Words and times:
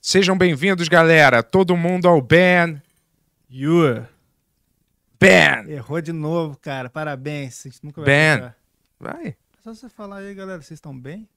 Sejam 0.00 0.36
bem-vindos, 0.36 0.88
galera. 0.88 1.42
Todo 1.42 1.76
mundo 1.76 2.08
ao 2.08 2.20
Ben. 2.22 2.80
You. 3.50 4.06
Ben. 5.18 5.68
Errou 5.68 6.00
de 6.00 6.12
novo, 6.12 6.56
cara. 6.56 6.88
Parabéns. 6.88 7.64
Vai 7.94 8.04
Ben. 8.04 8.52
Vai. 8.98 9.26
É 9.28 9.62
só 9.62 9.74
você 9.74 9.88
falar 9.88 10.18
aí, 10.18 10.34
galera. 10.34 10.62
Vocês 10.62 10.78
estão 10.78 10.98
bem? 10.98 11.28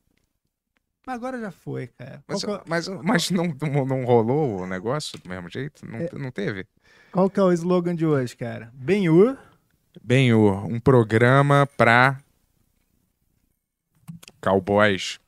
Mas 1.06 1.16
agora 1.16 1.38
já 1.40 1.52
foi, 1.52 1.88
cara. 1.88 2.24
Mas, 2.26 2.44
Qual, 2.44 2.58
é- 2.58 2.64
mas, 2.66 2.88
mas 2.88 3.30
não, 3.32 3.54
não, 3.62 3.86
não 3.86 4.06
rolou 4.06 4.62
o 4.62 4.68
negócio 4.68 5.20
do 5.20 5.28
mesmo 5.30 5.50
jeito? 5.50 5.86
Não, 5.86 6.00
É. 6.00 6.10
não 6.14 6.32
teve? 6.32 6.66
qual 7.12 7.30
que 7.30 7.40
é 7.40 7.44
o 7.44 7.52
slogan 7.52 7.94
de 7.94 8.06
hoje, 8.06 8.36
cara? 8.36 8.72
Ben 8.74 9.06
You. 9.06 9.38
Bem, 10.02 10.34
o 10.34 10.66
um 10.66 10.80
programa 10.80 11.68
pra 11.78 12.20
cowboys 14.42 15.20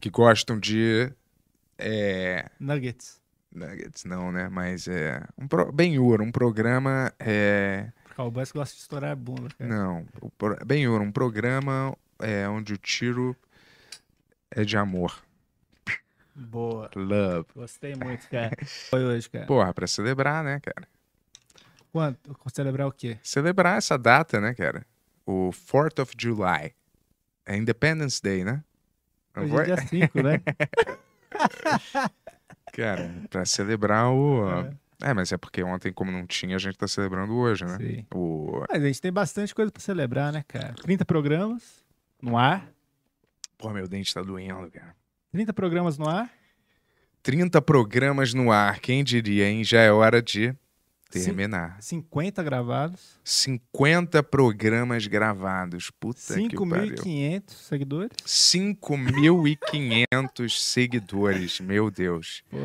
que 0.00 0.10
gostam 0.10 0.58
de 0.58 1.10
é, 1.78 2.48
Nuggets. 2.60 3.20
nuggets, 3.52 4.04
não, 4.04 4.30
né? 4.32 4.48
Mas 4.48 4.86
é 4.88 5.22
um 5.38 5.46
pro, 5.48 5.70
bem 5.72 5.98
um 5.98 6.30
programa 6.32 7.12
é, 7.18 7.90
Cowboys 8.14 8.50
que 8.52 8.58
gostam 8.58 8.76
de 8.76 8.82
estourar 8.82 9.12
a 9.12 9.16
bunda, 9.16 9.48
cara. 9.58 9.70
não, 9.70 10.06
pro- 10.38 10.64
bem 10.64 10.88
um 10.88 11.12
programa 11.12 11.96
é 12.18 12.48
onde 12.48 12.72
o 12.72 12.78
tiro 12.78 13.36
é 14.50 14.64
de 14.64 14.76
amor, 14.76 15.22
Boa. 16.34 16.90
love. 16.94 17.46
Gostei 17.54 17.94
muito, 17.94 18.28
cara. 18.28 18.56
Foi 18.90 19.04
hoje, 19.04 19.28
cara. 19.28 19.46
Porra, 19.46 19.72
pra 19.74 19.86
celebrar, 19.86 20.42
né, 20.44 20.60
cara? 20.60 20.86
Quanto? 21.92 22.36
Celebrar 22.52 22.86
o 22.86 22.92
quê? 22.92 23.18
Celebrar 23.22 23.78
essa 23.78 23.96
data, 23.98 24.40
né, 24.40 24.54
cara? 24.54 24.86
O 25.24 25.50
4th 25.50 26.02
of 26.02 26.14
July. 26.18 26.74
É 27.46 27.56
Independence 27.56 28.20
Day, 28.22 28.44
né? 28.44 28.62
Hoje 29.36 29.54
é 29.56 29.64
dia 29.64 29.76
5, 29.76 30.22
né? 30.22 30.40
Cara, 32.72 33.10
pra 33.30 33.44
celebrar 33.44 34.10
o. 34.10 34.48
É. 35.02 35.14
mas 35.14 35.32
é 35.32 35.38
porque 35.38 35.62
ontem, 35.62 35.92
como 35.92 36.10
não 36.10 36.26
tinha, 36.26 36.56
a 36.56 36.58
gente 36.58 36.76
tá 36.76 36.86
celebrando 36.86 37.34
hoje, 37.34 37.64
né? 37.64 37.76
Sim. 37.78 38.06
O... 38.14 38.64
Mas 38.68 38.82
a 38.82 38.86
gente 38.86 39.00
tem 39.00 39.12
bastante 39.12 39.54
coisa 39.54 39.70
pra 39.70 39.80
celebrar, 39.80 40.32
né, 40.32 40.44
cara? 40.46 40.74
30 40.82 41.04
programas 41.04 41.84
no 42.20 42.36
ar. 42.36 42.68
Pô, 43.56 43.70
meu 43.70 43.88
dente 43.88 44.12
tá 44.12 44.22
doendo, 44.22 44.70
cara. 44.70 44.94
30 45.32 45.52
programas 45.52 45.96
no 45.96 46.08
ar. 46.08 46.30
30 47.22 47.60
programas 47.62 48.34
no 48.34 48.52
ar, 48.52 48.78
quem 48.78 49.02
diria, 49.02 49.48
hein? 49.48 49.64
Já 49.64 49.80
é 49.80 49.90
hora 49.90 50.22
de. 50.22 50.54
Terminar. 51.10 51.76
50 51.80 52.42
gravados. 52.42 53.18
50 53.24 54.22
programas 54.22 55.06
gravados. 55.06 55.90
Puta 55.90 56.20
que 56.20 56.56
pariu. 56.68 56.94
5.500 56.96 57.42
seguidores. 57.50 58.16
5.500 58.26 60.48
seguidores, 60.60 61.60
meu 61.60 61.90
Deus. 61.90 62.42
Pô, 62.50 62.58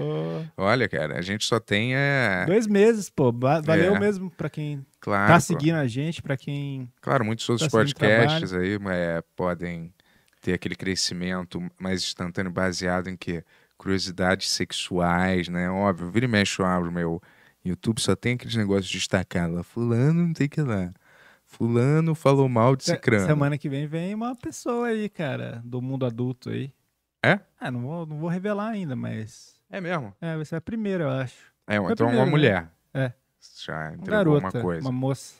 Olha, 0.57 0.88
cara, 0.90 1.18
a 1.18 1.22
gente 1.22 1.46
só 1.46 1.59
tem 1.59 1.96
é... 1.96 2.46
dois 2.46 2.68
meses, 2.68 3.09
pô. 3.09 3.31
Va- 3.31 3.62
Valeu 3.62 3.96
É. 3.96 4.00
mesmo 4.00 4.29
pra 4.31 4.50
quem 4.50 4.85
Claro, 5.00 5.28
tá 5.34 5.35
pô. 5.35 5.41
seguindo 5.41 5.75
a 5.75 5.88
gente, 5.88 6.22
pra 6.22 6.38
quem. 6.38 6.90
Claro, 7.02 7.25
muitos 7.25 7.47
outros 7.50 7.69
Tá 7.72 7.78
podcasts 7.78 8.53
aí 8.53 8.78
é, 8.90 9.23
podem 9.35 9.94
ter 10.41 10.53
aquele 10.53 10.75
crescimento 10.75 11.62
mais 11.79 12.02
instantâneo 12.03 12.52
baseado 12.52 13.08
em 13.09 13.16
que 13.16 13.44
curiosidades 13.78 14.50
sexuais, 14.52 15.47
né? 15.47 15.69
Óbvio, 15.69 16.12
vira 16.12 16.25
e 16.25 16.28
mexe 16.28 16.59
eu 16.62 16.66
abro 16.66 16.91
meu 16.91 17.22
YouTube, 17.64 18.00
só 18.00 18.16
tem 18.16 18.34
aqueles 18.34 18.56
negócios 18.56 18.90
destacados 18.92 19.56
lá. 19.56 19.64
Fulano 19.64 20.26
não 20.28 20.34
tem 20.34 20.48
que 20.50 20.60
ir 20.62 20.64
lá. 20.64 20.92
Fulano 21.46 22.16
falou 22.16 22.48
mal 22.48 22.76
de 22.76 22.86
cicrano. 22.86 23.26
Semana 23.28 23.58
que 23.58 23.68
vem 23.70 23.86
vem 23.86 24.14
uma 24.16 24.36
pessoa 24.36 24.88
aí, 24.88 25.10
cara, 25.10 25.62
do 25.66 25.82
mundo 25.82 26.06
adulto 26.06 26.50
aí. 26.50 26.72
É? 27.24 27.40
Ah, 27.60 27.70
não 27.70 27.82
vou, 27.82 28.06
não 28.06 28.18
vou 28.18 28.30
revelar 28.30 28.70
ainda, 28.70 28.96
mas. 28.96 29.54
É 29.70 29.80
mesmo? 29.80 30.14
É, 30.20 30.36
vai 30.36 30.46
ser 30.46 30.56
a 30.56 30.62
primeira, 30.62 31.04
eu 31.04 31.10
acho. 31.10 31.52
É, 31.68 31.76
Foi 31.78 31.86
então 31.94 32.08
primeiro, 32.08 32.20
uma 32.20 32.26
né? 32.26 32.32
mulher. 32.32 32.70
É. 32.94 33.12
Já 33.64 33.92
Uma 33.92 34.06
garota, 34.08 34.46
uma 34.46 34.52
coisa. 34.62 34.82
uma 34.88 34.92
moça. 34.92 35.36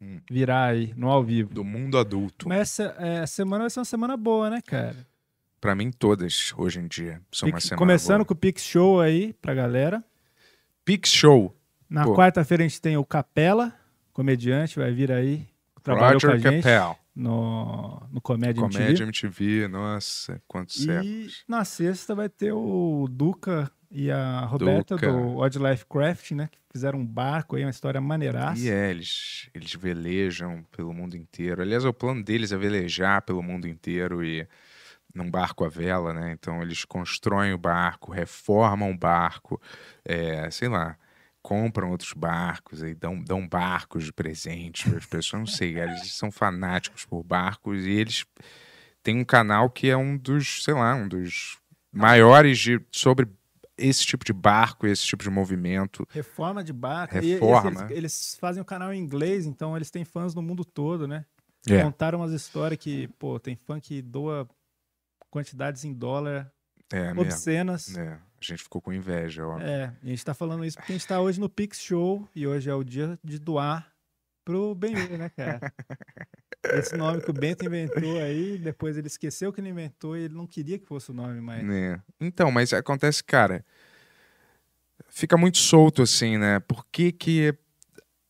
Hum. 0.00 0.20
Virar 0.30 0.66
aí, 0.66 0.92
no 0.96 1.08
ao 1.08 1.22
vivo. 1.24 1.52
Do 1.54 1.64
mundo 1.64 1.98
adulto. 1.98 2.48
Mas 2.48 2.60
essa 2.78 2.82
é, 2.98 3.20
a 3.20 3.26
semana 3.26 3.64
vai 3.64 3.70
ser 3.70 3.78
uma 3.80 3.84
semana 3.84 4.16
boa, 4.16 4.50
né, 4.50 4.60
cara? 4.60 4.96
Pra 5.60 5.74
mim, 5.74 5.90
todas, 5.90 6.52
hoje 6.56 6.78
em 6.80 6.86
dia, 6.86 7.20
são 7.32 7.48
uma 7.48 7.54
Pix- 7.56 7.68
semana 7.68 7.78
começando 7.78 8.18
boa. 8.18 8.26
com 8.26 8.34
o 8.34 8.36
Pix 8.36 8.62
Show 8.62 9.00
aí 9.00 9.32
pra 9.34 9.54
galera. 9.54 10.04
Pix 10.84 11.10
Show. 11.10 11.54
Na 11.88 12.04
quarta-feira 12.06 12.64
a 12.64 12.66
gente 12.68 12.80
tem 12.80 12.96
o 12.96 13.04
Capela, 13.04 13.72
comediante, 14.12 14.78
vai 14.78 14.92
vir 14.92 15.12
aí. 15.12 15.46
Trabalhou 15.82 16.14
Roger 16.14 16.30
com 16.30 16.36
a 16.36 16.38
gente 16.52 16.62
Capel. 16.62 16.98
no, 17.14 18.02
no 18.10 18.20
Comédia, 18.20 18.62
Comédia 18.62 19.04
MTV. 19.04 19.04
MTV, 19.04 19.68
nossa, 19.68 20.40
quantos 20.48 20.76
E 20.80 20.84
séculos. 20.84 21.44
na 21.46 21.64
sexta 21.64 22.14
vai 22.14 22.28
ter 22.28 22.52
o 22.52 23.06
Duca 23.10 23.70
e 23.90 24.10
a 24.10 24.40
Roberta 24.40 24.94
Duca. 24.96 25.12
do 25.12 25.36
Odd 25.36 25.58
Life 25.58 25.84
Craft, 25.86 26.32
né? 26.32 26.48
Que 26.50 26.58
fizeram 26.72 26.98
um 26.98 27.06
barco 27.06 27.54
aí, 27.54 27.64
uma 27.64 27.70
história 27.70 28.00
maneiraça. 28.00 28.60
E 28.60 28.68
é, 28.70 28.90
eles, 28.90 29.48
eles 29.54 29.74
velejam 29.74 30.64
pelo 30.74 30.92
mundo 30.92 31.16
inteiro. 31.16 31.60
Aliás, 31.62 31.84
o 31.84 31.92
plano 31.92 32.24
deles 32.24 32.50
é 32.50 32.56
velejar 32.56 33.22
pelo 33.22 33.42
mundo 33.42 33.68
inteiro 33.68 34.24
e 34.24 34.48
num 35.14 35.30
barco 35.30 35.64
à 35.64 35.68
vela, 35.68 36.12
né? 36.12 36.32
Então 36.32 36.60
eles 36.60 36.84
constroem 36.84 37.52
o 37.52 37.58
barco, 37.58 38.10
reformam 38.10 38.90
o 38.90 38.98
barco, 38.98 39.60
é, 40.04 40.50
sei 40.50 40.68
lá, 40.68 40.96
compram 41.40 41.90
outros 41.90 42.12
barcos 42.12 42.82
e 42.82 42.94
dão, 42.94 43.22
dão 43.22 43.46
barcos 43.46 44.04
de 44.04 44.12
presente 44.12 44.88
para 44.88 44.98
as 44.98 45.06
pessoas. 45.06 45.40
Não 45.40 45.46
sei, 45.46 45.78
eles 45.78 46.12
são 46.14 46.30
fanáticos 46.30 47.04
por 47.04 47.22
barcos 47.22 47.84
e 47.84 47.90
eles 47.90 48.26
têm 49.02 49.20
um 49.20 49.24
canal 49.24 49.70
que 49.70 49.88
é 49.88 49.96
um 49.96 50.16
dos, 50.16 50.64
sei 50.64 50.74
lá, 50.74 50.94
um 50.94 51.06
dos 51.06 51.58
maiores 51.92 52.58
de, 52.58 52.80
sobre 52.90 53.28
esse 53.76 54.06
tipo 54.06 54.24
de 54.24 54.32
barco, 54.32 54.86
esse 54.86 55.04
tipo 55.04 55.22
de 55.22 55.30
movimento. 55.30 56.06
Reforma 56.10 56.64
de 56.64 56.72
barco. 56.72 57.14
Reforma. 57.14 57.70
eles, 57.70 57.90
eles 57.90 58.36
fazem 58.40 58.62
o 58.62 58.64
canal 58.64 58.92
em 58.92 58.98
inglês, 58.98 59.46
então 59.46 59.76
eles 59.76 59.90
têm 59.90 60.04
fãs 60.04 60.34
no 60.34 60.42
mundo 60.42 60.64
todo, 60.64 61.06
né? 61.06 61.24
É. 61.68 61.82
Contaram 61.82 62.20
umas 62.20 62.32
histórias 62.32 62.78
que, 62.78 63.08
pô, 63.18 63.38
tem 63.40 63.56
fã 63.56 63.80
que 63.80 64.02
doa 64.02 64.48
quantidades 65.34 65.84
em 65.84 65.92
dólar 65.92 66.48
É, 66.92 67.06
mesmo. 67.06 67.22
obscenas. 67.22 67.96
É, 67.96 68.12
a 68.12 68.20
gente 68.40 68.62
ficou 68.62 68.80
com 68.80 68.92
inveja, 68.92 69.44
ó. 69.44 69.58
É, 69.58 69.92
a 70.00 70.06
gente 70.06 70.24
tá 70.24 70.32
falando 70.32 70.64
isso 70.64 70.76
porque 70.76 70.92
a 70.92 70.96
gente 70.96 71.08
tá 71.08 71.20
hoje 71.20 71.40
no 71.40 71.48
Pix 71.48 71.80
Show 71.80 72.28
e 72.36 72.46
hoje 72.46 72.70
é 72.70 72.74
o 72.74 72.84
dia 72.84 73.18
de 73.24 73.40
doar 73.40 73.92
pro 74.44 74.76
Benhur, 74.76 75.18
né, 75.18 75.28
cara? 75.30 75.58
Esse 76.78 76.96
nome 76.96 77.20
que 77.20 77.30
o 77.30 77.34
Bento 77.34 77.64
inventou 77.64 78.18
aí, 78.22 78.56
depois 78.58 78.96
ele 78.96 79.08
esqueceu 79.08 79.52
que 79.52 79.60
ele 79.60 79.70
inventou 79.70 80.16
e 80.16 80.20
ele 80.22 80.34
não 80.34 80.46
queria 80.46 80.78
que 80.78 80.86
fosse 80.86 81.10
o 81.10 81.14
nome, 81.14 81.40
mas. 81.40 81.64
Né? 81.64 82.00
Então, 82.20 82.50
mas 82.52 82.72
acontece, 82.72 83.24
cara, 83.24 83.64
fica 85.08 85.36
muito 85.36 85.58
solto 85.58 86.00
assim, 86.02 86.38
né? 86.38 86.60
Por 86.60 86.86
que, 86.86 87.10
que 87.10 87.54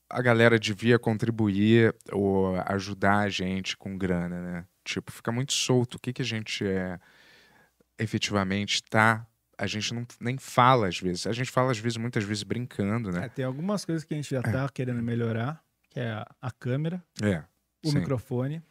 a 0.08 0.22
galera 0.22 0.58
devia 0.58 0.98
contribuir 0.98 1.94
ou 2.12 2.56
ajudar 2.66 3.18
a 3.18 3.28
gente 3.28 3.76
com 3.76 3.96
grana, 3.98 4.40
né? 4.40 4.64
Tipo, 4.84 5.10
fica 5.10 5.32
muito 5.32 5.52
solto. 5.52 5.94
O 5.94 5.98
que, 5.98 6.12
que 6.12 6.22
a 6.22 6.24
gente 6.24 6.64
é 6.66 6.98
efetivamente 7.98 8.82
tá. 8.82 9.26
A 9.56 9.66
gente 9.66 9.94
não, 9.94 10.06
nem 10.20 10.36
fala 10.36 10.88
às 10.88 10.98
vezes. 10.98 11.26
A 11.26 11.32
gente 11.32 11.50
fala 11.50 11.70
às 11.70 11.78
vezes, 11.78 11.96
muitas 11.96 12.24
vezes 12.24 12.42
brincando, 12.42 13.10
É, 13.10 13.12
né? 13.12 13.28
tem 13.28 13.44
algumas 13.44 13.84
coisas 13.84 14.04
que 14.04 14.12
a 14.12 14.16
gente 14.16 14.30
já 14.30 14.42
tá 14.42 14.68
querendo 14.68 15.00
melhorar, 15.02 15.62
que 15.90 16.00
é 16.00 16.10
a, 16.10 16.26
a 16.42 16.50
câmera, 16.50 17.02
É. 17.22 17.44
o 17.84 17.90
sim. 17.90 17.98
microfone. 17.98 18.62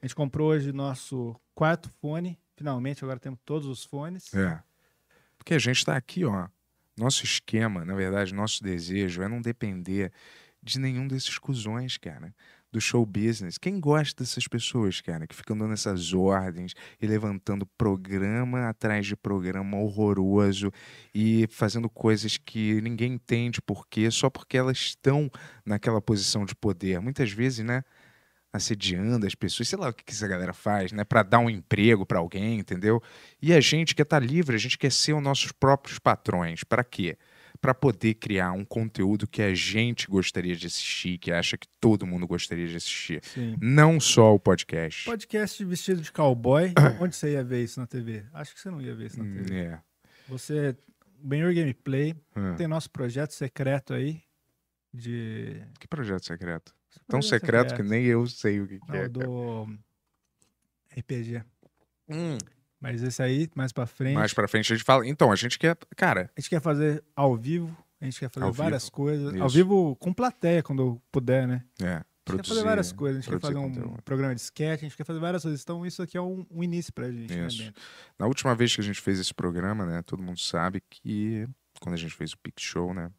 A 0.00 0.06
gente 0.06 0.14
comprou 0.14 0.50
hoje 0.50 0.72
nosso 0.72 1.38
quarto 1.54 1.90
fone. 2.00 2.38
Finalmente, 2.56 3.04
agora 3.04 3.18
temos 3.18 3.38
todos 3.44 3.66
os 3.68 3.84
fones. 3.84 4.32
É. 4.34 4.62
Porque 5.36 5.54
a 5.54 5.58
gente 5.58 5.78
está 5.78 5.96
aqui, 5.96 6.24
ó. 6.24 6.48
Nosso 6.96 7.24
esquema, 7.24 7.84
na 7.84 7.94
verdade, 7.94 8.32
nosso 8.32 8.62
desejo 8.62 9.20
é 9.22 9.28
não 9.28 9.42
depender 9.42 10.12
de 10.62 10.78
nenhum 10.78 11.06
desses 11.06 11.38
cuzões, 11.38 11.98
cara. 11.98 12.34
Do 12.74 12.80
show 12.80 13.06
business. 13.06 13.56
Quem 13.56 13.78
gosta 13.78 14.24
dessas 14.24 14.48
pessoas, 14.48 15.00
cara, 15.00 15.28
que 15.28 15.34
ficam 15.36 15.56
dando 15.56 15.74
essas 15.74 16.12
ordens 16.12 16.74
e 17.00 17.06
levantando 17.06 17.64
programa 17.78 18.68
atrás 18.68 19.06
de 19.06 19.14
programa 19.14 19.78
horroroso 19.78 20.72
e 21.14 21.46
fazendo 21.52 21.88
coisas 21.88 22.36
que 22.36 22.80
ninguém 22.80 23.12
entende 23.12 23.62
por 23.62 23.86
quê, 23.86 24.10
só 24.10 24.28
porque 24.28 24.58
elas 24.58 24.78
estão 24.78 25.30
naquela 25.64 26.02
posição 26.02 26.44
de 26.44 26.52
poder. 26.52 27.00
Muitas 27.00 27.30
vezes, 27.30 27.64
né? 27.64 27.84
assediando 28.52 29.24
as 29.24 29.36
pessoas, 29.36 29.68
sei 29.68 29.78
lá 29.78 29.90
o 29.90 29.92
que, 29.92 30.02
que 30.02 30.12
essa 30.12 30.26
galera 30.26 30.52
faz, 30.52 30.90
né? 30.90 31.04
Para 31.04 31.22
dar 31.22 31.38
um 31.38 31.50
emprego 31.50 32.04
para 32.04 32.18
alguém, 32.18 32.58
entendeu? 32.58 33.00
E 33.40 33.52
a 33.52 33.60
gente 33.60 33.94
quer 33.94 34.02
estar 34.02 34.20
tá 34.20 34.26
livre, 34.26 34.56
a 34.56 34.58
gente 34.58 34.78
quer 34.78 34.90
ser 34.90 35.12
os 35.12 35.22
nossos 35.22 35.52
próprios 35.52 36.00
patrões. 36.00 36.64
Para 36.64 36.82
quê? 36.82 37.16
Para 37.64 37.72
poder 37.74 38.12
criar 38.16 38.52
um 38.52 38.62
conteúdo 38.62 39.26
que 39.26 39.40
a 39.40 39.54
gente 39.54 40.06
gostaria 40.06 40.54
de 40.54 40.66
assistir, 40.66 41.16
que 41.16 41.32
acha 41.32 41.56
que 41.56 41.66
todo 41.80 42.06
mundo 42.06 42.26
gostaria 42.26 42.68
de 42.68 42.76
assistir. 42.76 43.24
Sim. 43.24 43.56
Não 43.58 43.98
só 43.98 44.34
o 44.34 44.38
podcast. 44.38 45.06
Podcast 45.06 45.64
vestido 45.64 46.02
de 46.02 46.12
cowboy. 46.12 46.74
Onde 47.00 47.16
você 47.16 47.32
ia 47.32 47.42
ver 47.42 47.64
isso 47.64 47.80
na 47.80 47.86
TV? 47.86 48.22
Acho 48.34 48.52
que 48.52 48.60
você 48.60 48.70
não 48.70 48.82
ia 48.82 48.94
ver 48.94 49.06
isso 49.06 49.18
na 49.18 49.24
TV. 49.24 49.54
É. 49.56 49.80
Você, 50.28 50.76
Benhur 51.22 51.54
Gameplay, 51.54 52.14
Hum. 52.36 52.54
tem 52.54 52.66
nosso 52.68 52.90
projeto 52.90 53.32
secreto 53.32 53.94
aí 53.94 54.20
de 54.92 55.62
Que 55.80 55.88
projeto 55.88 56.26
secreto? 56.26 56.74
Tão 57.08 57.20
Projeto 57.20 57.40
secreto 57.40 57.74
que 57.74 57.82
nem 57.82 58.04
eu 58.04 58.26
sei 58.26 58.60
o 58.60 58.68
que, 58.68 58.78
que 58.78 58.88
Não, 58.88 58.94
é. 58.94 58.98
cara. 58.98 59.08
do 59.08 59.68
RPG. 60.98 61.42
Hum. 62.10 62.36
Mas 62.84 63.02
esse 63.02 63.22
aí, 63.22 63.48
mais 63.54 63.72
pra 63.72 63.86
frente, 63.86 64.14
Mais 64.14 64.34
pra 64.34 64.46
frente 64.46 64.70
a 64.70 64.76
gente 64.76 64.84
fala. 64.84 65.08
Então, 65.08 65.32
a 65.32 65.36
gente 65.36 65.58
quer. 65.58 65.74
Cara, 65.96 66.30
a 66.36 66.38
gente 66.38 66.50
quer 66.50 66.60
fazer 66.60 67.02
ao 67.16 67.34
vivo, 67.34 67.74
a 67.98 68.04
gente 68.04 68.20
quer 68.20 68.28
fazer 68.28 68.44
Ao 68.44 68.52
várias 68.52 68.82
vivo. 68.84 68.92
coisas. 68.92 69.40
Ao 69.40 69.46
Isso. 69.46 69.56
vivo 69.56 69.96
com 69.96 70.12
plateia, 70.12 70.62
quando 70.62 71.00
puder, 71.10 71.48
né? 71.48 71.64
é. 71.80 71.86
A 72.26 72.30
gente 72.30 72.36
quer 72.38 72.42
Produzir, 72.42 72.48
fazer 72.56 72.68
várias 72.68 72.92
coisas, 72.92 73.16
a 73.18 73.20
gente 73.22 73.30
quer 73.30 73.38
produzir 73.40 73.54
fazer 73.54 73.66
um 73.66 73.70
conteúdo. 73.84 74.02
programa 74.02 74.34
de 74.34 74.40
sketch, 74.42 74.80
a 74.80 74.82
gente 74.84 74.96
quer 74.98 75.04
fazer 75.04 75.18
várias 75.18 75.42
coisas. 75.42 75.62
Então, 75.62 75.84
isso 75.86 76.02
aqui 76.02 76.16
é 76.18 76.20
um, 76.22 76.46
um 76.50 76.62
início 76.62 76.92
pra 76.92 77.10
gente, 77.10 77.34
né, 77.34 77.46
Isso. 77.46 77.62
Bento? 77.62 77.80
Na 78.18 78.26
última 78.26 78.54
vez 78.54 78.74
que 78.74 78.80
a 78.82 78.84
gente 78.84 79.00
fez 79.00 79.18
esse 79.18 79.32
programa, 79.32 79.86
né? 79.86 80.02
Todo 80.02 80.22
mundo 80.22 80.38
sabe 80.40 80.82
que 80.90 81.46
quando 81.80 81.94
a 81.94 81.98
gente 81.98 82.14
fez 82.14 82.32
o 82.32 82.38
Pix 82.38 82.62
Show, 82.62 82.92
né? 82.94 83.10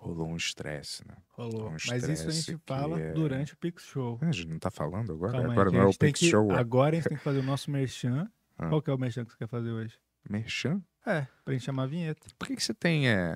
Rolou 0.00 0.28
um 0.28 0.36
estresse, 0.36 1.06
né? 1.06 1.14
Rolou. 1.32 1.68
Um 1.68 1.72
Mas 1.88 2.08
isso 2.08 2.26
a 2.28 2.30
gente 2.30 2.58
fala 2.66 2.98
é- 3.00 3.12
durante 3.12 3.52
o 3.52 3.56
Pix 3.56 3.84
Show. 3.84 4.18
A 4.22 4.32
gente 4.32 4.46
não 4.48 4.58
tá 4.58 4.70
falando 4.70 5.12
agora? 5.12 5.32
Calma 5.32 5.46
aí, 5.48 5.52
agora 5.52 5.70
que 5.70 5.76
não 5.76 5.84
é 5.84 5.86
o 5.88 5.94
Pix 5.96 6.20
que- 6.20 6.30
Show. 6.30 6.50
é 6.52 6.58
Agora 6.58 6.96
a 6.96 7.00
gente 7.00 7.08
tem 7.14 7.18
que 7.18 7.22
fazer 7.24 7.38
o 7.40 7.42
nosso 7.42 7.70
merchan. 7.70 8.28
Ah. 8.58 8.68
Qual 8.68 8.80
que 8.82 8.90
é 8.90 8.94
o 8.94 8.98
merchan 8.98 9.24
que 9.24 9.32
você 9.32 9.38
quer 9.38 9.48
fazer 9.48 9.70
hoje? 9.70 9.94
Merchan? 10.28 10.82
É, 11.06 11.26
pra 11.44 11.52
gente 11.54 11.64
chamar 11.64 11.84
a 11.84 11.86
vinheta. 11.86 12.26
Por 12.38 12.46
que, 12.48 12.56
que 12.56 12.62
você 12.62 12.74
tem 12.74 13.08
é, 13.08 13.34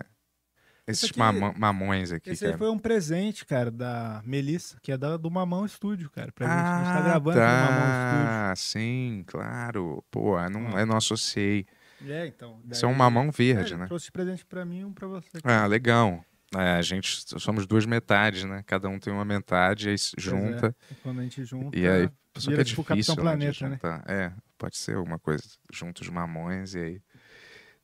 esses 0.86 1.10
aqui- 1.10 1.18
mama- 1.18 1.54
mamões 1.56 2.12
aqui, 2.12 2.30
Esse 2.30 2.40
cara? 2.44 2.54
aí 2.54 2.58
foi 2.58 2.70
um 2.70 2.78
presente, 2.78 3.44
cara, 3.46 3.70
da 3.70 4.22
Melissa, 4.24 4.78
que 4.82 4.92
é 4.92 4.96
da, 4.98 5.16
do 5.16 5.30
Mamão 5.30 5.64
Estúdio, 5.64 6.10
cara. 6.10 6.30
Pra 6.32 6.46
gente. 6.46 6.56
A 6.56 6.78
gente 6.78 6.88
Ah, 6.88 6.94
tá 6.94 7.00
gravando 7.02 7.40
aqui 7.40 7.48
no 7.50 7.70
Mamão 7.70 8.48
tá. 8.48 8.56
Sim, 8.56 9.24
claro. 9.26 10.04
Pô, 10.10 10.38
eu 10.38 10.50
não, 10.50 10.72
Ó. 10.72 10.78
eu 10.78 10.86
não 10.86 10.96
associei. 10.96 11.60
Estúdio. 11.60 11.84
É, 12.14 12.26
então. 12.26 12.60
Isso 12.70 12.84
é 12.84 12.88
um 12.88 12.90
daí- 12.92 12.98
mamão 12.98 13.28
É, 13.28 13.30
verde, 13.30 13.72
eu 13.72 13.78
né? 13.78 13.86
trouxe 13.86 14.12
presente 14.12 14.44
pra 14.44 14.64
mim 14.66 14.80
e 14.80 14.84
um 14.84 14.92
pra 14.92 15.06
você. 15.08 15.38
Ah, 15.42 15.66
legal. 15.66 16.22
É, 16.56 16.76
a 16.76 16.82
gente 16.82 17.24
somos 17.40 17.66
duas 17.66 17.84
metades, 17.86 18.44
né? 18.44 18.62
Cada 18.66 18.88
um 18.88 18.98
tem 18.98 19.12
uma 19.12 19.24
metade, 19.24 19.88
aí 19.88 19.98
se 19.98 20.12
Pois 20.14 20.24
junta. 20.24 20.76
é, 20.90 20.94
quando 21.02 21.20
a 21.20 21.22
gente 21.22 21.44
junta. 21.44 21.76
E 21.78 21.86
aí, 21.86 22.08
só 22.36 22.50
que 22.52 22.60
é 22.60 22.64
tipo 22.64 22.82
difícil, 22.82 22.84
Capitão 22.84 23.16
né, 23.16 23.52
Planeta, 23.52 23.68
né? 23.68 24.02
É, 24.06 24.32
pode 24.58 24.76
ser 24.76 24.96
alguma 24.96 25.18
coisa. 25.18 25.42
Juntos 25.72 26.02
os 26.06 26.12
mamões 26.12 26.74
e 26.74 26.78
aí. 26.78 27.02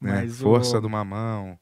Né? 0.01 0.29
Força 0.29 0.79
o- 0.79 0.81
do 0.81 0.89
mamão. 0.89 1.59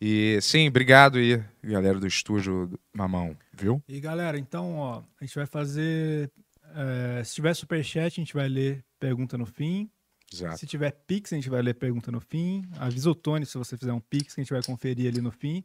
E 0.00 0.38
sim, 0.42 0.68
obrigado 0.68 1.16
aí, 1.18 1.42
galera 1.64 1.98
do 1.98 2.06
estúdio 2.06 2.66
do 2.66 2.80
Mamão, 2.92 3.34
viu? 3.52 3.82
E 3.88 3.98
galera, 3.98 4.38
então, 4.38 4.74
ó, 4.76 5.02
a 5.20 5.24
gente 5.24 5.34
vai 5.34 5.46
fazer. 5.46 6.30
é, 6.74 7.24
se 7.24 7.34
tiver 7.36 7.54
superchat, 7.54 8.20
a 8.20 8.22
gente 8.22 8.34
vai 8.34 8.46
ler 8.48 8.84
pergunta 9.00 9.38
no 9.38 9.46
fim. 9.46 9.90
Exato. 10.30 10.58
Se 10.58 10.66
tiver 10.66 10.90
Pix, 11.06 11.32
a 11.32 11.36
gente 11.36 11.48
vai 11.48 11.62
ler 11.62 11.72
pergunta 11.74 12.12
no 12.12 12.20
fim. 12.20 12.62
Avisa 12.78 13.08
o 13.10 13.14
Tony 13.14 13.46
se 13.46 13.56
você 13.56 13.76
fizer 13.78 13.92
um 13.92 14.00
Pix, 14.00 14.34
que 14.34 14.40
a 14.40 14.44
gente 14.44 14.52
vai 14.52 14.62
conferir 14.62 15.08
ali 15.10 15.22
no 15.22 15.30
fim. 15.30 15.64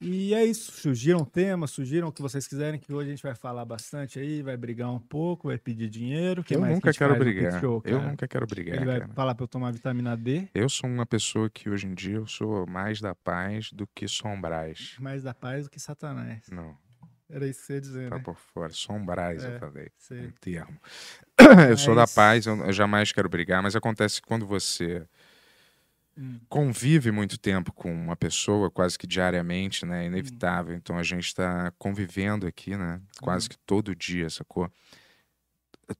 E 0.00 0.32
é 0.32 0.44
isso. 0.44 0.70
Surgiram 0.72 1.24
temas, 1.24 1.72
surgiram 1.72 2.08
o 2.08 2.12
que 2.12 2.22
vocês 2.22 2.46
quiserem, 2.46 2.78
que 2.78 2.92
hoje 2.92 3.08
a 3.08 3.10
gente 3.14 3.22
vai 3.22 3.34
falar 3.34 3.64
bastante 3.64 4.18
aí, 4.20 4.42
vai 4.42 4.56
brigar 4.56 4.90
um 4.92 4.98
pouco, 5.00 5.48
vai 5.48 5.58
pedir 5.58 5.88
dinheiro. 5.88 6.44
Que 6.44 6.54
eu 6.54 6.60
mais 6.60 6.70
que 6.70 6.72
a 6.72 6.76
nunca 6.76 6.92
gente 6.92 6.98
quero 6.98 7.14
faz 7.14 7.18
no 7.18 7.24
Pix 7.26 7.42
brigar. 7.42 7.60
Show, 7.60 7.82
eu 7.84 8.00
nunca 8.02 8.28
quero 8.28 8.46
brigar, 8.46 8.76
Ele 8.76 8.84
vai 8.84 9.00
cara. 9.00 9.12
falar 9.12 9.34
pra 9.34 9.42
eu 9.44 9.48
tomar 9.48 9.72
vitamina 9.72 10.16
D, 10.16 10.48
Eu 10.54 10.68
sou 10.68 10.88
uma 10.88 11.04
pessoa 11.04 11.50
que 11.50 11.68
hoje 11.68 11.86
em 11.88 11.94
dia 11.94 12.16
eu 12.16 12.26
sou 12.28 12.64
mais 12.68 13.00
da 13.00 13.14
paz 13.14 13.72
do 13.72 13.88
que 13.88 14.06
sombrais. 14.06 14.94
mais 15.00 15.24
da 15.24 15.34
paz 15.34 15.64
do 15.64 15.70
que 15.70 15.80
Satanás. 15.80 16.42
Não, 16.52 16.76
Era 17.28 17.46
isso 17.48 17.60
que 17.60 17.66
você 17.66 17.72
ia 17.74 17.80
dizer, 17.80 18.08
tá 18.10 18.16
né? 18.18 18.22
por 18.22 18.36
fora. 18.36 18.72
Sombrais, 18.72 19.42
É, 19.44 19.56
eu 19.56 19.58
falei. 19.58 19.88
sei. 19.98 20.26
Um 20.28 20.30
termo. 20.40 20.78
eu 21.70 21.76
sou 21.76 21.94
da 21.96 22.02
Mas- 22.02 22.14
paz, 22.14 22.46
eu, 22.46 22.56
eu 22.64 22.72
jamais 22.72 23.10
quero 23.10 23.28
brigar, 23.28 23.62
mas 23.62 23.74
acontece 23.74 24.20
que 24.22 24.28
quando 24.28 24.46
você 24.46 25.04
Hum. 26.18 26.40
convive 26.48 27.12
muito 27.12 27.38
tempo 27.38 27.72
com 27.72 27.92
uma 27.92 28.16
pessoa, 28.16 28.68
quase 28.68 28.98
que 28.98 29.06
diariamente, 29.06 29.86
né? 29.86 30.02
É 30.02 30.06
inevitável. 30.06 30.74
Então 30.74 30.98
a 30.98 31.02
gente 31.04 31.26
está 31.26 31.70
convivendo 31.78 32.44
aqui, 32.44 32.76
né? 32.76 33.00
Quase 33.22 33.46
Hum. 33.46 33.50
que 33.50 33.58
todo 33.58 33.94
dia, 33.94 34.28
sacou? 34.28 34.68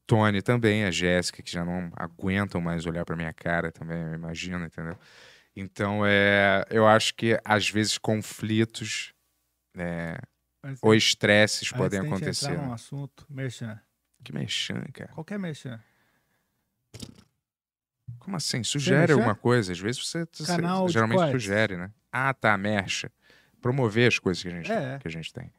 Tony 0.06 0.42
também, 0.42 0.84
a 0.84 0.90
Jéssica, 0.90 1.42
que 1.42 1.50
já 1.50 1.64
não 1.64 1.90
aguentam 1.96 2.60
mais 2.60 2.84
olhar 2.84 3.04
pra 3.04 3.16
minha 3.16 3.32
cara 3.32 3.70
também, 3.70 3.96
eu 4.02 4.14
imagino, 4.14 4.64
entendeu? 4.66 4.98
Então, 5.56 6.04
é, 6.04 6.64
eu 6.70 6.86
acho 6.86 7.14
que 7.14 7.38
às 7.44 7.68
vezes 7.70 7.96
conflitos 7.96 9.14
é, 9.76 10.20
ou 10.82 10.94
estresses 10.94 11.70
podem 11.72 12.00
acontecer. 12.00 12.46
entrar 12.46 12.60
num 12.60 12.68
né? 12.68 12.74
assunto, 12.74 13.24
merchan. 13.30 13.80
Que 14.22 14.32
mexan, 14.32 14.82
cara. 14.92 15.12
Qualquer 15.12 15.38
merchan. 15.38 15.80
Como 18.18 18.36
assim? 18.36 18.62
Sugere 18.62 19.12
alguma 19.12 19.34
coisa. 19.34 19.72
Às 19.72 19.78
vezes 19.78 20.04
você, 20.04 20.26
você 20.32 20.44
Canal 20.46 20.88
geralmente 20.88 21.18
cortes. 21.18 21.42
sugere, 21.42 21.76
né? 21.76 21.90
Ah, 22.12 22.32
tá, 22.34 22.56
mexa. 22.56 23.10
Promover 23.60 24.08
as 24.08 24.18
coisas 24.18 24.42
que 24.42 24.48
a 24.48 24.52
gente, 24.52 24.70
É. 24.70 24.98
que 24.98 25.08
a 25.08 25.10
gente 25.10 25.32
tem. 25.32 25.52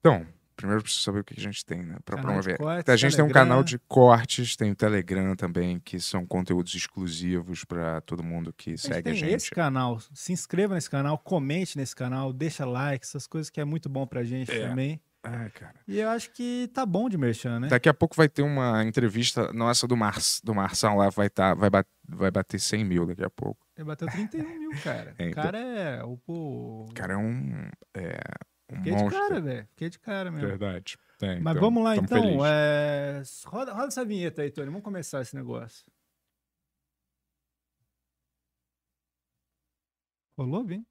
Então, 0.00 0.26
primeiro 0.56 0.82
preciso 0.82 1.02
saber 1.04 1.20
o 1.20 1.24
que 1.24 1.34
a 1.38 1.42
gente 1.42 1.64
tem, 1.64 1.82
né? 1.82 1.96
Pra 2.04 2.16
Canal 2.16 2.40
de 2.40 2.48
promover. 2.48 2.58
cortes, 2.58 2.88
a 2.92 2.96
gente 2.96 3.16
tem 3.16 3.24
um 3.24 3.28
Telegram. 3.28 3.48
canal 3.48 3.64
de 3.64 3.78
cortes, 3.80 4.56
tem 4.56 4.70
o 4.70 4.74
Telegram 4.74 5.34
também, 5.36 5.80
que 5.80 5.98
são 6.00 6.24
conteúdos 6.26 6.74
exclusivos 6.74 7.64
pra 7.64 8.00
todo 8.00 8.22
mundo 8.22 8.52
que 8.52 8.74
A 8.74 8.78
segue 8.78 9.10
a 9.10 9.14
gente. 9.14 9.34
esse 9.34 9.50
canal. 9.50 9.98
Se 10.12 10.32
inscreva 10.32 10.74
nesse 10.74 10.88
canal, 10.90 11.18
comente 11.18 11.76
nesse 11.76 11.94
canal, 11.94 12.32
deixa 12.32 12.64
like, 12.64 13.04
essas 13.04 13.26
coisas 13.26 13.50
que 13.50 13.60
é 13.60 13.64
muito 13.64 13.88
bom 13.88 14.06
pra 14.06 14.22
gente 14.24 14.50
É. 14.52 14.68
também. 14.68 15.00
Ah, 15.22 15.50
cara. 15.50 15.74
E 15.86 15.98
eu 15.98 16.08
acho 16.10 16.30
que 16.30 16.70
tá 16.72 16.86
bom 16.86 17.08
de 17.08 17.18
merchan, 17.18 17.60
né? 17.60 17.68
Daqui 17.68 17.88
a 17.88 17.94
pouco 17.94 18.14
vai 18.14 18.28
ter 18.28 18.42
uma 18.42 18.84
entrevista 18.84 19.52
nossa 19.52 19.86
do, 19.86 19.96
Mar, 19.96 20.16
do 20.44 20.54
Marçal 20.54 20.96
lá, 20.96 21.10
vai, 21.10 21.28
tá, 21.28 21.54
vai, 21.54 21.68
bat, 21.68 21.88
vai 22.08 22.30
bater 22.30 22.60
100 22.60 22.84
mil 22.84 23.06
daqui 23.06 23.24
a 23.24 23.30
pouco. 23.30 23.66
Ele 23.76 23.84
bateu 23.84 24.08
31 24.08 24.58
mil, 24.58 24.70
cara. 24.82 25.14
É, 25.18 25.24
o 25.24 25.28
então. 25.28 25.42
cara 25.42 25.58
é 25.58 26.04
o. 26.04 26.20
o... 26.26 26.86
O 26.88 26.94
cara 26.94 27.14
é 27.14 27.16
um, 27.16 27.68
é, 27.94 28.20
um 28.70 28.76
Fiquei 28.76 28.94
de 28.94 29.02
monstro. 29.02 29.20
cara, 29.20 29.40
velho. 29.40 29.66
Fiquei 29.70 29.90
de 29.90 29.98
cara 29.98 30.30
mesmo. 30.30 30.48
Verdade. 30.48 30.96
Tem, 31.18 31.40
Mas 31.40 31.56
então, 31.56 31.60
vamos 31.62 31.82
lá 31.82 31.96
então. 31.96 32.46
é, 32.46 33.22
Roda, 33.46 33.72
roda 33.72 33.88
essa 33.88 34.04
vinheta 34.04 34.42
aí, 34.42 34.50
Tony. 34.50 34.66
Vamos 34.66 34.82
começar 34.84 35.20
esse 35.20 35.34
negócio. 35.34 35.84
Rolou 40.38 40.62
bem? 40.62 40.86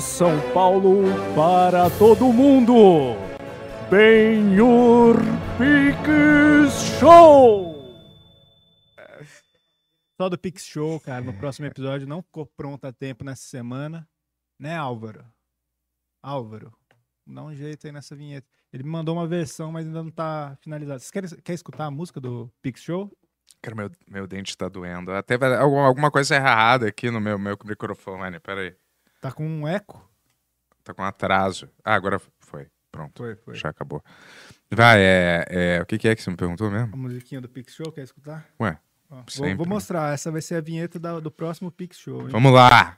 De 0.00 0.06
São 0.06 0.40
Paulo 0.54 1.02
para 1.36 1.90
todo 1.98 2.32
mundo, 2.32 3.16
Benhur 3.90 5.16
Pix 5.58 6.98
Show! 6.98 7.84
Só 10.18 10.30
do 10.30 10.38
Pix 10.38 10.64
Show, 10.64 10.98
cara, 11.00 11.22
no 11.22 11.34
próximo 11.34 11.66
episódio 11.66 12.08
não 12.08 12.22
ficou 12.22 12.46
pronto 12.46 12.82
a 12.86 12.92
tempo 12.94 13.22
nessa 13.22 13.42
semana. 13.42 14.08
Né, 14.58 14.74
Álvaro? 14.74 15.22
Álvaro, 16.22 16.72
dá 17.26 17.44
um 17.44 17.54
jeito 17.54 17.86
aí 17.86 17.92
nessa 17.92 18.16
vinheta. 18.16 18.48
Ele 18.72 18.84
me 18.84 18.88
mandou 18.88 19.14
uma 19.14 19.26
versão, 19.26 19.70
mas 19.70 19.86
ainda 19.86 20.02
não 20.02 20.10
tá 20.10 20.56
finalizada. 20.62 20.98
Vocês 20.98 21.10
querem, 21.10 21.28
quer 21.42 21.52
escutar 21.52 21.84
a 21.84 21.90
música 21.90 22.18
do 22.18 22.50
Pix 22.62 22.80
Show? 22.80 23.14
Cara, 23.60 23.76
meu, 23.76 23.90
meu 24.08 24.26
dente 24.26 24.56
tá 24.56 24.66
doendo. 24.66 25.12
Até 25.12 25.34
alguma, 25.58 25.86
alguma 25.86 26.10
coisa 26.10 26.36
errada 26.36 26.88
aqui 26.88 27.10
no 27.10 27.20
meu, 27.20 27.38
meu 27.38 27.58
microfone. 27.66 28.40
Pera 28.40 28.62
aí. 28.62 28.74
Tá 29.20 29.30
com 29.32 29.46
um 29.46 29.68
eco? 29.68 30.08
Tá 30.82 30.94
com 30.94 31.02
atraso. 31.02 31.68
Ah, 31.84 31.94
agora 31.94 32.20
foi. 32.40 32.66
Pronto. 32.90 33.18
Foi, 33.18 33.36
foi. 33.36 33.54
Já 33.54 33.68
acabou. 33.68 34.02
Vai, 34.70 35.00
é, 35.00 35.44
é, 35.48 35.82
o 35.82 35.86
que, 35.86 35.98
que 35.98 36.08
é 36.08 36.16
que 36.16 36.22
você 36.22 36.30
me 36.30 36.36
perguntou 36.36 36.70
mesmo? 36.70 36.92
A 36.92 36.96
musiquinha 36.96 37.40
do 37.40 37.48
Pix 37.48 37.74
Show, 37.74 37.92
quer 37.92 38.02
escutar? 38.02 38.48
Ué, 38.60 38.78
Ó, 39.10 39.22
vou, 39.36 39.56
vou 39.56 39.66
mostrar, 39.66 40.14
essa 40.14 40.30
vai 40.30 40.40
ser 40.40 40.54
a 40.56 40.60
vinheta 40.60 40.98
da- 40.98 41.20
do 41.20 41.30
próximo 41.30 41.70
Pix 41.70 41.98
Show. 41.98 42.22
hein? 42.22 42.28
vamos 42.30 42.52
lá! 42.52 42.96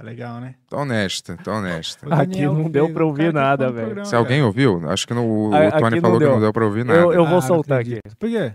Tá 0.00 0.06
legal, 0.06 0.40
né? 0.40 0.54
Tô 0.66 0.78
honesta, 0.78 1.36
tô 1.44 1.50
honesta. 1.52 2.06
Aqui 2.14 2.46
não 2.46 2.64
que 2.64 2.70
deu 2.70 2.90
pra 2.90 3.04
ouvir 3.04 3.32
cara 3.32 3.32
que 3.32 3.38
nada, 3.38 3.70
velho. 3.70 3.86
programa, 3.88 4.04
Se 4.06 4.16
alguém 4.16 4.42
ouviu, 4.42 4.88
acho 4.90 5.06
que 5.06 5.12
no, 5.12 5.50
o 5.50 5.54
A- 5.54 5.72
Tony 5.78 6.00
falou 6.00 6.18
não 6.18 6.26
que 6.26 6.32
não 6.32 6.40
deu 6.40 6.52
pra 6.54 6.64
ouvir 6.64 6.84
nada. 6.86 6.98
Eu, 7.00 7.12
eu 7.12 7.20
Ah, 7.22 7.28
vou 7.28 7.34
não 7.34 7.40
soltar 7.42 7.80
aqui. 7.80 7.98
Por 8.18 8.30
quê? 8.30 8.54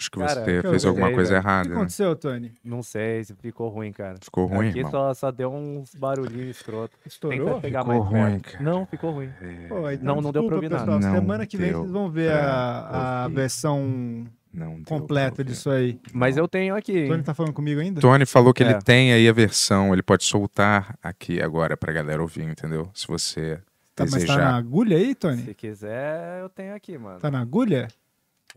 Acho 0.00 0.10
que 0.12 0.18
Cara, 0.20 0.44
você 0.44 0.58
eu 0.58 0.62
fez 0.70 0.82
sei, 0.82 0.88
alguma 0.90 1.10
coisa 1.12 1.30
velho. 1.30 1.40
O 1.40 1.42
que 1.42 1.48
errada. 1.48 1.68
né? 1.70 1.74
aconteceu, 1.74 2.14
Tony? 2.14 2.52
Não 2.64 2.84
sei 2.84 3.24
se 3.24 3.34
ficou 3.34 3.68
ruim, 3.68 3.90
cara. 3.90 4.14
Ficou 4.22 4.46
ruim, 4.46 4.68
Aqui 4.68 4.78
irmão. 4.78 4.92
só, 4.92 5.12
só 5.14 5.32
deu 5.32 5.52
uns 5.52 5.92
barulhinhos 5.96 6.56
escroto. 6.56 6.96
Estourou? 7.04 7.60
Ficou 7.60 7.84
mais 7.84 8.00
ruim, 8.04 8.12
perto. 8.38 8.52
cara. 8.52 8.64
Não, 8.64 8.86
ficou 8.86 9.10
ruim. 9.10 9.30
Pô, 9.68 9.90
então 9.90 10.14
Não, 10.14 10.22
não 10.22 10.30
deu 10.30 10.46
pra 10.46 10.54
ouvir 10.54 10.70
nada. 10.70 10.84
pessoal. 10.84 11.00
Não 11.00 11.12
Semana 11.20 11.44
que 11.46 11.56
vem 11.56 11.70
deu 11.70 11.80
vocês 11.80 11.90
vão 11.90 12.08
ver 12.08 12.30
a, 12.30 13.24
a 13.24 13.28
versão 13.28 14.24
Não 14.52 14.76
deu 14.76 14.84
completa 14.84 15.42
ouvir. 15.42 15.44
disso 15.52 15.70
aí. 15.70 16.00
Mas 16.12 16.36
eu 16.36 16.48
tenho 16.48 16.74
aqui. 16.74 17.06
Tony 17.06 17.22
tá 17.22 17.34
falando 17.34 17.52
comigo 17.52 17.80
ainda? 17.80 18.00
Tony 18.00 18.24
falou 18.26 18.52
que 18.54 18.62
ele 18.62 18.72
É. 18.72 18.78
tem 18.80 19.12
aí 19.12 19.28
a 19.28 19.32
versão, 19.32 19.92
ele 19.92 20.02
pode 20.02 20.24
soltar 20.24 20.96
aqui 21.02 21.40
agora 21.42 21.76
pra 21.76 21.92
galera 21.92 22.20
ouvir, 22.22 22.44
entendeu? 22.44 22.90
Se 22.94 23.06
você 23.06 23.56
Tá, 23.94 24.04
mas 24.04 24.12
desejar. 24.14 24.36
tá 24.38 24.44
na 24.52 24.56
agulha 24.56 24.96
aí, 24.96 25.14
Tony? 25.14 25.42
Se 25.44 25.54
quiser, 25.54 26.40
eu 26.40 26.48
tenho 26.48 26.74
aqui, 26.74 26.96
mano. 26.96 27.18
Tá 27.20 27.30
na 27.30 27.40
agulha? 27.40 27.88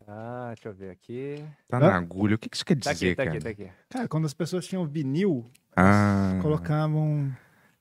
Ah, 0.08 0.52
deixa 0.56 0.70
eu 0.70 0.74
ver 0.74 0.90
aqui. 0.92 1.44
Tá 1.68 1.78
Hã? 1.78 1.80
na 1.82 1.96
agulha. 1.98 2.36
O 2.36 2.38
que 2.38 2.50
que 2.50 2.56
isso 2.56 2.66
quer 2.66 2.76
Tá 2.78 2.92
dizer, 2.94 3.08
aqui, 3.08 3.16
tá 3.16 3.24
cara? 3.26 3.36
aqui, 3.38 3.44
tá 3.44 3.50
aqui. 3.50 3.72
Cara, 3.90 4.08
quando 4.08 4.26
as 4.26 4.34
pessoas 4.34 4.66
tinham 4.66 4.86
vinil, 4.86 5.46
Ah, 5.76 6.38
colocavam. 6.42 7.32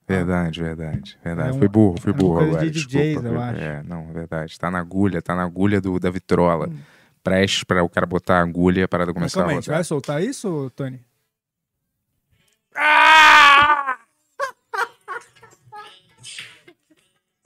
verdade, 0.07 0.61
verdade, 0.63 1.19
verdade. 1.25 1.51
É 1.51 1.53
um- 1.55 1.59
fui 1.59 1.69
burro, 1.69 2.01
fui 2.01 2.11
é 2.13 2.15
burro 2.15 2.35
coisa 2.39 2.51
de 2.51 2.57
agora. 2.57 2.71
DJs, 2.71 2.87
desculpa, 3.15 3.29
eu 3.29 3.41
acho. 3.41 3.61
É, 3.61 3.83
não, 3.85 4.01
é 4.11 4.13
verdade. 4.13 4.59
Tá 4.59 4.71
na 4.71 4.79
agulha, 4.81 5.23
tá 5.23 5.35
na 5.35 5.43
agulha 5.45 5.81
do, 5.81 5.99
da 5.99 6.11
vitrola. 6.11 6.69
Hum. 6.69 6.77
Prestes 7.23 7.65
pra 7.65 7.83
o 7.83 7.89
cara 7.89 8.07
botar 8.07 8.39
a 8.39 8.43
agulha 8.43 8.85
a 8.85 8.89
parada 8.89 9.13
Mas 9.13 9.15
começar 9.33 9.41
a 9.43 9.55
rodar. 9.55 9.75
vai 9.77 9.85
soltar 9.85 10.23
isso, 10.23 10.71
Tony? 10.75 11.01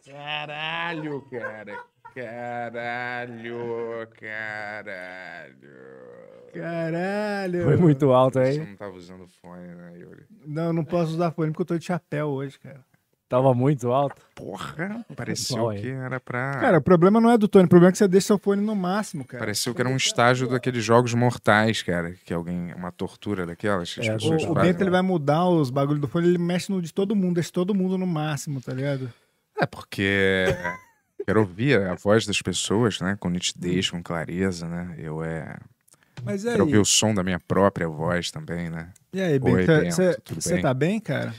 Caralho, 0.04 1.22
cara. 1.30 1.84
Caralho, 2.14 3.58
caralho. 4.20 5.54
Caralho! 6.52 7.64
Foi 7.64 7.76
muito 7.76 8.12
alto 8.12 8.38
Você 8.38 8.44
aí. 8.44 8.58
não 8.58 8.76
tava 8.76 8.94
usando 8.96 9.26
fone, 9.40 9.66
né, 9.66 9.92
Yuri? 9.98 10.24
Não, 10.46 10.72
não 10.72 10.84
posso 10.84 11.12
usar 11.14 11.32
fone 11.32 11.50
porque 11.50 11.62
eu 11.62 11.66
tô 11.66 11.78
de 11.78 11.84
chapéu 11.84 12.28
hoje, 12.28 12.58
cara. 12.60 12.84
Tava 13.34 13.52
muito 13.52 13.90
alto. 13.90 14.14
Porra, 14.32 15.04
pareceu 15.16 15.70
que 15.70 15.88
era 15.88 16.20
pra. 16.20 16.52
Cara, 16.60 16.78
o 16.78 16.80
problema 16.80 17.20
não 17.20 17.28
é 17.28 17.36
do 17.36 17.48
Tony, 17.48 17.64
o 17.64 17.68
problema 17.68 17.88
é 17.88 17.92
que 17.92 17.98
você 17.98 18.06
deixa 18.06 18.28
seu 18.28 18.38
fone 18.38 18.62
no 18.62 18.76
máximo, 18.76 19.24
cara. 19.24 19.40
Pareceu 19.40 19.74
que 19.74 19.80
era 19.80 19.90
um 19.90 19.96
estágio 19.96 20.48
daqueles 20.48 20.84
jogos 20.84 21.12
mortais, 21.14 21.82
cara. 21.82 22.14
Que 22.24 22.32
alguém. 22.32 22.72
Uma 22.74 22.92
tortura 22.92 23.44
daquelas 23.44 23.92
que 23.92 24.02
as 24.02 24.06
É, 24.06 24.12
O, 24.12 24.14
pessoas 24.14 24.44
o. 24.44 24.54
Bento 24.54 24.80
ele 24.80 24.90
vai 24.90 25.02
mudar 25.02 25.48
os 25.48 25.68
bagulhos 25.68 26.00
do 26.00 26.06
fone, 26.06 26.28
ele 26.28 26.38
mexe 26.38 26.70
no 26.70 26.80
de 26.80 26.94
todo 26.94 27.16
mundo, 27.16 27.34
deixa 27.34 27.50
todo 27.50 27.74
mundo 27.74 27.98
no 27.98 28.06
máximo, 28.06 28.60
tá 28.60 28.72
ligado? 28.72 29.12
É 29.60 29.66
porque. 29.66 30.44
Quero 31.26 31.40
ouvir 31.40 31.80
a 31.80 31.94
voz 31.96 32.24
das 32.24 32.40
pessoas, 32.40 33.00
né? 33.00 33.16
Com 33.18 33.30
nitidez, 33.30 33.90
com 33.90 34.00
clareza, 34.00 34.68
né? 34.68 34.94
Eu 34.96 35.24
é. 35.24 35.56
Mas 36.22 36.46
aí? 36.46 36.52
Quero 36.52 36.66
ouvir 36.66 36.78
o 36.78 36.84
som 36.84 37.12
da 37.12 37.24
minha 37.24 37.40
própria 37.40 37.88
voz 37.88 38.30
também, 38.30 38.70
né? 38.70 38.90
E 39.12 39.20
aí, 39.20 39.40
Bento, 39.40 39.72
você 40.36 40.60
tá 40.60 40.72
bem, 40.72 41.00
cara? 41.00 41.34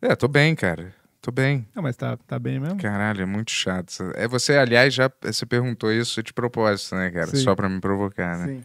É, 0.00 0.16
tô 0.16 0.26
bem, 0.26 0.54
cara. 0.54 0.94
Tô 1.24 1.30
bem. 1.32 1.66
Não, 1.74 1.82
mas 1.82 1.96
tá, 1.96 2.18
tá 2.18 2.38
bem 2.38 2.60
mesmo? 2.60 2.78
Caralho, 2.78 3.22
é 3.22 3.24
muito 3.24 3.50
chato. 3.50 4.12
É 4.14 4.28
você, 4.28 4.58
aliás, 4.58 4.92
já 4.92 5.10
você 5.22 5.46
perguntou 5.46 5.90
isso 5.90 6.22
de 6.22 6.34
propósito, 6.34 6.94
né, 6.96 7.10
cara? 7.10 7.28
Sim. 7.28 7.38
Só 7.38 7.56
pra 7.56 7.66
me 7.66 7.80
provocar, 7.80 8.36
né? 8.36 8.46
Sim. 8.48 8.64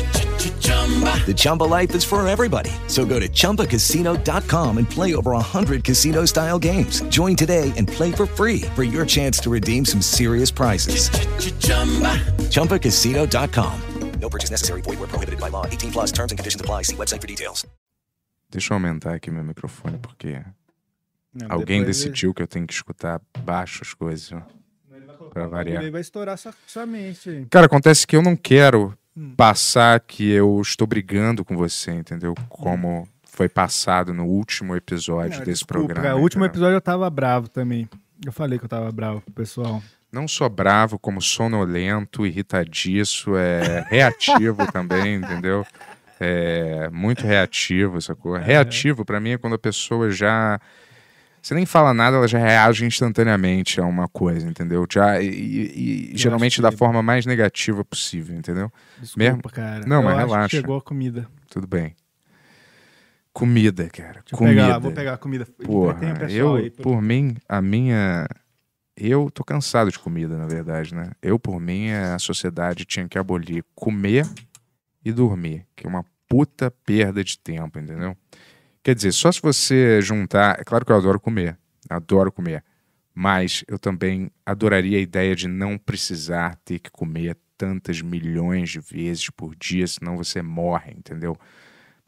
The 1.25 1.33
Chumba 1.33 1.63
life 1.63 1.95
is 1.95 2.03
for 2.03 2.27
everybody. 2.27 2.71
So 2.87 3.05
go 3.05 3.19
to 3.19 3.27
ChumbaCasino.com 3.29 4.77
and 4.77 4.89
play 4.89 5.13
over 5.15 5.31
100 5.31 5.83
casino-style 5.83 6.59
games. 6.59 7.01
Join 7.09 7.35
today 7.37 7.71
and 7.77 7.87
play 7.87 8.11
for 8.11 8.25
free 8.25 8.63
for 8.75 8.83
your 8.83 9.05
chance 9.05 9.39
to 9.43 9.49
redeem 9.49 9.85
some 9.85 10.01
serious 10.01 10.51
prizes. 10.51 11.09
ChumbaCasino.com. 12.49 13.73
No 14.19 14.29
purchase 14.29 14.51
necessary. 14.51 14.81
Void 14.81 14.99
were 14.99 15.07
prohibited 15.07 15.39
by 15.39 15.49
law. 15.49 15.65
18 15.65 15.91
plus 15.91 16.11
terms 16.11 16.31
and 16.31 16.37
conditions 16.37 16.61
apply. 16.61 16.83
See 16.83 16.95
website 16.95 17.21
for 17.21 17.27
details. 17.27 17.65
Deixa 18.51 18.73
eu 18.73 18.75
aumentar 18.75 19.13
aqui 19.15 19.31
meu 19.31 19.43
microfone, 19.43 19.97
porque 19.97 20.41
Não, 21.33 21.47
alguém 21.49 21.79
depois 21.79 21.97
ele- 22.01 22.09
decidiu 22.09 22.33
que 22.33 22.43
eu 22.43 22.47
tenho 22.47 22.67
que 22.67 22.73
escutar 22.73 23.21
baixo 23.45 23.79
as 23.81 23.93
coisas. 23.93 24.31
ó. 24.33 24.41
Pra 25.33 25.47
variar. 25.47 25.81
Ele 25.81 25.89
vai 25.91 26.01
estourar 26.01 26.37
sua, 26.37 26.53
sua 26.67 26.85
mente. 26.85 27.47
Cara, 27.49 27.65
acontece 27.67 28.05
que 28.05 28.15
eu 28.17 28.21
não 28.21 28.35
quero 28.35 28.93
Hum. 29.15 29.33
passar 29.35 29.99
que 29.99 30.29
eu 30.31 30.59
estou 30.61 30.87
brigando 30.87 31.43
com 31.43 31.57
você, 31.57 31.91
entendeu? 31.91 32.33
Como 32.47 33.07
foi 33.25 33.49
passado 33.49 34.13
no 34.13 34.25
último 34.25 34.75
episódio 34.75 35.39
Não, 35.39 35.45
desse 35.45 35.61
desculpa, 35.63 35.73
programa. 35.85 36.01
cara, 36.01 36.15
o 36.15 36.21
último 36.21 36.45
episódio 36.45 36.75
eu 36.75 36.81
tava 36.81 37.09
bravo 37.09 37.49
também. 37.49 37.89
Eu 38.25 38.31
falei 38.31 38.57
que 38.59 38.65
eu 38.65 38.69
tava 38.69 38.91
bravo 38.91 39.21
pro 39.21 39.33
pessoal. 39.33 39.81
Não 40.11 40.27
só 40.27 40.47
bravo, 40.49 40.99
como 40.99 41.21
sonolento, 41.21 42.25
irritadiço, 42.25 43.35
é 43.35 43.85
reativo 43.89 44.65
também, 44.71 45.15
entendeu? 45.15 45.65
É 46.19 46.89
muito 46.91 47.25
reativo 47.25 47.97
essa 47.97 48.13
coisa. 48.15 48.45
Reativo, 48.45 49.03
pra 49.03 49.19
mim, 49.19 49.31
é 49.31 49.37
quando 49.37 49.53
a 49.55 49.59
pessoa 49.59 50.11
já. 50.11 50.59
Você 51.41 51.55
nem 51.55 51.65
fala 51.65 51.91
nada, 51.93 52.17
ela 52.17 52.27
já 52.27 52.37
reage 52.37 52.85
instantaneamente 52.85 53.81
a 53.81 53.85
uma 53.85 54.07
coisa, 54.07 54.47
entendeu? 54.47 54.85
Já, 54.91 55.19
e, 55.21 55.27
e- 55.27 56.11
e 56.13 56.17
geralmente 56.17 56.61
da 56.61 56.69
que- 56.69 56.77
forma 56.77 57.01
mais 57.01 57.25
negativa 57.25 57.83
possível, 57.83 58.37
entendeu? 58.37 58.71
Desculpa, 58.99 59.17
Mesmo? 59.23 59.41
cara. 59.49 59.85
Não, 59.87 59.97
Eu 59.97 60.03
mas 60.03 60.17
relaxa. 60.17 60.57
chegou 60.57 60.77
a 60.77 60.81
comida. 60.81 61.27
Tudo 61.49 61.65
bem. 61.65 61.95
Comida, 63.33 63.89
cara. 63.89 64.21
Deixa 64.25 64.35
comida. 64.35 64.61
pegar, 64.61 64.79
vou 64.79 64.91
pegar 64.91 65.13
a 65.13 65.17
comida. 65.17 65.47
Porra, 65.63 65.99
eu, 66.29 66.55
aí, 66.55 66.69
por- 66.69 66.83
por 66.83 67.01
mim, 67.01 67.35
a 67.47 67.61
minha. 67.61 68.27
Eu 68.95 69.31
tô 69.33 69.43
cansado 69.43 69.89
de 69.89 69.97
comida, 69.97 70.37
na 70.37 70.45
verdade, 70.45 70.93
né? 70.93 71.11
Eu, 71.21 71.39
por 71.39 71.59
mim, 71.59 71.91
a 71.91 72.19
sociedade 72.19 72.83
tinha 72.85 73.07
que 73.07 73.17
abolir 73.17 73.63
comer 73.73 74.27
e 75.03 75.11
dormir, 75.13 75.65
que 75.75 75.87
é 75.87 75.89
uma 75.89 76.05
puta 76.27 76.69
perda 76.85 77.23
de 77.23 77.39
tempo, 77.39 77.79
entendeu? 77.79 78.15
Quer 78.83 78.95
dizer, 78.95 79.11
só 79.11 79.31
se 79.31 79.41
você 79.41 80.01
juntar. 80.01 80.59
É 80.59 80.63
claro 80.63 80.85
que 80.85 80.91
eu 80.91 80.95
adoro 80.95 81.19
comer, 81.19 81.57
adoro 81.89 82.31
comer, 82.31 82.63
mas 83.13 83.63
eu 83.67 83.77
também 83.77 84.31
adoraria 84.45 84.97
a 84.97 85.01
ideia 85.01 85.35
de 85.35 85.47
não 85.47 85.77
precisar 85.77 86.55
ter 86.65 86.79
que 86.79 86.89
comer 86.89 87.37
tantas 87.57 88.01
milhões 88.01 88.71
de 88.71 88.79
vezes 88.79 89.29
por 89.29 89.55
dia, 89.55 89.85
senão 89.85 90.17
você 90.17 90.41
morre, 90.41 90.93
entendeu? 90.97 91.37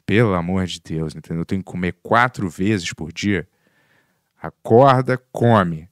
Pelo 0.03 0.33
amor 0.33 0.65
de 0.65 0.81
Deus, 0.81 1.15
entendeu? 1.15 1.41
Eu 1.41 1.45
tenho 1.45 1.61
que 1.61 1.71
comer 1.71 1.95
quatro 2.01 2.49
vezes 2.49 2.91
por 2.91 3.13
dia. 3.13 3.47
Acorda, 4.41 5.17
come. 5.31 5.87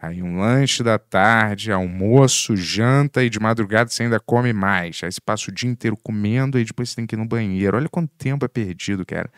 Aí 0.00 0.22
um 0.22 0.38
lanche 0.38 0.82
da 0.82 0.98
tarde, 0.98 1.72
almoço, 1.72 2.56
janta 2.56 3.24
e 3.24 3.30
de 3.30 3.40
madrugada 3.40 3.90
você 3.90 4.02
ainda 4.02 4.20
come 4.20 4.52
mais. 4.52 5.00
Aí 5.02 5.10
você 5.10 5.20
passa 5.20 5.50
o 5.50 5.54
dia 5.54 5.68
inteiro 5.68 5.96
comendo 5.96 6.58
e 6.58 6.64
depois 6.64 6.90
você 6.90 6.96
tem 6.96 7.06
que 7.06 7.14
ir 7.14 7.18
no 7.18 7.26
banheiro. 7.26 7.76
Olha 7.76 7.88
quanto 7.88 8.10
tempo 8.16 8.44
é 8.44 8.48
perdido, 8.48 9.04
cara. 9.04 9.30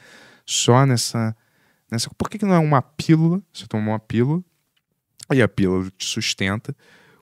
Só 0.53 0.85
nessa. 0.85 1.37
nessa... 1.91 2.11
Por 2.11 2.29
que, 2.29 2.39
que 2.39 2.45
não 2.45 2.55
é 2.55 2.59
uma 2.59 2.83
pílula? 2.83 3.43
Você 3.53 3.67
toma 3.67 3.93
uma 3.93 3.99
pílula 3.99 4.43
e 5.33 5.41
a 5.41 5.49
pílula 5.49 5.91
te 5.97 6.07
sustenta 6.07 6.77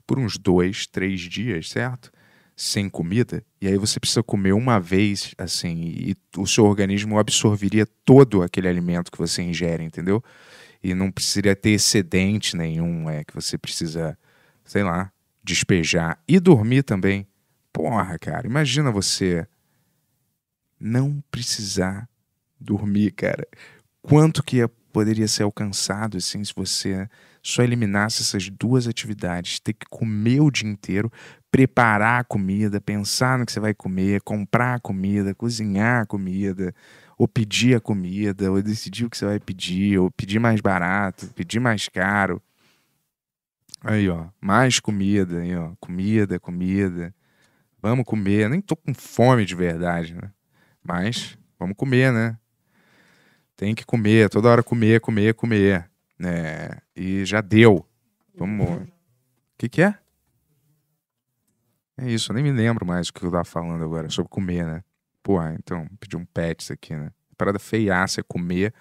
por 0.05 0.19
uns 0.19 0.37
dois, 0.37 0.85
três 0.85 1.21
dias, 1.21 1.69
certo? 1.69 2.11
sem 2.53 2.87
comida, 2.87 3.43
e 3.59 3.67
aí 3.67 3.75
você 3.75 3.99
precisa 3.99 4.21
comer 4.21 4.53
uma 4.53 4.79
vez, 4.79 5.33
assim, 5.35 5.81
e 5.81 6.15
o 6.37 6.45
seu 6.45 6.65
organismo 6.65 7.17
absorveria 7.17 7.87
todo 8.05 8.43
aquele 8.43 8.67
alimento 8.67 9.11
que 9.11 9.17
você 9.17 9.41
ingere, 9.41 9.83
entendeu? 9.83 10.23
E 10.83 10.93
não 10.93 11.11
precisaria 11.11 11.55
ter 11.55 11.71
excedente 11.71 12.55
nenhum, 12.55 13.09
é 13.09 13.23
que 13.23 13.33
você 13.33 13.57
precisa, 13.57 14.15
sei 14.63 14.83
lá, 14.83 15.11
despejar. 15.43 16.21
E 16.27 16.39
dormir 16.39 16.83
também. 16.83 17.27
Porra, 17.73 18.19
cara, 18.19 18.45
imagina 18.45 18.91
você 18.91 19.47
não 20.79 21.23
precisar 21.31 22.07
dormir, 22.61 23.11
cara. 23.11 23.47
Quanto 24.01 24.43
que 24.43 24.67
poderia 24.91 25.27
ser 25.27 25.43
alcançado 25.43 26.17
assim 26.17 26.43
se 26.43 26.53
você 26.55 27.07
só 27.41 27.63
eliminasse 27.63 28.21
essas 28.21 28.49
duas 28.49 28.87
atividades, 28.87 29.59
ter 29.59 29.73
que 29.73 29.85
comer 29.89 30.41
o 30.41 30.51
dia 30.51 30.69
inteiro, 30.69 31.11
preparar 31.49 32.21
a 32.21 32.23
comida, 32.23 32.79
pensar 32.79 33.39
no 33.39 33.45
que 33.45 33.51
você 33.51 33.59
vai 33.59 33.73
comer, 33.73 34.21
comprar 34.21 34.75
a 34.75 34.79
comida, 34.79 35.33
cozinhar 35.33 36.03
a 36.03 36.05
comida, 36.05 36.73
ou 37.17 37.27
pedir 37.27 37.75
a 37.75 37.79
comida, 37.79 38.51
ou 38.51 38.61
decidir 38.61 39.05
o 39.05 39.09
que 39.09 39.17
você 39.17 39.25
vai 39.25 39.39
pedir, 39.39 39.97
ou 39.97 40.11
pedir 40.11 40.39
mais 40.39 40.61
barato, 40.61 41.27
pedir 41.27 41.59
mais 41.59 41.87
caro. 41.87 42.41
Aí, 43.83 44.07
ó, 44.09 44.27
mais 44.39 44.79
comida, 44.79 45.39
aí, 45.39 45.55
ó, 45.55 45.71
comida, 45.79 46.39
comida. 46.39 47.13
Vamos 47.81 48.05
comer. 48.05 48.47
Nem 48.47 48.61
tô 48.61 48.75
com 48.75 48.93
fome 48.93 49.43
de 49.43 49.55
verdade, 49.55 50.13
né? 50.13 50.31
Mas 50.83 51.37
vamos 51.59 51.75
comer, 51.75 52.13
né? 52.13 52.37
Tem 53.61 53.75
que 53.75 53.85
comer, 53.85 54.27
toda 54.27 54.49
hora 54.49 54.63
comer, 54.63 54.99
comer, 54.99 55.35
comer. 55.35 55.87
Né? 56.17 56.79
E 56.95 57.23
já 57.25 57.41
deu. 57.41 57.85
Vamos. 58.35 58.67
O 58.67 58.87
que, 59.55 59.69
que 59.69 59.83
é? 59.83 59.95
É 61.95 62.09
isso, 62.09 62.31
eu 62.31 62.33
nem 62.33 62.43
me 62.43 62.51
lembro 62.51 62.83
mais 62.87 63.09
o 63.09 63.13
que 63.13 63.23
eu 63.23 63.29
tava 63.29 63.43
falando 63.43 63.83
agora, 63.83 64.09
sobre 64.09 64.31
comer, 64.31 64.65
né? 64.65 64.83
Pô, 65.21 65.39
então, 65.49 65.87
pedir 65.99 66.17
um 66.17 66.25
pet 66.25 66.59
isso 66.59 66.73
aqui, 66.73 66.95
né? 66.95 67.11
Parada 67.37 67.59
feiaça 67.59 68.21
é 68.21 68.23
comer 68.27 68.73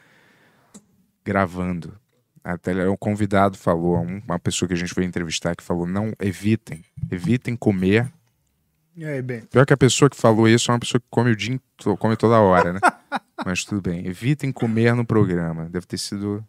gravando. 1.22 2.00
Até 2.42 2.88
um 2.88 2.96
convidado 2.96 3.58
falou, 3.58 4.00
uma 4.00 4.38
pessoa 4.38 4.66
que 4.66 4.72
a 4.72 4.78
gente 4.78 4.94
foi 4.94 5.04
entrevistar 5.04 5.54
que 5.54 5.62
falou: 5.62 5.86
não 5.86 6.10
evitem, 6.18 6.82
evitem 7.10 7.54
comer. 7.54 8.10
E 8.96 9.04
aí, 9.04 9.20
bem? 9.20 9.42
Pior 9.42 9.66
que 9.66 9.74
a 9.74 9.76
pessoa 9.76 10.08
que 10.08 10.16
falou 10.16 10.48
isso 10.48 10.70
é 10.70 10.72
uma 10.72 10.80
pessoa 10.80 10.98
que 10.98 11.06
come 11.10 11.32
o 11.32 11.36
dia, 11.36 11.60
come 11.98 12.16
toda 12.16 12.40
hora, 12.40 12.72
né? 12.72 12.80
Mas 13.44 13.64
tudo 13.64 13.80
bem. 13.82 14.06
Evitem 14.06 14.52
comer 14.52 14.94
no 14.94 15.04
programa. 15.04 15.68
Deve 15.68 15.86
ter 15.86 15.98
sido. 15.98 16.44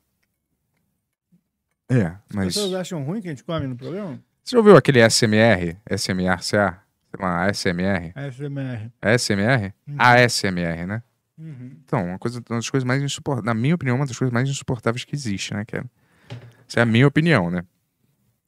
É, 1.90 2.16
mas. 2.34 2.48
As 2.48 2.54
pessoas 2.56 2.74
acham 2.74 3.04
ruim 3.04 3.22
que 3.22 3.28
a 3.28 3.32
gente 3.32 3.44
come 3.44 3.68
no 3.68 3.76
programa? 3.76 4.22
Você 4.44 4.56
já 4.56 4.58
ouviu 4.58 4.76
aquele 4.76 5.00
SMR? 5.08 5.78
SMR, 5.90 6.42
sei 6.42 6.60
lá, 6.60 7.46
ASMR? 7.46 8.12
ASMR. 8.16 8.92
ASMR? 9.02 9.74
Uhum. 9.88 9.96
ASMR, 9.98 10.86
né? 10.88 11.04
Uhum. 11.38 11.72
Então, 11.84 12.06
uma, 12.06 12.20
coisa, 12.20 12.42
uma 12.50 12.58
das 12.58 12.70
coisas 12.70 12.86
mais 12.86 13.02
insuportáveis, 13.02 13.46
na 13.46 13.54
minha 13.54 13.76
opinião, 13.76 13.96
uma 13.96 14.06
das 14.06 14.18
coisas 14.18 14.34
mais 14.34 14.50
insuportáveis 14.50 15.04
que 15.04 15.16
existe, 15.16 15.54
né, 15.54 15.66
cara? 15.66 15.86
Essa 16.68 16.80
é 16.80 16.84
a 16.84 16.86
minha 16.86 17.08
opinião, 17.08 17.50
né? 17.50 17.64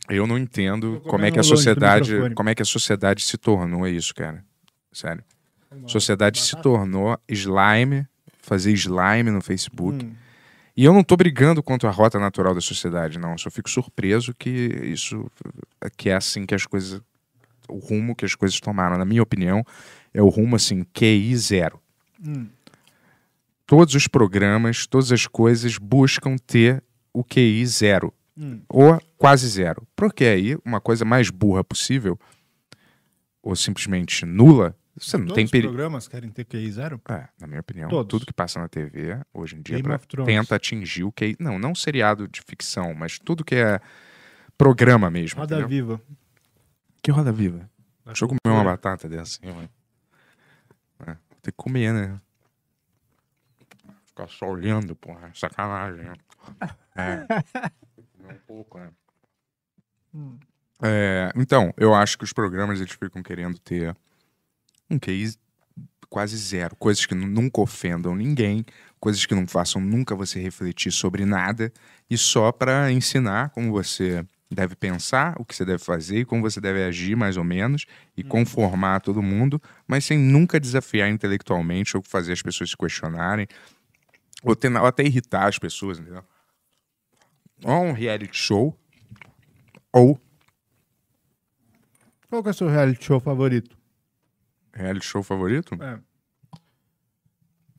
Eu 0.09 0.27
não 0.27 0.37
entendo 0.37 1.01
como 1.07 1.25
é 1.25 1.31
que 1.31 1.39
a 1.39 1.43
sociedade, 1.43 2.33
como 2.35 2.49
é 2.49 2.55
que 2.55 2.61
a 2.61 2.65
sociedade 2.65 3.23
se 3.23 3.37
tornou 3.37 3.87
isso, 3.87 4.13
cara. 4.13 4.43
Sério. 4.91 5.23
A 5.85 5.87
sociedade 5.87 6.41
se 6.41 6.55
tornou 6.61 7.17
slime, 7.27 8.07
fazer 8.39 8.71
slime 8.73 9.31
no 9.31 9.41
Facebook. 9.41 10.05
Hum. 10.05 10.13
E 10.75 10.83
eu 10.83 10.93
não 10.93 11.03
tô 11.03 11.15
brigando 11.15 11.61
contra 11.61 11.89
a 11.89 11.91
rota 11.91 12.19
natural 12.19 12.55
da 12.55 12.61
sociedade, 12.61 13.19
não. 13.19 13.33
Eu 13.33 13.37
só 13.37 13.49
fico 13.49 13.69
surpreso 13.69 14.33
que 14.33 14.49
isso 14.49 15.29
que 15.97 16.09
é 16.09 16.15
assim 16.15 16.45
que 16.45 16.55
as 16.55 16.65
coisas 16.65 17.01
o 17.67 17.77
rumo 17.77 18.15
que 18.15 18.25
as 18.25 18.35
coisas 18.35 18.59
tomaram, 18.59 18.97
na 18.97 19.05
minha 19.05 19.23
opinião, 19.23 19.63
é 20.13 20.21
o 20.21 20.29
rumo 20.29 20.55
assim, 20.55 20.83
QI 20.93 21.35
zero. 21.35 21.79
Hum. 22.25 22.47
Todos 23.65 23.95
os 23.95 24.07
programas, 24.07 24.85
todas 24.85 25.11
as 25.11 25.25
coisas 25.25 25.77
buscam 25.77 26.35
ter 26.37 26.83
o 27.13 27.23
QI 27.23 27.65
zero. 27.65 28.13
Hum. 28.37 28.61
Ou 28.67 29.01
quase 29.17 29.47
zero. 29.47 29.87
Porque 29.95 30.25
aí, 30.25 30.57
uma 30.65 30.81
coisa 30.81 31.05
mais 31.05 31.29
burra 31.29 31.63
possível, 31.63 32.19
ou 33.41 33.55
simplesmente 33.55 34.25
nula, 34.25 34.75
você 34.95 35.17
não 35.17 35.25
Todos 35.25 35.35
tem 35.35 35.45
os 35.45 35.51
perigo. 35.51 35.69
programas 35.73 36.07
querem 36.07 36.29
ter 36.29 36.45
QI 36.45 36.71
zero? 36.71 37.01
É, 37.09 37.27
na 37.39 37.47
minha 37.47 37.59
opinião, 37.59 37.89
Todos. 37.89 38.09
tudo 38.09 38.25
que 38.25 38.33
passa 38.33 38.59
na 38.59 38.67
TV 38.67 39.19
hoje 39.33 39.55
em 39.55 39.61
dia 39.61 39.81
pra- 39.81 39.97
tenta 40.25 40.55
atingir 40.55 41.03
o 41.03 41.11
QI. 41.11 41.35
Não, 41.39 41.57
não 41.57 41.73
seriado 41.73 42.27
de 42.27 42.41
ficção, 42.41 42.93
mas 42.93 43.17
tudo 43.19 43.43
que 43.43 43.55
é 43.55 43.79
programa 44.57 45.09
mesmo. 45.09 45.39
Roda 45.39 45.55
entendeu? 45.55 45.67
Viva. 45.69 46.01
Que 47.01 47.11
roda 47.11 47.31
viva? 47.31 47.57
Da 48.05 48.11
Deixa 48.11 48.23
eu 48.25 48.29
comer 48.29 48.39
uma 48.45 48.63
batata 48.63 49.09
dessa 49.09 49.39
mãe. 49.43 49.69
É, 51.01 51.05
tem 51.05 51.17
que 51.45 51.51
comer, 51.53 51.91
né? 51.93 52.19
Ficar 54.05 54.27
só 54.27 54.45
olhando, 54.47 54.95
porra. 54.95 55.31
Sacanagem, 55.33 56.03
né? 56.05 56.13
É. 56.95 57.25
Comer 58.17 58.33
um 58.35 58.39
pouco, 58.45 58.77
né? 58.77 58.91
É, 60.81 61.31
então, 61.35 61.73
eu 61.77 61.93
acho 61.95 62.17
que 62.17 62.23
os 62.23 62.31
programas 62.33 62.79
eles 62.79 62.91
ficam 62.93 63.23
querendo 63.23 63.57
ter 63.57 63.95
um 64.89 64.97
QI 64.99 65.33
quase 66.09 66.37
zero. 66.37 66.75
Coisas 66.75 67.05
que 67.05 67.15
nu- 67.15 67.27
nunca 67.27 67.59
ofendam 67.61 68.15
ninguém, 68.15 68.65
coisas 68.99 69.25
que 69.25 69.33
não 69.33 69.47
façam 69.47 69.81
nunca 69.81 70.15
você 70.15 70.39
refletir 70.39 70.91
sobre 70.91 71.25
nada, 71.25 71.71
e 72.09 72.17
só 72.17 72.51
para 72.51 72.91
ensinar 72.91 73.49
como 73.49 73.71
você 73.71 74.25
deve 74.51 74.75
pensar, 74.75 75.33
o 75.39 75.45
que 75.45 75.55
você 75.55 75.65
deve 75.65 75.83
fazer 75.83 76.19
e 76.19 76.25
como 76.25 76.43
você 76.43 76.61
deve 76.61 76.83
agir, 76.83 77.15
mais 77.15 77.37
ou 77.37 77.43
menos, 77.43 77.87
e 78.15 78.23
conformar 78.23 78.99
todo 79.01 79.21
mundo, 79.23 79.59
mas 79.87 80.05
sem 80.05 80.17
nunca 80.19 80.59
desafiar 80.59 81.09
intelectualmente 81.09 81.97
ou 81.97 82.03
fazer 82.03 82.33
as 82.33 82.41
pessoas 82.43 82.69
se 82.69 82.77
questionarem, 82.77 83.47
ou, 84.43 84.55
ter- 84.55 84.71
ou 84.71 84.85
até 84.85 85.03
irritar 85.03 85.47
as 85.47 85.57
pessoas, 85.57 85.97
entendeu? 85.97 86.23
Ou 87.65 87.85
um 87.85 87.91
reality 87.93 88.37
show, 88.37 88.77
ou 89.91 90.19
Qual 92.29 92.43
que 92.43 92.49
é 92.49 92.51
o 92.51 92.53
seu 92.53 92.67
reality 92.67 93.03
show 93.05 93.19
favorito? 93.19 93.75
Reality 94.73 95.05
show 95.05 95.23
favorito? 95.23 95.75
É. 95.81 95.99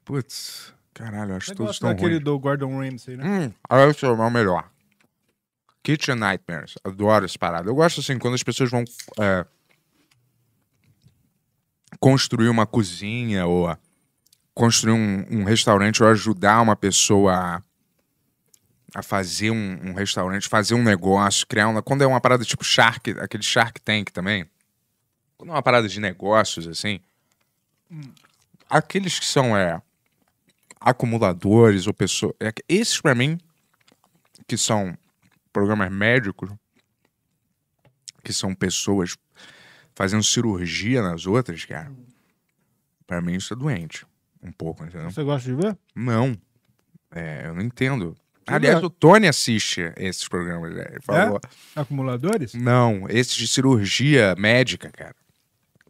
Putz, 0.05 0.75
caralho, 0.93 1.35
acho 1.35 1.51
que 1.51 1.57
todos 1.57 1.77
estão 1.77 1.91
daquele 1.91 2.15
ruins. 2.15 2.25
do 2.25 2.39
Gordon 2.39 2.79
Ramsay, 2.79 3.17
né? 3.17 3.25
Hum, 3.25 3.53
aí 3.69 3.89
esse 3.89 4.05
é 4.05 4.09
o 4.09 4.31
melhor. 4.31 4.71
Kitchen 5.83 6.15
Nightmares. 6.17 6.75
Adoro 6.83 7.27
essa 7.27 7.39
parada. 7.39 7.69
Eu 7.69 7.75
gosto 7.75 8.01
assim, 8.01 8.19
quando 8.19 8.35
as 8.35 8.43
pessoas 8.43 8.71
vão 8.71 8.85
é, 9.21 9.45
construir 12.01 12.49
uma 12.49 12.67
cozinha 12.67 13.47
ou 13.47 13.77
construir 14.55 14.93
um, 14.93 15.27
um 15.31 15.45
restaurante 15.45 16.03
ou 16.03 16.09
ajudar 16.09 16.63
uma 16.63 16.75
pessoa 16.75 17.35
a, 17.35 17.63
a 18.95 19.03
fazer 19.03 19.51
um, 19.51 19.91
um 19.91 19.93
restaurante, 19.93 20.49
fazer 20.49 20.75
um 20.75 20.83
negócio, 20.83 21.47
criar 21.47 21.69
uma. 21.69 21.83
Quando 21.83 22.03
é 22.03 22.07
uma 22.07 22.21
parada 22.21 22.45
tipo 22.45 22.65
Shark, 22.65 23.11
aquele 23.21 23.43
Shark 23.43 23.81
Tank 23.81 24.11
também. 24.11 24.47
Quando 25.37 25.51
é 25.51 25.53
uma 25.53 25.63
parada 25.63 25.89
de 25.89 26.01
negócios, 26.01 26.67
assim. 26.67 27.01
Aqueles 28.69 29.19
que 29.19 29.27
são 29.27 29.57
é, 29.57 29.81
acumuladores 30.81 31.87
ou 31.87 31.95
pessoas. 31.95 32.35
é 32.41 32.53
esses, 32.69 33.01
pra 33.01 33.15
mim, 33.15 33.39
que 34.47 34.57
são 34.57 34.97
programas 35.53 35.91
médicos, 35.91 36.51
que 38.23 38.33
são 38.33 38.55
pessoas 38.55 39.17
fazendo 39.95 40.25
cirurgia 40.25 41.03
nas 41.03 41.27
outras, 41.27 41.65
cara. 41.65 41.93
Pra 43.07 43.21
mim 43.21 43.35
isso 43.35 43.53
é 43.53 43.57
doente. 43.57 44.07
Um 44.43 44.53
pouco, 44.53 44.85
entendeu? 44.85 45.11
Você 45.11 45.23
gosta 45.23 45.49
de 45.49 45.55
ver? 45.55 45.77
Não. 45.95 46.37
É, 47.11 47.47
eu 47.47 47.55
não 47.55 47.63
entendo. 47.63 48.17
Que 48.45 48.53
Aliás, 48.53 48.77
legal. 48.77 48.89
o 48.89 48.91
Tony 48.91 49.27
assiste 49.27 49.93
esses 49.97 50.29
programas. 50.29 50.75
né? 50.75 50.85
Ele 50.91 51.01
falou. 51.01 51.41
É? 51.77 51.81
Acumuladores? 51.81 52.53
Não, 52.53 53.07
esses 53.09 53.35
de 53.35 53.47
cirurgia 53.49 54.35
médica, 54.37 54.91
cara. 54.91 55.15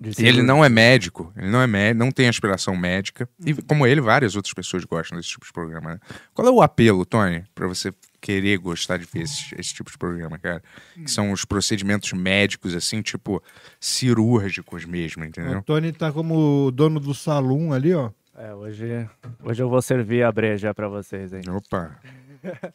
E 0.00 0.26
ele 0.26 0.42
não 0.42 0.64
é 0.64 0.68
médico, 0.68 1.33
ele 1.37 1.48
não 1.48 1.62
é 1.62 1.66
médico, 1.66 2.04
não 2.04 2.11
tem 2.11 2.28
aspiração 2.28 2.76
médica. 2.76 3.28
E 3.44 3.54
como 3.54 3.87
ele, 3.87 4.00
várias 4.00 4.35
outras 4.35 4.52
pessoas 4.52 4.85
gostam 4.85 5.16
desse 5.16 5.30
tipo 5.30 5.46
de 5.46 5.52
programa. 5.52 5.94
Né? 5.94 6.00
Qual 6.35 6.46
é 6.46 6.50
o 6.50 6.61
apelo, 6.61 7.07
Tony, 7.07 7.44
pra 7.54 7.68
você 7.68 7.94
querer 8.20 8.59
gostar 8.59 8.96
de 8.96 9.07
ver 9.07 9.22
esse, 9.22 9.54
esse 9.57 9.72
tipo 9.72 9.90
de 9.90 9.96
programa, 9.96 10.38
cara? 10.38 10.62
Que 10.94 11.11
são 11.11 11.30
os 11.30 11.44
procedimentos 11.44 12.12
médicos, 12.12 12.74
assim, 12.74 13.02
tipo, 13.02 13.42
cirúrgicos 13.78 14.85
mesmo, 14.85 15.24
entendeu? 15.24 15.59
O 15.59 15.62
Tony 15.62 15.92
tá 15.92 16.12
como 16.12 16.66
o 16.66 16.70
dono 16.72 16.98
do 16.98 17.14
salão 17.14 17.72
ali, 17.72 17.94
ó. 17.94 18.11
É, 18.37 18.52
hoje, 18.52 19.09
hoje 19.44 19.62
eu 19.62 19.68
vou 19.68 19.80
servir 19.80 20.24
a 20.24 20.33
breja 20.33 20.74
pra 20.74 20.88
vocês 20.88 21.33
aí. 21.33 21.42
Opa. 21.48 21.96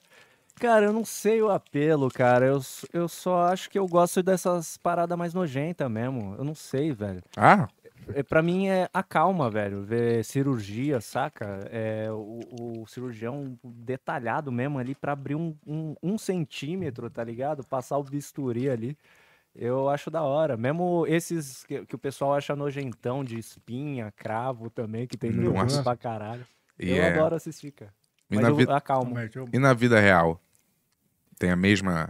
Cara, 0.60 0.86
eu 0.86 0.94
não 0.94 1.06
sei 1.06 1.42
o 1.42 1.50
apelo, 1.50 2.10
cara. 2.10 2.46
Eu, 2.46 2.60
eu 2.94 3.08
só 3.08 3.44
acho 3.44 3.70
que 3.70 3.80
eu 3.80 3.88
gosto 3.88 4.22
dessas 4.22 4.78
paradas 4.78 5.18
mais 5.18 5.34
nojentas 5.34 5.90
mesmo. 5.90 6.36
Eu 6.38 6.44
não 6.44 6.54
sei, 6.54 6.92
velho. 6.92 7.22
Ah, 7.38 7.68
É, 8.14 8.24
pra 8.24 8.42
mim 8.42 8.68
é 8.68 8.90
a 8.94 9.02
calma, 9.02 9.50
velho. 9.50 9.84
Ver 9.84 10.24
cirurgia, 10.26 11.00
saca? 11.00 11.68
É, 11.72 12.10
o, 12.12 12.82
o 12.82 12.88
cirurgião 12.88 13.58
detalhado 13.64 14.52
mesmo 14.52 14.80
ali 14.80 14.96
pra 14.96 15.14
abrir 15.14 15.36
um, 15.36 15.56
um, 15.66 15.96
um 16.04 16.18
centímetro, 16.18 17.10
tá 17.10 17.24
ligado? 17.24 17.64
Passar 17.66 17.98
o 17.98 18.04
bisturi 18.04 18.70
ali. 18.70 18.98
Eu 19.56 19.90
acho 19.90 20.12
da 20.12 20.24
hora. 20.24 20.58
Mesmo 20.58 21.06
esses 21.08 21.64
que, 21.64 21.86
que 21.86 21.96
o 21.96 22.00
pessoal 22.00 22.34
acha 22.34 22.56
nojentão 22.56 23.24
de 23.24 23.38
espinha, 23.38 24.12
cravo 24.16 24.70
também, 24.70 25.08
que 25.08 25.18
tem 25.18 25.32
no 25.32 25.54
pra 25.84 25.96
caralho. 25.96 26.46
E 26.78 26.90
eu 26.90 26.98
é- 27.04 27.14
adoro 27.14 27.36
assistir, 27.36 27.72
cara. 27.72 27.94
E 28.30 28.36
Mas 28.36 28.44
na 28.44 28.50
eu 28.50 28.72
acalmo. 28.72 29.16
E 29.52 29.58
na 29.60 29.74
vida 29.74 30.00
real? 30.00 30.40
Tem 31.40 31.50
a 31.50 31.56
mesma. 31.56 32.10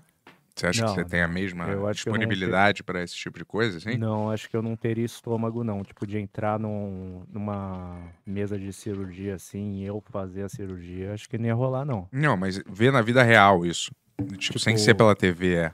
Você 0.55 0.67
acha 0.67 0.81
Não, 0.81 0.89
que 0.89 0.95
você 1.01 1.05
tem 1.05 1.21
a 1.21 1.27
mesma 1.27 1.65
disponibilidade 1.93 2.83
para 2.83 3.01
esse 3.01 3.15
tipo 3.15 3.37
de 3.39 3.45
coisa, 3.45 3.77
assim? 3.77 3.95
Não, 3.97 4.29
acho 4.29 4.49
que 4.49 4.57
eu 4.57 4.61
não 4.61 4.75
teria 4.75 5.05
estômago, 5.05 5.63
não. 5.63 5.83
Tipo, 5.83 6.05
de 6.05 6.17
entrar 6.17 6.59
num- 6.59 7.23
numa 7.31 7.97
mesa 8.25 8.59
de 8.59 8.73
cirurgia 8.73 9.35
assim 9.35 9.75
e 9.77 9.85
eu 9.85 10.03
fazer 10.09 10.43
a 10.43 10.49
cirurgia, 10.49 11.13
acho 11.13 11.29
que 11.29 11.37
não 11.37 11.45
ia 11.45 11.53
rolar, 11.53 11.85
não. 11.85 12.09
Não, 12.11 12.35
mas 12.35 12.61
vê 12.67 12.91
na 12.91 13.01
vida 13.01 13.23
real 13.23 13.65
isso. 13.65 13.89
Tipo, 14.37 14.59
sem 14.59 14.73
Tipo- 14.75 14.83
ser 14.85 14.95
pela 14.95 15.15
TV, 15.15 15.55
é. 15.55 15.73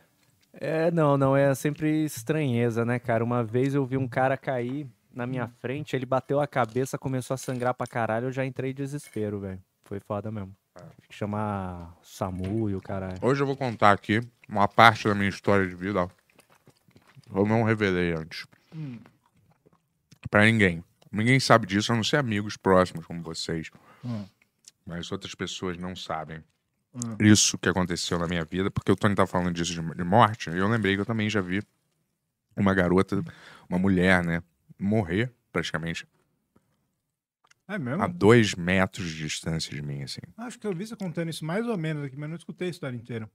É, 0.54 0.92
não, 0.92 1.18
não, 1.18 1.36
é 1.36 1.54
sempre 1.56 2.04
estranheza, 2.06 2.86
né, 2.86 3.00
cara? 3.00 3.24
Uma 3.24 3.44
vez 3.44 3.74
eu 3.74 3.86
vi 3.86 3.98
um 3.98 4.08
cara 4.08 4.38
cair 4.38 4.88
na 5.12 5.26
minha 5.26 5.48
frente, 5.48 5.96
ele 5.96 6.06
bateu 6.06 6.40
a 6.40 6.46
cabeça, 6.48 6.98
começou 6.98 7.34
a 7.34 7.38
sangrar 7.38 7.74
pra 7.74 7.88
caralho, 7.88 8.28
eu 8.28 8.32
já 8.32 8.46
entrei 8.46 8.70
em 8.72 8.76
desespero, 8.76 9.40
velho. 9.40 9.60
Foi 9.86 10.00
foda 10.00 10.32
mesmo. 10.32 10.54
Tive 10.76 11.08
que 11.08 11.16
chamar 11.16 11.96
SAMU 12.04 12.70
e 12.70 12.76
o 12.76 12.82
caralho. 12.82 13.18
Hoje 13.22 13.42
eu 13.42 13.48
vou 13.48 13.56
contar 13.56 13.92
aqui 13.92 14.22
uma 14.48 14.68
parte 14.68 15.08
da 15.08 15.16
minha 15.16 15.30
história 15.30 15.68
de 15.68 15.76
vida. 15.76 16.04
ó. 16.04 16.10
Eu 17.34 17.46
não 17.46 17.64
revelei 17.64 18.14
antes. 18.14 18.46
Hum. 18.74 19.00
Pra 20.30 20.44
ninguém. 20.44 20.84
Ninguém 21.12 21.40
sabe 21.40 21.66
disso, 21.66 21.94
a 21.94 21.96
não 21.96 22.04
ser 22.04 22.18
amigos 22.18 22.58
próximos 22.58 23.06
como 23.06 23.22
vocês. 23.22 23.72
Hum. 24.04 24.26
Mas 24.86 25.12
outras 25.12 25.34
pessoas 25.34 25.78
não 25.78 25.96
sabem. 25.96 26.44
Hum. 26.94 27.16
Isso 27.20 27.58
que 27.58 27.70
aconteceu 27.70 28.20
na 28.20 28.28
minha 28.28 28.44
vida, 28.44 28.70
porque 28.70 28.92
o 28.92 28.96
Tony 28.96 29.16
tá 29.16 29.26
falando 29.26 29.54
disso 29.54 29.74
de, 29.74 29.96
de 29.96 30.04
morte, 30.04 30.50
e 30.50 30.58
eu 30.58 30.68
lembrei 30.68 30.96
que 30.96 31.02
eu 31.02 31.06
também 31.06 31.30
já 31.30 31.42
vi 31.42 31.62
uma 32.56 32.74
garota, 32.74 33.24
uma 33.70 33.80
mulher, 33.80 34.24
né, 34.24 34.42
morrer 34.80 35.34
praticamente 35.52 36.08
É 37.68 37.80
mesmo? 37.80 38.04
a 38.04 38.08
dois 38.08 38.54
metros 38.54 39.10
de 39.10 39.18
distância 39.18 39.74
de 39.74 39.82
mim, 39.82 40.04
assim. 40.04 40.22
Acho 40.38 40.60
que 40.60 40.68
eu 40.68 40.76
vi 40.76 40.86
você 40.86 40.96
contando 40.96 41.30
isso 41.30 41.44
mais 41.44 41.66
ou 41.68 41.78
menos 41.78 42.04
aqui, 42.04 42.16
mas 42.16 42.30
não 42.30 42.38
escutei 42.38 42.68
a 42.68 42.72
história 42.72 42.96
inteira. 42.96 43.30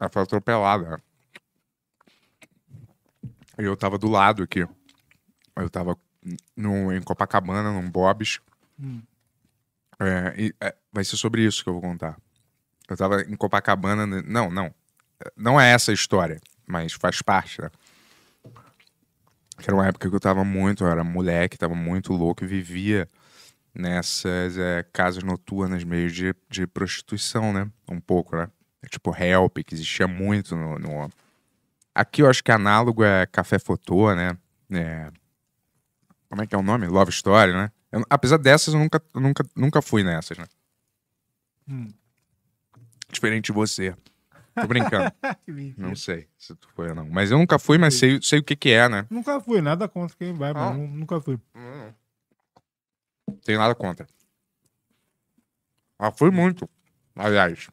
Ela 0.00 0.10
foi 0.10 0.22
atropelada. 0.22 1.02
E 3.58 3.64
eu 3.64 3.76
tava 3.76 3.98
do 3.98 4.08
lado 4.08 4.42
aqui. 4.42 4.66
Eu 5.56 5.68
tava 5.68 5.98
no, 6.56 6.92
em 6.92 7.02
Copacabana, 7.02 7.72
num 7.72 7.90
Bob's. 7.90 8.40
Hum. 8.78 9.02
É, 9.98 10.34
e, 10.38 10.54
é, 10.60 10.74
vai 10.92 11.04
ser 11.04 11.16
sobre 11.16 11.44
isso 11.44 11.62
que 11.62 11.68
eu 11.68 11.74
vou 11.74 11.82
contar. 11.82 12.16
Eu 12.88 12.96
tava 12.96 13.20
em 13.22 13.36
Copacabana. 13.36 14.06
né? 14.06 14.22
Não, 14.24 14.50
não. 14.50 14.72
Não 15.36 15.60
é 15.60 15.72
essa 15.72 15.90
a 15.90 15.94
história, 15.94 16.40
mas 16.64 16.92
faz 16.92 17.20
parte, 17.20 17.60
né? 17.60 17.70
Que 19.58 19.68
era 19.68 19.74
uma 19.74 19.86
época 19.86 20.08
que 20.08 20.14
eu 20.14 20.20
tava 20.20 20.44
muito, 20.44 20.84
eu 20.84 20.88
era 20.88 21.02
moleque, 21.02 21.58
tava 21.58 21.74
muito 21.74 22.12
louco 22.12 22.44
e 22.44 22.46
vivia 22.46 23.08
nessas 23.74 24.56
é, 24.56 24.84
casas 24.92 25.22
noturnas 25.22 25.84
meio 25.84 26.10
de, 26.10 26.34
de 26.48 26.66
prostituição, 26.66 27.52
né? 27.52 27.68
Um 27.90 28.00
pouco, 28.00 28.36
né? 28.36 28.48
Tipo 28.88 29.14
Help, 29.16 29.58
que 29.66 29.74
existia 29.74 30.06
muito 30.06 30.56
no, 30.56 30.78
no- 30.78 31.10
Aqui 31.94 32.22
eu 32.22 32.30
acho 32.30 32.44
que 32.44 32.52
análogo 32.52 33.02
é 33.02 33.26
Café 33.26 33.58
Fotô, 33.58 34.14
né? 34.14 34.36
É... 34.70 35.10
Como 36.28 36.42
é 36.42 36.46
que 36.46 36.54
é 36.54 36.58
o 36.58 36.62
nome? 36.62 36.86
Love 36.86 37.10
Story, 37.10 37.52
né? 37.52 37.72
Eu- 37.90 38.04
apesar 38.08 38.36
dessas, 38.38 38.72
eu 38.74 38.78
nunca, 38.80 39.02
nunca, 39.14 39.44
nunca 39.56 39.82
fui 39.82 40.04
nessas, 40.04 40.38
né? 40.38 40.44
Hum. 41.68 41.88
Diferente 43.10 43.46
de 43.46 43.52
você. 43.52 43.94
Tô 44.60 44.66
brincando. 44.66 45.12
Não 45.76 45.94
sei 45.96 46.28
se 46.36 46.54
tu 46.54 46.68
foi 46.74 46.88
ou 46.90 46.94
não. 46.94 47.08
Mas 47.08 47.30
eu 47.30 47.38
nunca 47.38 47.58
fui, 47.58 47.78
mas 47.78 47.94
sei, 47.94 48.20
sei 48.22 48.38
o 48.40 48.42
que 48.44 48.54
que 48.56 48.70
é, 48.70 48.88
né? 48.88 49.06
Nunca 49.10 49.40
fui, 49.40 49.60
nada 49.60 49.88
contra 49.88 50.16
quem 50.16 50.32
vai, 50.34 50.52
mas 50.52 50.62
Ah. 50.70 50.74
nu- 50.74 50.88
nunca 50.88 51.20
fui. 51.20 51.38
Tenho 53.44 53.58
nada 53.58 53.74
contra. 53.74 54.06
Ah, 55.98 56.10
fui 56.12 56.30
muito, 56.30 56.68
aliás. 57.16 57.68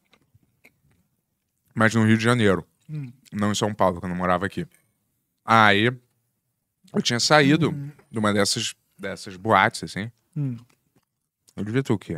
Mas 1.74 1.94
no 1.94 2.06
Rio 2.06 2.18
de 2.18 2.24
Janeiro. 2.24 2.66
Hum. 2.90 3.12
Não 3.32 3.52
em 3.52 3.56
São 3.56 3.74
Paulo, 3.74 4.00
quando 4.00 4.12
eu 4.14 4.18
morava 4.18 4.46
aqui. 4.46 4.68
Aí, 5.44 5.86
eu 6.94 7.02
tinha 7.02 7.20
saído 7.20 7.72
de 8.10 8.18
uma 8.20 8.34
dessas, 8.34 8.74
dessas 8.98 9.36
boates, 9.36 9.84
assim. 9.84 10.12
Hum. 10.36 10.58
Eu 11.56 11.64
devia 11.64 11.84
ter 11.84 11.94
o 11.94 11.98
quê? 12.00 12.18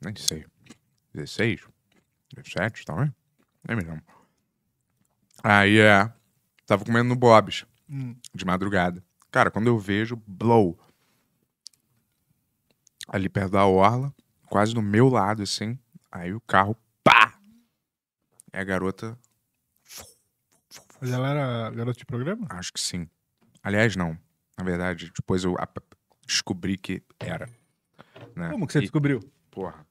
Nem 0.00 0.14
sei. 0.16 0.44
16? 1.12 1.62
17, 2.34 2.84
talvez? 2.84 3.10
Nem 3.66 3.76
me 3.76 3.82
lembro. 3.82 4.04
Aí, 5.42 5.78
é... 5.78 6.12
Tava 6.66 6.84
comendo 6.84 7.08
no 7.10 7.16
Bob's, 7.16 7.66
Hum. 7.88 8.16
de 8.34 8.44
madrugada. 8.44 9.04
Cara, 9.30 9.50
quando 9.50 9.66
eu 9.66 9.78
vejo, 9.78 10.16
blow. 10.26 10.78
Ali 13.08 13.28
perto 13.28 13.52
da 13.52 13.66
orla, 13.66 14.14
quase 14.48 14.72
do 14.72 14.80
meu 14.80 15.08
lado, 15.08 15.42
assim. 15.42 15.78
Aí 16.10 16.32
o 16.32 16.40
carro, 16.40 16.74
pá! 17.02 17.38
É 18.52 18.60
a 18.60 18.64
garota... 18.64 19.18
Mas 21.00 21.10
ela 21.12 21.28
era 21.28 21.70
garota 21.70 21.98
de 21.98 22.06
programa? 22.06 22.46
Acho 22.50 22.72
que 22.72 22.80
sim. 22.80 23.06
Aliás, 23.62 23.94
não. 23.94 24.18
Na 24.56 24.64
verdade, 24.64 25.12
depois 25.14 25.44
eu 25.44 25.54
descobri 26.26 26.78
que 26.78 27.02
era. 27.20 27.46
né? 28.34 28.50
Como 28.50 28.66
que 28.66 28.72
você 28.72 28.78
E- 28.78 28.82
descobriu? 28.82 29.20
Porra. 29.50 29.86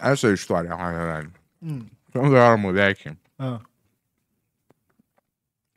Essa 0.00 0.28
é 0.28 0.30
a 0.30 0.34
história, 0.34 0.70
na 0.70 0.90
verdade. 0.92 1.28
Hum. 1.62 1.86
Quando 2.12 2.34
eu 2.34 2.36
era 2.36 2.56
moleque, 2.56 3.12
Ah. 3.38 3.60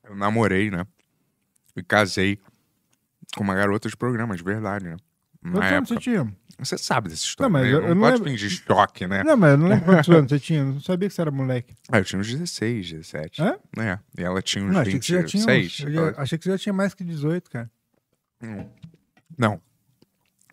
eu 0.03 0.15
namorei, 0.15 0.69
né? 0.71 0.85
E 1.75 1.83
casei 1.83 2.39
com 3.35 3.43
uma 3.43 3.55
garota 3.55 3.89
de 3.89 3.95
programa, 3.97 4.35
de 4.35 4.43
verdade, 4.43 4.85
né? 4.85 4.97
Quantos 5.41 5.71
anos 5.71 5.89
você 5.89 5.97
tinha? 5.97 6.35
Você 6.59 6.77
sabe 6.77 7.09
dessa 7.09 7.23
história. 7.23 7.47
Não, 7.51 7.53
mas 7.59 7.67
né? 7.67 7.73
eu- 7.73 7.81
não, 7.81 7.87
eu 7.89 7.95
não 7.95 8.01
pode 8.01 8.13
lembro- 8.17 8.29
fingir 8.31 8.49
choque, 8.49 9.05
né? 9.05 9.23
Não, 9.23 9.37
mas 9.37 9.51
eu 9.51 9.57
não 9.57 9.67
lembro 9.67 9.85
quantos 10.03 10.09
anos 10.09 10.29
você 10.31 10.39
tinha. 10.39 10.59
Eu 10.61 10.65
não 10.65 10.81
sabia 10.81 11.07
que 11.07 11.13
você 11.13 11.21
era 11.21 11.29
moleque. 11.31 11.75
Ah, 11.91 11.99
eu 11.99 12.03
tinha 12.05 12.19
uns 12.19 12.27
16, 12.27 12.89
17. 12.91 13.41
Hã? 13.43 13.59
É. 13.77 13.99
E 14.17 14.23
ela 14.23 14.41
tinha 14.41 14.65
uns 14.65 14.73
Não, 14.73 14.81
achei 14.81 14.97
que 14.99 15.05
você 15.05 15.13
já 15.21 15.23
tinha. 15.23 15.45
26. 15.45 15.87
uns- 15.87 15.93
já- 15.93 16.21
achei 16.21 16.37
que 16.37 16.43
você 16.43 16.49
já 16.51 16.57
tinha 16.57 16.73
mais 16.73 16.93
que 16.95 17.03
18, 17.03 17.49
cara. 17.51 17.69
Não. 19.37 19.61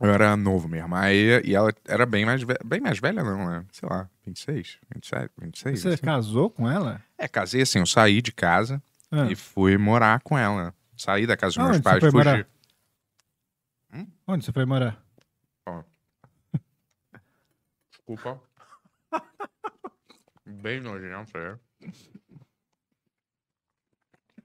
Eu 0.05 0.13
era 0.13 0.37
novo 0.37 0.69
mesmo. 0.69 0.95
Aí, 0.95 1.41
e 1.45 1.55
ela 1.55 1.73
era 1.87 2.05
bem 2.05 2.25
mais, 2.27 2.43
ve- 2.43 2.59
bem 2.65 2.81
mais 2.81 2.99
velha, 2.99 3.23
não, 3.23 3.47
né? 3.49 3.65
Sei 3.73 3.89
lá, 3.89 4.09
26, 4.27 4.79
27, 4.95 5.31
26. 5.39 5.81
Você 5.81 5.89
assim. 5.89 6.03
casou 6.03 6.51
com 6.51 6.71
ela? 6.71 7.03
É, 7.17 7.27
casei 7.27 7.63
assim, 7.63 7.79
eu 7.79 7.87
saí 7.87 8.21
de 8.21 8.31
casa 8.33 8.83
Ah. 9.11 9.27
e 9.31 9.35
fui 9.35 9.79
morar 9.79 10.21
com 10.21 10.37
ela. 10.37 10.75
Saí 10.97 11.27
da 11.27 11.37
casa 11.37 11.55
dos 11.59 11.65
meus 11.71 11.81
pais, 11.81 12.01
fugi. 12.01 12.15
morar? 12.17 12.47
Onde 14.27 14.45
você 14.45 14.53
foi 14.53 14.65
morar? 14.65 15.03
Ó. 15.67 15.83
Desculpa. 17.91 18.41
Bem 20.47 20.81
nojento, 20.81 21.37
é. 21.39 21.57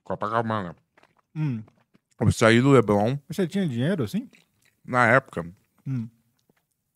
Copacabana. 0.03 0.75
Hum. 1.35 1.63
Eu 2.19 2.31
saí 2.31 2.61
do 2.61 2.71
Leblon. 2.71 3.17
Você 3.29 3.47
tinha 3.47 3.67
dinheiro, 3.67 4.03
assim? 4.03 4.29
Na 4.89 5.05
época, 5.07 5.45
Hum. 5.85 6.09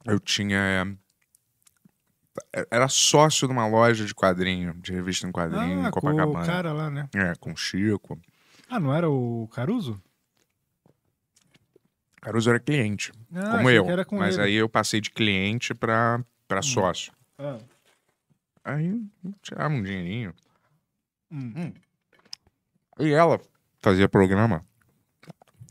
eu 0.06 0.20
tinha. 0.20 0.98
é, 2.52 2.68
Era 2.72 2.88
sócio 2.88 3.48
de 3.48 3.54
uma 3.54 3.68
loja 3.68 4.04
de 4.06 4.16
quadrinho, 4.16 4.74
de 4.82 4.92
revista 4.92 5.28
em 5.28 5.32
quadrinho, 5.32 5.86
Ah, 5.86 5.88
em 5.90 5.92
com 5.92 6.02
Copacabana. 6.02 6.44
o 6.44 6.46
cara 6.48 6.74
lá, 6.74 6.90
né? 6.90 7.08
É, 7.14 7.36
com 7.36 7.52
o 7.54 7.56
Chico. 7.56 8.20
Ah, 8.68 8.80
não 8.80 8.92
era 8.94 9.08
o 9.10 9.48
Caruso? 9.50 10.02
Caruso 12.22 12.50
era 12.50 12.60
cliente, 12.60 13.12
Ah, 13.36 13.58
como 13.58 13.70
eu. 13.70 13.86
com 14.06 14.18
mas 14.18 14.36
ele. 14.38 14.44
aí 14.46 14.54
eu 14.56 14.68
passei 14.70 15.00
de 15.02 15.12
cliente 15.12 15.74
pra, 15.76 16.24
pra 16.48 16.62
sócio. 16.62 17.12
Ah. 17.38 17.60
Aí 18.64 19.00
tirava 19.42 19.74
um 19.74 19.84
dinheirinho. 19.84 20.34
Hum. 21.30 21.74
E 23.00 23.12
ela 23.12 23.40
fazia 23.82 24.08
programa. 24.08 24.66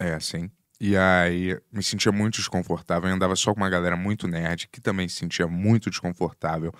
É, 0.00 0.18
sim. 0.18 0.50
E 0.80 0.96
aí 0.96 1.60
me 1.70 1.82
sentia 1.82 2.10
muito 2.10 2.36
desconfortável. 2.36 3.10
Eu 3.10 3.14
andava 3.14 3.36
só 3.36 3.52
com 3.52 3.60
uma 3.60 3.68
galera 3.68 3.96
muito 3.96 4.26
nerd, 4.26 4.66
que 4.72 4.80
também 4.80 5.06
se 5.06 5.16
sentia 5.16 5.46
muito 5.46 5.90
desconfortável. 5.90 6.72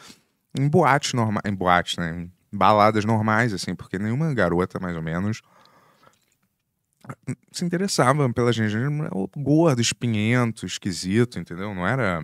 Em 0.59 0.67
boates 0.67 1.13
normais, 1.13 1.43
em 1.45 1.55
boates, 1.55 1.99
né? 1.99 2.23
Em 2.23 2.33
baladas 2.51 3.05
normais, 3.05 3.53
assim, 3.53 3.75
porque 3.75 3.99
nenhuma 3.99 4.33
garota, 4.33 4.81
mais 4.81 4.97
ou 4.97 5.03
menos, 5.03 5.43
se 7.53 7.63
interessava 7.63 8.33
pela 8.33 8.53
gente. 8.55 8.75
Gordo, 9.37 9.83
espinhento, 9.83 10.65
esquisito, 10.65 11.39
entendeu? 11.39 11.75
Não 11.75 11.87
era 11.87 12.23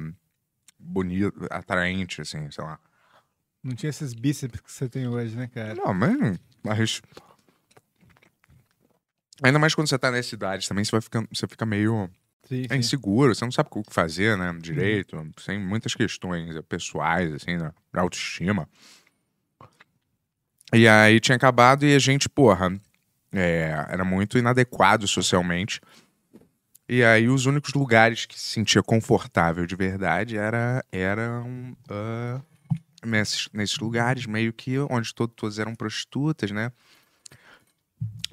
bonito, 0.78 1.46
atraente, 1.50 2.22
assim, 2.22 2.50
sei 2.50 2.64
lá. 2.64 2.80
Não 3.62 3.74
tinha 3.74 3.90
esses 3.90 4.14
bíceps 4.14 4.60
que 4.60 4.72
você 4.72 4.88
tem 4.88 5.06
hoje, 5.08 5.36
né, 5.36 5.46
cara? 5.48 5.74
Não, 5.74 5.92
mas, 5.92 6.40
mas 6.62 7.02
Ainda 9.42 9.58
mais 9.58 9.74
quando 9.74 9.88
você 9.88 9.98
tá 9.98 10.10
nessa 10.10 10.34
idade 10.34 10.68
também, 10.68 10.84
você 10.84 10.92
vai 10.92 11.00
ficando, 11.00 11.28
você 11.32 11.46
fica 11.46 11.66
meio 11.66 12.10
Sim, 12.48 12.64
é 12.64 12.74
sim. 12.74 12.78
inseguro, 12.78 13.34
você 13.34 13.44
não 13.44 13.52
sabe 13.52 13.68
o 13.72 13.82
que 13.82 13.92
fazer, 13.92 14.36
né? 14.36 14.56
Direito, 14.60 15.16
tem 15.44 15.58
muitas 15.58 15.94
questões 15.94 16.54
eh, 16.54 16.62
pessoais, 16.62 17.32
assim, 17.32 17.56
né? 17.56 17.72
autoestima. 17.92 18.68
E 20.72 20.86
aí 20.86 21.18
tinha 21.20 21.36
acabado 21.36 21.84
e 21.84 21.94
a 21.94 21.98
gente, 21.98 22.28
porra, 22.28 22.78
é, 23.32 23.86
era 23.88 24.04
muito 24.04 24.38
inadequado 24.38 25.06
socialmente. 25.08 25.80
E 26.88 27.02
aí 27.02 27.28
os 27.28 27.46
únicos 27.46 27.74
lugares 27.74 28.26
que 28.26 28.38
se 28.38 28.46
sentia 28.46 28.82
confortável 28.82 29.66
de 29.66 29.74
verdade 29.74 30.36
era, 30.36 30.84
eram 30.92 31.76
ah, 31.90 32.40
nesses, 33.04 33.48
nesses 33.52 33.78
lugares 33.78 34.24
meio 34.26 34.52
que 34.52 34.78
onde 34.78 35.12
todo, 35.12 35.32
todas 35.32 35.58
eram 35.58 35.74
prostitutas, 35.74 36.52
né? 36.52 36.70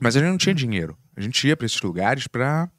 Mas 0.04 0.18
a 0.18 0.20
gente 0.20 0.30
não 0.30 0.38
tinha 0.38 0.54
dinheiro. 0.54 0.98
A 1.16 1.22
gente 1.22 1.48
ia 1.48 1.56
pra 1.56 1.66
esses 1.66 1.82
lugares 1.82 2.28
pra. 2.28 2.70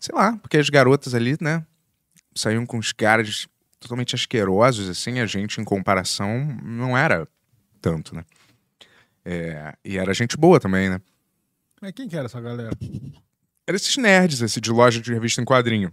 Sei 0.00 0.12
lá, 0.12 0.36
porque 0.38 0.56
as 0.56 0.68
garotas 0.68 1.14
ali, 1.14 1.36
né? 1.40 1.64
Saíam 2.34 2.66
com 2.66 2.76
os 2.76 2.92
caras 2.92 3.46
totalmente 3.78 4.12
asquerosos, 4.12 4.88
assim. 4.88 5.20
A 5.20 5.26
gente, 5.26 5.60
em 5.60 5.64
comparação, 5.64 6.44
não 6.60 6.98
era 6.98 7.28
tanto, 7.80 8.16
né? 8.16 8.24
É, 9.24 9.74
e 9.84 9.96
era 9.96 10.12
gente 10.12 10.36
boa 10.36 10.58
também, 10.58 10.90
né? 10.90 11.00
Mas 11.80 11.92
quem 11.92 12.08
que 12.08 12.16
era 12.16 12.26
essa 12.26 12.40
galera? 12.40 12.70
Era 13.64 13.76
esses 13.76 13.96
nerds, 13.96 14.40
esse 14.40 14.60
de 14.60 14.70
loja 14.70 15.00
de 15.00 15.12
revista 15.12 15.40
em 15.40 15.44
quadrinho. 15.44 15.92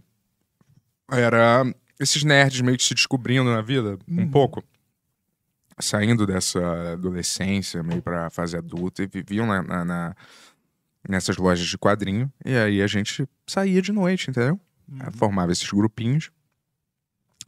Era 1.12 1.64
esses 2.00 2.24
nerds 2.24 2.62
meio 2.62 2.78
que 2.78 2.84
se 2.84 2.96
descobrindo 2.96 3.52
na 3.52 3.62
vida, 3.62 4.00
um 4.08 4.28
pouco. 4.28 4.64
Saindo 5.80 6.26
dessa 6.28 6.94
adolescência, 6.94 7.82
meio 7.82 8.02
pra 8.02 8.30
fase 8.30 8.56
adulta, 8.56 9.04
e 9.04 9.08
viviam 9.08 9.46
na, 9.48 9.62
na- 9.64 9.86
na- 9.86 10.16
nessas 11.10 11.36
lojas 11.38 11.66
de 11.68 11.78
quadrinho. 11.78 12.32
E 12.46 12.56
aí 12.56 12.82
a 12.82 12.88
gente 12.88 13.28
saía 13.48 13.82
de 13.82 13.92
noite, 13.92 14.30
entendeu? 14.30 14.60
Formava 15.14 15.52
esses 15.52 15.70
grupinhos, 15.72 16.30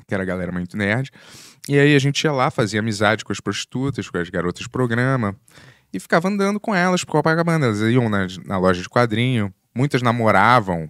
que 0.08 0.14
era 0.14 0.24
a 0.24 0.26
galera 0.26 0.52
muito 0.52 0.76
nerd. 0.76 1.12
E 1.70 1.78
aí 1.78 1.96
a 1.96 2.00
gente 2.00 2.24
ia 2.24 2.32
lá, 2.32 2.50
fazia 2.50 2.80
amizade 2.80 3.24
com 3.24 3.32
as 3.32 3.40
prostitutas, 3.40 4.10
com 4.10 4.18
as 4.18 4.30
garotas 4.30 4.64
de 4.64 4.70
programa, 4.70 5.36
e 5.94 6.00
ficava 6.00 6.28
andando 6.28 6.60
com 6.60 6.74
elas 6.76 7.04
por 7.04 7.12
Copacabana. 7.14 7.68
Elas 7.68 7.80
iam 7.82 8.10
na, 8.10 8.28
na 8.46 8.58
loja 8.58 8.82
de 8.82 8.90
quadrinho, 8.90 9.54
muitas 9.74 10.02
namoravam, 10.02 10.90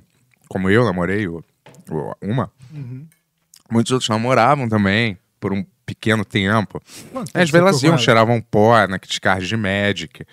como 0.49 0.69
eu 0.69 0.83
namorei 0.85 1.27
o- 1.27 1.43
o- 1.91 2.13
uma. 2.21 2.51
Uhum. 2.73 3.05
Muitos 3.69 3.91
outros 3.91 4.09
namoravam 4.09 4.67
também, 4.69 5.17
por 5.39 5.51
um 5.53 5.65
pequeno 5.85 6.23
tempo. 6.25 6.81
Quanto 7.11 7.27
Às 7.29 7.31
tempo 7.31 7.39
vezes 7.39 7.49
você 7.51 7.57
elas 7.57 7.75
ficou 7.77 7.89
iam, 7.91 7.97
cheiravam 7.97 8.41
pó 8.41 8.87
naqueles 8.87 9.19
cards 9.19 9.47
de 9.47 9.55
Magic. 9.57 10.25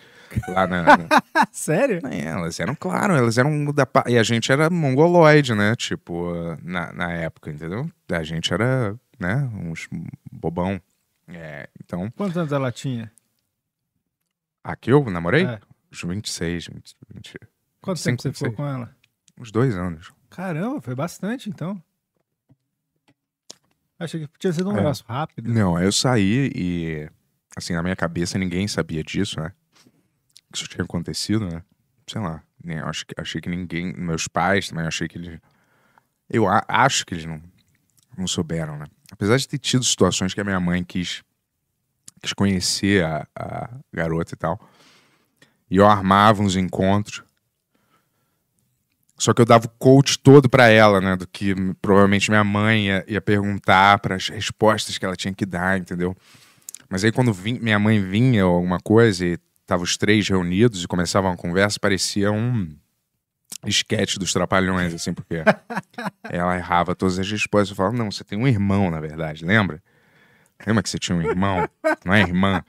Lá 0.49 0.67
na, 0.67 0.83
na- 0.83 0.97
Sério? 1.53 2.01
É, 2.11 2.25
elas 2.25 2.59
eram, 2.59 2.75
claro, 2.75 3.15
elas 3.15 3.37
eram 3.37 3.67
da. 3.67 3.87
E 4.07 4.17
a 4.17 4.23
gente 4.23 4.51
era 4.51 4.71
mongoloide, 4.71 5.55
né? 5.55 5.77
Tipo, 5.77 6.33
na, 6.63 6.91
na 6.93 7.13
época, 7.13 7.51
entendeu? 7.51 7.91
A 8.11 8.23
gente 8.23 8.53
era, 8.53 8.95
né? 9.21 9.51
Uns 9.55 9.89
bobão. 10.31 10.81
É, 11.29 11.69
então. 11.85 12.11
Quantos 12.17 12.37
anos 12.39 12.51
ela 12.53 12.73
tinha? 12.73 13.13
Aqui 14.65 14.91
eu 14.91 15.05
namorei? 15.11 15.45
É. 15.45 15.61
Uns 15.93 16.03
26, 16.03 16.67
20, 16.69 16.97
20, 17.15 17.35
Quanto 17.83 17.99
25, 17.99 18.23
tempo 18.23 18.23
você 18.23 18.33
ficou 18.33 18.49
26. 18.51 18.57
com 18.57 18.67
ela? 18.67 18.97
Uns 19.39 19.51
dois 19.53 19.77
anos. 19.77 20.13
Caramba, 20.31 20.81
foi 20.81 20.95
bastante 20.95 21.51
então. 21.51 21.83
Achei 24.05 24.27
que 24.27 24.39
tinha 24.39 24.53
sido 24.53 24.69
um 24.71 24.73
É. 24.73 24.77
negócio 24.77 25.05
rápido. 25.09 25.53
Não, 25.53 25.77
aí 25.77 25.85
eu 25.85 25.93
saí 25.93 26.51
e, 26.55 27.09
assim, 27.57 27.73
na 27.73 27.83
minha 27.83 27.97
cabeça 27.97 28.39
ninguém 28.39 28.67
sabia 28.69 29.03
disso, 29.03 29.41
né? 29.41 29.53
Que 30.53 30.59
isso 30.59 30.69
tinha 30.69 30.85
acontecido, 30.85 31.47
né? 31.49 31.63
Sei 32.07 32.21
lá. 32.21 32.43
Nem, 32.65 32.79
acho 32.79 33.07
que, 33.07 33.15
achei 33.19 33.41
que 33.41 33.49
ninguém. 33.49 33.93
Meus 33.93 34.29
pais 34.29 34.69
também, 34.69 34.87
achei 34.87 35.09
que 35.09 35.19
eles. 35.19 35.39
Eu 36.29 36.47
a- 36.49 36.65
acho 36.69 37.05
que 37.07 37.15
eles 37.15 37.25
não, 37.25 37.41
não 38.17 38.27
souberam, 38.27 38.77
né? 38.79 38.87
Apesar 39.11 39.37
de 39.37 39.47
ter 39.49 39.59
tido 39.59 39.85
situações 39.85 40.33
que 40.33 40.41
a 40.41 40.45
minha 40.45 40.61
mãe 40.61 40.83
quis, 40.85 41.23
quis 42.23 42.33
conhecer 42.33 43.05
a, 43.05 43.27
a 43.37 43.71
garota 43.93 44.35
e 44.35 44.37
tal. 44.37 44.59
E 45.71 45.77
eu 45.77 45.87
armava 45.87 46.43
uns 46.43 46.55
encontros. 46.57 47.23
Só 49.23 49.33
que 49.33 49.41
eu 49.41 49.45
dava 49.47 49.67
o 49.67 49.69
coach 49.79 50.19
todo 50.19 50.49
pra 50.51 50.67
ela, 50.67 51.01
né? 51.01 51.15
Do 51.15 51.29
que 51.29 51.55
provavelmente 51.81 52.29
minha 52.29 52.43
mãe 52.43 52.87
ia, 52.87 53.05
ia 53.07 53.21
perguntar, 53.21 54.01
para 54.01 54.17
as 54.17 54.29
respostas 54.29 54.99
que 54.99 55.05
ela 55.05 55.15
tinha 55.15 55.33
que 55.33 55.47
dar, 55.47 55.79
entendeu? 55.79 56.13
Mas 56.91 57.05
aí 57.05 57.13
quando 57.13 57.33
vim- 57.33 57.61
minha 57.61 57.79
mãe 57.79 58.03
vinha 58.03 58.45
ou 58.45 58.57
alguma 58.57 58.81
coisa 58.81 59.25
e 59.25 59.39
tava 59.65 59.85
os 59.85 59.97
três 59.97 60.29
reunidos 60.29 60.83
e 60.83 60.89
começava 60.89 61.29
uma 61.29 61.37
conversa, 61.37 61.79
parecia 61.79 62.33
um 62.33 62.69
esquete 63.65 64.19
dos 64.19 64.33
trapalhões, 64.33 64.93
assim, 64.93 65.15
porque 65.15 65.37
ela 66.29 66.57
errava 66.57 66.93
todas 66.93 67.17
as 67.17 67.31
respostas. 67.31 67.71
Eu 67.71 67.77
falava, 67.77 67.97
não, 67.97 68.11
você 68.11 68.25
tem 68.25 68.37
um 68.37 68.49
irmão, 68.49 68.91
na 68.91 68.99
verdade, 68.99 69.45
lembra? 69.45 69.81
Lembra 70.67 70.83
que 70.83 70.91
você 70.91 70.99
tinha 70.99 71.17
um 71.17 71.23
irmão? 71.23 71.69
Não 72.05 72.13
é 72.13 72.23
irmã? 72.23 72.61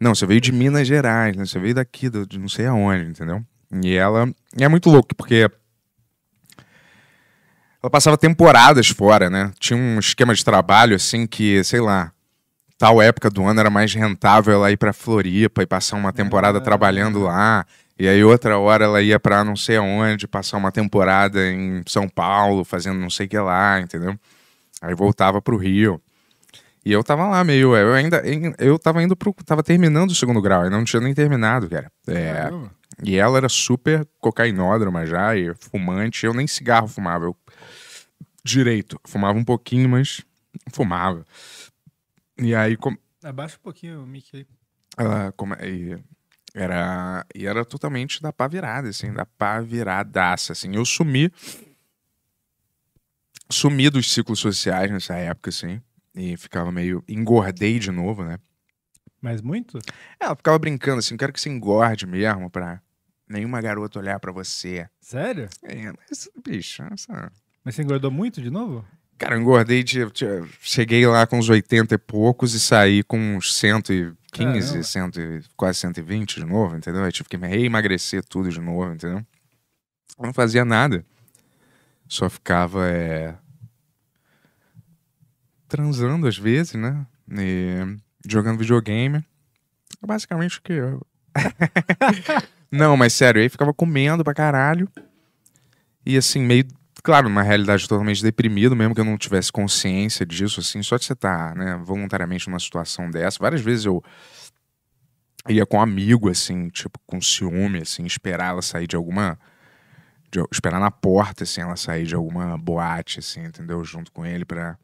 Não, 0.00 0.12
você 0.12 0.26
veio 0.26 0.40
de 0.40 0.50
Minas 0.50 0.88
Gerais, 0.88 1.36
né? 1.36 1.46
Você 1.46 1.60
veio 1.60 1.76
daqui, 1.76 2.10
de 2.10 2.36
não 2.36 2.48
sei 2.48 2.66
aonde, 2.66 3.08
entendeu? 3.08 3.46
E 3.82 3.94
ela. 3.94 4.28
É 4.58 4.68
muito 4.68 4.90
louco, 4.90 5.14
porque. 5.14 5.50
Ela 7.82 7.90
passava 7.90 8.16
temporadas 8.16 8.88
fora, 8.88 9.30
né? 9.30 9.52
Tinha 9.60 9.78
um 9.78 9.98
esquema 9.98 10.34
de 10.34 10.44
trabalho, 10.44 10.96
assim, 10.96 11.26
que, 11.26 11.62
sei 11.62 11.80
lá, 11.80 12.10
tal 12.78 13.00
época 13.00 13.30
do 13.30 13.44
ano 13.44 13.60
era 13.60 13.70
mais 13.70 13.94
rentável 13.94 14.54
ela 14.54 14.70
ir 14.70 14.76
pra 14.76 14.92
Floripa 14.92 15.62
e 15.62 15.66
passar 15.66 15.96
uma 15.96 16.12
temporada 16.12 16.60
trabalhando 16.60 17.20
lá. 17.20 17.64
E 17.98 18.06
aí 18.06 18.22
outra 18.22 18.58
hora 18.58 18.84
ela 18.84 19.00
ia 19.00 19.18
pra 19.18 19.42
não 19.42 19.56
sei 19.56 19.76
aonde, 19.76 20.28
passar 20.28 20.58
uma 20.58 20.70
temporada 20.70 21.40
em 21.50 21.82
São 21.86 22.08
Paulo, 22.08 22.64
fazendo 22.64 22.98
não 22.98 23.08
sei 23.08 23.26
o 23.26 23.28
que 23.28 23.38
lá, 23.38 23.80
entendeu? 23.80 24.18
Aí 24.82 24.94
voltava 24.94 25.40
pro 25.40 25.56
Rio. 25.56 26.00
E 26.84 26.92
eu 26.92 27.02
tava 27.02 27.26
lá 27.26 27.42
meio, 27.42 27.74
eu 27.74 27.94
ainda, 27.94 28.22
eu 28.58 28.78
tava 28.78 29.02
indo 29.02 29.16
pro, 29.16 29.34
tava 29.44 29.62
terminando 29.62 30.10
o 30.10 30.14
segundo 30.14 30.40
grau, 30.40 30.62
ainda 30.62 30.76
não 30.76 30.84
tinha 30.84 31.00
nem 31.00 31.14
terminado, 31.14 31.68
cara. 31.68 31.90
É, 32.06 32.32
Caramba. 32.32 32.70
E 33.04 33.16
ela 33.16 33.36
era 33.38 33.48
super 33.48 34.06
cocainódroma 34.18 35.04
já, 35.06 35.36
e 35.36 35.54
fumante, 35.54 36.24
eu 36.26 36.32
nem 36.34 36.46
cigarro 36.46 36.88
fumava, 36.88 37.24
eu 37.26 37.36
direito, 38.44 39.00
fumava 39.04 39.38
um 39.38 39.44
pouquinho, 39.44 39.88
mas 39.88 40.22
fumava. 40.72 41.24
E 42.38 42.54
aí, 42.54 42.76
com- 42.76 42.96
Abaixa 43.24 43.56
um 43.56 43.62
pouquinho 43.62 44.02
o 44.02 44.06
mic 44.06 44.28
aí. 44.34 44.46
ela 44.96 45.32
come- 45.32 45.56
e 45.62 45.98
era 46.54 47.26
e 47.34 47.46
era 47.46 47.64
totalmente 47.64 48.22
da 48.22 48.32
pá 48.32 48.46
virada, 48.46 48.88
assim, 48.88 49.12
da 49.12 49.26
pá 49.26 49.60
viradaça, 49.60 50.52
assim. 50.52 50.74
Eu 50.74 50.84
sumi 50.84 51.30
sumi 53.50 53.88
dos 53.90 54.12
ciclos 54.12 54.38
sociais 54.40 54.90
nessa 54.90 55.14
época, 55.14 55.50
assim, 55.50 55.80
e 56.14 56.36
ficava 56.36 56.70
meio 56.72 57.02
engordei 57.08 57.78
de 57.78 57.90
novo, 57.90 58.24
né? 58.24 58.38
Mas 59.20 59.40
muito? 59.40 59.78
Ela 60.20 60.36
ficava 60.36 60.58
brincando 60.58 60.98
assim, 60.98 61.16
quero 61.16 61.32
que 61.32 61.40
você 61.40 61.48
engorde 61.48 62.06
mesmo 62.06 62.50
pra 62.50 62.80
nenhuma 63.28 63.60
garota 63.60 63.98
olhar 63.98 64.18
pra 64.20 64.32
você. 64.32 64.88
Sério? 65.00 65.48
É, 65.62 65.92
mas, 65.92 66.28
bicho, 66.44 66.82
essa... 66.92 67.32
Mas 67.64 67.74
você 67.74 67.82
engordou 67.82 68.10
muito 68.10 68.40
de 68.40 68.50
novo? 68.50 68.84
Cara, 69.18 69.34
eu 69.34 69.40
engordei 69.40 69.82
de. 69.82 70.04
de- 70.12 70.44
Cheguei 70.60 71.06
lá 71.06 71.26
com 71.26 71.38
uns 71.38 71.48
80 71.48 71.94
e 71.94 71.98
poucos 71.98 72.52
e 72.54 72.60
saí 72.60 73.02
com 73.02 73.18
uns 73.36 73.54
115, 73.56 74.14
Caramba. 74.30 74.82
100, 74.84 75.22
e- 75.38 75.42
quase 75.56 75.78
120 75.80 76.34
de 76.36 76.44
novo, 76.44 76.76
entendeu? 76.76 77.02
Aí 77.02 77.10
tive 77.10 77.28
que 77.28 77.38
me 77.38 77.48
reemagrecer 77.48 78.22
tudo 78.22 78.50
de 78.50 78.60
novo, 78.60 78.92
entendeu? 78.92 79.24
Eu 80.18 80.26
não 80.26 80.34
fazia 80.34 80.64
nada. 80.66 81.04
Só 82.06 82.28
ficava 82.28 82.86
é, 82.88 83.34
transando 85.68 86.26
às 86.28 86.36
vezes, 86.36 86.74
né? 86.74 87.06
E 87.30 87.96
jogando 88.28 88.58
videogame. 88.58 89.24
Basicamente 90.06 90.58
o 90.58 90.62
que 90.62 90.72
eu. 90.74 91.04
não, 92.76 92.96
mas 92.96 93.12
sério, 93.12 93.40
aí 93.40 93.48
ficava 93.48 93.72
comendo 93.74 94.22
pra 94.24 94.34
caralho. 94.34 94.88
E 96.04 96.16
assim, 96.16 96.40
meio. 96.40 96.64
Claro, 97.02 97.28
uma 97.28 97.42
realidade 97.42 97.88
totalmente 97.88 98.22
deprimido, 98.22 98.74
mesmo 98.74 98.94
que 98.94 99.00
eu 99.00 99.04
não 99.04 99.16
tivesse 99.16 99.52
consciência 99.52 100.26
disso, 100.26 100.58
assim, 100.60 100.82
só 100.82 100.96
de 100.96 101.04
você 101.04 101.12
estar, 101.12 101.54
né, 101.54 101.76
voluntariamente 101.84 102.48
numa 102.48 102.58
situação 102.58 103.08
dessa. 103.10 103.38
Várias 103.40 103.60
vezes 103.60 103.84
eu 103.84 104.02
ia 105.48 105.64
com 105.64 105.76
um 105.76 105.80
amigo, 105.80 106.28
assim, 106.28 106.68
tipo, 106.68 106.98
com 107.06 107.20
ciúme, 107.20 107.78
assim, 107.82 108.04
esperar 108.04 108.48
ela 108.50 108.62
sair 108.62 108.86
de 108.86 108.96
alguma. 108.96 109.38
de- 110.32 110.42
esperar 110.50 110.80
na 110.80 110.90
porta, 110.90 111.44
assim, 111.44 111.60
ela 111.60 111.76
sair 111.76 112.04
de 112.06 112.14
alguma 112.16 112.58
boate, 112.58 113.20
assim, 113.20 113.44
entendeu? 113.44 113.84
Junto 113.84 114.10
com 114.10 114.26
ele 114.26 114.44
pra. 114.44 114.76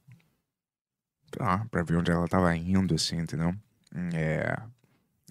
sei 1.35 1.45
lá, 1.45 1.67
pra 1.71 1.83
ver 1.83 1.97
onde 1.97 2.11
ela 2.13 2.29
tava 2.29 2.55
indo, 2.57 2.95
assim, 2.95 3.17
entendeu? 3.19 3.53
É. 4.15 4.57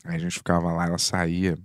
Aí 0.04 0.15
a 0.15 0.19
gente 0.19 0.34
ficava 0.38 0.71
lá, 0.74 0.86
ela 0.88 0.97
saía. 0.97 1.58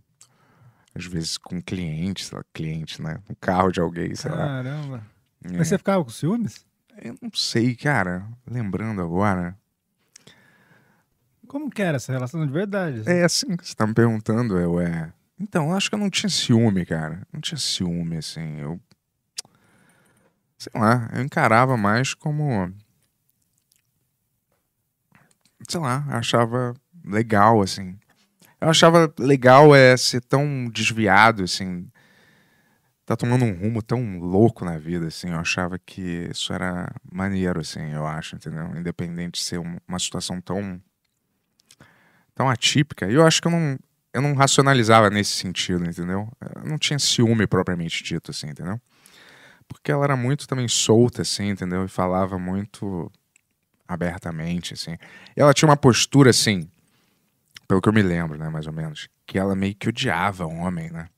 Às 0.96 1.04
vezes 1.04 1.36
com 1.36 1.60
sei 1.60 2.38
lá, 2.38 2.44
cliente, 2.54 3.02
né? 3.02 3.18
No 3.28 3.36
carro 3.36 3.70
de 3.70 3.80
alguém, 3.80 4.14
sei 4.14 4.30
lá. 4.30 4.38
Caramba. 4.38 5.06
É. 5.44 5.58
Mas 5.58 5.68
você 5.68 5.76
ficava 5.76 6.02
com 6.02 6.10
ciúmes? 6.10 6.64
Eu 7.02 7.14
não 7.20 7.30
sei, 7.34 7.76
cara. 7.76 8.26
Lembrando 8.46 9.02
agora. 9.02 9.54
Como 11.46 11.70
que 11.70 11.82
era 11.82 11.96
essa 11.96 12.12
relação 12.12 12.46
de 12.46 12.50
verdade? 12.50 13.02
É 13.04 13.24
assim 13.24 13.58
que 13.58 13.68
você 13.68 13.74
tá 13.74 13.86
me 13.86 13.92
perguntando, 13.92 14.58
eu 14.58 14.80
é. 14.80 15.12
Então, 15.38 15.68
eu 15.68 15.76
acho 15.76 15.90
que 15.90 15.94
eu 15.94 15.98
não 15.98 16.08
tinha 16.08 16.30
ciúme, 16.30 16.86
cara. 16.86 17.26
Não 17.30 17.42
tinha 17.42 17.58
ciúme, 17.58 18.16
assim. 18.16 18.58
Eu. 18.58 18.80
Sei 20.56 20.72
lá, 20.74 21.10
eu 21.12 21.22
encarava 21.22 21.76
mais 21.76 22.14
como. 22.14 22.72
Sei 25.68 25.78
lá, 25.78 26.06
achava 26.08 26.72
legal, 27.04 27.60
assim. 27.60 27.98
Eu 28.66 28.70
achava 28.70 29.14
legal 29.16 29.76
é 29.76 29.96
ser 29.96 30.20
tão 30.22 30.68
desviado, 30.68 31.44
assim. 31.44 31.86
Tá 33.04 33.16
tomando 33.16 33.44
um 33.44 33.56
rumo 33.56 33.80
tão 33.80 34.18
louco 34.18 34.64
na 34.64 34.76
vida, 34.76 35.06
assim. 35.06 35.28
Eu 35.30 35.38
achava 35.38 35.78
que 35.78 36.28
isso 36.32 36.52
era 36.52 36.92
maneiro, 37.08 37.60
assim, 37.60 37.92
eu 37.92 38.04
acho, 38.04 38.34
entendeu? 38.34 38.76
Independente 38.76 39.34
de 39.38 39.44
ser 39.44 39.60
um- 39.60 39.76
uma 39.86 40.00
situação 40.00 40.40
tão 40.40 40.80
tão 42.34 42.50
atípica. 42.50 43.08
E 43.08 43.14
eu 43.14 43.24
acho 43.24 43.40
que 43.40 43.46
eu 43.46 43.52
não, 43.52 43.78
eu 44.12 44.20
não 44.20 44.34
racionalizava 44.34 45.08
nesse 45.10 45.30
sentido, 45.30 45.88
entendeu? 45.88 46.28
Eu 46.56 46.68
não 46.68 46.76
tinha 46.76 46.98
ciúme 46.98 47.46
propriamente 47.46 48.02
dito, 48.02 48.32
assim, 48.32 48.48
entendeu? 48.48 48.80
Porque 49.68 49.92
ela 49.92 50.04
era 50.04 50.16
muito 50.16 50.48
também 50.48 50.66
solta, 50.66 51.22
assim, 51.22 51.50
entendeu? 51.50 51.84
E 51.84 51.88
falava 51.88 52.36
muito 52.36 53.10
abertamente, 53.86 54.74
assim. 54.74 54.96
E 55.36 55.40
ela 55.40 55.54
tinha 55.54 55.68
uma 55.68 55.76
postura, 55.76 56.30
assim, 56.30 56.68
pelo 57.66 57.80
que 57.80 57.88
eu 57.88 57.92
me 57.92 58.02
lembro, 58.02 58.38
né, 58.38 58.48
mais 58.48 58.66
ou 58.66 58.72
menos, 58.72 59.08
que 59.26 59.38
ela 59.38 59.54
meio 59.54 59.74
que 59.74 59.88
odiava 59.88 60.46
homem, 60.46 60.90
né? 60.90 61.08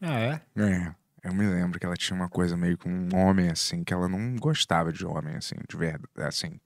Ah, 0.00 0.18
é? 0.18 0.42
É, 0.56 0.94
eu 1.22 1.34
me 1.34 1.46
lembro 1.46 1.78
que 1.78 1.84
ela 1.84 1.96
tinha 1.96 2.16
uma 2.16 2.28
coisa 2.28 2.56
meio 2.56 2.78
com 2.78 2.88
um 2.88 3.14
homem, 3.14 3.50
assim, 3.50 3.84
que 3.84 3.92
ela 3.92 4.08
não 4.08 4.36
gostava 4.36 4.92
de 4.92 5.04
homem, 5.04 5.36
assim, 5.36 5.56
de 5.68 5.76
verdade, 5.76 6.08
assim. 6.16 6.58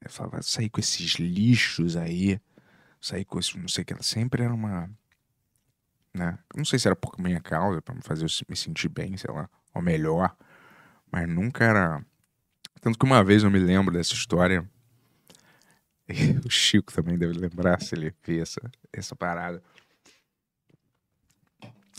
Ela 0.00 0.10
falava, 0.10 0.42
sair 0.42 0.68
com 0.68 0.80
esses 0.80 1.14
lixos 1.14 1.96
aí, 1.96 2.40
sair 3.00 3.24
com 3.24 3.38
esse, 3.38 3.58
não 3.58 3.68
sei 3.68 3.82
o 3.82 3.84
que, 3.84 3.92
ela 3.92 4.02
sempre 4.02 4.44
era 4.44 4.54
uma, 4.54 4.88
né, 6.14 6.38
não 6.54 6.64
sei 6.64 6.78
se 6.78 6.86
era 6.86 6.94
por 6.94 7.18
minha 7.18 7.40
causa, 7.40 7.82
pra 7.82 7.94
me 7.94 8.02
fazer 8.02 8.24
eu 8.24 8.28
me 8.48 8.56
sentir 8.56 8.88
bem, 8.88 9.16
sei 9.16 9.32
lá, 9.32 9.48
ou 9.74 9.82
melhor, 9.82 10.34
mas 11.10 11.28
nunca 11.28 11.64
era, 11.64 12.04
tanto 12.80 12.98
que 12.98 13.04
uma 13.04 13.24
vez 13.24 13.42
eu 13.42 13.50
me 13.50 13.58
lembro 13.58 13.92
dessa 13.92 14.14
história, 14.14 14.68
o 16.44 16.50
Chico 16.50 16.92
também 16.92 17.16
deve 17.16 17.32
lembrar 17.34 17.80
se 17.80 17.94
ele 17.94 18.12
vê 18.26 18.40
essa, 18.40 18.60
essa 18.92 19.16
parada, 19.16 19.62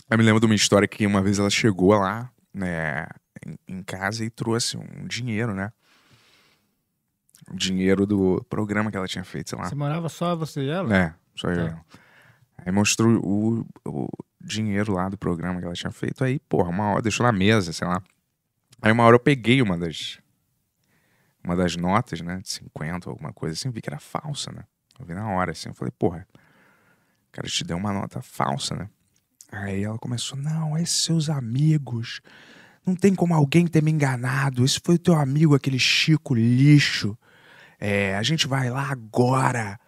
eu 0.08 0.16
me 0.16 0.22
lembro 0.24 0.38
de 0.40 0.46
uma 0.46 0.54
história 0.54 0.86
que 0.86 1.04
uma 1.06 1.20
vez 1.20 1.38
ela 1.38 1.50
chegou 1.50 1.92
lá, 1.94 2.30
né, 2.54 3.06
em, 3.44 3.78
em 3.78 3.82
casa 3.82 4.24
e 4.24 4.30
trouxe 4.30 4.76
um 4.76 5.06
dinheiro, 5.06 5.52
né? 5.52 5.72
O 7.50 7.56
dinheiro 7.56 8.06
do 8.06 8.44
programa 8.48 8.90
que 8.90 8.96
ela 8.96 9.08
tinha 9.08 9.24
feito, 9.24 9.50
sei 9.50 9.58
lá. 9.58 9.68
Você 9.68 9.74
morava 9.74 10.08
só 10.08 10.34
você 10.36 10.62
e 10.62 10.68
ela? 10.68 10.96
É, 10.96 11.14
só 11.34 11.48
eu. 11.48 11.54
e 11.54 11.56
Tá. 11.56 11.62
ela. 11.70 11.84
Aí 12.58 12.72
mostrou 12.72 13.20
o, 13.22 13.66
o 13.84 14.08
dinheiro 14.40 14.92
lá 14.94 15.08
do 15.08 15.18
programa 15.18 15.58
que 15.60 15.66
ela 15.66 15.74
tinha 15.74 15.92
feito. 15.92 16.24
Aí, 16.24 16.38
porra, 16.38 16.70
uma 16.70 16.90
hora, 16.92 17.02
deixou 17.02 17.24
na 17.26 17.32
mesa, 17.32 17.72
sei 17.72 17.86
lá. 17.86 18.02
Aí 18.80 18.90
uma 18.92 19.04
hora 19.04 19.16
eu 19.16 19.20
peguei 19.20 19.60
uma 19.60 19.76
das. 19.76 20.18
Uma 21.46 21.56
das 21.56 21.76
notas, 21.76 22.20
né? 22.20 22.40
De 22.42 22.50
50, 22.50 23.08
alguma 23.08 23.32
coisa 23.32 23.54
assim, 23.54 23.70
vi 23.70 23.80
que 23.80 23.88
era 23.88 24.00
falsa, 24.00 24.52
né? 24.52 24.64
Eu 24.98 25.06
vi 25.06 25.14
na 25.14 25.30
hora, 25.30 25.52
assim, 25.52 25.68
eu 25.68 25.74
falei, 25.74 25.92
porra, 25.96 26.26
cara 27.36 27.48
te 27.48 27.62
deu 27.64 27.76
uma 27.76 27.92
nota 27.92 28.22
falsa, 28.22 28.74
né? 28.74 28.88
Aí 29.52 29.84
ela 29.84 29.98
começou, 29.98 30.38
não, 30.38 30.76
esses 30.78 31.04
seus 31.04 31.28
amigos. 31.28 32.20
Não 32.84 32.96
tem 32.96 33.14
como 33.14 33.34
alguém 33.34 33.66
ter 33.66 33.82
me 33.82 33.90
enganado. 33.90 34.64
Esse 34.64 34.80
foi 34.82 34.94
o 34.94 34.98
teu 34.98 35.14
amigo, 35.14 35.54
aquele 35.54 35.78
Chico 35.78 36.34
lixo. 36.34 37.16
É, 37.78 38.16
a 38.16 38.22
gente 38.22 38.46
vai 38.46 38.70
lá 38.70 38.90
agora 38.90 39.78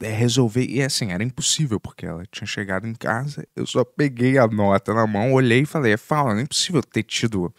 é, 0.00 0.10
resolver. 0.10 0.66
E 0.66 0.82
assim, 0.82 1.12
era 1.12 1.22
impossível, 1.22 1.78
porque 1.78 2.06
ela 2.06 2.24
tinha 2.30 2.46
chegado 2.46 2.88
em 2.88 2.94
casa, 2.94 3.46
eu 3.54 3.66
só 3.66 3.84
peguei 3.84 4.36
a 4.36 4.48
nota 4.48 4.92
na 4.92 5.06
mão, 5.06 5.32
olhei 5.32 5.60
e 5.60 5.66
falei, 5.66 5.92
é 5.92 5.96
fala, 5.96 6.32
não 6.32 6.40
é 6.40 6.42
impossível 6.42 6.82
ter 6.82 7.04
tido 7.04 7.54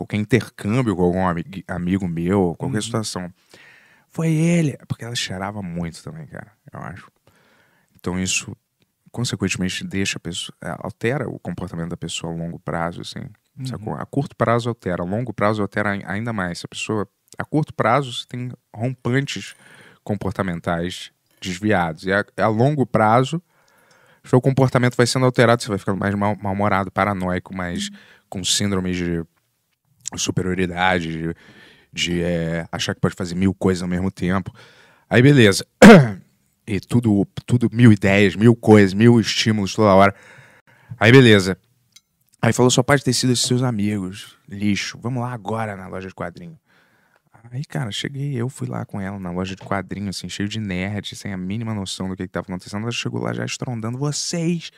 qualquer 0.00 0.16
intercâmbio 0.16 0.96
com 0.96 1.02
algum 1.02 1.26
ami- 1.26 1.64
amigo 1.68 2.08
meu, 2.08 2.54
qualquer 2.58 2.76
Uhum. 2.78 2.82
situação. 2.82 3.32
Foi 4.08 4.28
ele. 4.32 4.76
Porque 4.88 5.04
ela 5.04 5.14
cheirava 5.14 5.62
muito 5.62 6.02
também, 6.02 6.26
cara, 6.26 6.50
eu 6.72 6.80
acho. 6.80 7.08
Então 7.94 8.18
isso, 8.18 8.56
consequentemente, 9.12 9.84
deixa 9.84 10.16
a 10.16 10.20
pessoa. 10.20 10.56
é, 10.62 10.74
altera 10.78 11.28
o 11.28 11.38
comportamento 11.38 11.90
da 11.90 11.96
pessoa 11.96 12.32
a 12.32 12.36
longo 12.36 12.58
prazo, 12.58 13.02
assim. 13.02 13.20
Uhum. 13.58 13.66
sacou? 13.66 13.94
A 13.94 14.06
curto 14.06 14.34
prazo 14.34 14.68
altera, 14.68 15.02
a 15.02 15.06
longo 15.06 15.32
prazo 15.34 15.60
altera 15.60 15.90
ai- 15.90 16.02
ainda 16.06 16.32
mais. 16.32 16.58
Se 16.60 16.66
a 16.66 16.68
pessoa. 16.68 17.08
A 17.38 17.44
curto 17.44 17.72
prazo 17.74 18.12
você 18.12 18.26
tem 18.26 18.50
rompantes 18.74 19.54
comportamentais 20.02 21.12
desviados. 21.40 22.04
E 22.04 22.12
a, 22.12 22.24
a 22.38 22.48
longo 22.48 22.84
prazo, 22.86 23.40
seu 24.24 24.40
comportamento 24.40 24.96
vai 24.96 25.06
sendo 25.06 25.24
alterado, 25.24 25.62
você 25.62 25.68
vai 25.68 25.78
ficando 25.78 25.98
mais 25.98 26.14
mal- 26.14 26.36
mal-humorado, 26.40 26.90
paranoico, 26.90 27.54
mais 27.54 27.88
com 28.28 28.42
síndrome 28.44 28.92
de 28.92 29.24
superioridade, 30.16 31.12
de, 31.12 31.34
de, 31.92 32.22
é, 32.22 32.66
achar 32.70 32.94
que 32.94 33.00
pode 33.00 33.14
fazer 33.14 33.34
mil 33.34 33.54
coisas 33.54 33.82
ao 33.82 33.88
mesmo 33.88 34.10
tempo. 34.10 34.52
Aí 35.08 35.22
beleza. 35.22 35.66
E 36.66 36.78
tudo, 36.78 37.26
tudo 37.46 37.68
mil 37.72 37.90
ideias, 37.90 38.36
mil 38.36 38.54
coisas, 38.54 38.94
mil 38.94 39.18
estímulos 39.18 39.74
toda 39.74 39.92
hora. 39.92 40.14
Aí 41.00 41.10
beleza. 41.10 41.58
Aí 42.40 42.52
falou, 42.52 42.70
só 42.70 42.80
pode 42.80 43.02
ter 43.02 43.12
sido 43.12 43.32
esses 43.32 43.44
seus 43.44 43.64
amigos, 43.64 44.36
lixo. 44.48 44.96
Vamos 45.02 45.20
lá 45.20 45.32
agora 45.32 45.74
na 45.74 45.88
loja 45.88 46.06
de 46.06 46.14
quadrinho. 46.14 46.56
Aí, 47.52 47.64
cara, 47.64 47.90
cheguei, 47.90 48.34
eu 48.34 48.48
fui 48.48 48.68
lá 48.68 48.84
com 48.84 49.00
ela 49.00 49.18
na 49.18 49.32
loja 49.32 49.56
de 49.56 49.62
quadrinho, 49.62 50.08
assim, 50.10 50.28
cheio 50.28 50.48
de 50.48 50.60
nerd, 50.60 51.16
sem 51.16 51.32
a 51.32 51.36
mínima 51.36 51.74
noção 51.74 52.08
do 52.08 52.16
que, 52.16 52.22
que 52.22 52.32
tava 52.32 52.44
acontecendo. 52.44 52.82
Ela 52.82 52.92
chegou 52.92 53.20
lá 53.20 53.32
já 53.32 53.44
estrondando, 53.44 53.98
vocês 53.98 54.70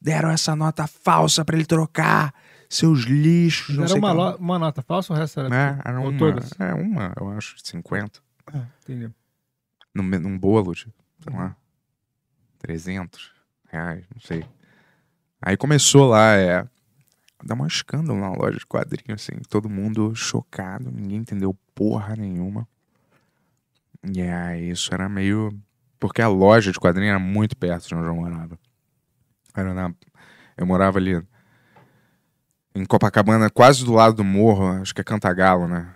deram 0.00 0.30
essa 0.30 0.54
nota 0.54 0.86
falsa 0.86 1.44
pra 1.44 1.56
ele 1.56 1.64
trocar, 1.64 2.34
seus 2.70 3.00
lixos. 3.00 3.76
não 3.76 3.84
era 3.84 3.94
uma, 3.94 4.08
o 4.08 4.12
que 4.12 4.18
lá." 4.18 4.30
lo- 4.30 4.36
uma 4.38 4.58
nota 4.58 4.80
falsa 4.82 5.12
ou 5.12 5.16
o 5.18 5.20
resto 5.20 5.40
era, 5.40 5.54
É, 5.54 5.78
era 5.84 6.00
uma, 6.00 6.16
todas? 6.18 6.50
é 6.58 6.72
uma, 6.72 7.12
eu 7.20 7.28
acho, 7.30 7.56
de 7.56 7.68
50. 7.68 8.20
Ah, 8.52 8.64
entendeu. 8.82 9.12
Num, 9.94 10.04
num 10.04 10.38
bolo, 10.38 10.74
tipo, 10.74 10.94
sei 11.22 11.32
Uhum. 11.32 11.38
lá, 11.40 11.56
300 12.58 13.32
reais, 13.68 14.04
não 14.14 14.20
sei. 14.20 14.44
Aí 15.42 15.56
começou 15.56 16.08
lá, 16.08 16.34
é, 16.36 16.66
dar 17.42 17.54
um 17.54 17.66
escândalo 17.66 18.18
na 18.20 18.30
loja 18.32 18.58
de 18.58 18.66
quadrinhos, 18.66 19.22
assim, 19.22 19.40
todo 19.48 19.68
mundo 19.68 20.14
chocado, 20.14 20.90
ninguém 20.90 21.18
entendeu 21.18 21.56
porra 21.74 22.14
nenhuma. 22.14 22.68
E 24.12 24.20
aí 24.22 24.70
isso 24.70 24.92
era 24.94 25.08
meio... 25.08 25.50
Porque 25.98 26.22
a 26.22 26.28
loja 26.28 26.72
de 26.72 26.78
quadrinhos 26.80 27.10
era 27.10 27.18
muito 27.18 27.56
perto 27.56 27.86
de 27.88 27.94
onde 27.94 28.06
eu 28.06 28.14
morava. 28.14 28.58
Era 29.54 29.74
na... 29.74 29.92
Eu 30.56 30.66
morava 30.66 30.98
ali 30.98 31.22
em 32.74 32.84
Copacabana, 32.84 33.50
quase 33.50 33.84
do 33.84 33.92
lado 33.92 34.16
do 34.16 34.24
morro, 34.24 34.66
acho 34.80 34.94
que 34.94 35.00
é 35.00 35.04
Cantagalo, 35.04 35.66
né? 35.66 35.92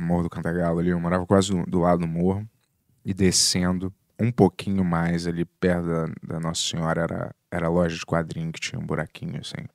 Morro 0.00 0.24
do 0.24 0.30
Cantagalo 0.30 0.78
ali, 0.78 0.90
eu 0.90 1.00
morava 1.00 1.26
quase 1.26 1.50
do, 1.50 1.64
do 1.64 1.80
lado 1.80 2.00
do 2.00 2.08
morro. 2.08 2.46
E 3.04 3.12
descendo 3.12 3.92
um 4.20 4.30
pouquinho 4.30 4.84
mais 4.84 5.26
ali 5.26 5.44
perto 5.44 5.86
da, 5.86 6.34
da 6.34 6.40
Nossa 6.40 6.62
Senhora 6.62 7.02
era 7.02 7.34
era 7.52 7.68
loja 7.68 7.94
de 7.94 8.06
quadrinho 8.06 8.50
que 8.50 8.58
tinha 8.58 8.80
um 8.80 8.86
buraquinho, 8.86 9.38
assim, 9.38 9.66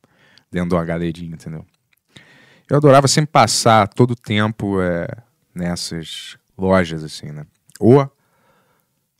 dentro 0.51 0.69
de 0.69 0.75
uma 0.75 0.83
galeria, 0.83 1.29
entendeu? 1.29 1.63
Eu 2.67 2.77
adorava 2.77 3.07
sempre 3.07 3.31
passar 3.31 3.87
todo 3.87 4.11
o 4.11 4.15
tempo 4.15 4.81
é, 4.81 5.07
nessas 5.53 6.37
lojas, 6.57 7.03
assim, 7.03 7.31
né? 7.31 7.45
Ou 7.79 8.11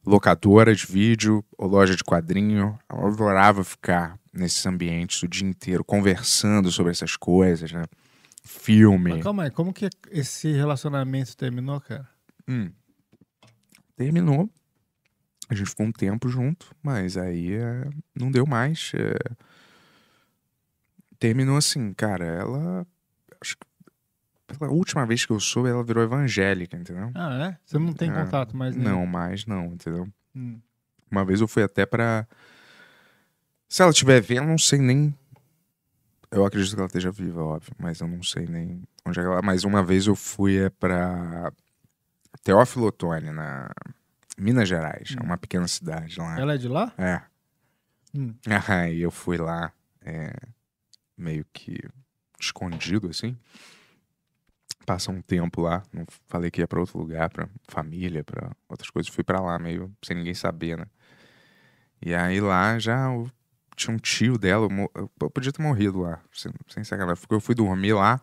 locadora 0.04 0.74
de 0.74 0.86
vídeo, 0.88 1.46
ou 1.56 1.68
loja 1.68 1.96
de 1.96 2.04
quadrinho. 2.04 2.78
Eu 2.92 3.08
adorava 3.08 3.64
ficar 3.64 4.18
nesses 4.38 4.66
ambientes 4.66 5.22
o 5.24 5.28
dia 5.28 5.48
inteiro, 5.48 5.84
conversando 5.84 6.72
sobre 6.72 6.92
essas 6.92 7.16
coisas, 7.16 7.72
né? 7.72 7.84
Filme. 8.44 9.12
Mas 9.12 9.24
calma 9.24 9.44
aí, 9.44 9.52
como 9.52 9.74
que 9.74 9.90
esse 10.10 10.52
relacionamento 10.54 11.36
terminou, 11.36 11.82
cara? 11.82 12.08
Hum. 12.48 12.72
Terminou. 13.96 14.50
A 15.50 15.56
gente 15.56 15.70
ficou 15.70 15.86
um 15.86 15.92
tempo 15.92 16.30
junto, 16.30 16.74
mas 16.84 17.18
aí 17.18 17.54
é, 17.54 17.90
não 18.16 18.30
deu 18.32 18.46
mais. 18.46 18.92
é. 18.96 19.36
Terminou 21.20 21.58
assim, 21.58 21.94
cara, 21.94 22.26
ela. 22.26 22.86
Acho 23.42 23.58
que 23.58 23.66
pela 24.58 24.72
última 24.72 25.06
vez 25.06 25.26
que 25.26 25.32
eu 25.32 25.40
soube, 25.40 25.70
ela 25.70 25.84
virou 25.84 26.04
evangélica, 26.04 26.78
entendeu? 26.78 27.12
Ah, 27.16 27.50
é? 27.50 27.58
Você 27.66 27.78
não 27.80 27.94
tem 27.94 28.10
É, 28.10 28.14
contato 28.14 28.56
mais 28.56 28.76
nem- 28.76 28.86
Não, 28.86 29.06
mais 29.06 29.46
não, 29.46 29.66
entendeu? 29.74 30.08
Hum. 30.36 30.60
Uma 31.10 31.26
vez 31.26 31.42
eu 31.42 31.48
fui 31.48 31.64
até 31.64 31.86
pra. 31.86 32.28
Se 33.68 33.82
ela 33.82 33.92
estiver 33.92 34.22
vendo, 34.22 34.48
não 34.48 34.58
sei 34.58 34.80
nem. 34.80 35.14
Eu 36.32 36.46
acredito 36.46 36.74
que 36.74 36.80
ela 36.80 36.88
esteja 36.88 37.12
viva, 37.12 37.42
óbvio, 37.44 37.74
mas 37.78 38.00
eu 38.00 38.08
não 38.08 38.22
sei 38.24 38.46
nem 38.46 38.84
onde 39.06 39.20
é 39.20 39.24
que 39.24 39.28
ela. 39.30 39.42
Mas 39.42 39.64
uma 39.64 39.84
vez 39.84 40.08
eu 40.08 40.16
fui 40.16 40.58
é 40.58 40.70
pra 40.70 41.52
Teófilo 42.44 42.88
Otoni, 42.88 43.32
na 43.32 43.70
Minas 44.38 44.68
Gerais, 44.68 45.16
é 45.20 45.24
uma 45.24 45.38
pequena 45.38 45.68
cidade 45.68 46.20
lá. 46.20 46.40
Ela 46.40 46.54
é 46.56 46.58
de 46.58 46.68
lá? 46.68 46.94
É. 46.98 47.22
Hum. 48.16 48.34
Aí 48.68 49.02
eu 49.02 49.12
fui 49.12 49.38
lá, 49.38 49.72
é, 50.02 50.34
meio 51.18 51.46
que 51.54 51.78
escondido, 52.40 53.10
assim. 53.10 53.38
Passa 54.86 55.12
um 55.12 55.22
tempo 55.22 55.62
lá, 55.62 55.84
não 55.92 56.06
falei 56.28 56.50
que 56.50 56.62
ia 56.62 56.68
pra 56.68 56.80
outro 56.80 56.98
lugar, 56.98 57.30
pra 57.30 57.50
família, 57.68 58.24
pra 58.24 58.52
outras 58.70 58.90
coisas. 58.90 59.12
Fui 59.14 59.24
pra 59.24 59.42
lá 59.42 59.60
meio 59.60 59.94
sem 60.02 60.16
ninguém 60.16 60.34
saber, 60.34 60.78
né? 60.78 60.86
E 62.02 62.14
aí 62.14 62.40
lá 62.40 62.78
já 62.80 63.06
eu- 63.12 63.30
tinha 63.78 63.94
um 63.94 64.00
tio 64.00 64.38
dela, 64.38 64.68
eu, 64.96 65.30
podia 65.30 65.52
ter 65.52 65.62
morrido 65.62 66.02
lá, 66.02 66.20
sem, 66.34 66.52
sem 66.68 66.84
sacanagem. 66.84 67.24
Eu 67.30 67.40
fui 67.40 67.54
dormir 67.54 67.94
lá 67.94 68.20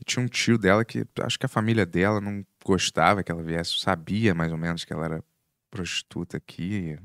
e 0.00 0.04
tinha 0.04 0.24
um 0.24 0.28
tio 0.28 0.56
dela 0.56 0.84
que 0.84 1.04
acho 1.20 1.38
que 1.38 1.44
a 1.44 1.48
família 1.48 1.84
dela 1.84 2.20
não 2.20 2.46
gostava 2.64 3.22
que 3.22 3.32
ela 3.32 3.42
viesse, 3.42 3.78
sabia 3.80 4.34
mais 4.34 4.52
ou 4.52 4.56
menos 4.56 4.84
que 4.84 4.92
ela 4.92 5.04
era 5.04 5.24
prostituta 5.70 6.36
aqui. 6.36 6.96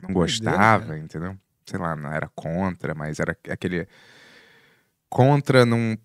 Não 0.00 0.12
gostava, 0.12 0.98
entendeu? 0.98 1.36
Sei 1.64 1.78
lá, 1.78 1.96
não 1.96 2.12
era 2.12 2.28
contra, 2.28 2.94
mas 2.94 3.18
era 3.18 3.36
aquele 3.48 3.88
contra 5.08 5.64
num 5.64 5.96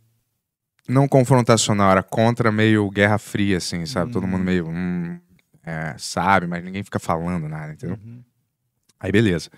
não 0.88 1.08
confrontacional, 1.08 1.92
era 1.92 2.04
contra 2.04 2.52
meio 2.52 2.90
Guerra 2.90 3.18
Fria, 3.18 3.58
assim, 3.58 3.86
sabe? 3.86 4.12
Todo 4.14 4.26
mundo 4.26 4.44
meio 4.44 4.68
hum, 4.68 5.20
é, 5.64 5.94
sabe, 5.98 6.48
mas 6.48 6.64
ninguém 6.64 6.84
fica 6.84 7.00
falando 7.00 7.50
nada, 7.50 7.74
entendeu? 7.74 7.98
Aí 8.98 9.12
beleza. 9.12 9.50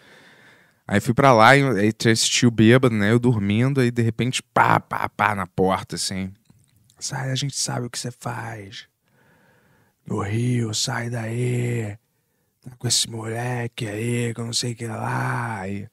Aí 0.88 1.00
fui 1.00 1.14
pra 1.14 1.34
lá 1.34 1.56
e 1.56 1.64
aí 1.80 1.94
esse 2.06 2.30
tio 2.30 2.52
bêbado, 2.52 2.94
né? 2.94 3.12
Eu 3.12 3.20
dormindo, 3.20 3.80
aí 3.80 3.90
de 3.90 4.02
repente, 4.02 4.44
pá, 4.44 4.80
pá, 4.80 5.08
pá, 5.08 5.34
na 5.34 5.48
porta, 5.48 5.96
assim. 5.96 6.34
Sai, 7.00 7.32
a 7.32 7.36
gente 7.36 7.56
sabe 7.56 7.88
o 7.88 7.90
que 7.90 7.98
você 7.98 8.12
faz. 8.12 8.88
No 10.06 10.22
Rio, 10.22 10.74
sai 10.74 11.10
daí. 11.10 11.98
Tá 12.62 12.72
com 12.78 12.88
esse 12.88 13.10
moleque 13.10 13.88
aí, 13.88 14.34
que 14.34 14.42
eu 14.42 14.46
não 14.46 14.54
sei 14.54 14.74
o 14.74 14.76
que 14.76 14.88
lá. 14.88 15.68
E 15.68 15.88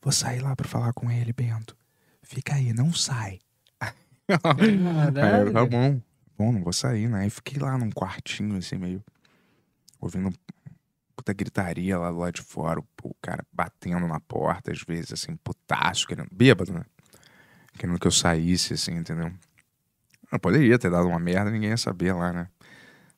vou 0.00 0.12
sair 0.12 0.40
lá 0.40 0.54
pra 0.54 0.68
falar 0.68 0.92
com 0.92 1.10
ele, 1.10 1.32
Bento. 1.32 1.76
Fica 2.22 2.54
aí, 2.54 2.72
não 2.72 2.92
sai. 2.92 3.40
Aí 4.28 5.52
tá 5.52 5.64
bom, 5.64 6.00
bom, 6.36 6.52
não 6.52 6.62
vou 6.62 6.72
sair, 6.72 7.08
né? 7.08 7.22
Aí 7.22 7.30
fiquei 7.30 7.60
lá 7.60 7.76
num 7.78 7.90
quartinho, 7.90 8.56
assim, 8.56 8.76
meio. 8.76 9.02
Ouvindo 10.00 10.32
puta 11.18 11.32
gritaria 11.32 11.98
lá 11.98 12.12
do 12.12 12.18
lado 12.18 12.32
de 12.32 12.42
fora, 12.42 12.78
o, 12.78 13.14
cara 13.20 13.44
batendo 13.52 14.06
na 14.06 14.20
porta, 14.20 14.70
às 14.70 14.82
vezes, 14.82 15.12
assim, 15.12 15.34
putaço, 15.36 16.06
querendo. 16.06 16.28
Bêbado, 16.30 16.72
né? 16.72 16.84
Querendo 17.76 17.98
que 17.98 18.06
eu 18.06 18.12
saísse, 18.12 18.74
assim, 18.74 18.94
entendeu? 18.94 19.32
Eu 20.30 20.38
poderia 20.38 20.78
ter 20.78 20.88
dado 20.88 21.08
uma 21.08 21.18
merda, 21.18 21.50
ninguém 21.50 21.70
ia 21.70 21.76
saber 21.76 22.12
lá, 22.12 22.32
né? 22.32 22.48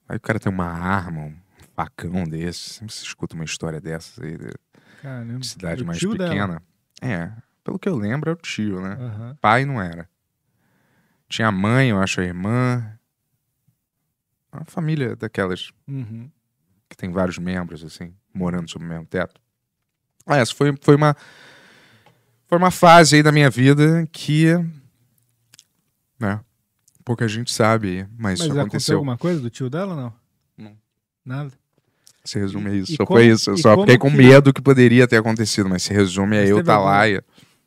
Aí 0.09 0.17
o 0.17 0.21
cara 0.21 0.41
tem 0.41 0.51
uma 0.51 0.65
arma, 0.65 1.21
um 1.21 1.37
facão 1.77 2.25
desse. 2.25 2.71
Sempre 2.71 2.95
se 2.95 3.05
escuta 3.05 3.35
uma 3.35 3.45
história 3.45 3.81
dessas 3.81 4.19
aí, 4.19 4.39
de, 4.39 4.51
Caramba. 5.03 5.39
de 5.39 5.47
cidade 5.47 5.83
O 5.83 5.87
mais 5.87 5.99
tio 5.99 6.17
dela? 6.17 6.31
pequena. 6.31 6.63
É, 7.03 7.31
pelo 7.63 7.79
que 7.79 7.89
eu 7.89 7.97
lembro, 7.97 8.31
é 8.31 8.33
o 8.33 8.37
tio, 8.37 8.81
né? 8.81 8.95
Aham. 8.95 9.37
Pai 9.43 9.67
não 9.67 9.81
era. 9.81 10.09
Tinha 11.29 11.49
a 11.49 11.53
mãe, 11.53 11.91
eu 11.91 12.01
acho, 12.01 12.21
a 12.23 12.25
irmã. 12.25 12.99
Uma 14.51 14.65
família 14.65 15.15
daquelas 15.15 15.71
Uhum. 15.87 16.31
Que 16.91 16.97
tem 16.97 17.11
vários 17.11 17.39
membros, 17.39 17.83
assim, 17.85 18.13
morando 18.35 18.69
sob 18.69 18.85
o 18.85 18.89
mesmo 18.89 19.07
teto. 19.07 19.41
Ah, 20.27 20.37
essa 20.37 20.55
foi, 20.55 20.75
foi 20.83 20.97
uma. 20.97 21.17
Foi 22.47 22.59
uma 22.59 22.71
fase 22.73 23.17
aí 23.17 23.23
da 23.23 23.31
minha 23.33 23.49
vida 23.49 24.07
que. 24.13 24.47
Né? 26.19 26.41
Pouca 27.05 27.27
gente 27.27 27.53
sabe, 27.53 28.07
mas, 28.19 28.19
Mas 28.19 28.41
isso 28.41 28.45
aconteceu 28.45 28.61
aconteceu. 28.67 28.97
alguma 28.97 29.17
coisa 29.19 29.41
do 29.41 29.49
tio 29.51 29.71
dela 29.71 29.95
ou 29.95 30.01
não? 30.01 30.15
Não. 30.59 30.77
Nada? 31.25 31.53
Se 32.25 32.39
resume 32.39 32.71
a 32.71 32.75
isso. 32.75 32.93
e 32.93 32.97
só 32.97 33.07
como- 33.07 33.19
foi 33.19 33.29
isso. 33.29 33.51
Eu 33.51 33.57
só 33.57 33.79
fiquei 33.81 33.97
com 33.97 34.11
que- 34.11 34.17
medo 34.17 34.53
que 34.53 34.61
poderia 34.61 35.09
ter 35.09 35.17
acontecido, 35.17 35.69
mas 35.69 35.83
se 35.83 35.93
resume 35.95 36.37
a 36.37 36.41
Mas 36.41 36.51
eu 36.51 36.57
teve 36.57 36.67
tá 36.67 36.75
algum- 36.75 36.87
lá 36.89 37.09
e, 37.09 37.21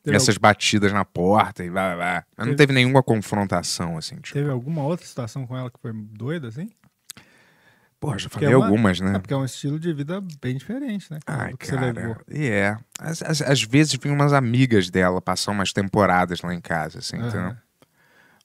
teve 0.03 0.15
essas 0.15 0.38
batidas 0.38 0.93
na 0.93 1.03
porta 1.03 1.63
e 1.63 1.69
vai, 1.69 1.95
vai. 1.95 2.24
Mas 2.38 2.45
não 2.45 2.45
Teve- 2.53 2.57
teve 2.57 2.74
nenhuma 2.74 3.01
confrontação, 3.01 3.97
assim, 3.97 4.15
tipo. 4.17 4.34
Teve 4.34 4.49
alguma 4.51 4.84
outra 4.84 5.05
situação 5.05 5.47
com 5.47 5.57
ela 5.57 5.71
que 5.71 5.80
foi 5.80 5.91
doida, 5.93 6.49
assim? 6.49 6.69
Pô, 8.03 8.17
já 8.17 8.27
falei 8.27 8.49
é 8.51 8.57
uma- 8.57 8.65
algumas, 8.65 8.99
né? 8.99 9.15
É 9.15 9.19
porque 9.19 9.33
é 9.33 9.37
um 9.37 9.45
estilo 9.45 9.79
de 9.79 9.93
vida 9.93 10.21
bem 10.41 10.57
diferente, 10.57 11.09
né? 11.09 11.19
cara, 11.25 11.43
Ai, 11.43 11.53
cara. 11.53 12.17
E 12.29 12.47
é. 12.49 12.77
Às, 12.99 13.21
às- 13.21 13.41
às 13.41 13.63
vezes 13.63 13.93
vinham 13.93 14.13
umas 14.13 14.33
amigas 14.33 14.89
dela 14.89 15.21
passar 15.21 15.53
umas 15.53 15.71
temporadas 15.71 16.41
lá 16.41 16.53
em 16.53 16.59
casa, 16.59 16.99
assim, 16.99 17.15
Aham. 17.15 17.27
entendeu? 17.29 17.55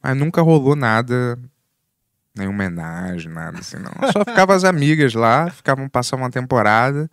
Mas 0.00 0.16
nunca 0.16 0.40
rolou 0.42 0.76
nada, 0.76 1.36
nenhuma 2.36 2.54
homenagem, 2.54 3.32
nada 3.32 3.58
assim, 3.58 3.78
não. 3.78 3.90
Só 4.12 4.20
ficavam 4.24 4.54
as 4.54 4.62
amigas 4.62 5.12
lá, 5.14 5.50
ficavam 5.50 5.88
passando 5.88 6.20
uma 6.20 6.30
temporada. 6.30 7.10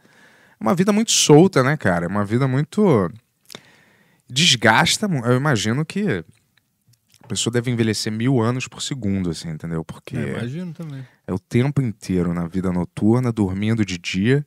Uma 0.59 0.75
vida 0.75 0.93
muito 0.93 1.11
solta, 1.11 1.63
né, 1.63 1.75
cara? 1.75 2.07
Uma 2.07 2.23
vida 2.23 2.47
muito. 2.47 3.11
Desgasta. 4.29 5.07
Eu 5.25 5.35
imagino 5.35 5.83
que 5.83 6.23
a 7.23 7.27
pessoa 7.27 7.51
deve 7.51 7.71
envelhecer 7.71 8.11
mil 8.13 8.39
anos 8.39 8.67
por 8.67 8.83
segundo, 8.83 9.31
assim, 9.31 9.49
entendeu? 9.49 9.83
Porque. 9.83 10.15
É, 10.15 10.37
imagino 10.37 10.73
também. 10.73 11.03
É 11.27 11.33
o 11.33 11.39
tempo 11.39 11.81
inteiro 11.81 12.33
na 12.33 12.47
vida 12.47 12.71
noturna, 12.71 13.31
dormindo 13.31 13.83
de 13.83 13.97
dia, 13.97 14.45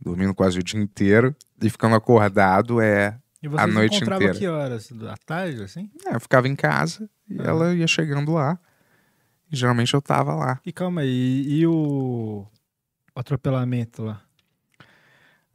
dormindo 0.00 0.34
quase 0.34 0.58
o 0.58 0.62
dia 0.62 0.80
inteiro, 0.80 1.34
e 1.60 1.68
ficando 1.68 1.96
acordado 1.96 2.80
é 2.80 3.18
E 3.42 3.48
a 3.56 3.66
noite 3.66 3.96
inteira. 4.04 4.34
que 4.34 4.46
horas? 4.46 4.90
À 5.08 5.16
tarde, 5.16 5.62
assim? 5.62 5.90
É, 6.06 6.14
eu 6.14 6.20
ficava 6.20 6.46
em 6.46 6.54
casa 6.54 7.08
e 7.28 7.34
Aham. 7.40 7.48
ela 7.48 7.74
ia 7.74 7.86
chegando 7.86 8.32
lá. 8.32 8.58
E 9.50 9.56
geralmente 9.56 9.92
eu 9.94 10.02
tava 10.02 10.34
lá. 10.34 10.60
E 10.64 10.72
calma 10.72 11.00
aí, 11.02 11.08
e, 11.46 11.60
e 11.60 11.66
o 11.66 12.46
atropelamento 13.14 14.02
lá? 14.02 14.22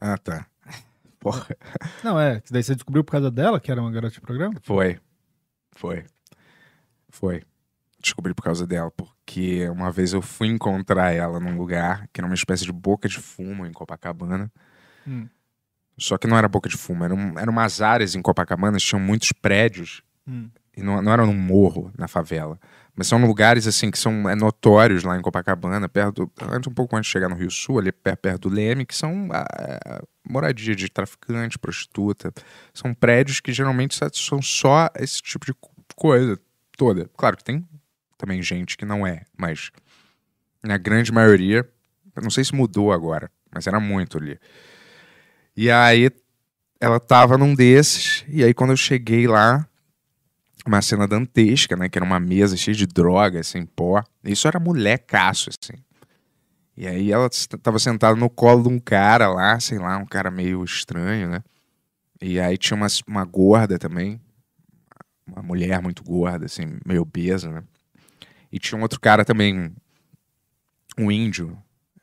Ah, 0.00 0.18
tá. 0.18 0.46
Porra. 1.20 1.46
Não, 2.02 2.18
é, 2.18 2.40
que 2.40 2.52
daí 2.52 2.62
você 2.62 2.74
descobriu 2.74 3.04
por 3.04 3.12
causa 3.12 3.30
dela 3.30 3.60
que 3.60 3.70
era 3.70 3.80
uma 3.80 3.90
garota 3.90 4.14
de 4.14 4.20
programa? 4.20 4.54
Foi. 4.62 4.98
Foi. 5.72 6.04
Foi. 7.08 7.42
Descobri 8.00 8.34
por 8.34 8.42
causa 8.42 8.66
dela, 8.66 8.90
porque 9.32 9.66
uma 9.70 9.90
vez 9.90 10.12
eu 10.12 10.20
fui 10.20 10.48
encontrar 10.48 11.12
ela 11.12 11.40
num 11.40 11.56
lugar 11.56 12.06
que 12.12 12.20
era 12.20 12.26
uma 12.26 12.34
espécie 12.34 12.64
de 12.66 12.72
boca 12.72 13.08
de 13.08 13.18
fumo 13.18 13.64
em 13.64 13.72
Copacabana. 13.72 14.52
Hum. 15.06 15.26
Só 15.98 16.18
que 16.18 16.26
não 16.26 16.36
era 16.36 16.48
boca 16.48 16.68
de 16.68 16.76
fumo, 16.76 17.02
eram, 17.04 17.38
eram 17.38 17.52
umas 17.52 17.80
áreas 17.80 18.14
em 18.14 18.20
Copacabana, 18.20 18.76
tinham 18.76 19.00
muitos 19.00 19.32
prédios. 19.32 20.02
Hum. 20.26 20.50
E 20.76 20.82
não, 20.82 21.00
não 21.00 21.12
era 21.12 21.24
num 21.24 21.34
morro, 21.34 21.90
na 21.96 22.08
favela. 22.08 22.58
Mas 22.94 23.06
são 23.06 23.24
lugares, 23.24 23.66
assim, 23.66 23.90
que 23.90 23.98
são 23.98 24.28
é, 24.28 24.34
notórios 24.34 25.02
lá 25.02 25.16
em 25.16 25.22
Copacabana, 25.22 25.88
perto, 25.88 26.30
antes, 26.50 26.70
um 26.70 26.74
pouco 26.74 26.94
antes 26.96 27.08
de 27.08 27.12
chegar 27.12 27.28
no 27.28 27.36
Rio 27.36 27.50
Sul, 27.50 27.78
ali 27.78 27.90
per- 27.90 28.16
perto 28.18 28.48
do 28.48 28.54
Leme, 28.54 28.84
que 28.84 28.94
são 28.94 29.28
ah, 29.32 30.02
moradia 30.28 30.74
de 30.74 30.90
traficante, 30.90 31.58
prostituta. 31.58 32.32
São 32.74 32.92
prédios 32.92 33.40
que 33.40 33.52
geralmente 33.52 33.98
são 34.12 34.42
só 34.42 34.90
esse 34.96 35.22
tipo 35.22 35.46
de 35.46 35.54
co- 35.54 35.70
coisa 35.96 36.38
toda. 36.76 37.08
Claro 37.16 37.36
que 37.36 37.44
tem 37.44 37.66
também 38.22 38.40
gente 38.40 38.76
que 38.76 38.84
não 38.84 39.04
é, 39.04 39.22
mas 39.36 39.72
na 40.62 40.78
grande 40.78 41.10
maioria, 41.10 41.68
não 42.22 42.30
sei 42.30 42.44
se 42.44 42.54
mudou 42.54 42.92
agora, 42.92 43.28
mas 43.52 43.66
era 43.66 43.80
muito 43.80 44.16
ali. 44.16 44.38
E 45.56 45.68
aí 45.68 46.08
ela 46.80 47.00
tava 47.00 47.36
num 47.36 47.52
desses, 47.52 48.24
e 48.28 48.44
aí 48.44 48.54
quando 48.54 48.70
eu 48.70 48.76
cheguei 48.76 49.26
lá, 49.26 49.66
uma 50.64 50.80
cena 50.80 51.08
dantesca, 51.08 51.74
né? 51.74 51.88
Que 51.88 51.98
era 51.98 52.04
uma 52.04 52.20
mesa 52.20 52.56
cheia 52.56 52.76
de 52.76 52.86
droga, 52.86 53.40
assim, 53.40 53.66
pó. 53.66 54.04
Isso 54.22 54.46
era 54.46 54.60
molecaço, 54.60 55.50
assim. 55.50 55.82
E 56.76 56.86
aí 56.86 57.10
ela 57.10 57.28
tava 57.60 57.80
sentada 57.80 58.14
no 58.14 58.30
colo 58.30 58.62
de 58.62 58.68
um 58.68 58.78
cara 58.78 59.28
lá, 59.28 59.58
sei 59.58 59.78
lá, 59.78 59.98
um 59.98 60.06
cara 60.06 60.30
meio 60.30 60.62
estranho, 60.62 61.28
né? 61.28 61.42
E 62.20 62.38
aí 62.38 62.56
tinha 62.56 62.76
uma, 62.76 62.86
uma 63.08 63.24
gorda 63.24 63.80
também, 63.80 64.20
uma 65.26 65.42
mulher 65.42 65.82
muito 65.82 66.04
gorda, 66.04 66.46
assim, 66.46 66.78
meio 66.86 67.02
obesa, 67.02 67.50
né? 67.50 67.64
E 68.52 68.58
tinha 68.58 68.78
um 68.78 68.82
outro 68.82 69.00
cara 69.00 69.24
também, 69.24 69.72
um 70.98 71.10
índio. 71.10 71.56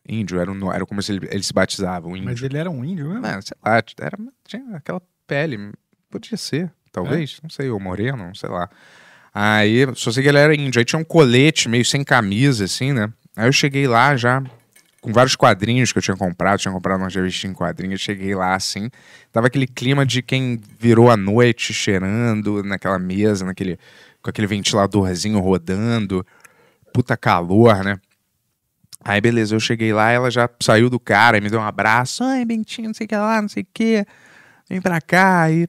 Índio, 0.08 0.39
era, 0.39 0.52
um, 0.52 0.74
era 0.74 0.86
como 0.86 1.02
se 1.04 1.12
ele, 1.12 1.28
ele 1.30 1.43
se 1.43 1.54
batizava, 1.54 2.08
um 2.08 2.16
índio. 2.16 2.30
Mas 2.30 2.41
ele 2.41 2.58
era 2.58 2.70
um 2.70 2.84
índio 2.84 3.08
mesmo? 3.08 3.22
Não, 3.22 3.41
sei 3.41 3.56
lá, 3.64 3.84
era, 4.02 4.18
tinha 4.47 4.76
aquela 4.76 5.02
pele, 5.28 5.72
podia 6.10 6.36
ser, 6.36 6.72
talvez, 6.91 7.39
não 7.43 7.50
sei, 7.50 7.70
ou 7.70 7.80
moreno, 7.80 8.18
não 8.18 8.34
sei 8.34 8.50
lá. 8.50 8.68
Aí, 9.32 9.86
só 9.95 10.12
sei 10.12 10.24
que 10.24 10.30
ele 10.30 10.39
era 10.39 10.56
índio. 10.56 10.80
Aí 10.80 10.86
tinha 10.86 11.00
um 11.00 11.04
colete 11.04 11.70
meio 11.70 11.86
sem 11.86 12.04
camisa, 12.04 12.66
assim, 12.66 12.91
né? 12.91 13.14
Aí 13.38 13.47
eu 13.47 13.54
cheguei 13.54 13.88
lá 13.88 14.18
já 14.18 14.43
com 15.02 15.14
vários 15.14 15.36
quadrinhos 15.36 15.91
que 15.91 15.97
eu 15.97 16.04
tinha 16.04 16.18
comprado, 16.18 16.60
tinha 16.60 16.74
comprado 16.74 17.00
uma 17.00 17.08
revistinha 17.08 17.52
em 17.52 17.54
quadrinhos, 17.54 18.02
cheguei 18.02 18.36
lá 18.36 18.54
assim, 18.54 18.89
tava 19.32 19.47
aquele 19.47 19.66
clima 19.66 20.06
de 20.06 20.22
quem 20.22 20.60
virou 20.78 21.10
a 21.10 21.16
noite 21.16 21.74
cheirando 21.74 22.64
naquela 22.64 23.00
mesa, 23.00 23.45
naquele 23.45 23.80
com 24.22 24.30
aquele 24.30 24.47
ventiladorzinho 24.47 25.39
rodando, 25.39 26.26
puta 26.94 27.16
calor, 27.18 27.84
né? 27.84 28.00
Aí 29.04 29.22
beleza, 29.22 29.56
eu 29.56 29.60
cheguei 29.60 29.94
lá, 29.94 30.12
ela 30.12 30.30
já 30.30 30.50
saiu 30.62 30.90
do 30.90 31.00
cara 31.00 31.40
me 31.40 31.50
deu 31.50 31.60
um 31.60 31.64
abraço, 31.64 32.24
ai 32.24 32.44
Bentinho, 32.44 32.88
não 32.90 32.94
sei 32.94 33.06
o 33.06 33.08
que 33.08 33.16
lá, 33.16 33.42
não 33.42 33.48
sei 33.48 33.64
o 33.64 33.68
que, 33.74 34.06
vem 34.70 34.82
pra 34.82 35.00
cá, 35.00 35.44
aí, 35.44 35.68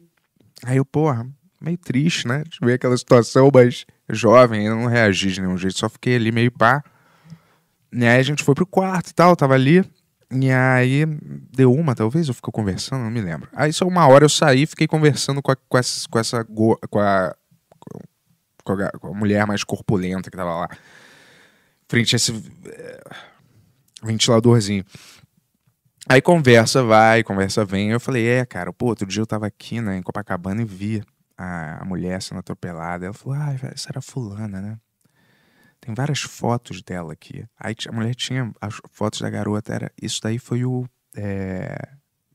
aí 0.65 0.79
eu, 0.79 0.85
porra, 0.85 1.25
meio 1.61 1.79
triste, 1.79 2.27
né, 2.27 2.43
de 2.43 2.59
ver 2.61 2.75
aquela 2.75 2.97
situação, 2.97 3.49
mas 3.55 3.87
jovem, 4.11 4.67
eu 4.67 4.75
não 4.75 4.87
reagi 4.87 5.31
de 5.31 5.41
nenhum 5.41 5.57
jeito, 5.57 5.79
só 5.79 5.89
fiquei 5.89 6.17
ali 6.17 6.33
meio 6.33 6.51
pá, 6.51 6.83
e 7.93 8.07
aí 8.07 8.19
a 8.19 8.23
gente 8.23 8.45
foi 8.45 8.55
pro 8.55 8.67
quarto 8.67 9.11
e 9.11 9.15
tal, 9.15 9.35
tava 9.35 9.55
ali. 9.55 9.85
E 10.33 10.51
aí 10.51 11.05
deu 11.53 11.73
uma, 11.73 11.95
talvez, 11.95 12.29
eu 12.29 12.35
fico 12.35 12.53
conversando, 12.53 13.03
não 13.03 13.11
me 13.11 13.21
lembro. 13.21 13.49
Aí 13.53 13.73
só 13.73 13.87
uma 13.87 14.07
hora 14.07 14.25
eu 14.25 14.29
saí 14.29 14.65
fiquei 14.65 14.87
conversando 14.87 15.43
com, 15.43 15.51
a, 15.51 15.57
com 15.57 15.77
essa, 15.77 16.09
com, 16.09 16.19
essa 16.19 16.45
com, 16.45 16.73
a, 17.01 17.35
com, 18.65 18.73
a, 18.73 18.91
com 18.93 19.09
a 19.09 19.13
mulher 19.15 19.45
mais 19.45 19.65
corpulenta 19.65 20.31
que 20.31 20.37
tava 20.37 20.55
lá. 20.55 20.69
Frente 21.91 22.15
a 22.15 22.19
esse 22.19 22.33
eh, 22.67 23.01
ventiladorzinho. 24.01 24.85
Aí 26.09 26.23
conversa 26.23 26.85
vai, 26.85 27.25
conversa 27.25 27.65
vem. 27.65 27.91
Eu 27.91 27.99
falei, 27.99 28.29
é, 28.29 28.47
cara, 28.47 28.73
pô, 28.73 28.87
outro 28.87 29.05
dia 29.09 29.21
eu 29.21 29.27
tava 29.27 29.49
aqui, 29.49 29.81
né, 29.81 29.97
em 29.97 30.03
Copacabana 30.03 30.63
e 30.63 30.65
vi 30.65 31.03
a, 31.37 31.83
a 31.83 31.85
mulher 31.85 32.23
sendo 32.23 32.39
atropelada. 32.39 33.07
Ela 33.07 33.13
falou, 33.13 33.37
ah, 33.37 33.53
essa 33.75 33.89
era 33.91 34.01
fulana, 34.01 34.61
né? 34.61 34.79
Tem 35.81 35.93
várias 35.93 36.21
fotos 36.21 36.81
dela 36.81 37.13
aqui. 37.13 37.45
Aí 37.59 37.75
a 37.89 37.93
mulher 37.93 38.15
tinha 38.15 38.53
as 38.61 38.77
fotos 38.93 39.21
da 39.21 39.29
garota. 39.29 39.75
Era, 39.75 39.93
isso 40.01 40.21
daí 40.23 40.39
foi 40.39 40.65
o 40.65 40.87
é, 41.17 41.89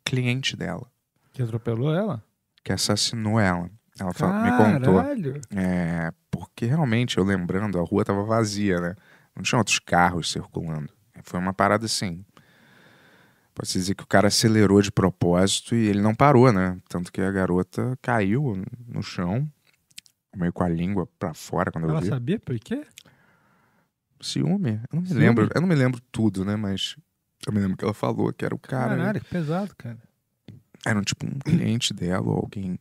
cliente 0.04 0.58
dela, 0.58 0.86
Que 1.32 1.42
atropelou 1.42 1.94
ela? 1.96 2.22
que 2.62 2.74
assassinou 2.74 3.40
ela. 3.40 3.70
Ela 3.98 4.12
fa- 4.12 4.42
me 4.44 4.52
contou. 4.52 4.96
Caralho. 4.98 5.40
É, 5.56 6.12
porque 6.30 6.66
realmente, 6.66 7.18
eu 7.18 7.24
lembrando, 7.24 7.80
a 7.80 7.84
rua 7.84 8.04
tava 8.04 8.24
vazia, 8.24 8.82
né? 8.82 8.96
Não 9.36 9.44
tinha 9.44 9.60
outros 9.60 9.80
carros 9.80 10.32
circulando. 10.32 10.90
Foi 11.24 11.40
uma 11.40 11.54
parada 11.54 11.86
assim. 11.86 12.24
Pode-se 13.54 13.78
dizer 13.80 13.96
que 13.96 14.04
o 14.04 14.08
cara 14.08 14.28
acelerou 14.28 14.82
de 14.82 14.92
propósito 14.92 15.76
e 15.76 15.88
ele 15.88 16.02
não 16.02 16.14
parou, 16.14 16.52
né? 16.52 16.78
Tanto 16.90 17.12
que 17.12 17.22
a 17.22 17.32
garota 17.32 17.98
caiu 18.02 18.62
no 18.88 19.02
chão, 19.02 19.50
meio 20.36 20.52
com 20.52 20.64
a 20.64 20.70
língua 20.70 21.08
pra 21.18 21.34
fora 21.34 21.72
quando 21.72 21.86
eu 21.86 21.92
Ela 21.92 22.02
vi. 22.02 22.08
sabia 22.10 22.40
por 22.40 22.60
quê? 22.60 22.86
Ciúme? 24.22 24.82
Eu 24.92 24.96
não 24.96 25.02
me 25.02 25.08
Ciúme? 25.08 25.22
lembro. 25.26 25.50
Eu 25.54 25.62
não 25.62 25.68
me 25.68 25.76
lembro 25.76 26.02
tudo, 26.12 26.44
né? 26.44 26.56
Mas 26.56 26.96
eu 27.48 27.54
me 27.54 27.60
lembro 27.60 27.78
que 27.78 27.84
ela 27.84 27.94
falou 27.94 28.32
que 28.34 28.44
era 28.44 28.54
o 28.56 28.60
cara. 28.60 28.96
Caralho, 28.96 29.22
que 29.22 29.28
pesado, 29.30 29.74
cara. 29.78 29.98
Era 30.86 31.00
um, 31.00 31.02
tipo 31.02 31.26
um 31.26 31.40
cliente 31.40 31.94
dela 31.94 32.28
ou 32.28 32.36
alguém 32.38 32.78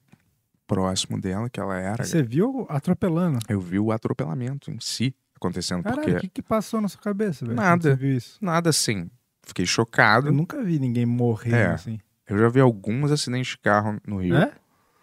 próximo 0.67 1.21
dela 1.21 1.49
que 1.49 1.61
ela 1.61 1.77
era. 1.79 2.05
Você 2.05 2.23
viu 2.23 2.67
atropelando? 2.69 3.39
Eu 3.49 3.61
vi 3.61 3.79
o 3.79 3.93
atropelamento 3.93 4.71
em 4.71 4.79
si 4.81 5.15
acontecendo 5.37 5.83
Caralho, 5.83 6.01
o 6.01 6.05
porque 6.05 6.21
que, 6.21 6.29
que 6.29 6.43
passou 6.43 6.81
na 6.81 6.89
sua 6.89 7.01
cabeça, 7.01 7.45
velho? 7.45 7.57
nada, 7.57 7.91
Você 7.91 7.97
viu 7.97 8.17
isso? 8.17 8.39
nada 8.41 8.71
assim. 8.71 9.11
Fiquei 9.43 9.67
chocado. 9.67 10.29
Eu 10.29 10.33
nunca 10.33 10.63
vi 10.63 10.79
ninguém 10.79 11.05
morrendo 11.05 11.57
É. 11.57 11.67
assim. 11.73 11.99
Eu 12.27 12.39
já 12.39 12.49
vi 12.49 12.61
alguns 12.61 13.13
acidentes 13.13 13.49
de 13.53 13.59
carro 13.59 14.01
no 14.07 14.17
Rio. 14.23 14.37
É? 14.37 14.53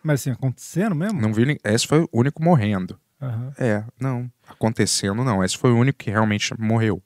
Mas 0.02 0.22
assim, 0.22 0.32
acontecendo 0.32 0.96
mesmo? 0.96 1.22
Não 1.22 1.32
vi. 1.32 1.60
Esse 1.64 1.86
foi 1.86 2.00
o 2.02 2.10
único 2.12 2.42
morrendo. 2.44 3.00
Aham. 3.22 3.54
É, 3.60 3.84
não. 4.00 4.32
Acontecendo, 4.48 5.24
não. 5.24 5.44
Esse 5.44 5.56
foi 5.58 5.72
o 5.72 5.78
único 5.78 6.00
que 6.00 6.10
realmente 6.10 6.52
morreu. 6.60 7.04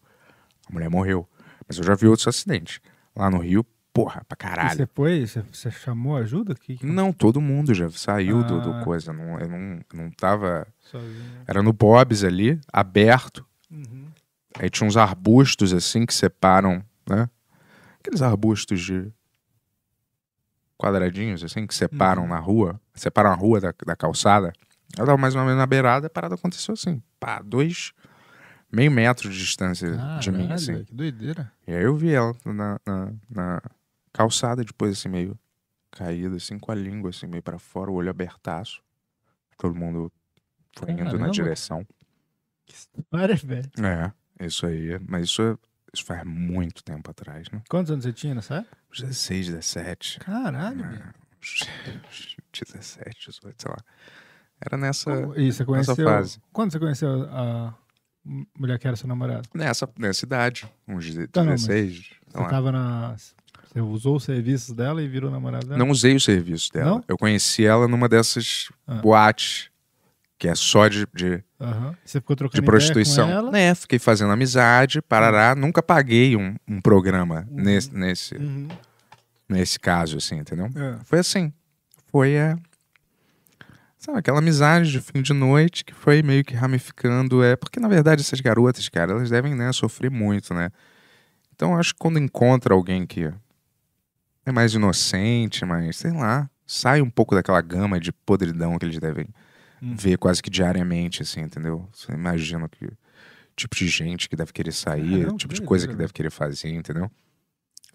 A 0.69 0.73
mulher 0.73 0.89
morreu. 0.89 1.27
Mas 1.67 1.77
eu 1.77 1.83
já 1.83 1.93
vi 1.95 2.07
outros 2.07 2.27
acidentes. 2.27 2.79
Lá 3.13 3.29
no 3.29 3.39
Rio, 3.39 3.65
porra, 3.95 4.21
pra 4.27 4.35
caralho. 4.35 4.75
Você 4.75 4.85
foi? 4.85 5.25
Você, 5.25 5.71
chamou 5.71 6.17
ajuda? 6.17 6.53
Que, 6.53 6.75
que... 6.75 6.85
Não, 6.85 7.13
todo 7.13 7.39
mundo 7.39 7.73
já 7.73 7.89
saiu 7.89 8.43
do, 8.43 8.59
do 8.59 8.73
Ah. 8.73 8.83
coisa. 8.83 9.13
Não, 9.13 9.39
eu 9.39 9.47
não, 9.47 9.79
não 9.93 10.11
tava. 10.11 10.67
Sozinho. 10.81 11.41
Era 11.47 11.63
no 11.63 11.71
Bob's 11.71 12.21
ali, 12.25 12.59
aberto. 12.71 13.45
Uhum. 13.71 14.07
Aí 14.59 14.69
tinha 14.69 14.85
uns 14.85 14.97
arbustos 14.97 15.73
assim 15.73 16.05
que 16.05 16.13
separam, 16.13 16.83
né? 17.09 17.29
Aqueles 17.99 18.21
arbustos 18.21 18.81
de 18.81 19.09
quadradinhos 20.77 21.41
assim 21.43 21.65
que 21.65 21.73
separam 21.73 22.23
Uhum. 22.23 22.29
na 22.29 22.39
rua, 22.39 22.79
separam 22.93 23.31
a 23.31 23.33
rua 23.35 23.61
da, 23.61 23.73
da 23.85 23.95
calçada. 23.95 24.51
Eu 24.97 25.05
tava 25.05 25.17
mais 25.17 25.35
ou 25.35 25.41
menos 25.41 25.57
na 25.57 25.65
beirada, 25.65 26.07
a 26.07 26.09
parada 26.09 26.35
aconteceu 26.35 26.73
assim, 26.73 27.01
pá, 27.19 27.41
dois, 27.41 27.91
meio 28.71 28.91
metro 28.91 29.29
de 29.29 29.37
distância 29.37 29.89
de 30.19 30.31
mim, 30.31 30.51
assim. 30.51 30.83
que 30.83 30.93
doideira. 30.93 31.51
E 31.67 31.73
aí 31.73 31.83
eu 31.83 31.95
vi 31.95 32.13
ela 32.13 32.33
na, 32.45 32.77
na, 32.85 33.11
na 33.29 33.61
calçada, 34.15 34.63
depois 34.63 34.97
assim, 34.97 35.09
meio 35.09 35.37
caída, 35.91 36.35
assim, 36.37 36.57
com 36.57 36.71
a 36.71 36.75
língua 36.75 37.09
assim, 37.09 37.27
meio 37.27 37.43
pra 37.43 37.59
fora, 37.59 37.91
o 37.91 37.95
olho 37.95 38.09
abertaço. 38.09 38.81
Todo 39.57 39.75
mundo 39.75 40.11
foi 40.77 40.91
indo 40.91 41.03
na 41.03 41.11
Caramba. 41.11 41.29
direção. 41.31 41.85
Para, 43.09 43.35
velho. 43.35 43.69
É, 44.39 44.45
isso 44.45 44.65
aí. 44.65 44.99
Mas 45.07 45.25
isso, 45.29 45.41
é- 45.41 45.57
isso 45.93 46.03
faz 46.03 46.23
muito 46.25 46.83
tempo 46.83 47.09
atrás, 47.11 47.49
né? 47.51 47.61
Quantos 47.69 47.91
anos 47.91 48.03
você 48.03 48.11
tinha, 48.13 48.41
sabe? 48.41 48.67
16, 48.91 49.47
17. 49.47 50.19
Caralho, 50.19 50.83
É, 50.83 50.87
velho. 50.87 51.13
17, 52.51 53.27
18, 53.31 53.61
sei 53.61 53.71
lá. 53.71 53.77
Era 54.59 54.77
nessa, 54.77 55.11
E 55.11 55.21
você 55.23 55.43
nessa 55.43 55.65
conheceu... 55.65 55.95
fase. 56.05 56.39
Quando 56.51 56.71
você 56.71 56.79
conheceu 56.79 57.23
a 57.31 57.73
mulher 58.57 58.79
que 58.79 58.87
era 58.87 58.95
sua 58.95 59.07
namorada? 59.07 59.43
Nessa, 59.53 59.87
nessa 59.97 60.25
idade, 60.25 60.67
uns 60.87 61.05
de- 61.05 61.27
Tá, 61.27 61.43
não, 61.43 61.51
mas 61.51 61.61
16. 61.61 61.97
sei 62.07 62.17
Você 62.27 62.37
lá. 62.39 62.49
tava 62.49 62.71
na... 62.71 63.15
Você 63.75 63.81
usou 63.81 64.15
os 64.15 64.23
serviços 64.23 64.73
dela 64.73 65.01
e 65.03 65.07
virou 65.07 65.29
namorada 65.29 65.65
dela? 65.65 65.77
Não 65.77 65.89
usei 65.89 66.15
o 66.15 66.19
serviço 66.19 66.71
dela. 66.71 66.91
Não? 66.91 67.03
Eu 67.09 67.17
conheci 67.17 67.65
ela 67.65 67.89
numa 67.89 68.07
dessas 68.07 68.69
Ah. 68.87 68.95
boates 69.01 69.69
que 70.37 70.47
é 70.47 70.55
só 70.55 70.87
de, 70.87 71.05
de, 71.13 71.43
Aham. 71.59 71.93
Você 72.05 72.19
ficou 72.21 72.35
trocando 72.37 72.53
de 72.53 72.65
ideia 72.65 72.71
prostituição. 72.71 73.27
com 73.27 73.33
ela? 73.33 73.51
Né, 73.51 73.75
fiquei 73.75 73.99
fazendo 73.99 74.31
amizade, 74.31 75.01
parará. 75.01 75.55
Nunca 75.55 75.81
paguei 75.83 76.35
um, 76.37 76.55
um 76.67 76.79
programa 76.79 77.45
nesse, 77.51 77.93
nesse, 77.93 78.35
Uhum. 78.35 78.67
nesse 79.49 79.77
caso, 79.79 80.17
assim, 80.17 80.35
entendeu? 80.37 80.69
É. 80.75 80.97
Foi 81.03 81.19
assim. 81.19 81.51
Foi 82.11 82.31
é, 82.31 82.55
sabe, 83.97 84.19
aquela 84.19 84.39
amizade 84.39 84.89
de 84.91 85.01
fim 85.01 85.21
de 85.21 85.33
noite 85.33 85.83
que 85.83 85.93
foi 85.93 86.21
meio 86.21 86.43
que 86.45 86.53
ramificando. 86.53 87.43
É, 87.43 87.55
porque, 87.57 87.79
na 87.79 87.87
verdade, 87.89 88.21
essas 88.21 88.39
garotas, 88.39 88.87
cara, 88.87 89.11
elas 89.13 89.29
devem 89.29 89.53
né, 89.55 89.69
sofrer 89.73 90.09
muito, 90.11 90.53
né? 90.53 90.69
Então, 91.53 91.71
eu 91.73 91.79
acho 91.79 91.93
que 91.93 91.99
quando 91.99 92.19
encontra 92.19 92.73
alguém 92.73 93.05
que 93.05 93.31
é 94.45 94.51
mais 94.51 94.73
inocente, 94.73 95.65
mais, 95.65 95.97
sei 95.97 96.11
lá, 96.11 96.49
sai 96.65 97.01
um 97.01 97.09
pouco 97.09 97.33
daquela 97.35 97.61
gama 97.61 97.99
de 97.99 98.11
podridão 98.11 98.77
que 98.77 98.85
eles 98.85 98.99
devem 98.99 99.27
Hum. 99.81 99.93
ver 99.95 100.17
quase 100.17 100.41
que 100.41 100.49
diariamente, 100.49 101.21
assim, 101.21 101.41
entendeu? 101.41 101.87
Você 101.91 102.11
imagina 102.13 102.67
que 102.69 102.87
tipo 103.55 103.75
de 103.75 103.87
gente 103.87 104.29
que 104.29 104.35
deve 104.35 104.53
querer 104.53 104.71
sair, 104.71 105.19
Caramba, 105.19 105.37
tipo 105.37 105.53
que 105.53 105.59
de 105.59 105.65
coisa 105.65 105.87
que 105.87 105.95
deve 105.95 106.13
querer 106.13 106.29
fazer, 106.31 106.69
entendeu? 106.69 107.11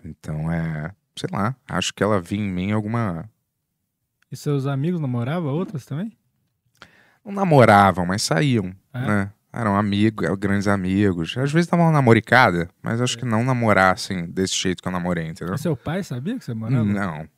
Então 0.05 0.51
é, 0.53 0.93
sei 1.17 1.29
lá, 1.33 1.57
acho 1.69 1.93
que 1.95 2.03
ela 2.03 2.21
via 2.21 2.39
em 2.39 2.51
mim 2.51 2.73
alguma. 2.73 3.29
E 4.31 4.37
seus 4.37 4.67
amigos 4.67 5.01
namoravam 5.01 5.53
outras 5.53 5.85
também? 5.87 6.13
Não 7.25 7.33
namoravam, 7.33 8.07
mas 8.07 8.23
saíam, 8.23 8.75
É? 8.93 8.99
né? 9.07 9.33
Eram 9.53 9.77
amigos, 9.77 10.29
grandes 10.39 10.69
amigos. 10.69 11.37
Às 11.37 11.51
vezes 11.53 11.69
davam 11.69 11.87
uma 11.87 11.93
namoricada, 11.93 12.69
mas 12.83 13.01
É. 13.01 13.05
acho 13.05 13.19
que 13.19 13.25
não 13.25 13.43
namorar 13.45 13.95
assim, 13.95 14.27
desse 14.27 14.55
jeito 14.57 14.81
que 14.83 14.87
eu 14.89 14.93
namorei, 14.93 15.27
entendeu? 15.27 15.55
E 15.55 15.59
seu 15.59 15.77
pai 15.77 16.03
sabia 16.05 16.39
que 16.39 16.45
você 16.45 16.55
morava? 16.55 16.85
Não. 16.85 17.29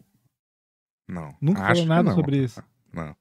Não. 1.08 1.34
Nunca 1.40 1.62
Acho 1.62 1.72
falou 1.82 1.86
nada 1.86 2.02
não. 2.10 2.14
sobre 2.14 2.36
isso? 2.38 2.62
Não. 2.92 3.16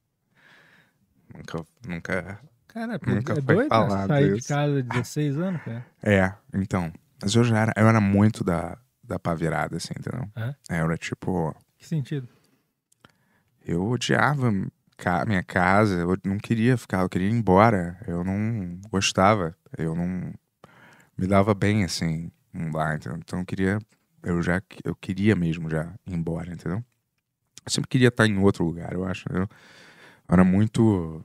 Nunca, 1.34 1.66
nunca. 1.88 2.39
Cara, 2.68 3.00
nunca 3.06 3.34
é 3.34 3.36
foi 3.36 3.56
doido 3.56 3.62
né? 3.64 3.70
falado 3.70 4.08
sair 4.08 4.34
de 4.34 4.39
isso. 4.39 4.48
casa 4.48 4.84
de 4.84 4.89
16 4.89 5.38
anos, 5.39 5.62
cara. 5.64 5.86
É, 6.04 6.34
então. 6.54 6.92
Mas 7.22 7.36
eu 7.36 7.44
já 7.44 7.60
era, 7.60 7.74
eu 7.76 7.88
era 7.88 8.02
muito 8.02 8.44
da, 8.44 8.78
da 9.04 9.18
pá 9.20 9.34
virada, 9.34 9.78
assim, 9.78 9.94
entendeu? 9.98 10.28
É? 10.36 10.80
Eu 10.80 10.86
era 10.86 10.98
tipo. 10.98 11.56
Que 11.78 11.88
sentido? 11.88 12.28
Eu 13.66 13.86
odiava 13.88 14.52
ca- 15.02 15.26
minha 15.26 15.41
casa, 15.43 15.95
eu 15.95 16.16
não 16.24 16.38
queria 16.38 16.78
ficar, 16.78 17.02
eu 17.02 17.10
queria 17.10 17.28
ir 17.28 17.32
embora. 17.34 17.97
Eu 18.08 18.24
não 18.24 18.80
gostava, 18.89 19.56
eu 19.78 19.95
não 19.95 20.32
me 21.18 21.28
dava 21.28 21.54
bem, 21.56 21.84
assim. 21.84 22.32
Dá, 22.72 22.95
entendeu? 22.95 23.18
Então 23.18 23.39
eu 23.39 23.45
queria. 23.45 23.80
Eu 24.24 24.41
já 24.43 24.62
eu 24.84 24.95
queria 24.95 25.36
mesmo 25.36 25.70
já 25.70 25.91
ir 26.06 26.14
embora, 26.14 26.54
entendeu? 26.54 26.84
Eu 27.66 27.72
sempre 27.72 27.88
queria 27.89 28.10
estar 28.10 28.28
em 28.28 28.38
outro 28.38 28.64
lugar, 28.64 28.93
eu 28.93 29.04
acho. 29.06 29.26
Eu 29.32 29.47
era 30.30 30.43
muito 30.43 31.24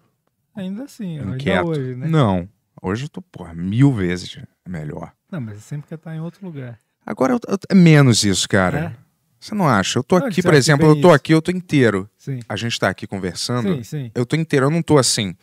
Ainda 0.55 0.85
assim, 0.85 1.19
ainda 1.19 1.37
inquieto. 1.37 1.67
hoje, 1.67 1.95
né? 1.95 2.09
Não. 2.09 2.49
Hoje 2.81 3.05
eu 3.05 3.09
tô, 3.09 3.21
porra, 3.21 3.53
mil 3.55 3.93
vezes 3.93 4.39
melhor. 4.67 5.13
Não, 5.31 5.41
mas 5.41 5.57
você 5.57 5.61
sempre 5.63 5.89
quer 5.89 5.97
estar 5.97 6.15
em 6.15 6.21
outro 6.21 6.45
lugar. 6.47 6.79
Agora 7.05 7.35
eu- 7.35 7.41
eu- 7.49 7.59
é 7.69 7.75
menos 7.75 8.25
isso, 8.25 8.49
cara. 8.49 8.79
É? 8.79 9.06
Você 9.41 9.55
não 9.55 9.69
acha? 9.69 9.99
Eu 9.99 10.03
tô 10.05 10.17
aqui, 10.17 10.43
por 10.43 10.55
exemplo, 10.55 10.87
eu 10.87 11.01
tô 11.01 11.13
aqui, 11.13 11.33
eu 11.35 11.43
tô 11.43 11.51
inteiro. 11.51 12.09
Sim. 12.19 12.41
A 12.49 12.57
gente 12.57 12.79
tá 12.79 12.89
aqui 12.89 13.07
conversando. 13.07 13.77
Sim, 13.77 13.83
sim. 13.83 14.11
Eu 14.15 14.25
tô 14.27 14.35
inteiro, 14.37 14.67
eu 14.67 14.71
não 14.71 14.83
tô 14.83 14.99
assim. 14.99 15.37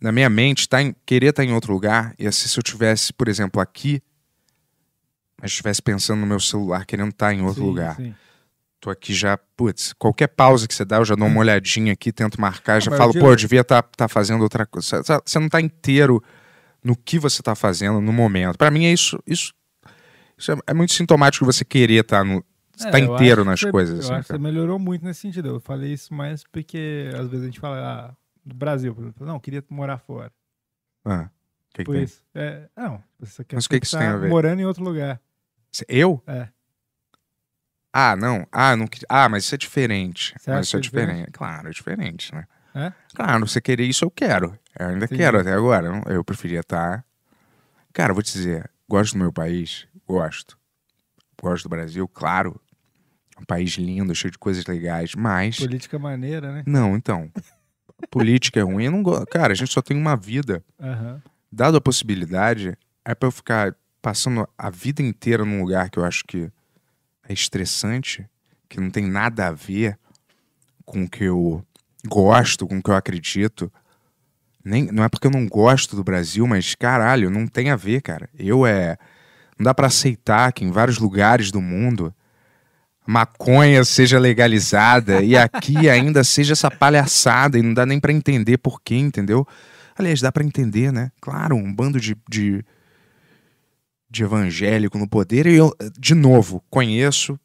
Na 0.00 0.12
minha 0.12 0.28
mente, 0.28 0.68
tá 0.68 0.82
em, 0.82 0.94
querer 1.06 1.28
estar 1.30 1.44
em 1.44 1.52
outro 1.52 1.72
lugar, 1.72 2.14
e 2.18 2.26
assim, 2.26 2.48
se 2.48 2.58
eu 2.58 2.62
tivesse, 2.62 3.12
por 3.12 3.28
exemplo, 3.28 3.60
aqui, 3.60 4.02
mas 5.40 5.50
estivesse 5.52 5.80
pensando 5.82 6.20
no 6.20 6.26
meu 6.26 6.40
celular, 6.40 6.84
querendo 6.86 7.10
estar 7.10 7.32
em 7.32 7.42
outro 7.42 7.62
lugar. 7.64 7.96
Tô 8.80 8.90
aqui 8.90 9.14
já, 9.14 9.36
putz, 9.56 9.92
qualquer 9.92 10.26
pausa 10.26 10.66
que 10.66 10.74
você 10.74 10.84
dá, 10.84 10.96
eu 10.96 11.04
já 11.04 11.14
dou 11.14 11.26
uma 11.28 11.38
olhadinha 11.40 11.92
aqui, 11.92 12.12
tento 12.12 12.40
marcar, 12.40 12.80
já 12.80 12.90
falo, 12.98 13.10
eu 13.10 13.20
pô, 13.20 13.32
eu 13.32 13.36
devia 13.36 13.60
estar 13.60 13.84
fazendo 14.08 14.42
outra 14.42 14.66
coisa. 14.66 15.02
Você- 15.24 15.38
não 15.38 15.48
tá 15.48 15.60
inteiro 15.60 16.22
no 16.82 16.96
que 16.96 17.16
você 17.16 17.40
tá 17.42 17.54
fazendo 17.54 18.00
no 18.00 18.12
momento. 18.12 18.58
Pra 18.58 18.72
mim 18.72 18.86
é 18.86 18.92
isso, 18.92 19.22
isso, 19.24 19.54
isso 20.36 20.50
é, 20.50 20.56
é 20.66 20.74
muito 20.74 20.92
sintomático 20.92 21.44
você 21.44 21.64
querer 21.64 22.00
estar 22.00 22.24
no, 22.24 22.44
É, 22.86 22.90
tá 22.90 22.98
inteiro 23.00 23.44
nas 23.44 23.60
você- 23.60 23.70
coisas. 23.70 23.94
Eu 23.94 24.00
assim, 24.04 24.14
acho 24.14 24.22
que 24.22 24.28
cara. 24.28 24.38
você 24.38 24.42
melhorou 24.42 24.78
muito 24.78 25.04
nesse 25.04 25.20
sentido. 25.20 25.48
Eu 25.48 25.60
falei 25.60 25.92
isso 25.92 26.12
mais 26.14 26.44
porque 26.44 27.10
às 27.14 27.28
vezes 27.28 27.42
a 27.42 27.46
gente 27.46 27.60
fala 27.60 27.78
ah, 28.10 28.14
do 28.44 28.54
Brasil, 28.54 28.94
por 28.94 29.02
exemplo. 29.04 29.26
Não, 29.26 29.38
queria 29.40 29.64
morar 29.70 29.98
fora. 29.98 30.32
Ah, 31.04 31.28
que 31.74 31.84
que 31.84 31.98
isso. 31.98 32.22
É, 32.34 32.68
não, 32.76 33.02
você 33.18 33.44
quer 33.44 33.56
Mas 33.56 33.66
que 33.66 33.80
que 33.80 33.86
isso 33.86 33.98
tem 33.98 34.06
a 34.06 34.16
ver? 34.16 34.28
morando 34.28 34.60
em 34.60 34.64
outro 34.64 34.82
lugar. 34.84 35.20
Eu? 35.88 36.22
É. 36.26 36.48
Ah, 37.92 38.16
não. 38.16 38.46
Ah, 38.50 38.74
não. 38.76 38.86
Ah, 39.08 39.28
mas 39.28 39.44
isso 39.44 39.54
é 39.54 39.58
diferente. 39.58 40.34
Você 40.38 40.50
mas 40.50 40.66
isso 40.66 40.76
é 40.76 40.78
é 40.78 40.82
diferente? 40.82 41.08
diferente. 41.10 41.32
Claro, 41.32 41.68
é 41.68 41.70
diferente, 41.70 42.34
né? 42.34 42.46
É? 42.74 42.92
Claro, 43.14 43.46
você 43.46 43.60
querer 43.60 43.84
isso 43.84 44.04
eu 44.04 44.10
quero. 44.10 44.58
Eu 44.78 44.88
ainda 44.88 45.04
Entendi. 45.04 45.20
quero 45.20 45.38
até 45.40 45.52
agora. 45.52 46.02
Eu- 46.06 46.24
preferia 46.24 46.60
estar. 46.60 47.04
Cara, 47.92 48.12
eu 48.12 48.14
vou 48.14 48.22
te 48.22 48.32
dizer, 48.32 48.70
gosto 48.88 49.12
do 49.12 49.18
meu 49.18 49.30
país, 49.32 49.86
gosto. 50.06 50.58
Gosto 51.42 51.64
do 51.64 51.68
Brasil, 51.68 52.08
claro. 52.08 52.58
Um 53.40 53.44
país 53.44 53.72
lindo, 53.72 54.14
cheio 54.14 54.30
de 54.30 54.38
coisas 54.38 54.64
legais, 54.66 55.14
mas. 55.14 55.58
Política 55.58 55.98
maneira, 55.98 56.52
né? 56.52 56.62
Não, 56.66 56.96
então. 56.96 57.30
Política 58.10 58.60
é 58.60 58.62
ruim, 58.62 58.84
eu 58.84 58.90
não 58.90 59.02
gosto. 59.02 59.26
Cara, 59.26 59.52
a 59.52 59.56
gente 59.56 59.72
só 59.72 59.80
tem 59.80 59.96
uma 59.96 60.16
vida. 60.16 60.62
Aham. 60.80 61.22
Dado 61.50 61.76
a 61.76 61.80
possibilidade, 61.80 62.76
é 63.04 63.14
pra 63.14 63.26
eu 63.26 63.32
ficar 63.32 63.74
passando 64.00 64.48
a 64.56 64.70
vida 64.70 65.02
inteira 65.02 65.44
num 65.44 65.60
lugar 65.60 65.90
que 65.90 65.98
eu 65.98 66.04
acho 66.04 66.24
que 66.24 66.50
é 67.28 67.32
estressante, 67.32 68.26
que 68.68 68.80
não 68.80 68.90
tem 68.90 69.06
nada 69.06 69.48
a 69.48 69.52
ver 69.52 69.98
com 70.84 71.04
o 71.04 71.08
que 71.08 71.24
eu 71.24 71.64
gosto, 72.06 72.66
com 72.66 72.78
o 72.78 72.82
que 72.82 72.90
eu 72.90 72.96
acredito. 72.96 73.72
Nem, 74.64 74.84
não 74.86 75.04
é 75.04 75.08
porque 75.08 75.26
eu 75.26 75.30
não 75.30 75.46
gosto 75.46 75.96
do 75.96 76.04
Brasil, 76.04 76.46
mas 76.46 76.74
caralho, 76.74 77.30
não 77.30 77.46
tem 77.46 77.70
a 77.70 77.76
ver, 77.76 78.00
cara. 78.02 78.28
Eu 78.38 78.66
é. 78.66 78.96
Não 79.58 79.64
dá 79.64 79.74
pra 79.74 79.86
aceitar 79.86 80.52
que 80.52 80.64
em 80.64 80.70
vários 80.70 80.98
lugares 80.98 81.50
do 81.50 81.60
mundo 81.60 82.14
maconha 83.06 83.84
seja 83.84 84.18
legalizada 84.18 85.22
e 85.22 85.36
aqui 85.36 85.88
ainda 85.88 86.22
seja 86.24 86.52
essa 86.52 86.70
palhaçada 86.70 87.58
e 87.58 87.62
não 87.62 87.74
dá 87.74 87.84
nem 87.84 87.98
pra 87.98 88.12
entender 88.12 88.58
por 88.58 88.80
quê, 88.80 88.96
entendeu? 88.96 89.46
Aliás, 89.96 90.20
dá 90.20 90.30
pra 90.32 90.44
entender, 90.44 90.92
né? 90.92 91.10
Claro, 91.20 91.56
um 91.56 91.72
bando 91.74 92.00
de, 92.00 92.16
de, 92.28 92.64
de 94.10 94.22
evangélico 94.24 94.98
no 94.98 95.08
poder. 95.08 95.46
E 95.46 95.54
eu, 95.56 95.74
de 95.98 96.14
novo, 96.14 96.62
conheço. 96.70 97.38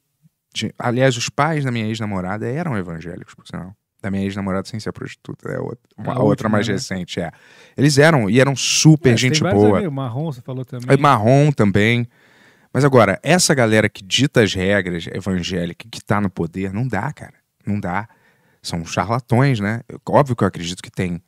de- 0.54 0.74
aliás, 0.80 1.18
os 1.18 1.30
pais 1.30 1.64
da 1.64 1.72
minha 1.72 1.86
ex-namorada 1.88 2.48
eram 2.48 2.78
evangélicos, 2.78 3.34
por 3.36 3.46
sinal. 3.46 3.74
Da 4.02 4.12
minha 4.12 4.24
ex-namorada 4.24 4.68
sem 4.68 4.80
ser 4.80 4.92
prostituta. 4.92 5.50
É 5.50 5.60
outra, 5.60 5.80
uma, 5.98 6.14
A 6.14 6.20
outra 6.24 6.48
mais 6.48 6.68
né? 6.68 6.76
recente, 6.76 7.20
é. 7.20 7.32
Eles 7.76 7.98
eram, 7.98 8.30
e 8.30 8.40
eram 8.40 8.56
super 8.56 9.14
É, 9.14 9.18
gente 9.18 9.42
boa. 9.42 9.78
amigos. 9.80 9.94
Marrom, 9.94 10.32
você 10.32 10.42
falou 10.42 10.64
também. 10.64 10.86
É 10.88 10.98
marrom 10.98 11.52
também. 11.52 12.08
Mas 12.74 12.84
agora, 12.86 13.20
essa 13.24 13.54
galera 13.54 13.90
que 13.90 14.04
dita 14.04 14.42
as 14.42 14.54
regras 14.54 15.08
evangélicas, 15.08 15.88
que 15.90 16.04
tá 16.04 16.22
no 16.22 16.30
poder, 16.30 16.74
não 16.74 16.88
dá, 16.88 17.12
cara. 17.12 17.36
Não 17.66 17.80
dá. 17.80 18.08
São 18.62 18.86
charlatões, 18.86 19.60
né? 19.60 19.82
Óbvio 20.08 20.36
que 20.36 20.44
eu 20.44 20.48
acredito 20.48 20.84
que 20.84 20.92
tem 20.92 21.22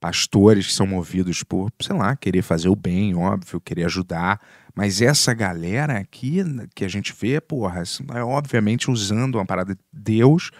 pastores 0.00 0.66
que 0.66 0.72
são 0.72 0.86
movidos 0.86 1.42
por, 1.42 1.70
sei 1.80 1.94
lá, 1.94 2.16
querer 2.16 2.42
fazer 2.42 2.68
o 2.70 2.74
bem, 2.74 3.14
óbvio, 3.14 3.60
querer 3.60 3.84
ajudar. 3.84 4.40
Mas 4.74 5.02
essa 5.02 5.34
galera 5.34 5.98
aqui 5.98 6.42
que 6.74 6.84
a 6.84 6.88
gente 6.88 7.14
vê, 7.18 7.40
porra, 7.40 7.82
é 8.14 8.24
obviamente 8.24 8.90
usando 8.90 9.34
uma 9.34 9.44
parada 9.44 9.74
de 9.74 9.80
Deus 9.92 10.50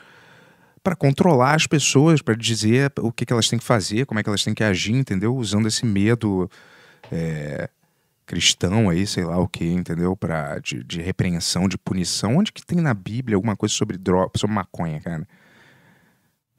para 0.82 0.94
controlar 0.94 1.54
as 1.54 1.66
pessoas, 1.66 2.20
para 2.20 2.34
dizer 2.34 2.92
o 2.98 3.10
que, 3.10 3.24
que 3.24 3.32
elas 3.32 3.48
têm 3.48 3.58
que 3.58 3.64
fazer, 3.64 4.06
como 4.06 4.20
é 4.20 4.22
que 4.22 4.28
elas 4.28 4.44
têm 4.44 4.54
que 4.54 4.64
agir, 4.64 4.94
entendeu? 4.94 5.34
Usando 5.34 5.68
esse 5.68 5.86
medo 5.86 6.50
é, 7.10 7.68
cristão 8.30 8.88
aí, 8.88 9.04
sei 9.08 9.24
lá 9.24 9.38
o 9.38 9.48
que, 9.48 9.64
entendeu? 9.64 10.16
Pra, 10.16 10.60
de, 10.60 10.84
de 10.84 11.02
repreensão, 11.02 11.68
de 11.68 11.76
punição. 11.76 12.36
Onde 12.36 12.52
que 12.52 12.64
tem 12.64 12.78
na 12.80 12.94
Bíblia 12.94 13.34
alguma 13.36 13.56
coisa 13.56 13.74
sobre 13.74 13.98
droga, 13.98 14.30
sobre 14.36 14.54
maconha, 14.54 15.00
cara? 15.00 15.26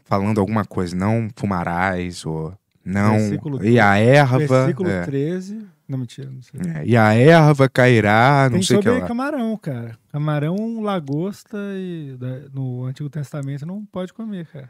Falando 0.04 0.42
alguma 0.42 0.66
coisa, 0.66 0.94
não 0.94 1.30
fumarás, 1.34 2.26
ou 2.26 2.54
não. 2.84 3.18
Versículo 3.18 3.64
e 3.66 3.80
a 3.80 3.96
erva. 3.98 4.38
Versículo 4.40 4.90
é, 4.90 5.04
13. 5.04 5.66
Não, 5.88 5.98
mentira, 5.98 6.30
não 6.30 6.42
sei. 6.42 6.60
é, 6.76 6.86
e 6.86 6.98
a 6.98 7.14
erva 7.14 7.70
cairá, 7.70 8.44
não 8.50 8.60
Tem 8.60 8.64
sei 8.64 8.78
o 8.78 8.82
que 8.82 8.90
lá. 8.90 9.08
camarão, 9.08 9.58
cara. 9.58 9.98
Camarão, 10.12 10.82
lagosta 10.82 11.58
e 11.76 12.16
da- 12.18 12.50
no 12.54 12.84
Antigo 12.86 13.10
Testamento 13.10 13.66
não 13.66 13.86
pode 13.86 14.12
comer, 14.14 14.46
cara. 14.48 14.70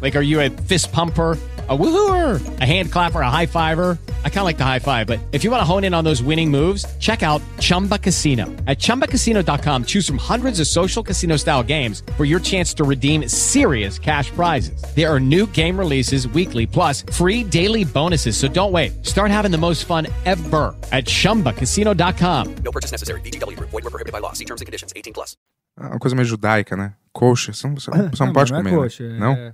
Like, 0.00 0.16
are 0.16 0.22
you 0.22 0.40
a 0.40 0.50
fist 0.50 0.92
pumper? 0.92 1.36
A 1.68 1.76
woohooer, 1.78 2.40
a 2.60 2.66
hand 2.66 2.90
clapper, 2.90 3.20
a 3.20 3.30
high 3.30 3.46
fiver. 3.46 3.96
I 4.24 4.28
kind 4.28 4.40
of 4.40 4.44
like 4.46 4.58
the 4.58 4.64
high 4.64 4.80
five, 4.80 5.06
but 5.06 5.20
if 5.30 5.44
you 5.44 5.52
want 5.52 5.60
to 5.60 5.64
hone 5.64 5.84
in 5.84 5.94
on 5.94 6.02
those 6.02 6.20
winning 6.20 6.50
moves, 6.50 6.84
check 6.98 7.22
out 7.22 7.40
Chumba 7.60 7.96
Casino. 7.96 8.46
At 8.66 8.80
chumbacasino.com, 8.80 9.84
choose 9.84 10.04
from 10.04 10.18
hundreds 10.18 10.58
of 10.58 10.66
social 10.66 11.04
casino 11.04 11.36
style 11.36 11.62
games 11.62 12.02
for 12.16 12.24
your 12.24 12.40
chance 12.40 12.74
to 12.74 12.82
redeem 12.82 13.28
serious 13.28 14.00
cash 14.00 14.32
prizes. 14.32 14.82
There 14.96 15.08
are 15.08 15.20
new 15.20 15.46
game 15.46 15.78
releases 15.78 16.26
weekly, 16.26 16.66
plus 16.66 17.02
free 17.12 17.44
daily 17.44 17.84
bonuses. 17.84 18.36
So 18.36 18.48
don't 18.48 18.72
wait. 18.72 19.06
Start 19.06 19.30
having 19.30 19.52
the 19.52 19.58
most 19.58 19.84
fun 19.84 20.08
ever 20.26 20.74
at 20.90 21.04
chumbacasino.com. 21.04 22.54
No 22.64 22.72
purchase 22.72 22.90
necessary. 22.90 23.20
VGW 23.20 23.56
Group. 23.56 23.70
Void 23.70 23.84
were 23.84 23.90
prohibited 23.90 24.12
by 24.12 24.18
law. 24.18 24.32
See 24.32 24.44
terms 24.44 24.60
and 24.60 24.66
conditions. 24.66 24.92
18 24.96 25.12
plus. 25.12 25.36
É 25.80 25.86
uma 25.86 26.00
coisa 26.00 26.16
meio 26.16 26.26
judaica, 26.26 26.76
né? 26.76 26.94
Coxa, 27.12 27.52
você 27.52 27.64
um, 27.64 27.70
um 27.70 27.74
não, 27.78 27.80
você 27.80 27.90
não- 27.92 28.26
não 28.26 28.32
pode 28.32 28.52
não 28.52 28.58
comer. 28.58 28.70
É 28.70 28.72
né? 28.72 28.78
coxa, 28.82 29.04
Não? 29.08 29.52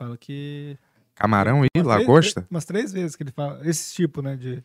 Fala 0.00 0.16
que. 0.16 0.78
Camarão 1.14 1.62
e 1.62 1.68
Umas 1.76 1.86
três- 1.86 1.86
lagosta? 1.86 2.46
Umas 2.50 2.64
três 2.64 2.90
vezes 2.90 3.14
que 3.14 3.22
ele 3.22 3.32
fala. 3.32 3.60
Esse 3.68 3.94
tipo, 3.94 4.22
né? 4.22 4.34
De. 4.34 4.64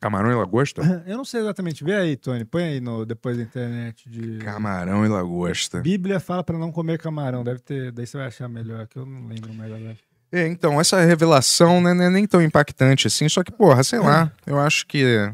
Camarão 0.00 0.30
e 0.30 0.34
lagosta? 0.36 0.80
Eu 1.04 1.16
não 1.16 1.24
sei 1.24 1.40
exatamente. 1.40 1.82
Vê 1.82 1.96
aí, 1.96 2.16
Tony. 2.16 2.44
Põe 2.44 2.62
aí 2.62 2.80
no, 2.80 3.04
depois 3.04 3.36
da 3.36 3.42
internet. 3.42 4.08
De... 4.08 4.38
Camarão 4.38 5.04
e 5.04 5.08
lagosta. 5.08 5.80
Bíblia 5.80 6.20
fala 6.20 6.44
pra 6.44 6.56
não 6.56 6.70
comer 6.70 6.96
camarão. 7.00 7.42
Deve 7.42 7.58
ter. 7.58 7.90
Daí 7.90 8.06
você 8.06 8.16
vai 8.16 8.28
achar 8.28 8.48
melhor, 8.48 8.86
que 8.86 8.96
eu 8.96 9.04
não 9.04 9.26
lembro 9.26 9.52
mais 9.52 9.72
agora. 9.72 9.96
É, 10.30 10.46
então, 10.46 10.80
essa 10.80 11.00
revelação 11.00 11.80
né, 11.80 11.92
não 11.92 12.04
é 12.04 12.10
nem 12.10 12.24
tão 12.24 12.40
impactante 12.40 13.06
assim, 13.08 13.28
só 13.28 13.42
que, 13.42 13.50
porra, 13.50 13.82
sei 13.82 13.98
lá, 13.98 14.30
eu 14.46 14.60
acho 14.60 14.86
que. 14.86 15.32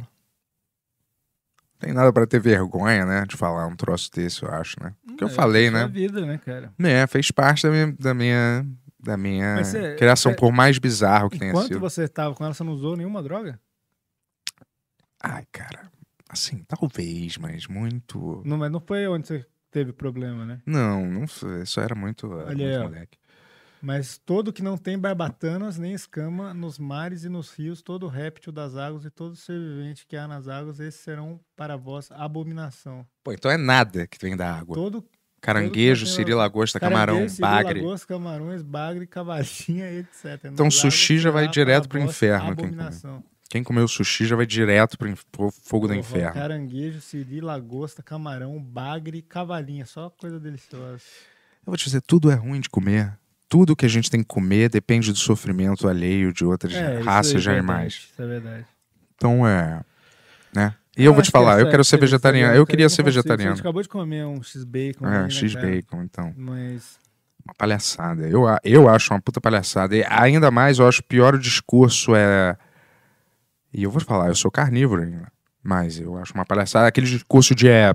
Tem 1.84 1.92
nada 1.92 2.10
pra 2.14 2.26
ter 2.26 2.40
vergonha, 2.40 3.04
né, 3.04 3.26
de 3.28 3.36
falar 3.36 3.66
um 3.66 3.76
troço 3.76 4.10
desse, 4.10 4.42
eu 4.42 4.50
acho, 4.50 4.74
né? 4.82 4.94
Que 5.18 5.22
eu 5.24 5.28
É, 5.28 5.30
falei, 5.30 5.70
né? 5.70 5.86
vida, 5.86 6.24
né, 6.24 6.38
cara? 6.38 6.72
É, 6.78 7.06
fez 7.06 7.30
parte 7.30 7.64
da 7.64 7.70
minha, 7.70 7.92
da 8.00 8.14
minha, 8.14 8.66
da 8.98 9.16
minha 9.18 9.56
Mas 9.56 9.72
criação, 9.98 10.32
é- 10.32 10.34
por 10.34 10.50
mais 10.50 10.78
bizarro 10.78 11.28
que 11.28 11.38
tenha 11.38 11.50
Enquanto 11.50 11.66
sido. 11.66 11.80
você 11.80 12.08
tava 12.08 12.34
com 12.34 12.42
ela, 12.42 12.54
você 12.54 12.64
não 12.64 12.72
usou 12.72 12.96
nenhuma 12.96 13.22
droga? 13.22 13.60
Ai, 15.22 15.44
cara, 15.52 15.90
assim, 16.30 16.64
talvez, 16.66 17.36
mas 17.36 17.66
muito. 17.66 18.40
Não, 18.46 18.56
mas 18.56 18.72
não 18.72 18.80
foi 18.80 19.06
onde 19.06 19.26
você 19.26 19.44
teve 19.70 19.92
problema, 19.92 20.46
né? 20.46 20.62
Não, 20.64 21.04
não 21.06 21.26
foi, 21.26 21.66
só 21.66 21.82
era 21.82 21.94
muito, 21.94 22.32
era 22.32 22.46
Olha 22.46 22.56
muito 22.56 22.62
aí, 22.62 22.78
ó. 22.78 22.82
moleque. 22.84 23.18
Mas 23.84 24.16
todo 24.16 24.50
que 24.50 24.62
não 24.62 24.78
tem 24.78 24.98
barbatanas 24.98 25.76
nem 25.76 25.92
escama 25.92 26.54
nos 26.54 26.78
mares 26.78 27.24
e 27.24 27.28
nos 27.28 27.52
rios, 27.52 27.82
todo 27.82 28.08
réptil 28.08 28.50
das 28.50 28.76
águas 28.76 29.04
e 29.04 29.10
todo 29.10 29.36
ser 29.36 29.58
vivente 29.60 30.06
que 30.06 30.16
há 30.16 30.26
nas 30.26 30.48
águas, 30.48 30.80
esses 30.80 31.00
serão 31.00 31.38
para 31.54 31.76
vós 31.76 32.10
abominação. 32.10 33.06
Pô, 33.22 33.30
então 33.32 33.50
é 33.50 33.58
nada 33.58 34.06
que 34.06 34.16
vem 34.18 34.34
da 34.36 34.50
água. 34.54 34.74
Todo 34.74 35.04
Caranguejo, 35.38 36.06
siri, 36.06 36.32
lagosta, 36.32 36.80
camarão, 36.80 37.26
bagre. 37.38 37.82
lagosta, 37.82 38.06
camarões, 38.06 38.62
bagre, 38.62 39.06
cavalinha, 39.06 39.92
etc. 39.92 40.46
Então 40.46 40.64
Nas 40.64 40.74
sushi 40.76 41.18
já 41.18 41.30
vai 41.30 41.46
direto 41.46 41.82
para 41.86 41.98
pro 41.98 42.00
vós 42.06 42.10
inferno. 42.16 42.40
Quem 42.56 42.64
Abominação. 42.64 43.10
comeu. 43.16 43.24
quem 43.50 43.62
comeu 43.62 43.86
sushi 43.86 44.24
já 44.24 44.34
vai 44.34 44.46
direto 44.46 44.96
pro, 44.96 45.06
inf- 45.10 45.24
pro 45.30 45.50
fogo 45.50 45.86
do 45.86 45.94
inferno. 45.94 46.32
Caranguejo, 46.32 47.02
siri, 47.02 47.42
lagosta, 47.42 48.02
camarão, 48.02 48.58
bagre, 48.62 49.20
cavalinha. 49.20 49.84
Só 49.84 50.08
coisa 50.08 50.40
deliciosa. 50.40 51.02
Eu 51.66 51.66
vou 51.66 51.76
te 51.76 51.84
dizer, 51.84 52.00
tudo 52.00 52.30
é 52.30 52.34
ruim 52.34 52.60
de 52.60 52.70
comer. 52.70 53.12
Tudo 53.48 53.76
que 53.76 53.86
a 53.86 53.88
gente 53.88 54.10
tem 54.10 54.20
que 54.20 54.26
comer 54.26 54.68
depende 54.68 55.12
do 55.12 55.18
sofrimento 55.18 55.88
alheio 55.88 56.32
de 56.32 56.44
outras 56.44 56.72
É, 56.72 57.00
raças 57.00 57.36
aí, 57.36 57.40
de 57.42 57.50
animais. 57.50 58.08
Isso 58.12 58.22
é 58.22 58.26
verdade. 58.26 58.66
Então 59.14 59.46
é. 59.46 59.80
Né? 60.54 60.74
E 60.96 61.04
eu, 61.04 61.12
vou 61.12 61.22
te 61.22 61.28
é 61.28 61.30
falar, 61.30 61.60
eu 61.60 61.68
quero 61.68 61.84
ser 61.84 61.98
vegetariano. 61.98 62.54
Eu 62.54 62.66
queria 62.66 62.88
ser 62.88 63.02
consigo, 63.02 63.22
vegetariano. 63.22 63.56
gente 63.56 63.60
acabou 63.60 63.82
de 63.82 63.88
comer 63.88 64.24
um 64.24 64.42
X-Bacon. 64.42 65.06
É, 65.06 65.16
aí, 65.16 65.22
né, 65.24 65.30
X-Bacon, 65.30 66.02
então. 66.02 66.32
Mas. 66.36 66.98
Uma 67.44 67.54
palhaçada. 67.58 68.26
Eu, 68.26 68.44
eu 68.62 68.88
acho 68.88 69.12
uma 69.12 69.20
puta 69.20 69.40
palhaçada. 69.40 69.94
E 69.96 70.04
ainda 70.08 70.50
mais, 70.50 70.78
eu 70.78 70.88
acho 70.88 71.02
pior 71.02 71.34
o 71.34 71.38
discurso 71.38 72.14
é. 72.14 72.56
E 73.72 73.82
eu 73.82 73.90
vou 73.90 74.00
te 74.00 74.06
falar, 74.06 74.28
eu 74.28 74.34
sou 74.34 74.50
carnívoro 74.50 75.02
ainda. 75.02 75.30
Mas 75.62 75.98
eu 75.98 76.16
acho 76.16 76.32
uma 76.32 76.44
palhaçada. 76.44 76.86
Aquele 76.86 77.06
discurso 77.06 77.54
de 77.54 77.68
é. 77.68 77.94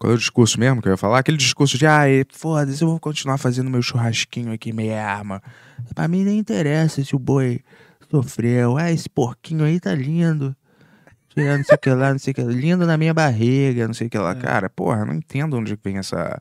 Qual 0.00 0.10
é 0.10 0.14
o 0.14 0.18
discurso 0.18 0.58
mesmo 0.58 0.80
que 0.80 0.88
eu 0.88 0.92
ia 0.92 0.96
falar? 0.96 1.18
Aquele 1.18 1.36
discurso 1.36 1.76
de, 1.76 1.86
ah, 1.86 2.04
foda-se, 2.30 2.80
eu 2.80 2.88
vou 2.88 2.98
continuar 2.98 3.36
fazendo 3.36 3.68
meu 3.68 3.82
churrasquinho 3.82 4.50
aqui, 4.50 4.72
meia 4.72 5.06
arma. 5.06 5.42
Pra 5.94 6.08
mim 6.08 6.24
nem 6.24 6.38
interessa 6.38 7.04
se 7.04 7.14
o 7.14 7.18
boi 7.18 7.60
sofreu. 8.10 8.78
Ah, 8.78 8.90
esse 8.90 9.10
porquinho 9.10 9.62
aí 9.62 9.78
tá 9.78 9.94
lindo. 9.94 10.56
Tirando 11.28 11.58
não 11.58 11.64
sei 11.64 11.74
o 11.74 11.78
que 11.78 11.90
lá, 11.90 12.12
não 12.12 12.18
sei 12.18 12.30
o 12.30 12.34
que. 12.34 12.42
Lindo 12.42 12.86
na 12.86 12.96
minha 12.96 13.12
barriga, 13.12 13.86
não 13.86 13.92
sei 13.92 14.06
o 14.06 14.10
que 14.10 14.16
lá. 14.16 14.34
Cara, 14.34 14.70
porra, 14.70 15.04
não 15.04 15.12
entendo 15.12 15.58
onde 15.58 15.78
vem 15.84 15.98
essa 15.98 16.40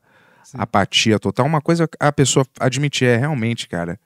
apatia 0.53 1.20
total. 1.20 1.45
Uma 1.45 1.60
coisa 1.60 1.86
a 1.99 2.14
pessoa 2.14 2.45
admitir 2.62 3.10
é 3.10 3.18
realmente, 3.18 3.68
cara. 3.68 3.99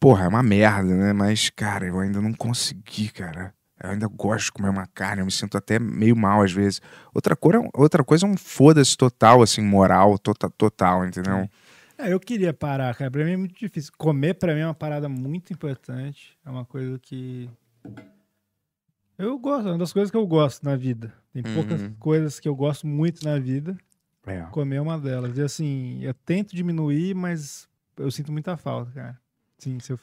Porra, 0.00 0.24
é 0.24 0.28
uma 0.28 0.42
merda, 0.42 0.94
né? 0.94 1.12
Mas, 1.12 1.50
cara, 1.50 1.84
eu 1.84 2.00
ainda 2.00 2.18
não 2.22 2.32
consegui, 2.32 3.10
cara. 3.10 3.52
Eu 3.82 3.90
ainda 3.90 4.06
gosto 4.08 4.46
de 4.46 4.52
comer 4.52 4.68
uma 4.70 4.86
carne, 4.86 5.20
eu 5.22 5.26
me 5.26 5.30
sinto 5.32 5.56
até 5.56 5.78
meio 5.78 6.16
mal 6.16 6.42
às 6.42 6.52
vezes. 6.52 6.80
Outra, 7.14 7.36
cor 7.36 7.54
é 7.54 7.58
outra 7.74 8.02
coisa 8.02 8.26
é 8.26 8.28
um 8.28 8.36
foda-se 8.36 8.96
total, 8.96 9.40
assim, 9.42 9.60
moral, 9.62 10.18
tota- 10.18 10.50
total, 10.50 11.04
entendeu? 11.06 11.48
É, 11.96 12.12
eu 12.12 12.20
queria 12.20 12.52
parar, 12.54 12.94
cara. 12.94 13.10
Pra 13.10 13.24
mim 13.24 13.32
é 13.32 13.36
muito 13.36 13.58
difícil. 13.58 13.92
Comer, 13.98 14.34
pra 14.34 14.54
mim, 14.54 14.60
é 14.60 14.66
uma 14.66 14.74
parada 14.74 15.08
muito 15.08 15.52
importante. 15.52 16.38
É 16.44 16.50
uma 16.50 16.64
coisa 16.64 16.98
que. 16.98 17.50
Eu 19.16 19.36
gosto, 19.38 19.66
é 19.68 19.72
uma 19.72 19.78
das 19.78 19.92
coisas 19.92 20.10
que 20.10 20.16
eu 20.16 20.26
gosto 20.26 20.62
na 20.64 20.76
vida. 20.76 21.12
Tem 21.32 21.42
poucas 21.42 21.82
Uhum. 21.82 21.94
coisas 21.98 22.38
que 22.38 22.48
eu 22.48 22.54
gosto 22.54 22.86
muito 22.86 23.24
na 23.24 23.38
vida. 23.38 23.76
É. 24.26 24.42
Comer 24.52 24.76
é 24.76 24.80
uma 24.80 24.98
delas. 24.98 25.36
E 25.36 25.42
assim, 25.42 25.98
eu 26.02 26.14
tento 26.14 26.54
diminuir, 26.54 27.14
mas 27.14 27.68
eu 27.96 28.10
sinto 28.10 28.30
muita 28.30 28.56
falta, 28.56 28.92
cara. 28.92 29.18
Sim, 29.58 29.80
se 29.80 29.92
eu. 29.92 29.98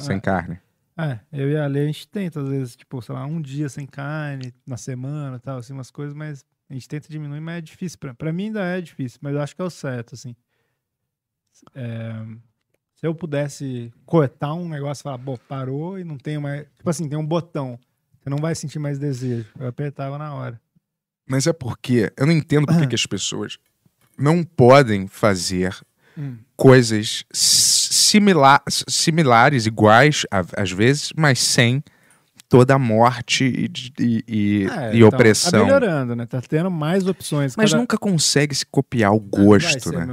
Sem 0.00 0.18
carne. 0.18 0.58
É, 0.98 1.20
eu 1.32 1.50
e 1.50 1.56
a 1.56 1.66
Lê, 1.66 1.82
a 1.82 1.86
gente 1.86 2.08
tenta, 2.08 2.40
às 2.40 2.48
vezes, 2.48 2.76
tipo, 2.76 3.02
sei 3.02 3.14
lá, 3.14 3.26
um 3.26 3.40
dia 3.40 3.68
sem 3.68 3.86
carne, 3.86 4.54
na 4.66 4.76
semana 4.76 5.38
tal, 5.38 5.58
assim, 5.58 5.72
umas 5.74 5.90
coisas, 5.90 6.14
mas 6.14 6.44
a 6.70 6.74
gente 6.74 6.88
tenta 6.88 7.08
diminuir, 7.08 7.40
mas 7.40 7.58
é 7.58 7.60
difícil. 7.60 7.98
Pra, 7.98 8.14
pra 8.14 8.32
mim 8.32 8.46
ainda 8.46 8.64
é 8.64 8.80
difícil, 8.80 9.18
mas 9.22 9.34
eu 9.34 9.40
acho 9.42 9.54
que 9.54 9.60
é 9.60 9.64
o 9.64 9.70
certo, 9.70 10.14
assim. 10.14 10.34
É, 11.74 12.12
se 12.94 13.06
eu 13.06 13.14
pudesse 13.14 13.92
cortar 14.06 14.54
um 14.54 14.68
negócio 14.68 15.02
e 15.02 15.04
falar, 15.04 15.18
pô, 15.18 15.36
parou 15.36 15.98
e 15.98 16.04
não 16.04 16.16
tenho 16.16 16.40
mais. 16.40 16.66
Tipo 16.76 16.88
assim, 16.88 17.08
tem 17.08 17.18
um 17.18 17.26
botão. 17.26 17.78
Você 18.20 18.30
não 18.30 18.38
vai 18.38 18.54
sentir 18.54 18.78
mais 18.78 18.98
desejo. 18.98 19.46
Eu 19.58 19.68
apertava 19.68 20.16
na 20.18 20.34
hora. 20.34 20.60
Mas 21.28 21.46
é 21.46 21.52
porque 21.52 22.12
eu 22.16 22.26
não 22.26 22.32
entendo 22.32 22.66
por 22.66 22.78
que 22.78 22.86
que 22.88 22.94
as 22.94 23.06
pessoas 23.06 23.58
não 24.18 24.42
podem 24.42 25.06
fazer 25.06 25.76
Hum. 26.18 26.38
coisas 26.56 27.24
similares, 28.88 29.66
iguais, 29.66 30.24
às 30.56 30.70
vezes, 30.70 31.12
mas 31.16 31.38
sem 31.38 31.82
toda 32.48 32.74
a 32.74 32.78
morte 32.78 33.44
e, 33.44 33.70
e- 34.00 34.24
e- 34.28 34.66
É, 34.70 34.92
e 34.94 34.96
então, 34.98 35.08
opressão. 35.08 35.50
Tá 35.50 35.64
melhorando, 35.64 36.14
né? 36.14 36.26
Tá 36.26 36.40
tendo 36.40 36.70
mais 36.70 37.06
opções. 37.06 37.56
Mas 37.56 37.70
Cada- 37.70 37.80
nunca 37.80 37.98
consegue 37.98 38.54
se 38.54 38.64
copiar 38.66 39.12
o 39.12 39.18
gosto, 39.20 39.90
né? 39.92 40.06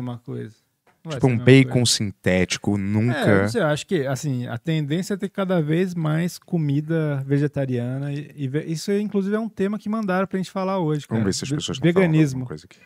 Tipo 1.09 1.27
um 1.27 1.37
bacon 1.37 1.71
coisa. 1.73 1.91
sintético, 1.91 2.75
É, 2.75 2.77
nunca. 2.79 3.47
sei, 3.49 3.61
eu 3.61 3.65
acho 3.67 3.85
que 3.85 4.07
assim, 4.07 4.47
a 4.47 4.57
tendência 4.57 5.15
é 5.15 5.17
ter 5.17 5.27
cada 5.27 5.61
vez 5.61 5.93
mais 5.93 6.37
comida 6.39 7.21
vegetariana. 7.27 8.13
E, 8.13 8.47
ve- 8.47 8.63
isso, 8.63 8.89
inclusive, 8.93 9.35
é 9.35 9.39
um 9.39 9.49
tema 9.49 9.77
que 9.77 9.89
mandaram 9.89 10.25
pra 10.25 10.37
gente 10.37 10.49
falar 10.49 10.79
hoje. 10.79 11.05
Vamos 11.09 11.21
cara. 11.21 11.25
ver 11.25 11.33
se 11.33 11.43
as 11.43 11.49
Ve- 11.49 11.55
pessoas 11.57 11.77
falando 11.77 11.93
Veganismo. 11.93 12.37
alguma 12.43 12.47
coisa 12.47 12.65
aqui. 12.65 12.79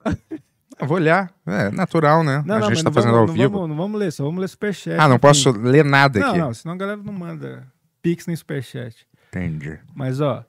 Vou 0.86 0.96
olhar. 0.96 1.32
É 1.46 1.70
natural, 1.70 2.22
né? 2.24 2.42
Não, 2.46 2.56
a 2.56 2.58
não, 2.60 2.68
gente 2.68 2.78
tá 2.84 2.90
não 2.90 2.92
fazendo 2.94 3.12
vamos, 3.12 3.30
ao 3.30 3.34
não 3.36 3.42
vivo. 3.42 3.52
Vamos, 3.54 3.68
não 3.68 3.76
vamos 3.76 3.98
ler, 4.00 4.12
só 4.12 4.24
vamos 4.24 4.40
ler 4.40 4.48
superchat. 4.48 4.94
Ah, 4.98 5.08
não 5.08 5.16
enfim. 5.16 5.20
posso 5.20 5.50
ler 5.52 5.84
nada 5.84 6.18
Não, 6.20 6.28
aqui. 6.30 6.38
não, 6.38 6.54
senão 6.54 6.74
a 6.74 6.78
galera 6.78 7.00
não 7.02 7.12
manda 7.12 7.66
pix 8.02 8.26
nem 8.26 8.34
superchat. 8.36 9.06
Entendi. 9.28 9.78
Mas, 9.94 10.20
ó, 10.20 10.44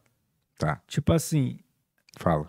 Tá, 0.58 0.80
tipo 0.88 1.12
assim, 1.12 1.58
fala. 2.20 2.48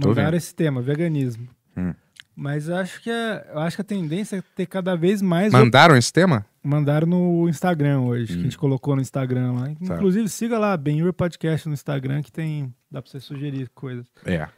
Tô 0.00 0.08
mandaram 0.08 0.36
esse 0.36 0.52
tema, 0.54 0.82
veganismo. 0.82 1.48
Hum. 1.76 1.94
Mas 2.34 2.68
eu 2.68 2.74
acho 2.74 3.00
que 3.00 3.08
é, 3.08 3.48
eu 3.52 3.60
acho 3.60 3.76
que 3.76 3.80
a 3.82 3.84
tendência 3.84 4.38
é 4.38 4.42
ter 4.56 4.66
cada 4.66 4.96
vez 4.96 5.22
mais 5.22 5.54
op- 5.54 5.60
Mandaram 5.62 5.96
esse 5.96 6.12
tema? 6.12 6.44
Mandaram 6.64 7.06
no 7.06 7.48
Instagram 7.48 8.00
hoje, 8.00 8.26
que 8.26 8.32
a 8.32 8.36
Hum. 8.38 8.42
gente 8.42 8.58
colocou 8.58 8.96
no 8.96 9.02
Instagram 9.02 9.52
lá. 9.52 9.66
Tá. 9.86 9.94
Inclusive, 9.94 10.28
siga 10.28 10.58
lá, 10.58 10.76
Benhur 10.76 11.12
Podcast 11.12 11.68
no 11.68 11.74
Instagram, 11.74 12.22
que 12.22 12.32
tem. 12.32 12.74
Dá 12.90 13.00
pra 13.00 13.08
você 13.08 13.20
sugerir 13.20 13.68
coisas. 13.72 14.04
É. 14.26 14.48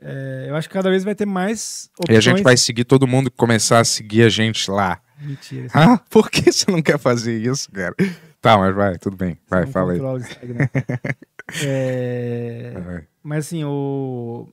É, 0.00 0.46
eu 0.48 0.56
acho 0.56 0.68
que 0.68 0.74
cada 0.74 0.90
vez 0.90 1.04
vai 1.04 1.14
ter 1.14 1.26
mais 1.26 1.90
E 2.08 2.12
a 2.12 2.20
gente 2.20 2.28
opções- 2.34 2.42
vai 2.44 2.56
seguir 2.56 2.84
todo 2.84 3.06
mundo 3.06 3.30
que 3.30 3.36
começar 3.36 3.80
a 3.80 3.84
seguir 3.84 4.22
a 4.22 4.28
gente 4.28 4.70
lá. 4.70 5.00
Mentira. 5.20 5.68
Ah, 5.74 5.98
por 6.08 6.30
que 6.30 6.52
você 6.52 6.70
não 6.70 6.80
quer 6.80 6.98
fazer 6.98 7.36
isso, 7.38 7.70
cara? 7.72 7.94
Tá, 8.40 8.56
mas 8.56 8.74
vai, 8.74 8.96
tudo 8.98 9.16
bem. 9.16 9.36
Vai, 9.48 9.66
fala 9.66 9.92
aí. 9.94 9.98
É, 11.64 12.74
Vai. 12.84 13.06
Mas 13.22 13.46
assim, 13.46 13.64
o... 13.64 14.48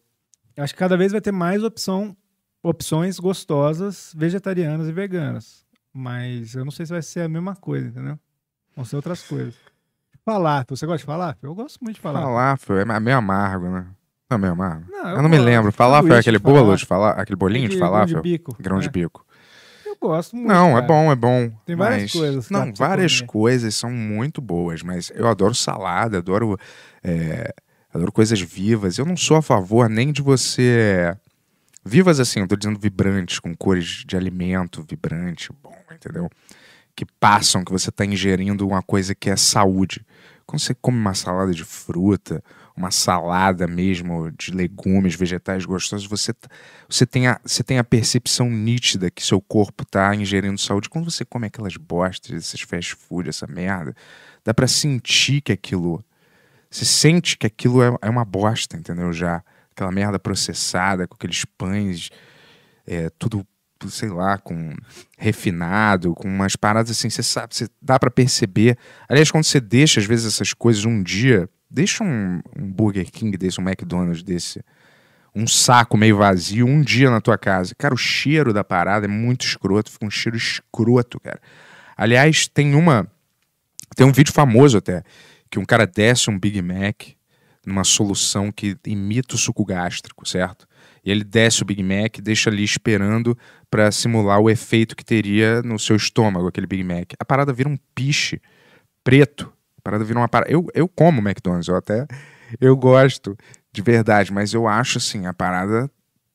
eu 0.56 0.64
acho 0.64 0.74
que 0.74 0.80
cada 0.80 0.96
vez 0.98 1.12
vai 1.12 1.20
ter 1.22 1.32
mais 1.32 1.64
opção, 1.64 2.16
opções 2.64 3.20
gostosas, 3.20 4.14
vegetarianas 4.16 4.88
e 4.88 4.92
veganas. 4.94 5.66
Mas 5.94 6.56
eu 6.56 6.64
não 6.66 6.72
sei 6.72 6.86
se 6.86 6.92
vai 6.94 7.02
ser 7.02 7.22
a 7.22 7.30
mesma 7.30 7.56
coisa, 7.56 7.88
entendeu? 7.88 8.18
Vão 8.76 8.86
ser 8.86 8.96
outras 8.96 9.22
coisas. 9.24 9.56
Falafel, 10.24 10.76
você 10.76 10.86
gosta 10.86 11.00
de 11.00 11.06
falafel? 11.06 11.50
Eu 11.52 11.56
gosto 11.56 11.80
muito 11.82 11.96
de 11.98 12.02
falafel. 12.02 12.28
Falafel 12.30 12.78
é 12.80 13.00
meio 13.00 13.18
amargo, 13.18 13.70
né? 13.70 13.88
Não, 14.30 14.38
é 14.38 14.42
meio 14.42 14.54
amargo. 14.54 14.86
Não, 14.90 15.10
eu 15.10 15.16
eu 15.18 15.22
não 15.22 15.30
me 15.30 15.38
lembro. 15.38 15.72
Falafel 15.72 15.98
é 15.98 16.02
Sanduíche 16.10 16.20
aquele 16.30 16.38
de 16.38 16.44
bolo 16.44 16.76
de 16.76 16.86
falafel, 16.86 17.22
aquele 17.22 17.36
bolinho 17.36 17.70
de 17.70 17.76
Aquele 17.82 17.90
grão 17.92 18.06
de 18.06 18.22
bico, 18.22 18.56
Grão 18.60 18.80
de 18.80 18.88
é. 18.88 18.92
bico. 18.92 19.26
Eu 19.86 19.96
gosto 20.02 20.36
muito. 20.36 20.48
Não, 20.48 20.72
é 20.72 20.74
cara. 20.82 20.88
bom, 20.88 21.12
é 21.12 21.16
bom. 21.16 21.52
Tem 21.66 21.76
várias 21.76 22.02
mas- 22.04 22.12
coisas 22.12 22.50
Não, 22.50 22.74
várias 22.74 23.22
coisas 23.22 23.76
são 23.76 23.92
muito 23.92 24.42
boas, 24.42 24.82
mas 24.82 25.12
eu 25.16 25.28
adoro 25.28 25.54
salada, 25.54 26.18
adoro, 26.18 26.58
é, 27.04 27.54
adoro 27.94 28.12
coisas 28.12 28.40
vivas. 28.42 28.98
Eu 28.98 29.06
não 29.06 29.16
sou 29.16 29.38
a 29.38 29.42
favor 29.42 29.88
nem 29.90 30.12
de 30.12 30.22
você. 30.22 31.16
Vivas 31.84 32.20
assim, 32.20 32.40
eu 32.40 32.48
tô 32.48 32.56
dizendo 32.56 32.80
vibrantes, 32.80 33.38
com 33.40 33.56
cores 33.56 34.04
de 34.08 34.18
alimento 34.18 34.84
vibrante, 34.90 35.50
bom, 35.64 35.76
entendeu? 35.94 36.28
Que 36.96 37.06
passam, 37.20 37.64
que 37.64 37.72
você 37.72 37.92
tá 37.92 38.04
ingerindo 38.04 38.68
uma 38.68 38.82
coisa 38.82 39.14
que 39.14 39.30
é 39.30 39.36
saúde. 39.36 40.04
Quando 40.48 40.60
você 40.62 40.74
come 40.74 40.98
uma 40.98 41.14
salada 41.14 41.52
de 41.54 41.64
fruta, 41.64 42.44
uma 42.76 42.92
salada 42.92 43.68
mesmo 43.68 44.32
de 44.32 44.52
legumes, 44.52 45.16
vegetais 45.16 45.66
gostosos, 45.66 46.06
você, 46.06 46.34
você, 46.90 47.06
tem, 47.06 47.28
a, 47.28 47.40
você 47.44 47.64
tem 47.64 47.78
a 47.80 47.84
percepção 47.84 48.50
nítida 48.50 49.10
que 49.10 49.24
seu 49.24 49.40
corpo 49.40 49.84
está 49.84 50.14
ingerindo 50.14 50.60
saúde. 50.60 50.90
Quando 50.90 51.10
você 51.10 51.24
come 51.24 51.48
aquelas 51.48 51.78
bostas, 51.78 52.32
esses 52.32 52.62
fast 52.62 52.96
food, 52.96 53.30
essa 53.30 53.48
merda, 53.48 53.96
dá 54.44 54.54
para 54.54 54.68
sentir 54.68 55.42
que 55.42 55.54
aquilo. 55.54 56.04
Você 56.70 56.84
sente 56.84 57.38
que 57.38 57.48
aquilo 57.48 57.82
é, 57.82 57.96
é 58.02 58.10
uma 58.10 58.26
bosta, 58.26 58.76
entendeu? 58.76 59.14
Já. 59.14 59.44
Aquela 59.72 59.92
merda 59.92 60.18
processada, 60.18 61.06
com 61.06 61.16
aqueles 61.16 61.44
pães, 61.44 62.10
é, 62.88 63.10
tudo, 63.20 63.46
sei 63.90 64.08
lá, 64.08 64.38
com 64.38 64.74
refinado, 65.18 66.14
com 66.14 66.30
umas 66.30 66.56
paradas 66.56 66.92
assim, 66.92 67.10
você 67.10 67.22
sabe, 67.22 67.54
você 67.54 67.68
dá 67.82 68.00
para 68.00 68.10
perceber. 68.10 68.78
Aliás, 69.10 69.30
quando 69.30 69.44
você 69.44 69.60
deixa, 69.60 70.00
às 70.00 70.06
vezes, 70.06 70.26
essas 70.26 70.54
coisas 70.54 70.86
um 70.86 71.04
dia, 71.04 71.50
deixa 71.70 72.04
um, 72.04 72.42
um 72.58 72.72
Burger 72.72 73.10
King 73.12 73.38
desse, 73.38 73.60
um 73.60 73.64
McDonald's 73.64 74.24
desse, 74.24 74.64
um 75.34 75.46
saco 75.46 75.98
meio 75.98 76.18
vazio, 76.18 76.66
um 76.66 76.82
dia 76.82 77.10
na 77.10 77.20
tua 77.20 77.38
casa. 77.38 77.76
Cara, 77.76 77.94
o 77.94 77.98
cheiro 77.98 78.54
da 78.54 78.64
parada 78.64 79.06
é 79.06 79.10
muito 79.10 79.46
escroto, 79.46 79.92
fica 79.92 80.06
um 80.06 80.10
cheiro 80.10 80.38
escroto, 80.38 81.20
cara. 81.20 81.42
Aliás, 81.98 82.48
tem 82.48 82.76
uma. 82.76 83.08
Tem 83.96 84.06
um 84.06 84.12
vídeo 84.12 84.34
famoso 84.34 84.78
até, 84.78 85.04
que 85.50 85.60
um 85.60 85.66
cara 85.66 85.86
desce 85.86 86.30
um 86.30 86.38
Big 86.38 86.62
Mac, 86.62 87.04
numa 87.66 87.84
solução 87.84 88.52
que 88.52 88.78
imita 88.86 89.36
o 89.36 89.38
suco 89.38 89.66
gástrico, 89.66 90.28
certo? 90.28 90.68
E 91.04 91.12
ele 91.12 91.24
desce 91.24 91.62
o 91.62 91.66
Big 91.66 91.82
Mac 91.84 92.18
deixa 92.22 92.50
ali 92.50 92.64
esperando 92.64 93.38
para 93.70 93.92
simular 93.92 94.40
o 94.40 94.50
efeito 94.50 94.96
que 94.96 95.06
teria 95.06 95.62
no 95.62 95.78
seu 95.78 95.96
estômago, 95.96 96.48
aquele 96.48 96.68
Big 96.68 96.84
Mac. 96.84 97.14
A 97.20 97.26
parada 97.26 97.54
vira 97.54 97.70
um 97.70 97.78
piche 97.94 98.42
preto. 99.04 99.52
Parada 99.86 100.04
vira 100.04 100.18
uma 100.18 100.28
parada. 100.28 100.52
Eu, 100.52 100.66
eu 100.74 100.88
como 100.88 101.22
McDonald's, 101.22 101.68
eu 101.68 101.76
até. 101.76 102.08
Eu 102.60 102.76
gosto 102.76 103.38
de 103.72 103.84
verdade, 103.84 104.34
mas 104.34 104.52
eu 104.52 104.68
acho 104.68 104.98
assim, 104.98 105.28
a 105.28 105.34
parada 105.34 105.88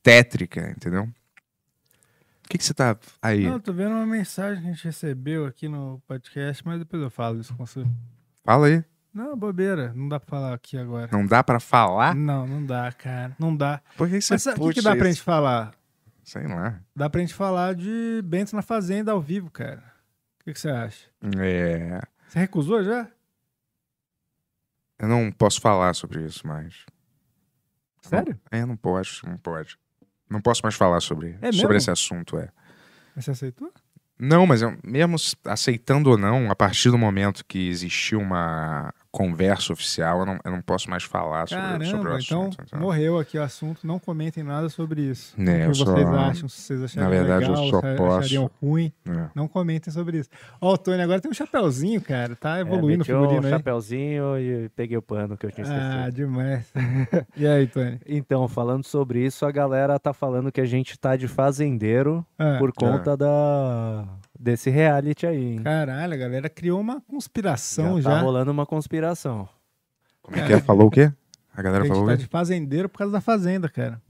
tétrica, 0.05 0.71
entendeu? 0.71 1.03
O 1.03 2.49
que, 2.49 2.57
que 2.57 2.65
você 2.65 2.73
tá 2.73 2.97
aí? 3.21 3.49
Não, 3.49 3.59
tô 3.59 3.73
vendo 3.73 3.91
uma 3.91 4.07
mensagem 4.07 4.63
que 4.63 4.69
a 4.69 4.73
gente 4.73 4.85
recebeu 4.85 5.47
aqui 5.47 5.67
no 5.67 6.01
podcast, 6.07 6.65
mas 6.65 6.79
depois 6.79 7.03
eu 7.03 7.11
falo 7.11 7.41
isso 7.41 7.53
com 7.57 7.67
você. 7.67 7.85
Fala 8.45 8.69
aí. 8.69 8.85
Não, 9.13 9.37
bobeira. 9.37 9.93
Não 9.97 10.09
dá 10.09 10.21
pra 10.21 10.29
falar 10.29 10.55
aqui 10.55 10.79
agora. 10.79 11.09
Não 11.11 11.27
dá 11.27 11.43
pra 11.43 11.59
falar? 11.59 12.15
Não, 12.15 12.47
não 12.47 12.65
dá, 12.65 12.93
cara. 12.93 13.35
Não 13.37 13.57
dá. 13.57 13.81
Por 13.97 14.09
que 14.09 14.21
você 14.21 14.35
Mas 14.35 14.47
o 14.47 14.69
que, 14.69 14.75
que 14.75 14.83
dá 14.83 14.95
pra 14.95 15.09
gente 15.09 15.23
falar? 15.23 15.73
Sei 16.23 16.47
lá. 16.47 16.79
Dá 16.95 17.11
pra 17.11 17.21
gente 17.21 17.35
falar 17.35 17.75
de 17.75 18.23
Bento 18.25 18.55
na 18.55 18.63
Fazenda 18.63 19.11
ao 19.11 19.21
vivo, 19.21 19.51
cara. 19.51 19.83
O 20.41 20.45
que, 20.45 20.53
que 20.53 20.61
você 20.61 20.71
acha? 20.71 21.07
É. 21.37 22.01
Você 22.29 22.39
recusou 22.39 22.85
já? 22.85 23.09
Eu 25.01 25.09
não 25.09 25.33
posso 25.33 25.61
falar 25.61 25.95
sobre 25.95 26.25
isso 26.25 26.47
mais. 26.47 26.85
Sério? 28.03 28.39
É, 28.51 28.65
não 28.65 28.77
pode, 28.77 29.21
não 29.25 29.37
pode. 29.37 29.79
Não 30.29 30.41
posso 30.41 30.61
mais 30.63 30.75
falar 30.75 31.01
sobre, 31.01 31.39
É 31.41 31.51
sobre 31.51 31.77
esse 31.77 31.91
assunto, 31.91 32.39
é. 32.39 32.51
Mas 33.17 33.25
você 33.25 33.31
aceitou? 33.33 33.73
Não, 34.19 34.47
mas 34.47 34.61
eu, 34.61 34.77
mesmo 34.85 35.17
aceitando 35.47 36.11
ou 36.11 36.19
não, 36.19 36.51
a 36.51 36.55
partir 36.55 36.91
do 36.91 36.99
momento 36.99 37.45
que 37.47 37.69
existiu 37.69 38.21
uma 38.21 38.93
conversa 39.13 39.73
oficial, 39.73 40.21
eu 40.21 40.27
não, 40.27 40.39
eu 40.45 40.51
não 40.53 40.63
posso 40.63 40.89
mais 40.89 41.03
falar 41.03 41.49
sobre, 41.49 41.65
sobre 41.87 41.99
o 41.99 42.03
Caramba, 42.03 42.21
então 42.21 42.41
assunto. 42.43 42.63
entendeu? 42.63 42.81
morreu 42.87 43.19
aqui 43.19 43.39
o 43.39 43.43
assunto. 43.43 43.87
Não 43.87 43.99
comentem 43.99 44.45
nada 44.45 44.69
sobre 44.69 45.03
isso. 45.03 45.35
É, 45.37 45.43
o 45.43 45.47
eu 45.47 45.71
que 45.73 45.79
vocês 45.79 46.07
só- 46.07 46.15
acham, 46.15 46.49
se 46.49 46.63
vocês 46.63 46.83
acharem 46.85 47.09
na 47.09 47.15
verdade, 47.15 47.45
eu 47.45 47.51
legal, 47.51 47.71
só 47.71 47.81
se 47.81 47.87
achariam 47.87 48.45
posso- 48.49 48.55
ruim. 48.67 48.93
É. 49.09 49.27
Não 49.35 49.49
comentem 49.49 49.93
sobre 49.93 50.19
isso. 50.19 50.31
Ó, 50.61 50.75
o 50.75 50.79
Tony 50.79 51.03
agora 51.03 51.21
tem 51.21 51.31
um 51.31 51.35
chapéuzinho, 51.35 52.01
cara. 52.01 52.37
Tá 52.37 52.61
evoluindo 52.61 53.03
é, 53.03 53.03
o 53.03 53.07
figurino 53.07 53.43
o 53.43 53.45
aí. 53.47 53.51
chapéuzinho 53.51 54.39
e 54.39 54.69
peguei 54.77 54.97
o 54.97 55.03
pano 55.03 55.37
que 55.37 55.45
eu 55.47 55.51
tinha 55.51 55.65
esquecido. 55.65 55.93
Ah, 56.07 56.11
demais. 56.11 56.73
e 57.37 57.47
aí, 57.47 57.67
Tony? 57.67 58.01
Então, 58.07 58.47
falando 58.49 58.85
sobre 58.85 59.25
isso, 59.27 59.45
a 59.45 59.51
galera 59.51 59.99
tá 59.99 60.13
falando 60.13 60.53
que 60.53 60.61
a 60.61 60.65
gente 60.67 60.99
tá 60.99 61.17
de 61.17 61.27
fazendeiro 61.27 62.25
É. 62.39 62.59
por 62.59 62.73
conta 62.73 63.17
da 63.17 64.05
desse 64.41 64.71
reality 64.71 65.27
aí, 65.27 65.53
hein? 65.53 65.63
Caralho, 65.63 66.15
a 66.15 66.17
galera 66.17 66.49
criou 66.49 66.81
uma 66.81 67.01
conspiração 67.03 68.01
já 68.01 68.11
já. 68.11 68.17
tá 68.17 68.23
rolando 68.23 68.51
uma 68.51 68.65
conspiração. 68.65 69.47
Como 70.23 70.39
é 70.39 70.47
que 70.47 70.53
é? 70.55 70.61
Falou 70.61 70.87
o 70.87 70.91
quê? 70.91 71.13
A 71.55 71.61
A 71.61 71.63
galera 71.63 71.85
gente 71.85 71.93
falou 71.93 72.07
tá 72.07 72.15
o 72.15 72.17
quê? 72.17 72.23
de 72.23 72.29
fazendeiro 72.29 72.89
por 72.89 72.99
causa 72.99 73.13
da 73.13 73.21
fazenda, 73.21 73.69
cara. 73.69 74.01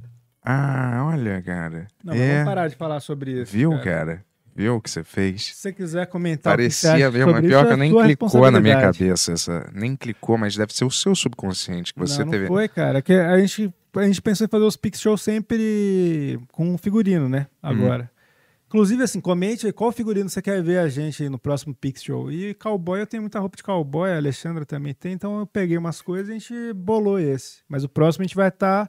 Ah, 0.43 1.03
olha, 1.13 1.43
cara. 1.43 1.89
Não, 2.03 2.15
mas 2.15 2.21
é, 2.21 2.33
vamos 2.33 2.45
parar 2.49 2.69
de 2.69 2.77
falar 2.77 3.01
sobre 3.01 3.43
isso. 3.43 3.53
viu, 3.53 3.71
cara. 3.71 3.83
cara? 3.83 4.25
Viu 4.55 4.77
o 4.77 4.81
que 4.81 4.91
você 4.91 5.05
fez? 5.05 5.47
Se 5.47 5.55
você 5.55 5.73
quiser 5.73 6.07
comentar 6.07 6.53
Parecia 6.53 7.11
mesmo, 7.11 7.31
sobre 7.31 7.47
é 7.47 7.49
pior 7.49 7.67
que 7.67 7.73
é 7.73 7.77
nem 7.77 7.93
clicou 8.03 8.51
na 8.51 8.61
minha 8.61 8.81
cabeça 8.81 9.33
essa. 9.33 9.71
Nem 9.73 9.97
clicou, 9.97 10.37
mas 10.37 10.57
deve 10.57 10.73
ser 10.75 10.85
o 10.85 10.91
seu 10.91 11.15
subconsciente 11.15 11.95
que 11.95 12.01
você 12.01 12.19
não, 12.21 12.27
não 12.27 12.33
teve. 12.33 12.47
foi, 12.47 12.69
cara. 12.69 13.01
Que 13.01 13.15
a 13.15 13.39
gente, 13.39 13.73
a 13.97 14.03
gente 14.03 14.21
pensou 14.21 14.45
em 14.45 14.49
fazer 14.49 14.65
os 14.65 14.77
Pix 14.77 15.01
Show 15.01 15.17
sempre 15.17 16.39
com 16.53 16.77
figurino, 16.77 17.29
né? 17.29 17.47
Uhum. 17.63 17.71
Agora. 17.71 18.11
Inclusive, 18.71 19.03
assim, 19.03 19.21
comente 19.21 19.67
aí 19.67 19.73
qual 19.73 19.91
figurino 19.91 20.29
você 20.31 20.41
quer 20.41 20.63
ver 20.63 20.79
a 20.79 20.89
gente 20.89 21.25
aí 21.25 21.29
no 21.29 21.41
próximo 21.41 21.75
Pix 21.75 22.05
Show. 22.05 22.31
E 22.31 22.55
cowboy, 22.55 23.01
eu 23.01 23.07
tenho 23.07 23.21
muita 23.21 23.41
roupa 23.41 23.57
de 23.57 23.65
cowboy, 23.65 24.09
a 24.13 24.17
Alexandra 24.17 24.65
também 24.65 24.95
tem, 24.95 25.13
então 25.13 25.41
eu 25.41 25.45
peguei 25.47 25.77
umas 25.77 26.01
coisas 26.01 26.29
e 26.29 26.31
a 26.31 26.35
gente 26.39 26.73
bolou 26.73 27.19
esse. 27.19 27.63
Mas 27.69 27.83
o 27.83 27.89
próximo 27.89 28.23
a 28.23 28.27
gente 28.29 28.37
vai 28.37 28.47
estar 28.47 28.89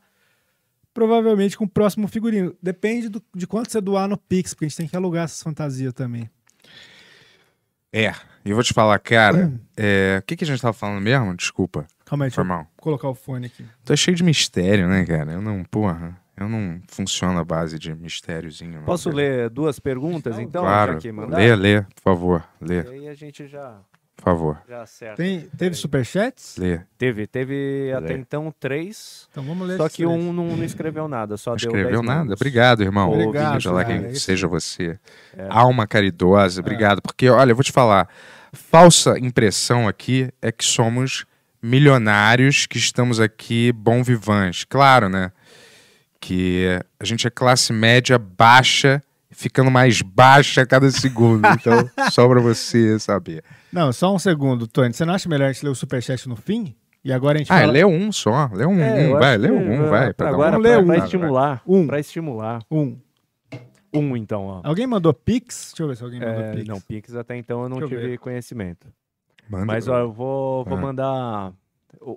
provavelmente 0.93 1.57
com 1.57 1.63
o 1.65 1.67
próximo 1.67 2.07
figurino. 2.07 2.55
Depende 2.61 3.09
do- 3.09 3.23
de 3.33 3.47
quanto 3.47 3.71
você 3.71 3.81
doar 3.81 4.07
no 4.07 4.17
Pix, 4.17 4.53
porque 4.53 4.65
a 4.65 4.67
gente 4.67 4.77
tem 4.77 4.87
que 4.87 4.95
alugar 4.95 5.23
essas 5.23 5.41
fantasias 5.41 5.93
também. 5.93 6.29
É, 7.91 8.11
e 8.45 8.51
eu 8.51 8.55
vou 8.55 8.63
te 8.63 8.75
falar, 8.75 8.99
cara, 8.99 9.51
é, 9.75 10.17
o 10.19 10.21
que, 10.27 10.35
que 10.35 10.43
a 10.43 10.47
gente 10.47 10.61
tava 10.61 10.73
falando 10.73 11.01
mesmo? 11.01 11.35
Desculpa. 11.35 11.87
Calma 12.05 12.25
aí, 12.25 12.29
deixa 12.29 12.41
eu 12.41 12.67
colocar 12.77 13.07
o 13.09 13.15
fone 13.15 13.47
aqui. 13.47 13.65
Tá 13.83 13.95
cheio 13.95 14.15
de 14.15 14.23
mistério, 14.23 14.87
né, 14.87 15.03
cara? 15.05 15.31
Eu 15.33 15.41
não, 15.41 15.63
porra, 15.63 16.20
eu 16.41 16.49
não 16.49 16.81
funciono 16.87 17.39
à 17.39 17.43
base 17.45 17.77
de 17.79 17.93
mistériozinho. 17.95 18.79
não, 18.79 18.83
Posso 18.85 19.09
cara. 19.09 19.15
ler 19.15 19.49
duas 19.49 19.79
perguntas, 19.79 20.37
então? 20.39 20.63
Claro, 20.63 20.97
que 20.97 21.11
lê, 21.11 21.55
lê, 21.55 21.81
por 21.81 22.01
favor, 22.03 22.43
lê, 22.59 22.83
E 22.83 22.87
aí 22.89 23.07
a 23.09 23.13
gente 23.13 23.47
já, 23.47 23.77
por 24.15 24.23
favor, 24.23 24.61
já 24.67 24.81
acerta. 24.83 25.15
Tem, 25.17 25.41
teve 25.57 25.75
superchats? 25.75 26.57
lê. 26.57 26.81
Teve, 26.97 27.25
teve 27.27 27.91
até 27.95 28.13
então 28.13 28.53
três. 28.59 29.27
Então 29.31 29.43
vamos 29.43 29.67
ler 29.67 29.77
Só 29.77 29.87
que 29.89 30.03
três. 30.05 30.09
um 30.09 30.31
não, 30.33 30.55
não 30.55 30.63
escreveu 30.63 31.07
nada, 31.07 31.37
só 31.37 31.51
Não 31.51 31.57
deu 31.57 31.67
escreveu 31.69 31.91
10 32.01 32.05
nada? 32.05 32.19
minutos. 32.23 32.41
Obrigado, 32.41 32.83
irmão. 32.83 33.11
Obrigado, 33.11 33.53
Seja 33.55 33.71
lá 33.71 33.83
quem 33.85 33.95
É 34.05 34.13
seja 34.15 34.47
você. 34.47 34.99
É. 35.35 35.47
Alma 35.49 35.87
caridosa, 35.87 36.59
obrigado. 36.61 37.01
Porque, 37.01 37.29
olha, 37.29 37.51
eu 37.51 37.55
vou 37.55 37.63
te 37.63 37.71
falar. 37.71 38.07
Falsa 38.53 39.17
impressão 39.17 39.87
aqui 39.87 40.29
é 40.41 40.51
que 40.51 40.65
somos 40.65 41.25
milionários 41.63 42.65
que 42.65 42.77
estamos 42.77 43.19
aqui 43.19 43.71
bom 43.71 44.03
vivants. 44.03 44.65
Claro, 44.65 45.07
né? 45.09 45.31
Que 46.23 46.79
a 46.99 47.03
gente 47.03 47.25
é 47.25 47.29
classe 47.31 47.73
média 47.73 48.17
baixa, 48.17 49.01
ficando 49.31 49.71
mais 49.71 50.01
baixa 50.03 50.61
a 50.61 50.65
cada 50.67 50.89
segundo. 50.91 51.45
Então, 51.47 51.89
só 52.11 52.27
pra 52.29 52.39
você 52.39 52.99
saber. 52.99 53.43
Não, 53.73 53.91
só 53.91 54.13
um 54.13 54.19
segundo, 54.19 54.67
Tony. 54.67 54.93
Você 54.93 55.03
não 55.03 55.15
acha 55.15 55.27
melhor 55.27 55.49
a 55.49 55.51
gente 55.51 55.63
ler 55.65 55.71
o 55.71 55.75
superchat 55.75 56.29
no 56.29 56.35
fim? 56.35 56.75
E 57.03 57.11
agora 57.11 57.37
a 57.37 57.39
gente 57.39 57.51
Ah, 57.51 57.61
fala... 57.61 57.71
lê 57.71 57.83
um 57.83 58.11
só. 58.11 58.47
Lê 58.53 58.63
um, 58.65 58.79
É, 58.79 59.07
um, 59.07 59.17
vai, 59.17 59.35
lê 59.37 59.47
que, 59.47 59.53
um, 59.55 59.89
vai. 59.89 60.13
pra 60.13 60.27
dar 60.27 60.33
agora 60.35 60.57
uma- 60.57 60.61
pra, 60.69 60.79
um, 60.79 60.85
pra 60.85 60.97
estimular. 60.97 61.61
Um. 61.65 61.87
Pra 61.87 61.99
estimular. 61.99 62.61
Um. 62.69 62.97
Um, 63.93 64.15
então, 64.15 64.45
ó. 64.45 64.61
Alguém 64.63 64.85
mandou 64.85 65.13
Pix? 65.13 65.71
Deixa 65.71 65.83
eu 65.83 65.87
ver 65.87 65.97
se 65.97 66.03
alguém 66.03 66.19
mandou 66.19 66.41
É, 66.43 66.51
Pix. 66.53 66.67
não, 66.67 66.79
Pix 66.79 67.15
até 67.15 67.35
então 67.35 67.63
eu 67.63 67.69
não 67.69 67.79
Deixa 67.79 67.95
tive 67.95 68.07
ver. 68.11 68.17
conhecimento. 68.19 68.87
Manda, 69.49 69.65
Mas 69.65 69.87
ó, 69.87 69.97
eu 69.99 70.11
vou, 70.13 70.63
vou 70.63 70.77
Ah. 70.77 70.81
mandar 70.81 71.53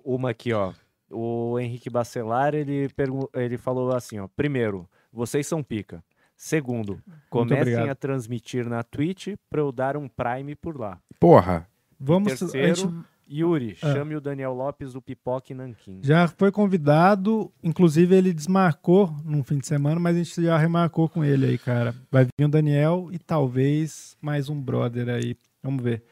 uma 0.04 0.30
aqui, 0.30 0.52
ó. 0.52 0.72
O 1.14 1.58
Henrique 1.58 1.88
Bacelar, 1.88 2.54
ele, 2.54 2.88
ele 3.34 3.56
falou 3.56 3.94
assim, 3.94 4.18
ó. 4.18 4.28
Primeiro, 4.36 4.88
vocês 5.12 5.46
são 5.46 5.62
pica. 5.62 6.02
Segundo, 6.36 7.00
comecem 7.30 7.88
a 7.88 7.94
transmitir 7.94 8.68
na 8.68 8.82
Twitch 8.82 9.28
pra 9.48 9.60
eu 9.60 9.70
dar 9.70 9.96
um 9.96 10.08
Prime 10.08 10.54
por 10.56 10.78
lá. 10.78 10.98
Porra. 11.20 11.68
Vamos... 11.98 12.32
a 12.32 12.36
Terceiro, 12.36 12.74
gente 12.76 12.94
Yuri, 13.30 13.76
Ah. 13.80 13.94
chame 13.94 14.14
o 14.16 14.20
Daniel 14.20 14.52
Lopes 14.52 14.92
do 14.92 15.00
Pipoque 15.00 15.54
Nanquim. 15.54 16.00
já 16.02 16.28
foi 16.28 16.52
convidado, 16.52 17.50
inclusive 17.62 18.14
ele 18.14 18.34
desmarcou 18.34 19.14
num 19.24 19.42
fim 19.42 19.58
de 19.58 19.66
semana, 19.66 19.98
mas 19.98 20.14
a 20.16 20.18
gente 20.22 20.42
já 20.42 20.58
remarcou 20.58 21.08
com 21.08 21.24
ele 21.24 21.46
aí, 21.46 21.56
cara. 21.56 21.94
Vai 22.10 22.24
vir 22.38 22.44
o 22.44 22.48
Daniel 22.48 23.08
e 23.12 23.18
talvez 23.18 24.14
mais 24.20 24.48
um 24.50 24.60
brother 24.60 25.08
aí. 25.08 25.36
Vamos 25.62 25.82
ver. 25.82 26.02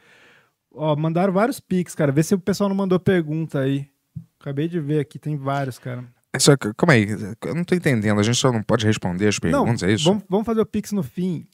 Ó, 0.74 0.96
mandaram 0.96 1.32
vários 1.34 1.60
Pix, 1.60 1.94
cara. 1.94 2.10
Vê 2.12 2.22
se 2.22 2.34
o 2.34 2.38
pessoal 2.38 2.68
não 2.70 2.76
mandou 2.76 2.98
pergunta 2.98 3.58
aí. 3.60 3.86
Acabei 4.42 4.68
de 4.68 4.78
ver 4.80 5.00
aqui, 5.00 5.18
tem 5.18 5.36
vários, 5.36 5.78
cara. 5.78 6.04
Só 6.38 6.56
que, 6.56 6.72
calma 6.74 6.94
aí, 6.94 7.06
eu 7.44 7.54
não 7.54 7.62
tô 7.62 7.74
entendendo. 7.74 8.18
A 8.18 8.22
gente 8.22 8.36
só 8.36 8.50
não 8.50 8.62
pode 8.62 8.84
responder 8.84 9.28
as 9.28 9.38
perguntas, 9.38 9.82
não, 9.82 9.88
é 9.88 9.92
isso? 9.92 10.04
Vamos, 10.04 10.24
vamos 10.28 10.44
fazer 10.46 10.60
o 10.60 10.66
Pix 10.66 10.90
no 10.92 11.02
fim. 11.02 11.46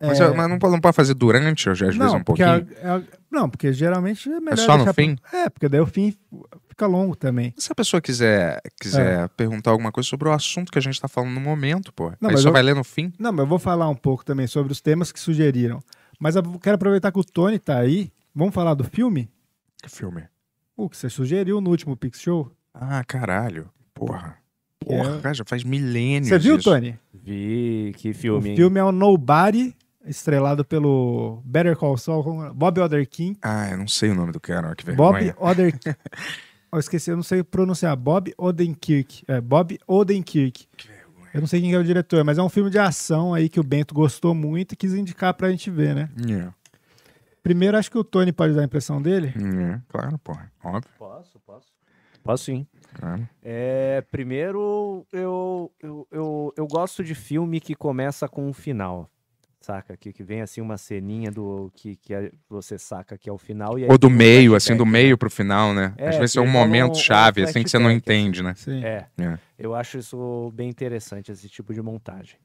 Mas, 0.00 0.18
É, 0.18 0.28
mas 0.34 0.50
não, 0.50 0.58
pode, 0.58 0.72
não 0.72 0.80
pode 0.80 0.96
fazer 0.96 1.14
durante, 1.14 1.70
às 1.70 1.78
vezes, 1.78 1.96
não, 1.96 2.16
um 2.16 2.24
porque 2.24 2.42
pouquinho? 2.44 2.76
a- 2.82 2.96
a- 2.96 3.02
não, 3.30 3.48
porque 3.48 3.72
geralmente 3.72 4.28
é 4.28 4.40
melhor 4.40 4.56
só 4.58 4.72
no 4.76 4.78
deixar 4.78 4.94
pra- 4.94 5.04
fim? 5.04 5.16
É, 5.32 5.48
porque 5.48 5.68
daí 5.68 5.80
o 5.80 5.86
fim 5.86 6.12
fica 6.68 6.86
longo 6.88 7.14
também. 7.14 7.54
Se 7.56 7.70
a 7.70 7.74
pessoa 7.74 8.00
quiser, 8.00 8.60
quiser 8.80 9.24
É. 9.24 9.28
perguntar 9.28 9.70
alguma 9.70 9.92
coisa 9.92 10.08
sobre 10.08 10.28
o 10.28 10.32
assunto 10.32 10.72
que 10.72 10.78
a 10.78 10.82
gente 10.82 11.00
tá 11.00 11.06
falando 11.06 11.30
no 11.32 11.40
momento, 11.40 11.92
pô. 11.92 12.12
Não, 12.20 12.30
aí 12.30 12.36
só 12.36 12.48
eu- 12.48 12.52
vai 12.52 12.62
ler 12.64 12.74
no 12.74 12.82
fim? 12.82 13.12
Não, 13.16 13.30
mas 13.30 13.40
eu 13.40 13.46
vou 13.46 13.60
falar 13.60 13.88
um 13.88 13.94
pouco 13.94 14.24
também 14.24 14.48
sobre 14.48 14.72
os 14.72 14.80
temas 14.80 15.12
que 15.12 15.20
sugeriram. 15.20 15.78
Mas 16.18 16.34
eu 16.34 16.42
quero 16.58 16.74
aproveitar 16.74 17.12
que 17.12 17.20
o 17.20 17.24
Tony 17.24 17.60
tá 17.60 17.78
aí. 17.78 18.10
Vamos 18.34 18.52
falar 18.54 18.74
do 18.74 18.82
filme? 18.82 19.30
Que 19.80 19.88
filme? 19.88 20.24
O 20.84 20.88
que 20.88 20.96
você 20.96 21.08
sugeriu 21.08 21.60
no 21.60 21.70
último 21.70 21.96
Pix 21.96 22.20
Show? 22.20 22.50
Ah, 22.74 23.04
caralho. 23.04 23.68
Porra. 23.94 24.36
Que 24.84 24.92
é- 24.92 24.96
Porra, 24.98 25.20
cara, 25.20 25.34
já 25.34 25.44
faz 25.46 25.62
milênios 25.62 26.28
Você 26.28 26.38
viu, 26.40 26.56
isso. 26.56 26.64
Tony? 26.68 26.98
Vi, 27.14 27.92
que 27.96 28.10
O 28.10 28.14
filme, 28.14 28.50
hein? 28.50 28.56
filme 28.56 28.80
é 28.80 28.84
o 28.84 28.90
Nobody, 28.90 29.76
estrelado 30.04 30.64
pelo 30.64 31.40
Better 31.44 31.76
Call 31.76 31.96
Saul, 31.96 32.52
Bob 32.52 32.80
Odenkirk. 32.80 33.36
Ah, 33.42 33.70
eu 33.70 33.78
não 33.78 33.86
sei 33.86 34.10
o 34.10 34.14
nome 34.16 34.32
do 34.32 34.40
cara, 34.40 34.74
que 34.74 34.84
Bob 34.92 35.18
vergonha. 35.20 35.36
Odenkirk. 35.38 35.96
eu 36.72 36.78
esqueci, 36.80 37.10
eu 37.10 37.16
não 37.16 37.22
sei 37.22 37.44
pronunciar. 37.44 37.94
Bob 37.96 38.34
Odenkirk. 38.36 39.22
É, 39.28 39.40
Bob 39.40 39.78
Odenkirk. 39.86 40.66
Eu 41.32 41.40
não 41.40 41.46
sei 41.46 41.60
quem 41.60 41.72
é 41.72 41.78
o 41.78 41.84
diretor, 41.84 42.24
mas 42.24 42.38
é 42.38 42.42
um 42.42 42.48
filme 42.48 42.68
de 42.70 42.78
ação 42.80 43.32
aí 43.32 43.48
que 43.48 43.60
o 43.60 43.64
Bento 43.64 43.94
gostou 43.94 44.34
muito 44.34 44.72
e 44.72 44.76
quis 44.76 44.92
indicar 44.94 45.32
pra 45.32 45.48
gente 45.50 45.70
ver, 45.70 45.94
né? 45.94 46.10
Yeah. 46.26 46.52
Primeiro, 47.42 47.76
acho 47.76 47.90
que 47.90 47.98
o 47.98 48.04
Tony 48.04 48.32
pode 48.32 48.54
dar 48.54 48.62
a 48.62 48.64
impressão 48.64 49.02
dele. 49.02 49.34
Yeah, 49.36 49.82
claro, 49.88 50.18
porra. 50.18 50.50
Óbvio. 50.62 50.90
Posso, 50.98 51.40
posso. 51.40 51.66
Posso 52.22 52.44
sim. 52.44 52.66
Claro. 52.94 53.28
É, 53.42 54.00
primeiro, 54.10 55.04
eu, 55.12 55.72
eu, 55.80 56.06
eu, 56.10 56.54
eu 56.56 56.66
gosto 56.68 57.02
de 57.02 57.14
filme 57.16 57.60
que 57.60 57.74
começa 57.74 58.28
com 58.28 58.48
um 58.48 58.52
final, 58.52 59.10
Saca? 59.60 59.96
Que, 59.96 60.12
que 60.12 60.22
vem 60.22 60.40
assim 60.40 60.60
uma 60.60 60.76
ceninha 60.76 61.30
do 61.30 61.70
que, 61.74 61.96
que 61.96 62.12
é- 62.12 62.32
você 62.48 62.78
saca 62.78 63.16
que 63.16 63.28
é 63.28 63.32
o 63.32 63.38
final. 63.38 63.78
E 63.78 63.84
aí 63.84 63.90
Ou 63.90 63.96
do 63.96 64.08
um 64.08 64.10
meio, 64.10 64.54
assim, 64.54 64.76
do 64.76 64.84
meio 64.84 65.10
né? 65.10 65.16
pro 65.16 65.30
final, 65.30 65.72
né? 65.72 65.94
Às 65.98 66.16
vezes 66.16 66.32
que 66.32 66.38
é 66.38 66.42
um 66.42 66.50
momento 66.50 66.96
chave, 66.96 67.42
assim, 67.42 67.62
que 67.62 67.70
você 67.70 67.78
não 67.78 67.86
flashback, 67.86 68.10
entende, 68.10 68.42
né? 68.42 68.54
Sim. 68.56 68.84
É. 68.84 69.06
É. 69.18 69.38
Eu 69.58 69.74
acho 69.74 69.98
isso 69.98 70.52
bem 70.54 70.68
interessante, 70.68 71.30
esse 71.30 71.48
tipo 71.48 71.72
de 71.72 71.80
montagem. 71.80 72.36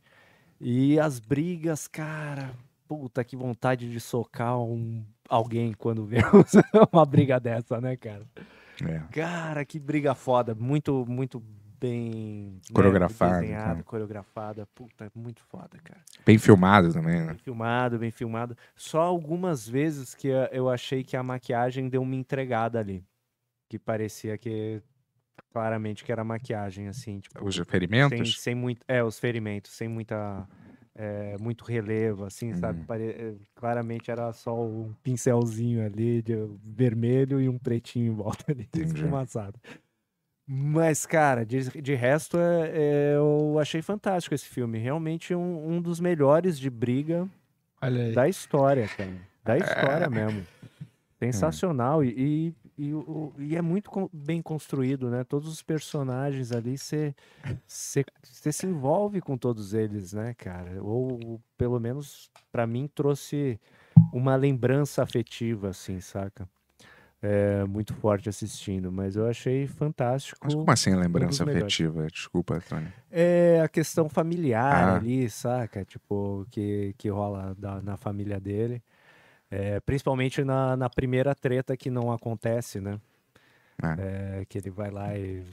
E 0.61 0.99
as 0.99 1.19
brigas, 1.19 1.87
cara, 1.87 2.51
puta 2.87 3.23
que 3.23 3.35
vontade 3.35 3.89
de 3.91 3.99
socar 3.99 4.59
um, 4.59 5.05
alguém 5.29 5.73
quando 5.73 6.05
vê 6.05 6.17
uma 6.91 7.05
briga 7.05 7.39
dessa, 7.39 7.79
né, 7.81 7.95
cara? 7.97 8.25
É. 8.85 8.99
Cara, 9.11 9.65
que 9.65 9.79
briga 9.79 10.13
foda. 10.15 10.53
Muito, 10.55 11.05
muito 11.07 11.43
bem 11.79 12.53
né, 12.53 12.59
Coreografado, 12.73 13.41
desenhado, 13.41 13.69
cara. 13.71 13.83
coreografada. 13.83 14.67
Puta, 14.73 15.11
muito 15.15 15.41
foda, 15.43 15.77
cara. 15.83 16.01
Bem 16.25 16.37
filmado 16.37 16.91
também, 16.93 17.19
né? 17.21 17.27
Bem 17.27 17.37
filmado, 17.37 17.99
bem 17.99 18.11
filmado. 18.11 18.57
Só 18.75 19.01
algumas 19.01 19.67
vezes 19.67 20.13
que 20.15 20.27
eu 20.51 20.69
achei 20.69 21.03
que 21.03 21.15
a 21.17 21.23
maquiagem 21.23 21.89
deu 21.89 22.01
uma 22.01 22.15
entregada 22.15 22.79
ali. 22.79 23.03
Que 23.69 23.77
parecia 23.77 24.37
que 24.37 24.81
claramente 25.51 26.03
que 26.03 26.11
era 26.11 26.23
maquiagem, 26.23 26.87
assim. 26.87 27.19
Tipo, 27.19 27.43
Os 27.43 27.55
sem, 27.55 27.65
ferimentos? 27.65 28.39
sem 28.39 28.55
muito, 28.55 28.81
é, 28.87 29.03
os 29.03 29.19
ferimentos, 29.19 29.71
sem 29.71 29.87
muita, 29.87 30.47
eh, 30.97 31.35
muito 31.39 31.63
relevo, 31.63 32.25
assim, 32.25 32.53
sabe? 32.55 32.79
Uhum. 32.79 32.85
Pare- 32.85 33.15
eh, 33.17 33.33
claramente 33.55 34.09
era 34.11 34.33
só 34.33 34.59
um 34.59 34.93
pincelzinho 35.03 35.85
ali 35.85 36.21
de 36.21 36.33
vermelho 36.65 37.39
e 37.39 37.47
um 37.47 37.57
pretinho 37.57 38.11
em 38.11 38.15
volta 38.15 38.51
ali, 38.51 38.67
esfumaçado. 38.73 39.59
Mas, 40.49 41.05
cara, 41.05 41.45
de, 41.45 41.81
de 41.81 41.93
resto, 41.93 42.37
é, 42.37 42.71
é, 42.73 43.15
eu 43.17 43.57
achei 43.59 43.81
fantástico 43.81 44.33
esse 44.33 44.45
filme. 44.47 44.77
Realmente 44.77 45.35
um, 45.35 45.73
um 45.73 45.81
dos 45.81 45.99
melhores 45.99 46.57
de 46.57 46.69
briga 46.69 47.27
da 48.13 48.29
história, 48.29 48.87
cara. 48.87 49.11
Da 49.43 49.55
É. 49.57 49.59
história 49.59 50.09
mesmo. 50.09 50.45
Sensacional. 51.19 52.03
E, 52.03 52.53
e, 52.77 52.93
o- 52.93 53.33
e 53.39 53.55
é 53.55 53.61
muito 53.61 53.89
bem 54.13 54.41
construído, 54.41 55.09
né? 55.09 55.23
Todos 55.23 55.47
os 55.49 55.61
personagens 55.61 56.51
ali, 56.51 56.77
você 56.77 57.13
se 57.65 58.65
envolve 58.65 59.21
com 59.21 59.37
todos 59.37 59.73
eles, 59.73 60.13
né, 60.13 60.33
cara? 60.35 60.81
Ou, 60.83 61.41
pelo 61.57 61.79
menos, 61.79 62.29
pra 62.51 62.67
mim, 62.67 62.89
trouxe 62.93 63.59
uma 64.13 64.35
lembrança 64.35 65.01
afetiva, 65.03 65.69
assim, 65.69 65.99
saca? 65.99 66.47
É, 67.19 67.63
muito 67.65 67.95
forte 67.95 68.29
assistindo, 68.29 68.91
mas 68.91 69.15
eu 69.15 69.25
achei 69.27 69.65
fantástico. 69.65 70.37
Mas 70.43 70.53
como 70.53 70.69
assim 70.71 70.93
um 70.93 70.99
lembrança 70.99 71.43
melhores. 71.43 71.73
afetiva? 71.73 72.05
Desculpa, 72.07 72.61
Tony. 72.69 72.87
É 73.09 73.59
a 73.63 73.67
questão 73.67 74.07
familiar 74.07 74.87
Ah. 74.89 74.95
ali, 74.97 75.27
saca? 75.27 75.83
Tipo, 75.83 76.45
que, 76.51 76.93
que 76.95 77.09
rola 77.09 77.55
da- 77.57 77.81
na 77.81 77.97
família 77.97 78.39
dele. 78.39 78.83
É, 79.49 79.79
principalmente 79.79 80.43
na, 80.43 80.75
na 80.75 80.89
primeira 80.89 81.33
treta 81.33 81.77
que 81.77 81.89
não 81.89 82.11
acontece, 82.11 82.81
né? 82.81 82.99
É, 83.99 84.45
que 84.49 84.57
ele 84.57 84.69
vai 84.69 84.89
lá 84.91 85.17
e, 85.17 85.43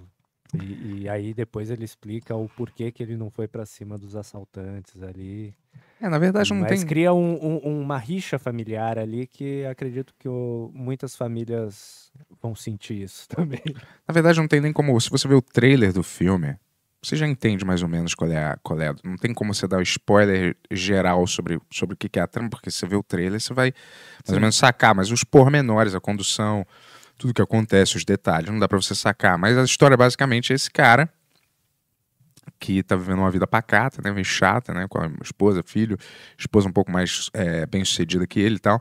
e, 0.55 1.03
e 1.03 1.09
aí 1.09 1.35
depois 1.35 1.71
ele 1.71 1.85
explica 1.85 2.35
o 2.35 2.49
porquê 2.49 2.91
que 2.91 3.03
ele 3.03 3.17
não 3.17 3.31
foi 3.31 3.47
pra 3.47 3.67
cima 3.67 3.97
dos 3.99 4.17
assaltantes 4.17 5.03
ali. 5.03 5.55
É, 6.01 6.09
na 6.09 6.19
verdade 6.19 6.53
não 6.53 6.61
Mas 6.61 6.81
tem- 6.81 6.89
cria 6.89 7.13
um- 7.13 7.39
um- 7.65 7.81
uma 7.83 7.99
rixa 7.99 8.39
familiar 8.39 8.99
ali 8.99 9.27
que 9.27 9.65
acredito 9.67 10.15
que 10.19 10.29
o- 10.29 10.71
muitas 10.75 11.15
famílias 11.15 12.11
vão 12.43 12.55
sentir 12.55 13.03
isso 13.03 13.29
também. 13.59 13.63
Na 14.09 14.13
verdade, 14.13 14.39
não 14.41 14.49
tem 14.49 14.61
nem 14.61 14.73
como. 14.73 14.99
Se 15.01 15.11
você 15.11 15.29
vê 15.29 15.35
o 15.35 15.43
trailer 15.43 15.93
do 15.93 16.03
filme, 16.03 16.57
você 17.05 17.17
já 17.17 17.27
entende 17.27 17.65
mais 17.65 17.83
ou 17.83 17.89
menos 17.89 18.15
qual 18.15 18.31
é 18.31 18.37
a. 18.45 18.59
Qual 18.63 18.81
é 18.81 18.89
a- 18.89 18.95
não 19.05 19.17
tem 19.17 19.35
como 19.35 19.53
você 19.55 19.67
dar 19.69 19.79
o 19.79 19.83
spoiler 19.83 20.57
geral 20.71 21.27
sobre, 21.27 21.61
sobre 21.71 21.95
o 21.95 21.97
que 21.97 22.19
é 22.19 22.23
a 22.23 22.27
trama, 22.27 22.49
porque 22.49 22.71
você 22.71 22.87
vê 22.87 22.97
o 22.97 23.03
trailer, 23.03 23.41
você 23.41 23.53
vai 23.53 23.73
mais 23.73 24.27
Sim. 24.27 24.35
ou 24.35 24.41
menos 24.41 24.57
sacar, 24.57 24.95
mas 24.95 25.11
os 25.11 25.23
pormenores, 25.25 25.95
a 25.95 26.01
condução, 26.01 26.67
tudo 27.19 27.35
que 27.35 27.43
acontece, 27.43 27.97
os 27.97 28.05
detalhes, 28.05 28.51
não 28.51 28.59
dá 28.59 28.67
pra 28.67 28.81
você 28.81 28.95
sacar. 28.95 29.37
Mas 29.39 29.57
a 29.59 29.63
história 29.65 29.97
basicamente 29.97 30.53
é 30.53 30.57
esse 30.57 30.71
cara 30.71 31.09
que 32.59 32.83
tá 32.83 32.97
vivendo 32.97 33.19
uma 33.19 33.31
vida 33.31 33.47
pacata, 33.47 34.01
né, 34.03 34.11
bem 34.13 34.25
chata, 34.25 34.73
né, 34.73 34.87
com 34.89 34.99
a 34.99 35.11
esposa, 35.23 35.63
filho, 35.63 35.99
esposa 36.39 36.69
um 36.69 36.73
pouco 36.73 36.91
mais 36.91 37.29
é, 37.35 37.67
bem 37.67 37.85
sucedida 37.85 38.27
que 38.27 38.41
ele 38.41 38.57
e 38.57 38.59
tal. 38.59 38.81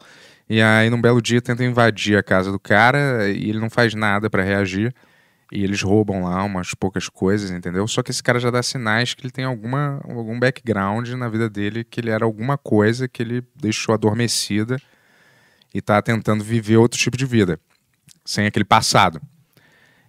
E 0.50 0.62
aí, 0.62 0.90
num 0.90 1.02
belo 1.02 1.22
dia, 1.22 1.42
tenta 1.42 1.64
invadir 1.64 2.18
a 2.18 2.24
casa 2.24 2.52
do 2.52 2.60
cara 2.60 3.30
e 3.30 3.50
ele 3.50 3.60
não 3.60 3.70
faz 3.70 3.94
nada 3.94 4.30
pra 4.30 4.44
reagir. 4.44 4.94
E 5.56 5.64
eles 5.64 5.84
roubam 5.84 6.24
lá 6.24 6.44
umas 6.44 6.74
poucas 6.74 7.08
coisas, 7.08 7.52
entendeu? 7.52 7.88
Só 7.88 8.02
que 8.02 8.10
esse 8.10 8.24
cara 8.24 8.40
já 8.40 8.50
dá 8.50 8.64
sinais 8.64 9.14
que 9.14 9.24
ele 9.24 9.32
tem 9.32 9.46
alguma, 9.46 10.02
algum 10.04 10.40
background 10.40 11.08
na 11.10 11.30
vida 11.30 11.48
dele, 11.48 11.84
que 11.84 12.02
ele 12.02 12.10
era 12.10 12.26
alguma 12.26 12.58
coisa 12.58 13.08
que 13.08 13.22
ele 13.22 13.44
deixou 13.56 13.94
adormecida 13.94 14.78
e 15.72 15.80
tá 15.80 16.02
tentando 16.02 16.44
viver 16.44 16.78
outro 16.78 16.98
tipo 16.98 17.16
de 17.16 17.28
vida, 17.28 17.60
sem 18.26 18.48
aquele 18.48 18.66
passado. 18.66 19.22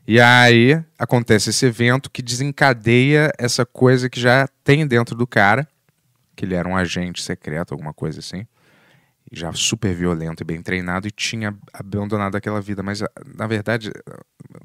E 0.08 0.18
aí 0.18 0.82
acontece 0.98 1.50
esse 1.50 1.66
evento 1.66 2.10
que 2.10 2.22
desencadeia 2.22 3.30
essa 3.38 3.66
coisa 3.66 4.08
que 4.08 4.18
já 4.18 4.48
tem 4.64 4.86
dentro 4.86 5.14
do 5.14 5.26
cara, 5.26 5.68
que 6.34 6.46
ele 6.46 6.54
era 6.54 6.66
um 6.66 6.74
agente 6.74 7.22
secreto, 7.22 7.72
alguma 7.72 7.92
coisa 7.92 8.20
assim, 8.20 8.46
já 9.34 9.52
super 9.52 9.94
violento 9.94 10.42
e 10.42 10.44
bem 10.44 10.60
treinado 10.62 11.06
e 11.08 11.10
tinha 11.10 11.54
abandonado 11.72 12.36
aquela 12.36 12.60
vida, 12.60 12.82
mas 12.82 13.02
ah, 13.02 13.10
na 13.36 13.46
verdade, 13.46 13.90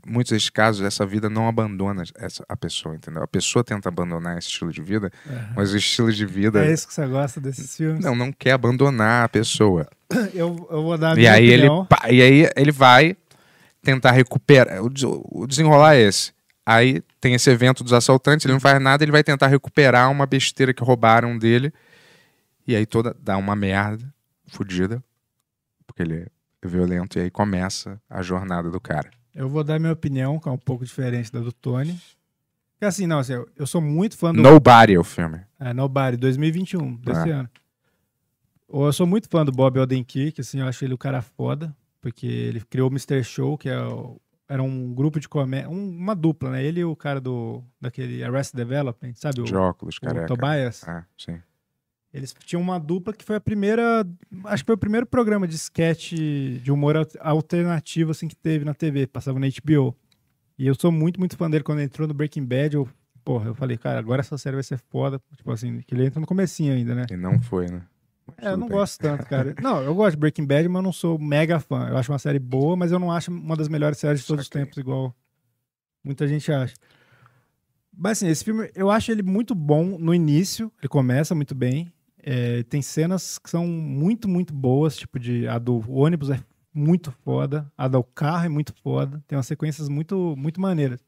muitos 0.05 0.31
desses 0.31 0.49
casos 0.49 0.85
essa 0.85 1.05
vida 1.05 1.29
não 1.29 1.47
abandona 1.47 2.03
essa, 2.17 2.43
a 2.47 2.55
pessoa, 2.55 2.95
entendeu? 2.95 3.23
A 3.23 3.27
pessoa 3.27 3.63
tenta 3.63 3.89
abandonar 3.89 4.37
esse 4.37 4.47
estilo 4.47 4.71
de 4.71 4.81
vida, 4.81 5.11
Aham. 5.29 5.53
mas 5.55 5.73
o 5.73 5.77
estilo 5.77 6.11
de 6.11 6.25
vida 6.25 6.65
É 6.65 6.71
isso 6.73 6.87
que 6.87 6.93
você 6.93 7.05
gosta 7.07 7.39
desses 7.41 7.75
filmes? 7.75 8.03
não 8.03 8.15
não 8.15 8.31
quer 8.31 8.51
abandonar 8.51 9.25
a 9.25 9.29
pessoa. 9.29 9.87
Eu, 10.33 10.67
eu 10.71 10.83
vou 10.83 10.97
dar 10.97 11.11
a 11.11 11.13
E 11.13 11.17
minha 11.17 11.33
aí, 11.33 11.47
ele, 11.47 11.67
opinião. 11.67 11.85
pá, 11.85 12.09
e 12.09 12.21
aí 12.21 12.49
ele 12.55 12.71
vai 12.71 13.15
tentar 13.81 14.11
recuperar. 14.11 14.81
O, 14.83 14.89
o 15.31 15.47
desenrolar 15.47 15.95
é 15.95 16.01
esse. 16.01 16.31
Aí 16.65 17.01
tem 17.19 17.33
esse 17.33 17.49
evento 17.49 17.83
dos 17.83 17.93
assaltantes, 17.93 18.45
ele 18.45 18.53
não 18.53 18.59
faz 18.59 18.79
nada, 18.81 19.03
ele 19.03 19.11
vai 19.11 19.23
tentar 19.23 19.47
recuperar 19.47 20.11
uma 20.11 20.25
besteira 20.25 20.73
que 20.73 20.83
roubaram 20.83 21.37
dele. 21.37 21.73
E 22.67 22.75
aí 22.75 22.85
toda 22.85 23.15
dá 23.19 23.35
uma 23.37 23.55
merda, 23.55 24.05
fodida, 24.49 25.03
porque 25.87 26.01
ele 26.03 26.27
é 26.61 26.67
violento, 26.67 27.17
e 27.17 27.21
aí 27.23 27.31
começa 27.31 28.01
a 28.09 28.21
jornada 28.21 28.69
do 28.69 28.79
cara. 28.79 29.09
Eu 29.33 29.47
vou 29.47 29.63
dar 29.63 29.79
minha 29.79 29.93
opinião, 29.93 30.39
que 30.39 30.49
é 30.49 30.51
um 30.51 30.57
pouco 30.57 30.83
diferente 30.83 31.31
da 31.31 31.39
do 31.39 31.51
Tony. 31.53 31.93
Porque 32.73 32.85
assim, 32.85 33.05
não, 33.07 33.19
assim, 33.19 33.33
eu, 33.55 33.67
sou 33.67 33.81
muito 33.81 34.17
fã 34.17 34.33
do. 34.33 34.41
Nobody 34.41 34.93
é 34.95 34.99
o 34.99 35.03
filme. 35.03 35.41
É, 35.59 35.73
Nobody, 35.73 36.17
2021, 36.17 36.95
desse 36.97 37.31
Ah. 37.31 37.39
ano. 37.41 37.49
Eu 38.71 38.93
sou 38.93 39.07
muito 39.07 39.27
fã 39.29 39.43
do 39.43 39.51
Bob 39.51 39.79
Odenkirk, 39.79 40.39
assim, 40.41 40.59
eu 40.59 40.67
acho 40.67 40.83
ele 40.85 40.93
o 40.93 40.97
cara 40.97 41.21
foda, 41.21 41.75
porque 42.01 42.25
ele 42.27 42.61
criou 42.61 42.87
o 42.89 42.91
Mr. 42.91 43.23
Show, 43.23 43.57
que 43.57 43.67
é 43.67 43.81
o- 43.81 44.19
era 44.47 44.61
um 44.63 44.93
grupo 44.93 45.19
de 45.19 45.27
comédia, 45.27 45.69
um- 45.69 45.89
uma 45.97 46.15
dupla, 46.15 46.51
né? 46.51 46.63
Ele 46.63 46.81
e 46.81 46.85
o 46.85 46.95
cara 46.95 47.19
do 47.19 47.63
daquele 47.81 48.23
Arrested 48.23 48.57
Development, 48.57 49.13
sabe? 49.15 49.41
O, 49.41 49.43
De 49.43 49.55
óculos, 49.55 49.97
o 49.97 50.01
careca. 50.01 50.27
Tobias. 50.27 50.87
Ah, 50.87 51.03
sim. 51.17 51.39
Eles 52.13 52.33
tinham 52.45 52.61
uma 52.61 52.79
dupla 52.79 53.13
que 53.13 53.23
foi 53.23 53.35
a 53.35 53.39
primeira, 53.39 54.05
acho 54.45 54.63
que 54.63 54.67
foi 54.67 54.75
o 54.75 54.79
primeiro 54.79 55.05
programa 55.05 55.47
de 55.47 55.55
sketch 55.55 56.13
de 56.13 56.71
humor 56.71 56.97
al- 56.97 57.05
alternativo 57.19 58.11
assim 58.11 58.27
que 58.27 58.35
teve 58.35 58.65
na 58.65 58.73
TV, 58.73 59.05
passava 59.05 59.39
na 59.39 59.47
HBO. 59.47 59.95
E 60.57 60.65
eu 60.65 60.73
sou 60.75 60.91
muito, 60.91 61.19
muito 61.19 61.37
fã 61.37 61.49
dele 61.49 61.63
quando 61.63 61.79
ele 61.79 61.85
entrou 61.85 62.07
no 62.07 62.13
Breaking 62.13 62.43
Bad, 62.45 62.75
eu, 62.75 62.89
porra, 63.23 63.47
eu 63.49 63.55
falei, 63.55 63.77
cara, 63.77 63.99
agora 63.99 64.21
essa 64.21 64.37
série 64.37 64.55
vai 64.55 64.63
ser 64.63 64.77
foda, 64.77 65.21
tipo 65.37 65.51
assim, 65.51 65.81
que 65.81 65.93
ele 65.93 66.05
entra 66.05 66.19
no 66.19 66.25
comecinho 66.25 66.73
ainda, 66.73 66.95
né? 66.95 67.05
E 67.11 67.15
não 67.15 67.39
foi, 67.39 67.67
né? 67.67 67.83
É, 68.37 68.51
eu 68.51 68.57
não 68.57 68.67
bem. 68.67 68.77
gosto 68.77 68.99
tanto, 68.99 69.25
cara. 69.27 69.55
Não, 69.61 69.81
eu 69.81 69.93
gosto 69.93 70.11
de 70.11 70.17
Breaking 70.17 70.45
Bad, 70.45 70.67
mas 70.67 70.79
eu 70.79 70.83
não 70.83 70.91
sou 70.93 71.19
mega 71.19 71.59
fã. 71.59 71.87
Eu 71.89 71.97
acho 71.97 72.11
uma 72.11 72.19
série 72.19 72.39
boa, 72.39 72.75
mas 72.75 72.91
eu 72.91 72.99
não 72.99 73.11
acho 73.11 73.31
uma 73.31 73.55
das 73.55 73.67
melhores 73.67 73.97
séries 73.99 74.21
de 74.21 74.27
todos 74.27 74.45
os 74.45 74.49
tempos, 74.49 74.77
igual 74.77 75.15
muita 76.03 76.27
gente 76.27 76.51
acha. 76.51 76.73
Mas 77.95 78.13
assim, 78.17 78.27
esse 78.29 78.43
filme, 78.43 78.69
eu 78.75 78.89
acho 78.89 79.11
ele 79.11 79.21
muito 79.21 79.53
bom 79.53 79.97
no 79.97 80.13
início, 80.13 80.71
ele 80.79 80.87
começa 80.87 81.35
muito 81.35 81.53
bem. 81.53 81.91
É, 82.21 82.63
tem 82.63 82.81
cenas 82.81 83.37
que 83.39 83.49
são 83.49 83.65
muito, 83.65 84.27
muito 84.27 84.53
boas, 84.53 84.97
tipo 84.97 85.17
de 85.19 85.47
a 85.47 85.57
do 85.57 85.83
ônibus 85.91 86.29
é 86.29 86.39
muito 86.73 87.11
foda, 87.23 87.71
a 87.77 87.87
do 87.87 88.03
carro 88.03 88.45
é 88.45 88.49
muito 88.49 88.73
foda, 88.83 89.21
tem 89.27 89.37
umas 89.37 89.47
sequências 89.47 89.87
muito, 89.89 90.35
muito 90.37 90.59
maneiras. 90.61 90.99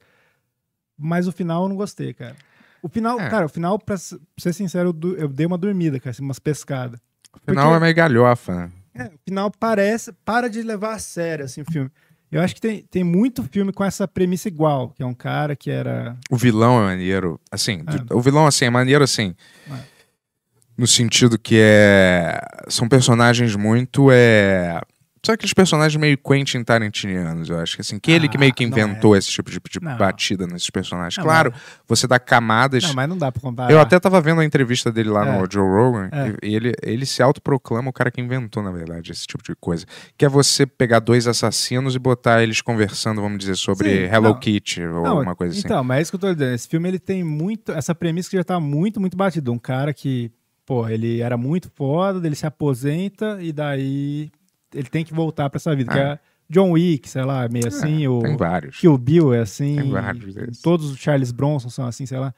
Mas 0.98 1.28
o 1.28 1.32
final 1.32 1.64
eu 1.64 1.70
não 1.70 1.76
gostei, 1.76 2.14
cara. 2.14 2.36
O 2.82 2.90
final, 2.90 3.20
É. 3.20 3.30
cara, 3.30 3.46
o 3.46 3.50
final, 3.50 3.78
pra 3.78 3.96
ser 3.98 4.54
sincero, 4.54 4.96
eu, 5.18 5.28
dei 5.28 5.46
uma 5.46 5.58
dormida, 5.58 6.00
cara, 6.00 6.12
assim, 6.12 6.24
umas 6.24 6.40
pescadas. 6.40 7.00
O 7.34 7.40
final 7.52 7.76
é 7.76 7.80
meio 7.80 7.94
galhofa, 7.96 8.56
né? 8.56 8.72
É, 8.94 9.06
o 9.08 9.20
final 9.24 9.52
parece, 9.52 10.12
para 10.26 10.50
de 10.50 10.62
levar 10.62 10.94
a 10.96 11.00
sério, 11.00 11.46
assim, 11.46 11.62
o 11.62 11.66
filme. 11.72 11.90
Eu 12.32 12.42
acho 12.42 12.56
que 12.56 12.62
tem, 12.62 12.82
tem 12.84 13.04
muito 13.04 13.44
filme 13.44 13.74
com 13.74 13.84
essa 13.84 14.08
premissa 14.08 14.48
igual, 14.48 14.90
que 14.92 15.04
é 15.04 15.06
um 15.06 15.14
cara 15.14 15.54
que 15.56 15.70
era... 15.70 16.18
O 16.30 16.38
vilão 16.38 16.80
é 16.82 16.86
maneiro. 16.86 17.40
Assim, 17.52 17.84
É. 17.86 17.98
do- 18.00 18.18
o 18.18 18.22
vilão 18.22 18.48
assim, 18.48 18.66
é 18.66 18.70
maneiro 18.70 19.04
assim. 19.04 19.36
No 20.78 20.88
sentido 20.88 21.38
que 21.38 21.56
é. 21.60 22.40
São 22.68 22.88
personagens 22.88 23.56
muito. 23.56 24.10
É, 24.12 24.82
São 25.24 25.36
aqueles 25.36 25.54
personagens 25.54 25.96
meio 26.02 26.18
Quentin 26.18 26.64
Tarantinianos, 26.64 27.48
eu 27.48 27.60
acho 27.60 27.76
que 27.76 27.82
assim, 27.82 28.00
que 28.00 28.12
ele 28.12 28.28
que 28.28 28.40
meio 28.40 28.52
que 28.52 28.64
Ah, 28.64 28.68
inventou 28.68 29.16
esse 29.16 29.30
tipo 29.30 29.52
de, 29.52 29.60
de 29.60 29.80
batida 29.80 30.48
nesses 30.48 30.72
personagens. 30.72 31.16
Não, 31.18 31.24
claro, 31.24 31.52
mas- 31.54 31.62
você 31.88 32.08
dá 32.08 32.18
camadas. 32.18 32.82
Não, 32.86 32.94
mas 32.96 33.08
não 33.08 33.16
dá 33.16 33.32
pra 33.32 33.40
comparar. 33.40 33.72
Eu 33.72 33.80
até 33.80 34.00
tava 34.00 34.20
vendo 34.20 34.42
a 34.42 34.46
entrevista 34.46 34.92
dele 34.92 35.10
lá 35.10 35.28
É. 35.28 35.38
no 35.40 35.48
Joe 35.52 35.62
Rogan 35.70 36.10
É. 36.12 36.34
e 36.42 36.56
ele, 36.56 36.72
ele 36.82 37.06
se 37.06 37.22
autoproclama 37.22 37.92
o 37.92 37.94
cara 37.94 38.10
que 38.10 38.20
inventou, 38.20 38.64
na 38.64 38.72
verdade, 38.72 39.12
esse 39.12 39.28
tipo 39.28 39.44
de 39.44 39.54
coisa. 39.60 39.86
Que 40.18 40.26
é 40.26 40.30
você 40.30 40.66
pegar 40.66 40.98
dois 41.00 41.28
assassinos 41.28 41.94
e 41.94 42.00
botar 42.00 42.42
eles 42.42 42.60
conversando, 42.60 43.22
vamos 43.22 43.38
dizer, 43.38 43.58
sobre 43.58 44.08
Sim, 44.08 44.12
Hello 44.16 44.30
não. 44.30 44.40
Kitty 44.40 44.82
ou 44.88 45.06
alguma 45.06 45.36
coisa 45.36 45.54
assim. 45.56 45.68
Então, 45.68 45.84
mas 45.84 46.00
é 46.00 46.02
isso 46.02 46.12
que 46.12 46.16
eu 46.16 46.20
tô 46.22 46.34
dizendo. 46.34 46.56
Esse 46.56 46.68
filme 46.68 46.90
ele 46.90 46.98
tem 47.00 47.24
muito. 47.24 47.72
Essa 47.74 47.94
premissa 47.94 48.28
que 48.28 48.38
já 48.38 48.44
tá 48.44 48.60
muito, 48.60 49.00
muito 49.00 49.16
batida. 49.16 49.52
Um 49.52 49.60
cara 49.60 49.94
que, 49.94 50.32
pô, 50.72 50.88
ele 50.88 51.20
era 51.20 51.36
muito 51.36 51.70
foda, 51.76 52.26
ele 52.26 52.36
se 52.36 52.46
aposenta 52.46 53.38
e 53.42 53.52
daí 53.52 54.32
ele 54.74 54.88
tem 54.88 55.04
que 55.04 55.14
voltar 55.14 55.50
pra 55.50 55.58
essa 55.58 55.76
vida. 55.76 55.92
Que 55.92 56.00
É. 56.00 56.02
é 56.14 56.20
John 56.50 56.72
Wick, 56.72 57.10
sei 57.10 57.24
lá, 57.26 57.46
meio 57.50 57.68
assim. 57.68 58.08
o 58.08 58.20
tem 58.20 58.38
vários. 58.38 58.80
Kill 58.80 58.98
Bill 58.98 59.34
é 59.34 59.40
assim. 59.40 59.76
Tem 59.76 59.90
vários 59.92 60.34
desses. 60.34 60.62
Todos 60.62 60.90
os 60.90 60.98
Charles 60.98 61.32
Bronson 61.34 61.68
são 61.70 61.86
assim, 61.86 62.06
sei 62.06 62.20
lá. 62.20 62.34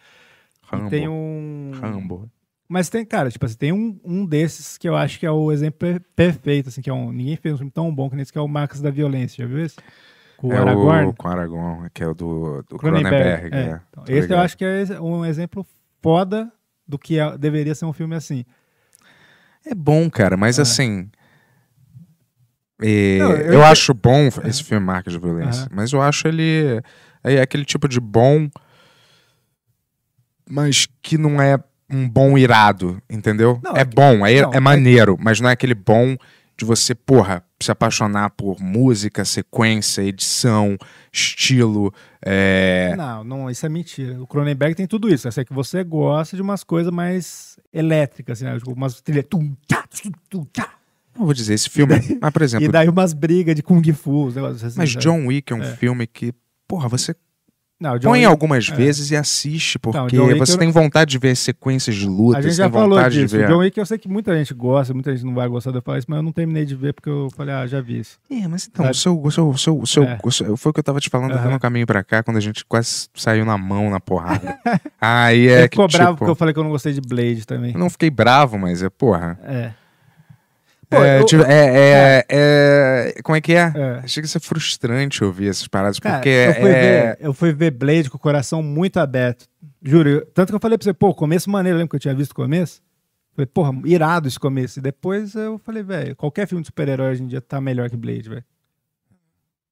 Rambo. 0.63 0.87
E 0.87 0.89
tem 0.89 1.07
um. 1.07 1.71
Rambo. 1.79 2.27
Mas 2.67 2.89
tem, 2.89 3.05
cara, 3.05 3.29
tipo 3.29 3.45
assim, 3.45 3.55
tem 3.57 3.71
um, 3.71 3.99
um 4.03 4.25
desses 4.25 4.79
que 4.79 4.89
eu 4.89 4.95
acho 4.95 5.19
que 5.19 5.27
é 5.27 5.31
o 5.31 5.51
exemplo 5.51 5.77
per- 5.77 6.01
perfeito, 6.15 6.69
assim, 6.69 6.81
que 6.81 6.89
é 6.89 6.93
um. 6.93 7.11
Ninguém 7.11 7.35
fez 7.35 7.53
um 7.53 7.57
filme 7.57 7.71
tão 7.71 7.93
bom 7.93 8.09
que 8.09 8.15
nesse, 8.15 8.31
que 8.33 8.37
é 8.39 8.41
o 8.41 8.47
Marcos 8.47 8.81
da 8.81 8.89
Violência, 8.89 9.43
já 9.43 9.47
viu 9.47 9.63
esse? 9.63 9.75
Com 10.37 10.47
o 10.47 10.53
é 10.53 10.57
Aragorn. 10.57 11.07
o 11.09 11.13
com 11.13 11.27
o 11.27 11.31
Aragorn, 11.31 11.89
que 11.93 12.03
é 12.03 12.07
o 12.07 12.13
do, 12.15 12.63
do 12.67 12.77
Cronenberg. 12.77 13.53
É. 13.55 13.59
é. 13.59 13.81
Então, 13.91 14.03
esse 14.05 14.13
eu 14.13 14.21
ligado. 14.21 14.39
acho 14.45 14.57
que 14.57 14.65
é 14.65 14.99
um 14.99 15.23
exemplo 15.23 15.63
foda 16.01 16.51
do 16.87 16.97
que 16.99 17.17
é- 17.19 17.37
deveria 17.37 17.73
ser 17.75 17.85
um 17.85 17.93
filme 17.93 18.15
assim. 18.15 18.43
É 19.65 19.73
bom, 19.73 20.09
cara, 20.09 20.35
mas 20.37 20.59
assim. 20.59 21.09
é, 22.81 23.17
Não, 23.19 23.31
eu 23.31 23.37
eu 23.53 23.59
ente- 23.61 23.71
acho 23.71 23.93
bom 23.93 24.27
esse 24.45 24.63
filme 24.63 24.85
Marcas 24.85 25.13
de 25.13 25.19
Violência, 25.19 25.67
mas 25.71 25.91
eu 25.93 26.01
acho 26.01 26.27
ele. 26.27 26.81
É 27.23 27.41
aquele 27.41 27.63
tipo 27.63 27.87
de 27.87 27.99
bom, 28.01 28.49
mas 30.49 30.87
que 31.01 31.17
não 31.17 31.41
é 31.41 31.57
um 31.89 32.09
bom 32.09 32.37
irado, 32.37 33.01
entendeu? 33.09 33.59
Não, 33.63 33.75
é 33.77 33.81
é 33.81 33.85
que- 33.85 33.95
bom, 33.95 34.25
é, 34.25 34.41
não, 34.41 34.53
é 34.53 34.57
é- 34.57 34.59
maneiro, 34.59 35.17
mas 35.19 35.39
não 35.39 35.49
é 35.49 35.53
aquele 35.53 35.75
bom 35.75 36.17
de 36.63 36.67
você, 36.67 36.95
porra, 36.95 37.43
se 37.61 37.69
apaixonar 37.71 38.29
por 38.31 38.59
música, 38.61 39.23
sequência, 39.25 40.01
edição, 40.01 40.77
estilo. 41.11 41.93
É... 42.25 42.95
Não, 42.97 43.23
não, 43.23 43.49
isso 43.49 43.65
é 43.65 43.69
mentira. 43.69 44.21
O 44.21 44.25
Cronenberg 44.25 44.75
tem 44.75 44.87
tudo 44.87 45.13
isso. 45.13 45.27
Eu 45.27 45.31
sei 45.31 45.43
que 45.45 45.53
você 45.53 45.83
gosta 45.83 46.35
de 46.35 46.41
umas 46.41 46.63
coisas 46.63 46.91
mais 46.91 47.57
elétricas, 47.71 48.37
assim, 48.41 48.45
né? 48.45 48.57
Tipo, 48.57 48.71
umas 48.73 49.01
trilhas. 49.01 49.25
tum, 49.29 49.53
tum. 50.29 50.45
Não 51.17 51.25
vou 51.25 51.33
dizer 51.33 51.53
esse 51.53 51.69
filme, 51.69 51.93
mas 52.21 52.31
por 52.33 52.41
exemplo. 52.41 52.65
E 52.65 52.71
daí 52.71 52.89
umas 52.89 53.13
brigas 53.13 53.55
de 53.55 53.61
Kung 53.61 53.83
Fu, 53.93 54.25
os 54.27 54.35
negócios 54.35 54.63
assim. 54.63 54.77
Mas? 54.79 54.89
John 54.91 55.27
Wick 55.27 55.53
é 55.53 55.55
um 55.55 55.61
É. 55.61 55.75
filme 55.75 56.07
que, 56.07 56.33
porra, 56.67 56.87
você 56.87 57.15
Não, 57.83 57.99
põe 57.99 58.19
Wick- 58.19 58.25
algumas 58.25 58.69
é. 58.69 58.73
vezes 58.75 59.11
e 59.11 59.15
assiste, 59.15 59.77
porque 59.77 60.17
Wick 60.17 60.39
você 60.39 60.57
tem 60.57 60.67
não- 60.67 60.73
vontade 60.73 61.11
de 61.11 61.17
ver 61.17 61.35
sequências 61.35 61.95
de 61.95 62.07
luta, 62.07 62.37
A 62.37 62.41
gente 62.41 62.53
já 62.55 62.63
tem 62.63 62.71
falou 62.71 62.95
vontade 62.95 63.15
disso. 63.15 63.35
de 63.35 63.41
ver. 63.41 63.47
John 63.49 63.57
Wick 63.57 63.77
eu 63.77 63.85
sei 63.85 63.97
que 63.97 64.07
muita 64.07 64.33
gente 64.37 64.53
gosta, 64.53 64.93
muita 64.93 65.11
gente 65.13 65.25
não 65.25 65.33
vai 65.35 65.47
gostar 65.49 65.71
de 65.71 65.81
falar 65.81 65.97
isso, 65.97 66.07
mas 66.09 66.17
eu 66.17 66.23
não 66.23 66.31
terminei 66.31 66.63
de 66.65 66.75
ver 66.75 66.93
porque 66.93 67.09
eu 67.09 67.27
falei, 67.35 67.53
ah, 67.53 67.67
já 67.67 67.81
vi 67.81 67.99
isso. 67.99 68.17
É, 68.31 68.47
mas 68.47 68.67
então, 68.71 68.89
o 68.89 68.93
seu, 68.93 69.21
o 69.21 69.29
seu, 69.31 69.49
o 69.49 69.57
seu, 69.57 69.85
seu, 69.85 70.03
É. 70.05 70.17
seu- 70.31 70.55
foi 70.57 70.69
o 70.69 70.73
que 70.73 70.79
eu 70.79 70.83
tava 70.83 70.99
te 71.01 71.09
falando 71.09 71.33
Aham. 71.33 71.51
no 71.51 71.59
caminho 71.59 71.85
pra 71.85 72.03
cá, 72.03 72.23
quando 72.23 72.37
a 72.37 72.39
gente 72.41 72.63
quase 72.65 73.09
saiu 73.13 73.43
na 73.43 73.57
mão, 73.57 73.89
na 73.89 73.99
porrada. 73.99 74.57
Aí 75.01 75.49
é 75.49 75.67
que, 75.67 75.75
ficou 75.75 75.87
bravo 75.89 76.11
tipo, 76.11 76.17
porque 76.19 76.31
eu 76.31 76.35
falei 76.35 76.53
que 76.53 76.59
eu 76.59 76.63
não 76.63 76.71
gostei 76.71 76.93
de 76.93 77.01
Blade 77.01 77.45
também. 77.45 77.73
eu 77.73 77.79
não 77.79 77.89
fiquei 77.89 78.09
bravo, 78.09 78.57
mas 78.57 78.81
é, 78.81 78.89
porra. 78.89 79.37
É. 79.43 79.71
É, 80.95 81.19
eu- 81.19 81.25
tipo, 81.25 81.43
é, 81.43 81.65
é, 82.19 82.25
é- 82.29 83.21
Como 83.23 83.35
é 83.35 83.41
que 83.41 83.53
é? 83.53 83.71
Chega 84.07 84.25
a 84.25 84.29
ser 84.29 84.39
frustrante 84.39 85.23
ouvir 85.23 85.49
essas 85.49 85.67
paradas, 85.67 85.99
Cara, 85.99 86.15
porque 86.17 86.29
eu, 86.29 86.53
fui 86.55 86.69
é. 86.69 86.81
ver, 86.81 87.17
eu 87.21 87.33
fui 87.33 87.53
ver 87.53 87.71
Blade 87.71 88.09
com 88.09 88.17
o 88.17 88.19
coração 88.19 88.61
muito 88.61 88.97
aberto. 88.97 89.45
Juro. 89.81 90.09
eu- 90.09 90.25
tanto 90.27 90.49
que 90.49 90.55
eu 90.55 90.59
falei 90.59 90.77
pra 90.77 90.83
você, 90.85 90.93
pô, 90.93 91.13
começo 91.13 91.49
maneiro, 91.49 91.77
lembra 91.77 91.89
que 91.89 91.95
eu 91.95 91.99
tinha 91.99 92.13
visto 92.15 92.31
o 92.31 92.35
começo? 92.35 92.81
Falei, 93.35 93.47
porra, 93.47 93.73
irado 93.85 94.27
esse 94.27 94.39
começo. 94.39 94.79
E 94.79 94.81
depois 94.81 95.33
eu 95.35 95.57
falei, 95.57 95.81
velho, 95.83 96.15
qualquer 96.15 96.47
filme 96.47 96.61
de 96.61 96.67
super-herói 96.67 97.11
hoje 97.11 97.23
em 97.23 97.27
dia 97.27 97.41
tá 97.41 97.59
melhor 97.59 97.89
que 97.89 97.97
Blade, 97.97 98.29
velho. 98.29 98.43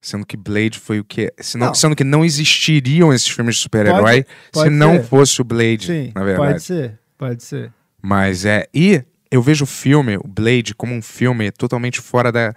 Sendo 0.03 0.25
que 0.25 0.35
Blade 0.35 0.79
foi 0.79 0.99
o 0.99 1.03
que. 1.03 1.31
Senão, 1.39 1.67
Não. 1.67 1.73
Sendo 1.75 1.95
que 1.95 2.03
não 2.03 2.25
existiriam 2.25 3.13
esses 3.13 3.27
filmes 3.27 3.55
de 3.55 3.61
super-herói 3.61 4.25
se 4.45 4.51
pode 4.51 4.69
não 4.71 4.93
ser. 4.95 5.03
fosse 5.03 5.41
o 5.41 5.43
Blade, 5.43 5.85
Sim, 5.85 6.11
na 6.15 6.23
verdade. 6.23 6.51
pode 6.53 6.63
ser, 6.63 6.99
pode 7.17 7.43
ser. 7.43 7.71
Mas 8.01 8.45
é. 8.45 8.67
E 8.73 9.03
eu 9.31 9.41
vejo 9.41 9.63
o 9.63 9.67
filme, 9.67 10.17
o 10.17 10.27
Blade, 10.27 10.75
como 10.75 10.93
um 10.93 11.01
filme 11.01 11.51
totalmente 11.51 12.01
fora 12.01 12.31
da, 12.31 12.53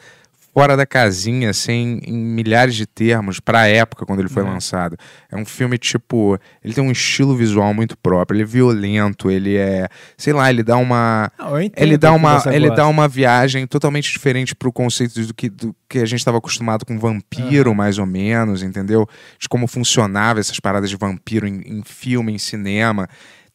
fora 0.53 0.77
da 0.77 0.85
casinha, 0.87 1.51
assim, 1.51 2.01
em 2.05 2.13
milhares 2.17 2.75
de 2.77 2.87
termos, 2.87 3.41
pra 3.41 3.67
época 3.67 4.05
quando 4.07 4.21
ele 4.21 4.29
foi 4.29 4.43
É. 4.43 4.47
lançado. 4.47 4.97
É 5.31 5.37
um 5.37 5.45
filme, 5.45 5.77
tipo. 5.79 6.39
Ele 6.63 6.73
tem 6.75 6.83
um 6.85 6.91
estilo 6.93 7.37
visual 7.37 7.73
muito 7.75 7.97
próprio, 7.99 8.37
ele 8.37 8.43
é 8.43 8.47
violento, 8.47 9.31
ele 9.31 9.57
é. 9.57 9.89
Sei 10.17 10.33
lá, 10.33 10.49
ele 10.51 10.63
dá 10.63 10.77
uma. 10.77 11.31
Não, 11.39 11.59
Ele 11.77 11.97
dá 11.99 12.13
uma, 12.13 12.43
ele 12.47 12.69
gosta. 12.69 12.83
dá 12.83 12.89
uma 12.89 13.09
viagem 13.09 13.67
totalmente 13.67 14.13
diferente 14.13 14.55
pro 14.55 14.73
conceito 14.73 15.21
do 15.27 15.35
que, 15.35 15.49
do 15.49 15.75
que 15.89 15.99
a 15.99 16.07
gente 16.07 16.21
estava 16.21 16.39
acostumado 16.39 16.85
com 16.85 16.99
vampiro, 16.99 17.75
mais 17.75 17.99
ou 17.99 18.07
menos, 18.07 18.63
entendeu? 18.63 19.09
De 19.39 19.49
como 19.49 19.67
funcionava 19.67 20.39
essas 20.41 20.59
paradas 20.61 20.89
de 20.91 20.97
vampiro 20.97 21.47
em, 21.49 21.63
em 21.67 21.83
filme, 21.85 22.33
em 22.33 22.39
cinema. 22.39 23.09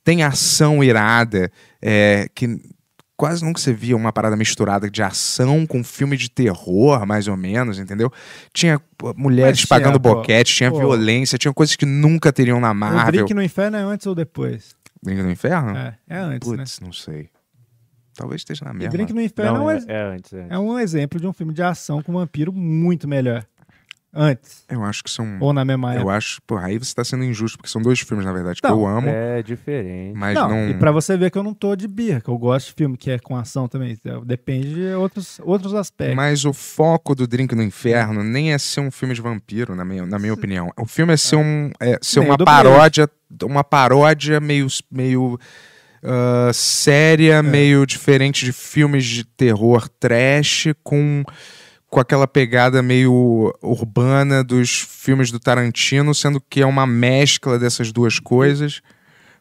Tem 0.03 0.23
ação 0.23 0.83
irada, 0.83 1.51
é, 1.81 2.27
que 2.33 2.57
quase 3.19 3.43
nunca 3.43 3.59
você 3.59 3.73
via 3.73 3.97
uma 3.97 4.13
parada 4.13 4.37
misturada 4.37 4.89
de 4.89 5.03
ação 5.03 5.67
com 5.67 5.83
filme 5.83 6.15
de 6.15 6.29
terror, 6.31 7.05
mais 7.05 7.27
ou 7.27 7.35
menos, 7.35 7.77
entendeu? 7.77 8.09
Tinha 8.53 8.81
mulheres 9.17 9.51
Mas 9.51 9.57
tinha, 9.59 9.67
pagando 9.67 9.99
pô. 9.99 10.15
boquete, 10.15 10.55
tinha 10.55 10.71
Pô. 10.71 10.77
violência, 10.79 11.37
tinha 11.37 11.53
coisas 11.53 11.75
que 11.75 11.85
nunca 11.85 12.31
teriam 12.31 12.61
na 12.61 12.71
O 12.71 12.75
Marvel. 12.75 13.11
Drink 13.11 13.33
no 13.33 13.43
Inferno 13.43 13.75
é 13.75 13.81
antes 13.81 14.07
ou 14.07 14.15
depois? 14.15 14.73
Drink 15.03 15.21
no 15.21 15.29
Inferno? 15.29 15.75
É, 15.77 15.97
é 16.07 16.17
antes, 16.17 16.49
né? 16.49 16.57
Putz, 16.59 16.79
não 16.79 16.93
sei. 16.93 17.29
Talvez 18.15 18.39
esteja 18.39 18.63
na 18.63 18.71
E 18.71 18.75
mesma. 18.75 18.91
Drink 18.91 19.11
no 19.13 19.21
Inferno 19.21 19.53
Não, 19.59 19.69
é, 19.69 19.75
um 19.75 19.77
é- 19.77 19.83
é 19.87 20.01
antes, 20.13 20.31
é 20.33 20.39
antes. 20.41 20.51
é 20.51 20.57
um 20.59 20.79
exemplo 20.79 21.19
de 21.19 21.27
um 21.27 21.33
filme 21.33 21.53
de 21.53 21.61
ação 21.61 22.01
com 22.01 22.13
vampiro 22.13 22.53
muito 22.53 23.05
melhor. 23.05 23.45
Antes. 24.13 24.65
Eu 24.67 24.83
acho 24.83 25.03
que 25.03 25.09
são. 25.11 25.37
Ou 25.39 25.53
na 25.53 25.63
mesma 25.63 25.93
Eu 25.93 25.99
época. 25.99 26.13
acho. 26.13 26.41
Porra, 26.47 26.65
aí 26.67 26.79
você 26.79 26.95
tá 26.95 27.03
sendo 27.03 27.23
injusto, 27.23 27.57
porque 27.57 27.69
são 27.69 27.79
dois 27.81 27.99
filmes, 27.99 28.25
na 28.25 28.33
verdade, 28.33 28.59
que 28.61 28.67
Não, 28.67 28.79
eu 28.79 28.87
amo. 28.87 29.07
É 29.07 29.43
diferente. 29.43 30.17
Mas 30.17 30.33
não, 30.35 30.49
não. 30.49 30.69
E 30.69 30.73
pra 30.73 30.91
você 30.91 31.15
ver 31.15 31.29
que 31.29 31.37
eu 31.37 31.43
não 31.43 31.53
tô 31.53 31.75
de 31.75 31.87
birra, 31.87 32.19
que 32.19 32.27
eu 32.29 32.37
gosto 32.37 32.67
de 32.69 32.73
filme 32.73 32.97
que 32.97 33.11
é 33.11 33.19
com 33.19 33.37
ação 33.37 33.67
também. 33.67 33.91
então, 33.91 34.25
Depende 34.25 34.73
de 34.73 34.93
outros, 34.95 35.39
outros 35.43 35.75
aspectos. 35.75 36.15
Mas 36.15 36.43
o 36.43 36.53
foco 36.53 37.13
do 37.13 37.27
Drink 37.27 37.53
no 37.53 37.61
Inferno 37.61 38.23
nem 38.23 38.51
é 38.51 38.57
ser 38.57 38.79
um 38.81 38.89
filme 38.89 39.13
de 39.13 39.21
vampiro, 39.21 39.75
na 39.75 39.85
minha, 39.85 40.05
na 40.05 40.17
minha 40.17 40.33
opinião. 40.33 40.71
O 40.75 40.85
filme 40.87 41.13
é 41.13 41.17
ser, 41.17 41.35
um, 41.35 41.69
é 41.79 41.99
ser 42.01 42.21
Nem 42.21 42.29
uma 42.29 42.37
paródia, 42.37 43.07
uma 43.43 43.63
paródia 43.63 44.39
meio, 44.39 44.65
meio 44.91 45.39
ah, 46.03 46.49
séria, 46.53 47.35
É. 47.35 47.41
meio 47.41 47.85
diferente 47.85 48.45
de 48.45 48.51
filmes 48.53 49.05
de 49.05 49.23
terror 49.23 49.87
trash, 49.99 50.67
com, 50.83 51.23
com 51.89 51.99
aquela 51.99 52.27
pegada 52.27 52.81
meio 52.83 53.53
urbana 53.61 54.43
dos 54.43 54.81
filmes 54.81 55.31
do 55.31 55.39
Tarantino, 55.39 56.13
sendo 56.13 56.39
que 56.39 56.61
é 56.61 56.65
uma 56.65 56.85
mescla 56.85 57.57
dessas 57.57 57.91
duas 57.91 58.19
coisas, 58.19 58.81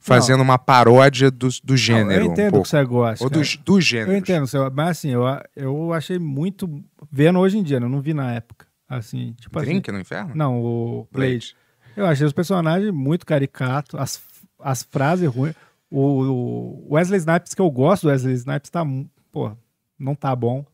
fazendo 0.01 0.43
uma 0.43 0.59
paródia 0.59 1.31
do, 1.31 1.49
do 1.49 1.71
Não, 1.71 1.77
gênero. 1.77 2.25
eu 2.25 2.29
um 2.29 2.33
entendo 2.33 2.51
pouco. 2.53 2.65
que 2.65 2.71
você 2.71 2.85
gosta. 2.85 3.23
Ou 3.25 3.29
dos, 3.31 3.57
dos 3.57 3.85
gêneros. 3.85 4.13
Eu 4.13 4.19
entendo, 4.19 4.47
mas 4.73 4.89
assim, 4.89 5.11
eu, 5.11 5.23
eu 5.55 5.93
achei 5.93 6.19
muito. 6.19 6.83
Vendo 7.13 7.39
hoje 7.39 7.59
em 7.59 7.63
dia, 7.63 7.79
né? 7.79 7.87
eu 7.87 7.91
não 7.91 8.01
vi 8.01 8.15
na 8.15 8.33
época. 8.33 8.67
Assim, 8.89 9.35
tipo 9.39 9.59
assim. 9.59 9.69
Drink 9.69 9.93
no 9.93 10.01
Inferno? 10.01 10.35
Não, 10.35 10.63
o 10.63 11.09
Blade. 11.13 11.55
Eu 11.95 12.07
achei 12.07 12.27
os 12.27 12.33
personagens 12.33 12.91
muito 12.93 13.27
caricatos, 13.27 14.01
as, 14.01 14.23
as 14.61 14.83
frases 14.83 15.29
ruins. 15.29 15.55
O, 15.91 16.87
o 16.89 16.95
Wesley 16.95 17.19
Snipes, 17.19 17.55
que 17.55 17.61
eu 17.61 17.71
gosto 17.71 18.05
do 18.05 18.09
Wesley 18.09 18.35
Snipes, 18.35 18.71
tá. 18.71 18.83
Pô, 19.31 19.53
não 19.99 20.15
tá 20.15 20.35
bom. 20.35 20.65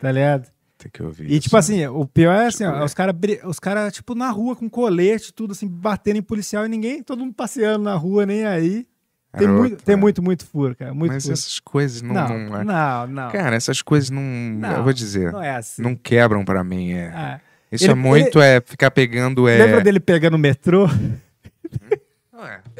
Tá 0.00 0.12
ligado? 0.12 0.53
Tem 0.84 0.90
que 0.92 1.02
ouvir 1.02 1.32
E 1.32 1.40
tipo 1.40 1.56
assim, 1.56 1.86
o 1.86 2.06
pior 2.06 2.34
é 2.34 2.46
assim, 2.48 2.64
ó, 2.64 2.78
ver. 2.78 2.84
os 2.84 2.92
caras, 2.92 3.16
os 3.44 3.58
cara, 3.58 3.90
tipo, 3.90 4.14
na 4.14 4.28
rua 4.30 4.54
com 4.54 4.68
colete, 4.68 5.32
tudo 5.32 5.52
assim, 5.52 5.66
batendo 5.66 6.18
em 6.18 6.22
policial 6.22 6.66
e 6.66 6.68
ninguém, 6.68 7.02
todo 7.02 7.20
mundo 7.20 7.32
passeando 7.32 7.82
na 7.84 7.94
rua, 7.94 8.26
nem 8.26 8.44
aí. 8.44 8.86
Tem, 9.32 9.46
Garoto, 9.48 9.58
muito, 9.60 9.82
tem 9.82 9.92
é. 9.94 9.96
muito, 9.96 10.22
muito 10.22 10.46
furo, 10.46 10.76
cara. 10.76 10.92
Muito 10.94 11.12
Mas 11.12 11.22
furo. 11.24 11.32
essas 11.32 11.58
coisas 11.58 12.02
não. 12.02 12.14
Não, 12.14 12.28
não, 12.38 12.60
é- 12.60 12.64
não, 12.64 13.06
não. 13.06 13.30
Cara, 13.30 13.56
essas 13.56 13.80
coisas 13.82 14.10
não. 14.10 14.20
Não, 14.22 14.76
eu 14.76 14.84
vou 14.84 14.92
dizer. 14.92 15.32
não 15.32 15.42
é 15.42 15.56
assim. 15.56 15.82
Não 15.82 15.96
quebram 15.96 16.44
pra 16.44 16.62
mim. 16.62 16.92
É. 16.92 17.08
Ah, 17.08 17.40
Isso 17.72 17.84
ele- 17.84 17.92
é 17.92 17.94
muito. 17.96 18.40
É 18.40 18.60
ficar 18.60 18.90
pegando. 18.92 19.48
É... 19.48 19.56
Lembra 19.58 19.80
dele 19.80 19.98
pegando 19.98 20.34
o 20.34 20.38
metrô? 20.38 20.86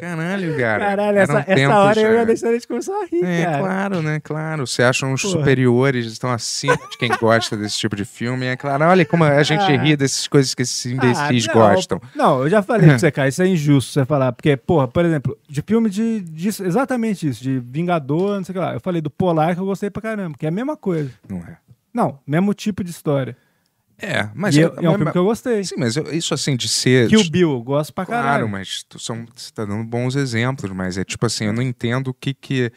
Caralho, 0.09 0.57
cara. 0.57 0.85
Caralho, 0.85 1.17
essa, 1.17 1.33
essa 1.39 1.43
tempos, 1.55 1.75
hora 1.75 1.99
eu 2.01 2.13
ia 2.13 2.25
deixar 2.25 2.49
eles 2.51 2.65
começar 2.65 2.93
a 2.93 3.05
rir, 3.05 3.23
É, 3.23 3.45
cara. 3.45 3.59
claro, 3.59 4.01
né? 4.01 4.19
Claro. 4.23 4.67
Você 4.67 4.83
acha 4.83 5.05
uns 5.05 5.21
Porra. 5.21 5.39
superiores, 5.39 6.05
estão 6.05 6.29
acima 6.31 6.77
de 6.89 6.97
quem 6.97 7.09
gosta 7.19 7.57
desse 7.57 7.77
tipo 7.79 7.95
de 7.95 8.05
filme. 8.05 8.45
É 8.45 8.55
claro, 8.55 8.85
olha 8.85 9.05
como 9.05 9.23
a 9.23 9.41
gente 9.43 9.61
Ah. 9.63 9.77
ri 9.81 9.95
dessas 9.95 10.27
coisas 10.27 10.53
que 10.53 10.61
esses 10.61 10.85
imbecis 10.91 11.47
Ah, 11.49 11.53
não, 11.55 11.61
gostam. 11.61 12.01
Não, 12.15 12.41
eu 12.43 12.49
já 12.49 12.61
falei 12.61 12.87
pra 12.89 12.99
você, 12.99 13.11
cara, 13.11 13.27
isso 13.27 13.41
é 13.41 13.47
injusto 13.47 13.91
você 13.91 14.05
falar. 14.05 14.31
Porque, 14.31 14.55
porra, 14.55 14.87
por 14.87 15.03
exemplo, 15.05 15.37
de 15.49 15.61
filme 15.61 15.89
de, 15.89 16.21
disso, 16.21 16.63
exatamente 16.65 17.27
isso, 17.27 17.41
de 17.43 17.59
Vingador, 17.59 18.35
não 18.37 18.43
sei 18.43 18.51
o 18.51 18.53
que 18.53 18.59
lá. 18.59 18.73
Eu 18.73 18.79
falei 18.81 19.01
do 19.01 19.09
Polar 19.09 19.55
que 19.55 19.61
eu 19.61 19.65
gostei 19.65 19.89
pra 19.89 20.01
caramba, 20.01 20.37
que 20.37 20.45
é 20.45 20.49
a 20.49 20.51
mesma 20.51 20.77
coisa. 20.77 21.09
Não 21.27 21.37
é. 21.37 21.57
Não, 21.93 22.19
mesmo 22.27 22.53
tipo 22.53 22.83
de 22.83 22.91
história. 22.91 23.37
É, 24.01 24.29
mas 24.35 24.55
E 24.55 24.61
é, 24.61 24.63
é, 24.63 24.85
é 24.85 24.89
um 24.89 24.95
filme 24.95 25.11
que 25.11 25.17
eu 25.17 25.23
gostei. 25.25 25.63
Sim, 25.63 25.75
mas 25.77 25.95
eu- 25.95 26.11
isso 26.13 26.33
assim 26.33 26.55
de 26.55 26.67
ser. 26.67 27.07
Kill 27.09 27.29
Bill, 27.29 27.51
eu 27.51 27.61
gosto 27.61 27.93
pra 27.93 28.05
Claro, 28.05 28.23
caralho. 28.23 28.49
mas 28.49 28.83
tu, 28.87 28.99
são, 28.99 29.25
você 29.33 29.51
tá 29.53 29.63
dando 29.65 29.83
bons 29.85 30.15
exemplos, 30.15 30.69
mas 30.71 30.97
é 30.97 31.03
tipo 31.03 31.25
assim, 31.25 31.45
eu 31.45 31.53
não 31.53 31.61
entendo 31.61 32.09
o 32.09 32.13
que 32.13 32.33
que 32.33 32.71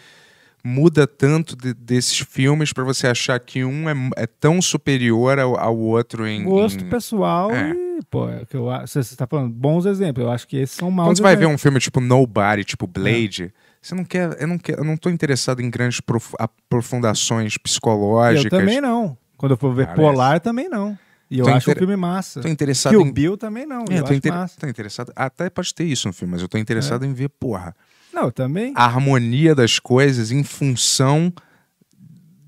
muda 0.65 1.07
tanto 1.07 1.57
de- 1.57 1.75
desses 1.75 2.19
filmes 2.19 2.73
pra 2.73 2.85
você 2.85 3.07
achar 3.07 3.39
que 3.41 3.65
um 3.65 3.89
é, 3.89 3.95
é 4.17 4.27
tão 4.27 4.61
superior 4.63 5.39
ao, 5.39 5.59
ao 5.59 5.77
outro 5.77 6.27
em. 6.27 6.45
Gosto 6.45 6.85
em- 6.85 6.89
pessoal 6.89 7.51
É. 7.53 7.71
e, 7.71 8.01
pô, 8.11 8.29
é 8.29 8.45
que 8.45 8.57
eu. 8.57 8.67
Você 8.87 9.17
tá 9.17 9.27
falando 9.27 9.51
bons 9.53 9.87
exemplos. 9.87 10.25
Eu 10.25 10.31
acho 10.33 10.47
que 10.47 10.57
esses 10.57 10.77
são 10.77 10.91
maus 10.91 11.09
Quando 11.09 11.17
você 11.17 11.23
vai 11.23 11.37
ver 11.37 11.47
um 11.47 11.59
filme 11.59 11.81
tipo 11.81 12.01
Nobody, 12.01 12.65
tipo 12.65 12.85
É. 12.85 12.89
Blade, 12.89 13.53
você 13.83 13.95
não 13.95 14.05
quer. 14.05 14.37
Eu 14.41 14.47
não, 14.47 14.59
quer, 14.59 14.79
eu 14.79 14.85
não 14.85 14.97
tô 14.97 15.09
interessado 15.11 15.61
em 15.61 15.69
grandes 15.71 16.01
prof- 16.01 16.35
aprofundações 16.39 17.55
Eu 17.57 17.61
psicológicas. 17.63 18.51
também 18.51 18.81
não. 18.81 19.17
Quando 19.37 19.53
eu 19.53 19.57
for 19.57 19.73
ver 19.75 19.87
Parece. 19.87 20.03
Polar, 20.03 20.41
também 20.41 20.69
não. 20.69 20.99
E 21.31 21.39
eu 21.39 21.45
Tô 21.45 21.51
acho 21.51 21.69
um 21.69 21.73
inter- 21.73 21.79
filme 21.83 21.97
massa. 21.97 22.41
Tô 22.41 22.49
interessado 22.49 22.93
Kill 22.93 23.03
em. 23.07 23.13
Bill 23.13 23.37
também 23.37 23.67
não. 23.67 23.85
É, 23.91 23.99
eu 23.99 24.03
tô, 24.03 24.05
acho 24.05 24.15
inter- 24.15 24.33
massa. 24.33 24.57
tô 24.61 24.67
interessado. 24.67 25.13
Até 25.15 25.51
pode 25.51 25.75
ter 25.75 25.85
isso 25.85 26.09
no 26.09 26.15
filme, 26.15 26.33
mas 26.33 26.43
eu 26.43 26.49
tô 26.49 26.57
interessado 26.59 27.05
em 27.05 27.13
ver, 27.13 27.29
porra, 27.29 27.75
Não, 28.13 28.25
eu 28.25 28.33
também. 28.33 28.73
a 28.75 28.85
harmonia 28.85 29.55
das 29.55 29.79
coisas 29.79 30.31
em 30.33 30.43
função 30.43 31.33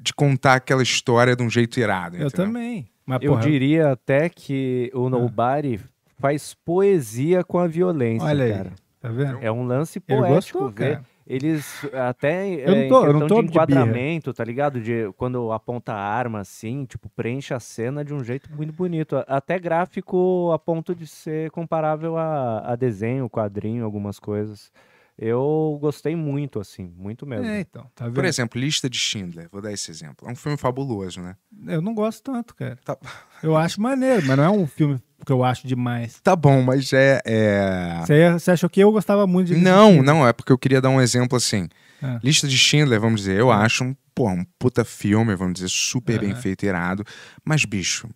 de 0.00 0.14
contar 0.14 0.54
aquela 0.54 0.82
história 0.82 1.36
de 1.36 1.42
um 1.42 1.50
jeito 1.50 1.78
irado. 1.78 2.16
Eu 2.16 2.26
entendeu? 2.28 2.46
também. 2.46 2.88
Mas, 3.04 3.22
Eu 3.22 3.32
porra, 3.32 3.42
diria 3.42 3.92
até 3.92 4.28
que 4.28 4.90
o 4.94 5.10
Nobody 5.10 5.80
faz 6.18 6.54
poesia 6.64 7.44
com 7.44 7.58
a 7.58 7.66
violência, 7.66 8.26
Olha 8.26 8.44
aí, 8.44 8.52
cara. 8.52 8.72
tá 9.00 9.08
vendo? 9.10 9.38
É 9.42 9.50
um 9.52 9.64
lance 9.64 9.98
poético 10.00 10.58
gostou, 10.60 10.68
ver. 10.70 10.94
cara. 10.96 11.04
Eles 11.32 11.84
até 11.94 12.48
Eu 12.48 12.74
não 12.74 12.76
é, 12.82 12.88
tô- 12.88 13.04
em 13.04 13.06
eu 13.06 13.12
não 13.12 13.20
questão 13.20 13.28
tô 13.28 13.34
de 13.36 13.42
de 13.42 13.46
enquadramento, 13.50 14.34
tá 14.34 14.42
ligado? 14.42 14.80
De 14.80 15.12
quando 15.16 15.52
aponta 15.52 15.92
a 15.92 15.96
arma 15.96 16.40
assim, 16.40 16.84
tipo, 16.84 17.08
preenche 17.08 17.54
a 17.54 17.60
cena 17.60 18.04
de 18.04 18.12
um 18.12 18.24
jeito 18.24 18.50
muito 18.52 18.72
bonito. 18.72 19.14
Até 19.28 19.56
gráfico 19.56 20.50
a 20.52 20.58
ponto 20.58 20.92
de 20.92 21.06
ser 21.06 21.50
comparável 21.52 22.16
a, 22.18 22.72
a 22.72 22.74
desenho, 22.74 23.30
quadrinho, 23.30 23.84
algumas 23.84 24.18
coisas. 24.18 24.72
Eu 25.16 25.78
gostei 25.80 26.16
muito, 26.16 26.58
assim, 26.58 26.92
muito 26.96 27.24
mesmo. 27.26 27.46
É, 27.46 27.60
então, 27.60 27.86
tá 27.94 28.06
vendo? 28.06 28.14
Por 28.14 28.24
exemplo, 28.24 28.58
Lista 28.60 28.88
de 28.90 28.98
Schindler, 28.98 29.48
vou 29.52 29.60
dar 29.62 29.70
esse 29.72 29.90
exemplo. 29.90 30.26
É 30.28 30.32
um 30.32 30.36
filme 30.36 30.56
fabuloso, 30.58 31.20
né? 31.20 31.36
Eu 31.66 31.80
não 31.80 31.94
gosto 31.94 32.24
tanto, 32.32 32.56
cara. 32.56 32.76
Tá, 32.84 32.96
Eu 33.42 33.56
acho 33.56 33.80
maneiro, 33.80 34.26
mas 34.26 34.36
não 34.36 34.44
é 34.44 34.50
um 34.50 34.66
filme 34.66 34.98
que 35.24 35.32
eu 35.32 35.44
acho 35.44 35.66
demais. 35.66 36.18
tá 36.22 36.34
bom, 36.34 36.62
mas 36.62 36.92
é. 36.92 37.20
é... 37.24 38.00
Você, 38.38 38.50
achou 38.50 38.68
que 38.70 38.80
eu 38.80 38.90
gostava 38.92 39.26
muito 39.26 39.48
de 39.48 39.56
Não, 39.56 39.88
assistir? 39.88 40.04
não, 40.04 40.26
é 40.28 40.32
porque 40.32 40.52
eu 40.52 40.58
queria 40.58 40.80
dar 40.80 40.88
um 40.90 41.00
exemplo 41.00 41.36
assim. 41.36 41.68
Ah. 42.02 42.18
Lista 42.22 42.48
de 42.48 42.56
Schindler, 42.56 43.00
vamos 43.00 43.20
dizer, 43.20 43.38
eu 43.38 43.50
acho 43.52 43.84
um, 43.84 43.94
pô, 44.14 44.28
um 44.30 44.44
puta 44.58 44.84
filme, 44.84 45.34
vamos 45.34 45.54
dizer, 45.54 45.68
super 45.68 46.18
bem 46.20 46.34
feito, 46.34 46.64
irado. 46.64 47.04
Mas, 47.44 47.64
bicho, 47.66 48.08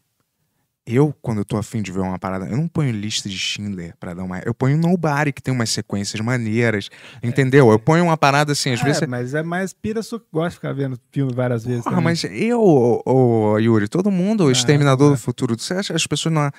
eu, 0.87 1.15
quando 1.23 1.39
eu 1.39 1.45
tô 1.47 1.57
afim 1.57 1.81
de 1.81 1.91
ver 1.91 2.01
uma 2.01 2.19
parada, 2.19 2.47
eu 2.47 2.57
não 2.59 2.69
ponho 2.69 2.91
lista 2.93 3.27
de 3.27 3.39
Schindler 3.39 3.95
pra 3.99 4.13
dar 4.13 4.23
uma. 4.23 4.39
Eu 4.41 4.53
ponho 4.53 4.77
Nobody, 4.77 5.33
que 5.33 5.43
tem 5.43 5.53
umas 5.53 5.71
sequências 5.71 6.21
maneiras, 6.21 6.91
entendeu? 7.23 7.71
Eu 7.71 7.79
ponho 7.79 8.05
uma 8.05 8.19
parada 8.19 8.53
assim, 8.53 8.73
às 8.73 8.81
É, 8.81 8.85
vezes. 8.85 9.07
mas 9.09 9.33
é 9.35 9.43
mais 9.43 9.73
pira 9.73 10.01
que 10.03 10.21
gosta 10.31 10.51
de 10.51 10.55
ficar 10.57 10.75
vendo 10.75 10.99
filme 11.11 11.33
várias 11.35 11.65
vezes. 11.65 11.87
Ah, 11.87 12.01
mas 12.03 12.25
eu, 12.25 12.61
ô, 12.61 13.03
ô, 13.07 13.59
Yuri, 13.59 13.89
todo 13.89 14.11
mundo, 14.11 14.45
o 14.45 14.51
Exterminador 14.51 15.11
do 15.11 15.17
Futuro, 15.17 15.59
você 15.59 15.73
acha 15.75 15.95
as 15.95 16.07
pessoas 16.07 16.35
não. 16.35 16.51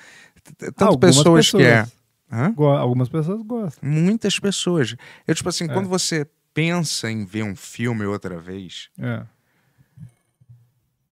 Tanto 0.56 0.84
Algumas 0.84 1.16
pessoas, 1.16 1.50
que 1.50 1.62
é. 1.62 1.82
pessoas. 1.82 1.96
Hã? 2.32 2.54
Algumas 2.78 3.08
pessoas 3.08 3.42
gostam. 3.42 3.88
Muitas 3.88 4.38
pessoas. 4.38 4.96
Eu, 5.26 5.34
tipo 5.34 5.48
assim, 5.48 5.64
É. 5.64 5.68
quando 5.68 5.88
você 5.88 6.26
pensa 6.52 7.10
em 7.10 7.24
ver 7.24 7.42
um 7.44 7.54
filme 7.54 8.04
outra 8.04 8.38
vez. 8.38 8.88
É. 8.98 9.22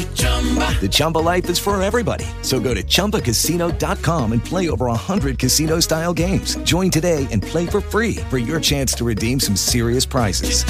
The 0.00 0.88
Chumba 0.90 1.18
life 1.18 1.48
is 1.48 1.58
for 1.58 1.80
everybody. 1.82 2.26
So 2.42 2.60
go 2.60 2.74
to 2.74 2.82
ChumbaCasino.com 2.82 4.32
and 4.32 4.44
play 4.44 4.68
over 4.68 4.86
100 4.86 5.38
casino 5.38 5.80
style 5.80 6.12
games. 6.12 6.56
Join 6.64 6.90
today 6.90 7.26
and 7.32 7.42
play 7.42 7.64
for 7.66 7.80
free 7.80 8.16
for 8.28 8.36
your 8.36 8.60
chance 8.60 8.92
to 8.98 9.04
redeem 9.06 9.40
some 9.40 9.56
serious 9.56 10.04
prizes. 10.06 10.64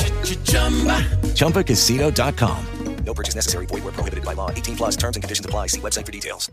ChumbaCasino.com. 1.34 2.56
No 3.04 3.14
purchase 3.14 3.34
necessary. 3.34 3.66
Void 3.66 3.82
were 3.84 3.92
prohibited 3.92 4.24
by 4.24 4.34
law. 4.34 4.50
18 4.50 4.76
plus 4.76 4.96
terms 4.96 5.16
and 5.16 5.22
conditions 5.24 5.44
apply. 5.44 5.68
See 5.68 5.80
website 5.80 6.06
for 6.06 6.12
details. 6.12 6.48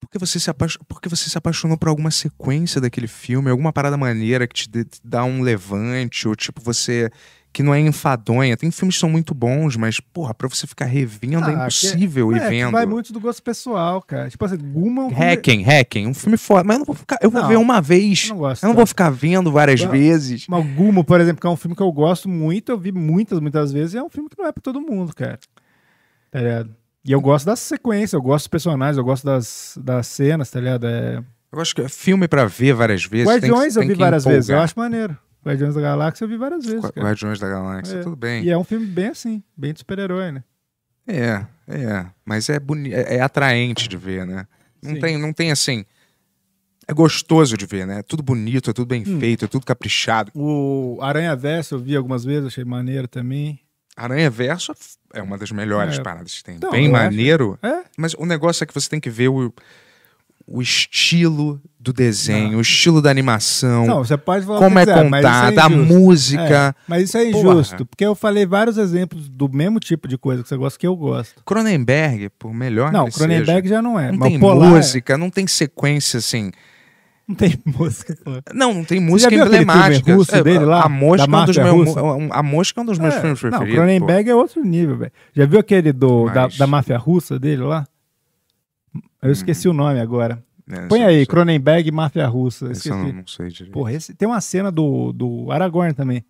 Porque 0.00 0.18
você, 0.18 0.38
se 0.40 0.50
apaix... 0.50 0.76
Porque 0.88 1.08
você 1.08 1.30
se 1.30 1.38
apaixonou 1.38 1.78
por 1.78 1.88
alguma 1.88 2.10
sequência 2.10 2.80
daquele 2.80 3.06
filme, 3.06 3.50
alguma 3.50 3.72
parada 3.72 3.96
maneira 3.96 4.46
que 4.48 4.54
te 4.54 4.68
dê- 4.68 4.84
te 4.84 5.00
dá 5.04 5.24
um 5.24 5.42
levante, 5.42 6.26
ou 6.28 6.34
tipo, 6.34 6.60
você. 6.60 7.08
Que 7.52 7.62
não 7.62 7.74
é 7.74 7.80
enfadonha. 7.80 8.56
Tem 8.56 8.70
filmes 8.70 8.94
que 8.96 9.00
são 9.00 9.10
muito 9.10 9.34
bons, 9.34 9.76
mas, 9.76 10.00
porra, 10.00 10.32
pra 10.32 10.48
você 10.48 10.66
ficar 10.66 10.86
revendo 10.86 11.44
é 11.50 11.54
Ah, 11.54 11.60
impossível 11.62 12.30
que, 12.30 12.36
e 12.36 12.38
é, 12.38 12.48
vendo. 12.48 12.72
vai 12.72 12.86
muito 12.86 13.12
do 13.12 13.20
gosto 13.20 13.42
pessoal, 13.42 14.00
cara. 14.00 14.30
Tipo 14.30 14.44
assim, 14.44 14.56
Guma... 14.56 15.02
é 15.02 15.04
um 15.06 15.08
Hacking, 15.10 15.62
Hacking, 15.62 16.06
um 16.06 16.14
filme 16.14 16.36
foda. 16.38 16.64
Mas 16.64 16.76
eu 16.76 16.78
não 16.78 16.86
vou 16.86 16.94
ficar. 16.96 17.18
Eu 17.20 17.30
vou 17.30 17.42
Não, 17.42 17.48
ver 17.48 17.56
uma 17.56 17.80
vez. 17.80 18.24
eu 18.28 18.34
não 18.34 18.38
gosto 18.38 18.62
eu 18.62 18.68
não 18.68 18.74
vou 18.76 18.86
ficar 18.86 19.10
vendo 19.10 19.52
várias 19.52 19.82
vezes. 19.82 20.46
Mas 20.48 20.66
Gumo, 20.74 21.04
por 21.04 21.20
exemplo, 21.20 21.40
que 21.40 21.46
é 21.46 21.50
um 21.50 21.56
filme 21.56 21.76
que 21.76 21.82
eu 21.82 21.92
gosto 21.92 22.28
muito, 22.28 22.70
eu 22.72 22.78
vi 22.78 22.90
muitas, 22.92 23.38
muitas 23.40 23.70
vezes, 23.72 23.94
e 23.94 23.98
é 23.98 24.02
um 24.02 24.08
filme 24.08 24.28
que 24.30 24.38
não 24.38 24.46
é 24.46 24.52
pra 24.52 24.62
todo 24.62 24.80
mundo, 24.80 25.14
cara. 25.14 25.38
Tá 26.30 26.38
ligado? 26.40 26.74
E 27.04 27.12
eu 27.12 27.20
gosto 27.20 27.44
das 27.46 27.58
sequências, 27.60 28.12
eu 28.12 28.22
gosto 28.22 28.44
dos 28.44 28.48
personagens, 28.48 28.96
eu 28.96 29.04
gosto 29.04 29.24
das, 29.24 29.76
das 29.82 30.06
cenas, 30.06 30.50
tá 30.50 30.60
ligado? 30.60 30.86
É... 30.86 31.22
Eu 31.52 31.60
acho 31.60 31.74
que 31.74 31.82
é 31.82 31.88
filme 31.88 32.26
pra 32.26 32.46
ver 32.46 32.72
várias 32.72 33.04
vezes. 33.04 33.26
tem 33.26 33.50
Guardiões 33.50 33.76
eu 33.76 33.80
tem 33.82 33.88
vi 33.90 33.94
várias 33.96 34.24
vezes, 34.24 34.48
eu 34.48 34.54
empolgar. 34.54 34.64
acho 34.64 34.74
maneiro. 34.78 35.18
Guardiões 35.44 35.74
da 35.74 35.80
Galáxia 35.80 36.24
eu 36.24 36.28
vi 36.28 36.36
várias 36.36 36.64
vezes. 36.64 36.80
Cara. 36.80 37.06
Guardiões 37.06 37.38
da 37.40 37.48
Galáxia, 37.48 37.96
É. 37.98 38.02
tudo 38.02 38.16
bem. 38.16 38.44
E 38.44 38.50
é 38.50 38.56
um 38.56 38.64
filme 38.64 38.86
bem 38.86 39.08
assim, 39.08 39.42
bem 39.56 39.72
de 39.72 39.80
super-herói, 39.80 40.30
né? 40.32 40.44
É, 41.06 41.44
é. 41.68 42.06
Mas 42.24 42.48
é, 42.48 42.60
boni... 42.60 42.92
é, 42.92 43.16
é 43.16 43.20
atraente 43.20 43.88
de 43.88 43.96
ver, 43.96 44.24
né? 44.26 44.46
Não 44.82 44.94
Sim. 44.94 45.00
tem, 45.00 45.18
não 45.18 45.32
tem 45.32 45.50
assim. 45.50 45.84
É 46.86 46.92
gostoso 46.92 47.56
de 47.56 47.66
ver, 47.66 47.86
né? 47.86 48.00
É 48.00 48.02
tudo 48.02 48.22
bonito, 48.22 48.70
é 48.70 48.72
tudo 48.72 48.86
bem 48.86 49.02
Hum. 49.06 49.18
feito, 49.20 49.44
é 49.44 49.48
tudo 49.48 49.64
caprichado. 49.66 50.30
O 50.34 50.98
Aranha 51.00 51.34
Verso 51.36 51.74
eu 51.76 51.78
vi 51.78 51.96
algumas 51.96 52.24
vezes, 52.24 52.46
achei 52.48 52.64
maneiro 52.64 53.06
também. 53.08 53.60
Aranha 53.96 54.30
Verso 54.30 54.72
é 55.12 55.20
uma 55.22 55.36
das 55.38 55.50
melhores 55.52 55.98
É. 55.98 56.02
paradas 56.02 56.34
que 56.38 56.44
tem. 56.44 56.58
Bem 56.70 56.84
acho- 56.84 56.92
maneiro. 56.92 57.58
É. 57.62 57.82
Mas 57.96 58.14
o 58.14 58.24
negócio 58.24 58.64
é 58.64 58.66
que 58.66 58.74
você 58.74 58.88
tem 58.88 58.98
que 59.00 59.10
ver 59.10 59.28
o, 59.28 59.52
o 60.46 60.60
estilo 60.60 61.60
do 61.78 61.92
desenho, 61.92 62.58
o 62.58 62.60
estilo 62.60 63.02
da 63.02 63.10
animação. 63.10 63.86
Não, 63.86 64.04
você 64.04 64.16
pode 64.16 64.44
falar 64.46 64.58
como 64.58 64.78
é 64.78 64.86
quiser, 64.86 65.08
mas 65.10 65.24
isso 65.24 65.34
é 65.34 65.48
contada, 65.50 65.62
a 65.64 65.68
música. 65.68 66.74
É, 66.78 66.82
mas 66.86 67.02
isso 67.04 67.16
é 67.18 67.30
Porra. 67.30 67.54
injusto, 67.54 67.86
porque 67.86 68.04
eu 68.04 68.14
falei 68.14 68.46
vários 68.46 68.78
exemplos 68.78 69.28
do 69.28 69.48
mesmo 69.52 69.80
tipo 69.80 70.06
de 70.06 70.16
coisa 70.16 70.42
que 70.42 70.48
você 70.48 70.56
gosta 70.56 70.78
que 70.78 70.86
eu 70.86 70.94
gosto. 70.96 71.42
Cronenberg, 71.44 72.28
por 72.38 72.52
melhor 72.54 72.92
Não, 72.92 73.06
que 73.06 73.12
Cronenberg 73.14 73.62
seja, 73.68 73.76
já 73.76 73.82
não 73.82 73.98
é. 73.98 74.12
Não 74.12 74.18
tem 74.20 74.38
Polar 74.38 74.68
é. 74.68 74.74
música, 74.76 75.18
não 75.18 75.30
tem 75.30 75.46
sequência 75.46 76.18
assim. 76.18 76.50
Não 77.26 77.34
tem 77.36 77.54
música. 77.64 78.16
pô. 78.24 78.30
Não, 78.52 78.74
não 78.74 78.84
tem 78.84 79.00
música 79.00 79.34
emblemática. 79.34 80.14
russo 80.14 80.34
É, 80.34 80.42
dele 80.42 80.64
lá, 80.64 80.82
a 80.84 80.88
Mosca 80.88 81.26
da 81.26 81.38
é 81.38 81.40
um 81.40 81.44
dos 81.46 81.56
meus, 81.56 81.96
um- 81.96 82.28
a 82.32 82.42
Mosca 82.42 82.80
é 82.80 82.82
um 82.82 82.86
dos 82.86 82.98
meus 82.98 83.14
É, 83.14 83.20
filmes 83.20 83.40
preferidos. 83.40 83.68
Não, 83.74 83.76
Cronenberg 83.84 84.28
é 84.30 84.34
outro 84.34 84.64
nível, 84.64 84.96
velho. 84.98 85.12
Já 85.34 85.46
viu 85.46 85.58
aquele 85.60 85.92
do, 85.92 86.26
da, 86.30 86.42
Mas- 86.42 86.56
da 86.58 86.66
máfia 86.66 86.98
russa 86.98 87.38
dele 87.38 87.62
lá? 87.62 87.86
Eu 89.22 89.30
esqueci 89.30 89.68
o 89.68 89.72
nome 89.72 90.00
agora. 90.00 90.42
É, 90.70 90.86
Põe 90.86 91.02
aí, 91.04 91.26
Cronenberg 91.26 91.90
máfia 91.90 92.26
russa. 92.26 92.66
Esse 92.66 92.88
Esqueci. 92.88 92.90
eu 92.90 92.96
não, 92.96 93.12
não 93.12 93.26
sei 93.26 93.48
direito. 93.48 93.72
Porra, 93.72 93.92
esse, 93.92 94.14
tem 94.14 94.28
uma 94.28 94.40
cena 94.40 94.70
do, 94.70 95.12
do 95.12 95.50
Aragorn 95.50 95.92
também. 95.92 96.24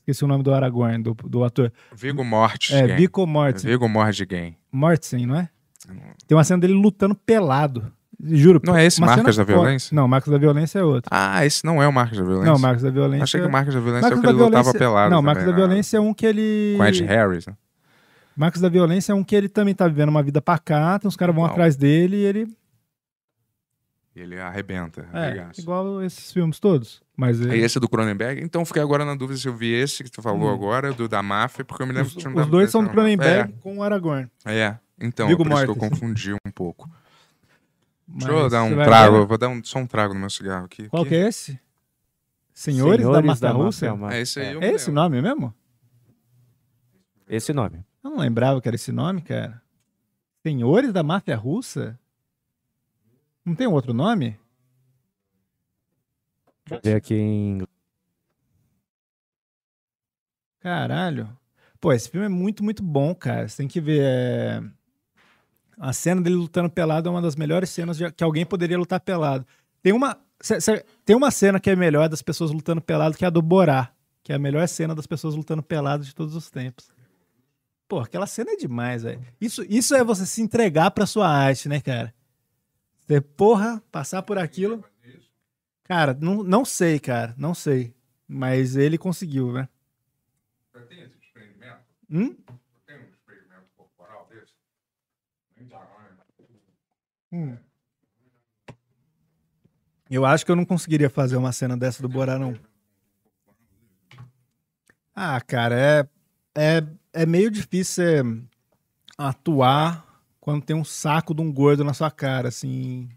Esqueci 0.00 0.24
o 0.24 0.28
nome 0.28 0.42
do 0.42 0.54
Aragorn, 0.54 1.02
do, 1.02 1.14
do 1.14 1.44
ator. 1.44 1.72
Vigo 1.94 2.24
Mortis. 2.24 2.72
É. 2.72 2.96
Viggo 2.96 3.26
Mortensen. 3.26 3.70
Vigo 3.70 3.88
Mortigen. 3.88 4.56
Mortensen, 4.72 5.26
não 5.26 5.36
é? 5.36 5.48
Tem 6.26 6.36
uma 6.36 6.44
cena 6.44 6.60
dele 6.60 6.74
lutando 6.74 7.14
pelado. 7.14 7.92
Juro. 8.18 8.60
Não 8.64 8.76
é 8.76 8.86
esse 8.86 9.00
Marcas 9.00 9.34
cena 9.34 9.44
da. 9.46 9.52
Violência? 9.52 9.94
Não, 9.94 10.08
Marcos 10.08 10.32
da 10.32 10.38
Violência 10.38 10.78
é 10.78 10.82
outro. 10.82 11.10
Ah, 11.12 11.44
esse 11.44 11.64
não 11.64 11.82
é 11.82 11.86
o 11.86 11.92
Marcos 11.92 12.16
da 12.18 12.24
Violência. 12.24 12.52
Não, 12.52 12.58
Marcos 12.58 12.82
da 12.82 12.90
Violência. 12.90 13.24
Achei 13.24 13.40
que 13.40 13.46
o 13.46 13.50
Marcos 13.52 13.74
da 13.74 13.80
Violência 13.80 14.06
é 14.06 14.08
o 14.08 14.10
Marcos 14.10 14.20
que 14.22 14.26
ele 14.26 14.38
lutava 14.44 14.62
Violência- 14.62 14.78
pelado. 14.78 15.10
Não, 15.10 15.22
Marcos 15.22 15.44
da 15.44 15.50
né? 15.50 15.56
Violência 15.56 15.96
é 15.98 16.00
um 16.00 16.14
que 16.14 16.24
ele. 16.26 16.74
Com 16.78 16.84
Ed 16.86 17.04
Harris, 17.04 17.46
né? 17.46 17.54
Marcos 18.36 18.60
da 18.60 18.68
Violência 18.68 19.12
é 19.12 19.14
um 19.14 19.24
que 19.24 19.34
ele 19.34 19.48
também 19.48 19.74
tá 19.74 19.88
vivendo 19.88 20.10
uma 20.10 20.22
vida 20.22 20.42
pacata, 20.42 21.08
os 21.08 21.16
caras 21.16 21.34
vão 21.34 21.44
Não. 21.44 21.50
atrás 21.50 21.74
dele 21.76 22.16
e 22.16 22.24
ele 22.24 22.56
ele 24.14 24.40
arrebenta. 24.40 25.06
É, 25.12 25.18
arregaça. 25.26 25.60
igual 25.60 26.02
esses 26.02 26.32
filmes 26.32 26.58
todos. 26.58 27.02
Mas 27.14 27.38
Aí 27.40 27.48
ele- 27.48 27.58
esse 27.64 27.76
é 27.76 27.80
do 27.80 27.88
Cronenberg. 27.88 28.42
Então 28.42 28.64
fiquei 28.64 28.80
agora 28.80 29.04
na 29.04 29.14
dúvida 29.14 29.38
se 29.38 29.46
eu 29.46 29.54
vi 29.54 29.70
esse 29.72 30.02
que 30.02 30.10
tu 30.10 30.22
falou 30.22 30.48
Hum. 30.50 30.54
agora, 30.54 30.92
do 30.92 31.06
da 31.06 31.22
máfia, 31.22 31.64
porque 31.64 31.82
eu 31.82 31.86
me 31.86 31.92
lembro 31.92 32.08
os, 32.08 32.14
que 32.14 32.20
tinha 32.20 32.30
um 32.30 32.34
os 32.38 32.44
da- 32.46 32.50
dois 32.50 32.70
são 32.70 32.82
do. 32.82 32.88
Cronenberg 32.90 33.52
com 33.60 33.76
o 33.78 33.82
Aragorn. 33.82 34.30
É, 34.44 34.58
é. 34.58 34.78
Então, 34.98 35.28
Viggo 35.28 35.44
por 35.44 35.52
isso 35.52 35.64
que 35.64 35.70
eu 35.70 35.76
confundi 35.76 36.32
um 36.32 36.50
pouco. 36.54 36.88
Deixa 38.08 38.32
Mas 38.32 38.42
eu 38.42 38.48
dar 38.48 38.62
um 38.62 38.74
trago, 38.74 39.18
ver? 39.20 39.26
vou 39.26 39.36
dar 39.36 39.48
um, 39.48 39.62
só 39.62 39.78
um 39.80 39.86
trago 39.86 40.14
no 40.14 40.20
meu 40.20 40.30
cigarro 40.30 40.64
aqui. 40.64 40.88
Qual 40.88 41.02
aqui. 41.02 41.10
que 41.10 41.16
é 41.16 41.28
esse? 41.28 41.60
Senhores, 42.54 43.00
da 43.04 43.04
Senhores 43.12 43.26
Máfia 43.26 43.40
da 43.48 43.52
Russa? 43.52 43.86
Máfia 43.94 44.04
Russa. 44.06 44.16
É 44.16 44.20
esse 44.22 44.40
aí, 44.40 44.54
eu 44.54 44.62
É 44.62 44.70
esse 44.70 44.88
o 44.88 44.92
nome 44.94 45.20
mesmo? 45.20 45.52
Esse 47.28 47.52
nome. 47.52 47.84
Eu 48.06 48.10
não 48.10 48.18
lembrava 48.18 48.60
que 48.60 48.68
era 48.68 48.76
esse 48.76 48.92
nome, 48.92 49.20
cara. 49.20 49.60
Senhores 50.44 50.92
da 50.92 51.02
Máfia 51.02 51.36
Russa? 51.36 51.98
Não 53.44 53.54
tem 53.54 53.66
um 53.66 53.72
outro 53.72 53.92
nome? 53.92 54.38
Deixa 56.68 56.74
eu 56.76 56.80
ver 56.82 56.94
aqui 56.96 57.14
em. 57.14 57.62
Caralho. 60.60 61.28
Pô, 61.80 61.92
esse 61.92 62.08
filme 62.08 62.26
é 62.26 62.28
muito, 62.28 62.64
muito 62.64 62.82
bom, 62.82 63.14
cara. 63.14 63.48
Você 63.48 63.56
tem 63.58 63.68
que 63.68 63.80
ver. 63.80 64.00
é, 64.02 64.62
A 65.78 65.92
cena 65.92 66.20
dele 66.22 66.36
lutando 66.36 66.70
pelado 66.70 67.08
é 67.08 67.12
uma 67.12 67.20
das 67.22 67.36
melhores 67.36 67.68
cenas 67.70 67.96
de- 67.96 68.10
que 68.12 68.24
alguém 68.24 68.46
poderia 68.46 68.78
lutar 68.78 68.98
pelado. 69.00 69.46
Tem 69.82 69.92
uma, 69.92 70.16
cê- 70.40 70.84
tem 71.04 71.14
uma 71.14 71.30
cena 71.30 71.60
que 71.60 71.70
é 71.70 71.76
melhor 71.76 72.08
das 72.08 72.22
pessoas 72.22 72.50
lutando 72.50 72.80
pelado, 72.80 73.16
que 73.16 73.24
é 73.24 73.28
a 73.28 73.30
do 73.30 73.42
Borá. 73.42 73.92
Que 74.22 74.32
é 74.32 74.36
a 74.36 74.38
melhor 74.38 74.66
cena 74.68 74.94
das 74.94 75.06
pessoas 75.06 75.34
lutando 75.36 75.62
pelado 75.62 76.04
de 76.04 76.14
todos 76.14 76.34
os 76.34 76.50
tempos. 76.50 76.88
Pô, 77.88 78.00
aquela 78.00 78.26
cena 78.26 78.52
é 78.52 78.56
demais, 78.56 79.04
velho. 79.04 79.24
Isso, 79.40 79.62
isso 79.68 79.94
é 79.94 80.02
você 80.02 80.26
se 80.26 80.42
entregar 80.42 80.90
pra 80.90 81.06
sua 81.06 81.28
arte, 81.28 81.68
né, 81.68 81.80
cara? 81.80 82.12
Você, 83.00 83.20
porra, 83.20 83.82
passar 83.92 84.22
por 84.22 84.38
aquilo. 84.38 84.84
Cara, 85.84 86.12
não, 86.20 86.42
não 86.42 86.64
sei, 86.64 86.98
cara. 86.98 87.32
Não 87.38 87.54
sei. 87.54 87.94
Mas 88.26 88.74
ele 88.74 88.98
conseguiu, 88.98 89.52
né? 89.52 89.68
Hum? 92.10 92.36
Hum. 97.32 97.56
Eu 100.08 100.24
acho 100.24 100.44
que 100.44 100.50
eu 100.50 100.56
não 100.56 100.64
conseguiria 100.64 101.10
fazer 101.10 101.36
uma 101.36 101.52
cena 101.52 101.76
dessa 101.76 102.00
do 102.00 102.08
Borá, 102.08 102.38
não. 102.38 102.58
Ah, 105.14 105.40
cara, 105.40 105.74
é, 105.74 106.08
é, 106.54 106.86
é 107.16 107.26
meio 107.26 107.50
difícil 107.50 108.04
você 108.04 108.22
atuar 109.16 110.22
quando 110.38 110.64
tem 110.64 110.76
um 110.76 110.84
saco 110.84 111.34
de 111.34 111.40
um 111.40 111.52
gordo 111.52 111.82
na 111.82 111.94
sua 111.94 112.10
cara, 112.10 112.48
assim, 112.48 113.08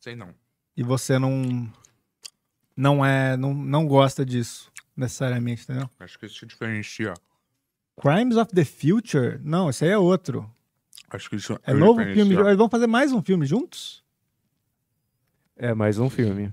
Sei 0.00 0.14
não. 0.16 0.34
e 0.76 0.82
você 0.82 1.18
não 1.18 1.72
não 2.76 3.04
é 3.04 3.36
não, 3.36 3.54
não 3.54 3.86
gosta 3.86 4.26
disso 4.26 4.70
necessariamente, 4.96 5.62
entendeu? 5.62 5.88
Acho 6.00 6.18
que 6.18 6.26
isso 6.26 6.38
se 6.40 6.46
diferencia. 6.46 7.14
Crimes 8.00 8.36
of 8.36 8.52
the 8.52 8.64
Future? 8.64 9.38
Não, 9.42 9.70
esse 9.70 9.84
aí 9.84 9.90
é 9.90 9.98
outro. 9.98 10.50
Acho 11.08 11.30
que 11.30 11.36
isso 11.36 11.58
É 11.62 11.72
novo 11.72 12.02
filme. 12.02 12.34
Eles 12.34 12.56
vão 12.56 12.68
fazer 12.68 12.86
mais 12.86 13.12
um 13.12 13.22
filme 13.22 13.46
juntos? 13.46 14.04
É 15.54 15.72
mais 15.72 15.98
um 15.98 16.10
filme. 16.10 16.52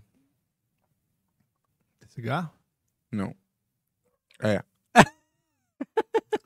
Cigarro? 2.08 2.52
Não. 3.12 3.36
É. 4.40 4.64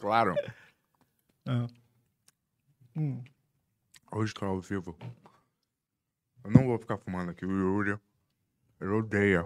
claro. 0.08 0.36
Ah. 1.46 1.68
Hum. 2.96 3.22
Hoje 4.12 4.34
tá 4.34 4.46
ao 4.46 4.62
vivo. 4.62 4.98
Eu 6.46 6.52
não 6.52 6.66
vou 6.66 6.80
ficar 6.80 6.98
fumando 6.98 7.32
aqui. 7.32 7.46
O 7.46 7.52
Yuri, 7.52 8.00
ele 8.80 8.92
odeia. 8.92 9.44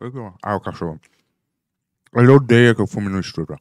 Que 0.00 0.10
que 0.10 0.18
Ah, 0.42 0.56
o 0.56 0.60
cachorro. 0.60 1.00
Ele 2.12 2.28
odeia 2.28 2.74
que 2.74 2.80
eu 2.80 2.86
fume 2.88 3.08
no 3.08 3.20
estúdio. 3.20 3.56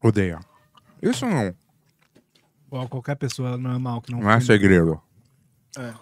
Odeia. 0.00 0.38
Isso 1.02 1.26
não, 1.26 1.56
qualquer 2.88 3.16
pessoa 3.16 3.56
normal 3.56 4.00
que 4.02 4.12
não 4.12 4.20
não 4.20 4.30
é 4.30 4.34
fume. 4.34 4.46
segredo. 4.46 5.02
É. 5.78 5.94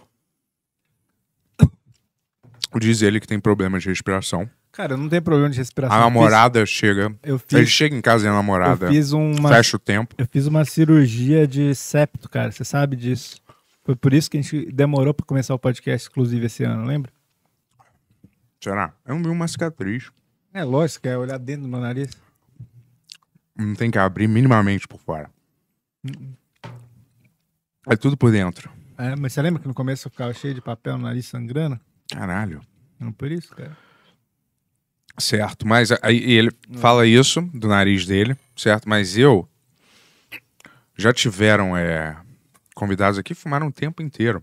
Diz 2.78 3.02
ele 3.02 3.20
que 3.20 3.26
tem 3.26 3.40
problemas 3.40 3.82
de 3.82 3.88
respiração. 3.88 4.50
Cara, 4.72 4.94
eu 4.94 4.96
não 4.96 5.08
tenho 5.08 5.20
problema 5.22 5.50
de 5.50 5.58
respiração. 5.58 5.94
A 5.94 6.00
Eu 6.00 6.04
fiz- 6.06 6.14
namorada 6.14 6.64
chega. 6.66 7.14
eu 7.22 7.38
fiz- 7.38 7.52
Ele 7.58 7.66
chega 7.66 7.94
em 7.94 8.00
casa 8.00 8.24
e 8.26 8.28
a 8.28 8.32
namorada 8.32 8.86
Eu 8.86 8.90
fiz 8.92 9.12
uma. 9.12 9.48
fecha 9.50 9.76
o 9.76 9.78
tempo. 9.78 10.14
Eu 10.16 10.26
fiz 10.26 10.46
uma 10.46 10.64
cirurgia 10.64 11.46
de 11.46 11.74
septo, 11.74 12.28
cara. 12.28 12.50
Você 12.50 12.64
sabe 12.64 12.96
disso. 12.96 13.36
Foi 13.84 13.94
por 13.94 14.14
isso 14.14 14.30
que 14.30 14.38
a 14.38 14.40
gente 14.42 14.72
demorou 14.72 15.12
pra 15.12 15.26
começar 15.26 15.54
o 15.54 15.58
podcast 15.58 16.06
exclusivo 16.08 16.46
esse 16.46 16.64
ano, 16.64 16.86
lembra? 16.86 17.12
Será? 18.62 18.94
Eu 19.04 19.16
não 19.16 19.22
vi 19.22 19.28
uma 19.28 19.46
cicatriz. 19.48 20.10
É 20.54 20.62
lógico, 20.64 21.06
é 21.08 21.18
olhar 21.18 21.38
dentro 21.38 21.62
do 21.62 21.68
meu 21.68 21.80
nariz. 21.80 22.10
Não 23.56 23.74
tem 23.74 23.90
que 23.90 23.98
abrir 23.98 24.28
minimamente 24.28 24.86
por 24.88 24.98
fora. 25.00 25.28
É 27.88 27.96
tudo 27.96 28.16
por 28.16 28.30
dentro. 28.30 28.70
É, 28.96 29.16
mas 29.16 29.32
você 29.32 29.42
lembra 29.42 29.60
que 29.60 29.68
no 29.68 29.74
começo 29.74 30.06
eu 30.06 30.10
ficava 30.10 30.32
cheio 30.32 30.54
de 30.54 30.60
papel 30.60 30.96
no 30.96 31.04
nariz 31.04 31.26
sangrando? 31.26 31.78
Caralho. 32.10 32.60
Não 33.00 33.12
por 33.12 33.30
isso, 33.32 33.54
cara. 33.54 33.76
Certo, 35.18 35.66
mas 35.66 35.90
aí 36.02 36.18
ele 36.32 36.50
fala 36.76 37.06
isso 37.06 37.42
do 37.52 37.68
nariz 37.68 38.06
dele, 38.06 38.36
certo? 38.56 38.88
Mas 38.88 39.16
eu 39.18 39.46
já 40.96 41.12
tiveram 41.12 41.76
é, 41.76 42.16
convidados 42.74 43.18
aqui 43.18 43.34
que 43.34 43.40
fumaram 43.40 43.66
o 43.68 43.72
tempo 43.72 44.02
inteiro. 44.02 44.40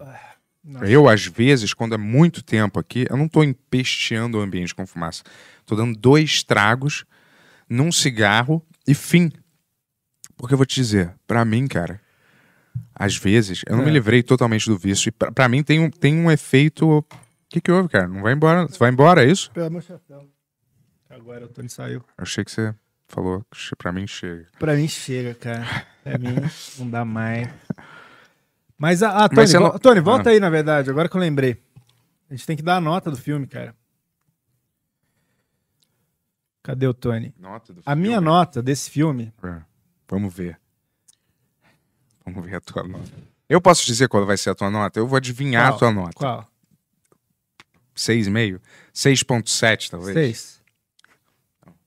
Nossa. 0.63 0.85
Eu, 0.85 1.07
às 1.09 1.25
vezes, 1.25 1.73
quando 1.73 1.95
é 1.95 1.97
muito 1.97 2.43
tempo 2.43 2.79
aqui, 2.79 3.05
eu 3.09 3.17
não 3.17 3.27
tô 3.27 3.43
empesteando 3.43 4.37
o 4.37 4.41
ambiente 4.41 4.75
com 4.75 4.85
fumaça. 4.85 5.23
Tô 5.65 5.75
dando 5.75 5.97
dois 5.97 6.43
tragos 6.43 7.05
num 7.67 7.91
cigarro 7.91 8.63
e 8.87 8.93
fim. 8.93 9.31
Porque 10.37 10.53
eu 10.53 10.57
vou 10.57 10.65
te 10.65 10.75
dizer, 10.75 11.13
pra 11.25 11.43
mim, 11.43 11.67
cara, 11.67 11.99
às 12.93 13.15
vezes, 13.17 13.63
eu 13.67 13.75
não 13.75 13.83
me 13.83 13.89
É. 13.89 13.93
livrei 13.93 14.21
totalmente 14.21 14.67
do 14.69 14.77
vício. 14.77 15.09
E 15.09 15.11
pra, 15.11 15.31
pra 15.31 15.49
mim 15.49 15.63
tem 15.63 15.79
um, 15.79 15.89
tem 15.89 16.15
um 16.15 16.29
efeito. 16.29 16.87
O 16.99 17.05
que, 17.49 17.59
que 17.59 17.71
houve, 17.71 17.89
cara? 17.89 18.07
Não 18.07 18.21
vai 18.21 18.33
embora? 18.33 18.67
Você 18.67 18.77
vai 18.77 18.91
embora, 18.91 19.25
é 19.25 19.31
isso? 19.31 19.49
Pelo 19.51 19.71
meu 19.71 19.81
chapéu. 19.81 20.29
Agora 21.19 21.45
o 21.45 21.49
Tony 21.49 21.69
saiu. 21.69 21.99
Eu 22.17 22.23
achei 22.23 22.43
que 22.45 22.51
você 22.51 22.73
falou 23.07 23.43
que 23.51 23.75
pra 23.75 23.91
mim 23.91 24.07
chega. 24.07 24.47
Pra 24.57 24.75
mim 24.75 24.87
chega, 24.87 25.33
cara. 25.35 25.85
Pra 26.03 26.17
mim 26.17 26.35
não 26.77 26.89
dá 26.89 27.03
mais. 27.05 27.47
Mas 28.77 29.03
a, 29.03 29.25
a 29.25 29.29
Tony, 29.29 29.41
Mas 29.41 29.53
não- 29.53 29.77
Tony, 29.77 29.99
volta 29.99 30.29
Ah. 30.29 30.31
aí, 30.31 30.39
na 30.39 30.49
verdade, 30.49 30.89
agora 30.89 31.09
que 31.09 31.15
eu 31.15 31.19
lembrei. 31.19 31.61
A 32.29 32.33
gente 32.35 32.45
tem 32.45 32.55
que 32.55 32.63
dar 32.63 32.77
a 32.77 32.81
nota 32.81 33.11
do 33.11 33.17
filme, 33.17 33.45
cara. 33.45 33.75
Cadê 36.63 36.87
o 36.87 36.93
Tony? 36.93 37.33
Nota 37.37 37.73
do 37.73 37.81
A 37.85 37.95
minha 37.95 38.21
nota 38.21 38.61
desse 38.61 38.89
filme. 38.89 39.33
É, 39.43 39.61
Vamos 40.07 40.33
ver. 40.33 40.59
Vamos 42.25 42.45
ver 42.45 42.55
a 42.55 42.61
tua 42.61 42.83
nota. 42.83 43.11
Eu 43.47 43.59
posso 43.59 43.85
dizer 43.85 44.07
qual 44.07 44.25
vai 44.25 44.37
ser 44.37 44.51
a 44.51 44.55
tua 44.55 44.69
nota? 44.69 44.99
Eu 44.99 45.07
vou 45.07 45.17
adivinhar 45.17 45.67
Qual? 45.69 45.75
a 45.75 45.79
tua 45.79 45.91
nota. 45.91 46.13
Qual? 46.13 46.47
6,5? 47.95 48.61
6,7 48.93 49.89
talvez? 49.89 50.13
Seis. 50.13 50.58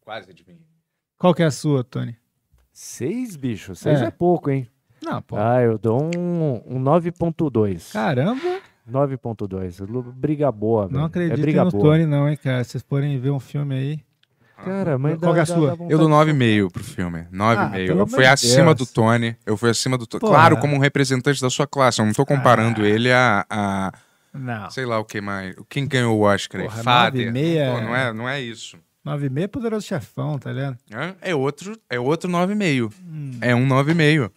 Quase 0.04 0.30
adivinhei. 0.30 0.60
Qual 1.18 1.34
que 1.34 1.42
é 1.42 1.46
a 1.46 1.50
sua, 1.50 1.84
Tony? 1.84 2.16
Seis, 2.72 3.36
bicho? 3.36 3.74
Seis 3.76 4.00
É. 4.00 4.06
é, 4.06 4.10
pouco, 4.10 4.50
hein? 4.50 4.66
Não, 5.02 5.20
pô. 5.22 5.36
Ah, 5.36 5.60
eu 5.62 5.78
dou 5.78 6.02
um, 6.02 6.62
um 6.66 6.80
9.2. 6.82 7.92
Caramba! 7.92 8.60
9.2. 8.90 9.80
Lu- 9.88 10.02
Briga 10.02 10.50
boa, 10.50 10.86
velho. 10.86 10.96
Não 10.98 11.04
É 11.04 11.06
acredito 11.06 11.40
briga 11.40 11.64
no 11.64 11.70
boa. 11.70 11.82
Tony, 11.84 12.06
não, 12.06 12.28
hein, 12.28 12.36
cara. 12.36 12.64
Vocês 12.64 12.82
forem 12.82 13.18
ver 13.18 13.30
um 13.30 13.38
filme 13.40 13.74
aí. 13.74 14.00
Cara, 14.64 14.96
mas 14.96 15.18
Qual 15.18 15.32
dá- 15.32 15.40
é 15.40 15.42
a 15.42 15.46
sua? 15.46 15.76
Eu 15.88 15.98
dou 15.98 16.06
de- 16.06 16.12
9,5 16.14 16.70
pro 16.70 16.84
filme. 16.84 17.26
9,5. 17.32 17.86
pelo 17.86 18.00
eu 18.00 18.06
fui 18.06 18.26
acima 18.26 18.74
Deus. 18.74 18.88
do 18.88 18.94
Tony. 18.94 19.36
Eu 19.44 19.56
fui 19.56 19.70
acima 19.70 19.98
do 19.98 20.06
Tony. 20.06 20.20
Porra. 20.20 20.32
Claro, 20.34 20.56
como 20.58 20.76
um 20.76 20.78
representante 20.78 21.40
da 21.40 21.50
sua 21.50 21.66
classe. 21.66 22.00
Eu 22.00 22.06
não 22.06 22.12
tô 22.12 22.24
comparando 22.24 22.84
ele 22.86 23.10
a, 23.12 23.44
a- 23.50 23.92
Não. 24.32 24.70
Sei 24.70 24.84
lá 24.86 24.98
o 25.00 25.04
que 25.04 25.20
mais. 25.20 25.54
Quem 25.68 25.86
ganhou 25.86 26.16
o 26.16 26.22
Oscar 26.22 26.60
aí? 26.60 26.68
Porra, 26.68 26.82
Fader. 26.82 27.32
9,5 27.32 27.72
Pô, 27.72 27.78
é- 27.78 27.80
não, 27.84 27.96
é, 27.96 28.12
não 28.12 28.28
é 28.28 28.40
isso. 28.40 28.78
9,5 29.04 29.42
é 29.42 29.46
poderoso 29.48 29.86
chefão, 29.86 30.38
tá 30.38 30.52
ligado? 30.52 30.78
É, 30.90 31.30
é 31.30 31.34
outro, 31.34 31.78
é 31.90 31.98
outro 31.98 32.30
9,5. 32.30 32.92
É 33.40 33.54
um 33.54 33.66
9,5. 33.66 34.30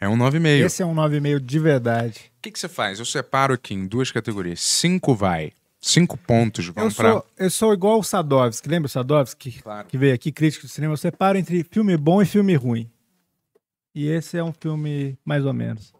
É 0.00 0.08
um 0.08 0.16
9,5. 0.16 0.64
Esse 0.64 0.82
é 0.82 0.86
um 0.86 0.94
9,5 0.94 1.40
de 1.40 1.58
verdade. 1.58 2.32
O 2.38 2.42
que, 2.42 2.50
que 2.50 2.58
você 2.58 2.68
faz? 2.68 2.98
Eu 2.98 3.04
separo 3.04 3.54
aqui 3.54 3.74
em 3.74 3.86
duas 3.86 4.10
categorias. 4.10 4.60
Cinco 4.60 5.14
vai. 5.14 5.52
Cinco 5.80 6.16
pontos 6.16 6.66
vão 6.66 6.90
pra. 6.90 7.12
sou, 7.12 7.26
eu 7.36 7.50
sou 7.50 7.72
igual 7.72 7.98
o 7.98 8.04
Sadovski. 8.04 8.68
Lembra 8.68 8.86
o 8.86 8.90
Sadovski? 8.90 9.60
Claro. 9.62 9.86
Que 9.86 9.96
veio 9.96 10.14
aqui, 10.14 10.32
crítico 10.32 10.66
de 10.66 10.72
cinema. 10.72 10.92
Eu 10.92 10.96
separo 10.96 11.38
entre 11.38 11.64
filme 11.64 11.96
bom 11.96 12.20
e 12.20 12.26
filme 12.26 12.54
ruim. 12.54 12.90
E 13.94 14.08
esse 14.08 14.36
é 14.36 14.44
um 14.44 14.52
filme 14.52 15.18
mais 15.24 15.44
ou 15.44 15.52
menos. 15.52 15.94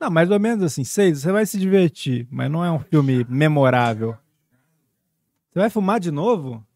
Não, 0.00 0.10
mais 0.10 0.30
ou 0.30 0.40
menos 0.40 0.64
assim. 0.64 0.84
Seis, 0.84 1.20
você 1.20 1.30
vai 1.30 1.46
se 1.46 1.58
divertir, 1.58 2.26
mas 2.30 2.50
não 2.50 2.64
é 2.64 2.70
um 2.70 2.80
filme 2.80 3.24
memorável. 3.28 4.16
Você 5.50 5.58
vai 5.60 5.70
fumar 5.70 6.00
de 6.00 6.10
novo? 6.10 6.66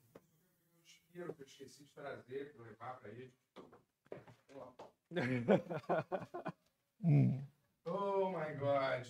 Hum. 7.04 7.40
Oh 7.90 8.28
my 8.30 8.54
god. 8.58 9.06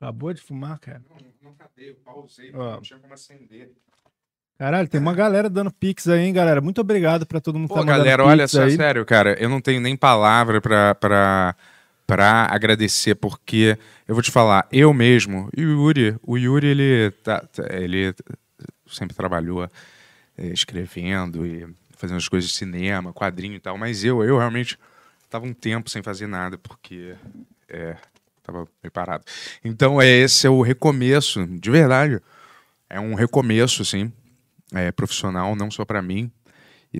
Acabou 0.00 0.32
de 0.34 0.40
fumar, 0.40 0.80
cara. 0.80 1.00
Não, 1.08 1.50
não 1.50 1.54
cadê? 1.54 1.90
Eu 1.90 1.94
pausei, 2.04 2.50
não 2.50 2.80
tinha 2.80 2.98
como 2.98 3.14
acender. 3.14 3.70
Caralho, 4.58 4.88
tem 4.88 5.00
uma 5.00 5.14
galera 5.14 5.48
dando 5.48 5.70
pix 5.72 6.08
aí, 6.08 6.22
hein, 6.24 6.32
galera? 6.32 6.60
Muito 6.60 6.80
obrigado 6.80 7.24
pra 7.24 7.40
todo 7.40 7.56
mundo 7.56 7.68
que 7.68 7.74
Pô, 7.74 7.80
tá 7.80 7.86
mandando 7.86 7.98
galera, 7.98 8.24
olha 8.24 8.48
só, 8.48 8.64
aí. 8.64 8.72
sério, 8.72 9.04
cara, 9.06 9.34
eu 9.40 9.48
não 9.48 9.60
tenho 9.60 9.80
nem 9.80 9.96
palavra 9.96 10.60
pra, 10.60 10.92
pra, 10.96 11.54
pra 12.06 12.46
agradecer, 12.50 13.14
porque 13.14 13.78
eu 14.08 14.14
vou 14.14 14.22
te 14.22 14.32
falar, 14.32 14.66
eu 14.72 14.92
mesmo, 14.92 15.48
e 15.56 15.64
o 15.64 15.70
Yuri, 15.84 16.16
o 16.22 16.36
Yuri, 16.36 16.66
ele, 16.66 17.10
tá, 17.22 17.40
tá- 17.42 17.66
ele 17.70 18.12
sempre 18.88 19.14
trabalhou 19.14 19.64
eh, 20.36 20.46
escrevendo 20.48 21.46
e 21.46 21.64
fazendo 21.96 22.18
as 22.18 22.28
coisas 22.28 22.50
de 22.50 22.56
cinema, 22.56 23.12
quadrinho 23.12 23.54
e 23.54 23.60
tal, 23.60 23.76
mas 23.76 24.04
eu, 24.04 24.22
eu 24.22 24.38
realmente 24.38 24.78
tava 25.28 25.46
um 25.46 25.52
tempo 25.52 25.90
sem 25.90 26.02
fazer 26.02 26.26
nada, 26.26 26.56
porque 26.56 27.14
é, 27.68 27.96
tava 28.42 28.66
preparado. 28.80 29.24
Então, 29.64 30.00
é, 30.00 30.06
esse 30.08 30.46
é 30.46 30.50
o 30.50 30.62
recomeço, 30.62 31.46
de 31.46 31.70
verdade, 31.70 32.20
é 32.88 33.00
um 33.00 33.14
recomeço, 33.14 33.82
assim, 33.82 34.12
é, 34.72 34.92
profissional, 34.92 35.56
não 35.56 35.70
só 35.70 35.84
pra 35.84 36.00
mim, 36.00 36.30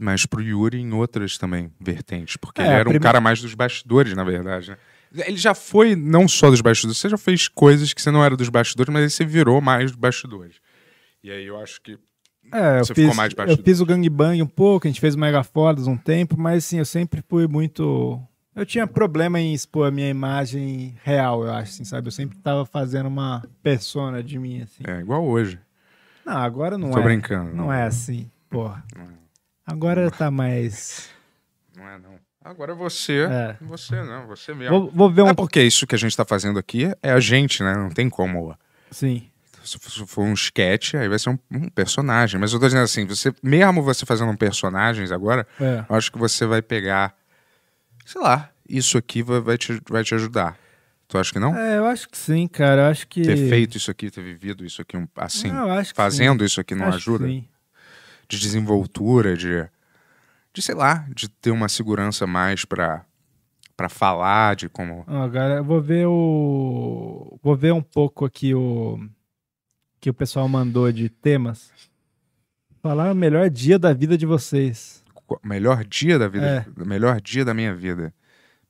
mas 0.00 0.26
pro 0.26 0.42
Yuri 0.42 0.78
em 0.78 0.92
outras 0.92 1.38
também 1.38 1.72
vertentes, 1.80 2.36
porque 2.36 2.60
É, 2.60 2.64
ele 2.64 2.74
era 2.74 2.90
um 2.90 2.98
cara 2.98 3.20
mais 3.20 3.40
dos 3.40 3.54
bastidores, 3.54 4.14
na 4.14 4.24
verdade, 4.24 4.70
né? 4.70 4.78
Ele 5.24 5.36
já 5.36 5.54
foi 5.54 5.94
não 5.94 6.26
só 6.28 6.50
dos 6.50 6.60
bastidores, 6.60 6.98
você 6.98 7.08
já 7.08 7.16
fez 7.16 7.48
coisas 7.48 7.94
que 7.94 8.02
você 8.02 8.10
não 8.10 8.24
era 8.24 8.36
dos 8.36 8.48
bastidores, 8.48 8.92
mas 8.92 9.04
aí 9.04 9.10
você 9.10 9.24
virou 9.24 9.60
mais 9.60 9.90
dos 9.92 9.98
bastidores. 9.98 10.56
E 11.22 11.30
aí 11.30 11.46
eu 11.46 11.58
acho 11.58 11.80
que 11.80 11.98
É, 12.52 12.80
eu 12.80 12.84
você 12.84 12.94
fiz, 12.94 13.04
ficou 13.04 13.16
mais 13.16 13.32
eu 13.32 13.36
bastidores. 13.36 13.64
fiz 13.64 13.80
o 13.80 13.86
gangbang 13.86 14.42
um 14.42 14.46
pouco, 14.46 14.86
a 14.86 14.90
gente 14.90 15.00
fez 15.00 15.14
o 15.14 15.18
Mega 15.18 15.42
Fodas 15.42 15.86
um 15.86 15.96
tempo, 15.96 16.38
mas 16.38 16.64
assim, 16.64 16.78
eu 16.78 16.84
sempre 16.84 17.22
fui 17.28 17.46
muito. 17.46 18.20
Eu 18.54 18.64
tinha 18.64 18.86
problema 18.86 19.38
em 19.38 19.52
expor 19.52 19.88
a 19.88 19.90
minha 19.90 20.08
imagem 20.08 20.96
real, 21.04 21.44
eu 21.44 21.52
acho, 21.52 21.72
assim, 21.72 21.84
sabe? 21.84 22.08
Eu 22.08 22.12
sempre 22.12 22.38
tava 22.38 22.64
fazendo 22.64 23.06
uma 23.06 23.44
persona 23.62 24.22
de 24.22 24.38
mim, 24.38 24.62
assim. 24.62 24.82
É 24.86 25.00
igual 25.00 25.24
hoje. 25.24 25.58
Não, 26.24 26.36
agora 26.38 26.78
não 26.78 26.90
Tô 26.90 26.98
é. 27.00 27.02
brincando, 27.02 27.50
Não, 27.54 27.66
não. 27.66 27.72
é 27.72 27.82
assim, 27.82 28.30
porra. 28.48 28.82
Agora 29.66 30.10
tá 30.10 30.30
mais. 30.30 31.10
Não 31.76 31.88
é, 31.88 31.98
não. 31.98 32.14
Agora 32.44 32.74
você. 32.74 33.26
É. 33.28 33.56
Você 33.60 34.00
não, 34.02 34.26
você 34.28 34.54
mesmo. 34.54 34.80
Vou- 34.82 34.90
vou 34.90 35.10
ver 35.10 35.22
um 35.22 35.28
É 35.28 35.34
porque 35.34 35.60
isso 35.62 35.86
que 35.86 35.94
a 35.94 35.98
gente 35.98 36.16
tá 36.16 36.24
fazendo 36.24 36.58
aqui 36.58 36.84
é 37.02 37.10
a 37.10 37.18
gente, 37.20 37.62
né? 37.62 37.74
Não 37.74 37.90
tem 37.90 38.08
como. 38.08 38.56
Sim. 38.90 39.28
Se 39.66 39.78
for 40.06 40.22
um 40.22 40.32
sketch, 40.34 40.94
aí 40.94 41.08
vai 41.08 41.18
ser 41.18 41.30
um, 41.30 41.38
um 41.50 41.68
personagem. 41.68 42.40
Mas 42.40 42.52
eu 42.52 42.60
tô 42.60 42.66
dizendo 42.66 42.84
assim, 42.84 43.04
você, 43.04 43.32
mesmo 43.42 43.82
você 43.82 44.06
fazendo 44.06 44.30
um 44.30 44.36
personagens 44.36 45.10
agora, 45.10 45.46
É. 45.60 45.84
eu 45.88 45.96
acho 45.96 46.10
que 46.12 46.18
você 46.18 46.46
vai 46.46 46.62
pegar. 46.62 47.14
Sei 48.04 48.20
lá, 48.20 48.50
isso 48.68 48.96
aqui 48.96 49.22
vai, 49.22 49.40
vai, 49.40 49.58
te, 49.58 49.80
vai 49.90 50.04
te 50.04 50.14
ajudar. 50.14 50.56
Tu 51.08 51.18
acha 51.18 51.32
que 51.32 51.38
não? 51.38 51.56
É, 51.56 51.78
eu 51.78 51.86
acho 51.86 52.08
que 52.08 52.16
sim, 52.18 52.46
cara. 52.48 52.82
Eu 52.82 52.86
acho 52.90 53.06
que. 53.08 53.22
Ter 53.22 53.36
feito 53.48 53.76
isso 53.76 53.90
aqui, 53.90 54.10
ter 54.10 54.22
vivido 54.22 54.64
isso 54.64 54.80
aqui 54.82 54.96
assim, 55.16 55.50
Não, 55.52 55.68
fazendo 55.94 56.40
sim. 56.40 56.46
isso 56.46 56.60
aqui 56.60 56.74
não 56.74 56.86
Acho 56.86 56.96
ajuda? 56.96 57.26
sim. 57.26 57.46
De 58.28 58.38
desenvoltura, 58.40 59.36
de, 59.36 59.68
de, 60.52 60.60
sei 60.62 60.74
lá, 60.74 61.06
de 61.14 61.28
ter 61.28 61.52
uma 61.52 61.68
segurança 61.68 62.26
mais 62.26 62.64
pra, 62.64 63.04
pra 63.76 63.88
falar, 63.88 64.56
de 64.56 64.68
como. 64.68 65.04
Agora 65.06 65.54
eu 65.58 65.64
vou 65.64 65.80
ver 65.80 66.06
o. 66.06 67.38
Vou 67.42 67.54
ver 67.56 67.72
um 67.72 67.82
pouco 67.82 68.24
aqui 68.24 68.52
o. 68.52 68.98
Que 70.06 70.10
o 70.10 70.14
pessoal 70.14 70.48
mandou 70.48 70.92
de 70.92 71.08
temas. 71.08 71.72
Falar 72.80 73.10
o 73.10 73.14
melhor 73.16 73.50
dia 73.50 73.76
da 73.76 73.92
vida 73.92 74.16
de 74.16 74.24
vocês. 74.24 75.02
Melhor 75.42 75.84
dia 75.84 76.16
da 76.16 76.28
vida. 76.28 76.64
É. 76.78 76.84
Melhor 76.84 77.20
dia 77.20 77.44
da 77.44 77.52
minha 77.52 77.74
vida. 77.74 78.14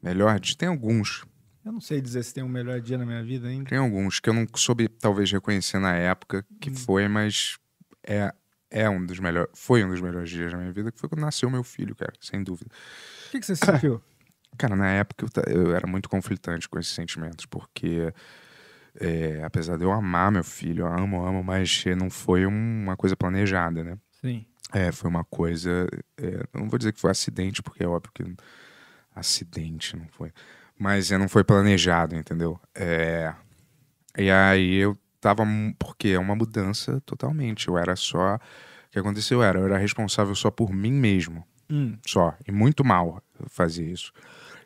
Melhor 0.02 0.40
dia. 0.40 0.56
Tem 0.56 0.66
alguns. 0.66 1.26
Eu 1.62 1.72
não 1.72 1.80
sei 1.82 2.00
dizer 2.00 2.24
se 2.24 2.32
tem 2.32 2.42
um 2.42 2.48
melhor 2.48 2.80
dia 2.80 2.96
na 2.96 3.04
minha 3.04 3.22
vida 3.22 3.48
ainda. 3.48 3.68
Tem 3.68 3.76
alguns 3.76 4.18
que 4.18 4.30
eu 4.30 4.32
não 4.32 4.46
soube, 4.56 4.88
talvez, 4.88 5.30
reconhecer 5.30 5.78
na 5.78 5.94
época 5.94 6.42
que 6.58 6.70
Hum. 6.70 6.74
foi, 6.74 7.06
mas 7.06 7.58
é, 8.02 8.32
é 8.70 8.88
um 8.88 9.04
dos 9.04 9.18
melhores. 9.18 9.50
Foi 9.52 9.84
um 9.84 9.90
dos 9.90 10.00
melhores 10.00 10.30
dias 10.30 10.52
da 10.52 10.56
minha 10.56 10.72
vida, 10.72 10.90
que 10.90 10.98
foi 10.98 11.06
quando 11.06 11.20
nasceu 11.20 11.50
meu 11.50 11.62
filho, 11.62 11.94
cara, 11.94 12.14
sem 12.18 12.42
dúvida. 12.42 12.70
O 13.28 13.30
que, 13.32 13.40
que 13.40 13.44
você 13.44 13.56
sentiu? 13.56 14.02
Cara, 14.56 14.74
na 14.74 14.88
época 14.88 15.26
eu, 15.48 15.64
eu 15.66 15.76
era 15.76 15.86
muito 15.86 16.08
conflitante 16.08 16.66
com 16.66 16.78
esses 16.78 16.94
sentimentos, 16.94 17.44
porque 17.44 18.10
é, 19.00 19.42
apesar 19.44 19.76
de 19.76 19.84
eu 19.84 19.92
amar 19.92 20.30
meu 20.32 20.44
filho, 20.44 20.82
eu 20.84 20.86
amo, 20.86 21.24
amo, 21.24 21.42
mas 21.44 21.84
não 21.96 22.10
foi 22.10 22.46
um- 22.46 22.82
uma 22.84 22.96
coisa 22.96 23.16
planejada, 23.16 23.82
né? 23.84 23.96
Sim. 24.20 24.44
É, 24.72 24.90
foi 24.92 25.08
uma 25.08 25.24
coisa. 25.24 25.86
é, 26.18 26.42
não 26.52 26.68
vou 26.68 26.78
dizer 26.78 26.92
que 26.92 27.00
foi 27.00 27.10
acidente, 27.10 27.62
porque 27.62 27.84
é 27.84 27.88
óbvio 27.88 28.10
que 28.12 28.24
acidente 29.14 29.96
não 29.96 30.06
foi. 30.08 30.32
Mas 30.78 31.10
é, 31.10 31.18
não 31.18 31.28
foi 31.28 31.42
planejado, 31.44 32.14
entendeu? 32.14 32.60
É, 32.74 33.32
e 34.16 34.30
aí 34.30 34.74
eu 34.76 34.96
tava. 35.20 35.44
Porque 35.78 36.08
é 36.08 36.18
uma 36.18 36.34
mudança 36.36 37.00
totalmente. 37.06 37.68
Eu 37.68 37.78
era 37.78 37.96
só. 37.96 38.36
O 38.36 38.40
que 38.90 38.98
aconteceu 38.98 39.42
era, 39.42 39.58
eu 39.58 39.64
era 39.66 39.78
responsável 39.78 40.34
só 40.34 40.50
por 40.50 40.72
mim 40.72 40.92
mesmo. 40.92 41.46
Hum. 41.70 41.96
Só. 42.06 42.34
E 42.46 42.52
muito 42.52 42.84
mal 42.84 43.22
fazia 43.48 43.86
isso. 43.90 44.12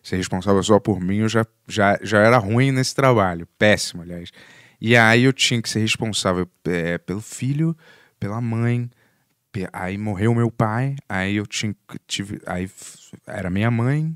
Ser 0.03 0.17
responsável 0.17 0.63
só 0.63 0.81
por 0.81 1.01
mim, 1.01 1.19
eu 1.19 1.29
já, 1.29 1.45
já, 1.69 1.99
já 2.03 2.19
era 2.19 2.39
ruim 2.39 2.73
nesse 2.73 2.95
trabalho. 2.95 3.47
Péssimo, 3.59 4.03
aliás. 4.03 4.31
E 4.81 4.97
aí 4.97 5.25
eu 5.25 5.33
tinha 5.33 5.61
que 5.61 5.69
ser 5.69 5.81
responsável 5.81 6.49
é, 6.65 6.97
pelo 6.99 7.21
filho, 7.21 7.77
pela 8.19 8.41
mãe. 8.41 8.89
Aí 9.73 9.99
morreu 9.99 10.35
meu 10.35 10.51
pai, 10.51 10.95
aí 11.09 11.37
eu 11.37 11.47
tinha 11.47 11.75
tive, 12.07 12.41
aí 12.47 12.71
era 13.27 13.51
minha 13.51 13.71
mãe 13.71 14.15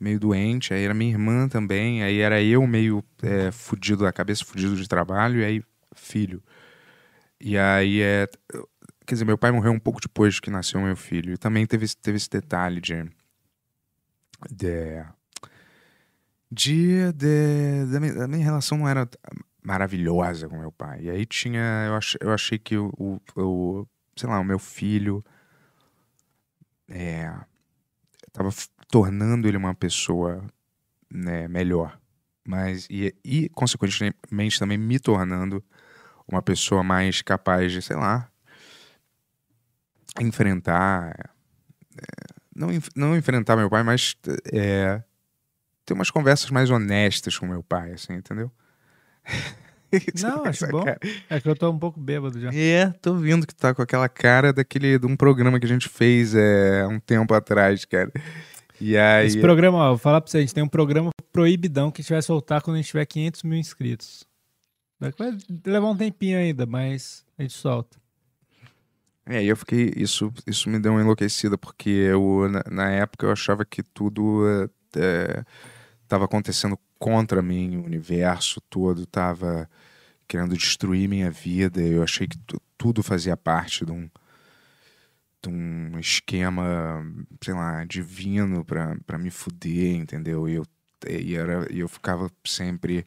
meio 0.00 0.18
doente, 0.18 0.74
aí 0.74 0.84
era 0.84 0.92
minha 0.92 1.12
irmã 1.12 1.48
também, 1.48 2.02
aí 2.02 2.18
era 2.18 2.42
eu 2.42 2.66
meio 2.66 3.02
é, 3.22 3.50
fudido 3.50 4.02
da 4.02 4.12
cabeça, 4.12 4.44
fudido 4.44 4.76
de 4.76 4.88
trabalho, 4.88 5.40
e 5.40 5.44
aí 5.44 5.62
filho. 5.94 6.42
E 7.40 7.56
aí 7.56 8.02
é, 8.02 8.28
quer 9.06 9.14
dizer, 9.14 9.24
meu 9.24 9.38
pai 9.38 9.52
morreu 9.52 9.72
um 9.72 9.78
pouco 9.78 10.00
depois 10.00 10.40
que 10.40 10.50
nasceu 10.50 10.80
meu 10.80 10.96
filho. 10.96 11.32
E 11.34 11.38
também 11.38 11.66
teve, 11.66 11.86
teve 11.96 12.16
esse 12.16 12.28
detalhe 12.28 12.80
de 12.80 12.94
de 14.50 15.04
de, 16.50 17.12
de 17.12 17.86
da, 17.92 18.00
minha, 18.00 18.28
minha 18.28 18.44
relação 18.44 18.78
não 18.78 18.88
era 18.88 19.08
maravilhosa 19.62 20.48
com 20.48 20.58
meu 20.58 20.70
pai. 20.70 21.02
E 21.02 21.10
aí 21.10 21.26
tinha, 21.26 21.84
eu, 21.86 21.94
ach, 21.96 22.16
eu 22.20 22.32
achei 22.32 22.58
que 22.58 22.76
o, 22.76 22.92
o, 22.96 23.20
o 23.36 23.86
sei 24.16 24.28
lá, 24.28 24.38
o 24.38 24.44
meu 24.44 24.58
filho 24.58 25.24
é, 26.88 27.32
tava 28.32 28.50
tornando 28.88 29.48
ele 29.48 29.56
uma 29.56 29.74
pessoa 29.74 30.44
né, 31.10 31.48
melhor. 31.48 31.98
Mas, 32.46 32.86
e, 32.90 33.14
e, 33.24 33.48
consequentemente, 33.48 34.58
também 34.58 34.76
me 34.76 35.00
tornando 35.00 35.64
uma 36.28 36.42
pessoa 36.42 36.82
mais 36.82 37.22
capaz 37.22 37.72
de, 37.72 37.80
sei 37.80 37.96
lá, 37.96 38.30
enfrentar. 40.20 41.32
é, 41.96 42.33
não, 42.54 42.68
não 42.94 43.16
enfrentar 43.16 43.56
meu 43.56 43.68
pai, 43.70 43.82
mas 43.82 44.16
é, 44.52 45.02
ter 45.84 45.94
umas 45.94 46.10
conversas 46.10 46.50
mais 46.50 46.70
honestas 46.70 47.36
com 47.38 47.46
meu 47.46 47.62
pai, 47.62 47.92
assim, 47.92 48.14
entendeu? 48.14 48.50
Não, 50.20 50.44
acho 50.44 50.66
bom. 50.66 50.82
cara- 50.82 50.98
É 51.30 51.40
que 51.40 51.48
eu 51.48 51.54
tô 51.54 51.70
um 51.70 51.78
pouco 51.78 52.00
bêbado 52.00 52.40
já. 52.40 52.50
É, 52.52 52.90
tô 53.00 53.14
vendo 53.14 53.46
que 53.46 53.54
tá 53.54 53.72
com 53.72 53.80
aquela 53.80 54.08
cara 54.08 54.52
daquele 54.52 54.98
de 54.98 55.06
um 55.06 55.14
programa 55.16 55.60
que 55.60 55.66
a 55.66 55.68
gente 55.68 55.88
fez 55.88 56.34
é, 56.34 56.84
um 56.86 56.98
tempo 56.98 57.32
atrás, 57.32 57.84
cara. 57.84 58.10
E 58.80 58.96
aí. 58.96 59.28
Esse 59.28 59.40
programa, 59.40 59.78
ó, 59.78 59.88
vou 59.90 59.98
falar 59.98 60.20
pra 60.20 60.28
você, 60.28 60.38
a 60.38 60.40
gente 60.40 60.52
tem 60.52 60.64
um 60.64 60.68
programa 60.68 61.10
proibidão 61.32 61.92
que 61.92 62.00
a 62.00 62.02
gente 62.02 62.12
vai 62.12 62.22
soltar 62.22 62.60
quando 62.60 62.74
a 62.74 62.80
gente 62.80 62.88
tiver 62.88 63.06
500 63.06 63.44
mil 63.44 63.56
inscritos. 63.56 64.24
Vai 64.98 65.12
levar 65.64 65.88
um 65.90 65.96
tempinho 65.96 66.38
ainda, 66.38 66.66
mas 66.66 67.24
a 67.38 67.42
gente 67.42 67.54
solta. 67.54 67.96
É, 69.26 69.42
e 69.42 69.48
eu 69.48 69.56
fiquei. 69.56 69.92
Isso, 69.96 70.32
isso 70.46 70.68
me 70.68 70.78
deu 70.78 70.92
uma 70.92 71.00
enlouquecida, 71.02 71.56
porque 71.56 71.88
eu, 71.90 72.48
na, 72.48 72.62
na 72.70 72.90
época 72.90 73.26
eu 73.26 73.32
achava 73.32 73.64
que 73.64 73.82
tudo 73.82 74.68
estava 76.02 76.24
acontecendo 76.24 76.78
contra 76.98 77.42
mim, 77.42 77.76
o 77.76 77.84
universo 77.84 78.60
todo 78.70 79.02
estava 79.02 79.68
querendo 80.28 80.56
destruir 80.56 81.08
minha 81.08 81.30
vida. 81.30 81.80
Eu 81.82 82.02
achei 82.02 82.26
que 82.28 82.38
tu- 82.40 82.60
tudo 82.78 83.02
fazia 83.02 83.36
parte 83.36 83.84
de 83.84 83.92
um, 83.92 84.08
de 85.42 85.48
um 85.50 85.98
esquema, 85.98 87.04
sei 87.42 87.54
lá, 87.54 87.84
divino 87.84 88.64
para 88.64 89.18
me 89.18 89.30
fuder, 89.30 89.94
entendeu? 89.96 90.48
E 90.48 90.54
eu, 90.54 90.66
e 91.08 91.34
era, 91.36 91.70
e 91.72 91.80
eu 91.80 91.88
ficava 91.88 92.30
sempre. 92.46 93.06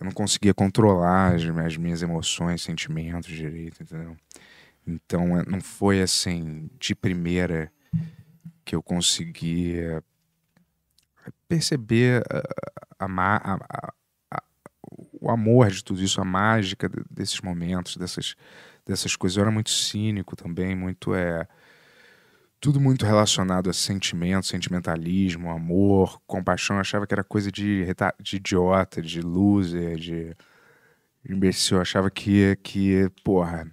Eu 0.00 0.04
não 0.06 0.12
conseguia 0.12 0.54
controlar 0.54 1.34
as, 1.34 1.42
as 1.44 1.76
minhas 1.76 2.02
emoções, 2.02 2.62
sentimentos 2.62 3.30
direito, 3.30 3.82
entendeu? 3.82 4.16
Então 4.88 5.38
eh, 5.38 5.44
não 5.46 5.60
foi 5.60 6.00
assim 6.00 6.70
de 6.80 6.94
primeira 6.94 7.70
que 8.64 8.74
eu 8.74 8.82
consegui 8.82 9.78
eh, 9.78 10.02
perceber 11.46 12.22
a, 12.98 13.04
a, 13.06 13.54
a- 13.54 14.42
o 15.20 15.30
amor 15.30 15.70
de 15.70 15.84
tudo 15.84 16.02
isso, 16.02 16.20
a 16.20 16.24
mágica 16.24 16.88
de- 16.88 17.04
desses 17.10 17.40
momentos, 17.40 17.96
dessas, 17.96 18.34
dessas 18.86 19.14
coisas. 19.16 19.36
Eu 19.36 19.42
era 19.42 19.50
muito 19.50 19.70
cínico 19.70 20.34
também, 20.34 20.74
muito 20.74 21.14
é 21.14 21.46
tudo 22.60 22.80
muito 22.80 23.04
relacionado 23.06 23.70
a 23.70 23.72
sentimento, 23.72 24.46
sentimentalismo, 24.46 25.50
amor, 25.50 26.20
compaixão. 26.26 26.76
Eu 26.76 26.80
achava 26.80 27.06
que 27.06 27.14
era 27.14 27.22
coisa 27.22 27.52
de, 27.52 27.84
de 28.20 28.36
idiota, 28.36 29.00
de 29.00 29.20
loser, 29.20 29.96
de 29.96 30.36
imbecil. 31.28 31.76
Eu 31.76 31.82
achava 31.82 32.10
que, 32.10 32.56
que 32.62 33.08
porra, 33.22 33.70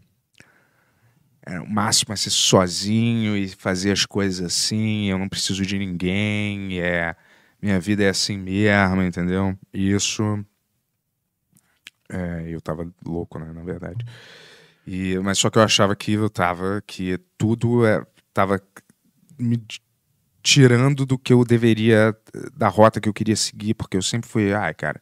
era 1.46 1.62
o 1.62 1.70
máximo 1.70 2.14
é 2.14 2.16
ser 2.16 2.32
sozinho 2.32 3.38
e 3.38 3.48
fazer 3.48 3.92
as 3.92 4.06
coisas 4.06 4.46
assim. 4.46 5.10
Eu 5.10 5.20
não 5.20 5.30
preciso 5.30 5.66
de 5.66 5.78
ninguém. 5.78 6.80
É, 6.80 7.16
minha 7.62 7.80
vida 7.80 8.04
é 8.04 8.10
assim 8.10 8.38
mesmo, 8.38 9.02
entendeu? 9.04 9.58
Isso. 9.74 10.44
É, 12.10 12.46
eu 12.48 12.60
tava 12.62 12.92
louco, 13.06 13.38
né, 13.38 13.52
na 13.54 13.64
verdade. 13.64 14.06
E, 14.86 15.18
mas 15.20 15.38
só 15.38 15.50
que 15.50 15.58
eu 15.58 15.64
achava 15.64 15.96
que 15.96 16.14
eu 16.14 16.30
tava, 16.30 16.82
que 16.86 17.20
tudo 17.38 17.86
é, 17.86 18.06
tava 18.34 18.62
me 19.38 19.64
tirando 20.44 21.06
do 21.06 21.18
que 21.18 21.34
eu 21.34 21.44
deveria, 21.44 22.16
da 22.56 22.68
rota 22.68 23.02
que 23.02 23.10
eu 23.10 23.14
queria 23.14 23.36
seguir, 23.36 23.74
porque 23.74 23.98
eu 23.98 24.02
sempre 24.02 24.30
fui, 24.30 24.54
ai, 24.54 24.76
cara, 24.76 25.02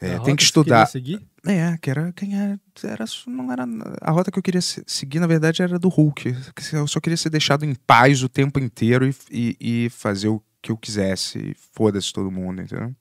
é, 0.00 0.18
tem 0.18 0.34
que 0.34 0.38
que 0.38 0.42
estudar. 0.42 0.86
seguir? 0.86 1.24
É, 1.46 1.76
que 1.76 1.90
era 1.90 2.10
quem 2.12 2.34
era, 2.40 2.58
era, 2.84 3.04
não 3.26 3.52
era 3.52 3.64
a 4.00 4.10
rota 4.10 4.30
que 4.30 4.38
eu 4.38 4.42
queria 4.42 4.62
se- 4.62 4.82
seguir, 4.86 5.20
na 5.20 5.26
verdade, 5.26 5.62
era 5.62 5.78
do 5.78 5.88
Hulk. 5.88 6.34
Eu 6.72 6.86
só 6.86 7.00
queria 7.00 7.16
ser 7.18 7.28
deixado 7.28 7.64
em 7.66 7.74
paz 7.74 8.22
o 8.22 8.28
tempo 8.30 8.58
inteiro 8.58 9.06
e, 9.06 9.14
e, 9.30 9.84
e 9.86 9.90
fazer 9.90 10.28
o 10.28 10.42
que 10.62 10.72
eu 10.72 10.76
quisesse, 10.76 11.54
foda-se 11.72 12.12
todo 12.12 12.30
mundo, 12.30 12.62
entendeu? 12.62 12.94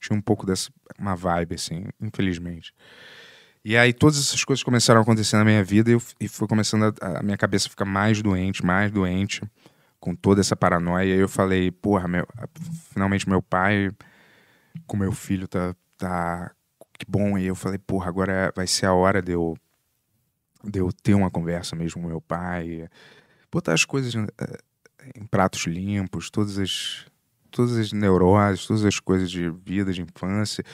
Tinha 0.00 0.16
um 0.16 0.22
pouco 0.22 0.46
dessa 0.46 0.70
uma 0.98 1.14
vibe 1.14 1.56
assim, 1.56 1.84
infelizmente. 2.00 2.72
E 3.62 3.76
aí 3.76 3.92
todas 3.92 4.18
essas 4.18 4.44
coisas 4.44 4.62
começaram 4.62 5.00
a 5.00 5.02
acontecer 5.02 5.36
na 5.36 5.44
minha 5.44 5.62
vida 5.62 5.90
e, 5.90 5.94
eu, 5.94 6.02
e 6.20 6.28
foi 6.28 6.48
começando 6.48 6.94
a, 7.00 7.18
a 7.18 7.22
minha 7.22 7.36
cabeça 7.36 7.68
ficar 7.68 7.84
mais 7.84 8.22
doente, 8.22 8.64
mais 8.64 8.90
doente, 8.90 9.42
com 10.00 10.14
toda 10.14 10.40
essa 10.40 10.56
paranoia. 10.56 11.04
E 11.04 11.12
aí 11.12 11.18
eu 11.18 11.28
falei, 11.28 11.70
porra, 11.70 12.08
meu, 12.08 12.26
finalmente 12.92 13.28
meu 13.28 13.42
pai 13.42 13.90
com 14.86 14.96
meu 14.96 15.12
filho 15.12 15.46
tá, 15.48 15.74
tá 15.96 16.50
que 16.98 17.06
bom. 17.08 17.38
E 17.38 17.46
eu 17.46 17.54
falei, 17.54 17.78
porra, 17.78 18.08
agora 18.08 18.52
vai 18.54 18.66
ser 18.66 18.86
a 18.86 18.94
hora 18.94 19.20
de 19.20 19.32
eu, 19.32 19.56
de 20.62 20.78
eu 20.80 20.92
ter 20.92 21.14
uma 21.14 21.30
conversa 21.30 21.76
mesmo 21.76 22.02
com 22.02 22.08
meu 22.08 22.20
pai, 22.20 22.88
botar 23.50 23.72
as 23.72 23.84
coisas 23.84 24.14
eh, 24.14 24.58
em 25.14 25.24
pratos 25.26 25.66
limpos, 25.66 26.30
todas 26.30 26.58
as, 26.58 27.06
todas 27.50 27.76
as 27.76 27.92
neuroses, 27.92 28.66
todas 28.66 28.84
as 28.84 28.98
coisas 28.98 29.30
de 29.30 29.50
vida, 29.50 29.92
de 29.92 30.02
infância. 30.02 30.64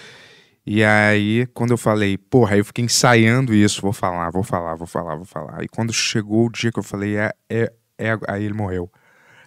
E 0.64 0.84
aí, 0.84 1.46
quando 1.54 1.72
eu 1.72 1.78
falei, 1.78 2.16
porra, 2.18 2.56
eu 2.56 2.64
fiquei 2.64 2.84
ensaiando 2.84 3.54
isso, 3.54 3.80
vou 3.80 3.92
falar, 3.92 4.30
vou 4.30 4.42
falar, 4.42 4.74
vou 4.74 4.86
falar, 4.86 5.16
vou 5.16 5.24
falar. 5.24 5.64
E 5.64 5.68
quando 5.68 5.92
chegou 5.92 6.46
o 6.46 6.52
dia 6.52 6.70
que 6.70 6.78
eu 6.78 6.82
falei, 6.82 7.16
é, 7.16 7.32
é, 7.48 7.72
é 7.98 8.18
aí 8.28 8.44
ele 8.44 8.54
morreu. 8.54 8.90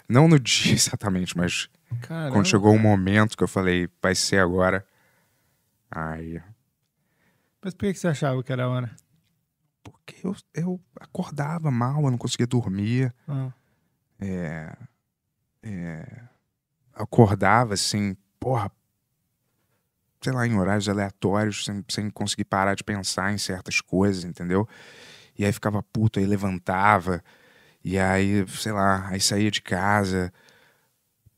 Não 0.09 0.27
no 0.27 0.37
dia 0.39 0.73
exatamente, 0.73 1.37
mas 1.37 1.69
Caramba. 2.01 2.31
quando 2.31 2.47
chegou 2.47 2.73
o 2.73 2.79
momento 2.79 3.37
que 3.37 3.43
eu 3.43 3.47
falei, 3.47 3.87
vai 4.01 4.15
ser 4.15 4.37
agora. 4.37 4.85
Aí, 5.89 6.41
Mas 7.63 7.73
por 7.73 7.91
que 7.91 7.95
você 7.95 8.07
achava 8.07 8.43
que 8.43 8.51
era 8.51 8.67
hora? 8.67 8.91
porque 9.83 10.15
eu, 10.25 10.35
eu 10.53 10.81
acordava 10.99 11.69
mal, 11.69 12.03
eu 12.03 12.11
não 12.11 12.17
conseguia 12.17 12.47
dormir. 12.47 13.13
Ah. 13.27 13.51
É, 14.19 14.77
é, 15.61 16.21
acordava 16.93 17.73
assim, 17.73 18.15
porra, 18.39 18.71
sei 20.21 20.31
lá, 20.31 20.47
em 20.47 20.57
horários 20.57 20.87
aleatórios, 20.87 21.65
sem, 21.65 21.83
sem 21.89 22.09
conseguir 22.09 22.45
parar 22.45 22.75
de 22.75 22.83
pensar 22.83 23.33
em 23.33 23.37
certas 23.37 23.81
coisas, 23.81 24.23
entendeu? 24.23 24.67
E 25.37 25.45
aí 25.45 25.51
ficava 25.51 25.83
puto, 25.83 26.19
aí 26.19 26.25
levantava, 26.25 27.21
e 27.83 27.99
aí, 27.99 28.47
sei 28.47 28.71
lá, 28.71 29.09
aí 29.09 29.19
saía 29.19 29.51
de 29.51 29.61
casa, 29.61 30.31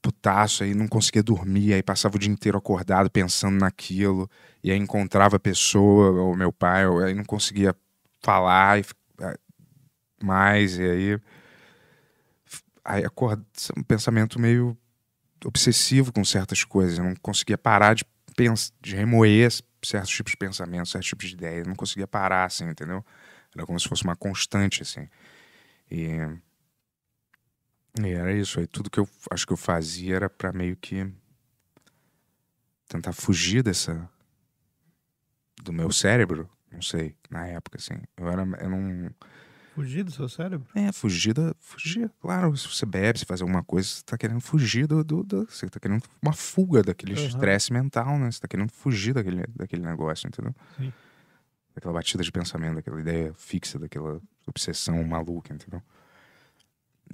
putaço, 0.06 0.64
aí 0.64 0.76
não 0.76 0.88
conseguia 0.88 1.24
dormir, 1.24 1.74
aí 1.74 1.82
passava 1.82 2.16
o 2.16 2.20
dia 2.20 2.32
inteiro 2.32 2.60
acordado 2.60 3.10
pensando 3.10 3.58
naquilo, 3.60 4.30
e 4.64 4.72
aí 4.72 4.78
encontrava 4.78 5.38
a 5.38 5.40
pessoa, 5.40 6.12
ou 6.12 6.36
meu 6.36 6.54
pai, 6.54 6.84
aí 7.04 7.16
não 7.16 7.26
conseguia 7.26 7.76
falar 8.22 8.80
e, 8.80 8.86
mais, 10.24 10.78
e 10.78 10.84
aí 10.84 11.20
aí 12.84 13.04
acorda, 13.04 13.44
um 13.76 13.82
pensamento 13.82 14.40
meio 14.40 14.78
obsessivo 15.44 16.14
com 16.14 16.24
certas 16.24 16.64
coisas. 16.64 17.00
Eu 17.00 17.06
não 17.06 17.16
conseguia 17.16 17.58
parar 17.58 17.96
de, 17.96 18.06
de 18.80 18.96
remoer 18.96 19.52
certos 19.84 20.12
tipos 20.12 20.32
de 20.32 20.38
pensamentos, 20.38 20.92
certos 20.92 21.10
tipos 21.10 21.28
de 21.28 21.34
ideias. 21.34 21.66
Não 21.66 21.76
conseguia 21.76 22.06
parar, 22.06 22.46
assim, 22.46 22.66
entendeu? 22.66 23.04
Era 23.56 23.66
como 23.66 23.80
se 23.80 23.90
fosse 23.90 24.04
uma 24.04 24.16
constante, 24.16 24.84
assim. 24.84 25.08
E, 25.90 26.20
e 28.04 28.10
era 28.10 28.34
isso. 28.34 28.60
Aí 28.60 28.68
tudo 28.68 28.90
que 28.90 29.00
eu 29.00 29.08
acho 29.32 29.46
que 29.46 29.54
eu 29.54 29.58
fazia 29.58 30.16
era 30.16 30.30
para 30.30 30.52
meio 30.52 30.76
que 30.76 31.12
tentar 32.88 33.14
fugir 33.14 33.64
dessa 33.64 34.10
do 35.64 35.74
meu 35.74 35.92
cérebro, 35.92 36.50
não 36.72 36.82
sei, 36.82 37.16
na 37.30 37.48
época, 37.48 37.78
assim. 37.78 37.96
Eu 38.18 38.28
era, 38.30 38.42
eu 38.62 38.70
não 38.70 39.10
Fugir 39.74 40.04
do 40.04 40.12
seu 40.12 40.30
cérebro? 40.30 40.66
é, 40.74 40.90
fugir 40.94 41.34
da. 41.34 41.54
Fugir. 41.60 42.10
Claro, 42.22 42.56
se 42.56 42.66
você 42.66 42.86
bebe, 42.86 43.20
se 43.20 43.26
fazer 43.26 43.44
alguma 43.44 43.62
coisa, 43.62 43.88
você 43.90 44.04
tá 44.04 44.18
querendo 44.18 44.40
fugir 44.40 44.88
do. 44.88 45.04
do, 45.04 45.22
do- 45.22 45.46
você 45.50 45.68
tá 45.68 45.82
querendo 45.82 46.02
uma 46.22 46.32
fuga 46.32 46.82
daquele 46.82 47.12
Aham. 47.14 47.26
estresse 47.28 47.74
mental, 47.74 48.18
né? 48.18 48.32
Você 48.32 48.40
tá 48.40 48.48
querendo 48.48 48.72
fugir 48.72 49.14
daquele, 49.14 49.44
daquele 49.54 49.82
negócio, 49.82 50.28
entendeu? 50.28 50.56
Sim. 50.78 50.94
Daquela 51.74 51.94
batida 51.94 52.24
de 52.24 52.32
pensamento, 52.32 52.76
daquela 52.76 53.02
ideia 53.02 53.34
fixa, 53.34 53.78
daquela 53.78 54.22
obsessão 54.48 55.04
maluca, 55.04 55.54
entendeu? 55.54 55.82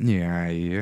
E 0.03 0.21
aí 0.23 0.79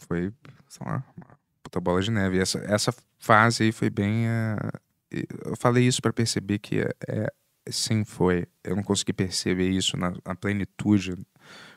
foi, 0.00 0.32
sei 0.68 0.86
lá, 0.86 1.04
uma 1.16 1.38
puta 1.62 1.80
bola 1.80 2.02
de 2.02 2.10
neve. 2.10 2.38
E 2.38 2.40
essa, 2.40 2.58
essa 2.60 2.94
fase 3.18 3.64
aí 3.64 3.72
foi 3.72 3.90
bem. 3.90 4.26
eh, 4.28 5.26
eu 5.46 5.56
falei 5.56 5.86
isso 5.86 6.00
pra 6.02 6.12
perceber 6.12 6.58
que 6.58 6.80
é, 6.80 6.90
é- 7.08 7.32
sim 7.70 8.04
foi. 8.04 8.46
Eu 8.64 8.76
não 8.76 8.82
consegui 8.82 9.12
perceber 9.12 9.68
isso 9.70 9.96
na, 9.96 10.12
na 10.26 10.34
plenitude 10.34 11.16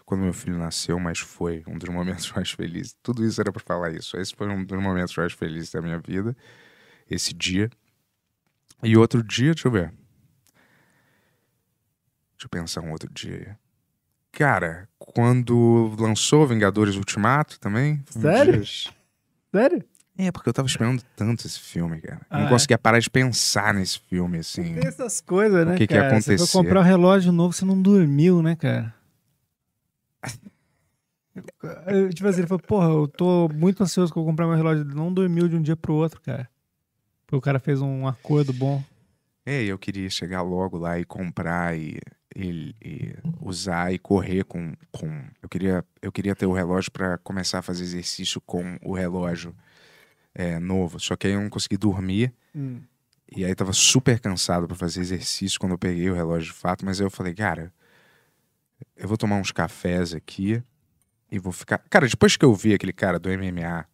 quando 0.05 0.21
meu 0.23 0.33
filho 0.33 0.57
nasceu, 0.57 0.99
mas 0.99 1.19
foi 1.19 1.63
um 1.67 1.77
dos 1.77 1.89
momentos 1.89 2.31
mais 2.33 2.51
felizes. 2.51 2.95
Tudo 3.03 3.25
isso 3.25 3.41
era 3.41 3.51
pra 3.51 3.61
falar 3.63 3.91
isso. 3.93 4.17
Esse 4.17 4.35
foi 4.35 4.47
um 4.49 4.63
dos 4.65 4.81
momentos 4.81 5.15
mais 5.17 5.33
felizes 5.33 5.71
da 5.71 5.81
minha 5.81 5.99
vida, 5.99 6.35
esse 7.09 7.33
dia. 7.33 7.69
E 8.81 8.95
outro 8.95 9.21
dia, 9.21 9.53
deixa 9.53 9.67
eu 9.67 9.71
ver. 9.73 9.89
Deixa 12.33 12.45
eu 12.45 12.49
pensar 12.49 12.81
um 12.81 12.91
outro 12.91 13.11
dia. 13.11 13.57
Cara, 14.35 14.89
quando 14.99 15.95
lançou 15.97 16.45
Vingadores 16.45 16.97
Ultimato 16.97 17.57
também. 17.57 18.03
Sério? 18.09 18.61
Sério? 19.49 19.83
É, 20.17 20.29
porque 20.29 20.49
eu 20.49 20.53
tava 20.53 20.67
esperando 20.67 21.01
tanto 21.15 21.47
esse 21.47 21.57
filme, 21.57 22.01
cara. 22.01 22.19
Ah, 22.29 22.39
não 22.39 22.47
é? 22.47 22.49
conseguia 22.49 22.77
parar 22.77 22.99
de 22.99 23.09
pensar 23.09 23.73
nesse 23.73 23.97
filme, 23.97 24.39
assim. 24.39 24.75
Tem 24.75 24.87
essas 24.87 25.21
coisas, 25.21 25.65
né, 25.65 25.75
O 25.75 25.77
que 25.77 25.87
que 25.87 25.93
ia 25.93 26.01
cara? 26.01 26.19
Você 26.19 26.33
acontecer? 26.33 26.51
foi 26.51 26.61
comprar 26.61 26.81
um 26.81 26.83
relógio 26.83 27.31
novo, 27.31 27.53
você 27.53 27.63
não 27.63 27.81
dormiu, 27.81 28.41
né, 28.41 28.57
cara? 28.57 28.93
Eu, 31.87 32.09
tipo 32.09 32.27
assim, 32.27 32.39
ele 32.39 32.47
falou, 32.47 32.61
porra, 32.61 32.89
eu 32.89 33.07
tô 33.07 33.49
muito 33.53 33.83
ansioso 33.83 34.11
que 34.11 34.19
eu 34.19 34.23
vou 34.23 34.31
comprar 34.31 34.47
meu 34.47 34.55
relógio. 34.55 34.83
Ele 34.83 34.93
não 34.95 35.13
dormiu 35.13 35.47
de 35.47 35.55
um 35.55 35.61
dia 35.61 35.77
pro 35.77 35.93
outro, 35.93 36.19
cara. 36.19 36.49
Porque 37.25 37.37
o 37.37 37.41
cara 37.41 37.59
fez 37.59 37.81
um 37.81 38.05
acordo 38.05 38.51
bom. 38.51 38.83
É, 39.45 39.63
e 39.63 39.69
eu 39.69 39.77
queria 39.77 40.09
chegar 40.09 40.41
logo 40.41 40.77
lá 40.77 40.99
e 40.99 41.05
comprar 41.05 41.77
e, 41.77 41.99
e- 42.35 42.75
e 42.83 43.15
usar 43.41 43.93
e 43.93 43.97
correr 43.99 44.43
com, 44.43 44.73
com. 44.91 45.23
Eu 45.41 45.47
queria, 45.49 45.85
eu 46.01 46.11
queria 46.11 46.35
ter 46.35 46.45
o 46.45 46.51
relógio 46.53 46.91
para 46.91 47.17
começar 47.19 47.59
a 47.59 47.61
fazer 47.61 47.83
exercício 47.83 48.41
com 48.41 48.77
o 48.83 48.93
relógio 48.93 49.55
é, 50.33 50.59
novo. 50.59 50.99
Só 50.99 51.15
que 51.15 51.27
aí 51.27 51.33
eu 51.33 51.41
não 51.41 51.49
consegui 51.49 51.77
dormir. 51.77 52.33
Hum. 52.53 52.81
E 53.35 53.43
aí 53.43 53.55
tava 53.55 53.73
super 53.73 54.19
cansado 54.19 54.67
para 54.67 54.75
fazer 54.75 55.01
exercício 55.01 55.59
quando 55.59 55.71
eu 55.71 55.77
peguei 55.77 56.09
o 56.09 56.13
relógio 56.13 56.51
de 56.53 56.57
fato. 56.59 56.85
Mas 56.85 56.99
aí 56.99 57.05
eu 57.05 57.11
falei, 57.11 57.33
cara, 57.33 57.73
eu 58.95 59.07
vou 59.07 59.17
tomar 59.17 59.37
uns 59.37 59.51
cafés 59.51 60.13
aqui 60.13 60.61
e 61.31 61.39
vou 61.39 61.51
ficar. 61.51 61.79
Cara, 61.89 62.07
depois 62.07 62.35
que 62.37 62.45
eu 62.45 62.53
vi 62.53 62.73
aquele 62.73 62.93
cara 62.93 63.17
do 63.17 63.29
MMA 63.29 63.85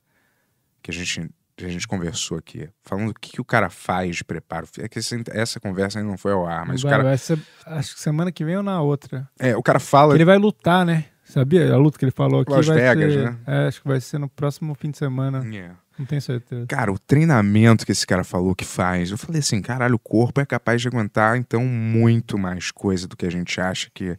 que 0.82 0.90
a 0.92 0.94
gente, 0.94 1.30
a 1.66 1.70
gente 1.70 1.88
conversou 1.88 2.38
aqui, 2.38 2.70
falando 2.84 3.10
o 3.10 3.14
que, 3.14 3.32
que 3.34 3.42
o 3.42 3.46
cara 3.46 3.70
faz 3.70 4.18
de 4.18 4.24
preparo. 4.24 4.68
É 4.80 4.88
que 4.88 5.00
essa, 5.00 5.16
essa 5.32 5.60
conversa 5.60 6.00
ainda 6.00 6.10
não 6.10 6.18
foi 6.18 6.32
ao 6.32 6.46
ar, 6.46 6.66
mas 6.66 6.82
vai, 6.82 6.92
o 6.92 6.94
cara. 6.94 7.04
vai 7.04 7.18
ser, 7.18 7.40
acho 7.66 7.96
que 7.96 8.02
semana 8.02 8.32
que 8.32 8.44
vem 8.44 8.58
ou 8.58 8.64
na 8.64 8.82
outra. 8.82 9.28
É, 9.40 9.56
o 9.56 9.64
cara 9.64 9.80
fala. 9.80 10.16
Ele 10.16 10.26
vai 10.26 10.38
lutar, 10.38 10.86
né? 10.86 11.06
Sabia? 11.32 11.74
A 11.74 11.78
luta 11.78 11.98
que 11.98 12.04
ele 12.04 12.12
falou 12.12 12.42
aqui 12.42 12.52
Las 12.52 12.68
vai 12.68 12.78
Vegas, 12.78 13.14
ser... 13.14 13.24
né? 13.24 13.38
É, 13.48 13.68
acho 13.68 13.82
que 13.82 13.88
vai 13.88 14.02
ser 14.02 14.18
no 14.18 14.28
próximo 14.28 14.76
fim 14.76 14.92
de 14.92 14.98
semana. 14.98 15.42
É. 15.56 15.72
Não 15.98 16.06
tenho 16.06 16.22
certeza. 16.22 16.66
Cara, 16.68 16.92
o 16.92 17.00
treinamento 17.00 17.86
que 17.86 17.92
esse 17.92 18.06
cara 18.06 18.24
falou 18.24 18.56
que 18.56 18.66
faz, 18.66 19.12
eu 19.12 19.18
falei 19.18 19.40
assim, 19.40 19.62
caralho, 19.62 19.96
o 19.96 20.00
corpo 20.00 20.42
é 20.42 20.46
capaz 20.46 20.82
de 20.82 20.88
aguentar, 20.88 21.38
então, 21.38 21.64
muito 21.64 22.38
mais 22.38 22.72
coisa 22.72 23.08
do 23.08 23.16
que 23.16 23.26
a 23.26 23.32
gente 23.32 23.62
acha 23.62 23.90
que, 23.94 24.18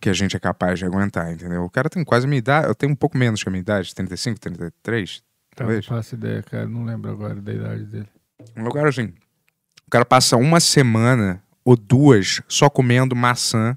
que 0.00 0.08
a 0.08 0.12
gente 0.12 0.36
é 0.36 0.40
capaz 0.40 0.78
de 0.78 0.84
aguentar, 0.84 1.32
entendeu? 1.32 1.64
O 1.64 1.70
cara 1.70 1.90
tem 1.90 2.04
quase 2.04 2.26
a 2.26 2.28
minha 2.28 2.38
idade, 2.38 2.68
eu 2.68 2.74
tenho 2.74 2.92
um 2.92 2.96
pouco 2.96 3.18
menos 3.18 3.42
que 3.42 3.48
a 3.48 3.52
minha 3.52 3.60
idade, 3.60 3.94
35, 3.94 4.40
33, 4.40 5.22
Tá, 5.60 5.64
não 5.64 5.66
talvez. 5.66 5.86
faço 5.86 6.14
ideia, 6.14 6.42
cara. 6.42 6.66
Não 6.66 6.84
lembro 6.84 7.10
agora 7.10 7.34
da 7.34 7.52
idade 7.52 7.84
dele. 7.84 8.08
O 8.56 8.70
cara, 8.70 8.88
assim, 8.88 9.12
o 9.86 9.90
cara 9.90 10.04
passa 10.04 10.36
uma 10.36 10.58
semana 10.58 11.42
ou 11.62 11.76
duas 11.76 12.40
só 12.48 12.70
comendo 12.70 13.14
maçã, 13.14 13.76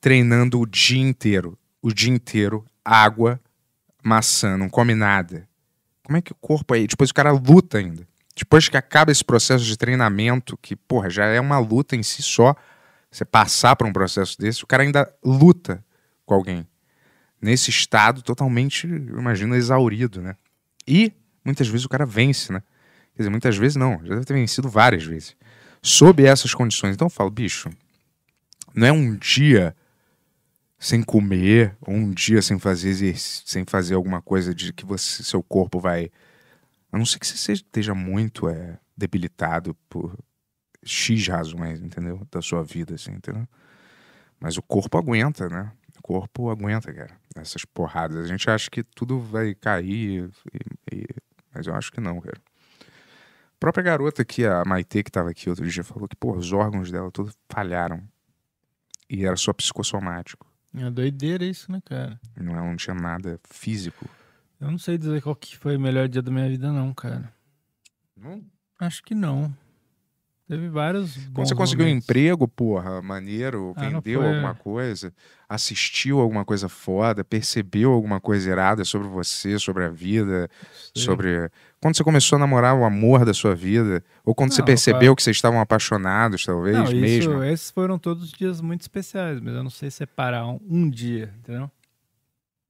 treinando 0.00 0.60
o 0.60 0.66
dia 0.66 1.00
inteiro. 1.00 1.56
o 1.82 1.92
dia 1.92 2.12
inteiro, 2.12 2.64
água, 2.84 3.40
maçã, 4.04 4.56
não 4.58 4.68
come 4.68 4.94
nada. 4.94 5.48
Como 6.04 6.18
é 6.18 6.20
que 6.20 6.32
o 6.32 6.34
corpo 6.34 6.74
aí. 6.74 6.86
Depois 6.86 7.10
o 7.10 7.14
cara 7.14 7.30
luta 7.30 7.78
ainda. 7.78 8.06
Depois 8.36 8.68
que 8.68 8.76
acaba 8.76 9.10
esse 9.10 9.24
processo 9.24 9.64
de 9.64 9.78
treinamento, 9.78 10.58
que, 10.58 10.74
porra, 10.76 11.08
já 11.08 11.24
é 11.26 11.40
uma 11.40 11.58
luta 11.58 11.96
em 11.96 12.02
si 12.02 12.22
só, 12.22 12.54
você 13.10 13.24
passar 13.24 13.76
por 13.76 13.86
um 13.86 13.92
processo 13.92 14.38
desse, 14.38 14.62
o 14.62 14.66
cara 14.66 14.82
ainda 14.82 15.10
luta 15.24 15.82
com 16.26 16.34
alguém. 16.34 16.66
Nesse 17.40 17.70
estado 17.70 18.22
totalmente, 18.22 18.86
eu 18.86 19.18
imagino, 19.18 19.54
exaurido, 19.54 20.20
né? 20.20 20.36
E 20.86 21.12
muitas 21.44 21.68
vezes 21.68 21.86
o 21.86 21.88
cara 21.88 22.04
vence, 22.04 22.52
né? 22.52 22.62
Quer 23.14 23.22
dizer, 23.22 23.30
muitas 23.30 23.56
vezes 23.56 23.76
não, 23.76 23.98
já 24.04 24.14
deve 24.14 24.24
ter 24.24 24.34
vencido 24.34 24.68
várias 24.68 25.04
vezes. 25.04 25.36
Sob 25.82 26.22
essas 26.24 26.52
condições. 26.52 26.94
Então 26.94 27.06
eu 27.06 27.10
falo, 27.10 27.30
bicho, 27.30 27.70
não 28.74 28.86
é 28.86 28.92
um 28.92 29.16
dia 29.16 29.74
sem 30.78 31.02
comer, 31.02 31.76
ou 31.80 31.94
um 31.94 32.10
dia 32.10 32.40
sem 32.40 32.58
fazer 32.58 33.14
sem 33.16 33.64
fazer 33.66 33.94
alguma 33.94 34.22
coisa 34.22 34.54
de 34.54 34.72
que 34.72 34.86
você, 34.86 35.22
seu 35.22 35.42
corpo 35.42 35.78
vai. 35.78 36.10
A 36.90 36.98
não 36.98 37.04
ser 37.04 37.18
que 37.18 37.26
você 37.26 37.52
esteja 37.52 37.94
muito 37.94 38.48
é, 38.48 38.78
debilitado 38.96 39.76
por 39.88 40.18
X 40.82 41.28
razões, 41.28 41.80
entendeu? 41.80 42.26
Da 42.30 42.40
sua 42.40 42.62
vida, 42.62 42.94
assim, 42.94 43.12
entendeu? 43.12 43.46
Mas 44.40 44.56
o 44.56 44.62
corpo 44.62 44.96
aguenta, 44.96 45.48
né? 45.48 45.70
O 46.10 46.12
corpo 46.12 46.50
aguenta, 46.50 46.92
cara. 46.92 47.16
Essas 47.36 47.64
porradas. 47.64 48.24
A 48.24 48.26
gente 48.26 48.50
acha 48.50 48.68
que 48.68 48.82
tudo 48.82 49.20
vai 49.20 49.54
cair, 49.54 50.28
e- 50.90 50.96
e- 50.96 51.06
mas 51.54 51.68
eu 51.68 51.74
acho 51.74 51.92
que 51.92 52.00
não, 52.00 52.20
cara. 52.20 52.36
A 52.80 53.60
própria 53.60 53.84
garota 53.84 54.22
aqui, 54.22 54.44
a 54.44 54.64
Maitê, 54.66 55.04
que 55.04 55.10
tava 55.12 55.30
aqui 55.30 55.48
outro 55.48 55.64
dia, 55.68 55.84
falou 55.84 56.08
que, 56.08 56.16
pô, 56.16 56.36
os 56.36 56.52
órgãos 56.52 56.90
dela 56.90 57.12
todos 57.12 57.32
falharam. 57.48 58.02
E 59.08 59.24
era 59.24 59.36
só 59.36 59.52
psicossomático. 59.52 60.50
É 60.74 60.90
doideira 60.90 61.44
isso, 61.44 61.70
né, 61.70 61.80
cara? 61.84 62.20
Não, 62.36 62.54
não 62.54 62.76
tinha 62.76 62.94
nada 62.94 63.38
físico. 63.48 64.08
Eu 64.60 64.68
não 64.68 64.78
sei 64.78 64.98
dizer 64.98 65.22
qual 65.22 65.36
que 65.36 65.56
foi 65.56 65.76
o 65.76 65.80
melhor 65.80 66.08
dia 66.08 66.22
da 66.22 66.30
minha 66.32 66.48
vida, 66.48 66.72
não, 66.72 66.92
cara. 66.92 67.32
Não? 68.16 68.44
Acho 68.80 69.00
que 69.04 69.14
não. 69.14 69.54
Teve 70.50 70.68
vários. 70.68 71.14
Quando 71.32 71.46
você 71.46 71.54
conseguiu 71.54 71.84
um 71.86 71.88
momentos. 71.90 72.04
emprego, 72.08 72.48
porra, 72.48 73.00
maneiro, 73.00 73.72
Ah, 73.76 73.82
vendeu 73.82 74.20
foi- 74.20 74.28
alguma 74.28 74.52
coisa, 74.52 75.14
assistiu 75.48 76.18
alguma 76.18 76.44
coisa 76.44 76.68
foda, 76.68 77.22
percebeu 77.22 77.92
alguma 77.92 78.18
coisa 78.20 78.50
irada 78.50 78.84
sobre 78.84 79.06
você, 79.06 79.60
sobre 79.60 79.84
a 79.84 79.88
vida, 79.88 80.50
Sei. 80.92 81.04
sobre. 81.04 81.48
Quando 81.80 81.96
você 81.96 82.02
começou 82.02 82.34
a 82.34 82.40
namorar 82.40 82.74
o 82.76 82.84
amor 82.84 83.24
da 83.24 83.32
sua 83.32 83.54
vida, 83.54 84.02
ou 84.24 84.34
quando 84.34 84.52
você 84.52 84.60
Não, 84.60 84.66
percebeu 84.66 85.00
claro. 85.00 85.16
que 85.16 85.22
vocês 85.22 85.36
estavam 85.36 85.60
apaixonados, 85.60 86.44
talvez, 86.44 86.76
Não, 86.76 86.82
isso, 86.86 86.96
mesmo. 86.96 87.44
esses 87.44 87.70
foram 87.70 87.96
todos 87.96 88.32
dias 88.32 88.60
muito 88.60 88.80
especiais, 88.80 89.40
mas 89.40 89.54
eu 89.54 89.62
não 89.62 89.70
sei 89.70 89.88
separar 89.88 90.48
um, 90.48 90.58
um 90.68 90.90
dia, 90.90 91.32
entendeu? 91.38 91.70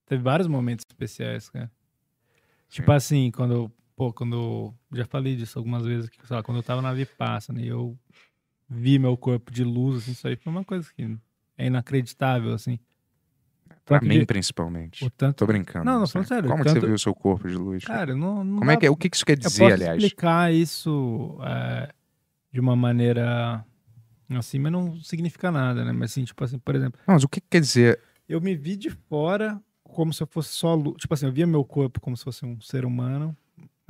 Teve 0.05 0.23
vários 0.23 0.47
momentos 0.49 0.85
especiais, 0.87 1.49
cara. 1.49 1.71
Tipo 2.69 2.93
assim, 2.93 3.31
quando 3.31 3.55
eu, 3.55 3.73
pô, 4.01 4.15
quando 4.15 4.35
eu, 4.35 4.75
já 4.99 5.05
falei 5.05 5.37
disso 5.37 5.59
algumas 5.59 5.85
vezes, 5.85 6.09
que, 6.09 6.27
sei 6.27 6.35
lá, 6.35 6.43
quando 6.43 6.57
eu 6.57 6.63
tava 6.63 6.81
na 6.81 6.91
Vipassana 6.95 7.61
e 7.61 7.69
eu 7.69 7.99
vi 8.67 8.99
meu 8.99 9.15
corpo 9.15 9.53
de 9.53 9.63
luz, 9.63 9.99
assim, 9.99 10.13
isso 10.13 10.27
aí 10.27 10.37
foi 10.37 10.51
uma 10.51 10.65
coisa 10.65 10.89
que 10.97 11.19
é 11.59 11.67
inacreditável, 11.67 12.55
assim. 12.55 12.79
Pra 13.85 14.01
mim, 14.01 14.21
de- 14.21 14.25
principalmente. 14.27 15.05
o 15.05 15.11
tanto- 15.11 15.37
Tô 15.37 15.47
brincando. 15.47 15.85
Não, 15.85 16.01
não, 16.01 16.07
falando 16.07 16.29
sério. 16.29 16.49
Como 16.49 16.63
que 16.63 16.69
tanto- 16.71 16.81
você 16.81 16.87
viu 16.87 16.95
o 16.95 16.99
seu 16.99 17.15
corpo 17.15 17.47
de 17.47 17.57
luz? 17.57 17.85
Cara, 17.85 18.17
não, 18.17 18.43
não 18.43 18.59
Como 18.61 18.71
é 18.71 18.75
dá- 18.75 18.81
que 18.81 18.87
é- 18.87 18.91
o 18.91 18.97
que 18.97 19.11
isso 19.13 19.27
quer 19.27 19.33
eu 19.35 19.37
dizer, 19.37 19.65
posso 19.65 19.75
aliás? 19.75 20.03
explicar 20.03 20.51
isso 20.51 21.39
é, 21.43 21.93
de 22.51 22.59
uma 22.59 22.75
maneira 22.75 23.63
assim, 24.31 24.59
mas 24.59 24.73
não 24.73 24.99
significa 25.03 25.51
nada, 25.51 25.85
né? 25.85 25.93
Mas 25.93 26.13
assim, 26.13 26.25
tipo 26.25 26.43
assim, 26.43 26.59
por 26.59 26.75
exemplo, 26.75 26.99
Não, 27.07 27.13
mas 27.17 27.23
o 27.25 27.29
que, 27.29 27.39
que 27.39 27.49
quer 27.51 27.61
dizer? 27.61 28.01
eu 28.27 28.41
me 28.41 28.57
vi 28.57 28.77
de 28.77 28.89
fora 28.89 29.61
como 29.85 30.11
se 30.15 30.23
eu 30.23 30.27
fosse 30.27 30.49
só 30.55 30.75
luz. 30.75 30.97
Tipo 31.03 31.13
assim, 31.13 31.27
eu 31.27 31.33
via 31.33 31.47
meu 31.47 31.63
corpo 31.67 32.01
como 32.01 32.17
se 32.17 32.25
fosse 32.25 32.47
um 32.47 32.59
ser 32.63 32.87
humano. 32.87 33.37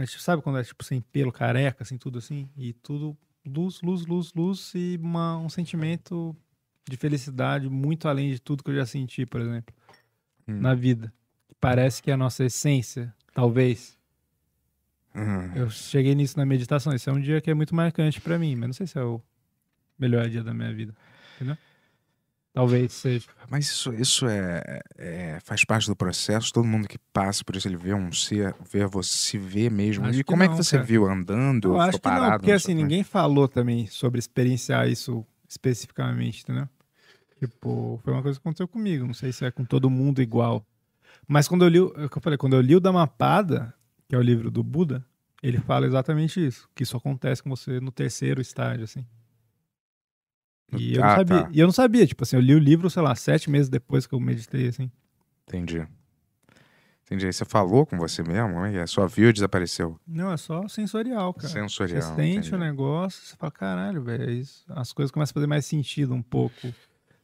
Mas 0.00 0.12
sabe 0.12 0.40
quando 0.40 0.58
é 0.58 0.64
tipo 0.64 0.82
sem 0.82 1.02
pelo, 1.02 1.30
careca, 1.30 1.82
assim, 1.82 1.98
tudo 1.98 2.18
assim? 2.18 2.48
E 2.56 2.72
tudo 2.72 3.14
luz, 3.46 3.82
luz, 3.82 4.06
luz, 4.06 4.32
luz 4.32 4.72
e 4.74 4.98
uma, 4.98 5.36
um 5.36 5.50
sentimento 5.50 6.34
de 6.88 6.96
felicidade 6.96 7.68
muito 7.68 8.08
além 8.08 8.30
de 8.30 8.40
tudo 8.40 8.64
que 8.64 8.70
eu 8.70 8.74
já 8.76 8.86
senti, 8.86 9.26
por 9.26 9.42
exemplo, 9.42 9.74
Hum. 10.48 10.58
na 10.58 10.74
vida. 10.74 11.12
Parece 11.60 12.02
que 12.02 12.10
é 12.10 12.14
a 12.14 12.16
nossa 12.16 12.42
essência, 12.46 13.14
talvez. 13.34 13.98
Hum. 15.14 15.54
Eu 15.54 15.68
cheguei 15.68 16.14
nisso 16.14 16.38
na 16.38 16.46
meditação. 16.46 16.94
Esse 16.94 17.10
é 17.10 17.12
um 17.12 17.20
dia 17.20 17.38
que 17.42 17.50
é 17.50 17.54
muito 17.54 17.74
marcante 17.74 18.22
pra 18.22 18.38
mim, 18.38 18.56
mas 18.56 18.68
não 18.68 18.72
sei 18.72 18.86
se 18.86 18.98
é 18.98 19.04
o 19.04 19.20
melhor 19.98 20.30
dia 20.30 20.42
da 20.42 20.54
minha 20.54 20.72
vida. 20.72 20.96
Entendeu? 21.36 21.58
Talvez 22.52 22.92
seja. 22.92 23.28
Mas 23.48 23.66
isso, 23.66 23.92
isso 23.94 24.26
é, 24.26 24.80
é- 24.98 25.38
faz 25.44 25.64
parte 25.64 25.86
do 25.86 25.94
processo. 25.94 26.52
Todo 26.52 26.66
mundo 26.66 26.88
que 26.88 26.98
passa 27.12 27.44
por 27.44 27.54
isso, 27.54 27.68
ele 27.68 27.76
vê 27.76 27.94
um 27.94 28.12
ser, 28.12 28.54
vê 28.70 28.84
você, 28.86 29.10
se 29.10 29.38
vê 29.38 29.70
mesmo. 29.70 30.04
Acho 30.06 30.18
e 30.18 30.24
como 30.24 30.42
é 30.42 30.46
não, 30.46 30.56
que 30.56 30.64
você 30.64 30.76
cara. 30.76 30.84
viu? 30.86 31.06
Andando? 31.06 31.68
Eu 31.68 31.80
acho 31.80 31.92
que 31.98 32.00
parado? 32.02 32.22
não, 32.24 32.38
porque 32.38 32.50
na 32.50 32.56
assim, 32.56 32.74
ninguém 32.74 33.04
falou 33.04 33.46
também 33.46 33.86
sobre 33.86 34.18
experienciar 34.18 34.88
isso 34.88 35.24
especificamente, 35.48 36.42
entendeu? 36.42 36.68
Tipo, 37.38 38.00
foi 38.04 38.12
uma 38.12 38.22
coisa 38.22 38.38
que 38.38 38.42
aconteceu 38.42 38.66
comigo. 38.68 39.06
Não 39.06 39.14
sei 39.14 39.32
se 39.32 39.44
é 39.44 39.50
com 39.50 39.64
todo 39.64 39.88
mundo 39.88 40.20
igual. 40.20 40.66
Mas 41.26 41.46
quando 41.46 41.64
eu 41.64 41.68
li, 41.68 41.80
o- 41.80 41.92
é 41.96 42.04
o 42.06 42.10
que 42.10 42.18
eu 42.18 42.22
falei, 42.22 42.36
quando 42.36 42.54
eu 42.54 42.60
li 42.60 42.74
o 42.74 42.80
Dhammapada, 42.80 43.72
que 44.08 44.14
é 44.14 44.18
o 44.18 44.22
livro 44.22 44.50
do 44.50 44.62
Buda, 44.64 45.04
ele 45.42 45.58
fala 45.58 45.86
exatamente 45.86 46.44
isso, 46.44 46.68
que 46.74 46.82
isso 46.82 46.96
acontece 46.96 47.42
com 47.42 47.48
você 47.50 47.80
no 47.80 47.90
terceiro 47.92 48.40
estágio, 48.40 48.84
assim. 48.84 49.06
E 50.78 50.94
eu 50.94 51.00
não 51.00 51.08
Ah, 51.08 51.16
sabia. 51.16 51.42
tá. 51.42 51.48
E 51.52 51.60
eu 51.60 51.66
não 51.66 51.72
sabia, 51.72 52.06
tipo 52.06 52.22
assim, 52.22 52.36
eu 52.36 52.40
li 52.42 52.54
o 52.54 52.58
livro, 52.58 52.88
sei 52.90 53.02
lá, 53.02 53.14
sete 53.14 53.50
meses 53.50 53.68
depois 53.68 54.06
que 54.06 54.14
eu 54.14 54.20
meditei, 54.20 54.68
assim. 54.68 54.90
Entendi. 55.46 55.86
Entendi. 57.04 57.26
Aí 57.26 57.32
você 57.32 57.44
falou 57.44 57.84
com 57.84 57.98
você 57.98 58.22
mesmo? 58.22 58.64
É? 58.64 58.86
Só 58.86 59.06
viu 59.06 59.30
e 59.30 59.32
desapareceu? 59.32 59.98
Não, 60.06 60.32
é 60.32 60.36
só 60.36 60.68
sensorial, 60.68 61.34
cara. 61.34 61.48
Sensorial, 61.48 62.00
Você 62.02 62.14
sente 62.14 62.38
entendi. 62.48 62.54
o 62.54 62.58
negócio, 62.58 63.20
você 63.26 63.34
fala, 63.36 63.50
caralho, 63.50 64.00
velho, 64.02 64.30
é 64.30 64.42
as 64.80 64.92
coisas 64.92 65.10
começam 65.10 65.32
a 65.32 65.34
fazer 65.34 65.46
mais 65.48 65.66
sentido 65.66 66.14
um 66.14 66.22
pouco. 66.22 66.72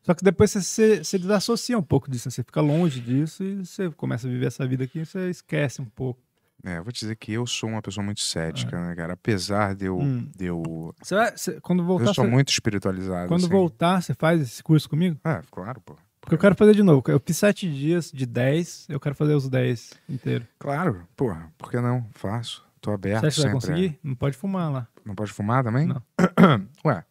Só 0.03 0.13
que 0.15 0.25
depois 0.25 0.51
você 0.51 0.61
se, 0.63 1.05
se 1.05 1.19
desassocia 1.19 1.79
um 1.79 1.83
pouco 1.83 2.11
disso, 2.11 2.29
né? 2.29 2.31
você 2.33 2.43
fica 2.43 2.61
longe 2.61 3.01
disso 3.01 3.43
e 3.45 3.65
você 3.65 3.91
começa 3.91 4.27
a 4.27 4.31
viver 4.31 4.47
essa 4.47 4.67
vida 4.67 4.85
aqui 4.85 5.01
e 5.01 5.07
você 5.07 5.31
esquece 5.31 5.81
um 5.81 5.85
pouco. 5.85 6.21
É, 6.65 6.79
eu 6.79 6.85
vou 6.85 6.93
te 6.93 7.01
dizer 7.01 7.15
que 7.17 7.33
eu 7.33 7.47
sou 7.47 7.69
uma 7.69 7.81
pessoa 7.83 8.05
muito 8.05 8.21
cética, 8.21 8.81
né, 8.89 8.95
cara? 8.95 9.13
Apesar 9.13 9.75
de 9.75 9.85
eu. 9.87 10.01
É. 10.01 10.03
Hum. 10.03 10.31
De 10.37 10.47
eu... 10.47 10.95
Você 11.03 11.15
vai, 11.15 11.37
você- 11.37 11.61
quando 11.61 11.85
voltar, 11.85 12.07
eu 12.11 12.15
sou 12.15 12.25
você- 12.25 12.31
muito 12.31 12.49
espiritualizado. 12.49 13.29
quando 13.29 13.43
assim. 13.45 13.49
voltar, 13.53 14.03
você 14.03 14.15
faz 14.15 14.41
esse 14.41 14.63
curso 14.63 14.89
comigo? 14.89 15.19
É, 15.25 15.41
claro, 15.51 15.81
pô. 15.81 15.97
Porque 16.21 16.35
eu 16.35 16.39
quero 16.41 16.57
fazer 16.57 16.75
de 16.75 16.83
novo. 16.83 17.05
Eu 17.07 17.23
fiz 17.25 17.37
sete 17.37 17.71
dias 17.73 18.11
de 18.11 18.27
dez, 18.27 18.85
eu 18.89 18.99
quero 18.99 19.15
fazer 19.15 19.35
os 19.35 19.49
dez 19.49 19.93
inteiros. 20.09 20.47
Claro, 20.59 21.07
porra, 21.15 21.53
por 21.57 21.71
que 21.71 21.81
não? 21.81 22.05
Faço. 22.15 22.67
Tô 22.81 22.91
aberto 22.91 23.21
Você 23.21 23.27
acha 23.29 23.37
que 23.37 23.43
vai 23.45 23.53
conseguir? 23.53 23.99
Não 24.03 24.15
pode 24.17 24.37
fumar 24.37 24.73
lá. 24.73 24.89
Não 25.05 25.15
pode 25.15 25.33
fumar 25.33 25.63
também? 25.63 25.87
Não. 25.87 26.03
Ué. 26.85 27.05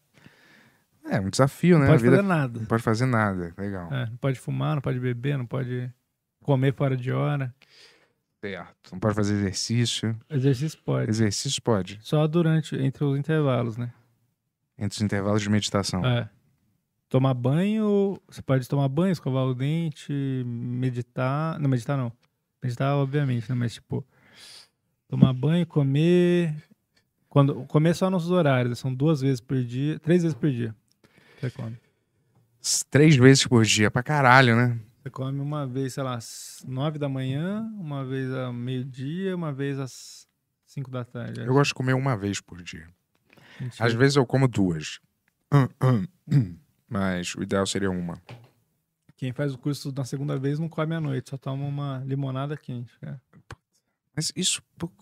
É 1.10 1.20
um 1.22 1.30
desafio, 1.30 1.76
Não 1.78 1.86
né? 1.86 1.92
pode 1.92 2.02
A 2.02 2.04
vida- 2.04 2.16
fazer 2.18 2.28
nada. 2.28 2.60
Não 2.60 2.66
pode 2.66 2.84
fazer 2.84 3.06
nada. 3.06 3.54
Legal. 3.58 3.94
É, 3.94 4.06
não 4.08 4.18
pode 4.18 4.40
fumar, 4.40 4.76
não 4.76 4.82
pode 4.82 5.00
beber, 5.00 5.38
não 5.38 5.46
pode 5.46 5.90
comer 6.44 6.74
fora 6.74 6.98
de 6.98 7.12
hora. 7.12 7.54
Certo. 8.50 8.92
Não 8.92 9.00
pode 9.00 9.16
fazer 9.16 9.34
exercício. 9.34 10.16
Exercício 10.30 10.80
pode. 10.86 11.10
Exercício 11.10 11.62
pode. 11.62 12.00
Só 12.02 12.28
durante, 12.28 12.76
entre 12.76 13.04
os 13.04 13.18
intervalos, 13.18 13.76
né? 13.76 13.92
Entre 14.78 14.96
os 14.96 15.02
intervalos 15.02 15.42
de 15.42 15.50
meditação. 15.50 16.06
É. 16.06 16.30
Tomar 17.10 17.34
banho, 17.34 18.20
você 18.28 18.44
pode 18.44 18.68
tomar 18.68 18.88
banho, 18.88 19.12
escovar 19.12 19.46
o 19.46 19.56
dente, 19.56 20.14
meditar. 20.46 21.60
Não, 21.60 21.68
meditar 21.68 21.98
não. 21.98 22.12
Meditar, 22.62 22.96
obviamente, 22.96 23.50
né? 23.50 23.56
Mas, 23.56 23.74
tipo, 23.74 24.06
tomar 25.08 25.34
banho, 25.34 25.66
comer. 25.66 26.56
Quando, 27.28 27.66
comer 27.66 27.96
só 27.96 28.12
nos 28.12 28.30
horários, 28.30 28.78
são 28.78 28.94
duas 28.94 29.22
vezes 29.22 29.42
por 29.42 29.62
dia, 29.64 30.00
três 30.00 30.22
vezes 30.22 30.38
por 30.38 30.52
dia. 30.52 30.76
Você 31.40 31.50
come. 31.50 31.78
Três 32.92 33.16
vezes 33.16 33.46
por 33.48 33.64
dia, 33.66 33.90
pra 33.90 34.04
caralho, 34.04 34.56
né? 34.56 34.80
Você 35.06 35.12
come 35.12 35.40
uma 35.40 35.68
vez, 35.68 35.94
sei 35.94 36.02
lá, 36.02 36.16
às 36.16 36.66
nove 36.68 36.98
da 36.98 37.08
manhã, 37.08 37.62
uma 37.78 38.04
vez 38.04 38.34
ao 38.34 38.52
meio-dia, 38.52 39.36
uma 39.36 39.54
vez 39.54 39.78
às 39.80 40.28
cinco 40.66 40.90
da 40.90 41.06
tarde. 41.06 41.42
Eu 41.42 41.54
gosto 41.54 41.70
de 41.70 41.74
comer 41.76 41.94
uma 41.94 42.18
vez 42.18 42.42
por 42.42 42.60
dia. 42.64 42.88
Mentira. 43.62 43.86
Às 43.86 43.94
vezes 43.94 44.16
eu 44.16 44.26
como 44.26 44.48
duas. 44.48 45.00
Hum, 45.54 45.68
hum, 45.84 46.08
hum. 46.28 46.58
Mas 46.90 47.36
o 47.36 47.44
ideal 47.44 47.68
seria 47.68 47.92
uma. 47.92 48.20
Quem 49.16 49.32
faz 49.32 49.54
o 49.54 49.60
curso 49.60 49.94
na 49.96 50.04
segunda 50.06 50.40
vez 50.40 50.58
não 50.58 50.68
come 50.68 50.96
à 50.96 51.00
noite, 51.00 51.30
só 51.30 51.38
toma 51.38 51.64
uma 51.68 52.00
limonada 52.04 52.58
quente, 52.58 52.98
cara. 52.98 53.22
Mas 54.16 54.34
isso, 54.36 54.60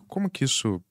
como 0.09 0.29
que 0.29 0.43
isso. 0.43 0.83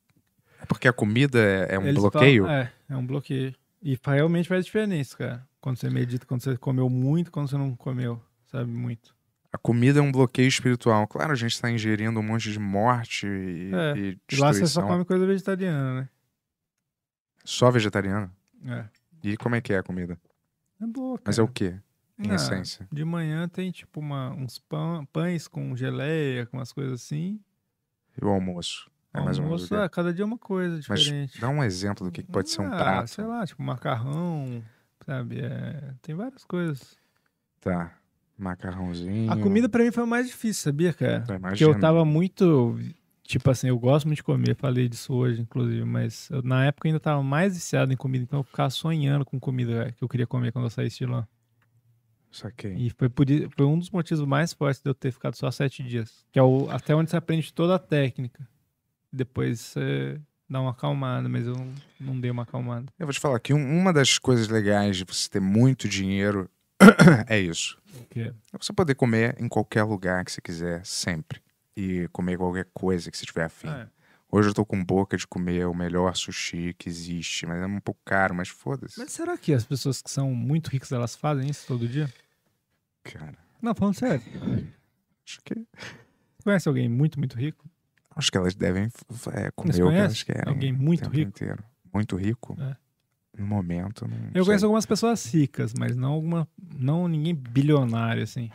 É 0.58 0.64
porque 0.64 0.88
a 0.88 0.92
comida 0.92 1.38
é, 1.38 1.74
é 1.74 1.78
um 1.78 1.84
Eles 1.84 2.00
bloqueio? 2.00 2.44
falam- 2.44 2.58
é, 2.62 2.72
é 2.88 2.96
um 2.96 3.06
bloqueio. 3.06 3.54
E 3.82 3.98
realmente 4.02 4.48
faz 4.48 4.64
diferença, 4.64 5.14
cara. 5.18 5.48
Quando 5.60 5.76
você 5.76 5.90
medita, 5.90 6.24
quando 6.24 6.40
você 6.42 6.56
comeu 6.56 6.88
muito, 6.88 7.30
quando 7.30 7.50
você 7.50 7.58
não 7.58 7.76
comeu, 7.76 8.18
sabe? 8.52 8.70
Muito. 8.70 9.14
A 9.52 9.58
comida 9.58 9.98
é 9.98 10.02
um 10.02 10.12
bloqueio 10.12 10.46
espiritual. 10.48 11.06
Claro, 11.08 11.32
a 11.32 11.34
gente 11.34 11.52
está 11.52 11.70
ingerindo 11.70 12.20
um 12.20 12.22
monte 12.22 12.50
de 12.52 12.58
morte 12.58 13.26
e, 13.26 13.70
É. 13.74 13.98
e 13.98 14.18
E 14.30 14.36
lá 14.36 14.48
você 14.52 14.60
só 14.60 14.64
destruição. 14.64 14.86
come 14.88 15.04
coisa 15.04 15.26
vegetariana, 15.26 16.00
né? 16.02 16.08
Só 17.44 17.70
vegetariano? 17.70 18.30
É. 18.66 18.84
E 19.22 19.36
como 19.36 19.54
é 19.54 19.60
que 19.60 19.72
é 19.72 19.78
a 19.78 19.82
comida? 19.82 20.18
É 20.80 20.86
boa, 20.86 21.18
cara. 21.18 21.24
Mas 21.26 21.38
é 21.38 21.42
o 21.42 21.48
quê? 21.48 21.76
em 22.18 22.30
Ah, 22.30 22.34
essência. 22.36 22.86
De 22.92 23.04
manhã 23.04 23.48
tem 23.48 23.70
tipo 23.72 23.98
uma, 23.98 24.30
uns 24.30 24.58
pão, 24.58 25.04
pães 25.06 25.48
com 25.48 25.74
geleia, 25.76 26.46
com 26.46 26.56
umas 26.58 26.72
coisas 26.72 27.02
assim. 27.02 27.40
E 28.20 28.24
o 28.24 28.28
almoço? 28.28 28.88
É 29.12 29.20
mais 29.20 29.38
ou 29.38 29.44
menos 29.44 29.62
o 29.70 29.74
Almoço, 29.74 29.74
ah, 29.84 29.88
cada 29.90 30.12
dia 30.14 30.22
é 30.22 30.26
uma 30.26 30.38
coisa 30.38 30.80
Mas 30.88 31.00
diferente. 31.02 31.38
dá 31.40 31.48
um 31.50 31.62
exemplo 31.64 32.06
do 32.06 32.12
que 32.12 32.22
pode 32.22 32.48
ser 32.48 32.62
um 32.62 32.66
Ah, 32.72 32.76
prato. 32.76 33.08
Sei 33.10 33.24
lá, 33.24 33.44
tipo 33.46 33.62
macarrão, 33.62 34.62
sabe? 35.04 35.40
É, 35.40 35.94
tem 36.00 36.14
várias 36.14 36.44
coisas. 36.44 36.96
Tá. 37.60 37.92
Macarrãozinho. 38.42 39.30
A 39.30 39.36
comida 39.36 39.68
pra 39.68 39.84
mim 39.84 39.90
foi 39.92 40.02
o 40.04 40.06
mais 40.06 40.26
difícil, 40.26 40.62
sabia, 40.64 40.92
cara? 40.92 41.24
Eu 41.28 41.40
Porque 41.40 41.64
eu 41.64 41.78
tava 41.80 42.04
muito. 42.04 42.78
Tipo 43.24 43.50
assim, 43.50 43.68
eu 43.68 43.78
gosto 43.78 44.06
muito 44.06 44.16
de 44.16 44.22
comer, 44.24 44.54
falei 44.56 44.88
disso 44.88 45.14
hoje, 45.14 45.40
inclusive, 45.40 45.84
mas 45.84 46.28
eu, 46.30 46.42
na 46.42 46.66
época 46.66 46.86
eu 46.86 46.90
ainda 46.90 47.00
tava 47.00 47.22
mais 47.22 47.54
viciado 47.54 47.92
em 47.92 47.96
comida, 47.96 48.24
então 48.24 48.40
eu 48.40 48.44
ficava 48.44 48.68
sonhando 48.68 49.24
com 49.24 49.38
comida 49.40 49.92
que 49.96 50.02
eu 50.04 50.08
queria 50.08 50.26
comer 50.26 50.52
quando 50.52 50.66
eu 50.66 50.70
saísse 50.70 50.98
de 50.98 51.06
lá. 51.06 51.26
Saquei. 52.30 52.74
E 52.74 52.90
foi, 52.90 53.08
por, 53.08 53.26
foi 53.56 53.66
um 53.66 53.78
dos 53.78 53.90
motivos 53.90 54.24
mais 54.26 54.52
fortes 54.52 54.82
de 54.82 54.88
eu 54.90 54.94
ter 54.94 55.12
ficado 55.12 55.34
só 55.36 55.50
sete 55.50 55.82
dias. 55.82 56.24
Que 56.32 56.38
é 56.38 56.42
o, 56.42 56.68
até 56.70 56.94
onde 56.94 57.10
você 57.10 57.16
aprende 57.16 57.52
toda 57.52 57.74
a 57.74 57.78
técnica. 57.78 58.46
Depois 59.12 59.60
você 59.60 60.20
dá 60.48 60.60
uma 60.60 60.70
acalmada, 60.70 61.28
mas 61.28 61.46
eu 61.46 61.54
não, 61.54 61.72
não 62.00 62.20
dei 62.20 62.30
uma 62.30 62.42
acalmada. 62.42 62.86
Eu 62.98 63.06
vou 63.06 63.12
te 63.12 63.20
falar 63.20 63.38
que 63.38 63.52
um- 63.54 63.78
uma 63.78 63.92
das 63.92 64.18
coisas 64.18 64.48
legais 64.48 64.96
de 64.96 65.04
você 65.04 65.28
ter 65.28 65.40
muito 65.40 65.88
dinheiro 65.88 66.50
é 67.28 67.38
isso. 67.38 67.78
O 67.94 68.04
quê? 68.06 68.32
É 68.52 68.58
você 68.58 68.72
poder 68.72 68.94
comer 68.94 69.36
em 69.40 69.48
qualquer 69.48 69.82
lugar 69.84 70.24
que 70.24 70.32
você 70.32 70.40
quiser, 70.40 70.84
sempre. 70.84 71.40
E 71.76 72.08
comer 72.12 72.36
qualquer 72.36 72.66
coisa 72.74 73.10
que 73.10 73.16
você 73.16 73.24
tiver 73.26 73.44
afim. 73.44 73.68
É. 73.68 73.88
Hoje 74.30 74.48
eu 74.48 74.54
tô 74.54 74.64
com 74.64 74.82
boca 74.82 75.16
de 75.16 75.26
comer 75.26 75.66
o 75.66 75.74
melhor 75.74 76.16
sushi 76.16 76.74
que 76.78 76.88
existe, 76.88 77.44
mas 77.46 77.62
é 77.62 77.66
um 77.66 77.80
pouco 77.80 78.00
caro, 78.04 78.34
mas 78.34 78.48
foda-se. 78.48 78.98
Mas 78.98 79.12
será 79.12 79.36
que 79.36 79.52
as 79.52 79.64
pessoas 79.64 80.00
que 80.00 80.10
são 80.10 80.34
muito 80.34 80.68
ricas, 80.68 80.90
elas 80.90 81.14
fazem 81.14 81.50
isso 81.50 81.66
todo 81.66 81.86
dia? 81.86 82.10
Cara, 83.04 83.36
Não, 83.60 83.74
falando 83.74 83.94
sério. 83.94 84.22
acho 85.26 85.40
que, 85.44 85.66
Conhece 86.42 86.66
alguém 86.68 86.88
muito, 86.88 87.18
muito 87.18 87.36
rico? 87.36 87.68
acho 88.16 88.30
que 88.30 88.38
elas 88.38 88.54
devem 88.54 88.84
é, 89.34 89.50
comer 89.52 89.82
o 89.82 89.90
que 89.90 89.96
elas 89.96 90.22
querem. 90.22 90.42
alguém 90.46 90.72
muito 90.72 91.08
rico? 91.08 91.28
Inteiro. 91.28 91.64
Muito 91.92 92.16
rico? 92.16 92.56
É. 92.60 92.76
No 93.36 93.46
momento, 93.46 94.06
não 94.06 94.16
Eu 94.34 94.42
sei. 94.42 94.44
conheço 94.44 94.64
algumas 94.66 94.84
pessoas 94.86 95.24
ricas, 95.32 95.72
mas 95.78 95.96
não 95.96 96.12
alguma, 96.12 96.46
não 96.78 97.08
ninguém 97.08 97.34
bilionário, 97.34 98.22
assim. 98.22 98.50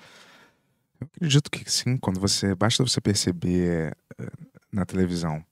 Eu 1.01 1.07
acredito 1.15 1.49
que 1.49 1.69
sim, 1.69 1.97
quando 1.97 2.19
você. 2.19 2.53
Basta 2.55 2.83
você 2.83 3.01
perceber 3.01 3.95
eh, 4.19 4.29
na 4.71 4.85
televisão. 4.85 5.43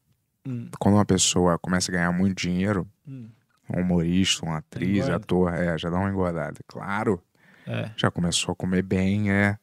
Hum. 0.47 0.69
Quando 0.79 0.95
uma 0.95 1.05
pessoa 1.05 1.57
começa 1.57 1.91
a 1.91 1.93
ganhar 1.93 2.11
muito 2.11 2.35
dinheiro, 2.39 2.87
Hum. 3.07 3.29
um 3.69 3.81
humorista, 3.81 4.45
uma 4.45 4.57
atriz, 4.57 4.97
Engorda. 5.05 5.15
ator, 5.15 5.53
é, 5.53 5.77
já 5.77 5.89
dá 5.89 5.97
uma 5.97 6.09
engordada. 6.09 6.59
Claro. 6.67 7.21
É. 7.65 7.89
Já 7.97 8.11
começou 8.11 8.53
a 8.53 8.55
comer 8.55 8.83
bem, 8.83 9.31
é. 9.31 9.57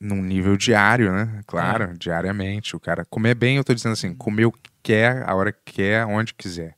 Num 0.00 0.22
nível 0.22 0.56
diário, 0.58 1.10
né? 1.12 1.40
Claro, 1.46 1.84
É. 1.84 1.92
diariamente. 1.94 2.74
O 2.76 2.80
cara 2.80 3.04
comer 3.06 3.34
bem, 3.34 3.56
eu 3.58 3.64
tô 3.64 3.72
dizendo 3.74 3.92
assim, 3.92 4.14
comer 4.14 4.44
o 4.46 4.52
que 4.52 4.70
quer, 4.82 5.26
a 5.28 5.34
hora 5.34 5.50
que 5.52 5.72
quer, 5.74 6.04
onde 6.06 6.34
quiser. 6.34 6.74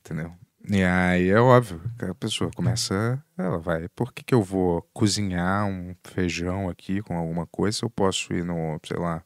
Entendeu? 0.00 0.32
E 0.68 0.82
aí 0.84 1.28
é 1.30 1.40
óbvio 1.40 1.80
que 1.98 2.04
a 2.04 2.14
pessoa 2.14 2.50
começa. 2.54 3.22
Ela 3.36 3.58
vai. 3.58 3.88
Por 3.88 4.12
que, 4.12 4.22
que 4.22 4.34
eu 4.34 4.42
vou 4.42 4.82
cozinhar 4.92 5.66
um 5.66 5.94
feijão 6.04 6.68
aqui 6.68 7.00
com 7.02 7.16
alguma 7.16 7.46
coisa 7.46 7.80
eu 7.82 7.90
posso 7.90 8.32
ir 8.34 8.44
no, 8.44 8.78
sei 8.86 8.98
lá, 8.98 9.22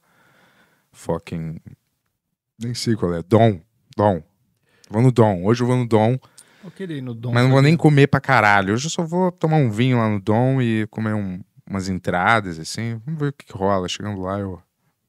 fucking. 0.93 1.59
Nem 2.59 2.73
sei 2.75 2.95
qual 2.95 3.15
é. 3.15 3.23
Dom. 3.23 3.61
Dom. 3.97 4.23
Vou 4.89 5.03
no 5.03 5.11
Dom. 5.11 5.45
Hoje 5.45 5.63
eu 5.63 5.67
vou 5.67 5.77
no 5.77 5.87
Dom. 5.87 6.17
Eu 6.63 6.71
queria 6.71 6.97
ir 6.99 7.03
no 7.03 7.15
Dom. 7.15 7.33
Mas 7.33 7.43
não 7.43 7.51
vou 7.51 7.61
nem 7.63 7.77
comer 7.77 8.07
pra 8.07 8.21
caralho. 8.21 8.73
Hoje 8.73 8.87
eu 8.87 8.91
só 8.91 9.03
vou 9.05 9.33
tomar 9.33 9.57
um 9.57 9.71
vinho 9.71 9.99
lá 9.99 10.09
no 10.09 10.21
Dom 10.21 10.63
e 10.63 10.87
comer 10.87 11.15
um- 11.15 11.43
umas 11.69 11.89
entradas, 11.89 12.59
assim. 12.59 13.01
Vamos 13.05 13.21
ver 13.21 13.29
o 13.29 13.33
que, 13.33 13.47
que 13.47 13.53
rola. 13.53 13.89
Chegando 13.89 14.21
lá, 14.21 14.39
eu. 14.39 14.63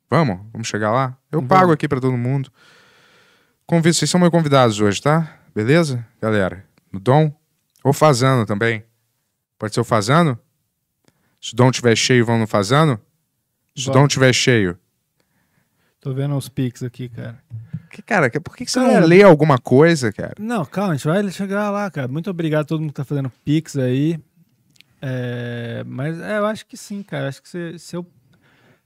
Vamos? 0.09 0.39
Vamos 0.51 0.67
chegar 0.67 0.91
lá? 0.91 1.17
Eu 1.31 1.39
Vamos. 1.39 1.49
pago 1.49 1.71
aqui 1.71 1.87
pra 1.87 2.01
todo 2.01 2.17
mundo. 2.17 2.51
Convido, 3.67 3.93
vocês 3.95 4.09
são 4.09 4.19
meus 4.19 4.31
convidados 4.31 4.79
hoje, 4.79 5.01
tá? 5.01 5.39
Beleza, 5.55 6.05
galera? 6.21 6.65
No 6.91 6.99
Dom? 6.99 7.31
Ou 7.83 7.93
Fazano 7.93 8.45
também. 8.45 8.83
Pode 9.57 9.73
ser 9.73 9.79
o 9.79 9.85
Fazano? 9.85 10.37
Se 11.41 11.53
o 11.53 11.55
Dom 11.55 11.71
tiver 11.71 11.95
cheio, 11.95 12.25
vão 12.25 12.37
no 12.37 12.45
Fazano? 12.47 12.99
Se 13.75 13.89
o. 13.89 13.93
Dom 13.93 14.07
tiver 14.07 14.33
cheio. 14.33 14.77
Tô 16.01 16.13
vendo 16.13 16.35
os 16.35 16.49
pics 16.49 16.83
aqui, 16.83 17.09
cara. 17.09 17.41
Que, 17.89 18.01
cara, 18.01 18.29
que- 18.29 18.39
por 18.39 18.55
que, 18.55 18.65
que 18.65 18.71
você 18.71 18.79
Cara, 18.79 18.99
não 18.99 19.07
lê 19.07 19.23
alguma 19.23 19.57
coisa, 19.57 20.11
cara? 20.11 20.33
Não, 20.37 20.65
calma, 20.65 20.93
a 20.93 20.95
gente 20.95 21.07
vai 21.07 21.31
chegar 21.31 21.69
lá, 21.71 21.89
cara. 21.89 22.07
Muito 22.07 22.29
obrigado 22.29 22.63
a 22.63 22.65
todo 22.65 22.81
mundo 22.81 22.89
que 22.89 22.95
tá 22.95 23.05
fazendo 23.05 23.31
Pix 23.43 23.77
aí. 23.77 24.19
É, 25.01 25.83
mas 25.85 26.19
é, 26.19 26.37
eu 26.37 26.45
acho 26.45 26.65
que 26.65 26.75
sim, 26.75 27.01
cara. 27.01 27.29
Acho 27.29 27.41
que 27.41 27.49
se, 27.49 27.79
se 27.79 27.95
eu, 27.95 28.05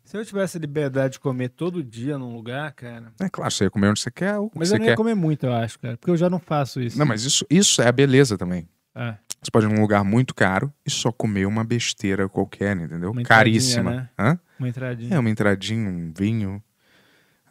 se 0.09 0.17
eu 0.17 0.25
tivesse 0.25 0.57
a 0.57 0.59
liberdade 0.59 1.13
de 1.13 1.19
comer 1.19 1.49
todo 1.49 1.83
dia 1.83 2.17
num 2.17 2.33
lugar, 2.33 2.71
cara. 2.73 3.13
É 3.19 3.29
claro, 3.29 3.51
você 3.51 3.65
ia 3.65 3.69
comer 3.69 3.89
onde 3.89 3.99
você 3.99 4.09
quer. 4.09 4.35
Mas 4.55 4.69
você 4.69 4.75
eu 4.75 4.79
não 4.79 4.85
quer. 4.85 4.91
ia 4.91 4.97
comer 4.97 5.13
muito, 5.13 5.45
eu 5.45 5.53
acho, 5.53 5.79
cara. 5.79 5.97
Porque 5.97 6.09
eu 6.09 6.17
já 6.17 6.27
não 6.27 6.39
faço 6.39 6.81
isso. 6.81 6.97
Não, 6.97 7.05
mas 7.05 7.23
isso, 7.23 7.45
isso 7.47 7.79
é 7.79 7.87
a 7.87 7.91
beleza 7.91 8.35
também. 8.35 8.67
É. 8.95 9.15
Você 9.39 9.51
pode 9.51 9.67
ir 9.67 9.69
num 9.69 9.79
lugar 9.79 10.03
muito 10.03 10.33
caro 10.33 10.73
e 10.83 10.89
só 10.89 11.11
comer 11.11 11.45
uma 11.45 11.63
besteira 11.63 12.27
qualquer, 12.27 12.75
entendeu? 12.75 13.11
Uma 13.11 13.21
Caríssima. 13.21 13.91
né? 13.91 14.09
Hã? 14.17 14.39
Uma 14.57 14.67
entradinha. 14.67 15.15
É, 15.15 15.19
uma 15.19 15.29
entradinha, 15.29 15.89
um 15.89 16.11
vinho. 16.11 16.63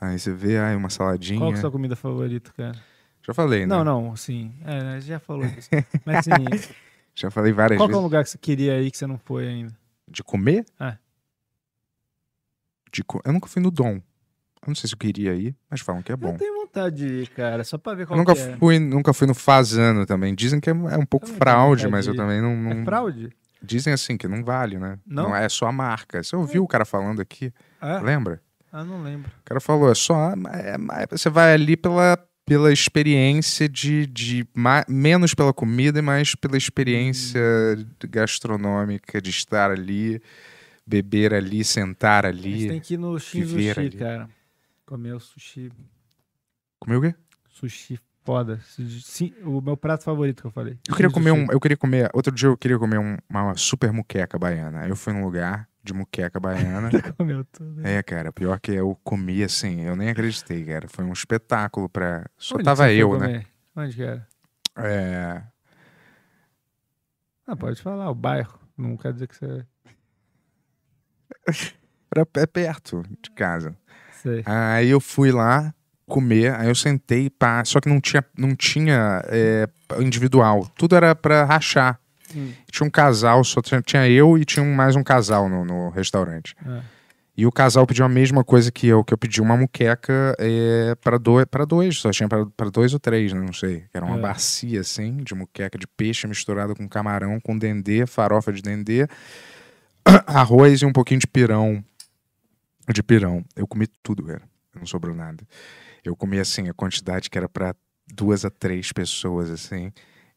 Aí 0.00 0.18
você 0.18 0.32
vê, 0.32 0.58
ai, 0.58 0.74
uma 0.74 0.90
saladinha. 0.90 1.38
Qual 1.38 1.50
que 1.50 1.54
é 1.54 1.58
a 1.58 1.60
sua 1.60 1.70
comida 1.70 1.94
favorita, 1.94 2.50
cara? 2.56 2.74
Já 3.24 3.32
falei, 3.32 3.66
né? 3.66 3.66
Não, 3.66 3.84
não, 3.84 4.16
sim. 4.16 4.52
É, 4.64 4.82
né, 4.82 5.00
já 5.00 5.20
falou 5.20 5.46
disso. 5.46 5.68
Mas 6.04 6.26
assim, 6.26 6.44
Já 7.14 7.30
falei 7.30 7.52
várias 7.52 7.78
qual 7.78 7.88
que 7.88 7.94
é 7.94 7.96
o 7.96 7.98
vezes. 7.98 8.04
lugar 8.04 8.24
que 8.24 8.30
você 8.30 8.38
queria 8.38 8.80
ir 8.82 8.90
que 8.90 8.98
você 8.98 9.06
não 9.06 9.16
foi 9.18 9.46
ainda? 9.46 9.72
De 10.08 10.24
comer? 10.24 10.64
É. 10.80 10.96
De 12.92 13.02
Eu 13.24 13.32
nunca 13.32 13.48
fui 13.48 13.62
no 13.62 13.70
Dom. 13.70 13.94
Eu 14.62 14.68
não 14.68 14.74
sei 14.74 14.88
se 14.88 14.94
eu 14.94 14.98
queria 14.98 15.34
ir, 15.34 15.54
mas 15.70 15.80
falam 15.80 16.02
que 16.02 16.10
é 16.12 16.16
bom. 16.16 16.32
Eu 16.32 16.38
tenho 16.38 16.54
vontade 16.54 16.96
de 16.96 17.06
ir, 17.22 17.28
cara, 17.28 17.62
só 17.64 17.78
pra 17.78 17.94
ver 17.94 18.02
Eu 18.02 18.06
qual 18.08 18.18
nunca 18.18 18.34
que 18.34 18.40
é. 18.40 18.56
fui, 18.56 18.78
nunca 18.78 19.12
fui 19.12 19.26
no 19.26 19.34
Fazano 19.34 20.04
também. 20.04 20.34
Dizem 20.34 20.60
que 20.60 20.68
é, 20.68 20.72
é 20.72 20.96
um 20.98 21.06
pouco 21.06 21.26
Também 21.26 21.38
fraude, 21.38 21.88
mas 21.88 22.06
eu 22.06 22.14
também 22.14 22.40
não, 22.42 22.56
não- 22.56 22.82
É 22.82 22.84
fraude? 22.84 23.30
Dizem 23.62 23.92
assim 23.92 24.16
que 24.16 24.28
não 24.28 24.44
vale, 24.44 24.78
né? 24.78 24.98
Não? 25.06 25.34
é 25.34 25.48
só 25.48 25.66
a 25.66 25.72
marca. 25.72 26.22
Você 26.22 26.36
ouviu 26.36 26.62
o 26.64 26.68
cara 26.68 26.84
falando 26.84 27.20
aqui? 27.20 27.52
É? 27.80 27.98
Lembra? 28.00 28.40
Ah, 28.72 28.84
não 28.84 29.02
lembro. 29.02 29.30
O 29.40 29.44
cara 29.44 29.60
falou, 29.60 29.90
é 29.90 29.94
só. 29.94 30.32
é- 30.52 30.76
é- 31.02 31.06
você 31.10 31.30
vai 31.30 31.54
ali 31.54 31.76
pela, 31.76 32.18
pela 32.44 32.72
experiência 32.72 33.68
de. 33.68 34.06
de 34.06 34.46
ma- 34.54 34.84
menos 34.88 35.34
pela 35.34 35.52
comida 35.54 35.98
e 35.98 36.02
mais 36.02 36.34
pela 36.34 36.56
experiência 36.56 37.40
Hum. 37.78 37.86
gastronômica 38.10 39.20
de 39.20 39.30
estar 39.30 39.70
ali, 39.70 40.20
beber 40.88 41.34
ali, 41.34 41.62
sentar 41.64 42.24
ali. 42.24 42.68
tem 42.68 42.80
que 42.80 42.94
ir 42.94 42.98
no 42.98 43.18
Shinzushi, 43.18 43.90
cara. 43.90 44.28
Comer 44.86 45.12
o 45.14 45.20
sushi. 45.20 45.70
Comeu 46.80 46.98
o 46.98 47.02
quê? 47.02 47.14
Sushi 47.50 47.98
foda. 48.24 48.58
Sim, 49.02 49.34
o 49.44 49.60
meu 49.60 49.76
prato 49.76 50.04
favorito 50.04 50.42
que 50.42 50.46
eu 50.46 50.50
falei. 50.50 50.78
Eu 50.88 50.94
queria 50.94 51.10
comer 51.10 51.30
um. 51.32 51.46
Eu 51.50 51.60
queria 51.60 51.76
comer. 51.76 52.10
Outro 52.14 52.32
dia 52.34 52.48
eu 52.48 52.56
queria 52.56 52.78
comer 52.78 52.98
um- 52.98 53.16
uma 53.28 53.54
super 53.56 53.92
muqueca 53.92 54.38
baiana. 54.38 54.80
Aí 54.80 54.90
eu 54.90 54.96
fui 54.96 55.12
num 55.12 55.24
lugar 55.24 55.68
de 55.82 55.92
muqueca 55.92 56.38
baiana. 56.40 56.88
Comeu 57.18 57.44
tudo. 57.44 57.86
É, 57.86 58.02
cara, 58.02 58.32
pior 58.32 58.58
que 58.60 58.72
eu 58.72 58.98
comi 59.04 59.42
assim, 59.42 59.80
eu 59.82 59.94
nem 59.96 60.08
acreditei, 60.10 60.64
cara. 60.64 60.88
Foi 60.88 61.04
um 61.04 61.12
espetáculo 61.12 61.88
pra. 61.88 62.26
Só 62.36 62.54
Onde 62.56 62.64
tava 62.64 62.90
eu, 62.92 63.18
né? 63.18 63.26
comer? 63.26 63.46
Onde 63.76 63.94
que 63.96 64.02
era? 64.02 64.26
É. 64.76 65.42
Ah, 67.46 67.56
pode 67.56 67.80
falar, 67.80 68.10
o 68.10 68.14
bairro. 68.14 68.58
Não 68.76 68.96
quer 68.96 69.12
dizer 69.12 69.26
que 69.26 69.34
você. 69.36 69.66
Era 72.14 72.26
é 72.36 72.46
perto 72.46 73.02
de 73.22 73.30
casa. 73.30 73.76
Sei. 74.22 74.42
Aí 74.46 74.88
eu 74.90 75.00
fui 75.00 75.30
lá 75.30 75.72
comer, 76.06 76.54
aí 76.54 76.68
eu 76.68 76.74
sentei, 76.74 77.28
pá, 77.28 77.62
só 77.64 77.80
que 77.80 77.88
não 77.88 78.00
tinha, 78.00 78.24
não 78.36 78.56
tinha 78.56 79.22
é, 79.26 79.68
individual, 80.00 80.66
tudo 80.74 80.96
era 80.96 81.14
pra 81.14 81.44
rachar. 81.44 82.00
Hum. 82.34 82.52
Tinha 82.70 82.86
um 82.86 82.90
casal, 82.90 83.44
só 83.44 83.60
tinha, 83.60 83.80
tinha 83.82 84.08
eu 84.08 84.38
e 84.38 84.44
tinha 84.44 84.64
mais 84.64 84.96
um 84.96 85.02
casal 85.02 85.48
no, 85.48 85.64
no 85.64 85.90
restaurante. 85.90 86.54
É. 86.66 86.80
E 87.36 87.46
o 87.46 87.52
casal 87.52 87.86
pediu 87.86 88.04
a 88.04 88.08
mesma 88.08 88.42
coisa 88.42 88.72
que 88.72 88.88
eu, 88.88 89.04
que 89.04 89.14
eu 89.14 89.18
pedi 89.18 89.40
uma 89.40 89.56
muqueca 89.56 90.34
é, 90.40 90.96
para 90.96 91.18
dois, 91.18 91.44
para 91.44 91.64
dois, 91.64 91.98
só 91.98 92.10
tinha 92.10 92.28
para 92.28 92.70
dois 92.70 92.92
ou 92.92 92.98
três, 92.98 93.32
né, 93.32 93.40
não 93.40 93.52
sei. 93.52 93.84
Era 93.94 94.04
uma 94.04 94.16
É. 94.16 94.20
bacia 94.20 94.80
assim, 94.80 95.18
de 95.18 95.34
muqueca 95.34 95.78
de 95.78 95.86
peixe 95.86 96.26
misturada 96.26 96.74
com 96.74 96.88
camarão, 96.88 97.38
com 97.38 97.56
dendê, 97.56 98.06
farofa 98.06 98.52
de 98.52 98.60
dendê, 98.60 99.06
arroz 100.26 100.82
e 100.82 100.86
um 100.86 100.92
pouquinho 100.92 101.20
de 101.20 101.26
pirão. 101.26 101.84
De 102.88 103.02
pirão. 103.02 103.44
Eu 103.54 103.66
comi 103.66 103.86
tudo, 104.02 104.24
cara. 104.24 104.42
Não 104.74 104.86
sobrou 104.86 105.14
nada. 105.14 105.46
Eu 106.04 106.16
comi 106.16 106.38
assim 106.38 106.68
a 106.68 106.74
quantidade 106.74 107.28
que 107.28 107.36
era 107.36 107.48
para 107.48 107.74
duas 108.06 108.44
a 108.44 108.50
três 108.50 108.92
pessoas 108.92 109.50
assim. 109.50 109.92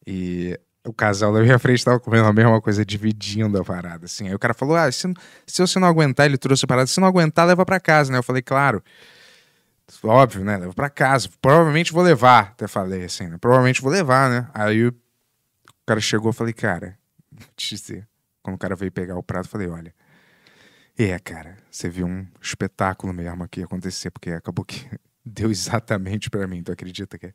E 0.06 0.58
o 0.84 0.92
casal 0.92 1.32
da 1.32 1.40
minha 1.40 1.58
frente 1.58 1.78
estava 1.78 2.00
comendo 2.00 2.26
a 2.26 2.32
mesma 2.32 2.60
coisa, 2.60 2.84
dividindo 2.84 3.58
a 3.58 3.64
parada, 3.64 4.04
assim. 4.04 4.28
Aí 4.28 4.34
o 4.34 4.38
cara 4.38 4.52
falou: 4.52 4.76
Ah, 4.76 4.90
se, 4.90 5.12
se 5.46 5.60
você 5.62 5.78
não 5.78 5.88
aguentar, 5.88 6.26
ele 6.26 6.38
trouxe 6.38 6.64
a 6.64 6.68
parada, 6.68 6.86
se 6.86 7.00
não 7.00 7.08
aguentar, 7.08 7.46
leva 7.46 7.64
pra 7.64 7.80
casa, 7.80 8.12
né? 8.12 8.18
Eu 8.18 8.22
falei, 8.22 8.42
claro. 8.42 8.82
Óbvio, 10.02 10.44
né? 10.44 10.56
Leva 10.56 10.72
pra 10.72 10.88
casa. 10.88 11.28
Provavelmente 11.40 11.92
vou 11.92 12.02
levar. 12.02 12.52
Até 12.52 12.66
falei 12.66 13.04
assim, 13.04 13.28
né? 13.28 13.36
Provavelmente 13.38 13.82
vou 13.82 13.92
levar, 13.92 14.30
né? 14.30 14.48
Aí 14.54 14.86
o 14.86 14.94
cara 15.86 16.00
chegou 16.00 16.30
e 16.30 16.34
falei, 16.34 16.52
cara, 16.52 16.98
vou 17.30 17.46
te 17.56 17.76
dizer, 17.76 18.08
quando 18.42 18.56
o 18.56 18.58
cara 18.58 18.74
veio 18.76 18.90
pegar 18.92 19.16
o 19.16 19.22
prato, 19.22 19.46
eu 19.46 19.50
falei, 19.50 19.68
olha, 19.68 19.94
é, 20.98 21.18
cara, 21.18 21.56
você 21.70 21.88
viu 21.88 22.06
um 22.06 22.26
espetáculo 22.40 23.12
mesmo 23.12 23.42
aqui 23.42 23.62
acontecer, 23.62 24.10
porque 24.10 24.30
acabou 24.30 24.64
que 24.64 24.86
deu 25.24 25.50
exatamente 25.50 26.28
pra 26.28 26.46
mim, 26.46 26.62
tu 26.62 26.72
acredita 26.72 27.18
que 27.18 27.26
é? 27.26 27.32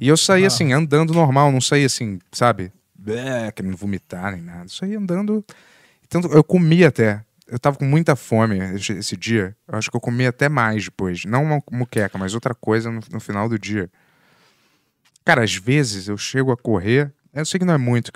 E 0.00 0.08
eu 0.08 0.16
saí 0.16 0.44
Ah. 0.44 0.46
assim, 0.48 0.72
andando 0.72 1.12
normal, 1.12 1.50
não 1.50 1.60
saí 1.60 1.84
assim, 1.84 2.18
sabe? 2.32 2.72
É, 3.06 3.50
querendo 3.52 3.76
vomitar 3.76 4.32
nem 4.32 4.42
nada. 4.42 4.68
Saí 4.68 4.94
andando. 4.94 5.44
Tanto, 6.08 6.28
eu 6.28 6.42
comi 6.44 6.84
até. 6.84 7.24
Eu 7.46 7.58
tava 7.58 7.78
com 7.78 7.84
muita 7.84 8.14
fome 8.14 8.58
esse, 8.74 8.92
esse 8.92 9.16
dia. 9.16 9.56
Eu 9.66 9.78
acho 9.78 9.90
que 9.90 9.96
eu 9.96 10.00
comi 10.00 10.26
até 10.26 10.48
mais 10.48 10.84
depois. 10.84 11.24
Não 11.24 11.44
uma 11.44 11.62
muqueca, 11.72 12.18
mas 12.18 12.34
outra 12.34 12.54
coisa 12.54 12.90
no, 12.90 13.00
no 13.10 13.20
final 13.20 13.48
do 13.48 13.58
dia. 13.58 13.90
Cara, 15.24 15.42
às 15.44 15.54
vezes 15.54 16.08
eu 16.08 16.18
chego 16.18 16.52
a 16.52 16.56
correr. 16.56 17.10
Eu 17.32 17.44
sei 17.46 17.58
que 17.58 17.64
não 17.64 17.74
é 17.74 17.78
muito. 17.78 18.10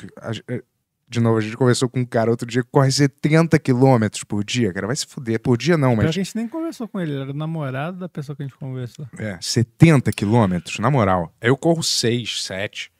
É, 1.12 1.14
De 1.14 1.20
novo, 1.20 1.39
a 1.39 1.40
gente 1.40 1.56
conversou 1.56 1.89
com 1.89 2.01
um 2.01 2.05
cara 2.05 2.30
outro 2.30 2.47
dia 2.47 2.62
que 2.62 2.68
corre 2.70 2.90
70 2.90 3.59
quilômetros 3.59 4.24
por 4.24 4.43
dia, 4.44 4.72
cara. 4.72 4.86
Vai 4.86 4.97
se 4.97 5.06
fuder. 5.06 5.39
Por 5.40 5.56
dia 5.59 5.76
não, 5.76 5.94
mas. 5.97 6.06
a 6.06 6.10
gente 6.10 6.34
nem 6.36 6.48
conversou 6.48 6.89
com 6.89 7.01
ele, 7.01 7.12
ele 7.12 7.20
era 7.22 7.30
o 7.30 7.34
namorado 7.34 7.98
da 7.98 8.09
pessoa 8.09 8.34
que 8.34 8.43
a 8.43 8.47
gente 8.47 8.56
conversou. 8.56 9.06
É, 9.18 9.39
70 9.40 10.10
quilômetros, 10.12 10.78
na 10.78 10.90
moral. 10.90 11.34
Eu 11.40 11.56
corro 11.56 11.82
6, 11.82 12.44
7. 12.44 12.90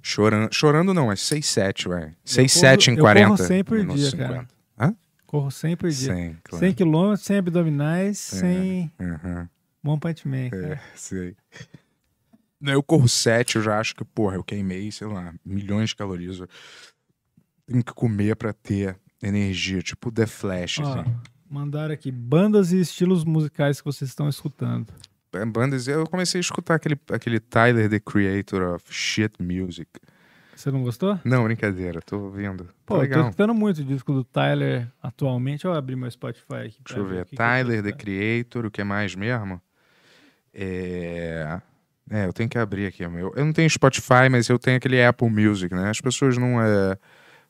Chorando, 0.00 0.54
chorando 0.54 0.94
não, 0.94 1.10
é 1.10 1.16
6, 1.16 1.44
7, 1.44 1.88
velho. 1.88 2.14
6, 2.24 2.52
7 2.52 2.90
em 2.90 2.94
eu 2.94 3.00
40. 3.00 3.26
corro 3.26 3.36
100 3.48 3.64
por 3.64 3.78
dia, 3.86 4.10
cara. 4.12 4.28
50. 4.28 4.48
Hã? 4.78 4.96
Corro 5.26 5.50
100 5.50 5.76
por 5.76 5.90
dia. 5.90 6.14
100, 6.14 6.38
claro. 6.44 6.64
100 6.66 6.74
quilômetros, 6.74 7.26
100 7.26 7.38
abdominais, 7.38 8.18
100 8.18 8.92
Uhum. 9.00 9.48
One 9.84 10.00
Punch 10.00 10.26
Man. 10.28 10.50
cara. 10.50 10.74
É, 10.74 10.80
sei. 10.94 11.36
Eu 12.60 12.82
corro 12.82 13.08
7, 13.08 13.56
eu 13.56 13.62
já 13.62 13.78
acho 13.78 13.94
que, 13.94 14.04
porra, 14.04 14.36
eu 14.36 14.42
queimei, 14.44 14.90
sei 14.90 15.06
lá, 15.06 15.32
milhões 15.44 15.90
de 15.90 15.96
calorias. 15.96 16.40
Tenho 17.68 17.84
que 17.84 17.92
comer 17.92 18.34
pra 18.34 18.52
ter 18.52 18.96
energia, 19.22 19.82
tipo 19.82 20.10
The 20.10 20.26
Flash, 20.26 20.78
Ó, 20.78 21.00
assim. 21.00 21.14
mandaram 21.50 21.92
aqui 21.92 22.10
bandas 22.10 22.72
e 22.72 22.80
estilos 22.80 23.24
musicais 23.24 23.80
que 23.80 23.84
vocês 23.84 24.08
estão 24.08 24.28
escutando. 24.28 24.92
Bandas, 25.52 25.86
eu 25.86 26.06
comecei 26.06 26.38
a 26.38 26.40
escutar 26.40 26.76
aquele, 26.76 26.98
aquele 27.12 27.38
Tyler, 27.38 27.90
the 27.90 28.00
Creator 28.00 28.74
of 28.74 28.84
Shit 28.88 29.34
Music. 29.42 29.90
Você 30.56 30.70
não 30.70 30.82
gostou? 30.82 31.20
Não, 31.24 31.44
brincadeira, 31.44 32.00
tô 32.00 32.18
ouvindo. 32.18 32.64
Tá 32.64 32.72
Pô, 32.86 32.94
eu 32.94 32.98
tô 32.98 33.02
legal. 33.02 33.20
escutando 33.24 33.54
muito 33.54 33.78
o 33.82 33.84
disco 33.84 34.12
do 34.12 34.24
Tyler 34.24 34.90
atualmente. 35.02 35.62
Deixa 35.62 35.68
eu 35.68 35.74
abrir 35.74 35.94
meu 35.94 36.10
Spotify 36.10 36.54
aqui. 36.66 36.78
Deixa 36.84 36.98
eu 36.98 37.04
ver 37.04 37.26
que 37.26 37.36
tô 37.36 37.42
Tyler, 37.42 37.82
The. 37.82 37.92
Creator, 37.92 38.66
o 38.66 38.70
que 38.70 38.82
mais 38.82 39.14
mesmo? 39.14 39.60
É... 40.52 41.60
é, 42.10 42.26
eu 42.26 42.32
tenho 42.32 42.48
que 42.48 42.58
abrir 42.58 42.86
aqui. 42.86 43.04
Eu 43.04 43.32
não 43.36 43.52
tenho 43.52 43.70
Spotify, 43.70 44.28
mas 44.30 44.48
eu 44.48 44.58
tenho 44.58 44.78
aquele 44.78 45.00
Apple 45.04 45.30
Music, 45.30 45.72
né? 45.72 45.90
As 45.90 46.00
pessoas 46.00 46.36
não. 46.36 46.60
É... 46.60 46.98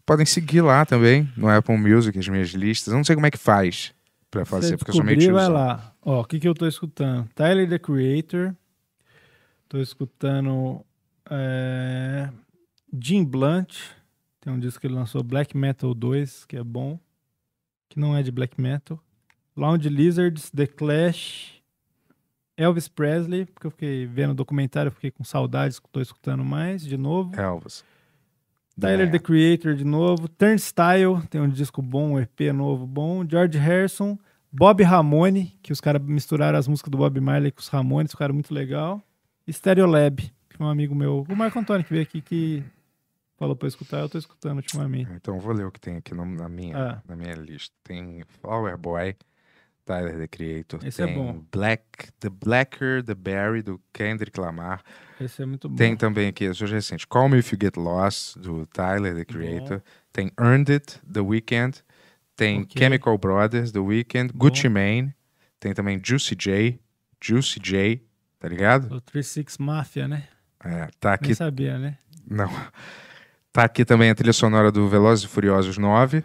Podem 0.09 0.25
seguir 0.25 0.63
lá 0.63 0.87
também, 0.87 1.31
no 1.37 1.51
Apple 1.51 1.77
Music, 1.77 2.19
as 2.19 2.27
minhas 2.29 2.49
listas. 2.49 2.91
Eu 2.91 2.97
não 2.97 3.05
sei 3.05 3.15
como 3.15 3.27
é 3.27 3.31
que 3.31 3.37
faz 3.37 3.95
pra 4.31 4.43
Se 4.43 4.51
fazer, 4.51 4.79
porque 4.79 4.91
eu 4.91 4.95
sou 4.95 5.05
meio 5.05 5.35
vai 5.35 5.51
lá. 5.51 5.93
Ó, 6.01 6.23
o 6.23 6.25
que, 6.25 6.41
que 6.41 6.49
eu 6.49 6.55
tô 6.55 6.67
escutando? 6.67 7.29
Tyler, 7.35 7.69
The 7.69 7.79
Creator. 7.79 8.57
Tô 9.69 9.77
escutando 9.77 10.83
é, 11.31 12.31
Jim 12.99 13.23
Blunt. 13.23 13.81
Tem 14.41 14.51
um 14.51 14.59
disco 14.59 14.81
que 14.81 14.87
ele 14.87 14.95
lançou, 14.95 15.23
Black 15.23 15.55
Metal 15.55 15.93
2, 15.93 16.47
que 16.47 16.57
é 16.57 16.65
bom. 16.65 16.99
Que 17.91 18.01
não 18.01 18.17
é 18.17 18.23
de 18.23 18.31
black 18.31 18.59
metal. 18.59 18.99
Lounge 19.55 19.91
Lizards, 19.91 20.51
The 20.51 20.67
Clash. 20.69 21.61
Elvis 22.57 22.89
Presley, 22.89 23.45
porque 23.45 23.67
eu 23.67 23.71
fiquei 23.71 24.07
vendo 24.07 24.31
o 24.31 24.35
documentário, 24.35 24.91
fiquei 24.91 25.11
com 25.11 25.23
saudades, 25.23 25.79
tô 25.93 26.01
escutando 26.01 26.43
mais 26.43 26.83
de 26.83 26.97
novo. 26.97 27.39
Elvis. 27.39 27.85
Tyler, 28.81 29.09
É. 29.09 29.11
The 29.11 29.19
Creator 29.19 29.75
de 29.75 29.85
novo. 29.85 30.29
Turnstile, 30.29 31.21
tem 31.31 31.41
um 31.41 31.49
disco 31.49 31.81
bom, 31.83 32.13
um 32.13 32.21
EP 32.21 32.41
novo 32.55 32.87
bom. 32.87 33.25
George 33.29 33.59
Harrison. 33.59 34.19
Bob 34.51 34.83
Ramone, 34.83 35.59
que 35.63 35.73
os 35.73 35.81
caras 35.81 36.01
misturaram 36.03 36.59
as 36.59 36.67
músicas 36.67 36.91
do 36.91 36.97
Bob 36.97 37.21
Marley 37.21 37.53
com 37.53 37.61
os 37.61 37.69
Ramones, 37.69 38.13
ficaram 38.13 38.33
muito 38.33 38.53
legal. 38.55 39.03
Stereolab, 39.51 40.17
que 40.23 40.63
é 40.63 40.65
um 40.65 40.69
amigo 40.69 40.95
meu, 40.95 41.27
o 41.29 41.37
Marco 41.37 41.59
Antônio, 41.59 41.85
que 41.85 41.91
veio 41.93 42.03
aqui, 42.03 42.21
que 42.23 42.63
falou 43.37 43.55
pra 43.55 43.67
eu 43.67 43.69
escutar, 43.69 43.99
eu 44.01 44.09
tô 44.09 44.17
escutando 44.19 44.57
ultimamente. 44.57 45.11
Então 45.15 45.35
eu 45.35 45.41
vou 45.41 45.53
ler 45.53 45.67
o 45.67 45.71
que 45.71 45.79
tem 45.81 45.97
aqui 45.97 46.15
no- 46.15 46.25
na, 46.25 46.49
minha, 46.49 46.77
Ah. 46.77 47.03
na 47.07 47.15
minha 47.15 47.35
lista. 47.35 47.75
Tem 47.85 48.23
Flower 48.41 48.77
Boy, 48.79 49.15
Tyler, 49.89 50.19
The 50.19 50.29
Creator. 50.29 50.81
Esse 50.87 51.03
é 51.03 51.07
tem 51.07 51.15
bom. 51.15 51.43
Black, 51.51 52.13
The 52.21 52.29
Blacker, 52.29 53.03
The 53.03 53.15
Berry, 53.15 53.63
do 53.63 53.81
Kendrick 53.91 54.39
Lamar. 54.39 54.83
Esse 55.19 55.43
é 55.43 55.47
muito 55.47 55.67
bom. 55.67 55.77
Tem 55.77 55.97
também 55.97 56.29
aqui, 56.29 56.47
as 56.47 56.61
recentes, 56.61 57.07
Call 57.07 57.31
Me 57.31 57.39
If 57.39 57.53
You 57.53 57.59
Get 57.61 57.77
Lost, 57.79 58.37
do 58.37 58.67
Tyler, 58.67 59.15
The 59.15 59.25
Creator. 59.25 59.83
Tem 60.13 60.31
Earned 60.39 60.71
It, 60.71 61.01
The 61.11 61.21
Weeknd. 61.21 61.83
Tem 62.37 62.61
Ok. 62.61 62.79
Chemical 62.79 63.17
Brothers, 63.17 63.73
The 63.73 63.79
Weeknd. 63.79 64.33
Gucci 64.35 64.69
Mane. 64.69 65.15
Tem 65.59 65.73
também 65.73 65.99
Juicy 66.05 66.37
J. 66.37 66.79
Juicy 67.21 67.59
J, 67.59 68.01
tá 68.39 68.47
ligado? 68.47 68.95
O 68.95 69.01
36 69.01 69.57
Mafia, 69.59 70.07
né? 70.07 70.29
É, 70.63 70.89
tá 71.01 71.15
aqui. 71.15 71.29
Nem 71.29 71.35
sabia, 71.35 71.79
né? 71.79 71.97
Não. 72.31 72.49
Tá 73.53 73.65
aqui 73.65 73.85
também 73.85 74.11
a 74.11 74.15
trilha 74.15 74.33
sonora 74.33 74.71
do 74.71 74.87
Velozes 74.89 75.25
e 75.25 75.29
Furiosos 75.29 75.79
9, 75.79 76.23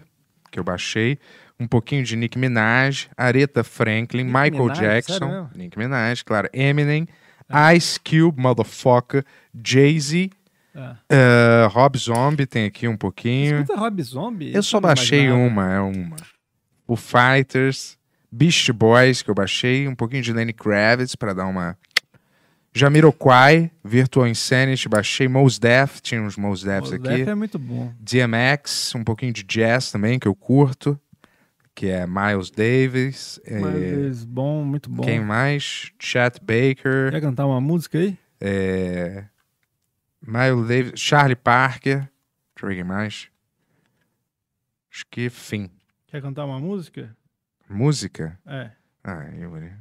que 0.52 0.60
eu 0.60 0.64
baixei. 0.64 1.18
Um 1.64 1.68
pouquinho 1.68 2.04
de 2.04 2.18
Nicki 2.18 2.38
Minaj, 2.38 3.08
Aretha 3.16 3.64
Franklin, 3.64 4.26
Michael 4.26 4.52
Minaj? 4.52 4.80
Jackson? 4.80 5.48
Nicki 5.56 5.80
Minaj, 5.80 6.22
claro, 6.24 6.50
Eminem, 6.52 7.08
Ice 7.76 7.98
Cube, 8.00 8.42
Motherfucker, 8.42 9.24
Jay-Z, 9.66 10.30
Ah. 10.76 10.98
eh, 11.10 11.68
Rob 11.72 11.98
Zombie 11.98 12.46
tem 12.46 12.66
aqui 12.66 12.86
um 12.88 12.98
pouquinho. 12.98 13.62
Escuta 13.62 13.80
Rob 13.80 14.02
Zombie? 14.04 14.54
Eu 14.54 14.62
só 14.64 14.82
baixei 14.82 15.30
uma, 15.32 15.72
é 15.72 15.80
uma. 15.80 16.16
O 16.86 16.98
Fighters, 16.98 17.98
Beast 18.30 18.70
Boys, 18.74 19.22
que 19.22 19.30
eu 19.30 19.36
baixei, 19.36 19.88
um 19.88 19.96
pouquinho 19.96 20.22
de 20.24 20.34
Lenny 20.34 20.52
Kravitz 20.52 21.16
pra 21.16 21.32
dar 21.34 21.46
uma. 21.46 21.78
Jamiroquai, 22.76 23.70
Virtual 23.84 24.28
Insanity, 24.28 24.90
baixei 24.90 25.28
Mos 25.28 25.60
Def, 25.60 26.00
tinha 26.02 26.20
uns 26.22 26.36
Mos 26.36 26.64
Defs 26.64 26.90
Mos 26.90 26.94
aqui. 26.94 27.18
Def 27.20 27.28
é 27.28 27.36
muito 27.36 27.60
bom. 27.60 27.94
DMX, 28.00 28.96
um 28.96 29.04
pouquinho 29.04 29.32
de 29.32 29.44
jazz 29.44 29.92
também, 29.92 30.18
que 30.18 30.28
eu 30.28 30.34
curto, 30.34 31.00
que 31.76 31.88
é 31.88 32.06
Miles 32.08 32.50
Davis. 32.52 33.40
eh, 33.46 33.60
Mas 33.60 34.24
bom, 34.24 34.64
muito 34.64 34.90
bom. 34.90 35.04
Quem 35.04 35.20
mais? 35.20 35.92
Chet 36.00 36.40
Baker. 36.42 37.12
Quer 37.12 37.22
cantar 37.22 37.46
uma 37.46 37.60
música 37.62 37.98
aí? 37.98 38.18
É... 38.40 39.26
Miles 40.22 40.68
Davis, 40.68 41.00
Charlie 41.00 41.36
Parker. 41.36 41.98
Deixa 42.00 42.10
eu 42.64 42.68
ver 42.70 42.76
quem 42.76 42.84
mais. 42.84 43.30
Acho 44.92 45.06
que 45.10 45.30
fim. 45.30 45.70
Quer 46.08 46.22
cantar 46.22 46.46
uma 46.46 46.60
música? 46.60 47.16
Música? 47.70 48.40
É. 48.46 48.72
Ah, 49.04 49.24
Yuri. 49.36 49.72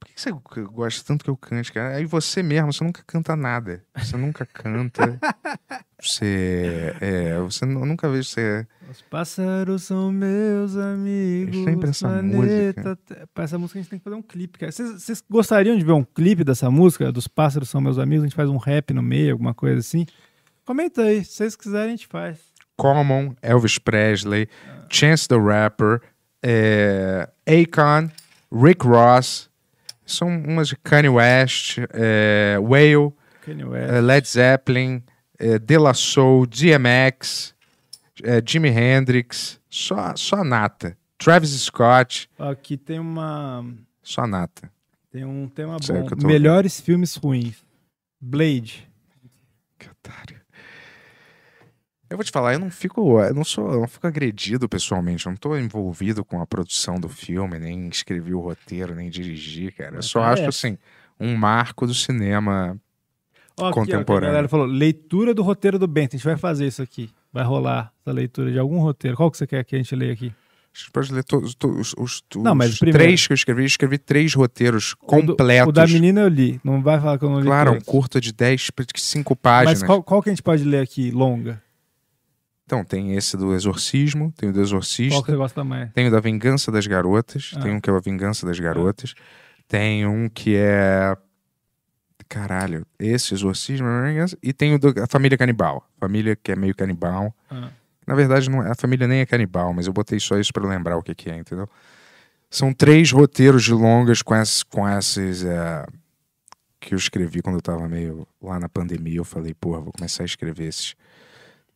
Por 0.00 0.08
que 0.08 0.18
você 0.20 0.30
gosta 0.64 1.04
tanto 1.06 1.22
que 1.24 1.30
eu 1.30 1.36
cante, 1.36 1.70
cara? 1.72 1.96
Aí 1.96 2.06
você 2.06 2.42
mesmo, 2.42 2.72
você 2.72 2.82
nunca 2.82 3.02
canta 3.06 3.36
nada. 3.36 3.84
Você 3.94 4.16
nunca 4.16 4.46
canta. 4.46 5.20
você. 6.00 6.96
É, 7.00 7.38
você 7.40 7.66
nu- 7.66 7.84
nunca 7.84 8.08
vejo 8.08 8.28
você. 8.28 8.66
Os 8.90 9.02
pássaros 9.02 9.82
são 9.84 10.10
meus 10.10 10.76
amigos. 10.76 11.64
sempre 11.64 11.90
essa 11.90 12.08
planeta 12.08 12.96
Te- 13.06 13.26
Pra 13.34 13.44
essa 13.44 13.58
música 13.58 13.78
a 13.78 13.82
gente 13.82 13.90
tem 13.90 13.98
que 13.98 14.04
fazer 14.04 14.16
um 14.16 14.22
clipe, 14.22 14.58
cara. 14.58 14.72
Vocês 14.72 15.22
gostariam 15.28 15.76
de 15.76 15.84
ver 15.84 15.92
um 15.92 16.02
clipe 16.04 16.42
dessa 16.44 16.70
música? 16.70 17.12
Dos 17.12 17.28
pássaros 17.28 17.68
são 17.68 17.80
meus 17.80 17.98
amigos? 17.98 18.24
A 18.24 18.26
gente 18.26 18.36
faz 18.36 18.48
um 18.48 18.56
rap 18.56 18.92
no 18.94 19.02
meio, 19.02 19.32
alguma 19.32 19.52
coisa 19.54 19.78
assim? 19.80 20.06
Comenta 20.64 21.02
aí. 21.02 21.24
Se 21.24 21.32
vocês 21.34 21.56
quiserem, 21.56 21.88
a 21.88 21.90
gente 21.96 22.06
faz. 22.06 22.38
Common, 22.76 23.34
Elvis 23.42 23.78
Presley, 23.78 24.48
Chance 24.88 25.28
the 25.28 25.36
Rapper, 25.36 26.00
é, 26.42 27.28
Akon, 27.46 28.08
Rick 28.50 28.86
Ross. 28.86 29.49
São 30.10 30.28
umas 30.28 30.68
de 30.68 30.76
Kanye 30.76 31.08
West, 31.08 31.78
é, 31.92 32.56
Whale, 32.60 33.12
Kanye 33.42 33.64
West. 33.64 33.90
é, 33.92 34.00
Led 34.00 34.28
Zeppelin, 34.28 35.02
é, 35.38 35.58
De 35.58 35.78
La 35.78 35.94
Soul, 35.94 36.46
DMX, 36.46 37.54
é, 38.22 38.42
Jimi 38.44 38.68
Hendrix. 38.68 39.60
Só, 39.68 40.14
só 40.16 40.42
nata. 40.42 40.96
Travis 41.16 41.50
Scott, 41.50 42.28
Aqui 42.38 42.76
tem 42.76 42.98
uma. 42.98 43.64
só 44.02 44.26
nata. 44.26 44.70
Tem 45.12 45.24
um 45.24 45.48
tema 45.48 45.76
bom. 45.78 46.06
que 46.06 46.26
Melhores 46.26 46.80
filmes 46.80 47.14
ruins. 47.16 47.56
Blade. 48.20 48.88
Eu 52.10 52.16
vou 52.16 52.24
te 52.24 52.32
falar, 52.32 52.54
eu 52.54 52.58
não 52.58 52.70
fico, 52.70 53.20
eu 53.20 53.32
não 53.32 53.44
sou, 53.44 53.72
eu 53.72 53.80
não 53.80 53.86
fico 53.88 54.04
agredido 54.06 54.68
pessoalmente, 54.68 55.26
eu 55.26 55.30
não 55.30 55.36
tô 55.36 55.56
envolvido 55.56 56.24
com 56.24 56.40
a 56.40 56.46
produção 56.46 56.98
do 56.98 57.08
filme, 57.08 57.56
nem 57.58 57.86
escrevi 57.88 58.34
o 58.34 58.40
roteiro, 58.40 58.96
nem 58.96 59.08
dirigi, 59.08 59.70
cara. 59.70 59.96
Eu 59.96 60.02
só 60.02 60.20
acho 60.24 60.42
parece. 60.42 60.66
assim, 60.66 60.78
um 61.20 61.36
marco 61.36 61.86
do 61.86 61.94
cinema 61.94 62.76
Ó, 63.56 63.62
aqui, 63.62 63.62
ó, 63.62 63.68
a 63.68 63.72
contemporâneo. 63.72 64.28
galera 64.30 64.48
falou, 64.48 64.66
leitura 64.66 65.32
do 65.32 65.42
roteiro 65.44 65.78
do 65.78 65.86
Bento. 65.86 66.16
A 66.16 66.18
gente 66.18 66.26
vai 66.26 66.36
fazer 66.36 66.66
isso 66.66 66.82
aqui. 66.82 67.10
Vai 67.32 67.44
rolar 67.44 67.92
essa 68.00 68.10
leitura 68.12 68.50
de 68.50 68.58
algum 68.58 68.80
roteiro. 68.80 69.16
Qual 69.16 69.30
que 69.30 69.36
você 69.36 69.46
quer 69.46 69.62
que 69.64 69.76
a 69.76 69.78
gente 69.78 69.94
leia 69.94 70.12
aqui? 70.12 70.34
A 70.74 70.78
gente 70.78 70.90
pode 70.90 71.12
ler 71.12 71.22
todos 71.22 71.54
os, 71.64 71.94
os, 71.96 72.22
os, 72.34 72.42
Não, 72.42 72.56
mas 72.56 72.72
os 72.72 72.78
primeiro- 72.80 72.98
três 72.98 73.24
que 73.24 73.32
eu 73.32 73.36
escrevi, 73.36 73.62
eu 73.62 73.66
escrevi 73.66 73.98
três 73.98 74.34
roteiros 74.34 74.94
O 74.94 74.96
do- 75.22 75.26
completos. 75.36 75.68
O 75.68 75.72
da 75.72 75.86
menina 75.86 76.22
eu 76.22 76.28
li. 76.28 76.60
Não 76.64 76.82
vai 76.82 76.98
falar 76.98 77.18
que 77.18 77.24
eu 77.24 77.30
não 77.30 77.38
li 77.38 77.46
Claro, 77.46 77.70
um 77.72 77.80
curta 77.80 78.20
de 78.20 78.32
10, 78.32 78.68
5 78.96 79.36
páginas. 79.36 79.80
Mas 79.80 79.86
qual, 79.86 80.02
qual 80.02 80.20
que 80.20 80.28
a 80.28 80.32
gente 80.32 80.42
pode 80.42 80.64
ler 80.64 80.82
aqui, 80.82 81.12
longa? 81.12 81.62
Então, 82.70 82.84
tem 82.84 83.16
esse 83.16 83.36
do 83.36 83.52
Exorcismo, 83.52 84.32
tem 84.36 84.50
o 84.50 84.52
do 84.52 84.60
Exorcista. 84.60 85.16
Qual 85.16 85.24
que 85.24 85.32
você 85.32 85.36
gosta 85.36 85.64
mais? 85.64 85.92
Tem 85.92 86.06
o 86.06 86.10
da 86.12 86.20
Vingança 86.20 86.70
das 86.70 86.86
Garotas. 86.86 87.50
Ah. 87.56 87.58
Tem 87.58 87.72
um 87.72 87.80
que 87.80 87.90
é 87.90 87.92
a 87.92 87.98
Vingança 87.98 88.46
das 88.46 88.60
Garotas. 88.60 89.12
Tem 89.66 90.06
um 90.06 90.28
que 90.28 90.54
é. 90.54 91.16
Caralho, 92.28 92.86
esse 92.96 93.34
Exorcismo. 93.34 93.88
E 94.40 94.52
tem 94.52 94.72
o 94.72 94.78
da 94.78 95.08
Família 95.08 95.36
Canibal. 95.36 95.84
Família 95.98 96.36
que 96.36 96.52
é 96.52 96.54
meio 96.54 96.72
canibal. 96.72 97.34
Ah. 97.50 97.70
Na 98.06 98.14
verdade, 98.14 98.48
não 98.48 98.62
é- 98.62 98.70
a 98.70 98.74
família 98.76 99.08
nem 99.08 99.18
é 99.18 99.26
canibal, 99.26 99.74
mas 99.74 99.88
eu 99.88 99.92
botei 99.92 100.20
só 100.20 100.38
isso 100.38 100.52
pra 100.52 100.64
lembrar 100.64 100.96
o 100.96 101.02
que, 101.02 101.12
que 101.12 101.28
é, 101.28 101.36
entendeu? 101.36 101.68
São 102.48 102.72
três 102.72 103.10
roteiros 103.10 103.64
de 103.64 103.72
longas 103.72 104.22
com, 104.22 104.36
esses, 104.36 104.62
com 104.62 104.88
esses. 104.88 105.44
é, 105.44 105.84
que 106.78 106.94
eu 106.94 106.98
escrevi 106.98 107.42
quando 107.42 107.56
eu 107.56 107.62
tava 107.62 107.88
meio 107.88 108.24
lá 108.40 108.60
na 108.60 108.68
pandemia. 108.68 109.18
Eu 109.18 109.24
falei, 109.24 109.54
porra, 109.54 109.80
vou 109.80 109.92
começar 109.92 110.22
a 110.22 110.26
escrever 110.26 110.68
esses 110.68 110.94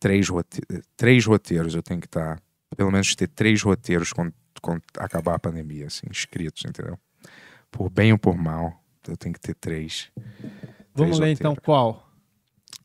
três, 0.05 0.29
rote 0.29 0.61
três 0.95 1.25
roteiros. 1.25 1.73
Eu 1.73 1.81
tenho 1.81 1.99
que 1.99 2.05
estar. 2.07 2.39
pelo 2.77 2.91
menos 2.91 3.15
ter 3.15 3.27
três 3.27 3.61
roteiros 3.63 4.13
quando, 4.13 4.31
quando 4.61 4.81
acabar 4.99 5.35
a 5.35 5.39
pandemia, 5.39 5.87
assim, 5.87 6.05
escritos, 6.11 6.63
entendeu? 6.65 6.97
Por 7.71 7.89
bem 7.89 8.11
ou 8.11 8.17
por 8.19 8.37
mal, 8.37 8.79
eu 9.07 9.17
tenho 9.17 9.33
que 9.33 9.39
ter 9.39 9.55
três. 9.55 10.11
Vamos 10.93 11.17
três 11.17 11.19
ler 11.19 11.31
então 11.31 11.51
roteiros. 11.51 11.65
qual? 11.65 12.09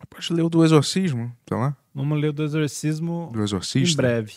Pode 0.09 0.33
ler 0.33 0.43
o 0.43 0.49
do 0.49 0.65
Exorcismo, 0.65 1.31
sei 1.47 1.57
lá. 1.59 1.77
Vamos 1.95 2.19
ler 2.21 2.29
o 2.29 2.33
do 2.33 2.43
Exorcismo 2.45 3.31
Do 3.33 3.43
Exorcista? 3.43 3.93
em 3.93 3.97
breve. 3.97 4.35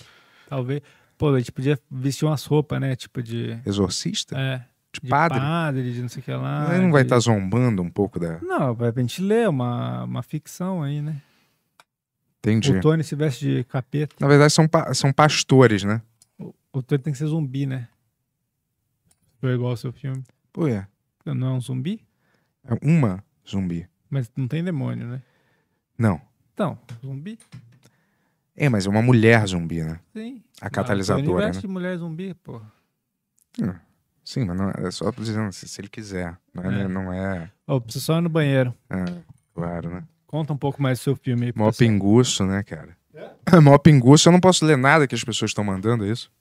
Talvez. 0.50 0.82
Pô, 1.18 1.30
a 1.34 1.38
gente 1.40 1.52
podia 1.54 1.80
vestir 1.90 2.26
umas 2.26 2.44
roupas, 2.46 2.82
né? 2.82 2.96
Tipo 2.98 3.24
de. 3.24 3.58
Exorcista? 3.66 4.38
É. 4.38 4.66
De 4.94 5.10
padre? 5.10 5.40
padre, 5.40 5.94
de 5.94 6.02
não 6.02 6.10
sei 6.10 6.22
o 6.22 6.24
que 6.26 6.32
lá. 6.34 6.68
Ele 6.74 6.84
não 6.84 6.92
vai 6.92 7.02
de- 7.04 7.08
estar 7.08 7.20
zombando 7.20 7.82
um 7.82 7.90
pouco 7.90 8.20
da. 8.20 8.40
Não, 8.42 8.74
vai 8.76 8.92
pra 8.92 9.02
gente 9.02 9.22
ler 9.22 9.48
uma, 9.48 10.04
uma 10.04 10.22
ficção 10.22 10.84
aí, 10.84 11.02
né? 11.02 11.16
Entendi. 12.46 12.72
O 12.74 12.82
Tony 12.82 13.04
se 13.04 13.16
veste 13.16 13.46
de 13.46 13.64
capeta. 13.64 14.16
Na 14.20 14.28
verdade, 14.28 14.52
são, 14.52 14.68
pa- 14.68 14.94
são 14.94 15.14
pastores, 15.14 15.84
né? 15.84 16.02
O 16.74 16.82
Tony 16.82 17.02
tem 17.02 17.14
que 17.14 17.20
ser 17.20 17.28
zumbi, 17.28 17.66
né? 17.66 17.88
Foi 19.40 19.54
igual 19.54 19.72
ao 19.72 19.78
seu 19.78 19.94
filme. 19.94 20.24
Pô, 20.52 20.68
é. 20.68 20.86
Não 21.26 21.48
é 21.48 21.52
um 21.54 21.62
zumbi? 21.62 22.06
É 22.66 22.74
uma 22.86 23.24
zumbi. 23.50 23.88
Mas 24.10 24.30
não 24.36 24.48
tem 24.48 24.64
demônio, 24.64 25.08
né? 25.08 25.22
Não. 25.98 26.20
Então, 26.54 26.78
zumbi? 27.04 27.40
É, 28.56 28.68
mas 28.70 28.86
é 28.86 28.90
uma 28.90 29.02
mulher 29.02 29.46
zumbi, 29.48 29.82
né? 29.84 30.00
Sim. 30.14 30.44
A 30.62 30.66
Ah, 30.66 30.68
o 30.68 30.72
catalisadora, 30.72 31.46
veste 31.48 31.66
né? 31.68 31.74
mulher 31.74 31.98
zumbi, 31.98 32.34
pô. 32.36 32.62
Hum, 33.62 33.74
Sim, 34.24 34.46
mas 34.46 34.58
não 34.58 34.70
é, 34.70 34.88
é 34.88 34.92
só 34.92 35.12
dizendo 35.12 35.52
se, 35.52 35.68
se 35.68 35.82
ele 35.82 35.90
quiser. 35.90 36.38
Não 36.54 36.64
é. 36.72 36.82
É. 36.82 36.88
Não 36.88 37.14
é 37.14 37.52
Ó, 37.68 37.80
preciso 37.80 38.06
só 38.06 38.18
ir 38.18 38.22
no 38.22 38.30
banheiro. 38.30 38.74
é, 38.90 39.04
claro, 39.54 39.90
né? 39.90 40.04
Conta 40.34 40.52
um 40.52 40.58
pouco 40.58 40.82
mais 40.82 40.98
do 40.98 41.04
seu 41.04 41.16
filme 41.16 41.46
aí. 41.46 41.54
Mó 41.56 41.72
pinguço, 41.72 42.44
né, 42.44 42.64
cara? 42.64 42.98
Mó 43.62 43.78
pinguço. 43.78 44.28
Eu 44.28 44.32
não 44.32 44.40
posso 44.40 44.66
ler 44.66 44.76
nada 44.76 45.06
que 45.08 45.14
as 45.14 45.24
pessoas 45.24 45.52
estão 45.52 45.64
mandando, 45.64 46.08
é 46.08 46.10
isso? 46.10 46.32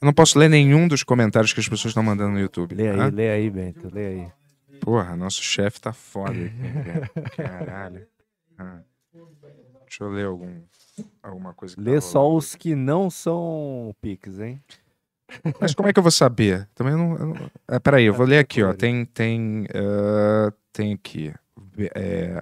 Eu 0.00 0.06
não 0.06 0.12
posso 0.14 0.38
ler 0.38 0.48
nenhum 0.48 0.88
dos 0.88 1.02
comentários 1.02 1.52
que 1.52 1.60
as 1.60 1.68
pessoas 1.68 1.90
estão 1.90 2.02
mandando 2.02 2.32
no 2.32 2.40
YouTube. 2.40 2.74
Lê 2.74 2.88
aí, 2.88 2.96
tá? 2.96 3.06
lê 3.08 3.28
aí, 3.28 3.50
Bento, 3.50 3.90
lê 3.92 4.06
aí. 4.06 4.28
Porra, 4.80 5.14
nosso 5.16 5.42
chefe 5.42 5.82
tá 5.82 5.92
foda 5.92 6.30
aqui, 6.32 6.50
cara. 6.82 7.10
Caralho. 7.36 8.06
Ah. 8.56 8.78
Deixa 9.82 10.02
eu 10.02 10.08
ler 10.08 10.24
algum, 10.24 10.62
alguma 11.22 11.52
coisa. 11.52 11.74
Lê 11.76 11.96
tá 11.96 12.00
só 12.00 12.34
os 12.34 12.54
que 12.54 12.74
não 12.74 13.10
são 13.10 13.94
Pix, 14.00 14.40
hein? 14.40 14.62
Mas 15.60 15.74
como 15.74 15.90
é 15.90 15.92
que 15.92 15.98
eu 15.98 16.02
vou 16.02 16.10
saber? 16.10 16.66
Também 16.74 16.94
não. 16.94 17.16
Eu 17.18 17.26
não... 17.26 17.50
É, 17.68 17.78
peraí, 17.78 18.06
eu 18.06 18.14
vou 18.14 18.24
ler 18.24 18.38
aqui, 18.38 18.62
ó. 18.62 18.72
Tem. 18.72 19.04
Tem, 19.04 19.66
ah, 19.74 20.50
tem 20.72 20.94
aqui. 20.94 21.34
É, 21.94 22.40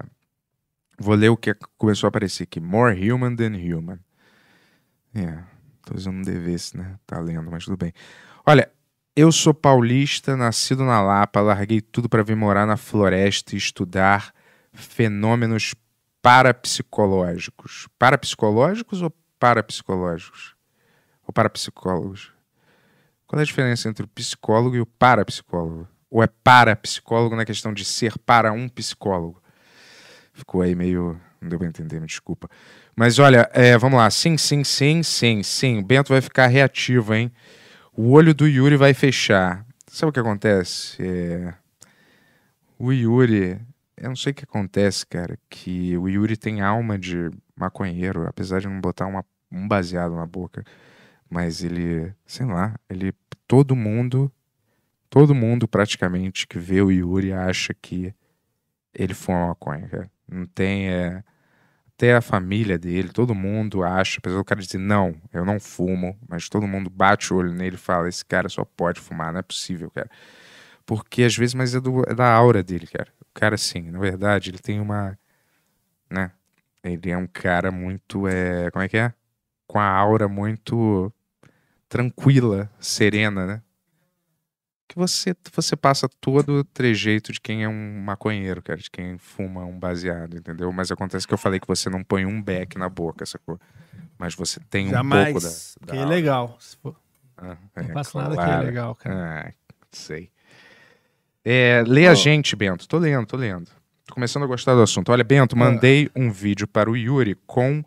vou 1.03 1.15
ler 1.15 1.29
o 1.29 1.37
que 1.37 1.55
começou 1.77 2.07
a 2.07 2.09
aparecer 2.09 2.45
aqui. 2.45 2.61
More 2.61 3.13
human 3.13 3.37
than 3.37 3.57
human. 3.57 3.99
É. 5.15 5.43
Tô 5.85 5.97
usando 5.97 6.19
um 6.19 6.23
DVS, 6.23 6.75
né? 6.75 6.97
Tá 7.07 7.19
lendo, 7.19 7.51
mas 7.51 7.65
tudo 7.65 7.77
bem. 7.77 7.93
Olha, 8.47 8.71
eu 9.15 9.31
sou 9.33 9.53
paulista, 9.53 10.37
nascido 10.37 10.85
na 10.85 11.03
Lapa, 11.03 11.41
larguei 11.41 11.81
tudo 11.81 12.09
para 12.09 12.23
vir 12.23 12.37
morar 12.37 12.67
na 12.67 12.77
floresta 12.77 13.55
e 13.55 13.59
estudar 13.59 14.33
fenômenos 14.73 15.75
parapsicológicos. 16.23 17.89
Parapsicológicos 17.99 19.03
ou 19.03 19.13
parapsicológicos? 19.39 20.55
Ou 21.27 21.33
parapsicólogos? 21.33 22.33
Qual 23.27 23.41
é 23.41 23.43
a 23.43 23.47
diferença 23.47 23.89
entre 23.89 24.05
o 24.05 24.09
psicólogo 24.09 24.77
e 24.77 24.81
o 24.81 24.87
parapsicólogo? 24.87 25.89
Ou 26.09 26.23
é 26.23 26.27
parapsicólogo 26.27 27.35
na 27.35 27.45
questão 27.45 27.73
de 27.73 27.85
ser 27.85 28.19
para 28.19 28.53
um 28.53 28.69
psicólogo? 28.69 29.42
Ficou 30.33 30.63
aí 30.63 30.75
meio. 30.75 31.19
Não 31.41 31.49
deu 31.49 31.59
pra 31.59 31.69
entender, 31.69 32.01
me 32.01 32.07
desculpa. 32.07 32.49
Mas 32.95 33.19
olha, 33.19 33.51
é, 33.53 33.77
vamos 33.77 33.99
lá. 33.99 34.09
Sim, 34.11 34.37
sim, 34.39 34.63
sim, 34.65 35.03
sim, 35.03 35.43
sim. 35.43 35.79
O 35.79 35.83
Bento 35.85 36.09
vai 36.11 36.21
ficar 36.21 36.47
reativo, 36.47 37.15
hein? 37.15 37.33
O 37.93 38.11
olho 38.13 38.35
do 38.35 38.47
Yuri 38.47 38.77
vai 38.77 38.95
fechar. 38.95 39.67
Sabe 39.89 40.11
o 40.11 40.13
que 40.13 40.21
acontece? 40.21 41.03
É, 41.03 41.55
O 42.79 42.93
Yuri. 42.93 43.61
Eu 43.97 44.09
não 44.09 44.17
sei 44.17 44.33
o 44.33 44.35
que 44.35 44.45
acontece, 44.45 45.07
cara. 45.07 45.39
Que 45.49 45.97
o 45.97 46.09
Yuri 46.09 46.37
tem 46.37 46.61
alma 46.61 46.99
de 46.99 47.31
maconheiro, 47.55 48.27
apesar 48.27 48.61
de 48.61 48.69
não 48.69 48.81
botar 48.81 49.07
uma- 49.07 49.25
um 49.51 49.69
baseado 49.69 50.15
na 50.17 50.27
boca. 50.27 50.65
Mas 51.31 51.63
ele, 51.63 52.13
sei 52.27 52.47
lá, 52.47 52.75
ele. 52.89 53.13
Todo 53.47 53.77
mundo. 53.77 54.31
Todo 55.11 55.35
mundo 55.35 55.69
praticamente 55.69 56.47
que 56.47 56.59
vê 56.59 56.81
o 56.81 56.91
Yuri 56.91 57.33
acha 57.33 57.75
que 57.75 58.15
ele 58.95 59.15
fuma 59.15 59.49
maconha, 59.49 59.87
cara. 59.89 60.11
Não 60.33 60.47
tem. 60.47 60.89
É, 60.91 61.23
até 61.97 62.15
a 62.17 62.21
família 62.23 62.79
dele, 62.79 63.11
todo 63.11 63.35
mundo 63.35 63.83
acha, 63.85 64.19
apesar 64.19 64.37
do 64.39 64.45
cara 64.45 64.61
dizer, 64.61 64.79
não, 64.79 65.15
eu 65.33 65.45
não 65.45 65.61
fumo, 65.61 66.19
mas 66.29 66.49
todo 66.49 66.67
mundo 66.67 66.91
bate 66.91 67.33
o 67.33 67.37
olho 67.37 67.53
nele 67.53 67.77
e 67.77 67.79
fala, 67.79 68.09
esse 68.09 68.25
cara 68.25 68.49
só 68.49 68.65
pode 68.65 69.01
fumar, 69.01 69.33
não 69.33 69.41
é 69.41 69.43
possível, 69.43 69.91
cara. 69.91 70.11
Porque 70.87 71.23
às 71.25 71.37
vezes, 71.37 71.55
mas 71.55 71.75
é, 71.75 71.81
do- 71.81 72.03
é 72.09 72.15
da 72.15 72.33
aura 72.33 72.63
dele, 72.63 72.87
cara. 72.87 73.09
O 73.23 73.27
cara, 73.35 73.55
assim, 73.57 73.83
na 73.91 73.99
verdade, 74.01 74.51
ele 74.51 74.59
tem 74.59 74.81
uma. 74.81 75.19
Né? 76.11 76.31
Ele 76.85 77.11
é 77.11 77.17
um 77.17 77.27
cara 77.27 77.71
muito. 77.73 78.27
É, 78.29 78.71
como 78.71 78.85
é 78.85 78.89
que 78.89 78.97
é? 78.99 79.13
Com 79.67 79.79
a 79.81 79.87
aura 79.89 80.29
muito 80.29 81.13
tranquila, 81.89 82.71
serena, 82.81 83.47
né? 83.47 83.63
Que 84.93 84.99
você, 84.99 85.35
você 85.55 85.75
passa 85.75 86.07
todo 86.21 86.59
o 86.59 86.65
trejeito 86.65 87.33
de 87.33 87.41
quem 87.41 87.65
é 87.65 87.69
um 87.69 88.03
maconheiro, 88.03 88.61
cara, 88.63 88.79
de 88.79 88.91
quem 88.91 89.17
fuma 89.17 89.65
um 89.65 89.79
baseado, 89.79 90.37
entendeu? 90.37 90.71
Mas 90.71 90.91
acontece 90.93 91.27
que 91.27 91.33
eu 91.33 91.39
falei 91.39 91.59
que 91.59 91.67
você 91.67 91.89
não 91.89 92.05
põe 92.05 92.27
um 92.27 92.43
beck 92.43 92.77
na 92.77 92.91
boca, 92.91 93.25
sacou? 93.25 93.59
Mas 94.19 94.35
você 94.35 94.61
tem 94.69 94.89
um 94.89 94.91
Jamais. 94.91 95.33
pouco 95.33 95.41
da. 95.41 95.51
que 95.81 95.87
da 95.87 95.95
é 95.97 95.99
aura. 96.03 96.11
legal. 96.15 96.57
Se 96.61 96.77
for- 96.77 96.95
Ah, 97.39 97.57
Não 97.75 97.85
é, 97.85 97.93
faço 97.95 98.19
nada 98.19 98.35
que 98.37 98.43
é 98.43 98.45
claro. 98.45 98.67
legal, 98.67 98.95
cara. 98.95 99.47
Ah, 99.49 99.53
sei. 99.91 100.31
É, 101.43 101.83
lê 101.87 102.07
a 102.07 102.13
Ó. 102.13 102.15
gente, 102.15 102.55
Bento. 102.55 102.87
Tô 102.87 102.99
lendo, 102.99 103.25
tô 103.27 103.39
lendo. 103.39 103.71
Tô 104.07 104.13
começando 104.15 104.43
a 104.43 104.47
gostar 104.47 104.75
do 104.75 104.83
assunto. 104.83 105.11
Olha, 105.11 105.25
Bento, 105.25 105.57
mandei 105.57 106.11
um 106.15 106.31
vídeo 106.31 106.69
para 106.69 106.91
o 106.91 106.97
Yuri 106.97 107.35
com 107.47 107.83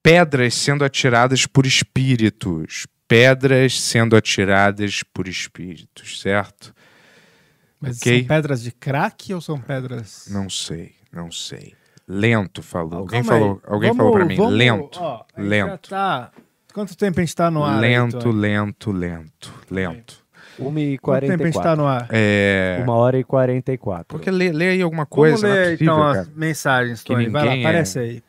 pedras 0.00 0.54
sendo 0.54 0.84
atiradas 0.84 1.44
por 1.44 1.66
espíritos. 1.66 2.86
Pedras 3.12 3.80
sendo 3.80 4.16
atiradas 4.16 5.02
por 5.12 5.28
espíritos, 5.28 6.20
certo? 6.20 6.74
Mas 7.80 7.98
Ok. 7.98 8.18
são 8.20 8.28
pedras 8.28 8.62
de 8.62 8.72
crack 8.72 9.34
ou 9.34 9.40
são 9.40 9.60
pedras. 9.60 10.28
Não 10.30 10.48
sei, 10.48 10.92
não 11.12 11.30
sei. 11.30 11.74
Lento 12.06 12.62
falou. 12.62 13.00
alguém 13.00 13.22
Calma 13.22 13.34
aí. 13.34 13.40
falou, 13.40 13.62
alguém 13.66 13.88
Vamos- 13.90 13.96
falou 13.96 14.12
para 14.12 14.24
mim. 14.24 14.36
vamos- 14.36 14.52
lento. 14.54 14.98
ó, 15.00 15.24
lento. 15.36 15.88
tá- 15.90 16.30
Quanto 16.74 16.96
tempo 16.96 17.20
a 17.20 17.22
gente 17.22 17.34
tá 17.34 17.50
no 17.50 17.62
ar? 17.62 17.74
aí, 17.74 17.80
Lento, 17.82 18.18
Tony? 18.18 18.38
lento, 18.40 18.92
lento, 18.92 19.52
lento. 19.70 20.22
1 20.58 20.78
e 20.78 20.98
Quanto 20.98 21.20
tempo 21.20 21.32
a 21.34 21.36
44. 21.36 21.52
gente 21.52 21.62
tá 21.62 21.76
no 21.76 21.86
ar? 21.86 22.08
É... 22.10 22.80
Uma 22.82 22.94
hora 22.94 23.18
e 23.18 23.24
44. 23.24 24.06
Porque 24.08 24.30
lê, 24.30 24.50
lê 24.52 24.70
aí 24.70 24.82
alguma 24.82 25.04
coisa, 25.06 25.46
Vamos 25.46 25.54
ler 25.54 25.54
não 25.54 25.62
é 25.62 25.70
possível, 25.76 25.92
então 25.94 25.98
cara. 26.02 26.20
as 26.22 26.28
mensagens, 26.34 27.02
Que 27.02 27.12
Tony. 27.12 27.28
Vai 27.28 27.44
lá, 27.46 27.54
é- 27.56 27.60
aparece 27.60 27.98
aí. 27.98 28.22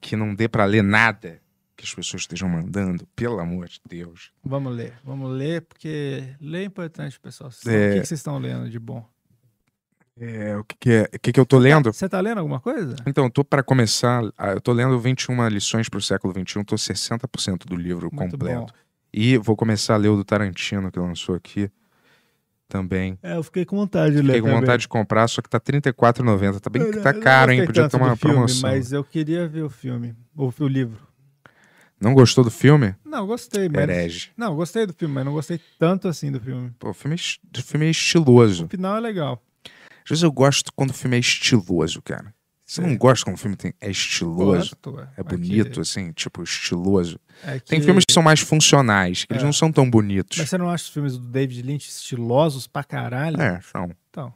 que 0.00 0.16
não 0.16 0.34
dê 0.34 0.48
pra 0.48 0.64
ler 0.64 0.82
nada 0.82 1.38
que 1.80 1.86
as 1.86 1.94
pessoas 1.94 2.22
estejam 2.22 2.48
mandando, 2.48 3.06
pelo 3.16 3.40
amor 3.40 3.66
de 3.66 3.80
Deus. 3.88 4.30
Vamos 4.44 4.76
ler, 4.76 4.92
vamos 5.02 5.30
ler, 5.30 5.62
porque 5.62 6.34
ler 6.38 6.60
é 6.60 6.64
importante, 6.64 7.18
pessoal. 7.18 7.50
É. 7.66 7.90
O 7.90 7.92
que 7.94 8.00
que 8.00 8.06
vocês 8.06 8.20
estão 8.20 8.38
lendo 8.38 8.68
de 8.68 8.78
bom? 8.78 9.04
É, 10.18 10.54
o 10.58 10.64
que, 10.64 10.76
que 10.78 10.90
é? 10.90 11.02
O 11.14 11.18
que, 11.18 11.32
que 11.32 11.40
eu 11.40 11.46
tô 11.46 11.58
lendo? 11.58 11.90
Você 11.90 12.06
tá 12.06 12.20
lendo 12.20 12.38
alguma 12.38 12.60
coisa? 12.60 12.94
Então, 13.06 13.24
eu 13.24 13.30
tô 13.30 13.42
para 13.42 13.62
começar, 13.62 14.22
ah, 14.36 14.50
eu 14.50 14.60
tô 14.60 14.72
lendo 14.72 14.98
21 14.98 15.48
lições 15.48 15.88
pro 15.88 16.00
século 16.02 16.34
XXI, 16.34 16.62
tô 16.62 16.76
60% 16.76 17.64
do 17.64 17.74
livro 17.74 18.10
Muito 18.12 18.32
completo. 18.32 18.60
bom. 18.60 18.66
E 19.12 19.38
vou 19.38 19.56
começar 19.56 19.94
a 19.94 19.96
ler 19.96 20.08
o 20.08 20.16
do 20.16 20.24
Tarantino, 20.24 20.92
que 20.92 20.98
lançou 20.98 21.34
aqui 21.34 21.70
também. 22.68 23.18
É, 23.22 23.36
eu 23.36 23.42
fiquei 23.42 23.64
com 23.64 23.76
vontade 23.76 24.16
de 24.16 24.20
ler. 24.20 24.26
Fiquei 24.26 24.40
com 24.42 24.48
também. 24.48 24.60
vontade 24.60 24.82
de 24.82 24.88
comprar, 24.88 25.26
só 25.26 25.40
que 25.40 25.48
tá 25.48 25.58
R$34,90. 25.58 26.60
Tá 26.60 26.68
bem 26.68 26.90
tá 27.00 27.14
caro, 27.14 27.50
hein? 27.50 27.64
Podia 27.64 27.88
ter 27.88 27.96
uma 27.96 28.14
filme, 28.14 28.34
promoção. 28.34 28.70
Mas 28.70 28.92
eu 28.92 29.02
queria 29.02 29.48
ver 29.48 29.62
o 29.62 29.70
filme, 29.70 30.14
ou 30.36 30.52
o 30.60 30.68
livro. 30.68 31.09
Não 32.00 32.14
gostou 32.14 32.42
do 32.42 32.50
filme? 32.50 32.94
Não, 33.04 33.26
gostei, 33.26 33.68
mas. 33.68 33.82
Herege. 33.82 34.30
Não, 34.36 34.54
gostei 34.56 34.86
do 34.86 34.94
filme, 34.94 35.14
mas 35.14 35.24
não 35.24 35.32
gostei 35.32 35.60
tanto 35.78 36.08
assim 36.08 36.32
do 36.32 36.40
filme. 36.40 36.72
Pô, 36.78 36.90
o 36.90 36.94
filme 36.94 37.16
é, 37.16 37.58
o 37.58 37.62
filme 37.62 37.86
é 37.86 37.90
estiloso. 37.90 38.64
O 38.64 38.68
final 38.68 38.96
é 38.96 39.00
legal. 39.00 39.42
Às 40.02 40.08
vezes 40.08 40.22
eu 40.22 40.32
gosto 40.32 40.72
quando 40.74 40.90
o 40.90 40.94
filme 40.94 41.16
é 41.16 41.20
estiloso, 41.20 42.00
cara. 42.02 42.34
Você 42.64 42.80
não 42.80 42.96
gosta 42.96 43.24
quando 43.24 43.34
o 43.34 43.38
filme 43.38 43.56
tem, 43.56 43.74
é 43.80 43.90
estiloso? 43.90 44.76
Gosto, 44.82 45.08
é 45.16 45.22
bonito, 45.24 45.80
assim, 45.80 46.12
tipo, 46.12 46.40
estiloso. 46.42 47.18
É 47.42 47.58
Tem 47.58 47.80
que- 47.80 47.84
filmes 47.84 48.04
que 48.06 48.12
são 48.14 48.22
mais 48.22 48.38
funcionais, 48.40 49.24
que 49.24 49.32
eles 49.32 49.42
É. 49.42 49.46
não 49.46 49.52
são 49.52 49.72
tão 49.72 49.90
bonitos. 49.90 50.38
Mas 50.38 50.48
você 50.48 50.56
não 50.56 50.70
acha 50.70 50.84
os 50.84 50.90
filmes 50.90 51.18
do 51.18 51.26
David 51.26 51.62
Lynch 51.62 51.88
estilosos 51.88 52.68
pra 52.68 52.84
caralho? 52.84 53.40
É, 53.42 53.60
são. 53.60 53.90
Então, 54.08 54.32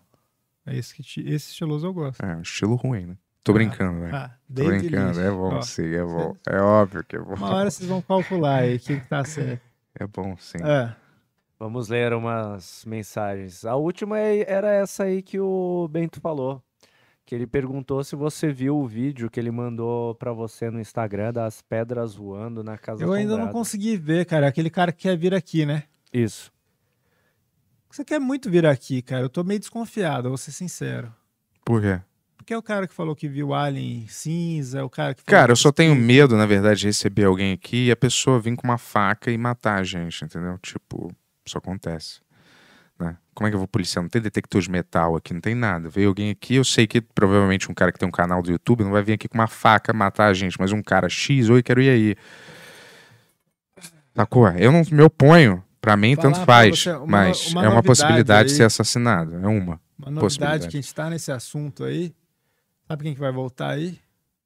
é 0.66 0.76
esse, 0.76 0.92
que 0.94 1.02
te- 1.04 1.20
esse 1.20 1.50
estiloso 1.50 1.86
eu 1.86 1.94
gosto. 1.94 2.20
É, 2.24 2.34
um 2.36 2.42
estilo 2.42 2.74
ruim, 2.74 3.06
né? 3.06 3.16
Tô 3.44 3.52
brincando, 3.52 4.00
velho. 4.00 4.16
ah, 4.16 4.30
Tô 4.54 4.64
brincando, 4.64 5.20
é 5.20 5.30
bom 5.30 5.54
Ó, 5.56 5.62
sim, 5.62 5.94
é 5.94 6.02
bom. 6.02 6.34
É 6.48 6.58
óbvio 6.58 7.04
que 7.04 7.14
é 7.16 7.18
bom. 7.18 7.34
Uma 7.34 7.54
hora 7.54 7.70
vocês 7.70 7.88
vão 7.88 8.00
calcular 8.00 8.60
aí 8.60 8.76
o 8.76 8.80
que, 8.80 8.98
que 9.00 9.06
tá 9.08 9.24
certo. 9.24 9.60
É 9.96 10.06
bom 10.08 10.36
sim. 10.38 10.58
É. 10.64 10.92
Vamos 11.56 11.88
ler 11.88 12.12
umas 12.14 12.84
mensagens. 12.84 13.64
A 13.64 13.76
última 13.76 14.18
é- 14.18 14.50
era 14.50 14.72
essa 14.72 15.04
aí 15.04 15.22
que 15.22 15.38
o 15.38 15.86
Bento 15.88 16.20
falou. 16.20 16.60
Que 17.26 17.34
ele 17.34 17.46
perguntou 17.46 18.02
se 18.02 18.16
você 18.16 18.52
viu 18.52 18.76
o 18.76 18.86
vídeo 18.86 19.30
que 19.30 19.38
ele 19.40 19.50
mandou 19.50 20.14
pra 20.16 20.32
você 20.32 20.68
no 20.70 20.80
Instagram 20.80 21.32
das 21.32 21.62
pedras 21.62 22.14
voando 22.14 22.62
na 22.64 22.76
casa 22.76 23.02
Eu 23.02 23.12
ainda 23.12 23.36
não 23.36 23.48
consegui 23.52 23.96
ver, 23.96 24.26
cara. 24.26 24.48
Aquele 24.48 24.68
cara 24.68 24.90
que 24.92 25.02
quer 25.04 25.16
vir 25.16 25.32
aqui, 25.32 25.64
né? 25.64 25.84
Isso. 26.12 26.52
Você 27.90 28.04
quer 28.04 28.18
muito 28.18 28.50
vir 28.50 28.66
aqui, 28.66 29.00
cara. 29.00 29.22
Eu 29.22 29.28
tô 29.30 29.44
meio 29.44 29.60
desconfiado, 29.60 30.28
vou 30.28 30.36
ser 30.36 30.50
sincero. 30.52 31.14
Por 31.64 31.80
quê? 31.80 32.00
Porque 32.36 32.52
é 32.52 32.58
o 32.58 32.62
cara 32.62 32.86
que 32.86 32.92
falou 32.94 33.16
que 33.16 33.26
viu 33.26 33.54
Alien 33.54 34.06
cinza, 34.08 34.80
é 34.80 34.82
o 34.82 34.90
cara 34.90 35.14
que 35.14 35.24
Cara, 35.24 35.52
eu 35.52 35.56
só 35.56 35.72
tenho 35.72 35.94
medo, 35.94 36.36
na 36.36 36.44
verdade, 36.44 36.80
de 36.80 36.86
receber 36.86 37.24
alguém 37.24 37.52
aqui 37.52 37.86
e 37.86 37.90
a 37.90 37.96
pessoa 37.96 38.38
vir 38.38 38.54
com 38.54 38.66
uma 38.66 38.76
faca 38.76 39.30
e 39.30 39.38
matar 39.38 39.78
a 39.80 39.82
gente, 39.82 40.24
entendeu? 40.24 40.58
Tipo, 40.58 41.10
isso 41.46 41.56
acontece. 41.56 42.20
Né? 43.00 43.16
Como 43.34 43.46
é 43.48 43.50
que 43.50 43.54
eu 43.54 43.58
vou 43.58 43.66
policiar? 43.66 44.02
Não 44.02 44.10
tem 44.10 44.20
detector 44.20 44.60
de 44.60 44.70
metal 44.70 45.16
aqui, 45.16 45.32
não 45.32 45.40
tem 45.40 45.54
nada. 45.54 45.88
Veio 45.88 46.08
alguém 46.08 46.30
aqui, 46.30 46.56
eu 46.56 46.64
sei 46.64 46.86
que 46.86 47.00
provavelmente 47.00 47.70
um 47.70 47.74
cara 47.74 47.90
que 47.90 47.98
tem 47.98 48.06
um 48.08 48.12
canal 48.12 48.42
do 48.42 48.50
YouTube 48.52 48.84
não 48.84 48.90
vai 48.92 49.02
vir 49.02 49.14
aqui 49.14 49.26
com 49.26 49.38
uma 49.38 49.48
faca 49.48 49.92
matar 49.94 50.26
a 50.26 50.34
gente, 50.34 50.56
mas 50.60 50.70
um 50.70 50.82
cara 50.82 51.08
X, 51.08 51.48
oi, 51.48 51.62
quero 51.62 51.80
ir 51.80 51.88
aí. 51.90 52.16
Sacou? 54.14 54.46
Eu 54.50 54.70
não 54.70 54.82
me 54.90 55.02
oponho. 55.02 55.62
Pra 55.80 55.96
mim, 55.98 56.14
Falar 56.16 56.28
tanto 56.28 56.36
pra 56.44 56.46
faz. 56.46 56.78
você 56.80 56.90
uma- 56.92 57.06
mas 57.06 57.46
uma 57.52 57.64
é 57.64 57.68
uma 57.68 57.82
possibilidade 57.82 58.48
de 58.48 58.54
aí. 58.54 58.56
ser 58.58 58.64
assassinado. 58.64 59.34
É 59.34 59.46
uma. 59.46 59.78
Uma 59.98 60.10
novidade 60.10 60.18
possibilidade. 60.20 60.68
que 60.68 60.76
a 60.76 60.80
gente 60.80 60.94
tá 60.94 61.10
nesse 61.10 61.30
assunto 61.30 61.84
aí. 61.84 62.14
Sabe 62.88 63.02
quem 63.04 63.14
que 63.14 63.20
vai 63.20 63.32
voltar 63.32 63.70
aí? 63.70 63.98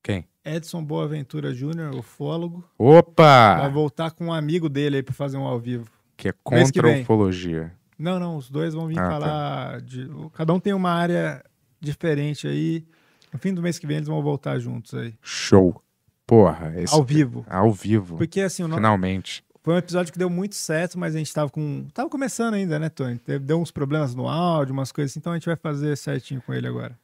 Quem? 0.02 0.24
Edson 0.44 0.82
Boaventura 0.82 1.52
Júnior, 1.52 1.94
ufólogo. 1.94 2.64
Opa! 2.78 3.58
Vai 3.58 3.70
voltar 3.70 4.10
com 4.12 4.26
um 4.26 4.32
amigo 4.32 4.68
dele 4.68 4.96
aí 4.96 5.02
pra 5.02 5.14
fazer 5.14 5.36
um 5.36 5.44
ao 5.44 5.58
vivo. 5.58 5.90
Que 6.16 6.28
é 6.28 6.32
contra 6.42 6.96
a 6.96 7.00
ufologia. 7.00 7.72
Não, 7.98 8.18
não, 8.18 8.36
os 8.36 8.48
dois 8.48 8.74
vão 8.74 8.86
vir 8.86 8.98
Ah, 8.98 9.02
tá. 9.02 9.10
falar 9.10 9.80
de. 9.80 10.08
Cada 10.32 10.52
um 10.54 10.60
tem 10.60 10.72
uma 10.72 10.90
área 10.90 11.44
diferente 11.80 12.46
aí. 12.46 12.84
No 13.32 13.38
fim 13.38 13.52
do 13.52 13.60
mês 13.60 13.78
que 13.78 13.86
vem 13.86 13.96
eles 13.96 14.08
vão 14.08 14.22
voltar 14.22 14.58
juntos 14.58 14.94
aí. 14.94 15.14
Show. 15.20 15.82
Porra. 16.26 16.72
Esse... 16.80 16.94
Ao 16.94 17.02
vivo. 17.04 17.44
Ao 17.48 17.72
vivo. 17.72 18.16
Porque 18.16 18.40
assim, 18.40 18.62
o 18.62 18.68
no- 18.68 18.76
Finalmente. 18.76 19.44
Foi 19.62 19.74
um 19.74 19.78
episódio 19.78 20.12
que 20.12 20.18
deu 20.18 20.30
muito 20.30 20.54
certo, 20.54 20.98
mas 20.98 21.14
a 21.14 21.18
gente 21.18 21.32
tava 21.34 21.50
com. 21.50 21.86
Tava 21.92 22.08
começando 22.08 22.54
ainda, 22.54 22.78
né, 22.78 22.88
Tony? 22.88 23.20
Deu 23.42 23.60
uns 23.60 23.70
problemas 23.70 24.14
no 24.14 24.26
áudio, 24.28 24.72
umas 24.72 24.90
coisas 24.92 25.12
assim, 25.12 25.18
então 25.18 25.32
a 25.32 25.36
gente 25.36 25.44
vai 25.46 25.56
fazer 25.56 25.94
certinho 25.96 26.40
com 26.40 26.54
ele 26.54 26.66
agora. 26.66 26.96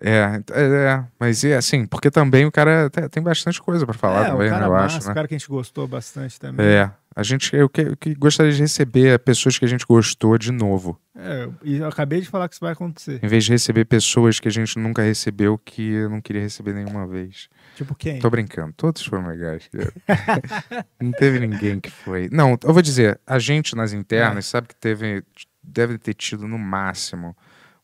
É, 0.00 0.40
é, 0.52 0.62
é, 0.62 1.04
mas 1.18 1.44
é 1.44 1.56
assim, 1.56 1.84
porque 1.86 2.10
também 2.10 2.46
o 2.46 2.50
cara 2.52 2.88
te- 2.88 3.08
tem 3.08 3.22
bastante 3.22 3.60
coisa 3.60 3.84
pra 3.84 3.94
falar 3.94 4.26
é, 4.26 4.30
também, 4.30 4.46
o 4.48 4.50
cara 4.50 4.66
eu 4.66 4.70
massa, 4.72 4.96
acho, 4.98 5.06
né? 5.06 5.12
o 5.12 5.14
cara 5.14 5.28
que 5.28 5.34
a 5.34 5.38
gente 5.38 5.48
gostou 5.48 5.86
bastante 5.86 6.40
também. 6.40 6.64
É, 6.66 6.90
a 7.14 7.22
gente, 7.22 7.54
eu 7.54 7.68
que, 7.68 7.80
eu 7.82 7.96
que 7.96 8.14
gostaria 8.14 8.50
de 8.52 8.60
receber 8.60 9.18
pessoas 9.18 9.58
que 9.58 9.64
a 9.64 9.68
gente 9.68 9.84
gostou 9.86 10.38
de 10.38 10.50
novo, 10.52 10.98
É, 11.14 11.48
e 11.62 11.76
eu 11.78 11.86
acabei 11.88 12.20
de 12.22 12.28
falar 12.28 12.48
que 12.48 12.54
isso 12.54 12.64
vai 12.64 12.72
acontecer. 12.72 13.20
em 13.22 13.28
vez 13.28 13.44
de 13.44 13.50
receber 13.52 13.84
pessoas 13.84 14.40
que 14.40 14.48
a 14.48 14.50
gente 14.50 14.78
nunca 14.78 15.02
recebeu 15.02 15.58
que 15.58 15.90
eu 15.92 16.08
não 16.08 16.20
queria 16.20 16.40
receber 16.40 16.72
nenhuma 16.72 17.06
vez. 17.06 17.48
Tipo 17.76 17.94
quem? 17.94 18.18
Tô 18.20 18.30
brincando, 18.30 18.72
todos 18.76 19.04
foram 19.04 19.26
legais. 19.28 19.68
não 21.00 21.12
teve 21.12 21.38
ninguém 21.40 21.78
que 21.80 21.90
foi. 21.90 22.28
Não, 22.32 22.56
eu 22.64 22.72
vou 22.72 22.82
dizer, 22.82 23.20
a 23.26 23.38
gente 23.38 23.74
nas 23.76 23.92
internas 23.92 24.46
É. 24.46 24.48
sabe 24.48 24.68
que 24.68 24.76
teve, 24.76 25.22
deve 25.62 25.98
ter 25.98 26.14
tido 26.14 26.46
no 26.48 26.58
máximo 26.58 27.36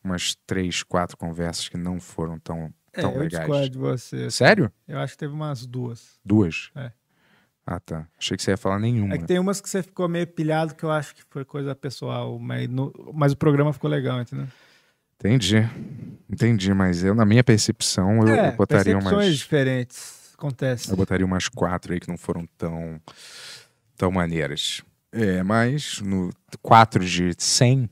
umas 0.07 0.35
três, 0.47 0.81
quatro 0.83 1.15
conversas 1.17 1.69
que 1.69 1.77
não 1.77 1.99
foram 1.99 2.39
tão, 2.39 2.73
É, 2.93 3.01
tão 3.01 3.13
eu 3.13 3.19
legais. 3.19 3.45
discordo 3.45 3.69
de 3.69 3.77
você. 3.77 4.31
Sério? 4.31 4.71
Eu 4.87 4.99
acho 4.99 5.13
que 5.13 5.19
teve 5.19 5.33
umas 5.33 5.65
duas. 5.65 6.19
Duas? 6.25 6.69
É. 6.75 6.91
Ah, 7.65 7.79
tá. 7.79 8.07
Achei 8.17 8.37
que 8.37 8.43
você 8.43 8.51
ia 8.51 8.57
falar 8.57 8.79
nenhuma. 8.79 9.13
É 9.15 9.17
que 9.17 9.25
tem 9.25 9.37
umas 9.39 9.59
que 9.59 9.69
você 9.69 9.83
ficou 9.83 10.07
meio 10.07 10.25
pilhado 10.25 10.73
que 10.73 10.83
eu 10.85 10.91
acho 10.91 11.13
que 11.13 11.21
foi 11.29 11.43
coisa 11.43 11.75
pessoal, 11.75 12.39
mas, 12.39 12.67
no- 12.69 12.93
mas 13.13 13.33
o 13.33 13.37
programa 13.37 13.73
ficou 13.73 13.89
legal, 13.89 14.21
entendeu? 14.21 14.47
Entendi. 15.19 15.57
Entendi, 16.29 16.73
mas 16.73 17.03
eu, 17.03 17.13
na 17.15 17.25
minha 17.25 17.43
percepção, 17.43 18.21
eu, 18.25 18.35
é, 18.35 18.47
eu 18.49 18.51
botaria 18.53 18.97
umas. 18.97 19.35
diferentes. 19.37 20.33
Acontece. 20.37 20.89
Eu 20.91 20.95
botaria 20.95 21.25
umas 21.25 21.49
quatro 21.49 21.91
aí 21.93 21.99
que 21.99 22.07
não 22.07 22.17
foram 22.17 22.47
tão, 22.57 23.01
tão 23.97 24.11
maneiras. 24.11 24.81
É, 25.11 25.41
mas 25.41 25.99
no 26.01 26.29
4 26.61 27.03
de 27.03 27.33
100, 27.37 27.89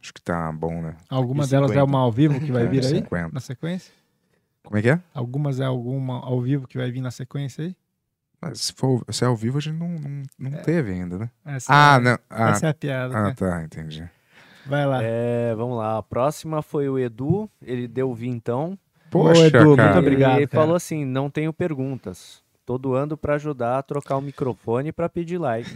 acho 0.00 0.12
que 0.14 0.20
tá 0.22 0.50
bom, 0.52 0.80
né? 0.82 0.96
Alguma 1.08 1.44
E 1.44 1.48
delas 1.48 1.70
é 1.70 1.74
50. 1.74 1.84
uma 1.84 1.98
ao 2.00 2.12
vivo 2.12 2.40
que 2.40 2.50
vai 2.52 2.64
É, 2.64 2.66
vir 2.66 2.84
aí? 2.84 2.88
50. 2.96 3.30
Na 3.32 3.40
sequência? 3.40 3.92
Como 4.62 4.78
é 4.78 4.82
que 4.82 4.90
é? 4.90 5.00
Algumas 5.14 5.60
é 5.60 5.64
alguma 5.64 6.20
ao 6.24 6.40
vivo 6.40 6.66
que 6.68 6.78
vai 6.78 6.90
vir 6.90 7.00
na 7.00 7.10
sequência 7.10 7.64
aí? 7.64 7.76
Mas 8.40 8.60
se 8.60 8.72
for 8.72 9.04
se 9.10 9.22
é 9.24 9.26
ao 9.26 9.36
vivo, 9.36 9.58
a 9.58 9.60
gente 9.60 9.76
não, 9.78 9.88
não, 9.88 10.22
não 10.38 10.50
teve 10.62 10.92
ainda, 10.92 11.18
né? 11.18 11.30
Essa 11.44 11.72
ah, 11.72 11.96
é- 11.96 12.00
não. 12.00 12.18
Ah, 12.30 12.50
essa 12.50 12.66
é 12.66 12.70
a 12.70 12.74
piada, 12.74 13.16
Ah, 13.16 13.22
né? 13.24 13.34
tá, 13.36 13.62
entendi. 13.62 14.08
Vai 14.66 14.86
lá. 14.86 15.00
É, 15.02 15.54
vamos 15.54 15.76
lá. 15.76 15.98
A 15.98 16.02
próxima 16.02 16.62
foi 16.62 16.88
o 16.88 16.98
Edu. 16.98 17.50
Ele 17.62 17.86
deu 17.88 18.14
vintão. 18.14 18.78
Poxa, 19.10 19.46
Edu, 19.46 19.76
muito 19.76 19.98
obrigado, 19.98 20.36
Ele 20.38 20.46
cara. 20.46 20.62
falou 20.62 20.76
assim: 20.76 21.04
não 21.04 21.28
tenho 21.28 21.52
perguntas. 21.52 22.42
Tô 22.64 22.78
doando 22.78 23.16
pra 23.16 23.34
ajudar 23.34 23.78
a 23.78 23.82
trocar 23.82 24.16
o 24.16 24.22
microfone 24.22 24.92
pra 24.92 25.08
pedir 25.08 25.38
like. 25.38 25.68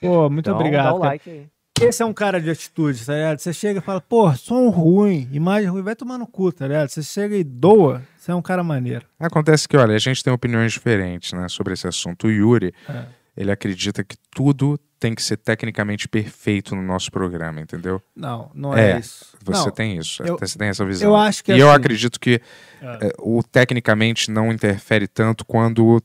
Pô, 0.00 0.28
muito 0.28 0.48
Então, 0.50 0.56
obrigado. 0.60 0.84
Dá 0.84 0.94
o 0.94 0.98
cara. 0.98 1.10
like 1.12 1.30
aí. 1.30 1.48
Esse 1.80 2.02
é 2.02 2.06
um 2.06 2.12
cara 2.12 2.40
de 2.40 2.48
atitude, 2.50 3.04
tá 3.04 3.14
ligado? 3.14 3.38
Você 3.40 3.52
chega 3.52 3.80
e 3.80 3.82
fala, 3.82 4.00
pô, 4.00 4.32
som 4.34 4.68
ruim, 4.68 5.28
imagem 5.32 5.68
ruim, 5.68 5.82
vai 5.82 5.96
tomar 5.96 6.16
no 6.18 6.26
cu, 6.26 6.52
tá 6.52 6.66
ligado? 6.68 6.88
Você 6.90 7.02
chega 7.02 7.36
e 7.36 7.42
doa, 7.42 8.02
você 8.16 8.30
é 8.30 8.34
um 8.34 8.42
cara 8.42 8.62
maneiro. 8.62 9.04
Acontece 9.18 9.66
que, 9.68 9.76
olha, 9.76 9.94
a 9.94 9.98
gente 9.98 10.22
tem 10.22 10.32
opiniões 10.32 10.72
diferentes, 10.72 11.32
né, 11.32 11.48
sobre 11.48 11.72
esse 11.72 11.88
assunto. 11.88 12.28
O 12.28 12.30
Yuri, 12.30 12.72
É. 12.88 13.04
ele 13.36 13.50
acredita 13.50 14.04
que 14.04 14.16
tudo 14.30 14.78
tem 15.00 15.12
que 15.12 15.22
ser 15.22 15.36
tecnicamente 15.38 16.06
perfeito 16.08 16.76
no 16.76 16.82
nosso 16.82 17.10
programa, 17.10 17.60
entendeu? 17.60 18.00
Não, 18.14 18.48
não 18.54 18.76
é 18.76 19.00
isso. 19.00 19.36
Você 19.44 19.64
Não, 19.64 19.70
tem 19.72 19.96
isso, 19.98 20.22
eu- 20.22 20.38
você 20.38 20.56
tem 20.56 20.68
essa 20.68 20.84
visão. 20.84 21.08
eu 21.10 21.16
acho 21.16 21.42
que 21.42 21.52
E 21.52 21.58
eu 21.58 21.68
assim- 21.68 21.76
acredito 21.80 22.20
que 22.20 22.40
É. 22.80 23.08
é, 23.08 23.12
o 23.18 23.42
tecnicamente 23.42 24.30
não 24.30 24.52
interfere 24.52 25.08
tanto 25.08 25.44
quando, 25.44 26.00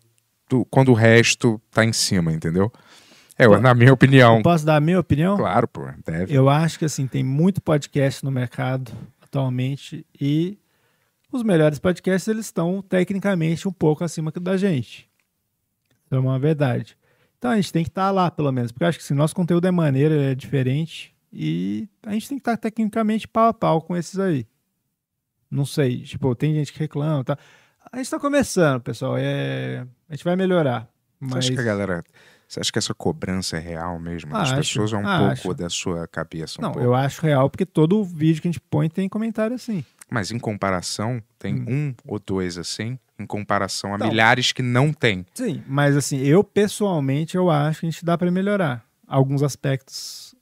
quando 0.72 0.89
o 0.89 0.95
resto 0.95 1.61
tá 1.69 1.85
em 1.85 1.94
cima, 1.94 2.34
entendeu? 2.34 2.72
É, 3.38 3.48
Pô, 3.48 3.60
na 3.60 3.76
minha 3.76 3.94
opinião. 3.94 4.38
Eu 4.38 4.44
posso 4.44 4.66
dar 4.66 4.78
a 4.78 4.82
minha 4.82 5.00
opinião? 5.00 5.38
Claro, 5.38 5.68
pô, 5.68 5.88
deve. 6.04 6.34
Eu 6.34 6.50
acho 6.50 6.80
que 6.80 6.86
assim, 6.86 7.06
tem 7.06 7.24
muito 7.24 7.62
podcast 7.62 8.26
no 8.26 8.32
mercado 8.32 8.92
atualmente 9.22 10.06
e 10.20 10.58
os 11.32 11.44
melhores 11.44 11.78
podcasts 11.78 12.28
eles 12.28 12.46
estão 12.46 12.82
tecnicamente 12.82 13.68
um 13.68 13.72
pouco 13.72 14.04
acima 14.04 14.32
da 14.32 14.58
gente. 14.58 15.08
Isso 16.04 16.16
é 16.16 16.20
uma 16.20 16.40
verdade. 16.40 16.98
Então 17.38 17.52
a 17.52 17.56
gente 17.58 17.72
tem 17.72 17.84
que 17.84 17.90
estar 17.90 18.10
lá, 18.10 18.32
pelo 18.32 18.52
menos, 18.52 18.72
porque 18.72 18.84
eu 18.84 18.88
acho 18.88 18.98
que 18.98 19.04
se 19.04 19.14
nosso 19.14 19.36
conteúdo 19.36 19.68
é 19.68 19.72
maneiro, 19.72 20.16
é 20.16 20.34
diferente 20.34 21.14
e 21.32 21.88
a 22.04 22.14
gente 22.14 22.30
tem 22.30 22.38
que 22.40 22.42
estar 22.42 22.58
tecnicamente 22.58 23.28
pau 23.28 23.50
a 23.50 23.54
pau 23.54 23.82
com 23.82 23.96
esses 23.96 24.18
aí. 24.18 24.48
Não 25.50 25.66
sei, 25.66 26.02
tipo, 26.02 26.34
tem 26.34 26.56
gente 26.56 26.74
que 26.74 26.80
reclama, 26.80 27.24
tá? 27.24 27.38
A 27.92 27.98
gente 27.98 28.10
tá 28.10 28.20
começando, 28.20 28.82
pessoal, 28.82 29.16
é... 29.18 29.86
a 30.10 30.16
gente 30.16 30.24
vai 30.24 30.36
melhorar. 30.36 30.90
Mas... 31.20 31.46
acha 31.46 31.54
que 31.54 31.60
a 31.60 31.64
galera. 31.64 32.04
Você 32.48 32.60
acha 32.61 32.72
que 32.72 32.80
essa 32.80 32.94
cobrança 32.94 33.57
é 33.57 33.60
real 33.60 33.99
mesmo? 33.99 34.32
Das 34.32 34.44
Acho, 34.52 34.56
pessoas 34.56 34.94
é 34.94 34.98
um 34.98 35.06
acho. 35.07 35.41
pouco 35.44 35.57
da 35.57 35.69
sua 35.69 36.07
cabeça? 36.07 36.60
Um 36.60 36.64
Não, 36.64 36.72
pouco. 36.72 36.86
eu 36.88 36.95
acho 36.95 37.22
real, 37.22 37.49
porque 37.49 37.65
todo 37.65 38.03
vídeo 38.06 38.41
que 38.41 38.48
a 38.48 38.52
gente 38.52 38.61
põe 38.61 38.90
tem 38.90 39.10
comentário 39.10 39.53
assim. 39.56 39.84
Mas 40.10 40.32
em 40.32 40.40
comparação, 40.40 41.22
tem 41.38 41.56
um 41.68 41.94
ou 42.07 42.18
dois 42.19 42.57
assim, 42.57 42.98
em 43.19 43.26
comparação 43.26 43.91
a 43.91 43.95
Hum. 43.95 43.99
Não. 43.99 44.07
milhares 44.07 44.53
que 44.53 44.61
não 44.61 44.94
tem. 44.94 45.26
Sim, 45.34 45.61
mas 45.68 45.98
assim, 45.98 46.19
eu 46.19 46.41
pessoalmente 46.44 47.36
eu 47.36 47.49
acho 47.49 47.82
que 47.82 47.86
a 47.88 47.90
gente 47.90 48.06
dá 48.06 48.18
pra 48.18 48.32
melhorar 48.32 48.86
alguns 49.06 49.44
aspectos 49.44 50.34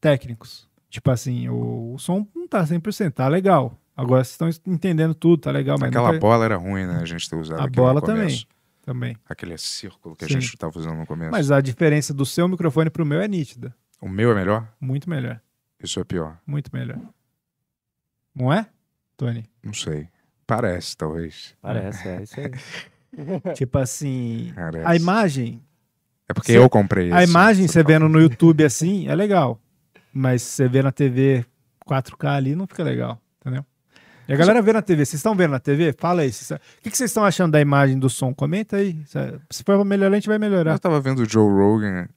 técnicos. 0.00 0.68
Tipo 0.88 1.10
assim, 1.12 1.48
o, 1.48 1.94
o 1.94 1.98
som 1.98 2.26
não 2.34 2.48
tá 2.48 2.64
100%, 2.64 3.12
tá 3.12 3.28
legal. 3.28 3.76
Agora 3.96 4.24
vocês 4.24 4.50
estão 4.50 4.72
entendendo 4.72 5.14
tudo, 5.14 5.42
tá 5.42 5.50
legal, 5.52 5.76
mas 5.78 5.88
Aquela 5.90 6.08
nunca- 6.08 6.20
bola 6.20 6.44
era 6.44 6.56
ruim, 6.56 6.86
né? 6.86 6.98
A 7.00 7.04
gente 7.04 7.28
ter 7.28 7.36
usado 7.36 7.60
A 7.62 7.66
bola 7.68 8.00
também, 8.00 8.44
também. 8.92 9.16
Aquele 9.28 9.56
círculo 9.56 10.16
que 10.16 10.24
a 10.24 10.28
Sim. 10.28 10.34
gente 10.40 10.46
estava 10.54 10.76
usando 10.76 10.96
no 10.98 11.06
começo. 11.06 11.30
Mas 11.30 11.50
a 11.52 11.60
diferença 11.60 12.12
do 12.12 12.26
seu 12.26 12.48
microfone 12.48 12.90
pro 12.90 13.06
meu 13.06 13.20
é 13.20 13.28
nítida. 13.28 13.72
O 14.00 14.08
meu 14.08 14.32
é 14.32 14.34
melhor? 14.34 14.66
Muito 14.80 15.08
melhor, 15.08 15.40
Isso 15.82 16.00
é 16.00 16.04
pior? 16.04 16.38
muito 16.46 16.70
melhor. 16.72 16.98
Não 18.34 18.52
é, 18.52 18.66
Tony? 19.16 19.44
Não 19.62 19.72
sei. 19.72 20.08
Parece, 20.46 20.96
talvez. 20.96 21.54
Parece, 21.62 22.08
é 22.08 22.22
isso 22.22 22.34
aí. 22.40 22.50
tipo 23.54 23.78
assim, 23.78 24.52
Parece. 24.54 24.86
a 24.86 24.96
imagem. 24.96 25.62
É 26.28 26.32
porque 26.34 26.52
Cê- 26.52 26.58
eu 26.58 26.68
comprei 26.68 27.12
A 27.12 27.22
imagem 27.22 27.66
você 27.68 27.82
vendo 27.84 28.08
no 28.08 28.20
YouTube 28.20 28.64
assim 28.64 29.06
é 29.08 29.14
legal. 29.14 29.60
Mas 30.12 30.42
você 30.42 30.68
vê 30.68 30.82
na 30.82 30.90
TV 30.90 31.44
4K 31.88 32.28
ali 32.36 32.54
não 32.56 32.66
fica 32.66 32.82
legal? 32.82 33.20
E 34.30 34.32
a 34.32 34.36
galera 34.36 34.62
vê 34.62 34.72
na 34.72 34.80
TV. 34.80 35.04
Vocês 35.04 35.18
estão 35.18 35.34
vendo 35.34 35.50
na 35.50 35.58
TV? 35.58 35.92
Fala 35.92 36.22
aí. 36.22 36.28
O 36.30 36.82
que 36.88 36.96
vocês 36.96 37.10
estão 37.10 37.24
achando 37.24 37.50
da 37.50 37.60
imagem 37.60 37.98
do 37.98 38.08
som? 38.08 38.32
Comenta 38.32 38.76
aí. 38.76 39.02
Se 39.50 39.64
for 39.64 39.74
pra 39.74 39.84
melhorar, 39.84 40.12
a 40.12 40.14
gente 40.14 40.28
vai 40.28 40.38
melhorar. 40.38 40.72
Eu 40.74 40.78
tava 40.78 41.00
vendo 41.00 41.22
o 41.22 41.28
Joe 41.28 41.42
Rogan 41.50 42.08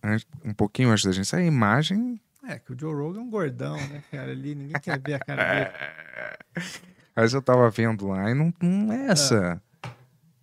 um 0.45 0.53
pouquinho 0.53 0.91
antes 0.91 1.03
da 1.05 1.11
gente 1.11 1.27
sair. 1.27 1.45
A 1.45 1.47
imagem. 1.47 2.21
É, 2.47 2.59
que 2.59 2.71
o 2.71 2.79
Joe 2.79 2.93
Rogan 2.93 3.19
é 3.19 3.23
um 3.23 3.29
gordão, 3.31 3.75
né, 3.77 4.03
cara? 4.11 4.29
Ali, 4.29 4.53
ninguém 4.53 4.79
quer 4.79 4.99
ver 4.99 5.15
a 5.15 5.19
cara 5.19 5.43
dele. 5.55 6.67
Mas 7.15 7.33
eu 7.33 7.41
tava 7.41 7.67
vendo 7.71 8.07
lá 8.07 8.29
e 8.29 8.35
não, 8.35 8.53
não 8.61 8.93
é 8.93 9.07
essa. 9.07 9.59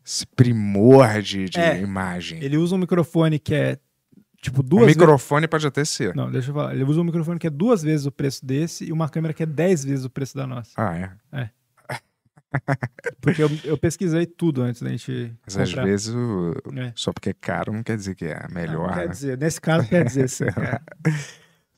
Esse 0.05 0.27
primor 0.27 1.23
de, 1.23 1.49
de 1.49 1.61
É, 1.61 1.81
imagem. 1.81 2.43
Ele 2.43 2.57
usa 2.57 2.75
um 2.75 2.79
microfone 2.79 3.39
que 3.39 3.55
é, 3.55 3.79
tipo, 4.43 4.59
O 4.59 4.63
duas 4.65 4.87
vezes... 4.87 4.97
microfone 4.97 5.47
pode 5.47 5.65
até 5.69 5.85
ser. 5.85 6.17
Não, 6.17 6.33
deixa 6.33 6.51
eu 6.51 6.55
falar. 6.55 6.75
Ele 6.75 6.83
usa 6.83 7.01
um 7.01 7.05
microfone 7.05 7.39
que 7.39 7.47
é 7.47 7.51
duas 7.51 7.81
vezes 7.81 8.07
o 8.07 8.11
preço 8.11 8.45
desse 8.45 8.87
e 8.87 8.93
uma 8.93 9.09
câmera 9.09 9.33
que 9.33 9.45
é 9.45 9.47
dez 9.47 9.85
vezes 9.85 10.05
o 10.05 10.11
preço 10.11 10.37
da 10.37 10.49
nossa. 10.49 10.71
Ah, 10.77 10.97
é? 10.97 11.11
É. 11.43 11.51
Porque 13.21 13.43
eu, 13.43 13.51
eu 13.65 13.79
pesquisei 13.79 14.27
tudo 14.27 14.63
antes 14.63 14.83
da 14.83 14.89
gente 14.91 15.33
Mas 15.47 15.57
às 15.57 15.69
comprar. 15.69 15.85
vezes, 15.85 16.15
o- 16.15 16.55
É. 16.77 16.93
só 16.95 17.13
porque 17.13 17.31
é 17.31 17.35
caro 17.35 17.73
não 17.73 17.83
quer 17.83 17.97
dizer 17.97 18.15
que 18.15 18.25
é 18.27 18.47
melhor. 18.51 18.89
Não, 18.89 18.95
quer 18.95 19.07
né? 19.07 19.13
dizer, 19.13 19.39
nesse 19.39 19.61
caso 19.61 19.89
quer 19.89 20.05
dizer 20.05 20.29
sim. 20.29 20.45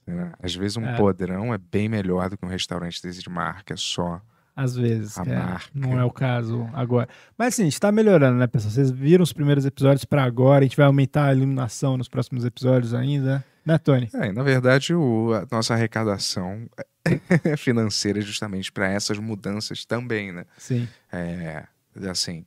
É. 0.07 0.13
É, 0.13 0.33
Às 0.43 0.55
vezes 0.55 0.77
um 0.77 0.85
É. 0.85 0.97
podrão 0.97 1.55
é 1.55 1.59
bem 1.59 1.89
melhor 1.89 2.29
do 2.29 2.37
que 2.37 2.45
um 2.45 2.49
restaurante 2.49 3.01
desse 3.01 3.21
de 3.23 3.31
marca, 3.31 3.77
só. 3.77 4.21
Às 4.55 4.77
vezes, 4.77 5.17
A 5.17 5.23
é, 5.23 5.37
marca. 5.39 5.65
não 5.73 5.99
é 5.99 6.05
o 6.05 6.11
caso 6.11 6.69
agora. 6.75 7.09
Mas 7.39 7.55
assim, 7.55 7.63
a 7.63 7.65
gente 7.67 7.81
tá 7.81 7.91
melhorando, 7.93 8.37
né, 8.39 8.47
pessoal? 8.47 8.71
Vocês 8.73 8.91
viram 8.91 9.23
os 9.23 9.33
primeiros 9.33 9.65
episódios 9.65 10.05
pra 10.05 10.25
agora, 10.25 10.59
a 10.61 10.63
gente 10.69 10.77
vai 10.77 10.87
aumentar 10.87 11.27
a 11.27 11.33
iluminação 11.35 11.97
nos 11.97 12.09
próximos 12.09 12.45
episódios 12.45 12.93
ainda, 12.93 13.43
né, 13.65 13.79
Tony? 13.79 14.11
É, 14.13 14.31
na 14.33 14.43
verdade, 14.43 14.93
o- 14.93 15.33
a 15.33 15.47
nossa 15.55 15.73
arrecadação 15.73 16.67
financeira 17.59 18.21
justamente 18.21 18.71
para 18.73 18.89
essas 18.91 19.19
mudanças 19.19 19.85
também, 19.85 20.33
né? 20.33 20.45
Sim. 20.57 20.89
É, 21.13 21.65
assim, 22.09 22.45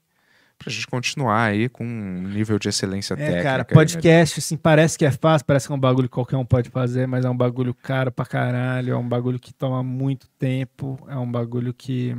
pra 0.57 0.71
gente 0.71 0.87
continuar 0.87 1.43
aí 1.43 1.67
com 1.69 1.83
um 1.85 2.21
nível 2.27 2.57
de 2.57 2.69
excelência 2.69 3.13
É, 3.13 3.17
técnica. 3.17 3.43
cara, 3.43 3.63
aí, 3.63 3.67
né? 3.69 3.73
podcast, 3.73 4.39
assim, 4.39 4.57
parece 4.57 4.97
que 4.97 5.05
é 5.05 5.11
fácil, 5.11 5.45
parece 5.45 5.67
que 5.67 5.73
é 5.73 5.75
um 5.75 5.79
bagulho 5.79 6.07
que 6.07 6.13
qualquer 6.13 6.37
um 6.37 6.45
pode 6.45 6.69
fazer, 6.69 7.07
mas 7.07 7.25
é 7.25 7.29
um 7.29 7.35
bagulho 7.37 7.73
caro 7.73 8.11
pra 8.11 8.25
caralho, 8.25 8.93
é 8.93 8.97
um 8.97 9.07
bagulho 9.07 9.39
que 9.39 9.53
toma 9.53 9.83
muito 9.83 10.27
tempo, 10.39 10.97
é 11.09 11.17
um 11.17 11.29
bagulho 11.29 11.73
que... 11.73 12.15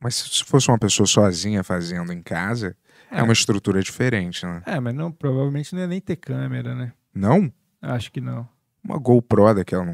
Mas 0.00 0.14
se 0.14 0.44
fosse 0.44 0.68
uma 0.68 0.78
pessoa 0.78 1.06
sozinha 1.08 1.64
fazendo 1.64 2.12
em 2.12 2.22
casa, 2.22 2.76
é, 3.10 3.18
É. 3.18 3.22
uma 3.22 3.32
estrutura 3.32 3.82
diferente, 3.82 4.46
né? 4.46 4.62
É, 4.64 4.78
mas 4.78 4.94
não, 4.94 5.10
provavelmente 5.10 5.74
não 5.74 5.82
é 5.82 5.86
nem 5.88 6.00
ter 6.00 6.14
câmera, 6.16 6.72
né? 6.74 6.92
Não? 7.12 7.52
Acho 7.82 8.12
que 8.12 8.20
não. 8.20 8.48
Uma 8.88 8.98
GoPro 8.98 9.52
daquela, 9.54 9.84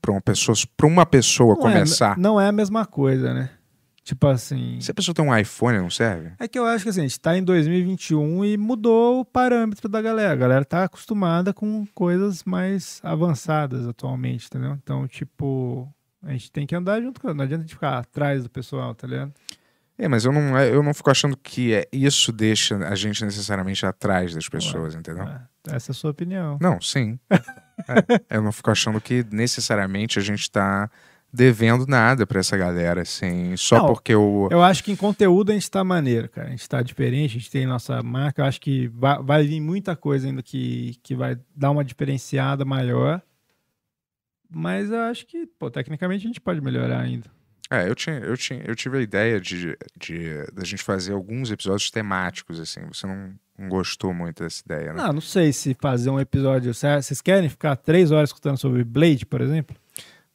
pra 0.00 0.12
uma 0.12 0.20
pessoa, 0.20 0.56
pra 0.76 0.86
uma 0.86 1.04
pessoa 1.04 1.56
Não 1.56 1.68
é- 1.68 1.72
começar. 1.72 2.16
não 2.18 2.40
é 2.40 2.46
a 2.48 2.52
mesma 2.52 2.86
coisa, 2.86 3.34
né? 3.34 3.50
Tipo 4.04 4.26
assim... 4.28 4.78
Se 4.80 4.90
a 4.90 4.94
pessoa 4.94 5.14
tem 5.14 5.24
um 5.24 5.36
iPhone, 5.36 5.78
não 5.78 5.88
serve? 5.90 6.32
É 6.38 6.46
que 6.46 6.58
eu 6.58 6.64
acho 6.66 6.84
que 6.84 6.90
assim, 6.90 7.00
a 7.00 7.02
gente 7.04 7.18
tá 7.18 7.36
em 7.36 7.42
2021 7.42 8.44
e 8.44 8.56
mudou 8.56 9.20
o 9.20 9.24
parâmetro 9.24 9.88
da 9.88 10.00
galera. 10.00 10.32
A 10.32 10.36
galera 10.36 10.64
tá 10.64 10.84
acostumada 10.84 11.52
com 11.54 11.84
coisas 11.94 12.44
mais 12.44 13.00
avançadas 13.02 13.88
atualmente, 13.88 14.46
entendeu? 14.46 14.72
Então, 14.80 15.08
tipo, 15.08 15.88
a 16.22 16.30
gente 16.32 16.52
tem 16.52 16.66
que 16.66 16.76
andar 16.76 17.00
junto 17.00 17.18
com 17.20 17.32
Não 17.32 17.44
adianta 17.44 17.62
a 17.62 17.66
gente 17.66 17.74
ficar 17.74 17.98
atrás 17.98 18.42
do 18.44 18.50
pessoal, 18.50 18.94
tá 18.94 19.06
ligado? 19.06 19.32
É, 19.96 20.06
mas 20.06 20.24
eu 20.24 20.32
não, 20.32 20.58
eu 20.60 20.82
não 20.82 20.92
fico 20.92 21.10
achando 21.10 21.36
que 21.36 21.72
é, 21.72 21.88
isso 21.90 22.30
deixa 22.30 22.76
a 22.86 22.94
gente 22.94 23.24
necessariamente 23.24 23.86
atrás 23.86 24.34
das 24.34 24.48
pessoas, 24.48 24.94
entendeu? 24.94 25.26
Essa 25.66 25.90
é 25.90 25.92
a 25.92 25.94
sua 25.94 26.10
opinião. 26.10 26.58
Não, 26.60 26.80
sim. 26.80 27.18
É, 28.28 28.36
eu 28.36 28.42
não 28.42 28.52
fico 28.52 28.70
achando 28.70 29.00
que 29.00 29.24
necessariamente 29.30 30.18
a 30.18 30.22
gente 30.22 30.50
tá 30.50 30.90
devendo 31.34 31.84
nada 31.84 32.24
pra 32.24 32.38
essa 32.38 32.56
galera, 32.56 33.02
assim, 33.02 33.56
só 33.56 33.78
Não, 33.78 33.86
porque 33.88 34.14
o. 34.14 34.48
Eu 34.52 34.62
acho 34.62 34.84
que 34.84 34.92
em 34.92 34.96
conteúdo 34.96 35.50
a 35.50 35.54
gente 35.54 35.68
tá 35.68 35.82
maneiro, 35.82 36.28
cara. 36.28 36.46
A 36.46 36.50
gente 36.50 36.68
tá 36.68 36.80
diferente, 36.80 37.36
a 37.36 37.40
gente 37.40 37.50
tem 37.50 37.66
nossa 37.66 38.00
marca. 38.02 38.40
Eu 38.40 38.46
acho 38.46 38.60
que 38.60 38.86
vai, 38.88 39.20
vai 39.20 39.44
vir 39.44 39.60
muita 39.60 39.96
coisa 39.96 40.28
ainda 40.28 40.42
que, 40.42 40.96
que 41.02 41.16
vai 41.16 41.36
dar 41.54 41.72
uma 41.72 41.84
diferenciada 41.84 42.64
maior. 42.64 43.20
Mas 44.48 44.90
eu 44.90 45.00
acho 45.00 45.26
que, 45.26 45.46
pô, 45.58 45.68
tecnicamente 45.68 46.24
a 46.24 46.28
gente 46.28 46.40
pode 46.40 46.60
melhorar 46.60 47.00
ainda. 47.00 47.28
É, 47.68 47.88
eu, 47.88 47.94
tinha, 47.96 48.16
eu, 48.18 48.36
tinha, 48.36 48.62
eu 48.64 48.76
tive 48.76 48.98
a 48.98 49.00
ideia 49.00 49.40
de, 49.40 49.76
de 49.98 50.44
da 50.52 50.64
gente 50.64 50.84
fazer 50.84 51.12
alguns 51.12 51.50
episódios 51.50 51.90
temáticos, 51.90 52.60
assim. 52.60 52.82
Você 52.92 53.06
não 53.08 53.34
gostou 53.68 54.12
muito 54.12 54.42
dessa 54.42 54.62
ideia, 54.64 54.92
né? 54.92 55.02
Ah, 55.04 55.12
não 55.12 55.20
sei 55.20 55.52
se 55.52 55.76
fazer 55.80 56.10
um 56.10 56.18
episódio. 56.20 56.72
Cê- 56.74 57.00
Vocês 57.00 57.20
querem 57.20 57.48
ficar 57.48 57.76
três 57.76 58.10
horas 58.10 58.30
escutando 58.30 58.56
sobre 58.58 58.82
Blade, 58.84 59.24
por 59.26 59.40
exemplo? 59.40 59.76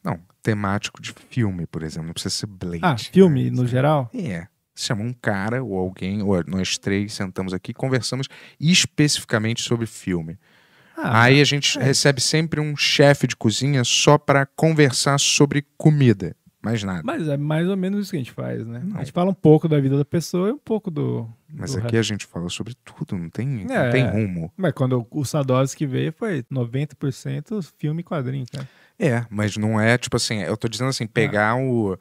Não, 0.02 0.18
temático 0.42 1.00
de 1.02 1.12
filme, 1.28 1.66
por 1.66 1.82
exemplo. 1.82 2.06
Não 2.06 2.14
precisa 2.14 2.34
ser 2.34 2.46
Blade. 2.46 2.80
Ah, 2.82 2.96
filme 2.96 3.50
no 3.50 3.66
geral? 3.66 4.08
É. 4.14 4.46
Chama 4.74 5.02
um 5.02 5.12
cara 5.12 5.62
ou 5.62 5.76
alguém, 5.78 6.22
ou 6.22 6.42
nós 6.46 6.78
três 6.78 7.12
sentamos 7.12 7.52
aqui 7.52 7.72
e 7.72 7.74
conversamos 7.74 8.26
especificamente 8.58 9.62
sobre 9.62 9.86
filme. 9.86 10.38
Ah, 10.96 11.22
Aí 11.24 11.40
a 11.40 11.44
gente 11.44 11.78
recebe 11.78 12.20
sempre 12.20 12.60
um 12.60 12.76
chefe 12.76 13.26
de 13.26 13.36
cozinha 13.36 13.84
só 13.84 14.16
para 14.18 14.44
conversar 14.46 15.18
sobre 15.18 15.66
comida, 15.76 16.34
mais 16.62 16.82
nada. 16.82 17.02
Mas 17.04 17.26
é 17.28 17.36
mais 17.36 17.68
ou 17.68 17.76
menos 17.76 18.00
isso 18.02 18.10
que 18.10 18.16
a 18.16 18.20
gente 18.20 18.32
faz, 18.32 18.66
né? 18.66 18.82
A 18.94 18.98
gente 18.98 19.12
fala 19.12 19.30
um 19.30 19.34
pouco 19.34 19.66
da 19.68 19.80
vida 19.80 19.96
da 19.96 20.04
pessoa 20.04 20.48
e 20.48 20.52
um 20.52 20.58
pouco 20.58 20.90
do. 20.90 21.28
Mas 21.48 21.72
do 21.72 21.78
aqui 21.78 21.96
a 21.96 21.98
resto. 21.98 22.08
gente 22.08 22.26
fala 22.26 22.48
sobre 22.48 22.74
tudo, 22.84 23.16
não 23.16 23.28
tem, 23.30 23.66
É, 23.70 23.84
não 23.84 23.90
tem 23.90 24.06
rumo. 24.06 24.52
Mas 24.56 24.72
quando 24.72 25.06
o 25.10 25.24
Sadowski 25.24 25.86
veio, 25.86 26.12
foi 26.12 26.44
90% 26.50 27.60
filme 27.78 28.00
e 28.00 28.04
quadrinho, 28.04 28.46
cara. 28.52 28.68
É, 28.98 29.24
mas 29.30 29.56
não 29.56 29.80
é 29.80 29.96
tipo 29.96 30.16
assim, 30.16 30.40
eu 30.42 30.56
tô 30.56 30.68
dizendo 30.68 30.88
assim, 30.90 31.06
pegar 31.06 31.56
o 31.56 31.96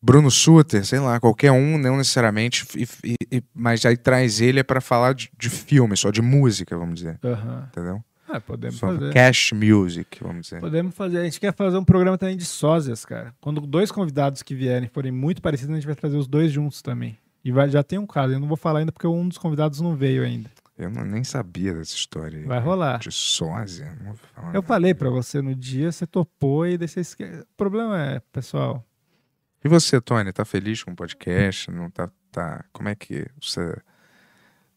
Bruno 0.00 0.30
Suter, 0.30 0.84
sei 0.84 0.98
lá, 0.98 1.20
qualquer 1.20 1.52
um, 1.52 1.78
não 1.78 1.96
necessariamente, 1.96 2.66
e- 3.04 3.14
e- 3.30 3.42
mas 3.54 3.84
aí 3.86 3.96
traz 3.96 4.40
ele 4.40 4.64
para 4.64 4.80
falar 4.80 5.12
de, 5.14 5.30
de 5.38 5.48
filme, 5.48 5.96
só 5.96 6.10
de 6.10 6.20
música, 6.22 6.76
vamos 6.76 6.96
dizer. 6.96 7.20
Entendeu? 7.68 8.02
Ah, 8.32 8.40
podemos 8.40 8.76
Só 8.78 8.86
fazer. 8.86 9.12
Cash 9.12 9.52
music, 9.52 10.18
vamos 10.22 10.46
dizer. 10.46 10.60
Podemos 10.60 10.94
fazer. 10.94 11.18
A 11.18 11.24
gente 11.24 11.38
quer 11.38 11.52
fazer 11.54 11.76
um 11.76 11.84
programa 11.84 12.16
também 12.16 12.36
de 12.36 12.46
sósias, 12.46 13.04
cara. 13.04 13.34
Quando 13.40 13.60
dois 13.60 13.92
convidados 13.92 14.42
que 14.42 14.54
vierem 14.54 14.88
forem 14.88 15.12
muito 15.12 15.42
parecidos, 15.42 15.72
a 15.72 15.76
gente 15.76 15.86
vai 15.86 15.94
trazer 15.94 16.16
os 16.16 16.26
dois 16.26 16.50
juntos 16.50 16.80
também. 16.80 17.18
E 17.44 17.52
vai, 17.52 17.68
já 17.68 17.82
tem 17.82 17.98
um 17.98 18.06
caso, 18.06 18.32
eu 18.32 18.40
não 18.40 18.48
vou 18.48 18.56
falar 18.56 18.78
ainda 18.78 18.92
porque 18.92 19.06
um 19.06 19.28
dos 19.28 19.36
convidados 19.36 19.80
não 19.80 19.94
veio 19.94 20.22
ainda. 20.24 20.50
Eu 20.78 20.88
não- 20.90 21.04
nem 21.04 21.22
sabia 21.22 21.74
dessa 21.74 21.94
história. 21.94 22.38
aí, 22.38 22.44
Vai 22.46 22.58
rolar. 22.58 22.98
De 23.00 23.12
sósia. 23.12 23.94
Não 24.00 24.14
vou 24.14 24.16
falar 24.34 24.54
Eu 24.54 24.62
falei 24.62 24.94
pra 24.94 25.10
você 25.10 25.42
no 25.42 25.54
dia, 25.54 25.92
você 25.92 26.06
topou 26.06 26.66
e 26.66 26.78
daí 26.78 26.88
você 26.88 27.00
esque... 27.00 27.24
O 27.24 27.46
problema 27.56 28.00
é, 28.00 28.20
pessoal. 28.32 28.82
E 29.62 29.68
você, 29.68 30.00
Tony, 30.00 30.32
tá 30.32 30.44
feliz 30.44 30.82
com 30.82 30.92
o 30.92 30.96
podcast? 30.96 31.70
Não 31.70 31.90
tá, 31.90 32.08
tá... 32.30 32.64
Como 32.72 32.88
é 32.88 32.94
que 32.94 33.26
você 33.40 33.76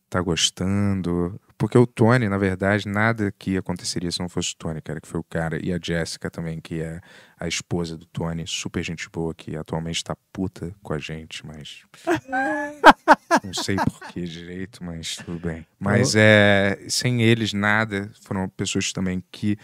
tá 0.09 0.21
gostando? 0.21 1.39
Porque 1.57 1.77
o 1.77 1.87
Tony, 1.87 2.27
na 2.27 2.37
verdade, 2.37 2.87
nada 2.87 3.31
que 3.31 3.57
aconteceria 3.57 4.11
se 4.11 4.19
não 4.19 4.27
fosse 4.27 4.53
o 4.53 4.57
Tony, 4.57 4.81
cara, 4.81 4.99
que 4.99 5.07
foi 5.07 5.19
o 5.19 5.23
cara. 5.23 5.57
E 5.63 5.71
a 5.71 5.79
Jéssica 5.81 6.29
também, 6.29 6.59
que 6.59 6.81
é 6.81 6.99
a 7.39 7.47
esposa 7.47 7.97
do 7.97 8.05
Tony, 8.05 8.45
super 8.45 8.83
gente 8.83 9.09
boa, 9.09 9.33
que 9.33 9.55
atualmente 9.55 10.03
tá 10.03 10.15
puta 10.33 10.75
com 10.83 10.93
a 10.93 10.97
gente, 10.97 11.45
mas. 11.45 11.83
não 13.43 13.53
sei 13.53 13.77
por 13.77 14.07
que 14.07 14.25
direito, 14.25 14.83
mas 14.83 15.15
tudo 15.15 15.39
bem. 15.39 15.65
Mas 15.79 16.13
é. 16.15 16.77
Sem 16.89 17.21
eles, 17.21 17.53
nada. 17.53 18.11
Foram 18.21 18.49
pessoas 18.49 18.91
também 18.91 19.23
que 19.31 19.57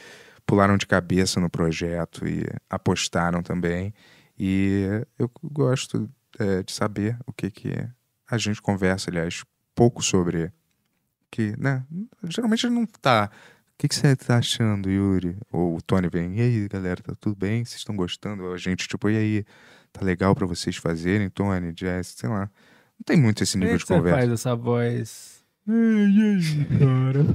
pularam 0.45 0.77
de 0.77 0.88
cabeça 0.88 1.39
no 1.39 1.49
projeto 1.49 2.26
e 2.26 2.45
apostaram 2.69 3.43
também. 3.43 3.93
E 4.39 5.05
eu 5.19 5.30
gosto 5.43 6.09
é, 6.39 6.63
de 6.63 6.72
saber 6.72 7.18
o 7.27 7.34
que 7.34 7.51
que 7.51 7.73
a 8.30 8.38
gente 8.38 8.61
conversa, 8.61 9.09
aliás, 9.09 9.43
pouco 9.76 10.01
sobre 10.01 10.51
que, 11.32 11.56
né? 11.58 11.84
Geralmente 12.26 12.66
ele 12.68 12.76
não 12.76 12.86
tá. 12.86 13.30
O 13.74 13.88
que, 13.88 13.95
você 13.95 14.16
tá 14.16 14.38
achando, 14.38 14.90
Yuri? 14.91 15.38
Ou 15.52 15.78
o 15.78 15.82
Tony 15.82 16.08
vem, 16.08 16.38
e 16.38 16.41
aí, 16.41 16.68
galera, 16.68 17.02
tá 17.02 17.16
tudo 17.20 17.36
bem? 17.36 17.66
Vocês 17.66 17.78
estão 17.80 17.95
gostando? 17.95 18.44
Ou 18.44 18.53
a 18.53 18.58
gente, 18.58 18.88
tipo, 18.88 19.10
e 19.10 19.18
aí, 19.18 19.45
tá 19.91 20.06
legal 20.06 20.36
pra 20.36 20.45
vocês 20.45 20.76
fazerem, 20.78 21.30
Tony, 21.30 21.74
Jess, 21.76 22.14
sei 22.18 22.30
lá. 22.30 22.41
Não 22.99 23.03
tem 23.03 23.18
muito 23.18 23.41
esse 23.41 23.58
nível 23.58 23.74
que 23.78 23.80
de 23.82 23.88
você 23.88 23.95
conversa. 23.95 24.20
faz 24.20 24.32
essa 24.32 24.56
voz? 24.56 25.44
Ei, 25.68 25.76
e 26.38 26.78
cara? 26.78 27.26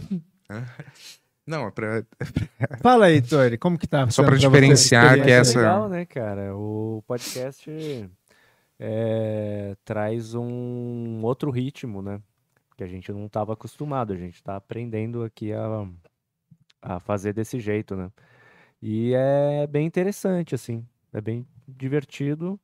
Não, 1.44 1.66
é 1.66 1.70
pra. 1.73 2.05
Fala 2.81 3.06
aí, 3.06 3.20
Tori, 3.23 3.59
como 3.59 3.77
que 3.78 3.86
tá? 3.89 4.09
Só 4.10 4.23
pra 4.23 4.36
você 4.36 4.47
diferenciar 4.47 5.14
que 5.20 5.31
essa- 5.31 5.59
legal, 5.59 5.89
né, 5.89 6.05
cara? 6.05 6.56
O 6.56 7.02
podcast 7.06 8.09
é, 8.78 9.77
traz 9.85 10.35
um 10.35 11.20
outro 11.23 11.51
ritmo, 11.51 12.02
né? 12.02 12.20
Que 12.76 12.84
a 12.84 12.86
gente 12.86 13.10
não 13.10 13.26
estava 13.26 13.54
acostumado, 13.54 14.12
a 14.12 14.16
gente 14.16 14.34
está 14.34 14.54
aprendendo 14.56 15.24
aqui 15.24 15.52
a, 15.52 15.86
a 16.82 17.00
fazer 17.00 17.32
desse 17.32 17.58
jeito, 17.58 17.96
né? 17.96 18.10
E 18.82 19.14
é 19.14 19.66
bem 19.66 19.86
interessante, 19.86 20.54
assim, 20.54 20.84
é 21.12 21.20
bem 21.20 21.46
divertido, 21.66 22.60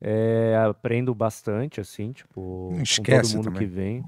é, 0.00 0.56
aprendo 0.68 1.14
bastante, 1.14 1.80
assim, 1.80 2.10
tipo, 2.12 2.68
Não 2.72 2.78
com 2.78 2.82
esquece 2.82 3.22
todo 3.22 3.36
mundo 3.36 3.44
também. 3.44 3.58
que 3.60 3.66
vem. 3.74 4.04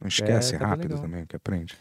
Não 0.00 0.08
esquece 0.08 0.54
É, 0.54 0.58
tá 0.58 0.66
rápido 0.66 0.98
também, 0.98 1.26
que 1.26 1.36
aprende. 1.36 1.76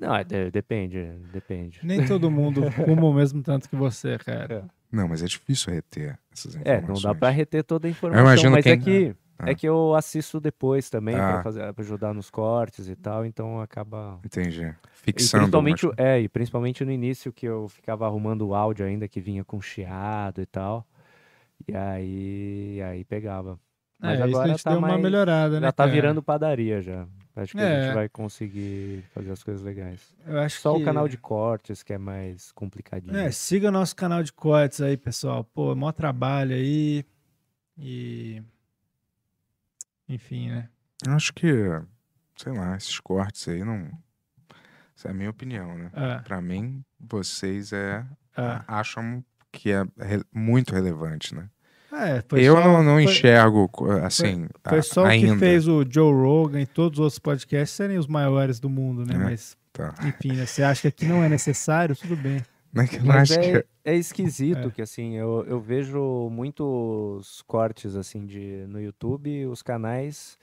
Não, 0.00 0.14
é, 0.14 0.24
de- 0.24 0.50
depende, 0.50 1.02
depende. 1.32 1.80
Nem 1.82 2.06
todo 2.06 2.30
mundo 2.30 2.62
fuma 2.72 3.04
o 3.04 3.12
mesmo 3.12 3.42
tanto 3.42 3.68
que 3.68 3.76
você, 3.76 4.16
cara. 4.18 4.64
Não, 4.90 5.06
mas 5.06 5.22
é 5.22 5.26
difícil 5.26 5.72
reter 5.72 6.18
essas 6.32 6.56
É, 6.56 6.60
informações. 6.78 6.88
não 6.88 7.12
dá 7.12 7.14
pra 7.14 7.28
reter 7.28 7.62
toda 7.62 7.86
a 7.86 7.90
informação, 7.90 8.50
mas 8.50 8.64
é 8.66 8.76
quem- 8.76 8.80
que 8.80 9.14
Ah. 9.14 9.19
É 9.46 9.54
que 9.54 9.66
eu 9.68 9.94
assisto 9.94 10.38
depois 10.40 10.88
também 10.90 11.14
Ah. 11.16 11.42
pra 11.42 11.74
ajudar 11.78 12.12
nos 12.14 12.30
cortes 12.30 12.88
e 12.88 12.96
tal, 12.96 13.24
então 13.24 13.60
acaba 13.60 14.18
Entendi. 14.24 14.62
E 14.64 15.12
Fixando 15.12 15.42
principalmente, 15.44 15.84
algumas 15.86 15.98
o- 15.98 16.02
é, 16.02 16.20
e 16.20 16.28
principalmente 16.28 16.84
no 16.84 16.92
início 16.92 17.32
que 17.32 17.46
eu 17.46 17.68
ficava 17.68 18.06
arrumando 18.06 18.46
o 18.48 18.54
áudio 18.54 18.84
ainda 18.86 19.08
que 19.08 19.20
vinha 19.20 19.44
com 19.44 19.60
chiado 19.60 20.40
e 20.42 20.46
tal. 20.46 20.86
E 21.68 21.74
aí, 21.76 22.80
aí 22.82 23.04
pegava. 23.04 23.58
Mas 23.98 24.12
É, 24.12 24.14
isso 24.14 24.22
a 24.22 24.26
agora 24.26 24.48
gente 24.48 24.62
tá 24.64 24.70
deu 24.70 24.78
uma 24.78 24.88
mais- 24.88 25.02
melhorada, 25.02 25.54
já 25.56 25.60
né, 25.60 25.66
tá 25.72 25.84
cara? 25.84 25.90
virando 25.90 26.22
padaria 26.22 26.80
já. 26.80 27.06
Acho 27.36 27.52
que 27.52 27.60
a 27.60 27.68
É. 27.68 27.84
gente 27.84 27.94
vai 27.94 28.08
conseguir 28.08 29.04
fazer 29.14 29.30
as 29.30 29.42
coisas 29.42 29.62
legais. 29.62 30.14
Eu 30.26 30.38
acho 30.40 30.60
Só 30.60 30.74
que- 30.74 30.82
o 30.82 30.84
canal 30.84 31.06
de 31.08 31.16
cortes 31.16 31.82
que 31.82 31.92
é 31.92 31.98
mais 31.98 32.50
complicadinho. 32.52 33.16
É, 33.16 33.30
siga 33.30 33.70
nosso 33.70 33.94
canal 33.94 34.22
de 34.22 34.32
cortes 34.32 34.80
aí, 34.80 34.96
pessoal. 34.96 35.44
Pô, 35.44 35.74
maior 35.74 35.92
trabalho 35.92 36.54
aí. 36.54 37.04
E. 37.78 38.42
Enfim, 40.10 40.50
né? 40.50 40.68
Eu 41.06 41.12
acho 41.14 41.32
que, 41.32 41.46
sei 42.36 42.52
lá, 42.52 42.76
esses 42.76 42.98
cortes 43.00 43.46
aí 43.48 43.64
não. 43.64 43.88
Essa 44.96 45.08
é 45.08 45.10
a 45.12 45.14
minha 45.14 45.30
opinião, 45.30 45.78
né? 45.78 45.90
É. 45.94 46.18
Pra 46.18 46.40
mim, 46.42 46.84
vocês 46.98 47.72
é, 47.72 48.04
É. 48.36 48.60
acham 48.66 49.24
que 49.52 49.70
é 49.70 49.82
re- 49.98 50.24
muito 50.34 50.74
relevante, 50.74 51.34
né? 51.34 51.48
É, 51.92 52.22
foi 52.28 52.42
eu 52.42 52.54
só- 52.56 52.64
não, 52.64 52.82
não 52.82 52.92
foi- 52.94 53.04
enxergo 53.04 53.70
assim. 54.04 54.46
Foi 54.68 54.78
a- 54.78 54.82
só 54.82 55.02
o 55.04 55.06
ainda. 55.06 55.32
que 55.32 55.38
fez 55.38 55.66
o 55.66 55.84
Joe 55.88 56.12
Rogan 56.12 56.60
e 56.60 56.66
todos 56.66 56.98
os 56.98 57.04
outros 57.04 57.18
podcasts 57.18 57.74
serem 57.76 57.98
os 57.98 58.06
maiores 58.06 58.60
do 58.60 58.68
mundo, 58.68 59.04
né? 59.06 59.14
É, 59.14 59.18
Mas, 59.18 59.56
tá. 59.72 59.94
enfim, 60.04 60.32
né? 60.34 60.44
você 60.46 60.62
acha 60.62 60.82
que 60.82 60.88
aqui 60.88 61.06
não 61.06 61.22
é 61.24 61.28
necessário, 61.28 61.96
tudo 61.96 62.16
bem. 62.16 62.42
É 62.74 63.00
Mas 63.04 63.30
acho 63.32 63.40
é, 63.40 63.62
que- 63.62 63.68
é 63.84 63.94
esquisito 63.96 64.68
É. 64.68 64.70
que 64.70 64.80
assim, 64.82 65.14
eu, 65.16 65.44
eu 65.46 65.60
vejo 65.60 66.28
muitos 66.30 67.42
cortes 67.46 67.96
assim 67.96 68.24
de 68.26 68.64
no 68.68 68.80
YouTube, 68.80 69.46
os 69.46 69.62
canais 69.62 70.38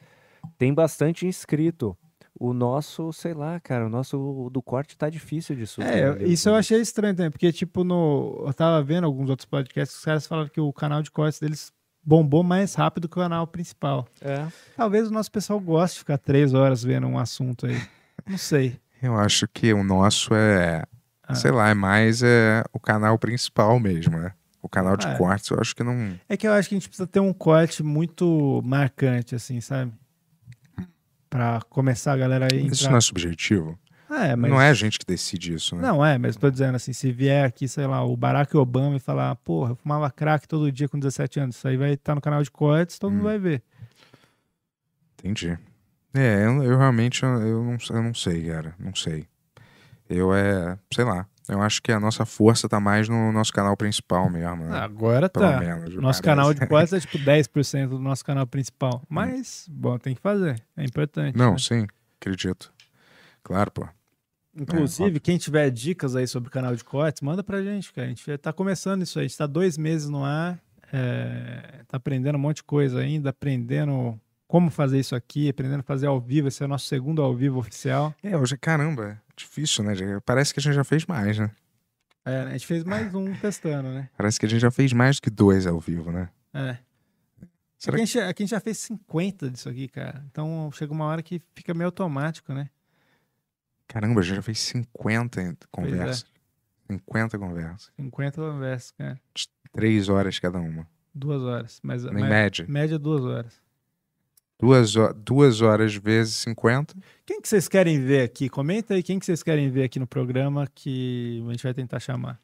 tem 0.57 0.73
bastante 0.73 1.25
inscrito. 1.25 1.97
O 2.39 2.53
nosso, 2.53 3.11
sei 3.13 3.33
lá, 3.33 3.59
cara, 3.59 3.87
o 3.87 3.89
nosso 3.89 4.19
o 4.19 4.49
do 4.51 4.61
corte 4.61 4.95
tá 4.95 5.09
difícil 5.09 5.55
de 5.55 5.65
subir. 5.65 5.87
É, 5.87 6.15
né? 6.15 6.23
isso 6.25 6.47
eu 6.49 6.53
achei 6.55 6.79
estranho 6.79 7.15
também, 7.15 7.31
porque, 7.31 7.51
tipo, 7.51 7.83
no. 7.83 8.43
Eu 8.45 8.53
tava 8.53 8.83
vendo 8.83 9.05
alguns 9.05 9.27
outros 9.29 9.45
podcasts, 9.47 9.97
os 9.97 10.05
caras 10.05 10.27
falaram 10.27 10.47
que 10.47 10.61
o 10.61 10.71
canal 10.71 11.01
de 11.01 11.09
cortes 11.09 11.39
deles 11.39 11.71
bombou 12.03 12.43
mais 12.43 12.75
rápido 12.75 13.09
que 13.09 13.17
o 13.17 13.21
canal 13.21 13.47
principal. 13.47 14.07
É. 14.21 14.45
Talvez 14.75 15.07
o 15.07 15.11
nosso 15.11 15.31
pessoal 15.31 15.59
goste 15.59 15.95
de 15.95 15.99
ficar 16.01 16.19
três 16.19 16.53
horas 16.53 16.83
vendo 16.83 17.07
um 17.07 17.17
assunto 17.17 17.65
aí. 17.65 17.81
Não 18.27 18.37
sei. 18.37 18.79
Eu 19.01 19.15
acho 19.17 19.47
que 19.47 19.73
o 19.73 19.83
nosso 19.83 20.33
é, 20.35 20.83
Ah. 21.27 21.35
sei 21.35 21.51
lá, 21.51 21.69
é 21.69 21.73
mais 21.73 22.23
é, 22.23 22.63
o 22.73 22.79
canal 22.79 23.17
principal 23.19 23.79
mesmo, 23.79 24.17
né? 24.17 24.31
O 24.61 24.69
canal 24.69 24.95
de 24.97 25.05
É. 25.07 25.17
cortes, 25.17 25.49
eu 25.49 25.59
acho 25.59 25.75
que 25.75 25.83
não. 25.83 26.17
É 26.27 26.35
que 26.37 26.47
eu 26.47 26.51
acho 26.53 26.67
que 26.69 26.75
a 26.75 26.77
gente 26.79 26.87
precisa 26.89 27.07
ter 27.07 27.19
um 27.19 27.31
corte 27.33 27.83
muito 27.83 28.61
marcante, 28.65 29.35
assim, 29.35 29.61
sabe? 29.61 29.91
Pra 31.29 31.61
começar 31.69 32.13
a 32.13 32.17
galera 32.17 32.47
aí. 32.51 32.67
Isso 32.67 32.89
não 32.89 32.97
é 32.97 33.01
subjetivo. 33.01 33.77
É, 34.09 34.35
mas- 34.37 34.49
Não 34.49 34.61
é 34.61 34.69
a 34.69 34.73
gente 34.73 34.97
que 34.97 35.05
decide 35.05 35.53
isso, 35.53 35.75
né? 35.75 35.81
Não, 35.81 36.03
é, 36.03 36.17
mas 36.17 36.37
tô 36.37 36.49
dizendo 36.49 36.75
assim, 36.75 36.93
se 36.93 37.11
vier 37.11 37.45
aqui, 37.45 37.67
sei 37.67 37.85
lá, 37.85 38.01
o 38.05 38.15
Barack 38.15 38.55
Obama 38.55 38.95
e 38.95 38.99
falar, 38.99 39.35
porra, 39.35 39.71
eu 39.71 39.75
fumava 39.75 40.09
crack 40.09 40.47
todo 40.47 40.71
dia 40.71 40.87
com 40.87 40.97
17 40.97 41.41
anos, 41.41 41.57
isso 41.57 41.67
aí 41.67 41.75
vai 41.75 41.91
estar 41.91 42.15
no 42.15 42.21
canal 42.21 42.41
de 42.41 42.49
cortes, 42.49 42.97
todo 42.97 43.11
mundo 43.11 43.21
Hum. 43.21 43.25
vai 43.25 43.37
ver. 43.37 43.61
Entendi. 45.19 45.57
É, 46.13 46.45
eu, 46.45 46.63
eu 46.63 46.77
realmente 46.77 47.21
eu, 47.23 47.29
eu 47.29 47.63
não, 47.63 47.77
eu 47.89 48.03
não 48.03 48.13
sei, 48.13 48.47
cara. 48.47 48.73
Não 48.79 48.95
sei. 48.95 49.27
Eu 50.09 50.33
é, 50.33 50.77
sei 50.93 51.03
lá. 51.03 51.27
Eu 51.47 51.61
acho 51.61 51.81
que 51.81 51.93
a 51.93 51.99
nossa 51.99 52.25
força 52.25 52.67
tá 52.67 52.77
mais 52.77 53.07
no 53.07 53.31
nosso 53.31 53.53
canal 53.53 53.77
principal 53.77 54.29
mesmo. 54.29 54.65
né? 54.65 54.79
Agora 54.79 55.29
Pelo 55.29 55.45
tá. 55.45 55.59
menos, 55.59 55.95
nosso 55.95 56.01
parece. 56.01 56.21
canal 56.21 56.53
de 56.53 56.67
cortes 56.67 56.91
é 56.91 56.99
tipo 56.99 57.17
10% 57.17 57.87
do 57.87 57.99
nosso 57.99 58.25
canal 58.25 58.45
principal. 58.45 59.01
Mas, 59.07 59.65
bom, 59.71 59.97
tem 59.97 60.13
que 60.13 60.19
fazer. 60.19 60.61
É 60.75 60.83
importante. 60.83 61.37
Não, 61.37 61.53
né? 61.53 61.57
sim, 61.57 61.87
acredito. 62.19 62.73
Claro, 63.41 63.71
pô. 63.71 63.87
Inclusive, 64.59 65.19
quem 65.19 65.37
tiver 65.37 65.69
dicas 65.69 66.15
aí 66.15 66.27
sobre 66.27 66.49
o 66.49 66.51
canal 66.51 66.75
de 66.75 66.83
cortes, 66.83 67.21
manda 67.21 67.43
pra 67.43 67.61
gente, 67.61 67.93
cara. 67.93 68.07
A 68.07 68.09
gente 68.09 68.37
tá 68.39 68.51
começando 68.51 69.03
isso 69.03 69.19
aí. 69.19 69.25
A 69.25 69.27
gente 69.27 69.37
tá 69.37 69.47
dois 69.47 69.77
meses 69.77 70.09
no 70.09 70.25
ar, 70.25 70.59
é, 70.91 71.83
tá 71.87 71.95
aprendendo 71.97 72.35
um 72.35 72.39
monte 72.41 72.57
de 72.57 72.63
coisa 72.63 72.99
ainda, 72.99 73.29
aprendendo 73.29 74.19
como 74.47 74.69
fazer 74.71 74.99
isso 74.99 75.15
aqui, 75.15 75.49
aprendendo 75.49 75.81
a 75.81 75.83
fazer 75.83 76.07
ao 76.07 76.19
vivo. 76.19 76.47
Esse 76.47 76.63
é 76.63 76.65
o 76.65 76.69
nosso 76.69 76.85
segundo 76.85 77.21
ao 77.21 77.35
vivo 77.35 77.59
oficial. 77.59 78.15
É, 78.23 78.37
hoje, 78.37 78.57
caramba, 78.57 79.09
é 79.09 79.17
difícil, 79.35 79.83
né? 79.83 79.93
Parece 80.25 80.53
que 80.53 80.59
a 80.59 80.63
gente 80.63 80.73
já 80.73 80.83
fez 80.83 81.05
mais, 81.05 81.37
né? 81.37 81.51
É, 82.25 82.41
a 82.41 82.51
gente 82.51 82.65
fez 82.67 82.83
mais 82.83 83.13
um 83.15 83.33
testando, 83.35 83.89
né? 83.89 84.09
Parece 84.17 84.39
que 84.39 84.45
a 84.45 84.49
gente 84.49 84.59
já 84.59 84.71
fez 84.71 84.91
mais 84.93 85.17
do 85.17 85.21
que 85.21 85.29
dois 85.29 85.65
ao 85.67 85.79
vivo, 85.79 86.11
né? 86.11 86.29
É. 86.53 86.77
Será 87.77 87.95
Aqui, 87.95 88.03
a 88.03 88.05
gente, 88.05 88.19
aqui 88.19 88.43
a 88.43 88.45
gente 88.45 88.51
já 88.51 88.59
fez 88.59 88.77
50 88.79 89.49
disso 89.51 89.69
aqui, 89.69 89.87
cara. 89.87 90.25
Então 90.31 90.69
chega 90.73 90.91
uma 90.91 91.05
hora 91.05 91.21
que 91.21 91.41
fica 91.55 91.73
meio 91.73 91.87
automático, 91.87 92.53
né? 92.53 92.69
Caramba, 93.87 94.19
a 94.19 94.23
gente 94.23 94.35
já 94.35 94.41
fez 94.41 94.59
50 94.59 95.41
em- 95.41 95.49
é. 95.51 95.55
conversas. 95.71 96.25
50 96.89 97.37
conversas. 97.37 97.91
50 97.95 98.41
conversas, 98.41 98.91
cara. 98.91 99.19
Três 99.71 100.09
horas 100.09 100.39
cada 100.39 100.59
uma. 100.59 100.87
Duas 101.13 101.41
horas. 101.41 101.79
Mas, 101.83 102.03
Em 102.05 102.11
média. 102.11 102.65
Média 102.67 102.97
duas 102.97 103.23
horas. 103.23 103.61
Duas, 104.59 104.93
duas 105.23 105.61
horas 105.61 105.93
vezes 105.95 106.35
50. 106.37 106.95
Quem 107.25 107.39
que 107.41 107.47
vocês 107.47 107.67
querem 107.67 108.03
ver 108.03 108.23
aqui? 108.23 108.49
Comenta 108.49 108.95
aí 108.95 109.03
quem 109.03 109.19
que 109.19 109.25
vocês 109.25 109.43
querem 109.43 109.69
ver 109.69 109.83
aqui 109.83 109.99
no 109.99 110.07
programa 110.07 110.67
que 110.73 111.43
a 111.47 111.51
gente 111.51 111.63
vai 111.63 111.73
tentar 111.73 111.99
chamar. 111.99 112.39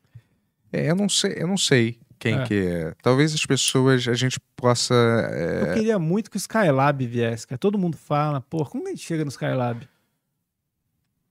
É, 0.71 0.89
eu 0.91 0.95
não 0.95 1.09
sei, 1.09 1.33
eu 1.37 1.47
não 1.47 1.57
sei 1.57 1.99
quem 2.19 2.35
É. 2.39 2.43
que 2.45 2.53
é. 2.67 2.93
Talvez 3.01 3.33
as 3.33 3.43
pessoas 3.45 4.07
a 4.07 4.13
gente 4.13 4.39
possa. 4.55 4.93
é, 5.31 5.69
Eu 5.69 5.73
queria 5.73 5.97
muito 5.97 6.29
que 6.29 6.37
o 6.37 6.39
Skylab 6.39 7.05
viesse, 7.07 7.47
cara. 7.47 7.57
Todo 7.57 7.77
mundo 7.79 7.97
fala, 7.97 8.39
pô, 8.41 8.63
como 8.65 8.87
a 8.87 8.89
gente 8.91 9.01
chega 9.03 9.23
no 9.25 9.29
Skylab? 9.29 9.87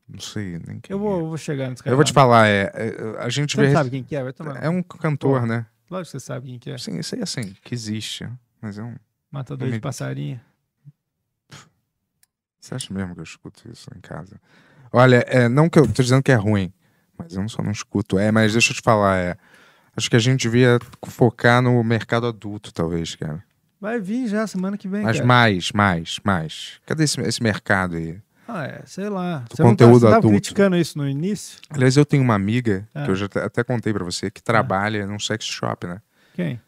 Não 0.08 0.20
sei 0.20 0.58
nem 0.66 0.80
quem. 0.80 0.92
Eu 0.92 0.98
vou, 0.98 1.20
eu 1.20 1.26
vou 1.28 1.36
chegar 1.38 1.68
no 1.68 1.74
Skylab. 1.74 1.92
Eu 1.92 1.96
vou 1.96 2.04
te 2.04 2.12
falar, 2.12 2.48
é, 2.48 2.70
é, 2.74 3.16
a 3.20 3.28
gente 3.28 3.54
Você 3.56 3.62
vê. 3.66 3.72
sabe 3.72 3.90
quem 3.90 4.02
que 4.02 4.14
é? 4.16 4.22
Vai 4.22 4.32
tomar. 4.32 4.62
É 4.62 4.68
um 4.68 4.82
cantor, 4.82 5.40
Pô, 5.40 5.46
né? 5.46 5.64
Lógico 5.90 6.12
que 6.16 6.20
você 6.20 6.26
sabe 6.26 6.48
quem 6.48 6.58
que 6.58 6.70
é. 6.70 6.78
Sim, 6.78 7.00
sei 7.02 7.22
assim, 7.22 7.54
que 7.62 7.72
existe. 7.74 8.28
Mas 8.60 8.78
é 8.78 8.82
um. 8.82 8.96
Matador 9.30 9.70
de 9.70 9.78
passarinho. 9.80 10.40
Você 12.62 12.76
acha 12.76 12.94
mesmo 12.94 13.12
que 13.14 13.20
eu 13.20 13.24
escuto 13.24 13.68
isso 13.70 13.90
em 13.96 14.00
casa? 14.00 14.40
Olha, 14.92 15.24
é, 15.26 15.48
não 15.48 15.68
que 15.68 15.78
eu 15.80 15.86
tô 15.92 16.00
dizendo 16.00 16.22
que 16.22 16.30
é 16.30 16.36
ruim, 16.36 16.72
mas 17.18 17.34
eu 17.34 17.46
só 17.48 17.60
não 17.60 17.72
escuto. 17.72 18.18
É, 18.20 18.30
mas 18.30 18.52
deixa 18.52 18.70
eu 18.70 18.76
te 18.76 18.82
falar, 18.82 19.16
é. 19.18 19.36
Acho 19.96 20.08
que 20.08 20.14
a 20.16 20.20
gente 20.20 20.42
devia 20.48 20.78
focar 21.06 21.60
no 21.60 21.82
mercado 21.82 22.26
adulto, 22.26 22.72
talvez, 22.72 23.16
cara. 23.16 23.42
Vai 23.80 23.98
vir 24.00 24.28
já 24.28 24.46
semana 24.46 24.78
que 24.78 24.86
vem, 24.86 25.02
Mas 25.02 25.16
cara. 25.16 25.26
mais, 25.26 25.72
mais, 25.72 26.20
mais. 26.22 26.80
Cadê 26.86 27.02
esse, 27.02 27.20
esse 27.22 27.42
mercado 27.42 27.96
aí? 27.96 28.20
Ah, 28.46 28.64
é, 28.64 28.82
sei 28.86 29.08
lá. 29.08 29.38
Do 29.48 29.56
Você 29.56 29.62
não 29.62 29.70
tá, 29.74 29.84
conteúdo 29.84 29.98
você 30.00 30.06
tava 30.06 30.16
adulto. 30.18 30.36
criticando 30.36 30.76
isso 30.76 30.96
no 30.96 31.08
início? 31.08 31.58
Aliás, 31.68 31.96
eu 31.96 32.04
tenho 32.04 32.22
uma 32.22 32.34
amiga, 32.34 32.88
Ah. 32.94 33.04
que 33.04 33.10
eu 33.10 33.16
já 33.16 33.26
até- 33.26 33.64
contei 33.64 33.92
pra 33.92 34.04
você, 34.04 34.30
que 34.30 34.40
trabalha 34.42 35.04
num 35.06 35.18
sex 35.18 35.44
shop, 35.46 35.86
né? 35.86 36.00
Quem? 36.34 36.60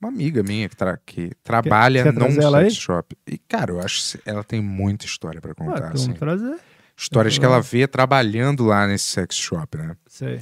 Uma 0.00 0.08
amiga 0.08 0.42
minha 0.42 0.68
que, 0.68 0.76
tra- 0.76 0.98
que 1.04 1.30
trabalha 1.42 2.02
quer 2.04 2.12
num 2.12 2.20
trazer 2.20 2.42
ela 2.42 2.60
sex 2.62 2.74
shop. 2.76 3.16
E, 3.26 3.36
cara, 3.36 3.72
eu 3.72 3.80
acho 3.80 4.18
que 4.18 4.28
ela 4.28 4.42
tem 4.42 4.62
muita 4.62 5.04
história 5.04 5.40
pra 5.40 5.50
Ué, 5.50 5.54
contar. 5.54 5.80
vamos 5.88 6.02
assim. 6.02 6.12
trazer. 6.14 6.56
Histórias 6.96 7.38
que 7.38 7.44
ela 7.44 7.60
vê 7.60 7.86
trabalhando 7.86 8.64
lá 8.64 8.86
nesse 8.86 9.04
sex 9.04 9.36
shop, 9.36 9.76
né? 9.76 9.96
Sei. 10.06 10.40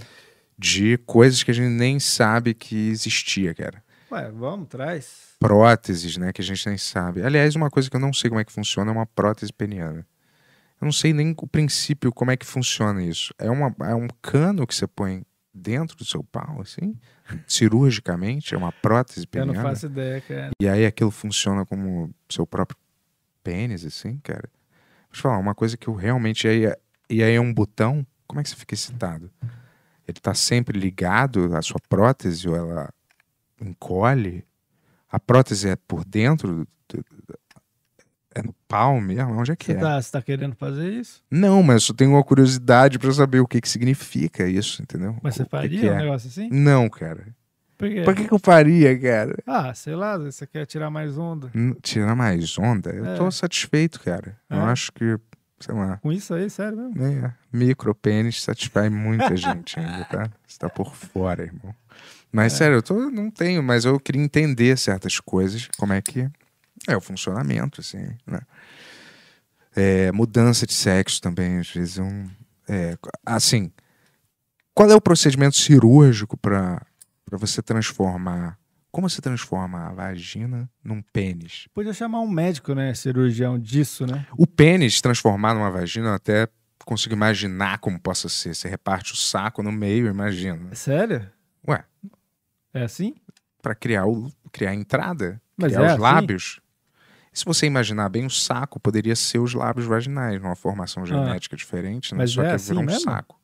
De 0.57 0.97
coisas 1.07 1.43
que 1.43 1.51
a 1.51 1.55
gente 1.55 1.71
nem 1.71 1.99
sabe 2.01 2.55
que 2.55 2.89
existia, 2.91 3.55
cara. 3.55 3.83
Ué, 4.11 4.31
vamos, 4.31 4.69
traz. 4.69 5.29
Próteses, 5.39 6.17
né? 6.17 6.33
Que 6.33 6.41
a 6.41 6.45
gente 6.45 6.67
nem 6.69 6.79
sabe. 6.79 7.23
Aliás, 7.23 7.55
uma 7.55 7.71
coisa 7.71 7.89
que 7.91 7.95
eu 7.97 8.01
não 8.01 8.13
sei 8.13 8.29
como 8.31 8.41
é 8.41 8.45
que 8.45 8.53
funciona 8.53 8.91
é 8.91 8.95
uma 8.95 9.07
prótese 9.07 9.53
peniana. 9.53 10.07
Eu 10.81 10.85
não 10.85 10.93
sei 10.93 11.13
nem 11.13 11.35
o 11.37 11.47
princípio 11.47 12.13
como 12.13 12.31
é 12.31 12.37
que 12.37 12.47
funciona 12.47 13.03
isso. 13.03 13.35
É, 13.39 13.51
uma, 13.51 13.75
é 13.81 13.95
um 13.95 14.07
cano 14.23 14.67
que 14.67 14.75
você 14.75 14.87
põe 14.87 15.23
dentro 15.53 15.97
do 15.97 16.05
seu 16.05 16.23
pau, 16.25 16.61
assim? 16.61 16.97
Cirurgicamente? 17.47 18.55
É 18.55 18.59
uma 18.59 18.73
prótese 18.73 19.27
Eu 19.33 19.47
não 19.47 19.55
peniana? 19.55 19.71
faço 19.71 19.87
ideia, 19.87 20.21
cara. 20.21 20.51
E 20.61 20.69
aí 20.69 20.87
aquilo 20.87 21.11
funciona 21.11 21.65
como 21.67 22.15
seu 22.29 22.47
próprio 22.47 22.79
pênis, 23.43 23.85
assim, 23.85 24.19
cara? 24.19 24.49
Vou 25.07 25.13
te 25.13 25.21
falar, 25.23 25.39
uma 25.39 25.55
coisa 25.55 25.77
que 25.77 25.89
eu 25.89 25.95
realmente. 25.95 26.47
E 26.47 26.51
aí, 26.51 26.75
e 27.11 27.23
aí 27.23 27.35
é 27.35 27.41
um 27.41 27.53
botão, 27.53 28.07
como 28.27 28.41
é 28.41 28.43
que 28.43 28.51
você 28.51 28.57
fica 28.57 28.75
excitado? 28.75 29.31
Ele 30.07 30.21
tá 30.21 30.35
sempre 30.35 30.79
ligado 30.79 31.55
à 31.57 31.63
sua 31.63 31.79
prótese 31.89 32.49
ou 32.49 32.57
ela 32.57 32.93
encolhe? 33.61 34.45
A 35.11 35.19
prótese 35.19 35.69
é 35.69 35.77
por 35.77 36.05
dentro? 36.05 36.49
do- 36.55 36.69
do- 36.89 37.39
É 38.39 38.43
no 38.43 38.55
pau 38.69 39.01
mesmo? 39.01 39.33
Onde 39.33 39.53
é 39.53 39.57
que 39.57 39.67
Você 39.67 39.73
é? 39.73 39.77
tá, 39.77 40.01
você 40.01 40.13
tá 40.13 40.23
querendo 40.23 40.55
fazer 40.55 40.93
isso? 40.93 41.23
Não, 41.31 41.63
mas 41.63 41.89
eu 41.89 41.95
tenho 41.95 42.11
uma 42.13 42.23
curiosidade 42.23 42.99
pra 42.99 43.11
saber 43.13 43.41
o 43.41 43.47
que 43.47 43.61
que 43.61 43.69
significa 43.69 44.47
isso, 44.47 44.83
entendeu? 44.83 45.17
Mas 45.23 45.35
você 45.35 45.43
O 45.43 45.45
que 45.47 45.51
faria 45.51 45.81
que 45.81 45.89
um 45.89 45.93
é. 45.93 45.97
negócio 45.99 46.29
assim? 46.29 46.49
Não, 46.51 46.89
cara. 46.89 47.27
Por 47.77 47.89
quê? 47.89 48.03
Por 48.03 48.15
que, 48.15 48.25
que 48.27 48.33
eu 48.35 48.39
faria, 48.41 48.99
cara? 48.99 49.37
Ah, 49.47 49.73
sei 49.73 49.95
lá, 49.95 50.19
você 50.19 50.47
quer 50.47 50.67
tirar 50.67 50.91
mais 50.91 51.17
onda. 51.17 51.51
Hum, 51.55 51.75
Tirar 51.83 52.15
mais 52.17 52.59
onda? 52.59 52.91
Eu 52.91 53.07
É. 53.07 53.15
tô 53.17 53.31
satisfeito, 53.31 54.01
cara. 54.01 54.37
Eu 54.51 54.59
É? 54.59 54.63
acho 54.73 54.91
que 54.93 55.17
sei 55.61 55.75
lá. 55.75 55.97
Com 55.99 56.13
isso 56.13 56.35
aí, 56.35 56.49
sério 56.51 56.77
mesmo? 56.77 57.05
É, 57.05 57.33
micropênis 57.53 58.43
satisfaz 58.43 58.91
muita 58.93 59.37
gente 59.37 59.79
ainda, 59.79 60.05
tá? 60.05 60.31
Você 60.47 60.59
tá 60.59 60.69
por 60.69 60.95
fora, 60.95 61.43
irmão. 61.45 61.75
Mas, 62.33 62.53
É. 62.55 62.57
sério, 62.57 62.77
eu 62.77 62.83
tô, 62.83 63.11
não 63.11 63.31
tenho, 63.31 63.63
mas 63.63 63.85
eu 63.85 63.99
queria 63.99 64.23
entender 64.23 64.77
certas 64.77 65.19
coisas, 65.21 65.69
como 65.79 65.93
é 65.93 66.03
que 66.03 66.29
é 66.87 66.97
o 66.97 67.01
funcionamento, 67.01 67.81
assim, 67.81 68.09
né? 68.27 68.41
É, 69.75 70.11
mudança 70.13 70.67
de 70.67 70.73
sexo 70.75 71.21
também, 71.21 71.59
às 71.59 71.71
vezes, 71.71 71.99
é 71.99 72.03
um... 72.03 72.29
É, 72.69 72.99
assim, 73.25 73.71
qual 74.75 74.91
é 74.91 74.95
o 74.95 75.01
procedimento 75.01 75.57
cirúrgico 75.57 76.37
para 76.37 76.85
você 77.33 77.63
transformar... 77.63 78.59
Como 78.91 79.09
você 79.09 79.21
transforma 79.21 79.87
a 79.87 79.93
vagina 79.93 80.69
num 80.83 81.03
pênis? 81.03 81.69
Podia 81.75 81.93
chamar 81.93 82.21
um 82.21 82.29
médico, 82.29 82.75
né? 82.75 82.95
Cirurgião 82.95 83.59
disso, 83.59 84.07
né? 84.07 84.27
O 84.37 84.47
pênis 84.47 85.01
transformar 85.01 85.55
numa 85.55 85.71
vagina, 85.71 86.09
eu 86.09 86.15
até 86.15 86.49
consigo 86.85 87.15
imaginar 87.15 87.79
como 87.79 88.01
possa 88.01 88.31
ser. 88.31 88.55
Você 88.55 88.67
reparte 88.67 89.13
o 89.13 89.17
saco 89.17 89.63
no 89.63 89.71
meio, 89.71 90.09
imagina. 90.09 90.75
Sério? 90.75 91.31
Ué, 91.69 91.85
É 92.73 92.83
assim? 92.83 93.15
para 93.61 93.75
criar, 93.75 94.07
o, 94.07 94.33
criar 94.51 94.71
a 94.71 94.75
entrada, 94.75 95.41
Mas 95.57 95.73
criar 95.73 95.83
é 95.83 95.87
os 95.87 95.93
assim? 95.93 96.03
lábios. 96.03 96.61
Se 97.39 97.45
você 97.45 97.67
imaginar 97.67 98.09
bem, 98.09 98.27
o 98.27 98.31
saco 98.31 98.81
poderia 98.81 99.15
ser 99.15 99.39
os 99.39 99.55
lábios 99.55 99.87
vaginais, 99.87 100.41
numa 100.43 100.57
formação 100.57 101.07
genética 101.07 101.57
diferente, 101.57 102.13
né? 102.13 102.19
Ah. 102.19 102.23
Mas 102.23 102.33
Só 102.33 102.43
é 102.43 102.49
que 102.49 102.55
assim 102.57 102.69
virou 102.69 102.83
um 102.83 102.87
mesmo? 102.87 103.01
saco. 103.01 103.39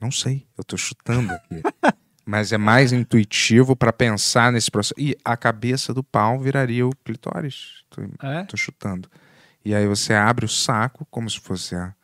Não 0.00 0.10
sei, 0.10 0.46
eu 0.56 0.62
tô 0.62 0.76
chutando 0.76 1.32
aqui. 1.32 1.62
Mas 2.26 2.52
é 2.52 2.58
mais 2.58 2.92
intuitivo 2.92 3.74
para 3.74 3.90
pensar 3.92 4.52
nesse 4.52 4.70
processo. 4.70 4.94
E 4.98 5.16
a 5.24 5.36
cabeça 5.38 5.94
do 5.94 6.04
pau 6.04 6.38
viraria 6.38 6.86
o 6.86 6.94
clitóris. 7.02 7.82
Tô, 7.88 8.02
É? 8.26 8.44
tô 8.44 8.56
chutando. 8.58 9.08
E 9.64 9.74
aí 9.74 9.86
você 9.86 10.12
abre 10.12 10.44
o 10.44 10.48
saco 10.48 11.06
como 11.10 11.30
se 11.30 11.40
fosse 11.40 11.74
a 11.74 11.94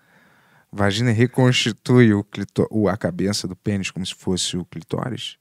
vagina 0.73 1.11
e 1.11 1.15
reconstitui 1.15 2.15
o 2.15 2.25
clitó- 2.25 2.67
o- 2.71 2.89
a 2.89 2.97
cabeça 2.97 3.47
do 3.47 3.55
pênis 3.55 3.91
como 3.91 4.05
se 4.07 4.15
fosse 4.15 4.57
o 4.57 4.65
clitóris. 4.65 5.37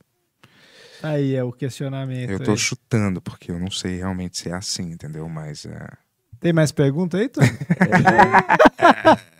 Aí 1.03 1.35
é 1.35 1.43
o 1.43 1.51
questionamento. 1.51 2.29
Eu 2.29 2.39
tô 2.39 2.51
aí. 2.51 2.57
chutando, 2.57 3.21
porque 3.21 3.51
eu 3.51 3.59
não 3.59 3.69
sei 3.69 3.97
realmente 3.97 4.37
se 4.37 4.49
é 4.49 4.53
assim, 4.53 4.91
entendeu? 4.91 5.27
Mas 5.27 5.65
é. 5.65 5.87
Tem 6.39 6.53
mais 6.53 6.71
pergunta 6.71 7.17
aí, 7.17 7.29
Tony? 7.29 7.47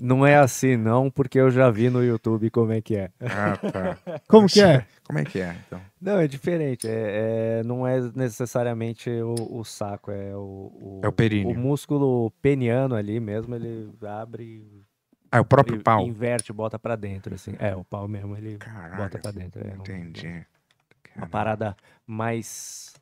Não 0.00 0.24
é 0.24 0.36
assim, 0.36 0.76
não, 0.76 1.10
porque 1.10 1.40
eu 1.40 1.50
já 1.50 1.68
vi 1.70 1.90
no 1.90 2.04
YouTube 2.04 2.50
como 2.50 2.70
é 2.70 2.80
que 2.80 2.94
é. 2.94 3.10
Ah, 3.20 3.56
tá. 3.56 3.98
Como 4.28 4.46
que 4.46 4.60
é? 4.60 4.86
Como 5.02 5.18
é 5.18 5.24
que 5.24 5.40
é, 5.40 5.56
então? 5.66 5.80
Não, 6.00 6.20
é 6.20 6.28
diferente. 6.28 6.86
É, 6.86 7.60
é- 7.60 7.62
não 7.64 7.84
é 7.84 8.00
necessariamente 8.14 9.10
o, 9.10 9.58
o 9.58 9.64
saco, 9.64 10.12
é 10.12 10.36
o, 10.36 11.00
É 11.02 11.08
o 11.08 11.12
períneo. 11.12 11.50
O 11.50 11.58
músculo 11.58 12.30
peniano 12.40 12.94
ali 12.94 13.18
mesmo, 13.18 13.56
ele 13.56 13.90
abre. 14.06 14.84
Ah, 15.32 15.38
é 15.38 15.40
o 15.40 15.44
próprio 15.44 15.80
e- 15.80 15.82
pau? 15.82 16.06
Inverte, 16.06 16.52
bota 16.52 16.78
pra 16.78 16.94
dentro, 16.94 17.34
assim. 17.34 17.54
É, 17.58 17.74
o 17.74 17.82
pau 17.82 18.06
mesmo, 18.06 18.36
ele 18.36 18.56
bota 18.96 19.18
pra 19.18 19.32
dentro. 19.32 19.66
É 19.66 19.74
um- 19.74 19.82
Uma 21.18 21.26
parada 21.26 21.76
mais 22.06 22.94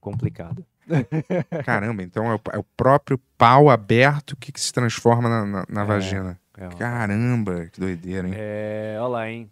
complicada. 0.00 0.62
Caramba, 1.64 2.02
então 2.02 2.30
é 2.30 2.34
o, 2.34 2.40
é 2.52 2.58
o 2.58 2.64
próprio 2.76 3.18
pau 3.38 3.70
aberto 3.70 4.36
que, 4.36 4.52
que 4.52 4.60
se 4.60 4.72
transforma 4.72 5.28
na, 5.28 5.46
na- 5.46 5.66
na 5.68 5.82
É, 5.82 5.86
vagina. 5.86 6.38
é 6.58 6.68
Caramba, 6.68 7.66
que 7.66 7.80
doideira, 7.80 8.28
hein? 8.28 8.34
É, 8.36 8.96
olha 9.00 9.08
lá, 9.08 9.30
hein? 9.30 9.50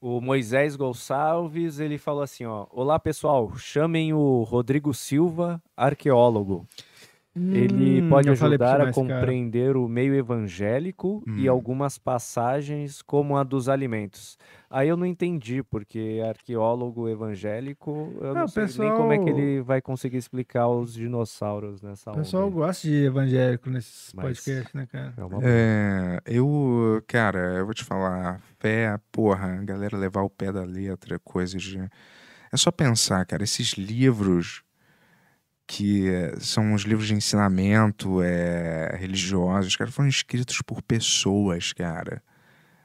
O 0.00 0.20
Moisés 0.20 0.76
Gonçalves, 0.76 1.78
ele 1.80 1.96
falou 1.96 2.22
assim, 2.22 2.44
ó. 2.44 2.66
Olá, 2.70 2.98
pessoal, 2.98 3.56
chamem 3.56 4.12
o 4.12 4.42
Rodrigo 4.42 4.92
Silva, 4.92 5.62
arqueólogo. 5.74 6.66
Ele 7.34 8.00
Hum, 8.02 8.08
pode 8.10 8.36
falei 8.36 8.58
pra 8.58 8.66
ajudar 8.68 8.86
a 8.86 8.90
esse 8.90 9.00
cara. 9.00 9.10
compreender 9.10 9.76
o 9.76 9.88
meio 9.88 10.14
evangélico 10.14 11.24
e 11.36 11.48
Hum. 11.48 11.50
algumas 11.50 11.96
passagens 11.98 13.02
como 13.02 13.36
a 13.36 13.42
dos 13.42 13.68
alimentos. 13.68 14.38
Aí 14.76 14.88
eu 14.88 14.96
não 14.96 15.06
entendi, 15.06 15.62
porque 15.62 16.20
arqueólogo 16.28 17.08
evangélico, 17.08 18.12
eu 18.20 18.34
não, 18.34 18.40
Ah, 18.42 18.44
o 18.44 18.48
sei 18.48 18.64
nem 18.64 18.92
como 18.94 19.12
é 19.12 19.18
que 19.18 19.24
pessoal- 19.26 19.38
ele 19.38 19.62
vai 19.62 19.80
conseguir 19.80 20.16
explicar 20.16 20.66
os 20.66 20.94
dinossauros 20.94 21.80
nessa 21.80 22.10
O 22.10 22.14
onda. 22.14 22.22
pessoal 22.24 22.44
aí. 22.46 22.50
gosta 22.50 22.88
de 22.88 23.04
evangélico 23.04 23.70
nesses 23.70 24.12
Mas 24.12 24.44
podcasts, 24.44 24.74
né, 24.74 24.86
cara? 24.90 25.14
É 25.16 25.24
uma 25.24 25.38
É, 25.44 26.20
eu, 26.26 27.00
cara, 27.06 27.38
eu 27.58 27.64
vou 27.66 27.72
te 27.74 27.84
falar, 27.84 28.40
fé, 28.58 28.98
porra, 29.12 29.60
a 29.60 29.62
galera 29.62 29.96
levar 29.96 30.22
o 30.22 30.28
pé 30.30 30.50
da 30.50 30.64
letra, 30.64 31.20
coisas 31.20 31.62
de. 31.62 31.78
É 32.52 32.56
só 32.56 32.72
pensar, 32.72 33.24
cara, 33.26 33.44
esses 33.44 33.74
livros 33.74 34.64
que 35.66 36.04
são 36.40 36.74
os 36.74 36.82
livros 36.82 37.06
de 37.06 37.14
ensinamento 37.14 38.20
é, 38.22 38.96
religiosos, 38.96 39.76
cara, 39.76 39.90
foram 39.90 40.08
escritos 40.08 40.60
por 40.62 40.82
pessoas, 40.82 41.72
cara. 41.72 42.20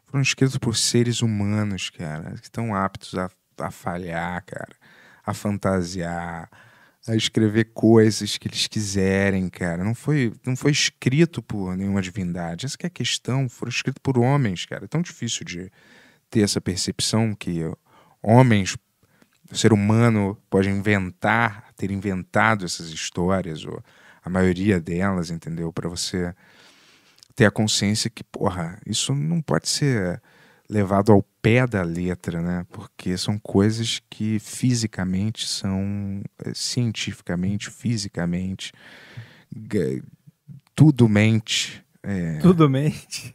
Foram 0.10 0.24
escritos 0.24 0.58
por 0.58 0.76
seres 0.76 1.22
humanos, 1.22 1.92
cara, 1.92 2.32
que 2.32 2.46
estão 2.46 2.74
aptos 2.74 3.14
a, 3.14 3.30
a 3.60 3.70
falhar, 3.70 4.44
cara, 4.44 4.76
a 5.24 5.36
fantasiar, 5.36 6.50
a 7.08 7.16
escrever 7.16 7.66
coisas 7.76 8.36
que 8.36 8.48
eles 8.48 8.66
quiserem, 8.66 9.48
cara. 9.50 9.84
Não 9.84 9.94
foi, 9.94 10.34
não 10.44 10.56
foi 10.56 10.72
escrito 10.72 11.44
por 11.44 11.78
nenhuma 11.78 12.02
divindade. 12.02 12.66
Essa 12.66 12.76
é 12.82 12.88
a 12.88 12.90
questão. 12.90 13.48
Foram 13.48 13.70
escritos 13.70 14.02
por 14.02 14.18
homens, 14.18 14.66
cara. 14.66 14.86
É 14.86 14.88
tão 14.88 15.02
difícil 15.04 15.46
de 15.46 15.72
ter 16.28 16.42
essa 16.42 16.60
percepção 16.60 17.36
que 17.36 17.62
homens, 18.20 18.76
o 19.52 19.56
ser 19.56 19.72
humano 19.72 20.36
pode 20.50 20.70
inventar, 20.70 21.72
ter 21.78 21.92
inventado 21.92 22.66
essas 22.66 22.90
histórias, 22.90 23.64
ou 23.64 23.80
a 24.24 24.30
maioria 24.30 24.80
delas, 24.80 25.30
entendeu? 25.30 25.72
Para 25.72 25.88
você 25.88 26.34
ter 27.40 27.46
a 27.46 27.52
consciência 27.52 28.10
que, 28.10 28.22
porra, 28.22 28.78
isso 28.86 29.16
não 29.16 29.42
pode 29.42 29.70
ser 29.70 30.22
levado 30.70 31.10
ao 31.14 31.24
pé 31.42 31.66
da 31.66 31.82
letra, 31.84 32.42
né? 32.42 32.66
Porque 32.70 33.18
são 33.18 33.40
coisas 33.40 34.02
que 34.10 34.40
fisicamente 34.40 35.48
são 35.48 36.22
eh, 36.44 36.52
cientificamente, 36.54 37.70
fisicamente, 37.70 38.74
tudo 40.76 41.08
mente. 41.08 41.82
é, 42.04 42.40
Tudo 42.40 42.70
mente. 42.70 43.34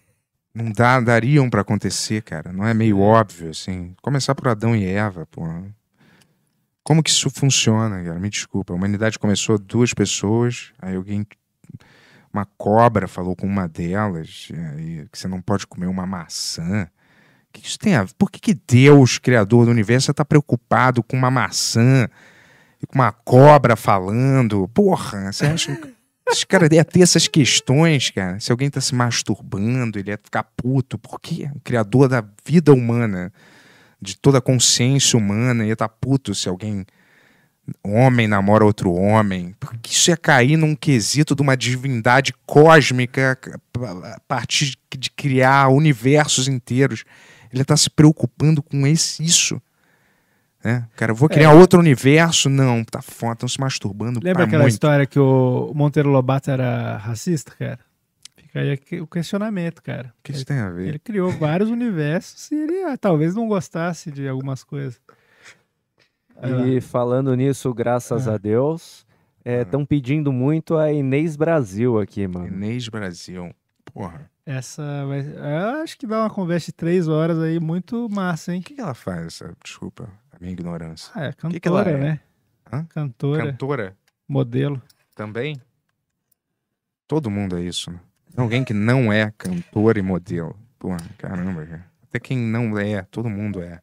não 0.55 0.71
dá, 0.71 1.01
dariam 1.01 1.49
para 1.49 1.63
acontecer, 1.63 2.21
cara. 2.21 2.53
Não 2.53 2.67
é 2.67 2.75
meio 2.75 2.99
óbvio, 3.01 3.49
assim. 3.49 3.95
Começar 4.03 4.35
por 4.35 4.49
Adão 4.49 4.77
e 4.77 4.85
Eva, 4.85 5.27
pô. 5.31 5.43
Como 6.83 7.03
que 7.03 7.09
isso 7.09 7.31
funciona, 7.31 8.05
cara? 8.05 8.21
Me 8.21 8.29
desculpa. 8.29 8.75
A 8.75 8.77
humanidade 8.77 9.19
começou 9.19 9.59
duas 9.59 9.95
pessoas, 9.95 10.75
aí 10.79 10.95
alguém. 10.95 11.27
Uma 12.35 12.49
cobra 12.59 13.07
falou 13.07 13.37
com 13.37 13.47
uma 13.47 13.69
delas, 13.69 14.49
aí 14.77 15.07
que 15.13 15.17
você 15.17 15.29
não 15.29 15.41
pode 15.41 15.69
comer 15.69 15.87
uma 15.87 16.05
maçã. 16.05 16.89
O 17.49 17.53
que 17.53 17.65
isso 17.65 17.79
tem 17.79 17.95
a 17.95 18.03
ver? 18.03 18.13
Por 18.19 18.29
que, 18.29 18.41
que 18.41 18.55
Deus, 18.55 19.19
Criador 19.19 19.67
do 19.67 19.71
universo, 19.71 20.11
está 20.11 20.25
preocupado 20.25 21.01
com 21.01 21.17
uma 21.17 21.31
maçã 21.31 22.09
e 22.83 22.87
com 22.89 22.97
uma 22.97 23.13
cobra 23.13 23.77
falando? 23.77 24.67
Porra, 24.75 25.33
você 25.33 25.47
acha 25.47 25.77
que. 25.77 25.95
Esse 26.27 26.45
cara 26.45 26.69
ia 26.75 26.85
ter 26.85 27.03
essas 27.03 27.29
questões, 27.29 28.11
cara. 28.11 28.41
Se 28.41 28.51
alguém 28.51 28.69
tá 28.69 28.81
se 28.81 28.95
masturbando, 28.95 29.99
ele 29.99 30.11
ia 30.11 30.19
ficar 30.21 30.43
puto. 30.57 30.99
Por 30.99 31.21
quê? 31.21 31.49
O 31.55 31.61
criador 31.61 32.09
da 32.09 32.25
vida 32.45 32.73
humana, 32.73 33.33
de 34.01 34.17
toda 34.17 34.39
a 34.39 34.41
consciência 34.41 35.17
humana, 35.17 35.65
ia 35.65 35.75
estar 35.75 35.89
puto 35.89 36.35
se 36.35 36.49
alguém. 36.49 36.85
Homem 37.83 38.29
namora 38.29 38.65
outro 38.65 38.93
homem. 38.93 39.55
Porque 39.59 39.91
isso 39.91 40.11
ia 40.11 40.17
cair 40.17 40.57
num 40.57 40.75
quesito 40.75 41.35
de 41.35 41.43
uma 41.43 41.57
divindade 41.57 42.35
cósmica 42.45 43.39
a 44.05 44.21
partir 44.29 44.77
de 44.97 45.11
criar 45.11 45.69
universos 45.69 46.47
inteiros. 46.47 47.05
Ele 47.53 47.63
está 47.63 47.77
se 47.77 47.89
preocupando 47.89 48.63
com 48.63 48.87
esse, 48.87 49.23
isso. 49.23 49.61
Né? 50.63 50.87
Cara, 50.97 51.13
eu 51.13 51.17
vou 51.17 51.29
criar 51.29 51.51
É. 51.51 51.55
outro 51.55 51.79
universo? 51.79 52.49
Não, 52.49 52.83
tá 52.85 53.01
foda, 53.03 53.35
estão 53.35 53.49
se 53.49 53.61
masturbando. 53.61 54.21
Lembra 54.23 54.45
aquela 54.45 54.63
muito. 54.63 54.73
história 54.73 55.07
que 55.07 55.19
o 55.19 55.73
Monteiro 55.75 56.11
Lobato 56.11 56.51
era 56.51 56.97
racista, 56.97 57.53
cara? 57.59 57.79
Fica 58.37 58.61
aí 58.61 59.01
o 59.01 59.07
questionamento, 59.07 59.83
cara. 59.83 60.13
O 60.19 60.23
que 60.23 60.33
isso 60.33 60.45
tem 60.45 60.59
a 60.59 60.71
ver? 60.71 60.89
Ele 60.89 60.99
criou 60.99 61.31
vários 61.31 61.71
universos 61.71 62.51
e 62.51 62.55
ele 62.55 62.83
ah, 62.85 62.97
talvez 62.97 63.35
não 63.35 63.47
gostasse 63.47 64.11
de 64.11 64.27
algumas 64.29 64.65
coisas. 64.65 65.01
E 66.67 66.81
falando 66.81 67.35
nisso, 67.35 67.73
graças 67.73 68.27
Ah. 68.29 68.35
a 68.35 68.39
Deus, 68.39 69.07
estão 69.45 69.85
pedindo 69.85 70.33
muito 70.33 70.77
a 70.77 70.93
Inês 70.93 71.37
Brasil 71.37 71.99
aqui, 71.99 72.27
mano. 72.27 72.49
Inês 72.49 72.89
Brasil. 72.89 73.55
Porra. 73.93 74.31
Essa 74.47 74.83
vai. 75.07 75.21
Eu 75.21 75.83
acho 75.83 75.97
que 75.97 76.07
dá 76.07 76.21
uma 76.21 76.31
conversa 76.31 76.67
de 76.67 76.73
três 76.73 77.09
horas 77.09 77.39
aí 77.39 77.59
muito 77.59 78.09
massa, 78.11 78.53
hein? 78.55 78.61
O 78.61 78.63
que, 78.63 78.75
que 78.75 78.81
ela 78.81 78.93
faz, 78.95 79.27
essa? 79.27 79.55
Desculpa, 79.65 80.09
a 80.33 80.37
minha 80.39 80.53
ignorância. 80.53 81.11
Ah, 81.15 81.25
é 81.27 81.33
que 81.33 81.37
cantora, 81.39 81.61
que 81.61 81.69
ela 81.69 81.89
é? 81.91 81.97
né? 81.99 82.21
Hã? 82.71 82.85
Cantora. 82.85 83.47
Cantora? 83.47 83.97
Modelo. 84.29 84.83
Também? 85.15 85.59
Todo 87.07 87.31
mundo 87.31 87.57
é 87.57 87.63
isso, 87.63 87.91
né? 87.91 88.01
Tem 88.35 88.43
Alguém 88.43 88.65
que 88.65 88.75
não 88.75 89.13
é 89.13 89.31
cantor 89.39 89.97
e 89.97 90.03
modelo. 90.03 90.57
Porra, 90.79 90.99
caramba, 91.17 91.65
cara. 91.65 91.87
Até 92.09 92.19
quem 92.19 92.37
não 92.39 92.79
é, 92.79 93.03
todo 93.11 93.29
mundo 93.31 93.63
é. 93.63 93.81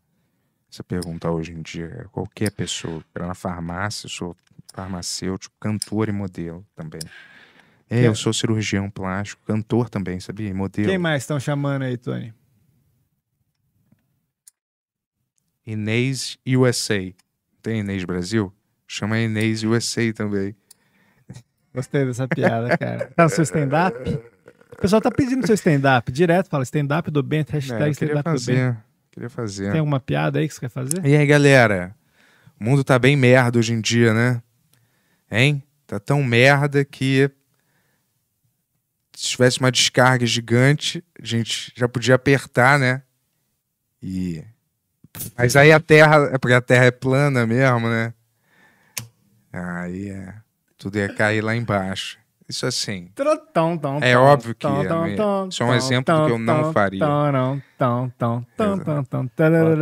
Você 0.72 0.82
perguntar 0.84 1.32
hoje 1.32 1.52
em 1.52 1.62
dia, 1.62 2.08
qualquer 2.14 2.50
pessoa, 2.50 3.04
era 3.14 3.28
na 3.28 3.36
farmácia, 3.36 4.06
eu 4.06 4.10
sou 4.10 4.36
farmacêutico, 4.74 5.54
cantor 5.60 6.08
e 6.08 6.14
modelo 6.14 6.66
também. 6.74 7.02
É, 7.90 8.08
eu 8.08 8.16
sou 8.16 8.32
cirurgião 8.32 8.90
plástico, 8.90 9.42
cantor 9.46 9.90
também, 9.90 10.18
sabia? 10.22 10.48
E 10.48 10.54
Modelo. 10.54 10.88
Quem 10.88 10.98
mais 10.98 11.24
estão 11.24 11.38
chamando 11.38 11.82
aí, 11.82 11.98
Tony? 11.98 12.34
Inês 15.68 16.38
USA. 16.48 17.14
Tem 17.62 17.82
Inês 17.82 18.06
Brasil? 18.06 18.54
Chama 18.88 19.20
Inês 19.20 19.64
USA 19.64 20.14
também. 20.14 20.56
Gostei 21.76 22.06
dessa 22.06 22.30
piada, 22.30 22.76
cara. 22.80 23.12
Tá 23.14 23.26
no 23.26 23.30
seu 23.30 23.44
stand-up? 23.44 23.98
O 24.72 24.76
pessoal 24.78 25.02
tá 25.02 25.12
pedindo 25.12 25.46
seu 25.46 25.56
stand-up 25.56 26.10
direto, 26.14 26.48
fala 26.48 26.64
stand-up 26.64 27.12
do 27.12 27.22
Bento, 27.22 27.52
É, 27.52 27.56
hashtag 27.56 27.94
queria 27.94 28.14
stand-up 28.14 28.40
do 28.40 28.46
Bento. 28.46 28.91
Queria 29.12 29.30
fazer. 29.30 29.72
Tem 29.72 29.80
alguma 29.80 30.00
piada 30.00 30.40
aí 30.40 30.48
que 30.48 30.54
você 30.54 30.62
quer 30.62 30.70
fazer? 30.70 31.06
E 31.06 31.16
aí, 31.16 31.26
galera? 31.26 31.96
O 32.60 32.64
mundo 32.64 32.84
tá 32.84 32.98
bem 32.98 33.16
merda 33.16 33.60
hoje 33.60 33.74
em 33.74 33.82
dia, 33.82 34.14
né? 34.14 34.42
Hein? 35.30 35.64
Tá 35.86 36.00
tão 36.00 36.24
merda 36.24 36.86
que 36.86 37.30
se 39.14 39.30
tivesse 39.30 39.60
uma 39.60 39.72
descarga 39.72 40.26
gigante, 40.26 41.04
a 41.22 41.26
gente 41.26 41.74
já 41.76 41.88
podia 41.88 42.16
apertar, 42.16 42.80
né? 42.80 43.04
E 44.02 44.44
mas 45.38 45.56
aí 45.56 45.72
a 45.72 45.80
Terra, 45.80 46.30
é 46.32 46.38
porque 46.38 46.54
a 46.54 46.62
Terra 46.62 46.86
é 46.86 46.92
plana 46.92 47.46
mesmo, 47.46 47.90
né? 47.90 48.14
Aí 49.52 50.10
é, 50.10 50.34
tudo 50.78 50.98
ia 50.98 51.14
cair 51.14 51.42
lá 51.42 51.56
embaixo. 51.56 52.18
Isso 52.52 52.66
assim. 52.66 53.10
Tom, 53.82 54.00
É 54.02 54.18
óbvio 54.18 54.54
que 54.54 54.68
tom, 54.68 54.82
é, 54.84 54.88
tom, 54.88 55.02
né? 55.06 55.16
tom, 55.16 55.48
Isso 55.48 55.64
é 55.64 55.66
um 55.66 55.74
exemplo 55.74 56.14
do 56.16 56.26
que 56.26 56.32
eu 56.34 56.38
não 56.40 56.74
faria. 56.74 57.00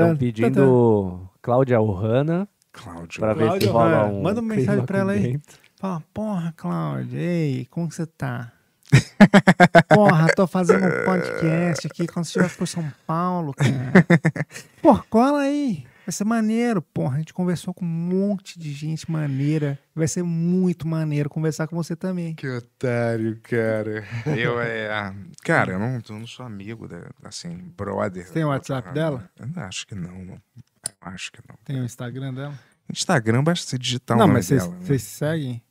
Estão 0.04 0.18
pedindo 0.18 1.30
Cláudia 1.42 1.82
Ohana. 1.82 2.48
Cláudia 2.72 3.20
Pra 3.20 3.34
ver 3.34 3.60
se 3.60 3.68
rola 3.68 4.06
um. 4.06 4.22
manda 4.22 4.40
uma 4.40 4.56
mensagem 4.56 4.86
pra 4.86 5.00
ela 5.00 5.14
aí. 5.14 5.40
Fala, 5.78 6.04
porra, 6.14 6.54
Cláudia, 6.56 7.20
ei, 7.20 7.66
como 7.72 7.92
você 7.92 8.06
tá? 8.06 8.52
Porra, 9.90 10.28
tô 10.36 10.46
fazendo 10.48 10.86
um 10.86 11.06
podcast 11.06 11.88
aqui 11.88 12.08
quando 12.08 12.26
você 12.26 12.40
estiver 12.40 12.58
por 12.58 12.68
São 12.68 12.92
Paulo, 13.06 13.54
cara. 13.54 14.06
Porra, 14.82 15.04
cola 15.10 15.40
aí. 15.42 15.86
Vai 16.10 16.14
ser 16.14 16.26
maneiro, 16.26 16.82
porra. 16.82 17.18
A 17.18 17.20
gente 17.20 17.36
conversou 17.36 17.72
com 17.72 17.86
um 17.86 17.88
monte 17.88 18.58
de 18.58 18.74
gente 18.74 19.12
maneira. 19.12 19.78
Vai 19.94 20.08
ser 20.08 20.24
muito 20.24 20.88
maneiro 20.88 21.30
conversar 21.30 21.68
com 21.68 21.76
você 21.76 21.96
também. 21.96 22.34
Que 22.34 22.48
otário, 22.50 23.40
cara. 23.44 24.04
Eu 24.36 24.60
é. 24.60 25.14
Cara, 25.44 25.74
eu 25.74 25.78
não, 25.78 26.02
eu 26.10 26.20
não 26.20 26.26
sou 26.26 26.48
amigo 26.48 26.88
da, 26.88 27.12
assim, 27.24 27.56
brother. 27.78 28.26
Você 28.26 28.34
tem 28.34 28.44
o 28.44 28.48
WhatsApp 28.48 28.92
dela? 28.92 29.30
Eu 29.38 29.64
acho 29.64 29.86
que 29.86 29.94
não, 29.94 30.26
não. 30.26 30.34
Eu 30.34 30.94
acho 31.02 31.32
que 31.32 31.42
não. 31.48 31.56
Tem 31.64 31.80
o 31.80 31.86
Instagram 31.86 32.34
dela? 32.34 32.60
Instagram 32.92 33.44
basta 33.44 33.68
você 33.68 33.78
digitar 33.78 34.18
o 34.18 34.20
não, 34.20 34.26
nome 34.26 34.40
mas 34.40 34.48
vocês 34.48 34.64
dela. 34.64 34.76
né? 34.76 34.86
vocês 34.88 35.04
se 35.04 35.16
seguem 35.16 35.62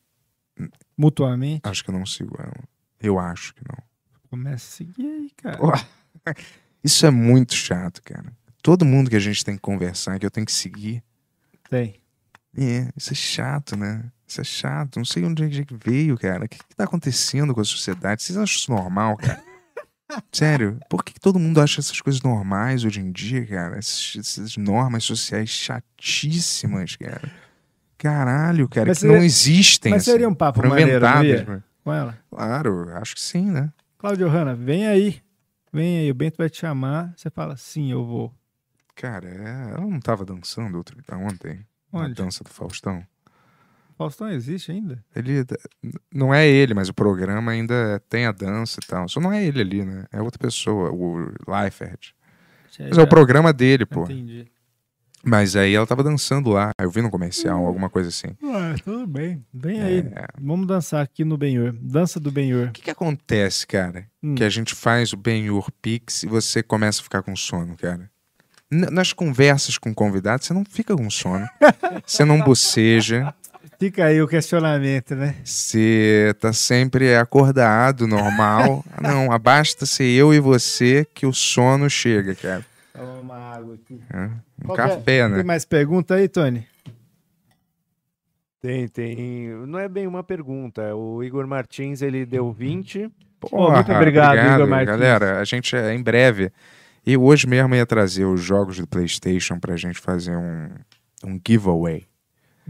mutuamente? 0.97 1.63
Acho 1.65 1.83
que 1.83 1.91
eu 1.91 1.95
não 1.99 2.07
sigo 2.07 2.37
ela. 2.39 2.63
Eu 3.01 3.19
acho 3.19 3.53
que 3.57 3.63
não. 3.69 3.83
Começa 4.31 4.55
a 4.55 4.71
seguir 4.77 5.05
aí, 5.05 5.31
cara. 5.37 5.59
Isso 6.85 7.05
é 7.05 7.11
muito 7.11 7.55
chato, 7.55 8.01
cara. 8.05 8.38
Todo 8.63 8.85
mundo 8.85 9.09
que 9.11 9.17
a 9.17 9.21
gente 9.21 9.45
tem 9.45 9.55
que 9.55 9.61
conversar, 9.61 10.19
que 10.19 10.27
eu 10.27 10.31
tenho 10.31 10.47
que 10.47 10.53
seguir. 10.53 11.03
Tem. 11.71 11.95
É, 12.57 12.89
isso 12.97 13.13
é 13.13 13.17
chato, 13.17 13.77
né? 13.77 14.05
Isso 14.27 14.41
é 14.41 14.45
chato. 14.45 14.97
Não 14.97 15.05
sei 15.05 15.25
onde 15.25 15.45
é 15.45 15.65
que 15.65 15.75
veio, 15.75 16.19
cara. 16.19 16.45
O 16.45 16.49
que, 16.49 16.59
que 16.59 16.75
tá 16.77 16.85
acontecendo 16.85 17.55
com 17.55 17.61
a 17.61 17.65
sociedade? 17.65 18.23
Vocês 18.23 18.37
acham 18.37 18.57
isso 18.57 18.71
normal, 18.71 19.17
cara? 19.17 19.43
Sério, 20.33 20.79
por 20.89 21.05
que, 21.05 21.13
que 21.13 21.21
todo 21.21 21.39
mundo 21.39 21.61
acha 21.61 21.81
essas 21.81 22.01
coisas 22.01 22.21
normais 22.23 22.83
hoje 22.85 23.01
em 23.01 23.13
dia, 23.13 23.47
cara? 23.47 23.77
Essas, 23.79 24.17
essas 24.19 24.57
normas 24.57 25.05
sociais 25.05 25.51
chatíssimas, 25.51 26.97
cara. 26.97 27.31
Caralho, 27.97 28.69
cara, 28.69 28.87
Mas 28.87 28.99
que 28.99 29.03
seria- 29.03 29.17
não 29.17 29.25
existem. 29.25 29.91
mas 29.93 30.05
seria 30.05 30.27
um 30.27 30.31
assim, 30.31 30.39
papo 30.39 30.67
maneiro, 30.67 31.01
né? 31.01 31.63
Com 31.85 31.93
ela? 31.93 32.19
Claro, 32.31 32.89
acho 32.97 33.15
que 33.15 33.21
sim, 33.21 33.51
né? 33.51 33.73
Cláudio 33.99 34.29
Hanna, 34.29 34.55
vem 34.55 34.87
aí. 34.87 35.21
Vem 35.73 35.99
aí, 36.01 36.11
o 36.11 36.15
Bento 36.15 36.37
vai 36.39 36.49
te 36.49 36.59
chamar. 36.59 37.13
Você 37.17 37.29
fala, 37.29 37.57
sim, 37.57 37.91
eu 37.91 38.05
vou. 38.05 38.33
Cara, 39.01 39.29
é, 39.29 39.71
ela 39.77 39.87
não 39.87 40.01
tava 40.01 40.25
dançando 40.25 40.77
outro, 40.77 40.97
ontem? 41.13 41.65
Na 41.93 42.01
Onde? 42.01 42.15
dança 42.15 42.43
do 42.43 42.51
Faustão. 42.51 43.01
Faustão 43.97 44.29
existe 44.29 44.73
ainda? 44.73 45.03
Ele 45.15 45.45
não 46.13 46.35
é 46.35 46.47
ele, 46.49 46.75
mas 46.75 46.89
o 46.89 46.95
programa 46.95 47.53
ainda 47.53 48.03
tem 48.09 48.27
a 48.27 48.33
dança 48.33 48.81
e 48.83 48.87
tal. 48.87 49.09
Só 49.09 49.21
não 49.21 49.33
é 49.33 49.45
ele 49.45 49.61
ali, 49.61 49.85
né? 49.85 50.05
É 50.13 50.21
outra 50.21 50.39
pessoa, 50.39 50.91
o 50.91 51.33
Leifert. 51.49 52.13
Mas 52.79 52.99
é 52.99 53.03
o 53.03 53.09
programa 53.09 53.53
dele, 53.53 53.87
pô. 53.87 54.03
Entendi. 54.05 54.47
Mas 55.25 55.55
aí 55.57 55.75
ela 55.75 55.87
tava 55.87 56.03
dançando 56.05 56.51
lá. 56.51 56.71
Eu 56.81 56.91
vi 56.91 57.03
no 57.03 57.11
comercial, 57.11 57.65
alguma 57.67 57.89
coisa 57.91 58.09
assim. 58.09 58.29
Ah, 58.43 58.75
tudo 58.85 59.07
bem. 59.07 59.45
Vem 59.53 59.81
É. 59.81 59.85
aí. 59.85 60.05
Vamos 60.41 60.67
dançar 60.67 61.03
aqui 61.03 61.25
no 61.25 61.37
Benhur. 61.37 61.73
Dança 61.81 62.19
do 62.21 62.31
Benhur. 62.31 62.69
O 62.69 62.73
que, 62.73 62.83
que 62.83 62.91
acontece, 62.91 63.67
cara? 63.67 64.09
Hum. 64.23 64.35
Que 64.37 64.45
a 64.45 64.49
gente 64.49 64.75
faz 64.77 65.13
o 65.13 65.17
Ben-Hur 65.17 65.71
Pix 65.83 66.23
e 66.23 66.27
você 66.29 66.63
começa 66.63 67.01
a 67.01 67.05
ficar 67.05 67.23
com 67.23 67.35
sono, 67.35 67.77
cara. 67.77 68.09
Nas 68.71 69.13
conversas 69.13 69.79
com 69.79 69.95
convidados, 69.95 70.47
você 70.47 70.53
não 70.53 70.65
fica 70.65 70.95
com 70.95 71.09
sono. 71.09 71.49
você 72.05 72.25
não 72.25 72.41
boceja. 72.41 73.33
Fica 73.79 74.07
aí 74.07 74.21
o 74.21 74.27
questionamento, 74.27 75.15
né? 75.15 75.37
Você 75.45 76.35
tá 76.41 76.53
sempre 76.53 77.15
acordado, 77.17 78.07
normal. 78.07 78.85
Ah, 78.93 79.01
não, 79.03 79.39
basta 79.39 79.87
ser 79.87 80.05
eu 80.05 80.35
e 80.35 80.41
você 80.41 81.07
que 81.15 81.25
o 81.25 81.33
sono 81.33 81.89
chega, 81.89 82.35
cara. 82.35 82.67
Toma 82.93 83.21
uma 83.21 83.37
água 83.55 83.75
aqui. 83.77 84.01
É, 84.13 84.25
Um 84.63 84.67
Qual 84.67 84.77
é? 84.79 84.83
café, 84.83 85.29
né? 85.29 85.37
Tem 85.37 85.45
mais 85.45 85.65
pergunta 85.65 86.17
aí, 86.17 86.29
Tony? 86.29 86.67
Tem, 88.61 88.89
tem. 88.89 89.49
Não 89.67 89.79
é 89.79 89.89
bem 89.89 90.07
uma 90.07 90.25
pergunta. 90.25 90.95
O 90.97 91.23
Igor 91.23 91.47
Martins, 91.47 92.03
ele 92.03 92.27
deu 92.27 92.53
20. 92.53 93.09
Porra, 93.39 93.77
muito 93.77 93.93
obrigado, 93.93 94.55
Igor 94.55 94.67
Martins. 94.67 94.89
Galera, 94.89 95.39
a 95.39 95.45
gente 95.45 95.77
é 95.77 95.95
em 95.95 96.03
breve. 96.03 96.51
E 97.09 97.17
hoje 97.17 97.47
mesmo 97.47 97.75
ia 97.75 97.87
trazer 97.87 98.27
os 98.27 98.39
jogos 98.39 98.77
do 98.77 98.87
PlayStation 98.87 99.59
pra 99.59 99.79
gente 99.79 99.99
fazer 99.99 100.37
um, 100.37 100.69
um 101.25 101.41
giveaway. 101.49 102.07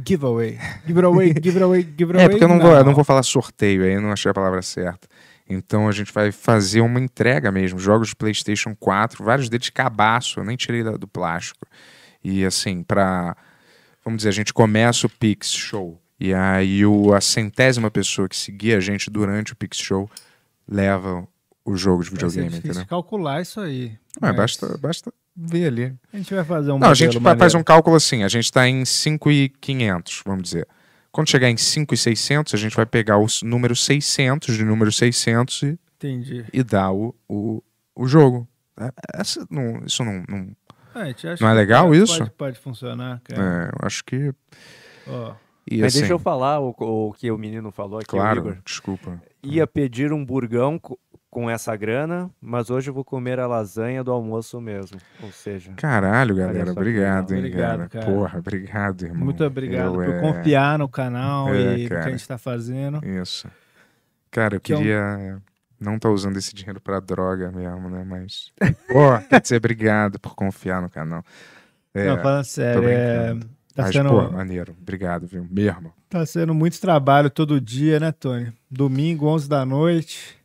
Giveaway. 0.07 0.57
Giveaway, 0.87 1.35
giveaway, 1.43 1.83
giveaway. 1.99 2.25
É, 2.25 2.29
porque 2.29 2.45
eu 2.45 2.49
não, 2.49 2.61
Vou, 2.61 2.71
eu 2.71 2.85
não 2.85 2.95
vou 2.95 3.03
falar 3.03 3.25
sorteio 3.25 3.83
aí, 3.83 3.95
eu 3.95 4.01
não 4.01 4.13
achei 4.13 4.31
a 4.31 4.35
palavra 4.35 4.63
certa. 4.63 5.09
Então 5.51 5.89
a 5.89 5.91
gente 5.91 6.13
vai 6.13 6.31
fazer 6.31 6.83
uma 6.83 7.01
entrega 7.01 7.51
mesmo, 7.51 7.81
jogos 7.81 8.11
de 8.11 8.15
PlayStation 8.15 8.77
4, 8.79 9.25
vários 9.25 9.49
deles 9.49 9.71
cabaço, 9.71 10.39
eu 10.39 10.45
nem 10.45 10.57
tirei 10.57 10.85
do 10.85 11.09
plástico. 11.09 11.67
E 12.23 12.45
assim, 12.45 12.85
pra. 12.85 13.37
Vamos 14.05 14.19
dizer, 14.19 14.29
a 14.29 14.33
gente 14.33 14.55
começa 14.55 15.09
o 15.09 15.11
Pix 15.11 15.53
Show. 15.53 16.01
E 16.21 16.33
aí 16.33 16.87
o, 16.87 17.13
a 17.13 17.21
centésima 17.21 17.91
pessoa 17.91 18.29
que 18.29 18.37
seguir 18.37 18.75
a 18.75 18.81
gente 18.81 19.11
durante 19.11 19.53
o 19.53 19.57
Pix 19.57 19.79
Show 19.79 20.09
leva 20.69 21.27
o 21.71 21.77
jogo 21.77 22.03
de 22.05 22.11
Vai 22.11 22.19
ser 22.21 22.27
videogame, 22.27 22.49
difícil 22.49 22.71
entendeu? 22.71 22.83
de 22.83 22.89
calcular 22.89 23.41
isso 23.43 23.61
aí. 23.61 23.87
Ué, 23.89 23.99
mas 24.21 24.37
basta, 24.37 24.79
basta 24.79 25.13
ver 25.37 25.67
ali. 25.67 25.95
A 26.13 26.17
gente 26.17 26.35
vai 26.35 26.45
fazer 26.45 26.73
um 26.73 26.79
Não, 26.79 26.91
a 26.91 26.95
gente 26.95 27.15
fa- 27.15 27.21
faz 27.37 27.39
maneiro. 27.39 27.59
um 27.59 27.63
cálculo 27.65 27.97
assim, 27.97 28.23
a 28.25 28.29
gente 28.29 28.45
está 28.45 28.69
em 28.69 28.85
5,500, 28.85 30.23
vamos 30.25 30.43
dizer. 30.45 30.67
Quando 31.11 31.29
chegar 31.31 31.49
em 31.51 31.57
5,600, 31.57 32.55
a 32.55 32.57
gente 32.57 32.77
vai 32.77 32.87
pegar 32.87 33.19
o 33.19 33.27
número 33.43 33.75
600 33.75 34.57
de 34.57 34.65
número 34.65 34.93
600 34.93 35.63
e, 35.63 35.79
Entendi. 35.97 36.45
e 36.53 36.63
dar 36.63 36.93
o, 36.93 37.15
o, 37.29 37.63
o 37.95 38.07
jogo. 38.07 38.47
É, 38.79 38.93
essa 39.15 39.47
não- 39.51 39.83
isso 39.85 40.05
não... 40.05 40.23
não 40.29 40.49
a 40.95 41.05
gente 41.07 41.29
acha 41.29 41.45
Não 41.45 41.51
é 41.51 41.55
que 41.55 41.59
legal 41.59 41.87
pode- 41.89 42.03
isso? 42.03 42.19
Pode, 42.19 42.31
pode 42.33 42.59
funcionar, 42.59 43.21
cara. 43.25 43.43
é, 43.43 43.69
eu 43.83 43.87
acho 43.87 44.05
que... 44.05 44.33
Ó. 45.07 45.35
E 45.71 45.79
Mas 45.79 45.89
assim, 45.93 45.99
deixa 46.01 46.15
eu 46.15 46.19
falar 46.19 46.61
o, 46.61 46.75
o 46.79 47.13
que 47.13 47.31
o 47.31 47.37
menino 47.39 47.71
falou 47.71 47.99
aqui, 47.99 48.07
o 48.09 48.11
Claro, 48.19 48.41
Igor. 48.41 48.57
desculpa. 48.65 49.21
Ia 49.43 49.67
pedir 49.67 50.13
um 50.13 50.25
burgão 50.25 50.81
com 51.31 51.49
essa 51.51 51.77
grana, 51.77 52.31
mas 52.41 52.71
hoje 52.71 52.89
eu 52.91 52.95
vou 52.95 53.05
comer 53.05 53.39
a 53.39 53.47
lasanha 53.47 54.03
do 54.03 54.11
almoço 54.11 54.61
mesmo. 54.61 54.99
Ou 55.23 55.31
seja. 55.31 55.73
Caralho, 55.77 56.35
galera, 56.35 56.73
obrigado, 56.73 57.33
hein, 57.33 57.39
Obrigado, 57.41 57.77
cara. 57.79 57.89
cara. 57.89 58.07
Porra, 58.07 58.39
obrigado, 58.39 59.03
irmão. 59.05 59.25
Muito 59.25 59.45
obrigado 59.45 59.89
Eu, 60.03 60.07
por 60.07 60.15
é, 60.15 60.21
confiar 60.21 60.79
no 60.79 60.89
canal 60.89 61.55
É, 61.55 61.61
e 61.61 61.65
no 61.69 61.75
que 61.77 61.89
cara. 61.91 62.07
a 62.07 62.11
gente 62.11 62.27
tá 62.27 62.39
fazendo. 62.39 63.05
Isso. 63.07 63.47
Cara, 64.31 64.57
eu 64.57 64.61
Que 64.61 64.73
é 64.73 64.77
um- 64.77 64.79
queria 64.79 65.39
não 65.79 65.97
estar 65.97 66.11
usando 66.11 66.37
esse 66.39 66.55
dinheiro 66.55 66.81
pra 66.81 66.99
droga 66.99 67.53
mesmo, 67.53 67.91
né? 67.91 68.05
Mas. 68.07 68.51
Pô, 68.89 69.19
quer 69.29 69.41
dizer, 69.41 69.57
obrigado 69.57 70.19
por 70.19 70.35
confiar 70.35 70.81
no 70.81 70.89
canal. 70.89 71.23
É, 71.95 72.07
Não, 72.07 72.23
falando 72.23 72.39
tô 72.39 72.45
sério, 72.45 72.89
é, 72.89 73.35
tá 73.75 73.83
Mas, 73.83 73.93
sendo- 73.95 74.09
pô, 74.11 74.31
maneiro. 74.31 74.75
Obrigado, 74.81 75.27
viu? 75.27 75.47
Mesmo. 75.51 75.93
Tá 76.09 76.25
sendo 76.25 76.55
muito 76.55 76.81
trabalho 76.81 77.29
todo 77.29 77.61
dia, 77.61 78.01
né, 78.01 78.13
Tony? 78.13 78.51
Domingo, 78.71 79.27
11 79.27 79.47
da 79.49 79.65
noite. 79.67 80.38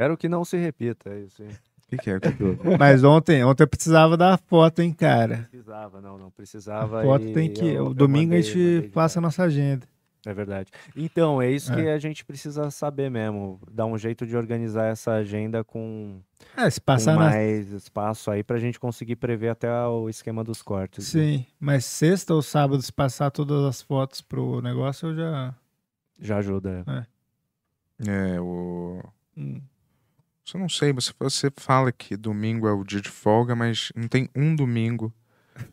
Espero 0.00 0.16
que 0.16 0.28
não 0.30 0.44
se 0.46 0.56
repita 0.56 1.10
é 1.10 1.20
isso 1.20 1.42
aí. 1.42 1.48
O 1.50 1.90
que, 1.90 1.96
que 1.98 2.10
é? 2.10 2.18
Que? 2.20 2.28
Mas 2.78 3.04
ontem, 3.04 3.44
ontem 3.44 3.64
eu 3.64 3.68
precisava 3.68 4.16
da 4.16 4.38
foto, 4.38 4.80
hein, 4.80 4.92
cara. 4.94 5.46
Precisava, 5.50 6.00
não, 6.00 6.16
não 6.16 6.30
precisava. 6.30 7.00
A 7.00 7.04
foto 7.04 7.26
e 7.26 7.32
tem 7.34 7.52
que. 7.52 7.66
eu- 7.66 7.88
o 7.88 7.94
domingo 7.94 8.32
a 8.32 8.36
mandei- 8.36 8.42
gente 8.42 8.56
mandei 8.58 8.80
de 8.82 8.88
passa 8.88 9.18
a 9.18 9.22
nossa 9.22 9.42
agenda. 9.42 9.86
É 10.24 10.32
verdade. 10.32 10.70
Então, 10.96 11.40
é 11.42 11.50
isso 11.50 11.72
É. 11.72 11.76
que 11.76 11.88
a 11.88 11.98
gente 11.98 12.24
precisa 12.24 12.70
saber 12.70 13.10
mesmo. 13.10 13.58
Dar 13.70 13.84
um 13.86 13.98
jeito 13.98 14.26
de 14.26 14.36
organizar 14.36 14.86
essa 14.86 15.12
agenda 15.12 15.62
com, 15.64 16.20
É, 16.56 16.68
se 16.70 16.80
passar 16.80 17.14
com 17.14 17.20
na- 17.20 17.30
mais 17.30 17.70
espaço 17.72 18.30
aí 18.30 18.42
pra 18.42 18.58
gente 18.58 18.78
conseguir 18.80 19.16
prever 19.16 19.48
até 19.50 19.70
o 19.86 20.08
esquema 20.08 20.42
dos 20.44 20.62
cortes. 20.62 21.12
né? 21.14 21.20
Sim, 21.22 21.46
mas 21.58 21.84
sexta 21.84 22.32
ou 22.34 22.40
sábado, 22.42 22.80
se 22.82 22.92
passar 22.92 23.30
todas 23.30 23.64
as 23.64 23.82
fotos 23.82 24.20
pro 24.22 24.60
negócio, 24.62 25.08
eu 25.08 25.16
já. 25.16 25.54
Já 26.20 26.36
ajuda. 26.38 26.84
É. 26.86 28.34
É, 28.36 28.40
o. 28.40 29.02
Hum. 29.36 29.60
Você 30.50 30.58
não 30.58 30.68
sei, 30.68 30.92
você, 30.92 31.12
você 31.20 31.48
fala 31.56 31.92
que 31.92 32.16
domingo 32.16 32.66
é 32.66 32.72
o 32.72 32.82
dia 32.82 33.00
de 33.00 33.08
folga, 33.08 33.54
mas 33.54 33.92
não 33.94 34.08
tem 34.08 34.28
um 34.34 34.56
domingo 34.56 35.12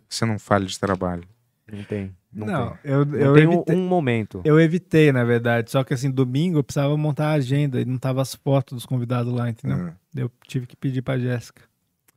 que 0.07 0.13
você 0.15 0.23
não 0.25 0.37
fale 0.37 0.65
de 0.67 0.79
trabalho. 0.79 1.23
Não 1.71 1.83
tem. 1.83 2.15
Não, 2.31 2.45
Não, 2.45 2.69
tem. 2.77 2.91
eu, 2.91 3.15
eu 3.15 3.33
um- 3.33 3.37
evitei, 3.37 3.75
um 3.75 3.87
momento. 3.87 4.41
Eu 4.45 4.59
evitei, 4.59 5.11
na 5.11 5.23
verdade. 5.23 5.71
Só 5.71 5.83
que 5.83 5.93
assim, 5.95 6.11
domingo 6.11 6.59
eu 6.59 6.63
precisava 6.63 6.95
montar 6.95 7.29
a 7.29 7.33
agenda 7.33 7.81
e 7.81 7.85
não 7.85 7.97
tava 7.97 8.21
as 8.21 8.35
fotos 8.35 8.75
dos 8.75 8.85
convidados 8.85 9.33
lá, 9.33 9.49
entendeu? 9.49 9.93
Daí 10.13 10.23
Eu 10.23 10.31
tive 10.47 10.67
que 10.67 10.75
pedir 10.75 11.01
pra 11.01 11.17
Jéssica. 11.17 11.63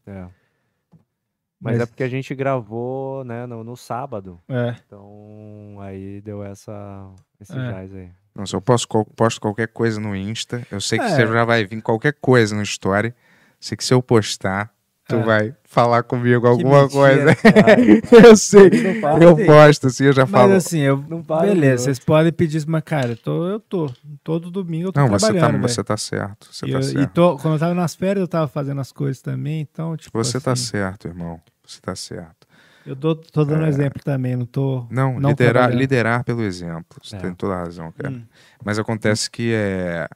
É. 0.06 0.26
Mas, 1.62 1.76
Mas- 1.76 1.80
é 1.80 1.86
porque 1.86 2.02
a 2.02 2.08
gente 2.08 2.34
gravou, 2.34 3.24
né, 3.24 3.46
no, 3.46 3.64
no 3.64 3.76
sábado. 3.76 4.38
É. 4.48 4.76
Então, 4.86 5.76
aí 5.80 6.20
deu 6.20 6.42
essa, 6.44 7.08
esse 7.40 7.52
É. 7.52 7.72
jazz 7.72 7.94
aí. 7.94 8.10
Não, 8.34 8.46
se 8.46 8.54
eu 8.54 8.60
posto, 8.60 8.86
qual- 8.88 9.04
posto 9.04 9.40
qualquer 9.40 9.68
coisa 9.68 10.00
no 10.00 10.14
Insta, 10.14 10.66
eu 10.70 10.80
sei 10.80 10.98
que 10.98 11.04
É. 11.04 11.08
você 11.08 11.26
já 11.26 11.44
vai 11.44 11.64
vir 11.64 11.82
qualquer 11.82 12.14
coisa 12.20 12.54
no 12.54 12.62
story. 12.62 13.12
Sei 13.58 13.76
que 13.76 13.84
se 13.84 13.92
eu 13.92 14.00
postar, 14.00 14.72
tu 15.06 15.16
É. 15.16 15.22
vai 15.22 15.54
falar 15.64 16.02
comigo 16.04 16.46
alguma 16.46 16.82
mentira, 16.82 17.34
coisa. 17.36 17.36
eu 18.28 18.36
sei. 18.36 18.70
Não. 19.02 19.18
Eu 19.20 19.36
posto, 19.46 19.88
assim, 19.88 20.04
eu 20.04 20.12
já 20.12 20.22
Mas 20.22 20.30
falo. 20.30 20.52
assim, 20.54 20.78
eu. 20.80 21.04
Não 21.08 21.22
para, 21.22 21.42
beleza, 21.48 21.74
não. 21.76 21.84
vocês 21.84 21.98
podem 21.98 22.32
pedir 22.32 22.58
isso, 22.58 22.70
mas, 22.70 22.82
cara, 22.84 23.10
eu 23.10 23.16
tô, 23.16 23.48
eu 23.48 23.60
tô. 23.60 23.90
Todo 24.24 24.50
domingo 24.50 24.88
eu 24.88 24.92
tô 24.92 25.00
Não, 25.00 25.08
você 25.08 25.26
tá, 25.26 25.32
trabalhando. 25.34 25.62
você 25.62 25.84
tá 25.84 25.96
certo. 25.96 26.48
Você 26.52 26.66
e 26.66 26.70
tá 26.72 26.78
eu, 26.78 26.82
certo. 26.82 27.00
E 27.02 27.06
tô, 27.08 27.36
quando 27.36 27.54
eu 27.54 27.60
tava 27.60 27.74
nas 27.74 27.94
férias, 27.94 28.20
eu 28.22 28.28
tava 28.28 28.46
fazendo 28.48 28.80
as 28.80 28.92
coisas 28.92 29.20
também, 29.20 29.60
então, 29.60 29.96
tipo. 29.96 30.16
Você 30.16 30.40
tá 30.40 30.52
assim, 30.52 30.64
certo, 30.66 31.08
irmão. 31.08 31.40
Você 31.66 31.80
tá 31.80 31.94
certo. 31.94 32.39
Eu 32.86 32.96
tô, 32.96 33.14
tô 33.14 33.44
dando 33.44 33.64
É. 33.66 33.68
exemplo 33.68 34.02
também, 34.02 34.34
não 34.36 34.46
tô. 34.46 34.86
Não, 34.90 35.20
não 35.20 35.30
liderar, 35.30 35.70
liderar 35.74 36.24
pelo 36.24 36.42
exemplo. 36.42 36.98
Você 37.02 37.16
É. 37.16 37.18
tem 37.20 37.34
toda 37.34 37.54
a 37.54 37.58
razão, 37.58 37.92
cara. 37.92 38.10
Hum. 38.14 38.24
Mas 38.64 38.78
acontece 38.78 39.30
que 39.30 39.52
é, 39.54 40.08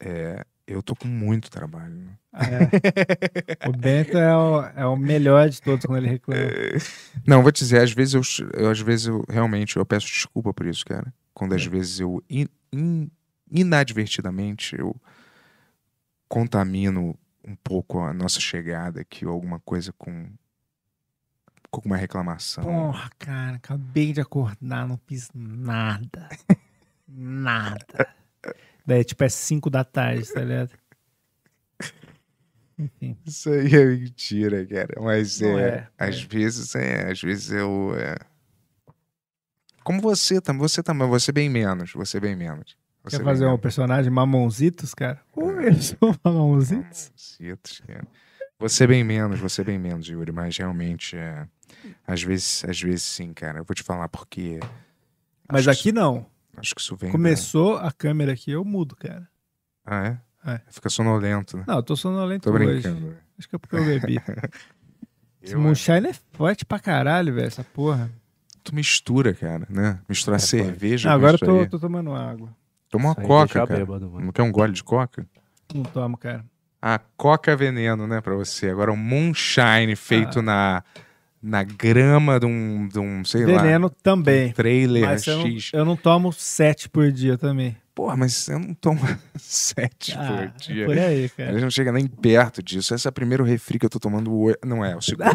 é. 0.00 0.44
Eu 0.66 0.82
tô 0.82 0.94
com 0.96 1.08
muito 1.08 1.50
trabalho. 1.50 1.92
né? 1.92 2.12
É. 2.34 3.68
O 3.68 3.72
Bento 3.72 4.16
é 4.16 4.34
o, 4.34 4.62
é 4.76 4.86
o 4.86 4.96
melhor 4.96 5.48
de 5.50 5.60
todos 5.60 5.84
quando 5.84 5.98
ele 5.98 6.08
reclama. 6.08 6.40
Não, 7.26 7.42
vou 7.42 7.52
te 7.52 7.58
dizer, 7.58 7.82
às 7.82 7.92
vezes 7.92 8.14
eu, 8.14 8.22
eu- 8.54 8.70
às 8.70 8.80
vezes 8.80 9.06
eu 9.06 9.22
realmente 9.28 9.76
eu 9.76 9.84
peço 9.84 10.06
desculpa 10.06 10.54
por 10.54 10.64
isso, 10.66 10.84
cara. 10.86 11.12
Quando 11.34 11.52
É. 11.52 11.56
às 11.56 11.66
vezes 11.66 12.00
eu 12.00 12.22
in- 12.30 12.48
in- 12.72 13.10
inadvertidamente 13.50 14.74
eu 14.78 14.96
contamino 16.28 17.14
um 17.46 17.56
pouco 17.56 17.98
a 18.00 18.12
nossa 18.14 18.40
chegada 18.40 19.00
aqui 19.00 19.26
ou 19.26 19.32
alguma 19.32 19.60
coisa 19.60 19.92
com 19.98 20.26
com 21.72 21.78
alguma 21.78 21.96
reclamação. 21.96 22.62
Porra, 22.62 23.10
cara, 23.18 23.56
acabei 23.56 24.12
de 24.12 24.20
acordar, 24.20 24.86
não 24.86 25.00
fiz 25.06 25.30
nada. 25.34 26.28
nada. 27.08 28.14
Daí, 28.86 29.02
tipo, 29.02 29.24
é 29.24 29.28
5 29.28 29.70
da 29.70 29.82
tarde, 29.82 30.30
tá 30.30 30.40
ligado? 30.40 30.70
Enfim. 32.78 33.16
Isso 33.24 33.48
aí 33.48 33.74
é 33.74 33.84
mentira, 33.86 34.66
cara. 34.66 35.00
Mas 35.00 35.40
é, 35.40 35.68
é, 35.68 35.88
às 35.98 36.16
é. 36.16 36.26
vezes 36.26 36.74
é, 36.74 37.10
às 37.10 37.20
vezes 37.20 37.50
eu 37.50 37.94
é... 37.96 38.16
como 39.82 40.00
você 40.00 40.40
também, 40.40 40.60
você 40.60 40.82
também, 40.82 41.08
você 41.08 41.32
bem 41.32 41.48
menos, 41.48 41.92
você 41.92 42.20
bem 42.20 42.36
menos. 42.36 42.76
Você 43.04 43.16
Quer 43.16 43.18
bem 43.18 43.32
fazer 43.32 43.44
um 43.44 43.48
menos. 43.48 43.62
personagem 43.62 44.12
Mamonzitos, 44.12 44.94
cara? 44.94 45.20
Oi, 45.34 45.68
eu 45.68 45.74
sou 45.80 46.14
Mamonzitos. 46.22 47.12
Citos, 47.16 47.80
cara. 47.86 48.06
Você 48.62 48.86
bem 48.86 49.02
menos, 49.02 49.40
você 49.40 49.64
bem 49.64 49.76
menos, 49.78 50.06
Yuri, 50.08 50.30
mas 50.30 50.56
realmente 50.56 51.16
é. 51.16 51.46
Às 52.06 52.22
vezes, 52.22 52.64
às 52.64 52.80
vezes 52.80 53.02
sim, 53.02 53.32
cara. 53.32 53.58
Eu 53.58 53.64
vou 53.64 53.74
te 53.74 53.82
falar 53.82 54.08
porque. 54.08 54.60
Mas 55.50 55.66
aqui 55.66 55.90
não. 55.90 56.18
isso- 56.18 56.26
Acho 56.58 56.74
que 56.76 56.80
isso 56.80 56.96
vem. 56.96 57.10
Começou 57.10 57.76
a 57.78 57.90
câmera 57.90 58.32
aqui, 58.32 58.52
eu 58.52 58.64
mudo, 58.64 58.94
cara. 58.94 59.28
Ah, 59.84 60.06
é? 60.44 60.52
É. 60.52 60.60
Fica 60.70 60.88
sonolento, 60.88 61.56
né? 61.56 61.64
Não, 61.66 61.76
eu 61.76 61.82
tô 61.82 61.96
sonolento 61.96 62.48
Tô 62.48 62.54
hoje. 62.56 62.64
brincando. 62.66 63.16
Acho 63.38 63.48
que 63.48 63.56
é 63.56 63.58
porque 63.58 63.74
eu 63.76 63.84
bebi. 63.84 64.18
Esse 65.42 65.54
Eu, 65.54 65.60
moonshine 65.60 66.06
é 66.08 66.14
forte 66.32 66.64
pra 66.64 66.78
caralho, 66.78 67.34
velho, 67.34 67.48
essa 67.48 67.64
porra. 67.64 68.10
Tu 68.62 68.72
mistura, 68.72 69.34
cara, 69.34 69.66
né? 69.68 69.98
Misturar 70.08 70.38
cerveja. 70.38 71.08
Não, 71.08 71.16
agora 71.16 71.34
eu 71.34 71.38
tô, 71.38 71.66
tô 71.66 71.78
tomando 71.80 72.14
água. 72.14 72.54
Toma 72.88 73.06
uma 73.08 73.14
coca, 73.16 73.66
cara. 73.66 73.80
bêbado. 73.80 74.08
Não 74.20 74.30
quer 74.30 74.42
um 74.42 74.52
gole 74.52 74.72
de 74.72 74.84
coca? 74.84 75.26
Não 75.74 75.82
tomo, 75.82 76.16
cara. 76.16 76.44
Ah, 76.84 77.00
coca 77.16 77.54
veneno, 77.56 78.06
né, 78.08 78.20
pra 78.20 78.34
você. 78.34 78.68
Agora 78.68 78.90
um 78.92 78.96
moonshine 78.96 79.94
feito 79.94 80.40
Ah. 80.40 80.42
na, 80.42 80.84
na 81.40 81.62
grama 81.62 82.40
de 82.40 82.46
um, 82.46 82.88
de 82.88 82.98
um 82.98 83.24
sei 83.24 83.46
lá. 83.46 83.62
Veneno 83.62 83.88
também. 83.88 84.48
um 84.50 84.52
trailer 84.52 85.04
Mas 85.04 85.26
eu 85.26 85.38
não, 85.38 85.46
X. 85.46 85.70
eu 85.72 85.84
não 85.84 85.96
tomo 85.96 86.32
sete 86.32 86.88
por 86.88 87.10
dia 87.12 87.38
também. 87.38 87.76
Porra, 87.94 88.16
mas 88.16 88.48
eu 88.48 88.58
não 88.58 88.74
tomo 88.74 89.00
sete 89.38 90.14
Ah, 90.18 90.26
por 90.26 90.38
é 90.38 90.52
dia. 90.58 90.86
por 90.86 90.98
aí, 90.98 91.28
cara. 91.28 91.50
A 91.50 91.52
gente 91.52 91.62
não 91.62 91.70
chega 91.70 91.92
nem 91.92 92.06
perto 92.06 92.62
disso. 92.62 92.94
Esse 92.94 93.06
é 93.06 93.10
o 93.10 93.12
primeiro 93.12 93.44
refri 93.44 93.78
que 93.78 93.86
eu 93.86 93.90
tô 93.90 94.00
tomando 94.00 94.34
hoje. 94.34 94.56
Não 94.64 94.84
é, 94.84 94.92
é 94.92 94.96
o 94.96 95.00
segundo. 95.02 95.30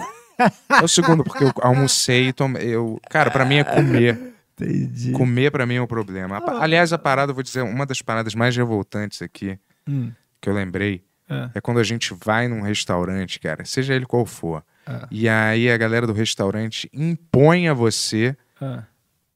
é 0.70 0.84
o 0.84 0.88
segundo, 0.88 1.24
porque 1.24 1.44
eu 1.46 1.52
almocei 1.62 2.28
e 2.30 2.34
tomei. 2.34 2.68
Eu... 2.68 3.00
Cara, 3.10 3.32
pra 3.32 3.46
mim 3.46 3.56
é 3.56 3.64
comer. 3.64 4.34
Entendi. 4.60 5.12
Comer 5.12 5.52
pra 5.52 5.66
mim 5.68 5.76
é 5.76 5.82
o 5.82 5.88
problema. 5.88 6.38
A 6.38 6.42
pa- 6.42 6.60
Aliás, 6.64 6.92
a 6.92 6.98
parada, 6.98 7.30
eu 7.30 7.34
vou 7.36 7.44
dizer, 7.44 7.62
uma 7.62 7.86
das 7.86 8.02
paradas 8.02 8.34
mais 8.34 8.58
revoltantes 8.58 9.22
aqui, 9.22 9.58
Hum. 9.88 10.12
que 10.42 10.50
eu 10.50 10.54
lembrei, 10.54 11.04
Ah. 11.30 11.50
é 11.54 11.60
quando 11.62 11.80
a 11.80 11.84
gente 11.84 12.14
vai 12.24 12.48
num 12.48 12.62
restaurante, 12.62 13.40
cara, 13.40 13.66
seja 13.66 13.94
ele 13.94 14.06
qual 14.06 14.26
for, 14.26 14.64
Ah. 14.86 15.08
e 15.12 15.28
aí 15.28 15.70
a 15.70 15.76
galera 15.78 16.08
do 16.08 16.14
restaurante 16.14 16.90
impõe 16.94 17.68
a 17.68 17.74
você 17.74 18.36
Ah. 18.62 18.84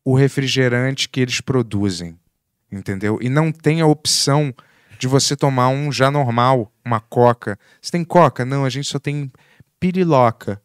o 0.05 0.15
refrigerante 0.15 1.09
que 1.09 1.19
eles 1.19 1.41
produzem, 1.41 2.17
entendeu? 2.71 3.19
E 3.21 3.27
não 3.29 3.51
tem 3.51 3.81
a 3.81 3.85
opção 3.87 4.53
de 4.97 5.07
você 5.07 5.35
tomar 5.35 5.67
um 5.69 5.91
já 5.91 6.09
normal, 6.11 6.71
uma 6.85 6.99
coca. 6.99 7.57
Você 7.81 7.91
tem 7.91 8.03
coca? 8.05 8.45
Não, 8.45 8.63
a 8.63 8.69
gente 8.69 8.87
só 8.87 8.97
tem 8.99 9.31
piriloca, 9.79 10.61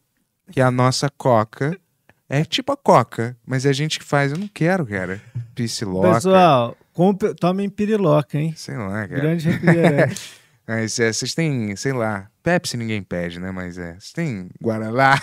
que 0.53 0.61
é 0.61 0.63
a 0.65 0.71
nossa 0.71 1.09
coca. 1.11 1.77
É 2.29 2.45
tipo 2.45 2.71
a 2.73 2.77
coca, 2.77 3.37
mas 3.47 3.65
é 3.65 3.71
a 3.71 3.73
gente 3.73 3.99
que 3.99 4.05
faz. 4.05 4.33
Eu 4.33 4.39
não 4.39 4.49
quero, 4.49 4.85
cara. 4.87 5.21
Pisciloca. 5.55 6.15
Pessoal, 6.15 6.77
compre, 6.93 7.35
tomem 7.35 7.69
piriloca, 7.71 8.37
hein? 8.39 8.53
Sei 8.57 8.77
lá, 8.77 9.09
cara. 9.09 9.21
Grande 9.21 9.49
refrigerante. 9.49 10.33
Mas 10.67 10.99
é, 10.99 11.12
vocês 11.12 11.35
têm, 11.35 11.77
sei 11.77 11.93
lá, 11.93 12.28
Pepsi 12.43 12.77
ninguém 12.77 13.03
pede, 13.03 13.39
né? 13.39 13.51
Mas 13.51 13.78
é, 13.78 13.93
vocês 13.93 14.12
têm 14.12 14.49
Guaraná. 14.61 15.20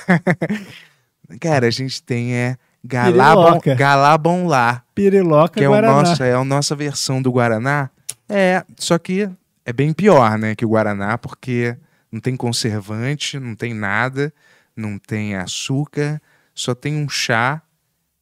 Cara, 1.40 1.68
a 1.68 1.72
gente 1.72 2.02
tem 2.02 2.34
é 2.34 2.58
Galabon. 2.84 3.60
Galabon 3.78 4.48
lá, 4.48 4.84
Piriloca 4.94 5.60
que 5.60 5.64
é 5.64 5.70
o 5.70 5.72
Guaraná. 5.72 6.04
nosso, 6.04 6.24
é 6.24 6.34
a 6.34 6.44
nossa 6.44 6.76
versão 6.76 7.22
do 7.22 7.32
Guaraná. 7.32 7.90
É, 8.28 8.64
só 8.78 8.98
que 8.98 9.30
é 9.66 9.74
bem 9.74 9.94
pior, 9.94 10.38
né, 10.38 10.56
que 10.56 10.66
o 10.66 10.70
Guaraná, 10.70 11.18
porque 11.18 11.78
não 12.12 12.20
tem 12.20 12.36
conservante, 12.36 13.40
não 13.40 13.56
tem 13.56 13.74
nada, 13.74 14.34
não 14.76 14.98
tem 14.98 15.36
açúcar, 15.36 16.22
só 16.54 16.76
tem 16.76 16.96
um 16.96 17.08
chá 17.08 17.62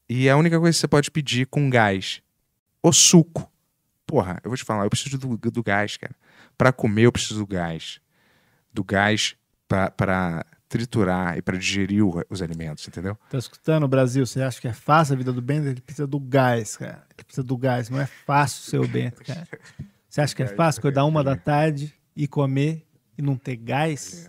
e 0.07 0.29
a 0.29 0.37
única 0.37 0.59
coisa 0.59 0.75
que 0.75 0.81
você 0.81 0.87
pode 0.87 1.11
pedir 1.11 1.47
com 1.47 1.69
gás. 1.69 2.21
O 2.83 2.91
suco. 2.91 3.49
Porra, 4.05 4.39
eu 4.43 4.49
vou 4.49 4.57
te 4.57 4.63
falar, 4.63 4.83
eu 4.83 4.89
preciso 4.89 5.17
do, 5.17 5.37
do 5.37 5.63
gás, 5.63 5.97
cara. 5.97 6.15
Pra 6.61 6.71
comer 6.71 7.07
eu 7.07 7.11
preciso 7.11 7.39
do 7.39 7.47
gás. 7.47 7.99
Do 8.71 8.83
gás 8.83 9.35
pra 9.67 10.45
triturar 10.69 11.35
e 11.35 11.41
pra 11.41 11.57
digerir 11.57 12.03
os 12.29 12.39
alimentos, 12.39 12.87
entendeu? 12.87 13.17
Tá 13.31 13.39
escutando, 13.39 13.87
Brasil? 13.87 14.23
Você 14.27 14.43
acha 14.43 14.61
que 14.61 14.67
é 14.67 14.73
fácil 14.73 15.15
a 15.15 15.17
vida 15.17 15.33
do 15.33 15.41
Bento? 15.41 15.67
Ele 15.67 15.81
precisa 15.81 16.05
do 16.05 16.19
gás, 16.19 16.77
cara. 16.77 17.03
Ele 17.17 17.23
precisa 17.23 17.41
do 17.41 17.57
gás. 17.57 17.89
Não 17.89 17.99
é 17.99 18.05
fácil 18.05 18.61
ser 18.61 18.77
o 18.77 18.87
Bento, 18.87 19.23
cara. 19.23 19.47
Você 20.07 20.21
acha 20.21 20.35
que 20.35 20.43
é 20.43 20.45
fácil 20.55 20.81
acordar 20.81 21.03
uma 21.05 21.23
da 21.23 21.35
tarde 21.35 21.95
e 22.15 22.27
comer 22.27 22.85
e 23.17 23.23
não 23.23 23.35
ter 23.35 23.55
gás? 23.55 24.27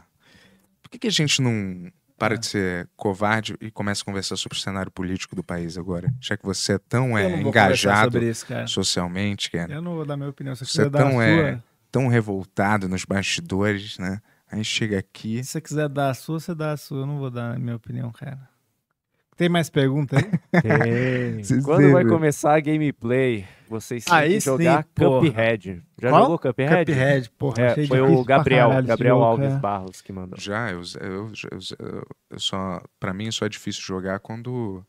Por 0.83 0.89
que, 0.89 1.01
que 1.01 1.09
a 1.09 1.13
gente 1.13 1.43
não 1.43 1.93
para 2.17 2.39
de 2.39 2.47
ser 2.47 2.89
covarde 2.97 3.59
e 3.61 3.71
começa 3.71 4.01
a 4.01 4.05
conversar 4.07 4.37
sobre 4.39 4.57
o 4.57 4.61
cenário 4.61 4.91
político 4.91 5.37
do 5.37 5.45
país 5.45 5.77
agora? 5.77 6.11
Já 6.19 6.35
que 6.39 6.47
você 6.47 6.77
é 6.77 6.79
tão 6.79 7.19
é, 7.19 7.43
engajado 7.43 8.25
isso, 8.25 8.47
cara. 8.47 8.67
socialmente, 8.67 9.51
cara. 9.51 9.75
Eu 9.75 9.83
não 9.83 9.97
vou 9.97 10.07
dar 10.07 10.17
minha 10.17 10.31
opinião. 10.31 10.57
Você 10.57 10.65
você 10.65 10.87
é 10.87 10.89
tão, 10.89 11.11
sua... 11.11 11.63
é, 11.93 11.99
tão 11.99 12.09
revoltado 12.09 12.89
nos 12.89 13.05
bastidores, 13.05 13.99
né? 13.99 14.21
A 14.51 14.57
gente 14.57 14.67
chega 14.67 14.99
aqui. 14.99 15.43
Se 15.45 15.51
você 15.53 15.61
quiser 15.61 15.89
dar 15.89 16.11
a 16.11 16.15
sua, 16.15 16.41
você 16.41 16.55
dá 16.55 16.73
a 16.73 16.77
sua. 16.77 17.01
Eu 17.01 17.07
não 17.07 17.19
vou 17.19 17.31
dar 17.31 17.55
a 17.55 17.59
minha 17.59 17.77
opinião, 17.77 18.11
cara. 18.13 18.51
Tem 19.35 19.49
mais 19.49 19.71
pergunta 19.71 20.17
aí? 20.19 20.31
Tem. 20.63 21.63
Quando 21.63 21.91
vai 21.91 22.05
começar 22.05 22.55
a 22.55 22.61
gameplay, 22.61 23.47
vocês 23.69 24.05
têm 24.05 24.15
Aí 24.15 24.35
que 24.35 24.41
sim, 24.43 24.45
jogar 24.51 24.85
porra. 24.95 25.27
Cuphead. 25.27 25.83
Já 26.01 26.11
Qual? 26.11 26.23
jogou 26.23 26.39
Cuphead? 26.39 26.93
Cuphead, 26.93 27.31
porra, 27.31 27.63
É, 27.63 27.87
foi 27.87 28.01
o 28.03 28.23
Gabriel, 28.25 28.69
Gabriel 28.85 29.15
jogo, 29.17 29.25
Alves 29.25 29.49
cara. 29.49 29.59
Barros 29.61 30.03
que 30.03 30.13
mandou. 30.13 30.39
Já, 30.39 30.71
eu, 30.71 30.83
eu, 31.01 31.33
eu, 31.51 31.59
eu- 31.79 32.07
eu 32.31 32.39
só. 32.39 32.83
Pra 33.01 33.15
mim, 33.15 33.31
só 33.31 33.47
é 33.47 33.49
difícil 33.49 33.83
jogar 33.83 34.21
quando 34.21 34.85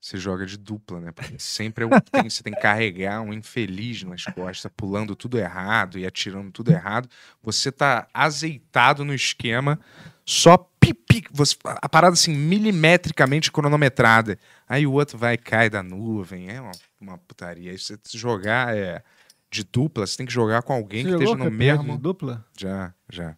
você 0.00 0.16
joga 0.16 0.46
de 0.46 0.56
dupla, 0.56 1.00
né? 1.00 1.12
Porque 1.12 1.38
sempre 1.38 1.84
é 1.84 2.00
tem, 2.00 2.30
você 2.30 2.42
tem 2.42 2.52
que 2.52 2.60
carregar 2.60 3.20
um 3.20 3.32
infeliz 3.32 4.04
nas 4.04 4.24
costas, 4.24 4.70
pulando 4.76 5.16
tudo 5.16 5.38
errado 5.38 5.98
e 5.98 6.06
atirando 6.06 6.52
tudo 6.52 6.70
errado. 6.70 7.08
Você 7.42 7.72
tá 7.72 8.06
azeitado 8.14 9.04
no 9.04 9.12
esquema, 9.12 9.78
só 10.24 10.56
pipi. 10.56 11.24
Você, 11.32 11.56
a 11.64 11.88
parada 11.88 12.12
assim, 12.14 12.34
milimetricamente 12.34 13.50
cronometrada. 13.50 14.38
Aí 14.68 14.86
o 14.86 14.92
outro 14.92 15.18
vai 15.18 15.34
e 15.34 15.38
cai 15.38 15.68
da 15.68 15.82
nuvem. 15.82 16.48
É 16.48 16.60
uma, 16.60 16.72
uma 17.00 17.18
putaria. 17.18 17.72
Aí 17.72 17.78
você 17.78 17.98
jogar 18.14 18.76
é. 18.76 19.02
de 19.50 19.64
dupla, 19.64 20.06
você 20.06 20.16
tem 20.16 20.26
que 20.26 20.32
jogar 20.32 20.62
com 20.62 20.72
alguém 20.72 21.02
Você 21.02 21.08
que 21.08 21.14
esteja 21.14 21.36
no 21.36 21.50
mesmo. 21.50 21.96
de 21.96 22.02
dupla? 22.02 22.46
Já, 22.56 22.94
já. 23.10 23.36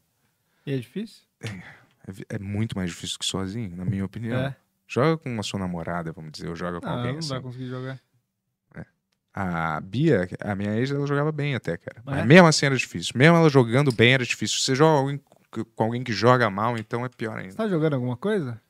E 0.66 0.74
é 0.74 0.76
difícil? 0.76 1.22
É, 1.42 2.12
vi- 2.12 2.26
é 2.28 2.38
muito 2.38 2.76
mais 2.76 2.90
difícil 2.90 3.18
que 3.18 3.24
sozinho, 3.24 3.74
na 3.76 3.84
minha 3.84 4.04
opinião. 4.04 4.38
É. 4.38 4.56
Joga 4.92 5.16
com 5.18 5.38
a 5.38 5.42
sua 5.44 5.60
namorada, 5.60 6.10
vamos 6.12 6.32
dizer, 6.32 6.48
ou 6.48 6.56
joga 6.56 6.80
com 6.80 6.86
Não, 6.86 6.94
alguém 6.96 7.12
não 7.12 7.18
assim. 7.20 7.28
vai 7.28 7.40
conseguir 7.40 7.68
jogar. 7.68 8.00
A 9.32 9.80
Bia, 9.80 10.28
a 10.40 10.56
minha 10.56 10.74
ex, 10.76 10.90
ela 10.90 11.06
jogava 11.06 11.30
bem 11.30 11.54
até, 11.54 11.76
cara. 11.76 12.02
Mas 12.04 12.18
É? 12.18 12.24
mesmo 12.24 12.48
assim 12.48 12.66
era 12.66 12.76
difícil. 12.76 13.12
Mesmo 13.14 13.36
ela 13.36 13.48
jogando 13.48 13.92
bem 13.92 14.14
era 14.14 14.24
difícil. 14.24 14.58
Você 14.58 14.74
joga 14.74 15.20
com 15.76 15.84
alguém 15.84 16.02
que 16.02 16.12
joga 16.12 16.50
mal, 16.50 16.76
então 16.76 17.04
é 17.04 17.08
pior 17.08 17.38
ainda. 17.38 17.52
Você 17.52 17.56
tá 17.56 17.68
jogando 17.68 17.94
alguma 17.94 18.16
coisa? 18.16 18.60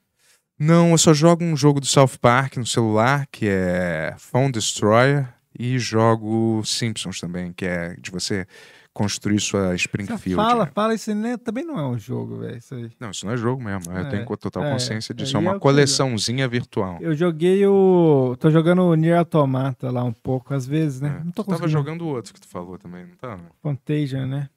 Não, 0.58 0.90
eu 0.90 0.98
só 0.98 1.14
jogo 1.14 1.42
um 1.42 1.56
jogo 1.56 1.80
do 1.80 1.86
South 1.86 2.18
Park 2.20 2.58
no 2.58 2.66
celular, 2.66 3.26
que 3.32 3.48
é 3.48 4.14
Phone 4.18 4.52
Destroyer, 4.52 5.32
e 5.58 5.78
jogo 5.78 6.62
Simpsons 6.66 7.18
também, 7.18 7.54
que 7.54 7.64
é 7.64 7.94
de 7.94 8.10
você 8.10 8.46
construir 8.92 9.40
sua 9.40 9.74
Springfield. 9.76 10.34
fala, 10.34 10.64
né? 10.66 10.70
fala, 10.74 10.94
isso 10.94 11.14
nem- 11.14 11.38
também 11.38 11.64
não 11.64 11.78
é 11.78 11.86
um 11.86 11.98
jogo, 11.98 12.38
velho. 12.38 12.58
Isso 12.58 12.74
aí. 12.74 12.90
Não, 12.98 13.10
isso 13.10 13.24
não 13.24 13.32
é 13.32 13.36
jogo 13.36 13.62
mesmo. 13.62 13.92
Eu 13.92 13.98
É, 13.98 14.04
tenho 14.10 14.36
total 14.36 14.64
é, 14.64 14.72
consciência 14.72 15.14
disso. 15.14 15.36
É 15.36 15.38
é 15.38 15.40
uma 15.42 15.54
que 15.54 15.60
coleçãozinha 15.60 16.46
virtual. 16.48 16.98
Eu 17.00 17.14
joguei 17.14 17.64
o. 17.66 18.36
tô 18.38 18.50
jogando 18.50 18.82
o 18.82 18.94
Nier 18.94 19.18
Automata 19.18 19.90
lá 19.90 20.02
um 20.04 20.12
pouco, 20.12 20.52
às 20.54 20.66
vezes, 20.66 21.00
né? 21.00 21.22
Não 21.24 21.30
tô 21.32 21.42
Tu 21.42 21.46
tava 21.46 21.58
conseguindo. 21.60 21.70
jogando 21.78 22.02
o 22.02 22.08
outro 22.08 22.34
que 22.34 22.40
tu 22.40 22.48
falou 22.48 22.76
também, 22.78 23.06
não 23.06 23.16
tava? 23.16 23.42
Plantation, 23.62 24.26
né? 24.26 24.50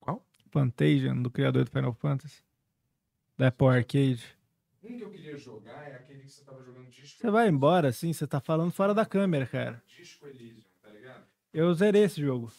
Qual? 0.00 0.24
Plantation, 0.50 1.20
do 1.22 1.30
criador 1.30 1.64
do 1.64 1.70
Final 1.70 1.92
Fantasy. 1.94 2.42
Da 3.36 3.48
Apple 3.48 3.66
Arcade. 3.68 4.22
Um 4.82 4.96
que 4.96 5.02
eu 5.02 5.10
queria 5.10 5.36
jogar 5.36 5.88
é 5.88 5.96
aquele 5.96 6.20
que 6.20 6.30
você 6.30 6.44
tava 6.44 6.62
jogando 6.64 6.88
disco. 6.90 7.18
Você 7.20 7.30
vai 7.30 7.48
embora, 7.48 7.88
assim, 7.88 8.12
você 8.12 8.26
tá 8.26 8.40
falando 8.40 8.70
fora 8.70 8.94
da 8.94 9.04
câmera, 9.04 9.46
cara. 9.46 9.82
Disco 9.98 10.26
Elysium, 10.26 10.62
tá 10.82 10.90
ligado? 10.90 11.22
Eu 11.52 11.72
zerei 11.74 12.04
esse 12.04 12.20
jogo. 12.20 12.52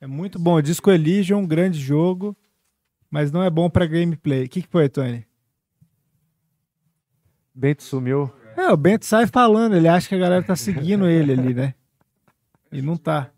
É 0.00 0.06
muito 0.06 0.38
bom. 0.38 0.60
Disco 0.60 0.90
Elysium, 0.90 1.40
um 1.40 1.46
grande 1.46 1.78
jogo, 1.78 2.36
mas 3.10 3.30
não 3.30 3.42
é 3.42 3.50
bom 3.50 3.68
pra 3.68 3.86
gameplay. 3.86 4.44
O 4.44 4.48
que, 4.48 4.62
que 4.62 4.68
foi, 4.68 4.88
Tony? 4.88 5.26
Bento 7.54 7.82
sumiu. 7.82 8.32
É, 8.56 8.70
o 8.70 8.76
Bento 8.76 9.04
sai 9.04 9.26
falando, 9.26 9.76
ele 9.76 9.88
acha 9.88 10.08
que 10.08 10.14
a 10.14 10.18
galera 10.18 10.42
tá 10.42 10.56
seguindo 10.56 11.06
ele 11.06 11.32
ali, 11.32 11.54
né? 11.54 11.74
E 12.72 12.80
não 12.80 12.96
tá. 12.96 13.30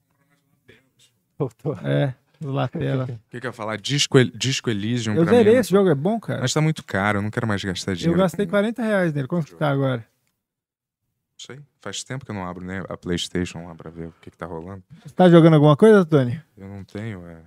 Voltou. 1.39 1.75
É, 1.83 2.15
do 2.41 2.53
Latela. 2.53 3.05
O 3.27 3.31
que, 3.33 3.41
que 3.41 3.47
eu 3.47 3.49
ia 3.49 3.53
falar? 3.53 3.77
Disco, 3.79 4.19
El- 4.19 4.31
Disco 4.31 4.69
Elysium 4.71 5.15
Eu 5.15 5.25
zerei 5.25 5.57
é 5.57 5.59
esse 5.59 5.71
jogo, 5.71 5.89
é 5.89 5.95
bom, 5.95 6.21
cara. 6.21 6.41
Mas 6.43 6.53
tá 6.53 6.61
muito 6.61 6.85
caro, 6.85 7.19
eu 7.19 7.23
não 7.23 7.31
quero 7.31 7.47
mais 7.47 7.65
gastar 7.65 7.93
Eu 7.93 7.97
dinheiro. 7.97 8.19
gastei 8.19 8.47
40 8.47 8.83
reais 8.83 9.13
nele. 9.13 9.27
Quanto 9.27 9.47
que 9.47 9.55
tá 9.55 9.71
agora? 9.71 9.99
Não 9.99 11.39
sei. 11.39 11.59
Faz 11.83 12.05
tempo 12.05 12.25
que 12.25 12.31
eu 12.31 12.35
não 12.35 12.47
abro 12.47 12.65
né, 12.65 12.85
a 12.89 12.97
PlayStation 12.97 13.67
lá 13.67 13.75
pra 13.75 13.91
ver 13.91 14.07
o 14.07 14.15
que, 14.21 14.31
que 14.31 14.39
tá 14.39 14.47
rolando. 14.47 14.85
Você 15.05 15.13
tá 15.13 15.29
jogando 15.29 15.55
alguma 15.55 15.77
coisa, 15.77 16.05
Tony? 16.05 16.41
Eu 16.57 16.69
não 16.69 16.85
tenho, 16.85 17.27
é. 17.27 17.39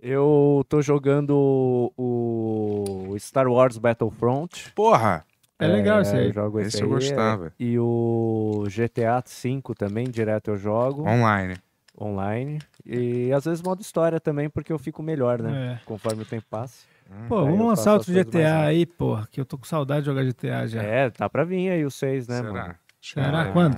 Eu 0.00 0.66
tô 0.68 0.82
jogando 0.82 1.92
o 1.96 3.14
Star 3.20 3.46
Wars 3.46 3.78
Battlefront. 3.78 4.72
Porra! 4.72 5.24
É 5.60 5.68
legal 5.68 6.00
esse 6.00 6.16
aí. 6.16 6.26
eu 6.26 6.32
jogo 6.32 6.58
esse, 6.58 6.68
Esse 6.70 6.82
eu 6.82 6.88
aí, 6.88 6.92
gostava. 6.92 7.52
E 7.56 7.78
o 7.78 8.64
GTA 8.66 9.22
V 9.24 9.62
também, 9.78 10.10
direto 10.10 10.50
eu 10.50 10.56
jogo. 10.56 11.08
Online. 11.08 11.54
Online. 11.98 12.58
E 12.84 13.32
às 13.32 13.44
vezes 13.44 13.62
modo 13.62 13.80
história 13.80 14.18
também, 14.18 14.50
porque 14.50 14.72
eu 14.72 14.78
fico 14.78 15.04
melhor, 15.04 15.40
né? 15.40 15.80
É. 15.80 15.84
Conforme 15.86 16.24
o 16.24 16.26
tempo 16.26 16.46
passa. 16.50 16.84
Pô, 17.28 17.44
Aí 17.44 17.52
vamos 17.52 17.66
lançar 17.68 17.92
outro 17.94 18.12
GTA 18.12 18.64
aí, 18.64 18.84
porra, 18.86 19.28
que 19.30 19.40
eu 19.40 19.44
tô 19.44 19.56
com 19.56 19.64
saudade 19.64 20.00
de 20.00 20.06
jogar 20.06 20.24
GTA 20.24 20.66
já. 20.66 20.82
É, 20.82 21.10
tá 21.10 21.28
pra 21.28 21.44
vir 21.44 21.70
aí 21.70 21.84
o 21.84 21.90
6, 21.92 22.26
né, 22.26 22.38
Será? 22.38 22.52
mano? 22.52 22.74
Será? 23.12 23.44
vai. 23.44 23.52
Quando? 23.52 23.76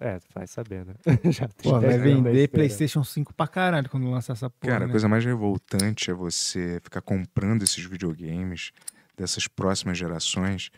É, 0.00 0.18
vai 0.34 0.46
saber, 0.46 0.84
né? 0.84 0.94
Já 1.30 1.48
Pô, 1.62 1.80
vai 1.80 1.98
vender. 1.98 2.48
PlayStation 2.48 3.04
5 3.04 3.32
pra 3.34 3.46
caralho 3.46 3.88
quando 3.88 4.10
lançar 4.10 4.32
essa 4.32 4.50
porra. 4.50 4.72
Cara, 4.72 4.84
a 4.84 4.86
né? 4.88 4.92
coisa 4.92 5.08
mais 5.08 5.24
revoltante 5.24 6.10
é 6.10 6.14
você 6.14 6.80
ficar 6.82 7.00
comprando 7.00 7.62
esses 7.62 7.84
videogames 7.84 8.72
dessas 9.16 9.46
próximas 9.46 9.96
gerações, 9.96 10.70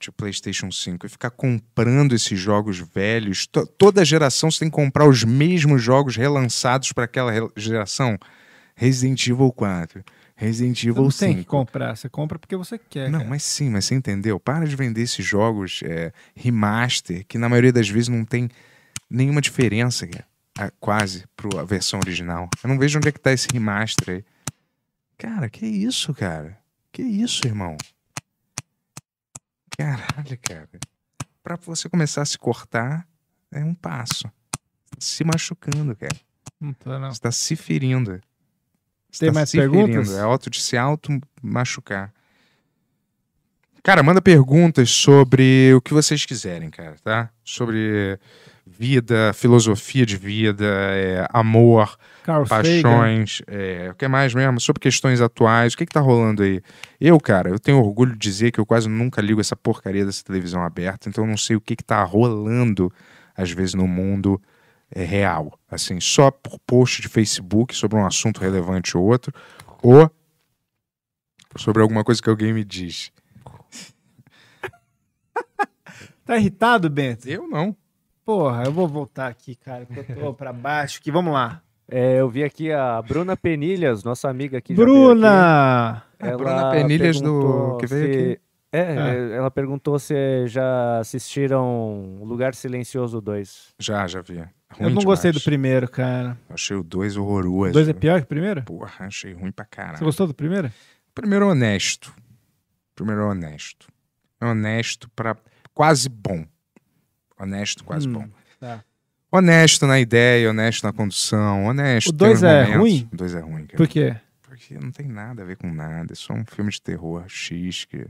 tipo 0.00 0.16
PlayStation 0.16 0.70
5, 0.70 1.06
e 1.06 1.08
ficar 1.08 1.30
comprando 1.30 2.14
esses 2.14 2.38
jogos 2.38 2.78
velhos. 2.78 3.46
To- 3.46 3.66
toda 3.66 4.04
geração 4.04 4.50
você 4.50 4.60
tem 4.60 4.70
que 4.70 4.74
comprar 4.76 5.06
os 5.08 5.22
mesmos 5.24 5.82
jogos 5.82 6.16
relançados 6.16 6.92
para 6.92 7.04
aquela 7.04 7.30
re- 7.30 7.50
geração. 7.56 8.18
Resident 8.76 9.24
Evil 9.28 9.52
4, 9.52 10.02
Resident 10.36 10.76
Você 10.78 10.88
Evil 10.88 11.02
não 11.04 11.10
5. 11.10 11.32
tem 11.32 11.36
que 11.42 11.44
comprar, 11.48 11.96
você 11.96 12.08
compra 12.08 12.38
porque 12.38 12.56
você 12.56 12.76
quer. 12.76 13.08
Não, 13.08 13.20
cara. 13.20 13.30
mas 13.30 13.42
sim, 13.44 13.70
mas 13.70 13.84
você 13.84 13.94
entendeu? 13.94 14.40
Para 14.40 14.66
de 14.66 14.74
vender 14.74 15.02
esses 15.02 15.24
jogos 15.24 15.80
é, 15.84 16.12
remaster, 16.34 17.24
que 17.26 17.38
na 17.38 17.48
maioria 17.48 17.72
das 17.72 17.88
vezes 17.88 18.08
não 18.08 18.24
tem 18.24 18.48
nenhuma 19.08 19.40
diferença, 19.40 20.06
cara, 20.06 20.72
quase, 20.80 21.24
para 21.36 21.60
a 21.60 21.64
versão 21.64 22.00
original. 22.00 22.48
Eu 22.62 22.68
não 22.68 22.78
vejo 22.78 22.98
onde 22.98 23.08
é 23.08 23.12
que 23.12 23.20
tá 23.20 23.32
esse 23.32 23.46
remaster 23.52 24.16
aí. 24.16 24.24
Cara, 25.16 25.48
que 25.48 25.64
isso, 25.64 26.12
cara? 26.12 26.58
Que 26.90 27.02
isso, 27.02 27.46
irmão? 27.46 27.76
Caralho, 29.76 30.38
cara. 30.42 30.68
Pra 31.42 31.56
você 31.56 31.88
começar 31.88 32.22
a 32.22 32.26
se 32.26 32.38
cortar, 32.38 33.06
é 33.52 33.62
um 33.62 33.74
passo. 33.74 34.30
Se 34.98 35.24
machucando, 35.24 35.94
cara. 35.94 36.16
Não 36.60 36.72
tô, 36.72 36.98
não. 36.98 37.12
Você 37.12 37.20
tá 37.20 37.30
se 37.32 37.54
ferindo. 37.56 38.20
Tem 39.18 39.28
tá 39.28 39.34
mais 39.34 39.50
perguntas? 39.50 40.16
É 40.16 40.20
auto 40.20 40.50
de 40.50 40.60
se 40.60 40.76
auto 40.76 41.20
machucar. 41.42 42.12
Cara, 43.82 44.02
manda 44.02 44.22
perguntas 44.22 44.90
sobre 44.90 45.74
o 45.74 45.80
que 45.80 45.92
vocês 45.92 46.24
quiserem, 46.24 46.70
cara, 46.70 46.96
tá? 47.04 47.28
Sobre 47.44 48.18
vida, 48.66 49.32
filosofia 49.34 50.06
de 50.06 50.16
vida, 50.16 50.64
é, 50.64 51.26
amor, 51.30 51.98
Carl 52.22 52.46
paixões, 52.46 53.42
é, 53.46 53.90
o 53.90 53.94
que 53.94 54.08
mais 54.08 54.32
mesmo? 54.32 54.58
Sobre 54.58 54.80
questões 54.80 55.20
atuais, 55.20 55.74
o 55.74 55.76
que 55.76 55.84
que 55.84 55.92
tá 55.92 56.00
rolando 56.00 56.42
aí? 56.42 56.62
Eu, 56.98 57.20
cara, 57.20 57.50
eu 57.50 57.58
tenho 57.58 57.78
orgulho 57.78 58.12
de 58.12 58.18
dizer 58.18 58.52
que 58.52 58.58
eu 58.58 58.64
quase 58.64 58.88
nunca 58.88 59.20
ligo 59.20 59.40
essa 59.40 59.54
porcaria 59.54 60.06
dessa 60.06 60.24
televisão 60.24 60.62
aberta, 60.62 61.10
então 61.10 61.24
eu 61.24 61.28
não 61.28 61.36
sei 61.36 61.54
o 61.54 61.60
que 61.60 61.76
que 61.76 61.84
tá 61.84 62.02
rolando, 62.02 62.90
às 63.36 63.50
vezes, 63.50 63.74
no 63.74 63.86
mundo 63.86 64.40
real. 65.02 65.58
Assim, 65.70 65.98
só 66.00 66.30
por 66.30 66.58
post 66.66 67.02
de 67.02 67.08
Facebook 67.08 67.74
sobre 67.74 67.96
um 67.98 68.06
assunto 68.06 68.40
relevante 68.40 68.96
ou 68.96 69.04
outro, 69.04 69.32
ou 69.82 70.10
sobre 71.56 71.82
alguma 71.82 72.04
coisa 72.04 72.20
que 72.22 72.28
alguém 72.30 72.52
me 72.52 72.64
diz. 72.64 73.10
Tá 76.24 76.36
irritado, 76.38 76.88
Bento? 76.88 77.28
Eu 77.28 77.46
não. 77.46 77.76
Porra, 78.24 78.64
eu 78.64 78.72
vou 78.72 78.88
voltar 78.88 79.26
aqui, 79.28 79.54
cara, 79.54 79.84
que 79.84 79.98
eu 79.98 80.04
tô 80.16 80.32
pra 80.34 80.52
baixo 80.52 80.98
aqui. 80.98 81.10
Vamos 81.10 81.32
lá. 81.34 81.60
É, 81.86 82.18
eu 82.18 82.30
vi 82.30 82.42
aqui 82.42 82.72
a 82.72 83.02
Bruna 83.02 83.36
Penilhas, 83.36 84.02
nossa 84.02 84.30
amiga 84.30 84.56
aqui. 84.56 84.72
Bruna! 84.72 85.90
aqui. 85.98 86.04
A 86.20 86.26
Ela 86.28 86.38
Bruna 86.38 86.70
Penilhas 86.70 87.20
do- 87.20 87.76
que 87.78 87.86
veio 87.86 88.04
se- 88.14 88.20
aqui. 88.32 88.40
É, 88.72 88.80
Ah. 88.98 89.14
é, 89.14 89.36
ela 89.36 89.50
perguntou 89.50 89.98
se 89.98 90.46
já 90.46 90.98
assistiram 90.98 92.20
Lugar 92.24 92.54
Silencioso 92.54 93.20
2. 93.20 93.74
Já, 93.78 94.06
já 94.06 94.22
vi. 94.22 94.42
Eu 94.78 94.84
Ruim 94.86 94.94
não 94.94 95.02
gostei 95.02 95.30
do 95.30 95.34
demais. 95.34 95.44
primeiro, 95.44 95.88
cara. 95.88 96.36
Achei 96.50 96.76
o 96.76 96.82
2 96.82 97.16
horroroso. 97.16 97.70
O 97.70 97.72
dois 97.72 97.88
é 97.88 97.92
pior 97.92 98.18
que 98.20 98.24
o 98.24 98.28
primeiro? 98.28 98.62
Porra, 98.64 99.06
achei 99.06 99.32
ruim 99.32 99.52
pra 99.52 99.64
caralho. 99.64 99.98
Você 99.98 100.04
gostou 100.04 100.26
do 100.26 100.34
primeiro? 100.34 100.70
Primeiro 101.14 101.48
honesto. 101.48 102.14
Primeiro 102.94 103.26
honesto. 103.28 103.86
Honesto 104.42 105.08
pra 105.16 105.36
quase 105.72 106.08
bom. 106.08 106.44
Honesto, 107.38 107.84
quase 107.84 108.08
Hum, 108.08 108.12
bom. 108.12 108.28
Tá. 108.60 108.84
Honesto 109.30 109.86
na 109.86 109.98
ideia, 109.98 110.48
honesto 110.50 110.84
na 110.84 110.92
condução, 110.92 111.64
honesto. 111.64 112.08
O 112.08 112.12
dois 112.12 112.40
tem 112.40 112.48
é 112.48 112.52
momentos- 112.62 112.80
ruim? 112.80 113.08
O 113.12 113.16
2 113.16 113.34
é 113.34 113.40
ruim, 113.40 113.66
cara. 113.66 113.76
Por 113.76 113.88
quê? 113.88 114.16
Porque 114.42 114.74
não 114.78 114.90
tem 114.92 115.08
nada 115.08 115.42
a 115.42 115.44
ver 115.44 115.56
com 115.56 115.72
nada. 115.72 116.12
É 116.12 116.14
só 116.14 116.32
um 116.32 116.44
filme 116.44 116.70
de 116.70 116.80
terror 116.80 117.24
X 117.28 117.84
que. 117.84 118.06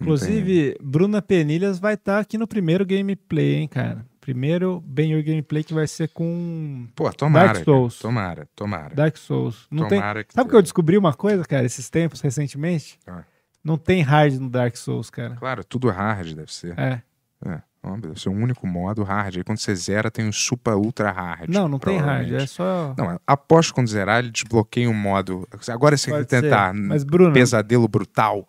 Inclusive, 0.00 0.76
Bruna 0.80 1.20
Penilhas 1.20 1.78
vai 1.78 1.94
estar 1.94 2.20
aqui 2.20 2.38
no 2.38 2.46
primeiro 2.46 2.86
gameplay, 2.86 3.56
hein, 3.56 3.68
cara? 3.68 4.06
Primeiro 4.32 4.82
Benhur 4.84 5.22
gameplay 5.22 5.64
que 5.64 5.72
vai 5.72 5.86
ser 5.86 6.08
com 6.08 6.84
tem- 6.84 6.92
Pô, 6.94 7.10
tomara. 7.10 7.46
Dark 7.54 7.64
Souls. 7.64 7.94
cara. 7.94 8.02
Tomara, 8.02 8.48
tomara. 8.54 8.94
Dark 8.94 9.16
Souls. 9.16 9.66
Não 9.70 9.88
tem... 9.88 9.98
Tomara 9.98 10.22
que 10.22 10.34
Sabe 10.34 10.50
que 10.50 10.54
eu 10.56 10.60
descobri 10.60 10.98
uma 10.98 11.14
coisa, 11.14 11.42
cara, 11.46 11.64
esses 11.64 11.88
tempos, 11.88 12.20
recentemente? 12.20 12.98
Ah. 13.06 13.22
Não 13.64 13.78
tem 13.78 14.02
hard 14.02 14.34
no 14.34 14.50
Dark 14.50 14.76
Souls, 14.76 15.08
cara. 15.08 15.34
Claro, 15.36 15.64
tudo 15.64 15.88
hard 15.88 16.34
deve 16.34 16.52
ser. 16.52 16.78
É. 16.78 17.00
É, 17.46 17.62
deve 18.02 18.20
ser 18.20 18.28
o 18.28 18.32
único 18.32 18.66
modo 18.66 19.02
hard. 19.02 19.38
Aí 19.38 19.42
quando 19.44 19.56
você 19.56 19.74
zera, 19.74 20.10
tem 20.10 20.28
o 20.28 20.32
super 20.32 20.74
ultra 20.74 21.10
hard. 21.10 21.48
Não, 21.48 21.66
não 21.66 21.78
tem 21.78 21.96
hard, 21.96 22.30
é 22.30 22.46
só... 22.46 22.94
Não, 22.98 23.18
aposto 23.26 23.70
que 23.70 23.76
quando 23.76 23.88
zerar, 23.88 24.18
ele 24.18 24.30
desbloqueia 24.30 24.90
um 24.90 24.94
modo. 24.94 25.48
Agora 25.68 25.96
você 25.96 26.10
tem 26.10 26.14
que 26.20 26.20
Pode 26.26 26.30
ser. 26.30 26.42
tentar. 26.42 26.74
Mas, 26.74 27.02
Bruno- 27.02 27.32
Pesadelo 27.32 27.88
brutal. 27.88 28.46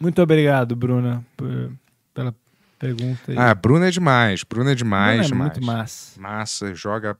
Muito 0.00 0.22
obrigado, 0.22 0.74
Bruna, 0.74 1.22
por- 1.36 1.70
pela 2.14 2.34
pergunta 2.78 3.32
aí. 3.32 3.38
Ah, 3.38 3.54
Bruna 3.54 3.88
é 3.88 3.90
demais. 3.90 4.44
Bruna 4.44 4.72
é 4.72 4.74
demais. 4.74 5.16
Bruna 5.16 5.24
é 5.24 5.28
demais. 5.28 5.52
muito 5.52 5.66
massa. 5.66 6.20
Massa, 6.20 6.74
joga 6.74 7.16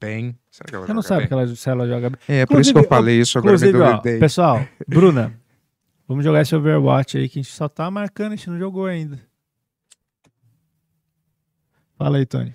bem. 0.00 0.38
Será 0.50 0.68
que 0.68 0.74
ela 0.74 0.86
Você 0.86 0.92
não 0.92 1.02
sabe 1.02 1.20
bem? 1.20 1.28
que 1.28 1.34
ela, 1.34 1.46
se 1.48 1.70
ela 1.70 1.86
joga 1.88 2.10
bem. 2.10 2.18
É, 2.28 2.46
por 2.46 2.60
isso 2.60 2.72
que 2.72 2.78
eu 2.78 2.82
Inclusive, 2.82 2.88
falei 2.88 3.20
isso, 3.20 3.38
agora 3.38 3.58
me 3.58 3.68
inclusive, 3.68 3.82
ó. 4.16 4.20
Pessoal, 4.20 4.66
Bruna, 4.86 5.32
vamos 6.06 6.24
jogar 6.24 6.42
esse 6.42 6.54
Overwatch 6.54 7.18
aí 7.18 7.28
que 7.28 7.38
a 7.38 7.42
gente 7.42 7.52
só 7.52 7.68
tá 7.68 7.90
marcando, 7.90 8.32
a 8.32 8.36
gente 8.36 8.50
não 8.50 8.58
jogou 8.58 8.86
ainda. 8.86 9.20
Fala 11.96 12.18
aí, 12.18 12.26
Tony. 12.26 12.54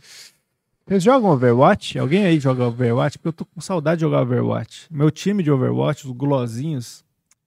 Vocês 0.85 1.03
jogam 1.03 1.29
Overwatch? 1.31 1.97
Alguém 1.97 2.25
aí 2.25 2.39
joga 2.39 2.65
Overwatch? 2.65 3.17
Porque 3.17 3.29
eu 3.29 3.33
tô 3.33 3.45
com 3.45 3.61
saudade 3.61 3.99
de 3.99 4.01
jogar 4.01 4.21
Overwatch. 4.21 4.87
Meu 4.91 5.09
time 5.09 5.41
de 5.43 5.51
Overwatch, 5.51 6.05
os 6.05 6.11
gulosinhos. 6.11 7.03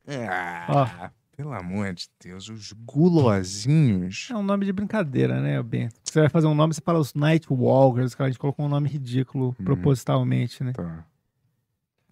Ah, 0.09 1.11
pelo 1.37 1.53
amor 1.53 1.93
de 1.93 2.09
Deus, 2.19 2.49
os 2.49 2.73
gulosinhos. 2.73 4.29
É 4.31 4.37
um 4.37 4.43
nome 4.43 4.65
de 4.65 4.73
brincadeira, 4.73 5.41
né, 5.41 5.63
Bento? 5.63 5.95
Você 6.03 6.21
vai 6.21 6.31
fazer 6.31 6.47
um 6.47 6.55
nome, 6.55 6.73
você 6.73 6.81
fala 6.81 6.99
os 6.99 7.13
Nightwalkers, 7.13 8.15
que 8.15 8.23
a 8.23 8.27
gente 8.27 8.39
colocou 8.39 8.65
um 8.65 8.69
nome 8.69 8.89
ridículo 8.89 9.53
propositalmente, 9.63 10.65
né? 10.65 10.73
Tá. 10.73 11.05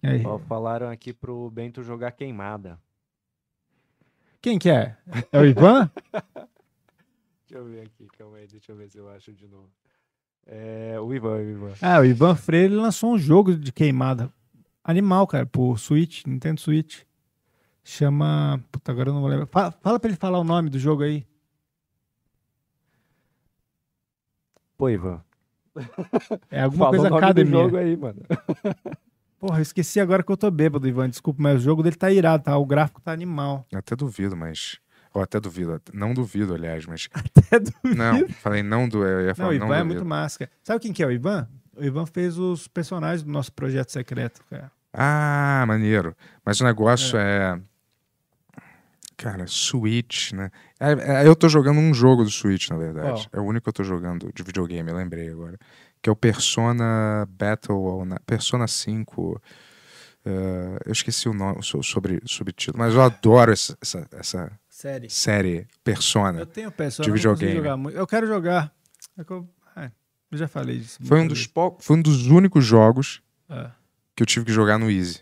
E 0.03 0.07
aí? 0.07 0.25
Ó, 0.25 0.37
falaram 0.37 0.89
aqui 0.89 1.11
pro 1.11 1.49
Bento 1.49 1.81
jogar 1.81 2.11
queimada. 2.11 2.79
Quem 4.39 4.59
que 4.59 4.69
é? 4.69 4.95
É 5.31 5.39
o 5.39 5.45
Ivan? 5.45 5.89
Deixa 7.49 7.63
eu 7.63 7.65
ver 7.65 7.81
aqui, 7.81 8.07
calma 8.17 8.37
aí, 8.37 8.47
deixa 8.47 8.71
eu 8.71 8.75
ver 8.75 8.89
se 8.89 8.97
eu 8.97 9.07
acho 9.09 9.31
de 9.31 9.47
novo. 9.47 9.69
É, 10.47 10.99
o 10.99 11.13
Ivan, 11.13 11.37
o 11.37 11.49
Ivan. 11.49 11.73
ah, 11.81 11.99
o 11.99 12.05
Ivan 12.05 12.35
Freire 12.35 12.73
lançou 12.73 13.13
um 13.13 13.17
jogo 13.17 13.55
de 13.55 13.71
queimada 13.71 14.31
animal, 14.83 15.25
cara, 15.25 15.45
por 15.45 15.79
Switch, 15.79 16.25
Nintendo 16.25 16.59
Switch. 16.59 17.03
Chama. 17.87 18.59
Puta, 18.71 18.91
agora 18.91 19.09
eu 19.09 19.13
não 19.13 19.21
vou 19.21 19.29
lembrar. 19.29 19.45
Fala, 19.45 19.71
fala 19.71 19.99
pra 19.99 20.09
ele 20.09 20.17
falar 20.17 20.39
o 20.39 20.43
nome 20.43 20.71
do 20.71 20.79
jogo 20.79 21.03
aí. 21.03 21.23
Pô, 24.77 24.89
Ivan. 24.89 25.21
É 26.49 26.61
alguma 26.63 26.85
Fala 26.85 26.97
coisa 26.97 27.07
o 27.07 27.09
nome 27.09 27.21
do 27.21 27.25
academia. 27.25 27.63
jogo 27.63 27.77
aí, 27.77 27.95
mano. 27.95 28.21
Porra, 29.39 29.59
eu 29.59 29.61
esqueci 29.61 29.99
agora 29.99 30.23
que 30.23 30.31
eu 30.31 30.37
tô 30.37 30.49
bêbado, 30.49 30.87
Ivan. 30.87 31.09
Desculpa, 31.09 31.41
mas 31.43 31.57
o 31.57 31.63
jogo 31.63 31.83
dele 31.83 31.95
tá 31.95 32.11
irado, 32.11 32.43
tá? 32.43 32.57
O 32.57 32.65
gráfico 32.65 32.99
tá 33.01 33.11
animal. 33.11 33.65
Eu 33.71 33.79
até 33.79 33.95
duvido, 33.95 34.35
mas. 34.35 34.79
Ou 35.13 35.21
até 35.21 35.39
duvido. 35.39 35.79
Não 35.93 36.13
duvido, 36.13 36.55
aliás, 36.55 36.85
mas. 36.85 37.07
Até 37.15 37.59
duvido. 37.59 37.95
Não, 37.95 38.27
falei 38.29 38.61
não 38.63 38.89
do. 38.89 39.05
Eu 39.05 39.21
ia 39.21 39.27
Não, 39.27 39.35
falar 39.35 39.49
o 39.49 39.51
não, 39.59 39.65
Ivan 39.67 39.75
é 39.75 39.77
duvido. 39.77 39.85
muito 39.95 40.05
máscara. 40.05 40.51
Sabe 40.61 40.79
quem 40.81 40.91
que 40.91 41.01
é 41.01 41.07
o 41.07 41.11
Ivan? 41.11 41.47
O 41.77 41.83
Ivan 41.83 42.05
fez 42.05 42.37
os 42.37 42.67
personagens 42.67 43.23
do 43.23 43.31
nosso 43.31 43.53
projeto 43.53 43.91
secreto, 43.93 44.43
cara. 44.49 44.69
Ah, 44.91 45.63
maneiro. 45.67 46.13
Mas 46.43 46.59
o 46.59 46.65
negócio 46.65 47.17
é. 47.17 47.57
Cara, 49.17 49.45
Switch, 49.47 50.33
né? 50.33 50.51
É, 50.79 50.91
é, 51.23 51.27
eu 51.27 51.35
tô 51.35 51.47
jogando 51.47 51.79
um 51.79 51.93
jogo 51.93 52.23
do 52.23 52.29
Switch, 52.29 52.69
na 52.69 52.77
verdade. 52.77 53.29
É 53.31 53.39
o 53.39 53.43
único 53.43 53.63
que 53.63 53.69
eu 53.69 53.73
tô 53.73 53.83
jogando 53.83 54.29
de 54.33 54.43
videogame, 54.43 54.89
eu 54.89 54.95
lembrei 54.97 55.29
agora. 55.29 55.57
Que 56.01 56.09
é 56.09 56.11
o 56.11 56.15
Persona 56.15 57.25
Battle, 57.29 58.03
na- 58.05 58.19
Persona 58.19 58.67
5. 58.67 59.41
eh, 60.25 60.79
eu 60.85 60.91
esqueci 60.91 61.29
o 61.29 61.33
nome, 61.33 61.61
so- 61.63 61.83
sobre 61.83 62.19
subtítulo, 62.25 62.79
mas 62.79 62.93
eu 62.93 63.01
adoro 63.01 63.51
essa, 63.51 63.77
essa, 63.81 64.07
essa 64.11 64.59
Série. 64.67 65.09
série 65.09 65.67
Persona 65.83 66.39
Eu 66.39 66.45
tenho 66.45 66.71
Persona, 66.71 67.05
de 67.05 67.11
videogame. 67.11 67.77
muito. 67.77 67.95
Eu 67.97 68.07
quero 68.07 68.25
jogar. 68.27 68.73
É 69.17 69.23
que 69.23 69.31
eu, 69.31 69.47
é, 69.77 69.91
eu 70.31 70.37
já 70.37 70.47
falei 70.47 70.79
disso. 70.79 70.99
Foi 71.03 71.19
um, 71.21 71.27
dos 71.27 71.45
pou- 71.47 71.77
foi 71.79 71.95
um 71.97 72.01
dos 72.01 72.25
únicos 72.27 72.65
jogos 72.65 73.21
que 74.15 74.23
eu 74.23 74.25
tive 74.27 74.45
que 74.45 74.51
jogar 74.51 74.77
no 74.79 74.89
Easy. 74.89 75.21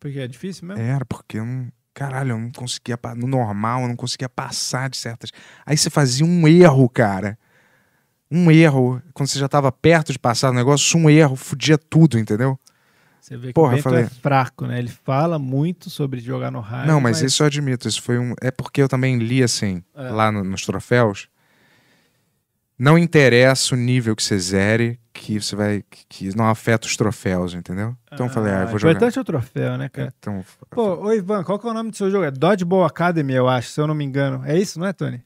Porque 0.00 0.18
é 0.18 0.26
difícil 0.26 0.66
mesmo? 0.66 0.82
Era, 0.82 1.04
porque 1.06 1.38
eu 1.38 1.44
não. 1.46 1.70
Caralho, 1.94 2.30
eu 2.32 2.38
não 2.38 2.50
conseguia. 2.50 2.98
No 3.16 3.26
normal, 3.26 3.82
eu 3.82 3.88
não 3.88 3.96
conseguia 3.96 4.28
passar 4.28 4.88
de 4.88 4.96
certas. 4.96 5.30
Aí 5.66 5.76
você 5.76 5.90
fazia 5.90 6.24
um 6.24 6.48
erro, 6.48 6.88
cara. 6.88 7.38
Um 8.30 8.50
erro. 8.50 9.00
Quando 9.12 9.28
você 9.28 9.38
já 9.38 9.48
tava 9.48 9.70
perto 9.70 10.10
de 10.12 10.18
passar 10.18 10.50
o 10.50 10.54
negócio, 10.54 10.98
um 10.98 11.10
erro, 11.10 11.36
fudia 11.36 11.76
tudo, 11.76 12.18
entendeu? 12.18 12.58
Você 13.20 13.36
vê 13.36 13.48
que 13.48 13.52
Porra, 13.52 13.68
o 13.72 13.74
Bento 13.76 13.82
falei- 13.84 14.04
é 14.04 14.08
fraco, 14.08 14.66
né? 14.66 14.78
Ele 14.78 14.88
fala 14.88 15.38
muito 15.38 15.90
sobre 15.90 16.18
jogar 16.18 16.50
no 16.50 16.60
raio. 16.60 16.86
não, 16.88 17.00
mas, 17.00 17.20
isso 17.20 17.42
eu 17.42 17.46
admito. 17.46 17.86
Isso 17.86 18.02
foi 18.02 18.18
um. 18.18 18.34
É 18.40 18.50
porque 18.50 18.82
eu 18.82 18.88
também 18.88 19.18
li 19.18 19.42
assim, 19.42 19.82
É. 19.94 20.08
lá 20.10 20.32
no- 20.32 20.42
nos 20.42 20.64
troféus. 20.66 21.28
Não 22.78 22.98
interessa 22.98 23.74
o 23.74 23.78
nível 23.78 24.16
que 24.16 24.22
você 24.22 24.38
zere, 24.38 24.98
que 25.12 25.40
você 25.40 25.54
vai. 25.54 25.84
que- 26.08 26.34
não 26.36 26.46
afeta 26.48 26.86
os 26.86 26.96
troféus, 26.96 27.54
entendeu? 27.54 27.96
Então 28.12 28.26
eu 28.26 28.32
falei, 28.32 28.52
ah, 28.52 28.60
eu 28.62 28.66
vou 28.66 28.76
o 28.76 28.78
jogar. 28.78 28.92
importante 28.92 29.18
é 29.18 29.20
o 29.20 29.24
troféu, 29.24 29.76
né, 29.78 29.88
cara? 29.88 30.12
Então, 30.18 30.44
Pô, 30.70 30.96
ô 31.06 31.12
Ivan, 31.12 31.44
qual 31.44 31.58
que 31.58 31.66
é 31.66 31.70
o 31.70 31.74
nome 31.74 31.90
do 31.90 31.96
seu 31.96 32.10
jogo? 32.10 32.24
É 32.24 32.30
Dodgeball 32.30 32.84
Academy, 32.84 33.34
eu 33.34 33.48
acho, 33.48 33.68
se 33.70 33.80
eu 33.80 33.86
não 33.86 33.94
me 33.94 34.04
engano. 34.04 34.42
É 34.44 34.58
isso, 34.58 34.80
não 34.80 34.86
é, 34.86 34.92
Tony? 34.92 35.22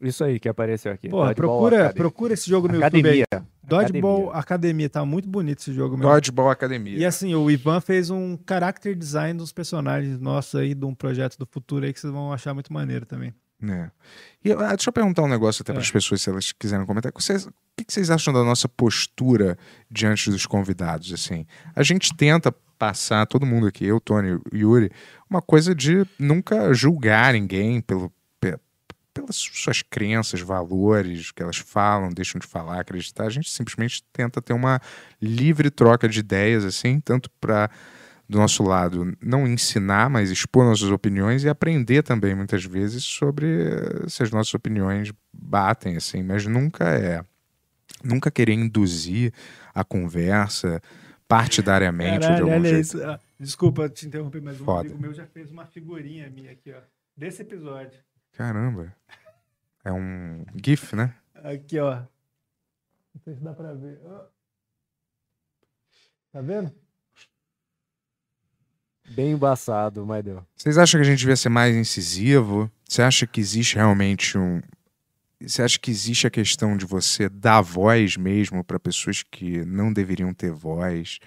Isso 0.00 0.24
aí 0.24 0.38
que 0.40 0.48
apareceu 0.48 0.92
aqui. 0.92 1.08
Porra, 1.08 1.28
Dodgeball 1.28 1.58
procura, 1.58 1.76
Academy. 1.76 1.98
procura 1.98 2.34
esse 2.34 2.48
jogo 2.48 2.68
no 2.68 2.78
Academia. 2.78 3.10
YouTube 3.12 3.26
aí. 3.32 3.42
Dodgeball 3.62 4.30
Academia. 4.32 4.88
tá 4.90 5.04
muito 5.04 5.28
bonito 5.28 5.58
esse 5.60 5.72
jogo 5.72 5.96
mesmo. 5.96 6.10
Dodgeball 6.10 6.50
Academia. 6.50 6.98
E 6.98 7.04
assim, 7.04 7.34
o 7.34 7.50
Ivan 7.50 7.80
fez 7.80 8.08
um 8.10 8.38
character 8.48 8.94
design 8.96 9.38
dos 9.38 9.52
personagens 9.52 10.18
nossos 10.18 10.54
aí, 10.58 10.74
de 10.74 10.84
um 10.84 10.94
projeto 10.94 11.36
do 11.38 11.46
futuro 11.46 11.84
aí, 11.84 11.92
que 11.92 12.00
vocês 12.00 12.12
vão 12.12 12.32
achar 12.32 12.54
muito 12.54 12.72
maneiro 12.72 13.04
também. 13.04 13.34
É. 13.62 13.90
E, 14.44 14.52
ah, 14.52 14.68
deixa 14.74 14.88
eu 14.88 14.92
perguntar 14.92 15.22
um 15.22 15.28
negócio 15.28 15.62
até 15.62 15.72
É. 15.72 15.74
para 15.74 15.82
as 15.82 15.90
pessoas, 15.90 16.22
se 16.22 16.30
elas 16.30 16.52
quiserem 16.52 16.86
comentar. 16.86 17.12
Vocês, 17.14 17.46
o 17.46 17.52
que 17.76 17.84
vocês 17.92 18.10
acham 18.10 18.32
da 18.32 18.42
nossa 18.42 18.68
postura 18.68 19.58
diante 19.90 20.30
dos 20.30 20.46
convidados? 20.46 21.12
Assim, 21.12 21.46
a 21.76 21.82
gente 21.82 22.14
tenta 22.16 22.50
passar, 22.78 23.26
todo 23.26 23.44
mundo 23.44 23.66
aqui, 23.66 23.84
eu, 23.84 24.00
Tony, 24.00 24.40
Yuri, 24.54 24.90
uma 25.28 25.42
coisa 25.42 25.74
de 25.74 26.06
nunca 26.18 26.72
julgar 26.72 27.34
ninguém 27.34 27.82
pelo, 27.82 28.10
pe- 28.40 28.58
pelas 29.12 29.36
suas 29.36 29.82
crenças, 29.82 30.40
valores, 30.40 31.30
que 31.30 31.42
elas 31.42 31.58
falam, 31.58 32.08
deixam 32.08 32.38
de 32.38 32.46
falar, 32.46 32.80
acreditar. 32.80 33.24
A 33.24 33.30
gente 33.30 33.50
simplesmente 33.50 34.02
tenta 34.10 34.40
ter 34.40 34.54
uma 34.54 34.80
livre 35.20 35.70
troca 35.70 36.08
de 36.08 36.20
ideias, 36.20 36.64
assim, 36.64 36.98
tanto 37.00 37.28
para 37.38 37.70
do 38.30 38.38
nosso 38.38 38.62
lado, 38.62 39.12
não 39.20 39.44
ensinar, 39.44 40.08
mas 40.08 40.30
expor 40.30 40.64
nossas 40.64 40.88
opiniões 40.88 41.42
e 41.42 41.48
aprender 41.48 42.02
também, 42.04 42.32
muitas 42.32 42.64
vezes, 42.64 43.02
sobre 43.02 43.46
se 44.08 44.22
as 44.22 44.30
nossas 44.30 44.54
opiniões 44.54 45.12
batem, 45.32 45.96
assim, 45.96 46.22
mas 46.22 46.46
nunca 46.46 46.88
é. 46.90 47.24
Nunca 48.04 48.30
querer 48.30 48.52
induzir 48.52 49.32
a 49.74 49.82
conversa 49.82 50.80
partidariamente 51.26 52.20
Caralho, 52.20 52.36
de 52.36 52.42
algum 52.42 52.54
olha 52.54 52.70
jeito. 52.70 52.80
isso. 52.82 53.02
Ah, 53.04 53.18
Desculpa 53.38 53.88
te 53.88 54.06
interromper, 54.06 54.40
mas 54.40 54.60
um 54.60 54.64
Foda. 54.64 54.80
amigo 54.88 54.98
meu 55.00 55.12
já 55.12 55.26
fez 55.26 55.50
uma 55.50 55.66
figurinha 55.66 56.30
minha 56.30 56.52
aqui, 56.52 56.72
ó. 56.72 56.80
Desse 57.16 57.42
episódio. 57.42 57.98
Caramba. 58.32 58.94
É 59.84 59.92
um 59.92 60.44
GIF, 60.64 60.94
né? 60.94 61.14
Aqui, 61.34 61.78
ó. 61.80 61.96
Não 61.96 63.20
sei 63.24 63.34
se 63.34 63.40
dá 63.42 63.52
pra 63.52 63.74
ver. 63.74 63.98
Tá 66.32 66.40
vendo? 66.40 66.72
Bem 69.10 69.32
embaçado, 69.32 70.06
mas 70.06 70.22
deu. 70.24 70.40
Vocês 70.56 70.78
acham 70.78 71.00
que 71.00 71.06
a 71.06 71.10
gente 71.10 71.18
devia 71.18 71.34
ser 71.34 71.48
mais 71.48 71.74
incisivo? 71.74 72.70
Você 72.88 73.02
acha 73.02 73.26
que 73.26 73.40
existe 73.40 73.74
realmente 73.74 74.38
um. 74.38 74.60
Você 75.40 75.62
acha 75.62 75.78
que 75.78 75.90
existe 75.90 76.28
a 76.28 76.30
questão 76.30 76.76
de 76.76 76.84
você 76.84 77.28
dar 77.28 77.60
voz 77.60 78.16
mesmo 78.16 78.62
para 78.62 78.78
pessoas 78.78 79.24
que 79.24 79.64
não 79.64 79.92
deveriam 79.92 80.32
ter 80.32 80.52
voz? 80.52 81.18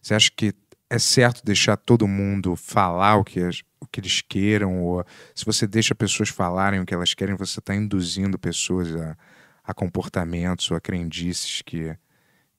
Você 0.00 0.14
acha 0.14 0.30
que 0.34 0.54
é 0.88 0.98
certo 0.98 1.44
deixar 1.44 1.76
todo 1.76 2.06
mundo 2.06 2.54
falar 2.54 3.16
o 3.16 3.24
que, 3.24 3.40
o 3.80 3.86
que 3.86 4.00
eles 4.00 4.20
queiram? 4.20 4.80
Ou 4.84 5.04
se 5.34 5.44
você 5.44 5.66
deixa 5.66 5.94
pessoas 5.94 6.28
falarem 6.28 6.78
o 6.78 6.86
que 6.86 6.94
elas 6.94 7.14
querem, 7.14 7.34
você 7.34 7.58
está 7.58 7.74
induzindo 7.74 8.38
pessoas 8.38 8.94
a, 8.94 9.16
a 9.64 9.74
comportamentos 9.74 10.70
ou 10.70 10.76
a 10.76 10.80
crendices 10.80 11.62
que, 11.62 11.96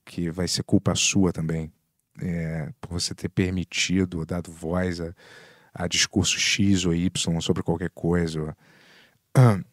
que 0.03 0.29
vai 0.29 0.47
ser 0.49 0.63
culpa 0.63 0.95
sua 0.95 1.31
também? 1.31 1.71
É, 2.21 2.71
por 2.81 2.91
você 2.91 3.13
ter 3.15 3.29
permitido, 3.29 4.25
dado 4.25 4.51
voz 4.51 4.99
a, 4.99 5.13
a 5.73 5.87
discurso 5.87 6.39
X 6.39 6.85
ou 6.85 6.93
Y 6.93 7.41
sobre 7.41 7.63
qualquer 7.63 7.89
coisa, 7.91 8.55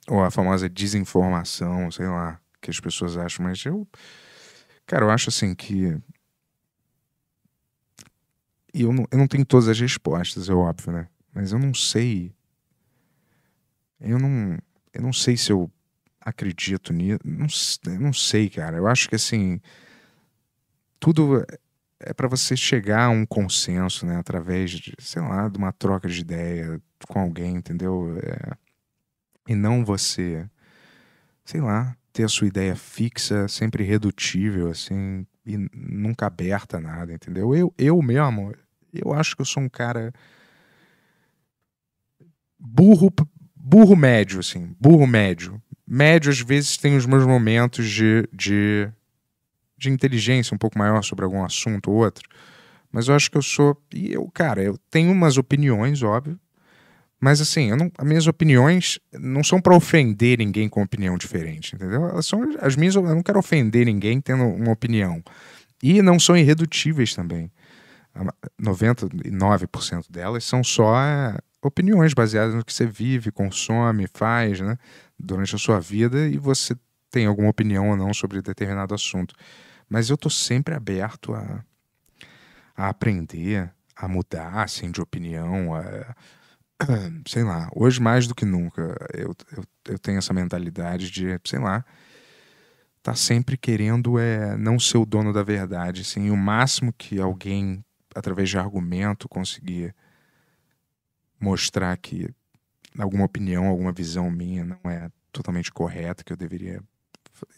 ou, 0.09 0.23
a 0.23 0.31
famosa 0.31 0.69
desinformação, 0.69 1.91
sei 1.91 2.07
lá, 2.07 2.41
que 2.61 2.71
as 2.71 2.81
pessoas 2.81 3.17
acham, 3.17 3.45
mas 3.45 3.65
eu, 3.65 3.87
cara, 4.87 5.05
eu 5.05 5.11
acho 5.11 5.29
assim 5.31 5.55
que 5.55 6.01
e 8.77 8.83
eu 8.83 8.93
não, 8.93 9.07
eu 9.11 9.17
não 9.17 9.27
tenho 9.27 9.43
todas 9.43 9.69
as 9.69 9.81
respostas, 9.81 10.51
é 10.51 10.53
óbvio, 10.53 10.93
né? 10.93 11.09
Mas 11.33 11.51
eu 11.51 11.59
não 11.59 11.73
sei. 11.73 12.35
Eu 13.99 14.19
não, 14.19 14.59
eu 14.93 15.01
não 15.01 15.15
sei 15.15 15.35
se 15.35 15.51
eu 15.51 15.71
acredito 16.21 16.93
nisso. 16.93 17.21
Não, 17.25 17.95
eu 17.95 18.01
não 18.01 18.13
sei, 18.13 18.51
cara. 18.51 18.77
Eu 18.77 18.87
acho 18.87 19.09
que 19.09 19.15
assim. 19.15 19.63
Tudo 21.01 21.43
é 22.01 22.13
para 22.13 22.29
você 22.29 22.57
chegar 22.57 23.05
a 23.07 23.11
um 23.11 23.25
consenso, 23.25 24.05
né? 24.07 24.17
Através 24.17 24.71
de, 24.71 24.95
sei 24.99 25.23
lá, 25.23 25.49
de 25.49 25.59
uma 25.59 25.73
troca 25.73 26.09
de 26.09 26.21
ideia 26.21 26.81
com 27.09 27.21
alguém, 27.21 27.57
entendeu? 27.57 28.17
É, 28.23 28.57
e 29.49 29.55
não 29.55 29.85
você, 29.85 30.49
sei 31.45 31.61
lá, 31.61 31.97
ter 32.13 32.25
a 32.25 32.29
sua 32.29 32.47
ideia 32.47 32.75
fixa, 32.75 33.47
sempre 33.49 33.85
redutível, 33.85 34.71
assim, 34.71 35.27
e 35.45 35.57
nunca 35.73 36.27
aberta 36.27 36.79
a 36.79 36.81
nada, 36.81 37.13
entendeu? 37.13 37.55
Eu, 37.55 37.73
eu 37.79 38.01
mesmo, 38.03 38.55
eu 38.93 39.13
acho 39.13 39.37
que 39.37 39.43
eu 39.43 39.47
sou 39.47 39.63
um 39.63 39.69
cara 39.69 40.13
burro, 42.59 43.13
burro 43.55 43.95
médio, 43.95 44.41
assim, 44.41 44.75
burro 44.81 45.07
médio. 45.07 45.63
Médio, 45.87 46.31
às 46.31 46.41
vezes, 46.41 46.77
tem 46.77 46.97
os 46.97 47.07
meus 47.07 47.25
momentos 47.25 47.89
de, 47.89 48.29
de, 48.33 48.89
de 49.77 49.91
inteligência 49.91 50.55
um 50.55 50.59
pouco 50.59 50.79
maior 50.79 51.03
sobre 51.03 51.25
algum 51.25 51.45
assunto 51.45 51.91
ou 51.91 51.99
outro. 51.99 52.29
Mas 52.91 53.09
eu 53.09 53.15
acho 53.15 53.31
que 53.31 53.37
eu 53.37 53.43
sou. 53.43 53.77
E 53.93 54.13
eu, 54.13 54.29
cara, 54.33 54.63
eu 54.63 54.79
tenho 54.91 55.13
umas 55.13 55.37
opiniões, 55.37 56.03
óbvio, 56.03 56.39
Mas 57.21 57.41
assim, 57.41 57.71
eu 57.71 57.77
não, 57.77 57.91
as 57.99 58.07
minhas 58.07 58.27
opiniões 58.27 58.99
não 59.13 59.43
são 59.43 59.61
para 59.61 59.75
ofender 59.75 60.39
ninguém 60.39 60.69
com 60.69 60.83
opinião 60.83 61.17
diferente, 61.19 61.75
entendeu? 61.75 62.09
Elas 62.09 62.27
são 62.27 62.41
as 62.61 62.77
minhas, 62.77 62.95
eu 62.95 63.03
não 63.03 63.23
quero 63.23 63.39
ofender 63.39 63.87
ninguém 63.87 64.21
tendo 64.21 64.45
uma 64.45 64.73
opinião. 64.73 65.23
E 65.83 66.01
não 66.03 66.19
são 66.19 66.37
irredutíveis 66.37 67.15
também. 67.15 67.51
99% 68.61 70.11
delas 70.11 70.45
são 70.45 70.65
só 70.65 70.99
é, 70.99 71.37
opiniões 71.63 72.15
baseadas 72.15 72.55
no 72.55 72.65
que 72.65 72.73
você 72.73 72.87
vive, 72.87 73.31
consome, 73.31 74.07
faz, 74.15 74.61
né? 74.61 74.79
Durante 75.19 75.55
a 75.55 75.59
sua 75.59 75.81
vida 75.81 76.27
e 76.27 76.39
você 76.39 76.75
tem 77.11 77.27
alguma 77.27 77.51
opinião 77.51 77.91
ou 77.91 77.97
não 77.97 78.13
sobre 78.13 78.41
determinado 78.43 78.95
assunto. 78.95 79.35
Mas 79.89 80.11
eu 80.11 80.17
tô 80.17 80.29
sempre 80.29 80.75
aberto 80.75 81.35
a, 81.35 81.65
a 82.77 82.89
aprender, 82.89 83.73
a 83.95 84.09
mudar, 84.09 84.63
assim, 84.63 84.91
de 84.91 85.01
opinião, 85.01 85.75
a, 85.75 86.15
sei 87.27 87.43
lá, 87.43 87.71
hoje 87.75 88.01
mais 88.01 88.27
do 88.27 88.35
que 88.35 88.45
nunca 88.45 88.97
eu, 89.15 89.35
eu, 89.57 89.65
eu 89.87 89.99
tenho 89.99 90.19
essa 90.19 90.33
mentalidade 90.33 91.11
de, 91.11 91.41
sei 91.45 91.59
lá, 91.59 91.85
tá 93.03 93.15
sempre 93.15 93.57
querendo 93.57 94.19
é 94.19 94.57
não 94.57 94.79
ser 94.79 94.99
o 94.99 95.07
dono 95.07 95.33
da 95.33 95.43
verdade, 95.43 96.03
assim, 96.03 96.31
o 96.31 96.37
máximo 96.37 96.93
que 96.93 97.21
alguém 97.21 97.85
através 98.15 98.49
de 98.49 98.59
argumento 98.59 99.29
conseguir 99.29 99.95
mostrar 101.39 101.97
que 101.99 102.29
alguma 102.99 103.25
opinião, 103.25 103.67
alguma 103.67 103.93
visão 103.93 104.31
minha 104.31 104.65
não 104.65 104.91
é 104.91 105.11
totalmente 105.31 105.71
correta, 105.71 106.25
que 106.25 106.33
eu 106.33 106.37
deveria 106.37 106.83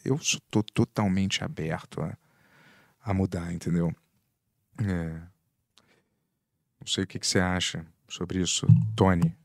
eu 0.04 0.16
estou 0.16 0.62
totalmente 0.62 1.42
aberto 1.44 2.00
a, 2.02 2.16
a 3.02 3.14
mudar, 3.14 3.52
entendeu? 3.52 3.92
É. 4.80 5.20
Não 6.80 6.86
sei 6.86 7.04
o 7.04 7.06
que, 7.06 7.18
que 7.18 7.26
você 7.26 7.38
acha 7.40 7.84
sobre 8.08 8.40
isso, 8.40 8.66
Tony. 8.96 9.36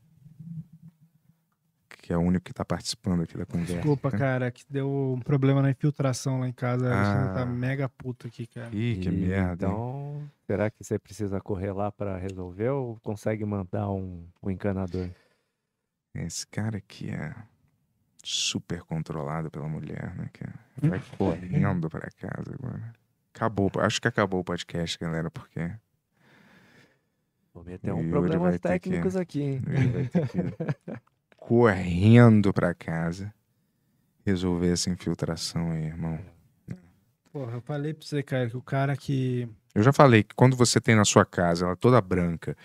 Que 1.88 2.12
é 2.12 2.16
o 2.18 2.20
único 2.20 2.44
que 2.44 2.50
está 2.50 2.64
participando 2.66 3.22
aqui 3.22 3.36
da 3.36 3.46
conversa. 3.46 3.74
Desculpa, 3.76 4.10
cara, 4.10 4.50
que 4.50 4.62
deu 4.68 5.14
um 5.14 5.20
problema 5.20 5.62
na 5.62 5.70
infiltração 5.70 6.38
lá 6.40 6.46
em 6.48 6.52
casa. 6.52 6.86
A 6.92 7.04
gente 7.04 7.34
tá 7.34 7.42
Ah. 7.42 7.46
mega 7.46 7.88
puto 7.88 8.26
aqui, 8.26 8.46
cara. 8.46 8.68
Ih, 8.76 8.98
que 9.00 9.10
merda. 9.10 9.66
hein? 9.66 9.72
Então, 9.72 10.30
será 10.46 10.70
que 10.70 10.76
você 10.84 10.98
precisa 10.98 11.40
correr 11.40 11.72
lá 11.72 11.90
para 11.90 12.18
resolver 12.18 12.68
ou 12.68 13.00
consegue 13.00 13.42
mandar 13.46 13.88
um, 13.90 14.28
um 14.42 14.50
encanador? 14.50 15.08
Esse 16.14 16.46
cara 16.46 16.76
aqui 16.76 17.08
é 17.10 17.34
super 18.24 18.82
controlado 18.82 19.50
pela 19.50 19.68
mulher, 19.68 20.14
né? 20.16 20.28
Que 20.32 20.44
vai 20.88 21.00
correndo 21.16 21.88
para 21.88 22.08
casa 22.10 22.54
agora. 22.58 22.92
Acabou, 23.34 23.70
acho 23.78 24.00
que 24.00 24.08
acabou 24.08 24.40
o 24.40 24.44
podcast, 24.44 24.98
galera, 24.98 25.30
porque. 25.30 25.70
Vou 27.52 27.62
meter 27.64 27.92
um 27.92 28.08
problemas 28.10 28.58
vai 28.60 28.78
ter 28.78 28.78
que- 28.80 29.18
aqui, 29.18 29.42
hein? 29.42 29.62
correndo 31.36 32.52
para 32.52 32.74
casa 32.74 33.32
resolver 34.24 34.72
essa 34.72 34.90
infiltração 34.90 35.70
aí, 35.72 35.84
irmão. 35.84 36.18
Porra, 37.32 37.54
eu 37.54 37.60
falei 37.60 37.92
pra 37.92 38.06
você, 38.06 38.22
cara, 38.22 38.48
que 38.48 38.56
o 38.56 38.62
cara 38.62 38.96
que. 38.96 39.48
Eu 39.74 39.82
já 39.82 39.92
falei 39.92 40.22
que 40.22 40.34
quando 40.34 40.56
você 40.56 40.80
tem 40.80 40.94
na 40.94 41.04
sua 41.04 41.24
casa, 41.26 41.66
ela 41.66 41.76
toda 41.76 42.00
branca, 42.00 42.56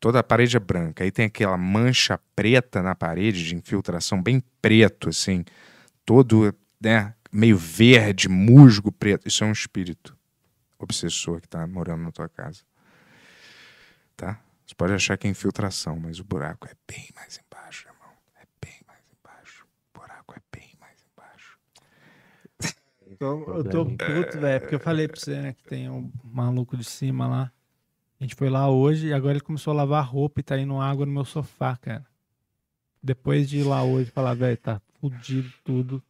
toda 0.00 0.18
a 0.20 0.22
parede 0.22 0.56
é 0.56 0.60
branca, 0.60 1.04
aí 1.04 1.10
tem 1.12 1.26
aquela 1.26 1.56
mancha 1.58 2.18
preta 2.34 2.82
na 2.82 2.94
parede 2.94 3.44
de 3.46 3.54
infiltração, 3.54 4.20
bem 4.22 4.42
preto, 4.60 5.10
assim, 5.10 5.44
todo, 6.04 6.54
né, 6.80 7.14
meio 7.30 7.56
verde, 7.56 8.28
musgo 8.28 8.90
preto. 8.90 9.28
Isso 9.28 9.44
é 9.44 9.46
um 9.46 9.52
espírito 9.52 10.16
obsessor 10.78 11.40
que 11.40 11.48
tá 11.48 11.66
morando 11.66 12.02
na 12.02 12.10
tua 12.10 12.28
casa. 12.28 12.62
Tá? 14.16 14.40
Você 14.66 14.74
pode 14.74 14.92
achar 14.94 15.16
que 15.18 15.26
é 15.26 15.30
infiltração, 15.30 15.98
mas 15.98 16.18
o 16.18 16.24
buraco 16.24 16.66
é 16.66 16.72
bem 16.88 17.08
mais 17.14 17.38
embaixo, 17.38 17.86
irmão. 17.86 18.10
É 18.40 18.44
bem 18.64 18.80
mais 18.86 19.00
embaixo. 19.18 19.66
O 19.94 19.98
buraco 19.98 20.34
é 20.34 20.40
bem 20.56 20.70
mais 20.80 20.96
embaixo. 21.12 21.58
Tô- 23.18 23.54
eu 23.58 23.64
tô 23.70 23.84
puto, 24.24 24.40
velho, 24.40 24.60
porque 24.60 24.74
eu 24.74 24.80
falei 24.80 25.08
pra 25.08 25.20
você, 25.20 25.40
né, 25.40 25.52
que 25.52 25.64
tem 25.64 25.90
um 25.90 26.10
maluco 26.24 26.76
de 26.76 26.84
cima 26.84 27.26
lá. 27.28 27.52
A 28.20 28.24
gente 28.24 28.34
foi 28.34 28.50
lá 28.50 28.68
hoje 28.70 29.08
e 29.08 29.12
agora 29.14 29.32
ele 29.34 29.40
começou 29.40 29.72
a 29.72 29.76
lavar 29.76 30.04
roupa 30.06 30.40
e 30.40 30.42
tá 30.42 30.58
indo 30.58 30.76
água 30.78 31.06
no 31.06 31.12
meu 31.12 31.24
sofá, 31.24 31.76
cara. 31.76 32.06
Depois 33.02 33.48
de 33.48 33.58
ir 33.58 33.62
lá 33.64 33.82
hoje 33.82 34.10
falar, 34.10 34.34
velho, 34.34 34.58
tá 34.58 34.80
fudido 35.00 35.50
tudo. 35.64 36.02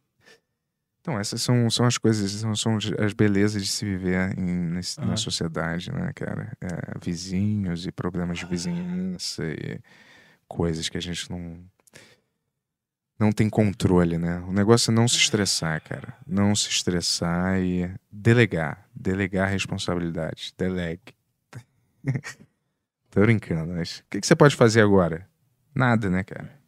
Então, 0.99 1.17
essas 1.19 1.41
são, 1.41 1.69
são 1.69 1.85
as 1.85 1.97
coisas, 1.97 2.29
são, 2.31 2.53
são 2.55 2.77
as 2.99 3.13
belezas 3.13 3.63
de 3.65 3.71
se 3.71 3.85
viver 3.85 4.37
em, 4.37 4.43
nesse- 4.43 4.99
na 4.99 5.13
Ah. 5.13 5.17
sociedade, 5.17 5.91
né, 5.91 6.11
cara? 6.13 6.55
É, 6.61 6.99
vizinhos 7.01 7.87
e 7.87 7.91
problemas 7.91 8.37
de 8.39 8.45
vizinhança 8.45 9.43
e 9.45 9.79
coisas 10.47 10.89
que 10.89 10.97
a 10.97 11.01
gente 11.01 11.31
não. 11.31 11.59
Não 13.17 13.31
tem 13.31 13.49
controle, 13.49 14.17
né? 14.17 14.39
O 14.47 14.51
negócio 14.51 14.91
é 14.91 14.93
não 14.93 15.07
se 15.07 15.15
estressar, 15.17 15.81
cara. 15.81 16.15
Não 16.27 16.55
se 16.55 16.69
estressar 16.69 17.59
e 17.59 17.89
delegar. 18.11 18.87
Delegar 18.93 19.47
a 19.47 19.51
responsabilidade. 19.51 20.53
Delegue. 20.57 21.13
Tô 23.11 23.21
brincando, 23.21 23.73
mas 23.73 23.99
o 23.99 24.03
que, 24.09 24.21
que 24.21 24.27
você 24.27 24.35
pode 24.35 24.55
fazer 24.55 24.81
agora? 24.81 25.27
Nada, 25.75 26.09
né, 26.09 26.23
cara? 26.23 26.59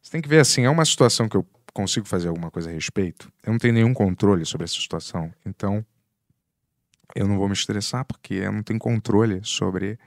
Você 0.00 0.12
tem 0.12 0.22
que 0.22 0.28
ver 0.28 0.40
assim, 0.40 0.64
é 0.64 0.70
uma 0.70 0.84
situação 0.84 1.28
que 1.28 1.36
eu 1.36 1.46
consigo 1.72 2.06
fazer 2.06 2.28
alguma 2.28 2.50
coisa 2.50 2.70
a 2.70 2.72
respeito. 2.72 3.30
Eu 3.42 3.52
não 3.52 3.58
tenho 3.58 3.74
nenhum 3.74 3.92
controle 3.92 4.44
sobre 4.46 4.64
essa 4.64 4.74
situação. 4.74 5.32
Então, 5.44 5.84
eu 7.14 7.26
não 7.28 7.36
vou 7.36 7.46
me 7.46 7.54
estressar 7.54 8.04
porque 8.04 8.34
eu 8.34 8.52
não 8.52 8.62
tenho 8.62 8.78
controle 8.78 9.40
sobre 9.44 9.98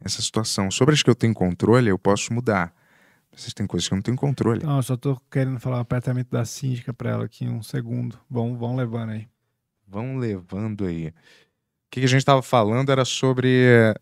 essa 0.00 0.22
situação. 0.22 0.70
Sobre 0.70 0.94
as 0.94 1.02
que 1.02 1.10
eu 1.10 1.14
tenho 1.14 1.34
controle, 1.34 1.88
eu 1.88 1.98
posso 1.98 2.32
mudar. 2.32 2.74
Vocês 3.32 3.54
têm 3.54 3.66
coisas 3.66 3.86
que 3.86 3.94
eu 3.94 3.96
não 3.96 4.02
tenho 4.02 4.16
controle. 4.16 4.64
Não, 4.64 4.76
eu 4.76 4.82
só 4.82 4.96
tô 4.96 5.16
querendo 5.30 5.60
falar 5.60 5.78
o 5.78 5.80
apartamento 5.80 6.30
da 6.30 6.44
síndica 6.44 6.92
pra 6.92 7.10
ela 7.10 7.24
aqui 7.24 7.46
um 7.46 7.62
segundo. 7.62 8.18
Vão, 8.28 8.56
vão 8.56 8.74
levando 8.74 9.10
aí. 9.10 9.28
Vão 9.86 10.16
levando 10.16 10.84
aí. 10.84 11.12
O 11.90 11.92
que 11.92 12.04
a 12.04 12.06
gente 12.06 12.20
estava 12.20 12.40
falando 12.40 12.92
era 12.92 13.04
sobre 13.04 13.94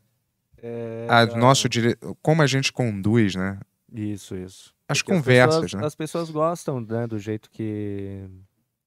É, 0.63 1.07
a 1.09 1.25
nosso 1.25 1.71
dire... 1.71 1.97
como 2.21 2.43
a 2.43 2.47
gente 2.47 2.71
conduz, 2.71 3.35
né? 3.35 3.59
Isso, 3.91 4.37
isso. 4.37 4.75
As 4.87 4.99
Porque 4.99 5.15
conversas, 5.15 5.61
pessoas, 5.63 5.81
né? 5.81 5.87
As 5.87 5.95
pessoas 5.95 6.31
gostam, 6.31 6.83
né, 6.83 7.07
do 7.07 7.19
jeito 7.19 7.51
que 7.51 8.29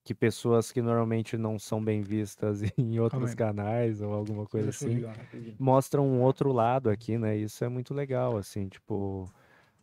que 0.04 0.14
pessoas 0.14 0.72
que 0.72 0.82
normalmente 0.82 1.36
não 1.36 1.58
são 1.58 1.82
bem 1.82 2.02
vistas 2.02 2.60
em 2.78 2.98
outros 3.00 3.34
canais 3.34 4.00
ou 4.00 4.12
alguma 4.12 4.46
coisa 4.46 4.70
assim, 4.70 4.94
ligar 4.94 5.16
mostram 5.58 6.06
um 6.06 6.22
outro 6.22 6.52
lado 6.52 6.88
aqui, 6.88 7.18
né? 7.18 7.36
Isso 7.36 7.64
é 7.64 7.68
muito 7.68 7.92
legal, 7.92 8.36
assim, 8.36 8.68
tipo, 8.68 9.28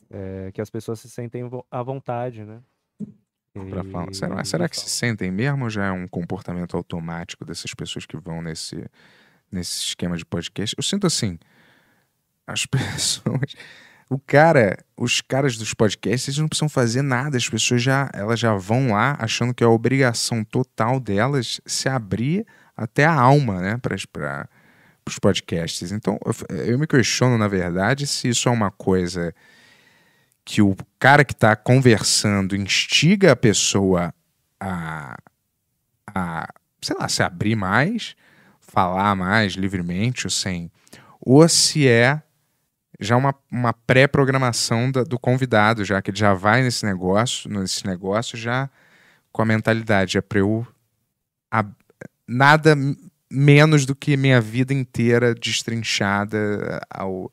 é, 0.09 0.49
que 0.53 0.61
as 0.61 0.69
pessoas 0.69 1.01
se 1.01 1.09
sentem 1.09 1.43
à 1.69 1.83
vontade, 1.83 2.45
né? 2.45 2.61
Pra 3.53 3.83
falar. 3.83 4.13
Será, 4.13 4.43
será 4.43 4.69
que 4.69 4.79
se 4.79 4.89
sentem 4.89 5.31
mesmo 5.31 5.63
ou 5.63 5.69
já 5.69 5.85
é 5.85 5.91
um 5.91 6.07
comportamento 6.07 6.77
automático 6.77 7.43
dessas 7.43 7.73
pessoas 7.73 8.05
que 8.05 8.15
vão 8.17 8.41
nesse, 8.41 8.85
nesse 9.51 9.85
esquema 9.85 10.15
de 10.15 10.25
podcast? 10.25 10.75
Eu 10.77 10.83
sinto 10.83 11.07
assim, 11.07 11.37
as 12.45 12.65
pessoas. 12.67 13.55
O 14.09 14.17
cara, 14.17 14.77
os 14.97 15.21
caras 15.21 15.55
dos 15.55 15.73
podcasts, 15.73 16.27
eles 16.27 16.39
não 16.39 16.47
precisam 16.47 16.69
fazer 16.69 17.03
nada, 17.03 17.37
as 17.37 17.47
pessoas 17.47 17.81
já, 17.81 18.09
elas 18.11 18.39
já 18.39 18.55
vão 18.55 18.91
lá 18.91 19.15
achando 19.19 19.53
que 19.53 19.63
é 19.63 19.67
a 19.67 19.69
obrigação 19.69 20.43
total 20.43 20.99
delas 20.99 21.61
se 21.65 21.87
abrir 21.87 22.45
até 22.75 23.05
a 23.05 23.13
alma, 23.13 23.61
né, 23.61 23.77
para 23.77 23.95
os 25.05 25.19
podcasts. 25.19 25.91
Então, 25.91 26.17
eu, 26.25 26.57
eu 26.65 26.79
me 26.79 26.87
questiono, 26.87 27.37
na 27.37 27.47
verdade, 27.47 28.07
se 28.07 28.29
isso 28.29 28.49
é 28.49 28.51
uma 28.51 28.71
coisa 28.71 29.33
que 30.51 30.63
o 30.63 30.75
cara 30.97 31.23
que 31.23 31.33
está 31.33 31.55
conversando 31.55 32.55
instiga 32.55 33.33
a 33.33 33.35
pessoa 33.35 34.11
a, 34.59 35.15
a, 36.07 36.49
sei 36.81 36.95
lá, 36.99 37.07
se 37.07 37.21
abrir 37.21 37.55
mais, 37.55 38.15
falar 38.59 39.15
mais 39.15 39.53
livremente 39.53 40.25
ou 40.25 40.31
sem, 40.31 40.71
ou 41.21 41.47
se 41.47 41.87
é 41.87 42.23
já 42.99 43.15
uma, 43.15 43.35
uma 43.51 43.73
pré-programação 43.73 44.91
do 44.91 45.19
convidado, 45.19 45.85
já 45.85 46.01
que 46.01 46.09
ele 46.09 46.17
já 46.17 46.33
vai 46.33 46.63
nesse 46.63 46.83
negócio, 46.83 47.47
nesse 47.47 47.85
negócio 47.85 48.35
já 48.35 48.71
com 49.31 49.43
a 49.43 49.45
mentalidade, 49.45 50.17
é 50.17 50.21
para 50.21 50.39
eu 50.39 50.65
ab- 51.51 51.75
nada 52.27 52.75
menos 53.31 53.85
do 53.85 53.95
que 53.95 54.17
minha 54.17 54.41
vida 54.41 54.73
inteira 54.73 55.35
destrinchada 55.35 56.81
ao 56.89 57.31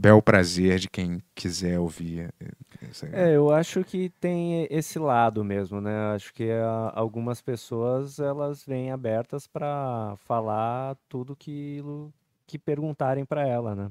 bel 0.00 0.22
prazer 0.22 0.78
de 0.78 0.88
quem 0.88 1.22
quiser 1.34 1.78
ouvir. 1.78 2.32
Aí. 2.40 3.10
É, 3.12 3.36
eu 3.36 3.52
acho 3.52 3.84
que 3.84 4.08
tem 4.18 4.66
esse 4.70 4.98
lado 4.98 5.44
mesmo, 5.44 5.80
né? 5.80 6.14
Acho 6.14 6.32
que 6.32 6.50
ah, 6.50 6.92
algumas 6.94 7.42
pessoas 7.42 8.18
elas 8.18 8.64
vêm 8.64 8.90
abertas 8.90 9.46
para 9.46 10.14
falar 10.24 10.96
tudo 11.08 11.34
aquilo 11.34 12.12
que 12.46 12.58
perguntarem 12.58 13.24
para 13.24 13.46
ela, 13.46 13.74
né? 13.74 13.90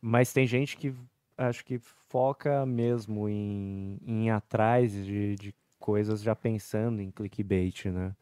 Mas 0.00 0.32
tem 0.32 0.46
gente 0.46 0.76
que 0.76 0.94
acho 1.36 1.64
que 1.64 1.78
foca 1.78 2.66
mesmo 2.66 3.28
em, 3.28 3.98
em 4.06 4.26
ir 4.26 4.30
atrás 4.30 4.92
de, 4.92 5.36
de 5.36 5.54
coisas 5.78 6.22
já 6.22 6.36
pensando 6.36 7.00
em 7.00 7.10
clickbait, 7.10 7.86
né? 7.86 8.14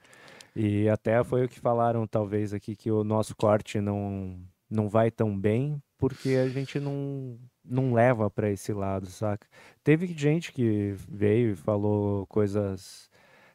E 0.55 0.89
até 0.89 1.23
foi 1.25 1.45
o 1.45 1.49
que 1.49 1.59
falaram 1.61 2.07
talvez 2.07 2.55
aqui 2.55 2.77
que 2.77 2.91
o 2.91 3.03
nosso 3.03 3.35
corte 3.37 3.81
não 3.81 4.39
não 4.71 4.89
vai 4.89 5.11
tão 5.11 5.39
bem 5.39 5.83
porque 5.99 6.31
a 6.31 6.49
gente 6.49 6.79
não 6.81 7.39
não 7.65 7.93
leva 7.93 8.31
pra 8.31 8.51
esse 8.51 8.73
lado, 8.73 9.07
saca? 9.07 9.47
Teve 9.85 10.07
gente 10.07 10.53
que 10.53 10.95
veio 11.07 11.53
e 11.53 11.57
falou 11.57 12.27
coisas 12.27 13.11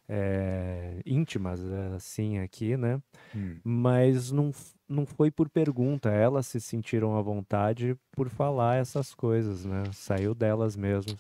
é, 0.08 1.02
íntimas, 1.06 1.60
assim, 1.96 2.38
aqui, 2.38 2.78
né? 2.78 3.02
Hum. 3.36 3.58
Mas 3.64 4.32
não, 4.32 4.52
não 4.88 5.06
foi 5.06 5.32
por 5.32 5.50
pergunta, 5.50 6.10
elas 6.10 6.46
se 6.46 6.62
sentiram 6.62 7.18
à 7.18 7.22
vontade 7.22 7.98
por 8.12 8.30
falar 8.30 8.76
essas 8.76 9.16
coisas, 9.16 9.66
né? 9.66 9.84
Saiu 9.94 10.36
delas 10.36 10.76
mesmo. 10.76 11.18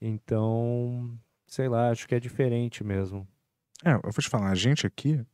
Então, 0.00 1.16
sei 1.46 1.68
lá, 1.68 1.90
acho 1.90 2.08
que 2.08 2.14
é 2.14 2.20
diferente 2.20 2.82
mesmo. 2.82 3.26
É, 3.84 3.92
eu 3.92 4.00
vou 4.02 4.12
te 4.12 4.28
falar, 4.28 4.50
a 4.50 4.54
gente 4.56 4.86
aqui, 4.86 5.24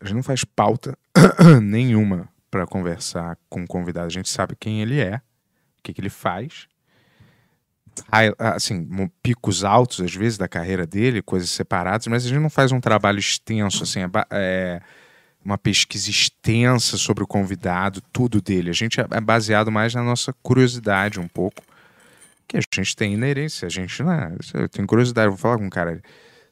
a 0.00 0.04
gente 0.04 0.14
não 0.14 0.22
faz 0.22 0.44
pauta 0.44 0.96
nenhuma 1.60 2.28
pra 2.50 2.66
conversar 2.66 3.38
com 3.48 3.62
o 3.62 3.66
convidado. 3.66 4.06
A 4.06 4.10
gente 4.10 4.28
sabe 4.28 4.56
quem 4.58 4.82
ele 4.82 5.00
é, 5.00 5.16
o 5.16 5.82
que, 5.82 5.92
que 5.92 6.00
ele 6.00 6.10
faz. 6.10 6.68
Assim, 8.38 8.86
picos 9.22 9.64
altos, 9.64 10.00
às 10.00 10.14
vezes, 10.14 10.38
da 10.38 10.48
carreira 10.48 10.86
dele, 10.86 11.22
coisas 11.22 11.50
separadas, 11.50 12.06
mas 12.06 12.24
a 12.24 12.28
gente 12.28 12.38
não 12.38 12.50
faz 12.50 12.72
um 12.72 12.80
trabalho 12.80 13.18
extenso, 13.18 13.82
assim, 13.82 14.00
é 14.00 14.08
é 14.30 14.80
uma 15.44 15.58
pesquisa 15.58 16.10
extensa 16.10 16.96
sobre 16.96 17.24
o 17.24 17.26
convidado, 17.26 18.02
tudo 18.12 18.40
dele. 18.40 18.70
A 18.70 18.74
gente 18.74 19.00
é 19.00 19.06
é 19.10 19.20
baseado 19.20 19.70
mais 19.70 19.94
na 19.94 20.02
nossa 20.02 20.32
curiosidade 20.42 21.18
um 21.18 21.28
pouco, 21.28 21.62
que 22.46 22.56
a 22.56 22.60
gente 22.60 22.94
tem 22.94 23.14
inerência. 23.14 23.66
A 23.66 23.70
gente, 23.70 24.02
né, 24.02 24.36
eu 24.54 24.68
tenho 24.68 24.86
curiosidade, 24.86 25.28
vou 25.28 25.38
falar 25.38 25.58
com 25.58 25.64
um 25.66 25.70
cara 25.70 26.00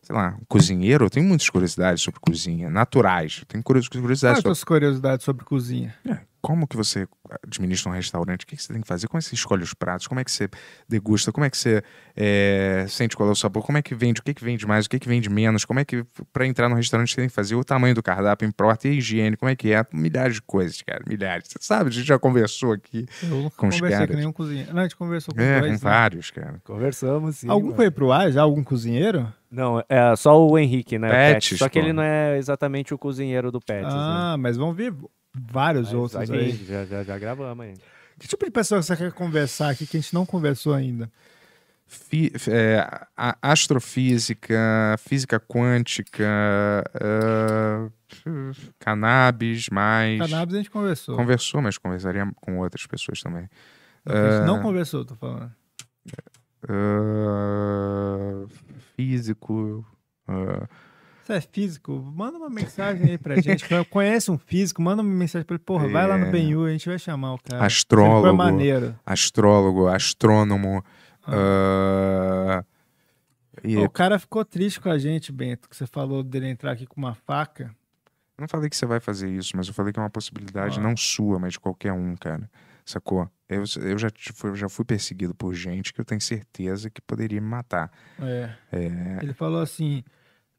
sei 0.08 0.16
lá, 0.16 0.34
um 0.40 0.44
cozinheiro, 0.48 1.04
eu 1.04 1.10
tenho 1.10 1.26
muitas 1.26 1.50
curiosidades 1.50 2.02
sobre 2.02 2.18
cozinha, 2.18 2.70
naturais. 2.70 3.40
Eu 3.40 3.46
tenho 3.46 3.62
curios- 3.62 3.88
Quais 3.88 4.00
curiosidades 4.00 4.38
as 4.38 4.42
sobre 4.42 4.54
suas 4.56 4.64
curiosidades 4.64 5.24
sobre 5.24 5.44
cozinha? 5.44 5.94
como 6.40 6.68
que 6.68 6.76
você 6.76 7.06
administra 7.44 7.90
um 7.90 7.94
restaurante, 7.94 8.44
o 8.44 8.46
que, 8.46 8.56
que 8.56 8.62
você 8.62 8.72
tem 8.72 8.80
que 8.80 8.86
fazer, 8.86 9.08
como 9.08 9.18
é 9.18 9.20
que 9.20 9.28
você 9.28 9.34
escolhe 9.34 9.62
os 9.62 9.74
pratos, 9.74 10.06
como 10.06 10.20
é 10.20 10.24
que 10.24 10.30
você 10.30 10.48
degusta, 10.88 11.32
como 11.32 11.44
é 11.44 11.50
que 11.50 11.58
você 11.58 11.82
é, 12.16 12.86
sente 12.88 13.16
qual 13.16 13.28
é 13.28 13.32
o 13.32 13.34
sabor, 13.34 13.64
como 13.66 13.76
é 13.76 13.82
que 13.82 13.92
vende, 13.94 14.20
o 14.20 14.24
que, 14.24 14.32
que 14.32 14.42
vende 14.42 14.64
mais, 14.64 14.86
o 14.86 14.88
que, 14.88 15.00
que 15.00 15.08
vende 15.08 15.28
menos, 15.28 15.64
como 15.64 15.80
é 15.80 15.84
que, 15.84 16.04
para 16.32 16.46
entrar 16.46 16.68
no 16.68 16.76
restaurante, 16.76 17.10
você 17.10 17.16
tem 17.16 17.28
que 17.28 17.34
fazer 17.34 17.56
o 17.56 17.64
tamanho 17.64 17.92
do 17.94 18.02
cardápio 18.04 18.46
importa 18.48 18.86
e 18.86 18.92
a 18.92 18.94
higiene, 18.94 19.36
como 19.36 19.50
é 19.50 19.56
que 19.56 19.72
é, 19.72 19.84
milhares 19.92 20.36
de 20.36 20.42
coisas, 20.42 20.80
cara, 20.80 21.02
milhares. 21.08 21.48
Você 21.48 21.58
sabe, 21.60 21.90
a 21.90 21.92
gente 21.92 22.06
já 22.06 22.18
conversou 22.20 22.72
aqui 22.72 23.04
Eu 23.20 23.28
nunca 23.30 23.56
com 23.56 23.66
os 23.66 23.74
conversei 23.74 23.98
caras. 23.98 24.10
com 24.12 24.16
nenhum 24.16 24.32
cozinheiro. 24.32 24.72
Não, 24.72 24.78
a 24.80 24.82
gente 24.84 24.96
conversou 24.96 25.34
com 25.34 25.40
É, 25.40 25.60
dois. 25.60 25.80
com 25.80 25.84
né? 25.86 25.92
vários, 25.92 26.30
cara. 26.30 26.60
Conversamos, 26.64 27.36
sim. 27.38 27.48
Algum 27.50 27.66
mano. 27.66 27.76
foi 27.76 27.90
pro 27.90 28.12
ar 28.12 28.30
já? 28.30 28.42
Algum 28.42 28.62
cozinheiro? 28.62 29.30
Não, 29.50 29.82
é 29.88 30.14
só 30.16 30.38
o 30.46 30.58
Henrique, 30.58 30.98
né? 30.98 31.08
o 31.08 31.10
Pets, 31.10 31.48
Pets, 31.50 31.58
Só 31.58 31.68
que 31.68 31.78
ele 31.78 31.92
não 31.92 32.02
é 32.02 32.36
exatamente 32.36 32.92
o 32.92 32.98
cozinheiro 32.98 33.50
do 33.50 33.60
Pets, 33.60 33.94
né? 33.94 34.02
Ah, 34.32 34.36
mas 34.38 34.56
vão 34.56 34.72
vir 34.74 34.94
vários 35.34 35.92
Mas 35.92 36.00
outros 36.00 36.30
aí. 36.30 36.52
vir, 36.52 36.66
Já, 36.66 36.84
já, 36.84 37.02
já 37.04 37.18
gravamos 37.18 37.64
aí. 37.64 37.74
Que 38.18 38.26
tipo 38.28 38.44
de 38.44 38.50
pessoa 38.50 38.82
você 38.82 38.96
quer 38.96 39.12
conversar 39.12 39.70
aqui 39.70 39.86
que 39.86 39.96
a 39.96 40.00
gente 40.00 40.12
não 40.12 40.26
conversou 40.26 40.74
ainda? 40.74 41.10
Fi- 41.86 42.32
é, 42.50 42.80
a- 43.16 43.36
astrofísica, 43.40 44.96
física 44.98 45.40
quântica, 45.40 46.26
ah, 47.00 47.88
cannabis, 48.78 49.68
mais. 49.70 50.18
Cannabis 50.18 50.54
a 50.54 50.58
gente 50.58 50.70
conversou. 50.70 51.16
Conversou, 51.16 51.62
mas 51.62 51.78
conversaria 51.78 52.30
com 52.36 52.58
outras 52.58 52.86
pessoas 52.86 53.20
também. 53.22 53.48
Não, 54.04 54.14
a 54.14 54.30
gente 54.30 54.42
não 54.46 54.58
Ah, 54.58 54.62
conversou, 54.62 55.04
tô 55.04 55.14
falando. 55.14 55.50
Ah, 56.68 58.44
físico. 58.96 59.84
ah, 60.26 60.66
Você 61.24 61.32
é 61.34 61.40
físico? 61.40 61.92
Manda 62.14 62.38
uma 62.38 62.50
mensagem 62.50 63.10
aí 63.10 63.18
pra 63.18 63.36
gente. 63.40 63.64
Conhece 63.90 64.30
um 64.30 64.38
físico? 64.38 64.80
Manda 64.82 65.02
uma 65.02 65.14
mensagem 65.14 65.44
pra 65.46 65.54
ele. 65.56 65.62
Porra, 65.64 65.88
vai 65.88 66.06
lá 66.06 66.16
no 66.18 66.26
É. 66.26 66.30
Benhu, 66.30 66.64
a 66.64 66.70
gente 66.70 66.88
vai 66.88 66.98
chamar 66.98 67.34
o 67.34 67.38
cara. 67.38 67.64
Astrólogo. 67.64 68.36
maneiro. 68.36 68.98
Astrólogo, 69.04 69.86
astrônomo. 69.88 70.84
ah, 71.26 72.64
e 73.64 73.74
Pô, 73.76 73.84
o 73.84 73.90
cara 73.90 74.18
ficou 74.18 74.44
triste 74.44 74.80
com 74.80 74.88
a 74.88 74.98
gente, 74.98 75.32
Bento, 75.32 75.68
que 75.68 75.76
você 75.76 75.86
falou 75.86 76.22
dele 76.22 76.46
entrar 76.48 76.72
aqui 76.72 76.86
com 76.86 76.96
uma 77.00 77.14
faca. 77.14 77.74
Eu 78.36 78.42
não 78.42 78.48
falei 78.48 78.70
que 78.70 78.76
você 78.76 78.86
vai 78.86 79.00
fazer 79.00 79.28
isso, 79.28 79.56
mas 79.56 79.66
eu 79.66 79.74
falei 79.74 79.92
que 79.92 79.98
é 79.98 80.02
uma 80.02 80.08
possibilidade 80.10 80.78
Ah. 80.78 80.82
não 80.82 80.96
sua, 80.96 81.40
mas 81.40 81.54
de 81.54 81.60
qualquer 81.60 81.92
um, 81.92 82.14
cara. 82.16 82.48
Sacou? 82.88 83.28
Eu, 83.48 83.64
eu 83.82 83.98
já, 83.98 84.08
já 84.54 84.68
fui 84.68 84.84
perseguido 84.84 85.34
por 85.34 85.54
gente 85.54 85.92
que 85.92 86.00
eu 86.00 86.04
tenho 86.04 86.20
certeza 86.20 86.88
que 86.88 87.00
poderia 87.02 87.40
me 87.40 87.46
matar. 87.46 87.90
É. 88.18 88.54
É, 88.72 89.18
Ele 89.22 89.34
falou 89.34 89.60
assim: 89.60 90.02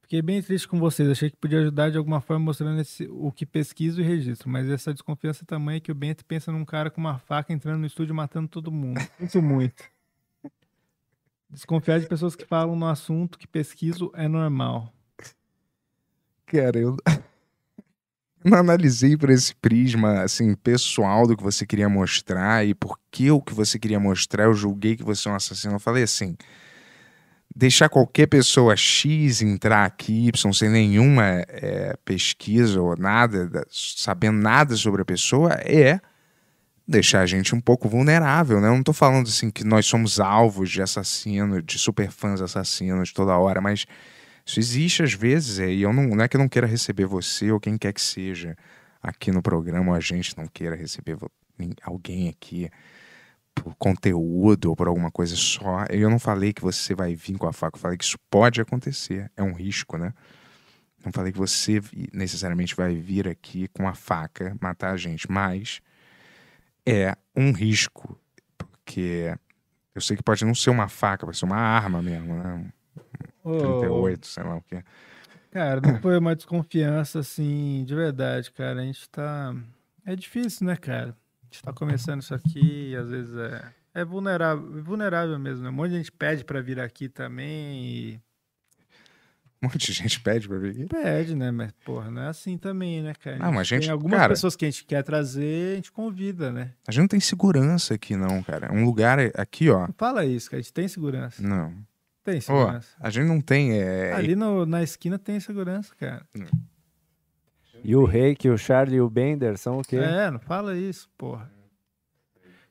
Fiquei 0.02 0.22
bem 0.22 0.42
triste 0.42 0.68
com 0.68 0.80
vocês. 0.80 1.10
Achei 1.10 1.30
que 1.32 1.38
podia 1.38 1.60
ajudar 1.60 1.90
de 1.90 1.98
alguma 1.98 2.22
forma 2.22 2.46
mostrando 2.46 2.80
esse- 2.82 3.08
o 3.10 3.32
que 3.32 3.46
pesquiso 3.48 4.00
e 4.00 4.04
registro. 4.04 4.48
Mas 4.50 4.70
essa 4.70 4.94
desconfiança 4.94 5.44
é 5.44 5.46
tamanha 5.46 5.80
que 5.80 5.92
o 5.92 5.96
Bento 5.96 6.24
pensa 6.26 6.52
num 6.52 6.64
cara 6.66 6.92
com 6.92 7.02
uma 7.02 7.18
faca 7.18 7.52
entrando 7.52 7.80
no 7.80 7.86
estúdio 7.88 8.14
e 8.14 8.16
matando 8.16 8.48
todo 8.48 8.72
mundo. 8.72 9.00
Muito, 9.20 9.42
muito. 9.42 9.84
Desconfiar 11.50 12.00
de 12.00 12.08
pessoas 12.08 12.36
que 12.36 12.46
falam 12.46 12.76
no 12.76 12.86
assunto 12.88 13.40
que 13.40 13.48
pesquiso 13.48 14.12
é 14.14 14.28
normal. 14.28 14.94
Cara, 16.46 16.78
eu 16.80 16.96
não 18.44 18.58
analisei 18.58 19.18
por 19.18 19.30
esse 19.30 19.54
prisma, 19.56 20.22
assim, 20.22 20.54
pessoal 20.56 21.28
do 21.28 21.36
que 21.36 21.44
você 21.44 21.66
queria 21.66 21.90
mostrar 21.90 22.66
e 22.66 22.74
por 22.74 22.98
que 23.12 23.30
o 23.32 23.42
que 23.42 23.54
você 23.54 23.78
queria 23.78 24.00
mostrar 24.00 24.46
eu 24.46 24.54
julguei 24.54 24.96
que 24.96 25.04
você 25.04 25.28
é 25.28 25.32
um 25.32 25.36
assassino. 25.36 25.76
Eu 25.76 25.80
falei 25.80 26.04
assim, 26.04 26.38
deixar 27.54 27.90
qualquer 27.90 28.28
pessoa 28.28 28.76
X 28.76 29.42
entrar 29.42 29.86
aqui, 29.86 30.28
Y, 30.28 30.54
sem 30.54 30.70
nenhuma 30.70 31.24
é, 31.48 31.96
pesquisa 32.06 32.82
ou 32.82 32.96
nada, 32.98 33.48
da- 33.48 33.66
sabendo 33.70 34.38
nada 34.40 34.76
sobre 34.76 35.02
a 35.02 35.06
pessoa, 35.06 35.54
é 35.56 36.00
deixar 36.88 37.22
a 37.22 37.26
gente 37.26 37.54
um 37.54 37.62
pouco 37.62 37.88
vulnerável, 37.88 38.60
né? 38.60 38.68
Eu 38.68 38.74
não 38.74 38.84
tô 38.84 38.94
falando 38.94 39.28
assim 39.28 39.52
que 39.52 39.64
nós 39.64 39.86
somos 39.86 40.20
alvos 40.20 40.72
de 40.72 40.82
assassino, 40.82 41.62
de 41.62 41.78
superfãs 41.78 42.42
assassinos 42.42 43.12
toda 43.14 43.38
hora, 43.38 43.62
mas 43.62 43.86
isso 44.50 44.60
existe 44.60 45.04
às 45.04 45.14
vezes, 45.14 45.60
é, 45.60 45.72
e 45.72 45.84
eu 45.84 45.94
não, 45.94 46.08
não 46.08 46.24
é 46.24 46.28
que 46.28 46.36
eu 46.36 46.40
não 46.40 46.50
queira 46.50 46.66
receber 46.66 47.06
você 47.06 47.52
ou 47.52 47.60
quem 47.60 47.78
quer 47.78 47.94
que 47.94 48.02
seja 48.02 48.58
aqui 49.00 49.32
no 49.32 49.44
programa, 49.44 49.96
a 49.96 50.00
gente 50.00 50.36
não 50.36 50.48
queira 50.48 50.76
receber 50.76 51.18
alguém 51.84 52.30
aqui 52.30 52.68
por 53.54 53.76
conteúdo 53.76 54.70
ou 54.72 54.76
por 54.76 54.88
alguma 54.88 55.12
coisa 55.12 55.36
só. 55.36 55.86
Eu 55.90 56.10
não 56.10 56.18
falei 56.18 56.52
que 56.52 56.64
você 56.64 56.96
vai 56.96 57.14
vir 57.14 57.38
com 57.38 57.48
a 57.48 57.54
faca, 57.54 57.78
eu 57.78 57.82
falei 57.82 57.98
que 57.98 58.04
isso 58.04 58.18
pode 58.28 58.60
acontecer, 58.60 59.32
é 59.38 59.44
um 59.44 59.54
risco, 59.54 59.98
né? 59.98 60.14
Não 61.06 61.12
falei 61.12 61.32
que 61.32 61.38
você 61.38 61.80
necessariamente 62.12 62.76
vai 62.76 62.96
vir 62.96 63.28
aqui 63.28 63.68
com 63.68 63.88
a 63.88 63.94
faca 63.94 64.58
matar 64.60 64.94
a 64.94 64.98
gente, 64.98 65.32
mas 65.32 65.80
é 66.88 67.16
um 67.36 67.52
risco, 67.52 68.20
porque 68.58 69.38
eu 69.94 70.02
sei 70.02 70.18
que 70.18 70.24
pode 70.24 70.44
não 70.44 70.56
ser 70.56 70.72
uma 70.72 70.88
faca, 70.88 71.28
pode 71.28 71.38
ser 71.38 71.46
uma 71.46 71.56
arma 71.56 72.02
mesmo, 72.02 72.34
né? 72.34 72.66
Um 73.50 73.58
Ô, 73.58 73.80
38, 73.80 74.28
sei 74.28 74.44
lá 74.44 74.56
o 74.58 74.62
que. 74.62 74.84
Cara, 75.52 75.82
não 75.82 76.00
foi 76.00 76.18
uma 76.18 76.36
desconfiança 76.36 77.20
assim, 77.20 77.84
de 77.86 77.96
verdade, 77.96 78.52
cara. 78.52 78.82
A 78.82 78.84
gente 78.84 79.10
tá. 79.10 79.56
É 80.06 80.16
difícil, 80.16 80.68
né, 80.68 80.76
cara? 80.76 81.16
A 81.42 81.46
gente 81.46 81.64
tá 81.64 81.74
começando 81.74 82.22
isso 82.22 82.34
aqui 82.36 82.92
e 82.92 82.96
às 82.96 83.10
vezes 83.10 83.36
é. 83.36 83.64
É 83.92 84.06
vulnerável, 84.06 84.84
vulnerável 84.84 85.40
mesmo, 85.40 85.64
né? 85.64 85.70
Um 85.70 85.74
monte 85.74 85.90
de 85.92 85.98
gente 85.98 86.12
pede 86.12 86.44
pra 86.46 86.62
vir 86.62 86.80
aqui 86.80 87.10
também 87.10 87.84
e. 87.84 88.22
Um 89.62 89.66
monte 89.68 89.78
de 89.80 89.92
gente 89.92 90.22
pede 90.22 90.48
pra 90.48 90.58
vir 90.58 90.70
aqui. 90.70 90.86
Pede, 90.86 91.36
né? 91.36 91.52
Mas, 91.52 91.72
porra, 91.84 92.10
não 92.10 92.22
é 92.22 92.28
assim 92.28 92.58
também, 92.58 93.02
né, 93.02 93.14
cara? 93.16 93.40
Não, 93.40 93.52
mas 93.52 93.62
a 93.62 93.64
gente- 93.64 93.82
Tem 93.82 93.92
algumas 93.92 94.18
cara- 94.18 94.30
pessoas 94.34 94.56
que 94.56 94.64
a 94.66 94.70
gente 94.70 94.86
quer 94.86 95.04
trazer, 95.04 95.74
a 95.74 95.76
gente 95.76 95.92
convida, 95.92 96.52
né? 96.52 96.72
A 96.88 96.92
gente 96.92 97.02
não 97.02 97.08
tem 97.10 97.20
segurança 97.20 97.96
aqui, 97.96 98.16
não, 98.16 98.42
cara. 98.44 98.72
Um 98.72 98.86
lugar 98.86 99.18
aqui, 99.36 99.70
ó. 99.70 99.88
Não 99.88 99.96
fala 99.98 100.24
isso, 100.24 100.50
cara. 100.50 100.60
A 100.60 100.62
gente 100.62 100.72
tem 100.74 100.88
segurança. 100.88 101.42
Não. 101.46 101.74
Tem 102.32 102.42
segurança. 102.42 102.88
a 103.00 103.10
gente 103.10 103.28
não 103.28 103.42
tem. 103.42 103.80
É... 103.80 104.14
Ali 104.14 104.36
no- 104.36 104.66
na 104.66 104.82
esquina 104.84 105.18
tem 105.20 105.40
segurança, 105.40 105.94
cara. 105.96 106.26
E 107.84 107.96
o 107.96 108.04
Reiki, 108.06 108.50
o 108.50 108.58
Charlie 108.58 108.98
e 108.98 109.02
o 109.02 109.10
Bender 109.10 109.58
são 109.58 109.80
o 109.80 109.84
quê? 109.84 109.98
É, 109.98 110.30
não 110.30 110.40
fala 110.40 110.78
isso, 110.78 111.10
porra. 111.18 111.50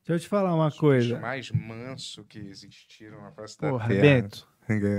Deixa 0.05 0.13
eu 0.13 0.19
te 0.21 0.29
falar 0.29 0.55
uma 0.55 0.71
coisa. 0.71 1.19
mais 1.19 1.51
manso 1.51 2.25
que 2.25 2.39
existiram 2.39 3.21
na 3.23 3.31
face 3.33 3.59
da 3.59 3.69
Porra, 3.71 3.89
Terra. 3.89 4.01
Bento. 4.03 4.49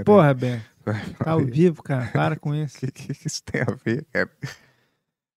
Porra, 0.06 0.34
Bento. 0.34 0.66
Tá 1.24 1.32
ao 1.32 1.40
vivo, 1.46 1.82
cara. 1.84 2.08
Para 2.12 2.36
com 2.36 2.54
isso. 2.56 2.78
O 2.86 2.92
que, 2.92 3.14
que 3.14 3.28
isso 3.28 3.44
tem 3.44 3.62
a 3.62 3.66
ver, 3.84 4.06
cara? 4.12 4.30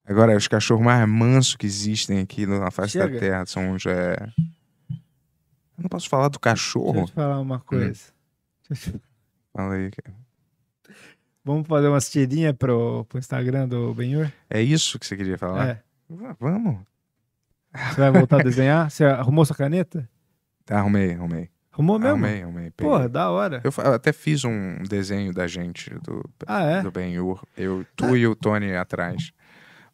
Agora, 0.05 0.37
os 0.37 0.49
cachorros 0.49 0.85
mais 0.85 1.07
mansos 1.09 1.55
que 1.55 1.65
existem 1.67 2.19
aqui 2.21 2.45
na 2.47 2.71
face 2.71 2.93
Chega. 2.93 3.09
da 3.15 3.19
Terra 3.21 3.47
são 3.47 3.73
os. 3.73 3.85
É... 3.87 4.17
Eu 4.91 5.83
não 5.85 5.89
posso 5.89 6.09
falar 6.09 6.29
do 6.29 6.39
Deixa 6.39 6.39
eu 6.39 6.41
cachorro. 6.41 7.07
te 7.07 7.13
falar 7.13 7.41
uma 7.41 7.61
coisa. 7.61 8.13
Fala 9.53 9.75
aí, 9.75 9.91
cara. 9.91 10.17
Vamos 11.45 11.67
fazer 11.67 11.89
umas 11.89 12.09
tirinhas 12.11 12.55
pro, 12.57 13.05
pro 13.07 13.19
Instagram 13.19 13.67
do 13.69 13.93
Benhur? 13.95 14.31
É 14.49 14.63
isso 14.63 14.99
que 14.99 15.07
você 15.07 15.17
queria 15.17 15.37
falar? 15.37 15.69
É. 15.69 15.83
Va- 16.09 16.37
Vamos. 16.39 16.79
Você 17.91 18.01
vai 18.01 18.11
voltar 18.13 18.41
a 18.41 18.43
desenhar? 18.45 18.91
Você 18.91 19.05
arrumou 19.05 19.45
sua 19.45 19.57
caneta? 19.57 20.09
Tá, 20.65 20.79
arrumei, 20.79 21.15
arrumei. 21.15 21.51
Arrumou 21.73 21.99
mesmo? 21.99 22.13
Arrumei, 22.17 22.43
arrumei. 22.43 22.71
peguei. 22.71 22.93
Porra, 22.93 23.09
da 23.09 23.31
hora. 23.31 23.61
Eu 23.65 23.73
eu 23.83 23.95
até 23.95 24.13
fiz 24.13 24.45
um 24.45 24.83
desenho 24.83 25.33
da 25.33 25.47
gente, 25.49 25.91
do, 26.01 26.23
Ah, 26.47 26.63
é? 26.65 26.83
do 26.83 26.91
Ben-Hur. 26.93 27.43
Eu, 27.57 27.85
tu 27.97 28.15
e 28.17 28.27
o 28.27 28.37
Tony 28.37 28.77
atrás. 28.77 29.33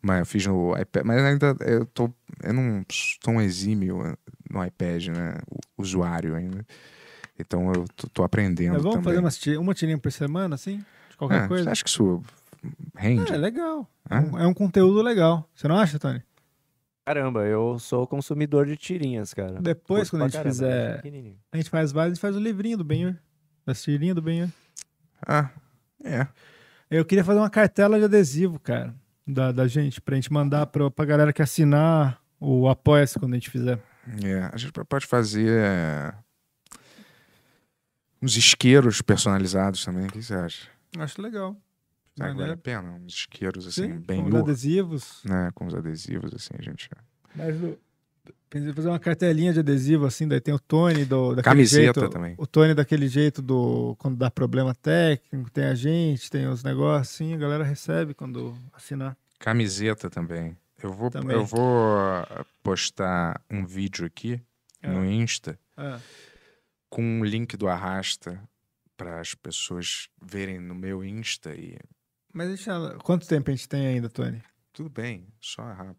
Mas 0.02 0.18
eu 0.20 0.26
fiz 0.26 0.44
no 0.46 0.76
iPad. 0.76 1.04
Mas 1.04 1.22
ainda 1.22 1.56
eu 1.60 1.86
tô. 1.86 2.12
Eu 2.42 2.52
não 2.52 2.84
sou 2.90 3.34
um 3.34 3.40
exímio 3.40 4.16
no 4.50 4.64
iPad, 4.64 5.06
né? 5.08 5.38
O 5.48 5.82
usuário 5.82 6.34
ainda. 6.34 6.66
Então 7.39 7.73
eu 7.73 7.84
tô, 7.94 8.08
tô 8.08 8.23
aprendendo 8.25 8.73
Mas 8.75 8.83
vamos 8.83 8.97
também. 8.97 9.05
fazer 9.10 9.18
umas 9.20 9.39
ti- 9.39 9.57
uma 9.57 9.75
tirinha 9.75 9.99
por 9.99 10.10
semana, 10.10 10.55
assim? 10.55 10.78
De 11.10 11.17
qualquer 11.17 11.44
É, 11.44 11.49
coisa? 11.49 11.65
Você 11.65 11.70
acha 11.70 11.84
que 11.84 11.91
isso 11.91 12.23
rende? 12.97 13.33
É, 13.33 13.36
legal. 13.36 13.89
É? 14.10 14.17
É 14.17 14.20
um- 14.20 14.39
É 14.41 14.47
um 14.47 14.55
conteúdo 14.55 15.00
legal. 15.02 15.49
Você 15.55 15.68
não 15.68 15.76
acha, 15.76 15.99
Tony? 15.99 16.23
Caramba, 17.07 17.44
eu 17.47 17.78
sou 17.78 18.07
consumidor 18.07 18.67
de 18.67 18.76
tirinhas, 18.76 19.33
cara. 19.33 19.60
Depois, 19.62 20.10
Curto 20.10 20.10
quando 20.10 20.23
a 20.23 20.25
gente 20.26 20.33
caramba, 20.34 20.50
acho 20.50 21.02
fizer. 21.05 21.36
A 21.52 21.57
gente 21.57 21.70
faz 21.70 21.91
vários, 21.92 22.12
a 22.12 22.15
gente 22.15 22.20
faz 22.20 22.36
o 22.36 22.41
livrinho 22.41 22.76
do 22.76 22.84
Benhur. 22.84 23.15
Das 23.65 23.83
tirinhas 23.83 24.15
do 24.15 24.20
Benhur. 24.23 24.49
Ah, 25.26 25.49
é. 26.05 26.26
Eu 26.91 27.05
queria 27.05 27.25
fazer 27.25 27.39
uma 27.39 27.49
cartela 27.50 27.99
de 27.99 28.05
adesivo, 28.05 28.58
cara, 28.60 28.94
da, 29.26 29.52
da 29.52 29.67
gente, 29.67 30.00
pra 30.02 30.15
gente 30.17 30.33
mandar 30.33 30.67
pra, 30.67 30.91
pra 30.91 31.05
galera 31.05 31.33
que 31.33 31.41
assinar 31.42 32.20
o 32.41 32.68
Apoia-se 32.68 33.18
quando 33.18 33.33
a 33.33 33.36
gente 33.36 33.50
fizer. 33.50 33.78
É, 34.23 34.50
a 34.52 34.57
gente 34.57 34.73
pode 34.73 35.07
fazer 35.07 35.49
é, 35.50 36.15
uns 38.22 38.36
isqueiros 38.36 39.00
personalizados 39.02 39.84
também. 39.84 40.06
O 40.06 40.10
que 40.12 40.22
você 40.22 40.34
acha? 40.34 40.68
Acho 40.98 41.20
legal. 41.22 41.55
Que 42.14 42.22
vale 42.22 42.32
a 42.32 42.34
Maneiro. 42.34 42.58
pena? 42.58 42.90
Uns 42.92 43.12
isqueiros 43.14 43.66
assim, 43.66 43.92
Sim, 43.92 43.98
bem 44.00 44.22
com 44.22 44.28
os 44.36 44.42
adesivos. 44.42 45.20
né? 45.24 45.50
Com 45.55 45.66
os 45.66 45.74
adesivos, 45.74 46.34
assim, 46.34 46.55
a 46.58 46.62
gente. 46.62 46.90
Mas 47.34 47.55
pensei 48.50 48.72
fazer 48.72 48.88
uma 48.88 48.98
cartelinha 48.98 49.52
de 49.52 49.60
adesivo, 49.60 50.05
assim, 50.06 50.26
daí 50.26 50.40
tem 50.40 50.52
o 50.52 50.58
Tony 50.58 51.05
do, 51.05 51.28
daquele 51.36 51.42
Camiseta 51.42 52.00
jeito, 52.00 52.08
também. 52.10 52.34
O 52.38 52.47
Tony 52.47 52.74
daquele 52.74 53.06
jeito 53.06 53.40
do 53.40 53.94
quando 53.98 54.16
dá 54.16 54.30
problema 54.30 54.74
técnico, 54.74 55.50
tem 55.50 55.64
a 55.64 55.74
gente, 55.74 56.28
tem 56.30 56.48
os 56.48 56.64
negócios, 56.64 57.14
assim, 57.14 57.34
a 57.34 57.36
galera 57.36 57.62
recebe 57.62 58.14
quando 58.14 58.56
assinar. 58.72 59.16
Camiseta 59.38 60.10
também. 60.10 60.56
Eu 60.82 60.92
vou, 60.92 61.10
Também. 61.10 61.36
eu 61.36 61.44
vou 61.44 61.97
ah, 61.98 62.44
postar 62.62 63.40
um 63.50 63.64
vídeo 63.66 64.06
aqui 64.06 64.40
no 64.82 65.05
Insta 65.05 65.58
Ah. 65.76 65.98
Com 66.91 67.20
o 67.20 67.25
link 67.25 67.57
do 67.57 67.68
Arrasta 67.68 68.42
para 68.97 69.20
as 69.20 69.34
pessoas 69.34 70.08
verem 70.20 70.58
no 70.58 70.75
meu 70.75 71.05
Insta 71.05 71.55
e 71.55 71.78
Mas 72.33 72.49
deixa, 72.49 72.97
quanto 73.05 73.26
tempo 73.28 73.50
a 73.50 73.55
gente 73.55 73.68
tem 73.68 73.86
ainda, 73.86 74.08
Tony? 74.08 74.42
tudo 74.73 74.89
bem, 74.91 75.26
só 75.41 75.62
rápido. 75.62 75.99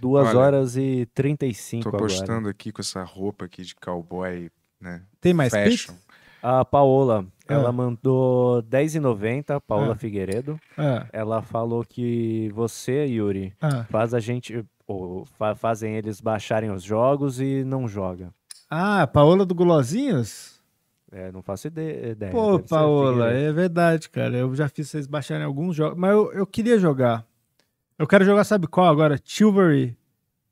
Duas 0.00 0.28
Olha, 0.28 0.38
horas 0.38 0.76
e 0.76 1.06
35 1.14 1.82
Tô 1.84 1.88
agora. 1.90 2.02
postando 2.02 2.48
aqui 2.48 2.72
com 2.72 2.80
essa 2.80 3.02
roupa 3.04 3.44
aqui 3.44 3.62
de 3.62 3.74
cowboy, 3.74 4.50
né? 4.80 5.04
Tem 5.20 5.32
mais 5.32 5.52
Fashion. 5.52 5.94
A 6.42 6.64
Paola, 6.64 7.26
Ah. 7.46 7.54
ela 7.54 7.70
mandou 7.70 8.60
R$10,90, 8.60 9.60
Paola 9.60 9.92
Ah. 9.92 9.96
Figueiredo. 9.96 10.58
Ah. 10.76 11.06
Ela 11.12 11.42
falou 11.42 11.84
que 11.84 12.50
você, 12.52 13.04
Yuri, 13.06 13.54
Ah. 13.60 13.84
faz 13.84 14.14
a 14.14 14.20
gente. 14.20 14.64
Ou 14.86 15.24
fa- 15.24 15.54
fazem 15.54 15.94
eles 15.96 16.20
baixarem 16.20 16.70
os 16.70 16.82
jogos 16.82 17.40
e 17.40 17.62
não 17.62 17.86
joga. 17.86 18.32
Ah, 18.70 19.06
Paola 19.06 19.44
do 19.44 19.54
Gulosinhos? 19.54 20.60
É, 21.10 21.32
não 21.32 21.42
faço 21.42 21.66
ide- 21.66 22.10
ideia. 22.10 22.30
Pô, 22.30 22.56
deve 22.56 22.68
Paola, 22.68 23.30
é 23.32 23.52
verdade, 23.52 24.08
cara. 24.08 24.36
Eu 24.36 24.54
já 24.54 24.68
fiz 24.68 24.88
vocês 24.88 25.08
baixarem 25.08 25.44
alguns 25.44 25.74
jogos, 25.74 25.98
mas 25.98 26.12
eu, 26.12 26.32
eu 26.32 26.46
queria 26.46 26.78
jogar. 26.78 27.26
Eu 27.98 28.06
quero 28.06 28.24
jogar, 28.24 28.44
sabe 28.44 28.68
qual 28.68 28.86
agora? 28.86 29.18
Chivalry 29.24 29.96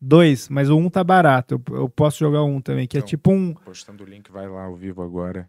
2, 0.01 0.49
mas 0.49 0.69
o 0.69 0.77
1 0.77 0.91
tá 0.91 1.05
barato. 1.05 1.63
Eu, 1.71 1.77
eu 1.77 1.89
posso 1.89 2.19
jogar 2.19 2.43
um 2.43 2.61
também, 2.61 2.89
que 2.89 2.97
é 2.97 2.99
Então, 2.99 3.07
tipo 3.09 3.31
um. 3.31 3.55
Postando 3.55 4.03
o 4.03 4.07
link, 4.07 4.31
vai 4.33 4.49
lá 4.49 4.65
ao 4.65 4.75
vivo 4.75 5.01
agora. 5.01 5.49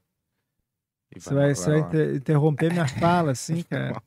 Você 1.18 1.34
vai, 1.34 1.56
você 1.56 1.72
vai 1.72 1.80
inter- 1.80 2.16
interromper 2.16 2.72
minha 2.72 2.88
fala, 2.88 3.32
assim, 3.32 3.64
cara. 3.68 4.00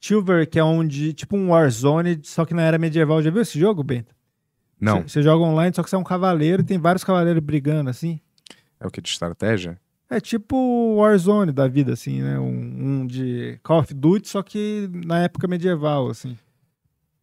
Chivalry, 0.00 0.46
que 0.46 0.58
é 0.58 0.64
onde. 0.64 1.12
Tipo 1.12 1.36
um 1.36 1.50
Warzone, 1.50 2.20
só 2.24 2.46
que 2.46 2.54
na 2.54 2.62
era 2.62 2.78
medieval. 2.78 3.20
Já 3.22 3.30
viu 3.30 3.42
esse 3.42 3.58
jogo, 3.60 3.82
Bento? 3.82 4.13
Não. 4.84 5.02
Você, 5.02 5.22
joga 5.22 5.44
online, 5.44 5.74
só 5.74 5.82
que 5.82 5.90
você 5.90 5.96
é 5.96 5.98
um 5.98 6.04
cavaleiro 6.04 6.62
e 6.62 6.64
tem 6.64 6.78
vários 6.78 7.02
cavaleiros 7.02 7.42
brigando, 7.42 7.90
assim. 7.90 8.20
É 8.78 8.86
o 8.86 8.90
que 8.90 9.00
de 9.00 9.08
estratégia? 9.08 9.78
É 10.10 10.20
tipo 10.20 10.96
Warzone 10.96 11.52
da 11.52 11.66
vida, 11.66 11.94
assim, 11.94 12.22
né? 12.22 12.38
Um, 12.38 13.00
um 13.00 13.06
de 13.06 13.58
Call 13.62 13.80
of 13.80 13.94
Duty, 13.94 14.28
só 14.28 14.42
que 14.42 14.88
na 14.92 15.20
época 15.20 15.48
medieval, 15.48 16.08
assim. 16.08 16.36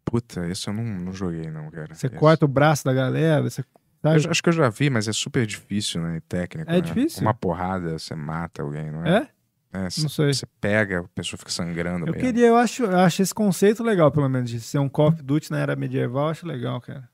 Puta, 0.03 0.47
esse 0.49 0.67
eu 0.67 0.73
não, 0.73 0.83
não 0.83 1.13
joguei, 1.13 1.49
não, 1.49 1.69
cara. 1.69 1.93
Você 1.93 2.09
corta 2.09 2.45
o 2.45 2.47
braço 2.47 2.83
da 2.83 2.93
galera, 2.93 3.43
você. 3.43 3.63
Eu 4.03 4.31
acho 4.31 4.41
que 4.41 4.49
eu 4.49 4.53
já 4.53 4.67
vi, 4.67 4.89
mas 4.89 5.07
é 5.07 5.13
super 5.13 5.45
difícil, 5.45 6.01
né? 6.01 6.17
E 6.17 6.21
técnico. 6.21 6.69
É 6.71 6.75
né? 6.75 6.81
difícil? 6.81 7.21
Uma 7.21 7.35
porrada, 7.35 7.99
você 7.99 8.15
mata 8.15 8.63
alguém, 8.63 8.89
não 8.89 9.05
é? 9.05 9.17
É? 9.17 9.27
É, 9.73 9.83
Não 9.83 10.09
sei. 10.09 10.33
Você 10.33 10.45
pega, 10.59 10.99
a 10.99 11.03
pessoa 11.15 11.37
fica 11.37 11.51
sangrando 11.51 12.05
Eu 12.05 12.13
mesmo. 12.13 12.27
queria, 12.27 12.47
eu 12.47 12.57
acho, 12.57 12.83
eu 12.83 12.99
acho 12.99 13.21
esse 13.21 13.33
conceito 13.33 13.81
legal, 13.81 14.11
pelo 14.11 14.27
menos, 14.27 14.49
de 14.49 14.59
ser 14.59 14.79
um 14.79 14.89
Call 14.89 15.09
of 15.09 15.23
Duty 15.23 15.49
na 15.51 15.59
era 15.59 15.75
medieval, 15.75 16.25
eu 16.25 16.31
acho 16.31 16.45
legal, 16.45 16.81
cara. 16.81 17.07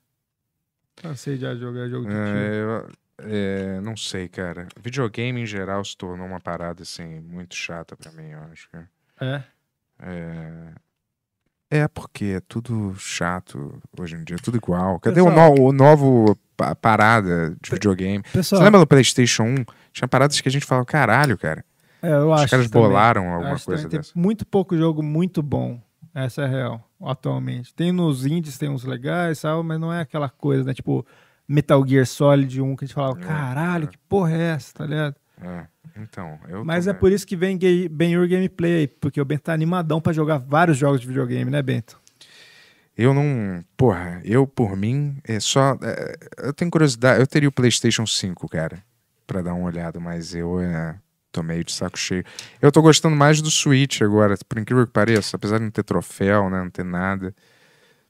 Cansei 0.98 1.38
de 1.38 1.60
jogar 1.60 1.88
jogo 1.90 2.06
de. 2.08 2.14
É, 2.14 2.86
é, 3.20 3.82
não 3.82 3.96
sei, 3.96 4.28
cara. 4.28 4.68
Videogame 4.82 5.42
em 5.42 5.46
geral 5.46 5.84
se 5.86 5.96
tornou 5.96 6.26
uma 6.28 6.40
parada 6.40 6.84
assim 6.84 7.20
muito 7.22 7.56
chata 7.56 7.96
pra 7.96 8.12
mim, 8.12 8.30
eu 8.30 8.40
acho. 8.52 8.70
cara. 8.70 8.90
É? 9.20 9.44
É, 10.00 10.74
é 11.84 11.88
porque 11.88 12.36
é 12.38 12.40
tudo 12.40 12.96
chato 12.98 13.82
hoje 14.00 14.16
em 14.16 14.24
dia, 14.24 14.38
tudo 14.38 14.58
igual. 14.58 15.00
Cadê 15.00 15.22
o, 15.22 15.26
Pessoal- 15.26 15.56
no, 15.56 15.64
o 15.64 15.72
novo 15.72 16.38
pa- 16.56 16.76
parada 16.76 17.56
de 17.62 17.72
videogame? 17.72 18.24
Pessoal- 18.32 18.60
Você 18.60 18.66
lembra 18.66 18.80
do 18.80 18.88
PlayStation 18.88 19.44
1? 19.44 19.56
Tinha 19.92 20.08
paradas 20.08 20.40
que 20.40 20.48
a 20.48 20.52
gente 20.52 20.66
falava, 20.66 20.86
caralho, 20.86 21.38
cara. 21.38 21.64
É, 22.02 22.12
eu 22.12 22.32
Os 22.32 22.42
acho. 22.42 22.52
caras 22.52 22.70
também. 22.70 22.88
bolaram 22.88 23.34
alguma 23.34 23.54
Acho 23.54 23.66
coisa 23.66 23.90
dessa. 23.90 24.12
Muito 24.16 24.46
pouco 24.46 24.78
jogo 24.78 25.02
muito 25.02 25.42
bom. 25.42 25.82
Essa 26.14 26.44
é 26.44 26.46
a 26.46 26.48
real, 26.48 26.87
atualmente. 27.02 27.74
Tem 27.74 27.92
nos 27.92 28.26
indies, 28.26 28.58
tem 28.58 28.70
uns 28.70 28.84
legais, 28.84 29.42
tal, 29.42 29.64
mas 29.64 29.80
não 29.80 29.92
é 29.94 30.02
aquela 30.02 30.30
coisa, 30.30 30.64
né? 30.64 30.74
Tipo, 30.74 31.06
Metal 31.48 31.86
Gear 31.88 32.06
Solid 32.06 32.62
1, 32.62 32.76
que 32.76 32.86
a 32.86 32.88
gente 32.88 32.96
falava, 32.96 33.16
caralho, 33.18 33.88
que 33.88 33.98
porra 34.10 34.32
é 34.34 34.42
essa, 34.52 34.74
tá 34.74 34.86
ligado? 34.86 35.16
É, 35.42 35.68
então, 36.02 36.40
eu 36.50 36.66
Mas 36.66 36.86
tô- 36.86 36.92
é 36.92 36.94
por 36.94 37.12
isso 37.12 37.26
que 37.28 37.36
vem 37.36 37.58
gay- 37.58 37.88
Ben-Hur 37.88 38.28
Gameplay 38.28 38.88
porque 38.88 39.22
o 39.22 39.26
Bento 39.26 39.44
tá 39.44 39.54
animadão 39.54 40.02
pra 40.02 40.12
jogar 40.12 40.40
vários 40.40 40.78
jogos 40.78 41.00
de 41.00 41.08
videogame, 41.08 41.50
né, 41.52 41.62
Bento? 41.62 42.00
Eu 42.98 43.14
não. 43.14 43.64
Porra, 43.78 44.20
eu 44.26 44.48
por 44.48 44.76
mim, 44.76 45.18
é 45.24 45.40
só. 45.40 45.78
é, 45.84 46.16
eu 46.40 46.52
tenho 46.54 46.72
curiosidade. 46.72 47.20
Eu 47.20 47.28
teria 47.28 47.48
o 47.48 47.52
PlayStation 47.52 48.08
5, 48.08 48.50
cara, 48.50 48.84
pra 49.28 49.44
dar 49.44 49.54
uma 49.54 49.68
olhada, 49.68 50.00
mas 50.00 50.34
eu 50.34 50.60
é, 50.60 50.96
tô 51.38 51.44
meio 51.44 51.64
de 51.64 51.72
saco 51.72 51.98
cheio. 51.98 52.24
Eu 52.62 52.72
tô 52.72 52.82
gostando 52.82 53.16
mais 53.16 53.42
do 53.42 53.52
Switch 53.52 54.02
agora, 54.02 54.36
por 54.50 54.58
incrível 54.58 54.86
que 54.88 54.92
pareça, 54.94 55.36
apesar 55.36 55.60
de 55.60 55.66
não 55.66 55.72
ter 55.72 55.84
troféu, 55.84 56.50
né, 56.50 56.64
não 56.64 56.70
ter 56.70 56.84
nada. 56.84 57.34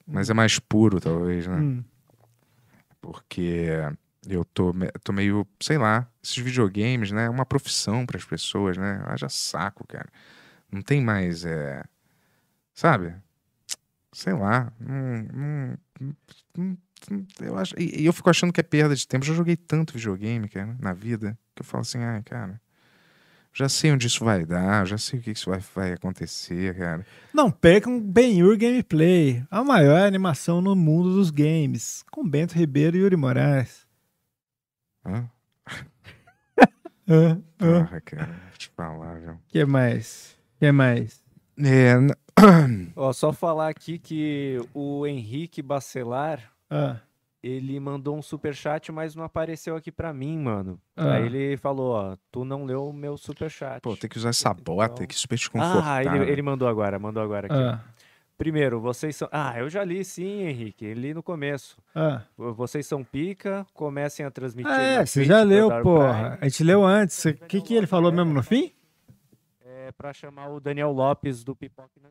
Mas 0.05 0.29
é 0.29 0.33
mais 0.33 0.57
puro, 0.59 1.01
talvez, 1.01 1.45
né? 1.47 1.57
Hum. 1.57 1.83
Porque 3.01 3.67
eu 4.27 4.45
tô, 4.45 4.73
tô 5.03 5.11
meio, 5.11 5.45
sei 5.59 5.77
lá, 5.77 6.07
esses 6.23 6.37
videogames, 6.37 7.11
né? 7.11 7.25
É 7.25 7.29
uma 7.29 7.45
profissão 7.45 8.05
para 8.05 8.17
as 8.17 8.23
pessoas, 8.25 8.77
né? 8.77 9.03
Haja 9.05 9.27
saco, 9.29 9.85
cara. 9.87 10.07
Não 10.71 10.81
tem 10.81 11.01
mais, 11.01 11.43
é, 11.45 11.83
sabe? 12.73 13.13
Sei 14.13 14.33
lá. 14.33 14.71
Não- 14.79 15.77
não- 16.57 16.77
eu 17.41 17.57
acho, 17.57 17.75
e, 17.77 18.01
e 18.01 18.05
eu 18.05 18.13
fico 18.13 18.29
achando 18.29 18.51
que 18.53 18.59
é 18.59 18.63
perda 18.63 18.95
de 18.95 19.05
tempo. 19.07 19.23
Eu 19.23 19.27
já 19.29 19.33
joguei 19.35 19.55
tanto 19.55 19.93
videogame, 19.93 20.47
cara, 20.49 20.75
na 20.79 20.93
vida, 20.93 21.37
que 21.53 21.61
eu 21.61 21.65
falo 21.65 21.81
assim, 21.81 21.99
ai, 21.99 22.23
cara, 22.23 22.59
já 23.57 23.67
sei 23.67 23.91
onde 23.91 24.05
isso 24.05 24.23
vai 24.23 24.45
dar, 24.45 24.85
já 24.85 24.99
sei 24.99 25.17
o 25.19 25.21
que 25.23 25.31
isso 25.31 25.49
vai, 25.49 25.59
vai 25.73 25.91
acontecer, 25.93 26.77
cara. 26.77 27.03
Não 27.33 27.49
percam 27.49 27.99
Ben-Hur 27.99 28.55
Gameplay, 28.55 29.43
a 29.49 29.63
maior 29.63 29.99
animação 30.05 30.61
no 30.61 30.75
mundo 30.75 31.15
dos 31.15 31.31
games, 31.31 32.03
com 32.11 32.27
Bento 32.27 32.53
Ribeiro 32.53 32.95
e 32.95 32.99
Yuri 32.99 33.15
Moraes. 33.15 33.87
Hã? 35.03 35.27
Porra, 37.57 38.01
cara, 38.01 38.25
vou 38.25 38.57
te 38.57 38.69
falar, 38.75 39.19
viu? 39.19 39.39
que 39.47 39.65
mais? 39.65 40.37
que 40.59 40.71
mais? 40.71 41.23
É, 41.59 41.95
Ó, 42.95 43.11
só 43.11 43.33
falar 43.33 43.69
aqui 43.69 43.97
que 43.97 44.59
o 44.71 45.07
Henrique 45.07 45.63
Bacelar, 45.63 46.51
Ah. 46.69 46.97
Ele 47.47 47.79
mandou 47.79 48.17
um 48.17 48.21
superchat, 48.21 48.91
mas 48.91 49.15
não 49.15 49.23
apareceu 49.23 49.75
aqui 49.75 49.91
pra 49.91 50.13
mim, 50.13 50.37
mano. 50.37 50.79
Ah. 50.95 51.13
Aí 51.13 51.25
ele 51.25 51.57
falou, 51.57 51.91
ó, 51.93 52.17
tu 52.31 52.43
não 52.43 52.65
leu 52.65 52.89
o 52.89 52.93
meu 52.93 53.17
superchat. 53.17 53.81
Pô, 53.81 53.95
tem 53.95 54.09
que 54.09 54.17
usar 54.17 54.29
essa 54.29 54.53
bota, 54.53 55.07
que 55.07 55.15
super 55.15 55.35
desconfortável. 55.35 56.11
Ah, 56.11 56.15
ele, 56.23 56.31
ele 56.31 56.41
mandou 56.41 56.67
agora, 56.67 56.99
mandou 56.99 57.23
agora 57.23 57.47
aqui. 57.47 57.55
Ah. 57.55 57.81
Primeiro, 58.37 58.79
vocês 58.79 59.15
são. 59.15 59.27
Ah, 59.31 59.57
eu 59.57 59.67
já 59.67 59.83
li 59.83 60.05
sim, 60.05 60.43
Henrique. 60.43 60.93
Li 60.93 61.11
no 61.11 61.23
começo. 61.23 61.77
Ah. 61.95 62.21
Vocês 62.37 62.85
são 62.85 63.03
pica, 63.03 63.65
comecem 63.73 64.23
a 64.23 64.29
transmitir. 64.29 64.71
Ah, 64.71 64.81
é, 64.81 65.05
você 65.05 65.23
já 65.23 65.41
leu, 65.41 65.69
porra. 65.81 66.37
A 66.39 66.47
gente 66.47 66.63
leu 66.63 66.85
antes. 66.85 67.25
O 67.25 67.33
que, 67.33 67.61
que 67.61 67.73
ele 67.73 67.87
falou 67.87 68.11
mesmo 68.11 68.31
no 68.31 68.43
fim? 68.43 68.71
É 69.65 69.91
pra 69.91 70.13
chamar 70.13 70.49
o 70.49 70.59
Daniel 70.59 70.91
Lopes 70.91 71.43
do 71.43 71.55
Pipoca, 71.55 71.89
né? 72.01 72.09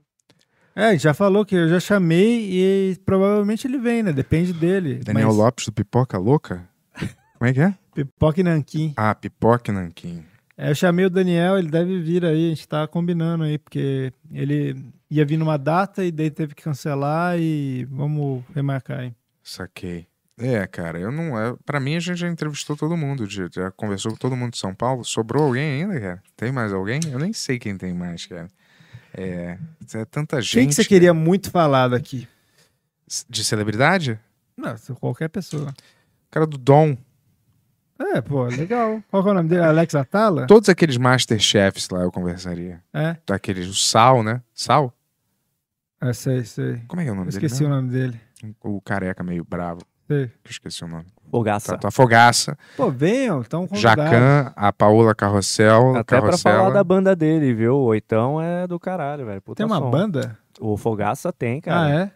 É, 0.76 0.98
já 0.98 1.14
falou 1.14 1.42
que 1.44 1.54
eu 1.54 1.68
já 1.70 1.80
chamei 1.80 2.50
e 2.52 2.96
provavelmente 3.06 3.66
ele 3.66 3.78
vem, 3.78 4.02
né? 4.02 4.12
Depende 4.12 4.52
dele. 4.52 4.96
Daniel 4.96 5.28
mas- 5.28 5.36
Lopes 5.36 5.64
do 5.64 5.72
Pipoca 5.72 6.18
Louca? 6.18 6.68
Como 7.38 7.48
é 7.48 7.52
que 7.54 7.60
é? 7.60 7.74
Pipoca 7.94 8.40
e 8.40 8.42
Nanquim. 8.44 8.92
Ah, 8.94 9.14
Pipoca 9.14 9.70
e 9.70 9.74
Nanquim. 9.74 10.22
É, 10.56 10.70
eu 10.70 10.74
chamei 10.74 11.06
o 11.06 11.10
Daniel, 11.10 11.58
ele 11.58 11.70
deve 11.70 11.98
vir 12.00 12.24
aí, 12.26 12.46
a 12.46 12.48
gente 12.50 12.68
tá 12.68 12.86
combinando 12.86 13.44
aí, 13.44 13.56
porque 13.58 14.12
ele 14.30 14.76
ia 15.10 15.24
vir 15.24 15.38
numa 15.38 15.56
data 15.56 16.04
e 16.04 16.12
daí 16.12 16.30
teve 16.30 16.54
que 16.54 16.62
cancelar 16.62 17.38
e 17.38 17.86
vamos 17.90 18.42
remarcar 18.54 19.00
aí. 19.00 19.14
Saquei. 19.42 20.06
É, 20.38 20.66
cara, 20.66 20.98
eu 20.98 21.10
não. 21.10 21.38
É, 21.38 21.54
pra 21.64 21.80
mim, 21.80 21.96
a 21.96 22.00
gente 22.00 22.18
já 22.18 22.28
entrevistou 22.28 22.76
todo 22.76 22.96
mundo, 22.96 23.24
já, 23.24 23.48
já 23.50 23.70
conversou 23.70 24.12
com 24.12 24.18
todo 24.18 24.36
mundo 24.36 24.52
de 24.52 24.58
São 24.58 24.74
Paulo. 24.74 25.04
Sobrou 25.04 25.44
alguém 25.44 25.82
ainda, 25.82 25.98
cara? 25.98 26.22
Tem 26.36 26.52
mais 26.52 26.72
alguém? 26.72 27.00
Eu 27.10 27.18
nem 27.18 27.32
sei 27.32 27.58
quem 27.58 27.76
tem 27.78 27.94
mais, 27.94 28.26
cara. 28.26 28.48
É, 29.16 29.58
é 29.94 30.04
tanta 30.04 30.40
gente. 30.42 30.52
Quem 30.52 30.68
que 30.68 30.74
você 30.74 30.84
queria 30.84 31.14
muito 31.14 31.50
falar 31.50 31.88
daqui? 31.88 32.28
De 33.28 33.42
celebridade? 33.42 34.18
Não, 34.56 34.74
qualquer 35.00 35.28
pessoa. 35.28 35.70
O 35.70 36.30
cara 36.30 36.46
do 36.46 36.58
Dom. 36.58 36.96
É, 37.98 38.20
pô, 38.20 38.44
legal. 38.44 39.02
Qual 39.08 39.22
que 39.22 39.28
é 39.28 39.32
o 39.32 39.34
nome 39.34 39.48
dele? 39.48 39.62
Alex 39.62 39.94
Atala? 39.94 40.46
Todos 40.46 40.68
aqueles 40.68 40.98
Masterchefs 40.98 41.88
lá 41.88 42.02
eu 42.02 42.12
conversaria. 42.12 42.82
É? 42.92 43.16
Daqueles, 43.26 43.68
o 43.68 43.74
Sal, 43.74 44.22
né? 44.22 44.42
Sal? 44.52 44.92
É, 46.00 46.12
sei, 46.12 46.44
sei. 46.44 46.82
Como 46.88 47.00
é 47.00 47.04
que 47.04 47.08
é 47.08 47.12
o 47.12 47.16
nome 47.16 47.28
Eu 47.28 47.32
dele? 47.32 47.46
Esqueci 47.46 47.64
o 47.64 47.68
nome 47.68 47.90
dele. 47.90 48.20
O 48.62 48.80
careca 48.82 49.24
meio 49.24 49.44
bravo. 49.44 49.80
Sei. 50.06 50.24
Eu 50.24 50.50
esqueci 50.50 50.84
o 50.84 50.88
nome. 50.88 51.06
Fogaça. 51.30 51.72
Tá, 51.72 51.78
tá 51.78 51.90
Fogaça. 51.90 52.56
Pô, 52.76 52.90
venham, 52.90 53.40
então 53.40 53.66
convidados. 53.66 54.04
Jacan, 54.04 54.52
a 54.56 54.72
Paola 54.72 55.14
Carrossel. 55.14 55.96
Até 55.96 56.16
pra 56.16 56.20
Carrossela. 56.28 56.56
falar 56.58 56.70
da 56.70 56.84
banda 56.84 57.14
dele, 57.16 57.52
viu? 57.54 57.74
O 57.74 57.84
Oitão 57.86 58.40
é 58.40 58.66
do 58.66 58.78
caralho, 58.78 59.26
velho. 59.26 59.42
Puta 59.42 59.56
Tem 59.56 59.66
uma 59.66 59.78
som. 59.78 59.90
banda? 59.90 60.38
O 60.60 60.76
Fogaça 60.76 61.32
tem, 61.32 61.60
cara. 61.60 61.80
Ah, 61.86 61.90
é? 62.02 62.10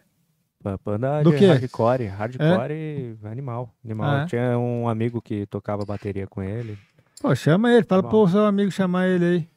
Ba- 0.63 0.79
Banda 0.83 1.23
Do 1.23 1.31
de 1.31 1.37
quê? 1.37 1.47
hardcore. 1.47 2.05
Hardcore 2.07 3.17
animal. 3.25 3.73
Animal. 3.83 4.09
Ah, 4.09 4.21
é? 4.21 4.25
Tinha 4.25 4.57
um 4.57 4.87
amigo 4.87 5.21
que 5.21 5.45
tocava 5.47 5.83
bateria 5.85 6.27
com 6.27 6.41
ele. 6.41 6.77
Pô, 7.21 7.33
chama 7.35 7.71
ele. 7.71 7.83
Fala 7.83 8.01
Bom. 8.01 8.09
pro 8.09 8.27
seu 8.27 8.45
amigo 8.45 8.71
chamar 8.71 9.07
ele 9.07 9.25
aí. 9.25 9.47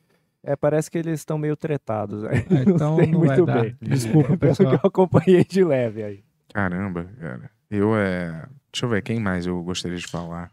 É, 0.47 0.55
parece 0.57 0.91
que 0.91 0.99
eles 0.99 1.21
estão 1.21 1.39
meio 1.39 1.57
tretados. 1.57 2.23
Né? 2.23 2.31
Ah, 2.51 2.63
então 2.67 2.97
não 2.97 2.97
vai 2.97 3.07
muito 3.07 3.47
dar. 3.47 3.63
bem. 3.63 3.77
Desculpa, 3.81 4.29
Pelo 4.37 4.39
pessoal. 4.39 4.69
que 4.71 4.75
eu 4.85 4.89
acompanhei 4.89 5.45
de 5.45 5.65
leve 5.65 6.03
aí. 6.03 6.25
Caramba, 6.53 7.07
cara. 7.19 7.51
Eu 7.71 7.97
é. 7.97 8.45
Deixa 8.75 8.87
eu 8.87 8.91
ver, 8.91 9.03
quem 9.03 9.21
mais 9.21 9.47
eu 9.47 9.63
gostaria 9.63 9.97
de 9.97 10.07
falar? 10.09 10.51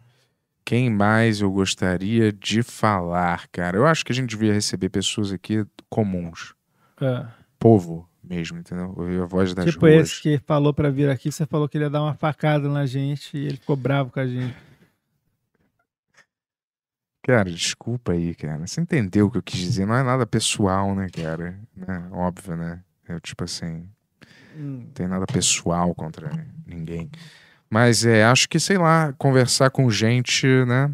Quem 0.64 0.91
mais 0.91 1.41
eu 1.41 1.51
gostaria 1.51 2.32
de 2.32 2.61
falar, 2.61 3.48
cara? 3.48 3.75
Eu 3.75 3.88
acho 3.88 4.06
que 4.06 4.11
a 4.11 4.16
gente 4.16 4.30
devia 4.30 4.53
receber 4.53 4.90
pessoas 4.90 5.32
aqui 5.32 5.66
comuns. 5.90 6.53
É. 7.01 7.25
Povo 7.58 8.08
mesmo, 8.24 8.59
entendeu? 8.59 8.93
Ouvir 8.95 9.19
a 9.24 9.25
voz 9.25 9.56
das 9.56 9.66
Tipo 9.66 9.88
ruas. 9.88 10.11
esse 10.11 10.22
que 10.22 10.38
falou 10.38 10.72
pra 10.72 10.91
vir 10.91 11.09
aqui, 11.09 11.32
você 11.32 11.48
falou 11.48 11.67
que 11.67 11.75
ele 11.80 11.85
ia 11.85 11.90
dar 11.90 12.03
uma 12.03 12.14
facada 12.14 12.69
na 12.69 12.85
gente 12.85 13.35
e 13.35 13.48
ele 13.48 13.58
ficou 13.58 13.75
bravo 13.75 14.11
com 14.11 14.19
a 14.19 14.27
gente. 14.27 14.56
Cara, 17.24 17.50
desculpa 17.50 18.11
aí, 18.11 18.35
cara. 18.35 18.67
Você 18.67 18.82
entendeu 18.82 19.25
o 19.25 19.32
que 19.32 19.40
eu 19.40 19.43
quis 19.43 19.59
dizer? 19.59 19.88
Não 19.88 19.95
é 19.95 20.03
nada 20.03 20.27
pessoal, 20.27 20.93
né, 20.93 21.08
cara? 21.09 21.59
Né? 21.75 22.08
Óbvio, 22.11 22.56
né? 22.56 22.83
Eu, 23.09 23.19
tipo 23.19 23.43
assim. 23.43 23.90
Hum. 24.56 24.83
Não 24.85 24.91
tem 24.91 25.08
nada 25.08 25.25
pessoal 25.25 25.95
contra 25.95 26.30
ninguém. 26.67 27.09
Mas 27.72 28.06
é, 28.06 28.25
acho 28.25 28.50
que, 28.50 28.59
sei 28.59 28.77
lá, 28.77 29.14
conversar 29.17 29.69
com 29.69 29.90
gente, 29.90 30.45
né? 30.67 30.91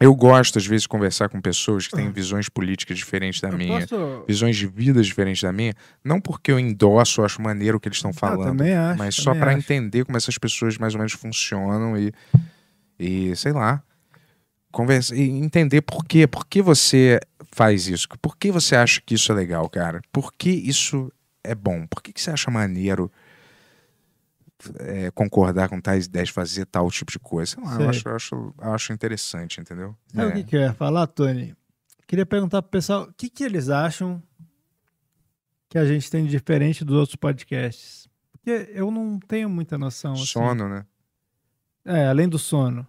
Eu 0.00 0.14
gosto, 0.14 0.56
às 0.56 0.66
vezes, 0.66 0.84
de 0.84 0.88
conversar 0.88 1.28
com 1.28 1.42
pessoas 1.42 1.86
que 1.86 1.94
têm 1.94 2.10
visões 2.10 2.48
políticas 2.48 2.96
diferentes 2.96 3.38
da 3.42 3.52
minha, 3.52 3.80
posso- 3.86 4.24
visões 4.26 4.56
de 4.56 4.66
vida 4.66 5.02
diferentes 5.02 5.42
da 5.42 5.52
minha. 5.52 5.74
Não 6.02 6.18
porque 6.18 6.50
eu 6.50 6.58
endosso, 6.58 7.20
eu 7.20 7.24
acho 7.26 7.42
maneiro 7.42 7.76
o 7.76 7.80
que 7.80 7.86
eles 7.86 7.98
estão 7.98 8.10
falando, 8.14 8.56
também 8.56 8.72
acho, 8.74 8.98
mas 8.98 9.14
só 9.14 9.34
para 9.34 9.52
entender 9.52 10.06
como 10.06 10.16
essas 10.16 10.38
pessoas 10.38 10.78
mais 10.78 10.94
ou 10.94 10.98
menos 10.98 11.12
funcionam 11.12 11.98
e, 11.98 12.14
e 12.98 13.36
sei 13.36 13.52
lá, 13.52 13.82
conversa, 14.72 15.14
e 15.14 15.20
entender 15.28 15.82
por 15.82 16.02
quê. 16.06 16.26
Por 16.26 16.46
que 16.46 16.62
você 16.62 17.20
faz 17.52 17.86
isso? 17.86 18.08
Por 18.22 18.38
que 18.38 18.50
você 18.50 18.76
acha 18.76 19.02
que 19.04 19.14
isso 19.14 19.30
é 19.30 19.34
legal, 19.34 19.68
cara? 19.68 20.00
Por 20.10 20.32
que 20.32 20.48
isso 20.48 21.12
é 21.44 21.54
bom? 21.54 21.86
Por 21.86 22.02
que, 22.02 22.10
que 22.10 22.22
você 22.22 22.30
acha 22.30 22.50
maneiro 22.50 23.12
é, 24.78 25.10
concordar 25.10 25.68
com 25.68 25.80
tais 25.80 26.06
ideias, 26.06 26.28
fazer 26.28 26.66
tal 26.66 26.90
tipo 26.90 27.10
de 27.12 27.18
coisa? 27.18 27.52
Sei 27.52 27.62
lá, 27.64 27.76
Sei. 27.76 27.84
eu 27.86 27.90
acho, 27.90 28.08
eu 28.08 28.16
acho, 28.16 28.34
eu 28.60 28.72
acho 28.72 28.92
interessante, 28.92 29.60
entendeu? 29.60 29.96
Sabe 30.14 30.26
o 30.26 30.30
É. 30.30 30.32
que, 30.34 30.44
que 30.44 30.56
eu 30.56 30.60
ia 30.60 30.72
falar, 30.74 31.06
Tony? 31.06 31.54
Queria 32.06 32.26
perguntar 32.26 32.60
pro 32.62 32.70
pessoal 32.70 33.04
o 33.04 33.12
que, 33.14 33.30
que 33.30 33.44
eles 33.44 33.68
acham 33.68 34.22
que 35.68 35.78
a 35.78 35.84
gente 35.84 36.10
tem 36.10 36.24
de 36.24 36.30
diferente 36.30 36.84
dos 36.84 36.96
outros 36.96 37.16
podcasts. 37.16 38.08
Porque 38.32 38.70
eu 38.72 38.90
não 38.90 39.18
tenho 39.20 39.48
muita 39.48 39.78
noção. 39.78 40.12
assim. 40.14 40.24
Sono, 40.26 40.68
né? 40.68 40.84
É, 41.84 42.06
além 42.08 42.28
do 42.28 42.38
sono. 42.38 42.86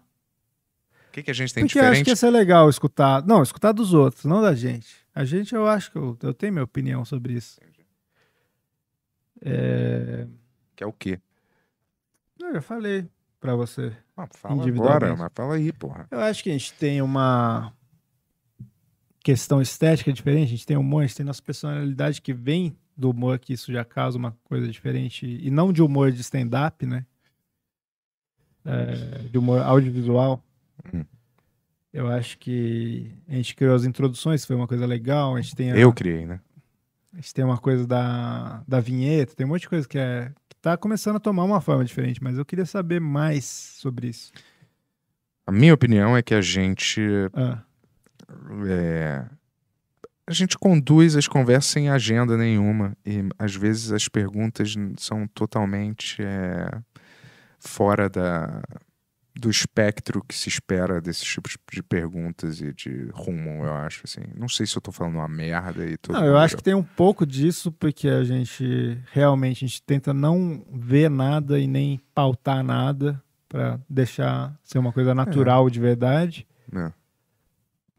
O 1.08 1.12
que, 1.12 1.22
que 1.22 1.30
a 1.30 1.34
gente 1.34 1.52
tem 1.54 1.62
Porque 1.64 1.78
eu 1.78 1.82
acho 1.82 1.90
diferente? 1.90 2.04
que 2.06 2.10
ia 2.10 2.16
ser 2.16 2.30
legal 2.30 2.68
escutar. 2.70 3.24
Não, 3.26 3.42
escutar 3.42 3.70
dos 3.72 3.92
outros, 3.94 4.24
não 4.24 4.40
da 4.42 4.54
gente. 4.54 4.96
A 5.14 5.24
gente, 5.24 5.54
eu 5.54 5.66
acho 5.68 5.92
que 5.92 5.98
eu, 5.98 6.16
eu 6.22 6.32
tenho 6.34 6.54
minha 6.54 6.64
opinião 6.64 7.04
sobre 7.04 7.34
isso. 7.34 7.60
É, 9.40 10.26
Que 10.76 10.84
é 10.84 10.86
o 10.86 10.92
quê? 10.92 11.20
Eu 12.48 12.54
já 12.54 12.60
falei 12.60 13.08
pra 13.40 13.54
você. 13.54 13.92
Ah, 14.16 14.26
fala 14.30 14.66
agora, 14.66 15.16
mas 15.16 15.30
fala 15.34 15.54
aí, 15.54 15.72
porra. 15.72 16.06
Eu 16.10 16.20
acho 16.20 16.42
que 16.42 16.50
a 16.50 16.52
gente 16.52 16.72
tem 16.74 17.00
uma 17.00 17.72
questão 19.22 19.62
estética 19.62 20.12
diferente, 20.12 20.48
a 20.48 20.50
gente 20.50 20.66
tem 20.66 20.76
humor, 20.76 21.02
a 21.02 21.06
gente 21.06 21.16
tem 21.16 21.26
nossa 21.26 21.42
personalidade 21.42 22.20
que 22.20 22.32
vem 22.32 22.76
do 22.96 23.10
humor, 23.10 23.38
que 23.38 23.52
isso 23.52 23.72
já 23.72 23.84
causa 23.84 24.18
uma 24.18 24.36
coisa 24.44 24.68
diferente, 24.68 25.26
e 25.26 25.50
não 25.50 25.72
de 25.72 25.82
humor 25.82 26.12
de 26.12 26.20
stand-up, 26.20 26.84
né? 26.84 27.06
É, 28.64 29.18
de 29.28 29.38
humor 29.38 29.60
audiovisual. 29.62 30.42
Hum. 30.92 31.04
Eu 31.92 32.08
acho 32.08 32.38
que 32.38 33.12
a 33.28 33.34
gente 33.34 33.54
criou 33.54 33.74
as 33.74 33.84
introduções, 33.84 34.44
foi 34.44 34.56
uma 34.56 34.66
coisa 34.66 34.86
legal, 34.86 35.36
a 35.36 35.40
gente 35.40 35.54
tem 35.54 35.72
a, 35.72 35.76
Eu 35.76 35.92
criei, 35.92 36.26
né? 36.26 36.40
a 37.12 37.16
gente 37.16 37.34
tem 37.34 37.44
uma 37.44 37.58
coisa 37.58 37.86
da, 37.86 38.62
da 38.66 38.80
vinheta, 38.80 39.34
tem 39.34 39.44
um 39.44 39.50
monte 39.50 39.62
de 39.62 39.68
coisa 39.68 39.86
que 39.86 39.98
é 39.98 40.32
que 40.62 40.68
tá 40.68 40.76
começando 40.76 41.16
a 41.16 41.20
tomar 41.20 41.42
uma 41.42 41.60
forma 41.60 41.84
diferente, 41.84 42.22
mas 42.22 42.38
eu 42.38 42.44
queria 42.44 42.64
saber 42.64 43.00
mais 43.00 43.44
sobre 43.44 44.06
isso. 44.06 44.30
A 45.44 45.50
minha 45.50 45.74
opinião 45.74 46.16
é 46.16 46.22
que 46.22 46.32
a 46.32 46.40
gente. 46.40 47.00
Ah. 47.34 47.58
é, 48.68 49.24
a 50.24 50.32
gente 50.32 50.56
conduz 50.56 51.16
as 51.16 51.26
conversas 51.26 51.72
sem 51.72 51.90
agenda 51.90 52.36
nenhuma. 52.36 52.96
E 53.04 53.28
às 53.36 53.56
vezes 53.56 53.90
as 53.90 54.06
perguntas 54.06 54.74
são 54.98 55.26
totalmente 55.26 56.22
é, 56.22 56.70
fora 57.58 58.08
da, 58.08 58.62
do 59.34 59.50
espectro 59.50 60.22
que 60.26 60.34
se 60.34 60.48
espera 60.48 61.00
desses 61.00 61.24
tipos 61.24 61.56
de 61.72 61.82
perguntas 61.82 62.60
e 62.60 62.72
de 62.72 63.08
rumo, 63.12 63.64
eu 63.64 63.72
acho. 63.74 64.02
Assim. 64.04 64.20
Não 64.36 64.48
sei 64.48 64.66
se 64.66 64.76
eu 64.76 64.82
tô 64.82 64.92
falando 64.92 65.14
uma 65.14 65.28
merda 65.28 65.86
e 65.86 65.96
todo 65.96 66.14
Não, 66.14 66.24
eu 66.24 66.36
acho 66.36 66.56
que 66.56 66.62
tem 66.62 66.74
um 66.74 66.82
pouco 66.82 67.24
disso, 67.26 67.72
porque 67.72 68.08
a 68.08 68.24
gente 68.24 68.98
realmente 69.12 69.64
a 69.64 69.68
gente 69.68 69.82
tenta 69.82 70.12
não 70.12 70.64
ver 70.72 71.10
nada 71.10 71.58
e 71.58 71.66
nem 71.66 72.00
pautar 72.14 72.62
nada 72.62 73.22
para 73.48 73.80
deixar 73.88 74.58
ser 74.62 74.78
uma 74.78 74.92
coisa 74.92 75.14
natural 75.14 75.68
de 75.68 75.80
verdade. 75.80 76.46
É. 76.74 76.92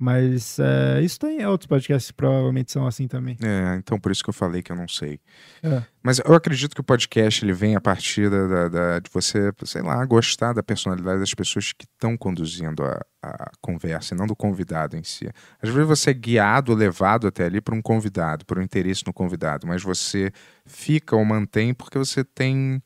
Mas 0.03 0.59
é, 0.59 0.99
isso 1.01 1.17
tem 1.17 1.45
outros 1.45 1.65
podcasts 1.65 2.11
que 2.11 2.17
provavelmente 2.17 2.73
são 2.73 2.85
assim 2.85 3.07
também. 3.07 3.38
É, 3.41 3.77
então 3.77 3.98
por 3.98 4.11
isso 4.11 4.22
que 4.22 4.30
eu 4.30 4.33
falei 4.33 4.61
que 4.61 4.69
eu 4.69 4.75
não 4.75 4.85
sei. 4.85 5.17
É. 5.64 5.82
Mas 6.03 6.19
eu 6.19 6.33
acredito 6.33 6.75
que 6.75 6.82
o 6.82 6.83
podcast 6.83 7.45
ele 7.45 7.53
vem 7.53 7.77
a 7.77 7.80
partir 7.80 8.30
da, 8.30 8.45
da- 8.48 8.67
da- 8.67 8.99
de 8.99 9.09
você, 9.09 9.53
sei 9.64 9.82
lá, 9.82 10.03
gostar 10.06 10.51
da 10.51 10.61
personalidade 10.61 11.22
das 11.22 11.33
pessoas 11.33 11.72
que 11.72 11.85
estão 11.85 12.17
conduzindo 12.17 12.83
a, 12.83 12.99
a 13.23 13.51
conversa, 13.61 14.14
e 14.14 14.17
não 14.17 14.27
do 14.27 14.35
convidado 14.35 14.98
em 14.98 15.03
si. 15.03 15.30
Às 15.61 15.69
vezes 15.69 15.88
você 15.88 16.09
é 16.09 16.14
guiado, 16.14 16.73
levado 16.75 17.25
até 17.25 17.45
ali 17.45 17.61
por 17.61 17.73
um 17.73 17.82
convidado, 17.82 18.45
por 18.45 18.59
um 18.59 18.61
interesse 18.61 19.03
no 19.07 19.14
convidado, 19.14 19.65
mas 19.65 19.82
você 19.82 20.33
fica 20.65 21.15
ou 21.15 21.23
mantém 21.23 21.73
porque 21.73 21.98
você 21.98 22.25
tem 22.25 22.83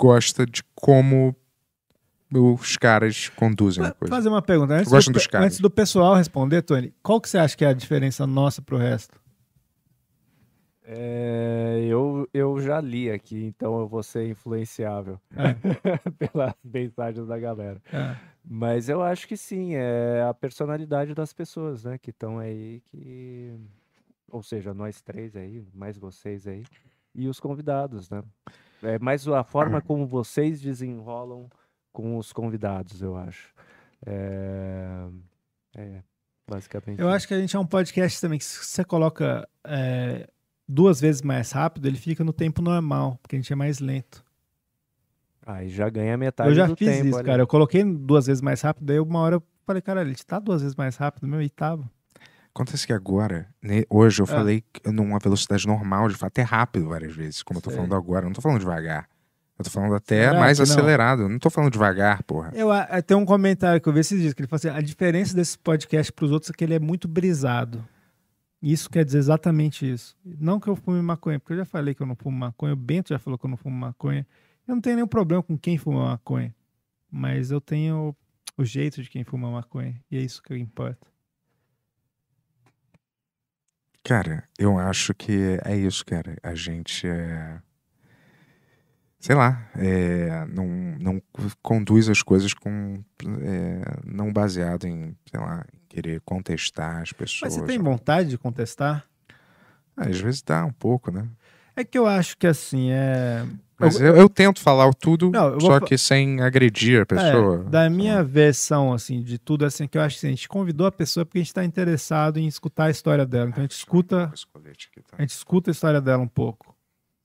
gosta 0.00 0.46
de 0.46 0.62
como 0.74 1.36
os 2.32 2.76
caras 2.76 3.28
conduzem 3.30 3.84
a 3.84 3.92
coisa. 3.92 4.14
Fazer 4.14 4.28
uma 4.28 4.42
pergunta. 4.42 4.74
Antes 4.74 4.90
do, 4.90 5.12
dos 5.12 5.26
caras. 5.26 5.46
antes 5.46 5.60
do 5.60 5.70
pessoal 5.70 6.14
responder, 6.14 6.62
Tony, 6.62 6.94
qual 7.02 7.20
que 7.20 7.28
você 7.28 7.38
acha 7.38 7.56
que 7.56 7.64
é 7.64 7.68
a 7.68 7.72
diferença 7.72 8.26
nossa 8.26 8.60
pro 8.60 8.76
resto? 8.76 9.18
É, 10.90 11.84
eu, 11.86 12.26
eu 12.32 12.58
já 12.60 12.80
li 12.80 13.10
aqui, 13.10 13.44
então 13.44 13.78
eu 13.78 13.86
vou 13.86 14.02
ser 14.02 14.26
influenciável 14.26 15.20
pelas 16.18 16.54
mensagens 16.64 17.26
da 17.26 17.38
galera. 17.38 17.78
É. 17.92 18.16
Mas 18.42 18.88
eu 18.88 19.02
acho 19.02 19.28
que 19.28 19.36
sim, 19.36 19.74
é 19.74 20.24
a 20.26 20.32
personalidade 20.32 21.14
das 21.14 21.34
pessoas, 21.34 21.84
né, 21.84 21.98
que 21.98 22.08
estão 22.08 22.38
aí, 22.38 22.80
que... 22.86 23.54
Ou 24.30 24.42
seja, 24.42 24.72
nós 24.72 25.02
três 25.02 25.36
aí, 25.36 25.62
mais 25.74 25.98
vocês 25.98 26.46
aí, 26.46 26.64
e 27.14 27.28
os 27.28 27.38
convidados, 27.38 28.08
né? 28.08 28.22
É 28.82 28.98
mais 28.98 29.26
a 29.28 29.42
forma 29.42 29.82
como 29.82 30.06
vocês 30.06 30.60
desenrolam 30.60 31.50
com 31.92 32.16
os 32.18 32.32
convidados, 32.32 33.00
eu 33.02 33.16
acho. 33.16 33.52
É, 34.06 35.06
é 35.76 36.02
basicamente 36.48 37.00
Eu 37.00 37.08
acho 37.10 37.26
que 37.26 37.34
a 37.34 37.38
gente 37.40 37.54
é 37.56 37.58
um 37.58 37.66
podcast 37.66 38.20
também 38.20 38.38
que 38.38 38.44
se 38.44 38.64
você 38.64 38.84
coloca 38.84 39.48
é, 39.64 40.28
duas 40.66 41.00
vezes 41.00 41.20
mais 41.22 41.50
rápido, 41.52 41.86
ele 41.86 41.98
fica 41.98 42.22
no 42.24 42.32
tempo 42.32 42.62
normal, 42.62 43.18
porque 43.22 43.36
a 43.36 43.38
gente 43.38 43.52
é 43.52 43.56
mais 43.56 43.80
lento. 43.80 44.24
Aí 45.46 45.68
já 45.68 45.88
ganha 45.88 46.16
metade 46.16 46.50
eu 46.50 46.54
já 46.54 46.66
do 46.66 46.76
fiz 46.76 46.88
tempo 46.88 47.06
isso, 47.08 47.16
ali. 47.18 47.26
cara. 47.26 47.42
Eu 47.42 47.46
coloquei 47.46 47.82
duas 47.82 48.26
vezes 48.26 48.42
mais 48.42 48.60
rápido, 48.60 48.84
daí 48.86 49.00
uma 49.00 49.18
hora 49.20 49.36
eu 49.36 49.42
falei, 49.66 49.80
cara, 49.82 50.02
ele 50.02 50.14
tá 50.14 50.38
duas 50.38 50.60
vezes 50.62 50.76
mais 50.76 50.96
rápido, 50.96 51.26
meu, 51.26 51.40
e 51.42 51.48
tava. 51.48 51.90
Acontece 52.54 52.86
que 52.86 52.92
agora, 52.92 53.48
né, 53.62 53.82
hoje 53.88 54.20
eu 54.20 54.24
Ah. 54.24 54.28
falei 54.28 54.64
numa 54.86 55.18
velocidade 55.18 55.66
normal, 55.66 56.08
de 56.08 56.14
fato, 56.16 56.28
até 56.28 56.42
rápido 56.42 56.88
várias 56.88 57.14
vezes, 57.14 57.42
como 57.42 57.58
eu 57.58 57.62
tô 57.62 57.70
Sei. 57.70 57.76
falando 57.78 57.94
agora, 57.94 58.24
eu 58.24 58.28
não 58.28 58.34
tô 58.34 58.40
falando 58.42 58.58
devagar. 58.58 59.08
Eu 59.58 59.64
tô 59.64 59.70
falando 59.70 59.94
até 59.94 60.28
Será 60.28 60.38
mais 60.38 60.58
que 60.60 60.64
não? 60.66 60.72
acelerado. 60.72 61.28
Não 61.28 61.38
tô 61.38 61.50
falando 61.50 61.72
devagar, 61.72 62.22
porra. 62.22 62.52
Eu, 62.54 62.70
a- 62.70 63.02
tem 63.02 63.16
um 63.16 63.24
comentário 63.24 63.80
que 63.80 63.88
eu 63.88 63.92
vi 63.92 64.00
esses 64.00 64.20
dias, 64.20 64.32
que 64.32 64.40
ele 64.40 64.46
falou 64.48 64.58
assim, 64.58 64.68
a 64.68 64.80
diferença 64.80 65.34
desse 65.34 65.58
podcast 65.58 66.12
pros 66.12 66.30
outros 66.30 66.50
é 66.50 66.52
que 66.52 66.62
ele 66.62 66.74
é 66.74 66.78
muito 66.78 67.08
brisado. 67.08 67.84
Isso 68.62 68.88
quer 68.88 69.04
dizer 69.04 69.18
exatamente 69.18 69.88
isso. 69.90 70.16
Não 70.24 70.60
que 70.60 70.68
eu 70.68 70.76
fume 70.76 71.00
maconha, 71.02 71.38
porque 71.40 71.54
eu 71.54 71.58
já 71.58 71.64
falei 71.64 71.94
que 71.94 72.02
eu 72.02 72.06
não 72.06 72.14
fumo 72.16 72.36
maconha, 72.38 72.72
o 72.72 72.76
Bento 72.76 73.08
já 73.10 73.18
falou 73.18 73.36
que 73.38 73.46
eu 73.46 73.50
não 73.50 73.56
fumo 73.56 73.76
maconha. 73.76 74.26
Eu 74.66 74.74
não 74.74 74.80
tenho 74.82 74.96
nenhum 74.96 75.08
problema 75.08 75.42
com 75.42 75.56
quem 75.58 75.76
fuma 75.78 76.06
maconha, 76.10 76.54
mas 77.10 77.50
eu 77.50 77.60
tenho 77.60 78.14
o 78.56 78.64
jeito 78.64 79.02
de 79.02 79.08
quem 79.10 79.24
fuma 79.24 79.50
maconha, 79.50 79.94
e 80.10 80.16
é 80.18 80.20
isso 80.20 80.42
que 80.42 80.56
importa. 80.56 81.06
Cara, 84.04 84.44
eu 84.58 84.78
acho 84.78 85.12
que 85.14 85.58
é 85.64 85.76
isso, 85.76 86.04
cara. 86.04 86.36
A 86.42 86.54
gente 86.54 87.06
é. 87.06 87.60
Sei 89.20 89.34
lá, 89.34 89.68
é, 89.76 90.46
não, 90.46 90.66
não 91.00 91.22
conduz 91.60 92.08
as 92.08 92.22
coisas 92.22 92.54
com. 92.54 93.02
é, 93.42 93.82
não 94.04 94.32
baseado 94.32 94.86
em, 94.86 95.16
sei 95.28 95.40
lá, 95.40 95.64
em 95.74 95.80
querer 95.88 96.20
contestar 96.20 97.02
as 97.02 97.12
pessoas. 97.12 97.52
Mas 97.52 97.54
você 97.54 97.66
tem 97.66 97.78
vontade 97.78 98.28
de 98.28 98.38
contestar? 98.38 99.04
Ah, 99.96 100.08
Às 100.08 100.20
vezes 100.20 100.40
dá 100.42 100.64
um 100.64 100.72
pouco, 100.72 101.10
né? 101.10 101.26
É 101.74 101.82
que 101.84 101.98
eu 101.98 102.06
acho 102.06 102.36
que 102.36 102.46
assim, 102.46 102.90
é... 102.90 103.44
Mas 103.76 104.00
eu, 104.00 104.16
eu 104.16 104.28
tento 104.28 104.60
falar 104.60 104.92
tudo, 104.94 105.30
Não, 105.30 105.60
só 105.60 105.78
que 105.78 105.96
sem 105.96 106.40
agredir 106.40 107.02
a 107.02 107.06
pessoa. 107.06 107.64
É, 107.66 107.70
da 107.70 107.88
minha 107.88 108.24
versão, 108.24 108.92
assim, 108.92 109.22
de 109.22 109.38
tudo, 109.38 109.64
assim, 109.64 109.86
que 109.86 109.96
eu 109.96 110.02
acho 110.02 110.16
que 110.16 110.26
assim, 110.26 110.26
a 110.28 110.36
gente 110.36 110.48
convidou 110.48 110.86
a 110.86 110.92
pessoa 110.92 111.24
porque 111.24 111.38
a 111.38 111.40
gente 111.40 111.48
está 111.48 111.64
interessado 111.64 112.38
em 112.38 112.46
escutar 112.48 112.86
a 112.86 112.90
história 112.90 113.24
dela. 113.24 113.50
Então 113.50 113.60
a 113.60 113.62
gente 113.62 113.76
escuta. 113.76 114.32
A 115.12 115.20
gente 115.20 115.30
escuta 115.30 115.70
a 115.70 115.72
história 115.72 116.00
dela 116.00 116.22
um 116.22 116.28
pouco. 116.28 116.74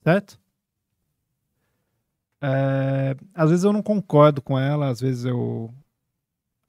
Certo? 0.04 0.43
É, 2.46 3.16
às 3.34 3.50
vezes 3.50 3.64
eu 3.64 3.72
não 3.72 3.82
concordo 3.82 4.42
com 4.42 4.60
ela, 4.60 4.90
às 4.90 5.00
vezes 5.00 5.24
eu 5.24 5.74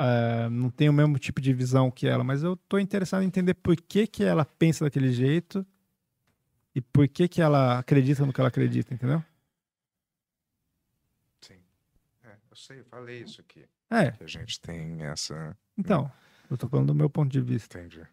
é, 0.00 0.48
não 0.48 0.70
tenho 0.70 0.92
o 0.92 0.94
mesmo 0.94 1.18
tipo 1.18 1.40
de 1.40 1.52
visão 1.52 1.90
que 1.90 2.06
ela, 2.06 2.22
mas 2.22 2.44
eu 2.44 2.56
tô 2.56 2.78
interessado 2.78 3.24
em 3.24 3.26
entender 3.26 3.54
por 3.54 3.74
que, 3.74 4.06
que 4.06 4.22
ela 4.22 4.44
pensa 4.44 4.84
daquele 4.84 5.10
jeito 5.12 5.66
e 6.76 6.80
por 6.80 7.08
que, 7.08 7.26
que 7.26 7.42
ela 7.42 7.80
acredita 7.80 8.24
no 8.24 8.32
que 8.32 8.40
ela 8.40 8.48
acredita, 8.48 8.94
entendeu? 8.94 9.20
É, 12.22 12.36
eu 12.50 12.56
sei, 12.56 12.78
eu 12.78 12.84
falei 12.84 13.22
isso 13.22 13.40
aqui. 13.40 13.66
É. 13.90 14.12
Que 14.12 14.22
a 14.22 14.28
gente 14.28 14.60
tem 14.60 15.02
essa. 15.02 15.56
Então, 15.76 16.10
eu 16.48 16.56
tô 16.56 16.68
falando 16.68 16.86
do 16.88 16.94
meu 16.94 17.10
ponto 17.10 17.32
de 17.32 17.40
vista. 17.40 17.80
Entendi. 17.80 18.06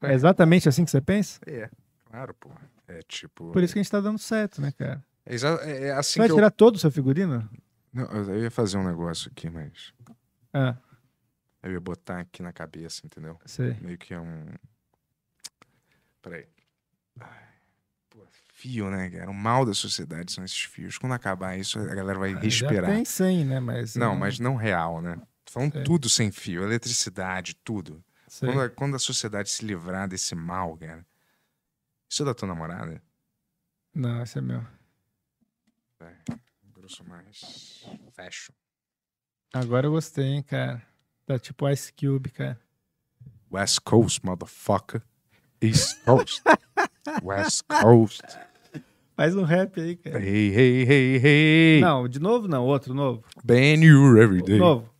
É 0.00 0.14
exatamente 0.14 0.68
assim 0.70 0.84
que 0.86 0.90
você 0.90 1.00
pensa? 1.02 1.38
É, 1.46 1.68
claro, 2.06 2.32
pô. 2.34 2.50
É 2.88 3.02
tipo. 3.02 3.52
Por 3.52 3.62
isso 3.62 3.74
que 3.74 3.80
a 3.80 3.82
gente 3.82 3.90
tá 3.90 4.00
dando 4.00 4.18
certo, 4.18 4.60
né, 4.62 4.72
cara? 4.72 5.04
É, 5.26 5.34
é- 5.36 5.86
é 5.88 5.92
assim 5.92 6.12
Você 6.14 6.18
vai 6.18 6.28
que 6.28 6.32
eu- 6.32 6.36
tirar 6.36 6.50
todo 6.50 6.76
o 6.76 6.78
seu 6.78 6.90
figurino? 6.90 7.48
Não, 7.92 8.04
eu 8.04 8.42
ia 8.42 8.50
fazer 8.50 8.76
um 8.76 8.84
negócio 8.84 9.30
aqui, 9.30 9.48
mas. 9.48 9.92
Ah. 10.52 10.76
Eu 11.62 11.72
ia 11.72 11.80
botar 11.80 12.20
aqui 12.20 12.42
na 12.42 12.52
cabeça, 12.52 13.02
entendeu? 13.06 13.38
Sei. 13.46 13.74
Meio 13.80 13.96
que 13.96 14.12
é 14.12 14.20
um. 14.20 14.46
Peraí. 16.20 16.46
Ai, 17.20 17.42
Pô, 18.10 18.26
fio, 18.52 18.90
né, 18.90 19.08
cara? 19.10 19.30
O 19.30 19.34
mal 19.34 19.64
da 19.64 19.72
sociedade 19.74 20.32
são 20.32 20.44
esses 20.44 20.60
fios. 20.62 20.98
Quando 20.98 21.12
acabar 21.12 21.56
isso, 21.58 21.78
a 21.78 21.94
galera 21.94 22.18
vai 22.18 22.32
Já 22.34 22.40
respirar. 22.40 22.90
tem 22.90 23.04
100, 23.04 23.44
né? 23.44 23.60
Mas, 23.60 23.94
Não, 23.96 24.12
ah, 24.12 24.16
mas 24.16 24.38
não 24.38 24.56
real, 24.56 25.00
né? 25.00 25.20
Sei. 25.46 25.84
tudo 25.84 26.08
sem 26.08 26.32
fio, 26.32 26.64
eletricidade, 26.64 27.54
tudo. 27.62 28.02
Quando 28.40 28.60
a, 28.60 28.68
quando 28.68 28.96
a 28.96 28.98
sociedade 28.98 29.48
se 29.48 29.64
livrar 29.64 30.08
desse 30.08 30.34
mal, 30.34 30.76
cara. 30.76 31.06
Isso 32.10 32.22
é 32.22 32.26
da 32.26 32.34
tua 32.34 32.48
namorada? 32.48 33.00
Não, 33.94 34.20
esse 34.22 34.38
é 34.38 34.40
meu. 34.40 34.66
Grosso 36.72 37.04
mais. 37.08 37.84
Fashion. 38.14 38.52
Agora 39.52 39.86
eu 39.86 39.92
gostei, 39.92 40.24
hein, 40.24 40.42
cara. 40.42 40.82
Tá 41.26 41.38
tipo 41.38 41.68
Ice 41.68 41.92
Cube, 41.92 42.30
cara. 42.30 42.60
West 43.50 43.78
Coast, 43.84 44.24
motherfucker. 44.24 45.02
East 45.60 46.02
Coast. 46.04 46.42
West 47.22 47.62
Coast. 47.68 48.22
Faz 49.16 49.36
um 49.36 49.44
rap 49.44 49.80
aí, 49.80 49.96
cara. 49.96 50.18
Hey, 50.20 50.52
hey, 50.52 50.82
hey, 50.82 51.16
hey. 51.22 51.80
Não, 51.80 52.08
de 52.08 52.18
novo 52.18 52.48
não, 52.48 52.64
outro 52.64 52.92
novo. 52.92 53.24
Ben 53.44 53.82
you 53.82 54.18
every 54.20 54.42
day. 54.42 54.58
Novo. 54.58 54.92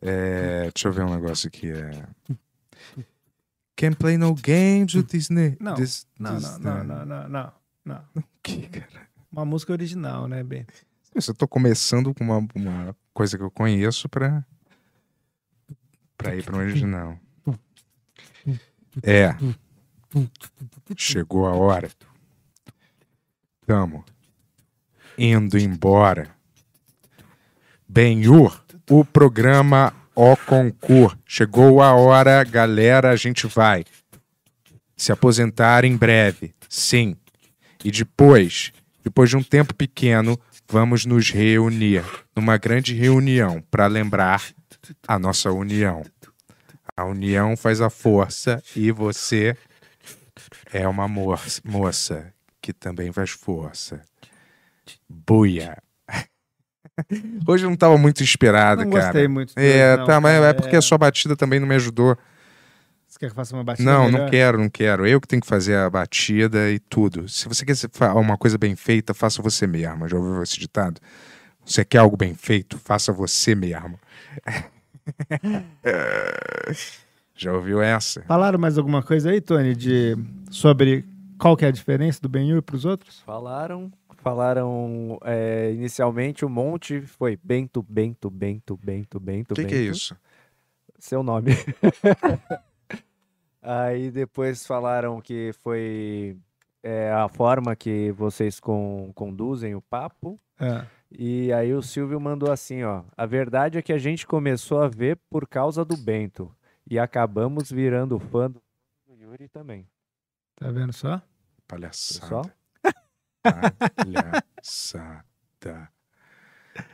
É, 0.00 0.70
deixa 0.72 0.88
eu 0.88 0.92
ver 0.92 1.02
um 1.02 1.10
negócio 1.14 1.48
aqui. 1.48 1.70
É... 1.72 2.06
Can't 3.76 3.96
play 3.96 4.16
no 4.16 4.34
games 4.34 4.94
with 4.94 5.04
this... 5.04 5.28
ne- 5.28 5.56
Não, 5.60 5.74
this, 5.74 6.06
não, 6.18 6.36
this- 6.36 6.58
não, 6.58 6.84
não, 6.84 7.04
não, 7.04 7.28
não, 7.28 7.52
não, 7.84 8.04
não. 8.14 8.24
Que, 8.42 8.66
cara? 8.68 9.07
Uma 9.38 9.44
música 9.44 9.72
original, 9.72 10.26
né, 10.26 10.42
Ben? 10.42 10.66
Eu 11.14 11.32
tô 11.32 11.46
começando 11.46 12.12
com 12.12 12.24
uma, 12.24 12.44
uma 12.56 12.96
coisa 13.14 13.38
que 13.38 13.44
eu 13.44 13.50
conheço 13.52 14.08
pra, 14.08 14.44
pra 16.16 16.34
ir 16.34 16.42
pro 16.42 16.58
original. 16.58 17.16
É. 19.00 19.36
Chegou 20.96 21.46
a 21.46 21.54
hora. 21.54 21.88
Tamo 23.64 24.04
indo 25.16 25.56
embora. 25.56 26.34
Benhur, 27.88 28.60
o 28.90 29.04
programa 29.04 29.94
O 30.16 30.36
Concur. 30.36 31.16
Chegou 31.24 31.80
a 31.80 31.92
hora, 31.92 32.42
galera, 32.42 33.10
a 33.10 33.16
gente 33.16 33.46
vai 33.46 33.84
se 34.96 35.12
aposentar 35.12 35.84
em 35.84 35.96
breve. 35.96 36.52
Sim. 36.68 37.16
E 37.84 37.92
depois, 37.92 38.72
depois 39.02 39.30
de 39.30 39.36
um 39.36 39.42
tempo 39.42 39.74
pequeno, 39.74 40.38
vamos 40.68 41.04
nos 41.06 41.30
reunir 41.30 42.04
numa 42.36 42.56
grande 42.56 42.94
reunião 42.94 43.62
para 43.70 43.86
lembrar 43.86 44.42
a 45.06 45.18
nossa 45.18 45.50
união. 45.50 46.02
A 46.96 47.04
união 47.04 47.56
faz 47.56 47.80
a 47.80 47.88
força 47.90 48.62
e 48.74 48.90
você 48.90 49.56
é 50.72 50.86
uma 50.88 51.06
mo- 51.08 51.34
moça 51.64 52.32
que 52.60 52.72
também 52.72 53.12
faz 53.12 53.30
força. 53.30 54.02
Buia. 55.08 55.76
Hoje 57.46 57.64
eu 57.64 57.68
não 57.68 57.74
estava 57.74 57.96
muito 57.96 58.22
inspirado, 58.22 58.82
Não 58.84 58.90
cara. 58.90 59.04
gostei 59.04 59.28
muito 59.28 59.52
É, 59.56 59.92
hoje, 59.92 59.98
não, 60.00 60.06
tá, 60.06 60.20
mas 60.20 60.34
é 60.34 60.40
cara. 60.40 60.54
porque 60.54 60.76
a 60.76 60.82
sua 60.82 60.98
batida 60.98 61.36
também 61.36 61.60
não 61.60 61.66
me 61.68 61.74
ajudou. 61.76 62.16
Você 63.18 63.18
quer 63.18 63.26
que 63.26 63.32
eu 63.32 63.36
faça 63.36 63.56
uma 63.56 63.64
batida 63.64 63.90
Não, 63.90 64.04
melhor? 64.04 64.20
não 64.20 64.30
quero, 64.30 64.58
não 64.58 64.70
quero. 64.70 65.04
Eu 65.04 65.20
que 65.20 65.26
tenho 65.26 65.42
que 65.42 65.48
fazer 65.48 65.74
a 65.74 65.90
batida 65.90 66.70
e 66.70 66.78
tudo. 66.78 67.28
Se 67.28 67.48
você 67.48 67.64
quer 67.66 67.74
uma 68.14 68.38
coisa 68.38 68.56
bem 68.56 68.76
feita, 68.76 69.12
faça 69.12 69.42
você 69.42 69.66
mesmo. 69.66 70.06
Já 70.06 70.16
ouviu 70.16 70.40
esse 70.40 70.56
ditado? 70.56 71.00
Você 71.66 71.84
quer 71.84 71.98
algo 71.98 72.16
bem 72.16 72.32
feito, 72.34 72.78
faça 72.78 73.12
você 73.12 73.56
mesmo. 73.56 73.98
Já 77.34 77.52
ouviu 77.52 77.82
essa? 77.82 78.22
Falaram 78.22 78.56
mais 78.58 78.78
alguma 78.78 79.02
coisa 79.02 79.30
aí, 79.30 79.40
Tony, 79.40 79.74
de 79.74 80.16
sobre 80.48 81.04
qual 81.38 81.56
que 81.56 81.64
é 81.64 81.68
a 81.68 81.72
diferença 81.72 82.20
do 82.22 82.28
Ben-Hur 82.28 82.62
pros 82.62 82.84
outros? 82.84 83.18
Falaram, 83.26 83.92
falaram 84.18 85.18
é, 85.24 85.72
inicialmente 85.72 86.44
um 86.44 86.48
monte, 86.48 87.00
foi 87.00 87.36
Bento, 87.42 87.82
Bento, 87.82 88.30
Bento, 88.30 88.76
Bento, 88.76 89.18
Bento, 89.18 89.54
Que 89.56 89.62
Bento. 89.62 89.70
que 89.70 89.74
é 89.74 89.82
isso? 89.82 90.16
Seu 91.00 91.24
nome. 91.24 91.50
Aí 93.60 94.10
depois 94.10 94.66
falaram 94.66 95.20
que 95.20 95.52
foi 95.62 96.36
é, 96.82 97.10
a 97.10 97.28
forma 97.28 97.74
que 97.74 98.12
vocês 98.12 98.60
con- 98.60 99.10
conduzem 99.14 99.74
o 99.74 99.82
papo. 99.82 100.38
É. 100.60 100.84
E 101.10 101.52
aí 101.52 101.72
o 101.72 101.82
Silvio 101.82 102.20
mandou 102.20 102.52
assim, 102.52 102.82
ó. 102.84 103.02
A 103.16 103.26
verdade 103.26 103.78
é 103.78 103.82
que 103.82 103.92
a 103.92 103.98
gente 103.98 104.26
começou 104.26 104.80
a 104.82 104.88
ver 104.88 105.18
por 105.30 105.46
causa 105.48 105.84
do 105.84 105.96
Bento. 105.96 106.54
E 106.90 106.98
acabamos 106.98 107.70
virando 107.70 108.18
fã 108.18 108.50
do 108.50 108.62
Yuri 109.14 109.48
também. 109.48 109.86
Tá 110.56 110.70
vendo 110.70 110.92
só? 110.92 111.20
Palhaçada. 111.66 112.54
Palhaçada. 113.42 115.24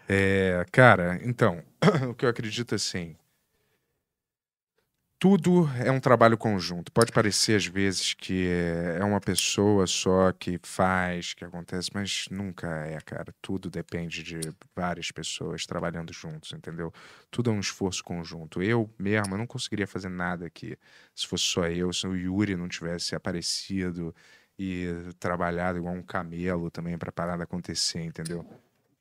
É, 0.08 0.64
cara, 0.72 1.20
então, 1.22 1.62
o 2.10 2.14
que 2.14 2.24
eu 2.24 2.28
acredito 2.30 2.74
assim. 2.74 3.16
Tudo 5.24 5.66
é 5.82 5.90
um 5.90 6.00
trabalho 6.00 6.36
conjunto. 6.36 6.92
Pode 6.92 7.10
parecer 7.10 7.56
às 7.56 7.64
vezes 7.64 8.12
que 8.12 8.46
é 8.46 9.02
uma 9.02 9.22
pessoa 9.22 9.86
só 9.86 10.30
que 10.32 10.60
faz, 10.62 11.32
que 11.32 11.42
acontece, 11.42 11.88
mas 11.94 12.26
nunca 12.30 12.68
é, 12.84 13.00
cara. 13.00 13.34
Tudo 13.40 13.70
depende 13.70 14.22
de 14.22 14.38
várias 14.76 15.10
pessoas 15.10 15.64
trabalhando 15.64 16.12
juntos, 16.12 16.52
entendeu? 16.52 16.92
Tudo 17.30 17.48
é 17.48 17.54
um 17.54 17.60
esforço 17.60 18.04
conjunto. 18.04 18.62
Eu 18.62 18.90
mesmo, 18.98 19.38
não 19.38 19.46
conseguiria 19.46 19.86
fazer 19.86 20.10
nada 20.10 20.44
aqui 20.44 20.76
se 21.14 21.26
fosse 21.26 21.44
só 21.44 21.66
eu, 21.68 21.90
se 21.90 22.06
o 22.06 22.14
Yuri 22.14 22.54
não 22.54 22.68
tivesse 22.68 23.14
aparecido 23.14 24.14
e 24.58 24.88
trabalhado 25.18 25.78
igual 25.78 25.94
um 25.94 26.02
camelo 26.02 26.70
também 26.70 26.98
para 26.98 27.08
a 27.08 27.12
parada 27.12 27.44
acontecer, 27.44 28.02
entendeu? 28.02 28.46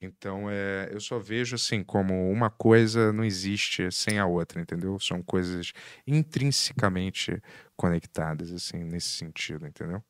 Então, 0.04 0.50
é, 0.50 0.90
eu 0.92 1.00
só 1.00 1.18
vejo 1.20 1.56
assim 1.56 1.84
como 1.84 2.30
uma 2.32 2.50
coisa 2.50 3.14
não 3.14 3.24
existe 3.24 3.92
sem 3.92 4.20
a 4.20 4.26
outra, 4.26 4.62
entendeu? 4.62 5.00
São 5.00 5.22
coisas 5.24 5.74
intrinsecamente 6.06 7.42
conectadas, 7.76 8.52
assim, 8.52 8.84
nesse 8.84 9.10
sentido, 9.10 9.66
entendeu? 9.68 10.04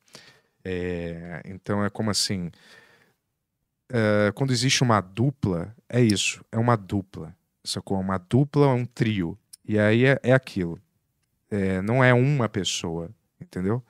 É, 0.63 1.41
então, 1.45 1.83
é 1.85 1.89
como 1.89 2.09
assim, 2.09 2.49
eh, 3.93 4.31
quando 4.33 4.51
existe 4.51 4.81
uma 4.81 4.99
dupla, 4.99 5.75
é 5.87 6.01
isso, 6.01 6.43
é 6.51 6.57
uma 6.57 6.75
dupla. 6.75 7.35
Sacou? 7.63 7.99
Uma 7.99 8.17
dupla 8.17 8.65
é 8.65 8.73
um 8.73 8.85
trio. 8.85 9.37
E 9.63 9.77
aí 9.79 10.05
é, 10.05 10.19
é 10.23 10.33
aquilo. 10.33 10.79
É, 11.51 11.81
não 11.81 12.03
é 12.03 12.13
uma 12.13 12.49
pessoa, 12.49 13.09
entendeu? 13.39 13.83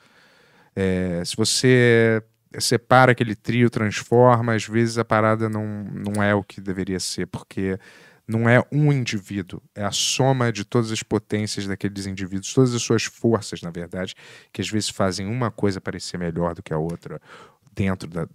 É, 0.75 1.23
se 1.25 1.35
você 1.37 2.21
separa 2.59 3.11
aquele 3.11 3.35
trio, 3.35 3.69
transforma, 3.69 4.53
às 4.53 4.65
vezes 4.65 4.97
a 4.97 5.05
parada 5.05 5.49
não, 5.49 5.83
não 5.85 6.21
é 6.21 6.33
o 6.33 6.43
que 6.43 6.61
deveria 6.61 6.99
ser, 6.99 7.27
porque 7.27 7.77
não 8.27 8.47
é 8.47 8.63
um 8.71 8.91
indivíduo, 8.91 9.61
é 9.75 9.83
a 9.83 9.91
soma 9.91 10.51
de 10.51 10.63
todas 10.63 10.91
as 10.91 11.03
potências 11.03 11.67
daqueles 11.67 12.05
indivíduos, 12.05 12.53
todas 12.53 12.73
as 12.73 12.81
suas 12.81 13.03
forças, 13.03 13.61
na 13.61 13.69
verdade, 13.69 14.15
que 14.51 14.61
às 14.61 14.69
vezes 14.69 14.89
fazem 14.89 15.27
uma 15.27 15.51
coisa 15.51 15.81
parecer 15.81 16.17
melhor 16.17 16.55
do 16.55 16.63
que 16.63 16.73
a 16.73 16.77
outra 16.77 17.21
dentro 17.73 18.07
da, 18.09 18.27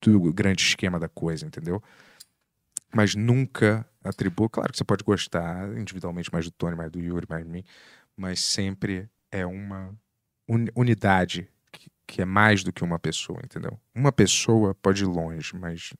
do 0.00 0.32
grande 0.32 0.62
esquema 0.62 0.98
da 0.98 1.08
coisa, 1.08 1.44
entendeu? 1.44 1.82
Mas 2.94 3.14
nunca 3.14 3.86
atribua. 4.04 4.48
Claro 4.48 4.70
que 4.70 4.78
você 4.78 4.84
pode 4.84 5.02
gostar 5.02 5.76
individualmente 5.76 6.30
mais 6.32 6.44
do 6.44 6.50
Tony, 6.50 6.76
mais 6.76 6.90
do 6.90 7.00
Yuri, 7.00 7.26
mais 7.28 7.44
de 7.44 7.50
mim, 7.50 7.64
mas 8.16 8.40
sempre 8.40 9.08
é 9.30 9.44
uma 9.46 9.92
uni- 10.46 10.70
unidade 10.76 11.48
que, 12.06 12.22
é 12.22 12.24
mais 12.24 12.62
do 12.62 12.72
que 12.72 12.84
uma 12.84 12.98
pessoa, 12.98 13.40
entendeu? 13.44 13.78
Uma 13.94 14.12
pessoa 14.12 14.74
pode 14.74 15.02
ir 15.02 15.06
longe, 15.06 15.54
mas 15.56 15.92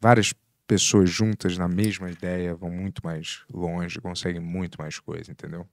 várias 0.00 0.34
pessoas 0.66 1.08
juntas 1.08 1.56
na 1.56 1.68
mesma 1.68 2.10
ideia 2.10 2.54
vão 2.54 2.70
muito 2.70 3.00
mais 3.04 3.44
longe, 3.52 4.00
conseguem 4.00 4.40
muito 4.40 4.80
mais 4.80 4.98
coisa, 4.98 5.30
entendeu? 5.30 5.66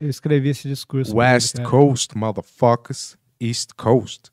Eu 0.00 0.10
escrevi 0.10 0.50
esse 0.50 0.68
discurso. 0.68 1.12
ele, 1.12 1.18
West 1.18 1.56
cara. 1.56 1.68
Coast, 1.68 2.16
motherfuckers, 2.18 3.16
East 3.40 3.70
Coast. 3.76 4.30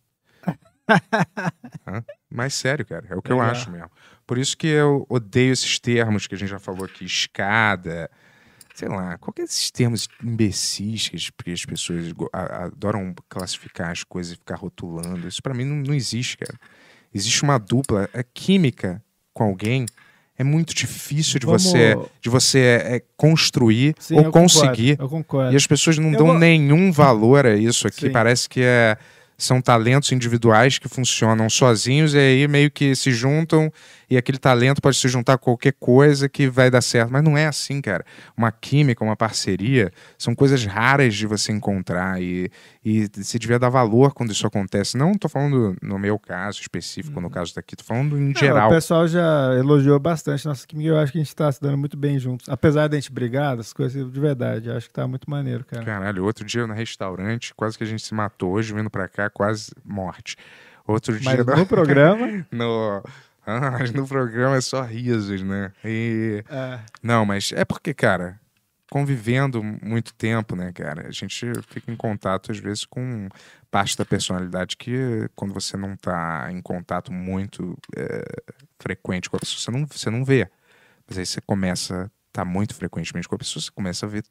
Mas 2.29 2.53
sério, 2.53 2.85
cara, 2.85 3.05
é 3.09 3.15
o 3.15 3.21
que 3.21 3.31
eu 3.31 3.37
Legal. 3.37 3.51
acho 3.51 3.71
mesmo. 3.71 3.89
Por 4.25 4.37
isso 4.37 4.57
que 4.57 4.67
eu 4.67 5.05
odeio 5.09 5.53
esses 5.53 5.79
termos 5.79 6.27
que 6.27 6.35
a 6.35 6.37
gente 6.37 6.49
já 6.49 6.59
falou 6.59 6.85
aqui, 6.85 7.05
escada, 7.05 8.09
sei 8.74 8.88
lá, 8.88 9.18
qualquer 9.18 9.43
desses 9.43 9.69
termos 9.72 10.08
imbecis 10.24 11.10
que 11.10 11.16
as, 11.16 11.30
que 11.30 11.52
as 11.52 11.66
pessoas 11.66 12.14
adoram 12.32 13.14
classificar 13.30 13.92
as 13.92 14.03
coisas 14.03 14.34
e 14.34 14.35
ficar 14.38 14.56
rotulando. 14.56 15.27
Isso 15.27 15.42
pra 15.42 15.53
mim 15.53 15.64
não, 15.66 15.76
não 15.77 15.93
existe, 15.93 16.38
cara. 16.38 16.58
Existe 17.14 17.43
uma 17.43 17.58
dupla, 17.60 18.10
a 18.14 18.24
química 18.24 19.03
com 19.34 19.43
alguém 19.43 19.85
é 20.35 20.43
muito 20.43 20.74
difícil 20.74 21.40
de 21.40 21.45
Vamos- 21.45 21.61
você 21.64 21.95
de 22.19 22.30
você 22.30 22.60
é, 22.60 23.03
construir 23.16 23.93
Sim, 24.00 24.16
ou 24.16 24.24
concordo, 24.26 24.40
conseguir. 24.50 24.98
eu 25.00 25.08
concordo. 25.08 25.53
E 25.53 25.56
as 25.56 25.68
pessoas 25.68 25.98
não 26.00 26.11
Eu 26.11 26.18
dão 26.18 26.27
vou- 26.27 26.40
nenhum 26.40 26.92
valor 26.92 27.45
a 27.45 27.56
isso 27.56 27.88
aqui. 27.88 28.08
Sim. 28.08 28.11
Parece 28.11 28.50
que 28.50 28.61
é, 28.61 28.98
são 29.43 29.61
talentos 29.61 30.11
individuais 30.11 30.80
que 30.80 30.88
funcionam 30.88 31.49
sozinhos 31.49 32.13
e 32.13 32.17
aí 32.17 32.47
meio 32.47 32.72
que 32.72 32.95
se 32.95 33.11
juntam 33.11 33.72
e 34.09 34.17
aquele 34.17 34.38
talento 34.38 34.81
pode 34.81 34.97
se 34.97 35.07
juntar 35.07 35.33
a 35.33 35.38
qualquer 35.38 35.73
coisa 35.80 36.30
que 36.30 36.47
vai 36.47 36.69
dar 36.69 36.81
certo. 36.81 37.11
Mas 37.11 37.23
não 37.23 37.38
é 37.38 37.47
assim, 37.47 37.81
cara. 37.81 38.05
Uma 38.38 38.51
química, 38.51 39.03
uma 39.03 39.15
parceria, 39.15 39.91
são 40.17 40.35
coisas 40.35 40.65
raras 40.65 41.15
de 41.15 41.25
você 41.25 41.51
encontrar 41.51 42.22
e, 42.22 42.49
e 42.85 43.07
se 43.23 43.39
devia 43.39 43.57
dar 43.57 43.69
valor 43.69 44.13
quando 44.13 44.31
isso 44.31 44.45
acontece. 44.45 44.97
Não 44.97 45.13
tô 45.13 45.29
falando 45.29 45.75
no 45.81 45.97
meu 45.97 46.19
caso 46.19 46.59
específico, 46.59 47.21
no 47.21 47.29
caso 47.29 47.55
daqui, 47.55 47.75
tô 47.75 47.83
falando 47.83 48.17
em 48.17 48.21
Uhum. 48.21 48.27
Não, 48.27 48.35
geral. 48.35 48.69
o 48.69 48.73
pessoal 48.73 49.07
já 49.07 49.53
elogiou 49.57 49.97
bastante 49.99 50.45
nossa 50.45 50.67
química. 50.67 50.89
Eu 50.89 50.99
acho 50.99 51.11
que 51.11 51.17
a 51.17 51.23
gente 51.23 51.35
tá 51.35 51.51
se 51.51 51.61
dando 51.61 51.77
muito 51.77 51.95
bem 51.95 52.19
juntos. 52.19 52.49
Apesar 52.49 52.87
de 52.87 52.97
a 52.97 52.99
gente 52.99 53.11
brigar, 53.11 53.55
das 53.55 53.71
coisas 53.71 54.11
de 54.11 54.19
verdade. 54.19 54.67
Eu 54.69 54.75
acho 54.75 54.87
que 54.87 54.93
tá 54.93 55.07
muito 55.07 55.29
maneiro, 55.29 55.63
cara. 55.63 55.83
Caralho, 55.85 56.25
outro 56.25 56.43
dia 56.43 56.67
no 56.67 56.73
restaurante, 56.73 57.53
quase 57.55 57.77
que 57.77 57.83
a 57.83 57.87
gente 57.87 58.03
se 58.05 58.13
matou. 58.13 58.51
Hoje, 58.53 58.73
vindo 58.73 58.89
pra 58.89 59.07
cá, 59.07 59.29
quase 59.29 59.71
morte. 59.85 60.35
Outro 60.85 61.13
Mas 61.23 61.35
dia. 61.35 61.43
no 61.55 61.65
programa? 61.67 62.45
no... 62.51 63.01
Ah, 63.45 63.71
mas 63.79 63.91
no 63.91 64.07
programa 64.07 64.55
é 64.57 64.61
só 64.61 64.81
risos, 64.81 65.41
né? 65.41 65.71
E... 65.85 66.43
É. 66.49 66.79
Não, 67.01 67.25
mas 67.25 67.51
é 67.55 67.63
porque, 67.65 67.93
cara, 67.93 68.39
convivendo 68.93 69.63
muito 69.63 70.13
tempo, 70.13 70.55
né, 70.55 70.72
cara, 70.72 71.07
a 71.07 71.11
gente 71.11 71.47
fica 71.67 71.91
em 71.91 71.95
contato, 71.95 72.51
às 72.51 72.59
vezes, 72.59 72.85
com 72.85 73.27
parte 73.72 73.97
da 73.97 74.05
personalidade 74.05 74.77
que, 74.77 75.27
quando 75.35 75.51
você 75.51 75.75
não 75.75 75.97
tá 75.97 76.47
em 76.51 76.61
contato 76.61 77.11
muito 77.11 77.75
é, 77.97 78.23
frequente 78.77 79.31
com 79.31 79.38
a 79.38 79.39
pessoa, 79.39 79.59
você 79.59 79.72
não, 79.72 79.88
você 79.88 80.09
não 80.11 80.23
vê. 80.23 80.47
Mas 81.07 81.17
aí 81.17 81.25
você 81.25 81.41
começa 81.41 82.03
a 82.03 82.09
estar 82.27 82.45
muito 82.45 82.75
frequentemente 82.75 83.27
com 83.27 83.33
a 83.33 83.39
pessoa, 83.39 83.63
você 83.63 83.72
começa 83.72 84.05
a 84.05 84.09
ver 84.09 84.23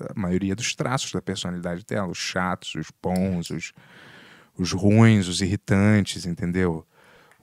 a 0.00 0.18
maioria 0.18 0.56
dos 0.56 0.74
traços 0.74 1.12
da 1.12 1.20
personalidade 1.20 1.84
dela, 1.84 2.08
os 2.08 2.16
chatos, 2.16 2.76
os 2.76 2.90
bons, 3.02 3.50
os, 3.50 3.74
os 4.56 4.72
ruins, 4.72 5.28
os 5.28 5.42
irritantes, 5.42 6.24
entendeu? 6.24 6.82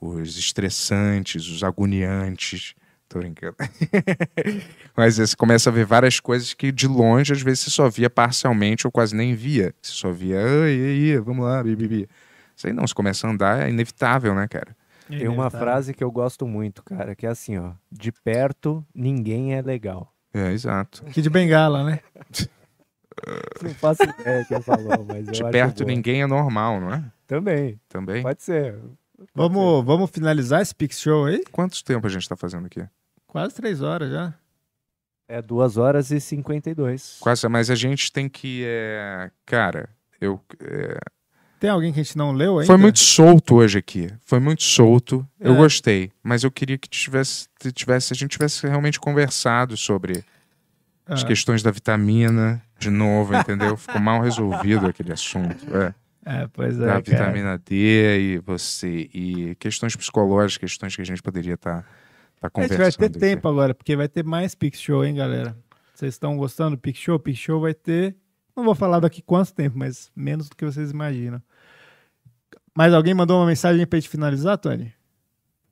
Os 0.01 0.35
estressantes, 0.35 1.47
os 1.47 1.63
agoniantes. 1.63 2.73
Tô 3.15 3.19
brincando. 3.19 3.55
Mas 4.95 5.15
você 5.15 5.35
começa 5.37 5.69
a 5.69 5.73
ver 5.73 5.85
várias 5.85 6.19
coisas 6.19 6.53
que 6.53 6.69
de 6.69 6.85
longe, 6.85 7.31
às 7.31 7.41
vezes, 7.41 7.61
você 7.61 7.69
só 7.69 7.89
via 7.89 8.09
parcialmente 8.09 8.85
ou 8.85 8.91
quase 8.91 9.15
nem 9.15 9.33
via. 9.33 9.73
Você 9.81 9.93
só 9.93 10.11
via, 10.11 10.37
ai, 10.37 10.77
ai, 10.77 11.11
ai, 11.13 11.19
vamos 11.19 11.45
lá, 11.45 11.63
bibibi. 11.63 12.09
Isso 12.53 12.67
aí 12.67 12.73
não, 12.73 12.85
você 12.85 12.93
começa 12.93 13.25
a 13.25 13.29
andar, 13.29 13.65
é 13.65 13.69
inevitável, 13.69 14.35
né, 14.35 14.49
cara? 14.49 14.75
Tem 15.07 15.29
uma 15.29 15.49
frase 15.49 15.93
que 15.93 16.03
eu 16.03 16.11
gosto 16.11 16.45
muito, 16.45 16.83
cara, 16.83 17.15
que 17.15 17.25
é 17.25 17.29
assim, 17.29 17.57
ó. 17.57 17.71
De 17.89 18.11
perto, 18.11 18.85
ninguém 18.93 19.53
é 19.53 19.61
legal. 19.61 20.11
É, 20.33 20.51
exato. 20.51 21.05
Que 21.05 21.21
de 21.21 21.29
bengala, 21.29 21.85
né? 21.85 21.99
Não 23.63 23.69
faço 23.75 24.03
ideia 24.03 24.43
quem 24.43 24.61
falou, 24.61 25.05
mas 25.07 25.25
eu 25.27 25.31
De 25.31 25.51
perto 25.51 25.85
ninguém 25.85 26.21
é 26.21 26.27
normal, 26.27 26.81
não 26.81 26.93
é? 26.93 27.01
Também. 27.25 27.79
Também? 27.87 28.21
Pode 28.21 28.43
ser. 28.43 28.77
Vamos, 29.33 29.85
vamos 29.85 30.11
finalizar 30.11 30.61
esse 30.61 30.75
Pix 30.75 30.99
Show 30.99 31.23
aí? 31.23 31.41
Quanto 31.49 31.81
tempo 31.81 32.05
a 32.05 32.09
gente 32.09 32.27
tá 32.27 32.35
fazendo 32.35 32.65
aqui? 32.65 32.85
Quase 33.35 33.53
três 33.53 33.81
horas 33.81 34.09
já. 34.09 34.33
É 35.27 35.41
2 35.41 35.75
horas 35.75 36.09
e 36.09 36.21
52. 36.21 37.17
Quase, 37.19 37.45
mas 37.49 37.69
a 37.69 37.75
gente 37.75 38.09
tem 38.09 38.29
que. 38.29 38.63
é, 38.65 39.29
Cara, 39.45 39.89
eu. 40.21 40.39
é, 40.61 40.97
Tem 41.59 41.69
alguém 41.69 41.91
que 41.91 41.99
a 41.99 42.03
gente 42.03 42.17
não 42.17 42.31
leu 42.31 42.59
ainda? 42.59 42.65
Foi 42.65 42.77
muito 42.77 42.99
solto 42.99 43.55
hoje 43.55 43.77
aqui. 43.79 44.09
Foi 44.25 44.39
muito 44.39 44.63
solto. 44.63 45.27
Eu 45.37 45.53
É. 45.53 45.57
gostei. 45.57 46.13
Mas 46.23 46.45
eu 46.45 46.51
queria 46.51 46.77
que 46.77 46.87
tivesse, 46.87 47.49
tivesse, 47.73 48.13
a 48.13 48.15
gente 48.15 48.31
tivesse 48.31 48.65
realmente 48.65 49.01
conversado 49.01 49.75
sobre 49.75 50.23
as 51.05 51.21
Ah. 51.21 51.27
questões 51.27 51.61
da 51.61 51.71
vitamina 51.71 52.63
de 52.79 52.89
novo, 52.89 53.35
entendeu? 53.35 53.75
Ficou 53.75 53.99
mal 53.99 54.21
resolvido 54.21 54.87
aquele 54.87 55.11
assunto. 55.11 55.65
É. 55.75 55.93
É, 56.25 56.47
pois 56.53 56.75
é, 56.79 56.85
Da 56.85 56.87
cara. 56.87 57.01
vitamina 57.01 57.57
D 57.57 58.17
e 58.35 58.37
você. 58.37 59.09
E 59.13 59.55
questões 59.59 59.93
psicológicas, 59.93 60.69
questões 60.71 60.95
que 60.95 61.01
a 61.01 61.05
gente 61.05 61.21
poderia 61.21 61.55
estar 61.55 61.81
tá, 61.81 61.87
A 62.41 62.49
conversando. 62.49 62.77
gente 62.85 62.99
vai 62.99 63.09
ter 63.09 63.19
tempo 63.19 63.47
agora, 63.47 63.73
porque 63.73 63.95
vai 63.95 64.07
ter 64.07 64.23
mais 64.23 64.53
Pix 64.55 64.79
Show, 64.79 65.03
hein, 65.03 65.15
galera? 65.15 65.57
Vocês 65.93 66.13
estão 66.13 66.35
gostando 66.37 66.75
do 66.75 66.79
Pix 66.79 66.99
Show? 66.99 67.19
Pix 67.19 67.39
Show 67.39 67.59
vai 67.61 67.73
ter. 67.73 68.15
Não 68.55 68.63
vou 68.63 68.75
falar 68.75 68.99
daqui 68.99 69.21
quanto 69.21 69.53
tempo, 69.53 69.77
mas 69.77 70.11
menos 70.15 70.47
do 70.49 70.55
que 70.55 70.63
vocês 70.65 70.91
imaginam. 70.91 71.41
Mas 72.73 72.93
alguém 72.93 73.13
mandou 73.13 73.39
uma 73.39 73.45
mensagem 73.47 73.85
pra 73.87 73.99
gente 73.99 74.09
finalizar, 74.09 74.57
Tony? 74.57 74.93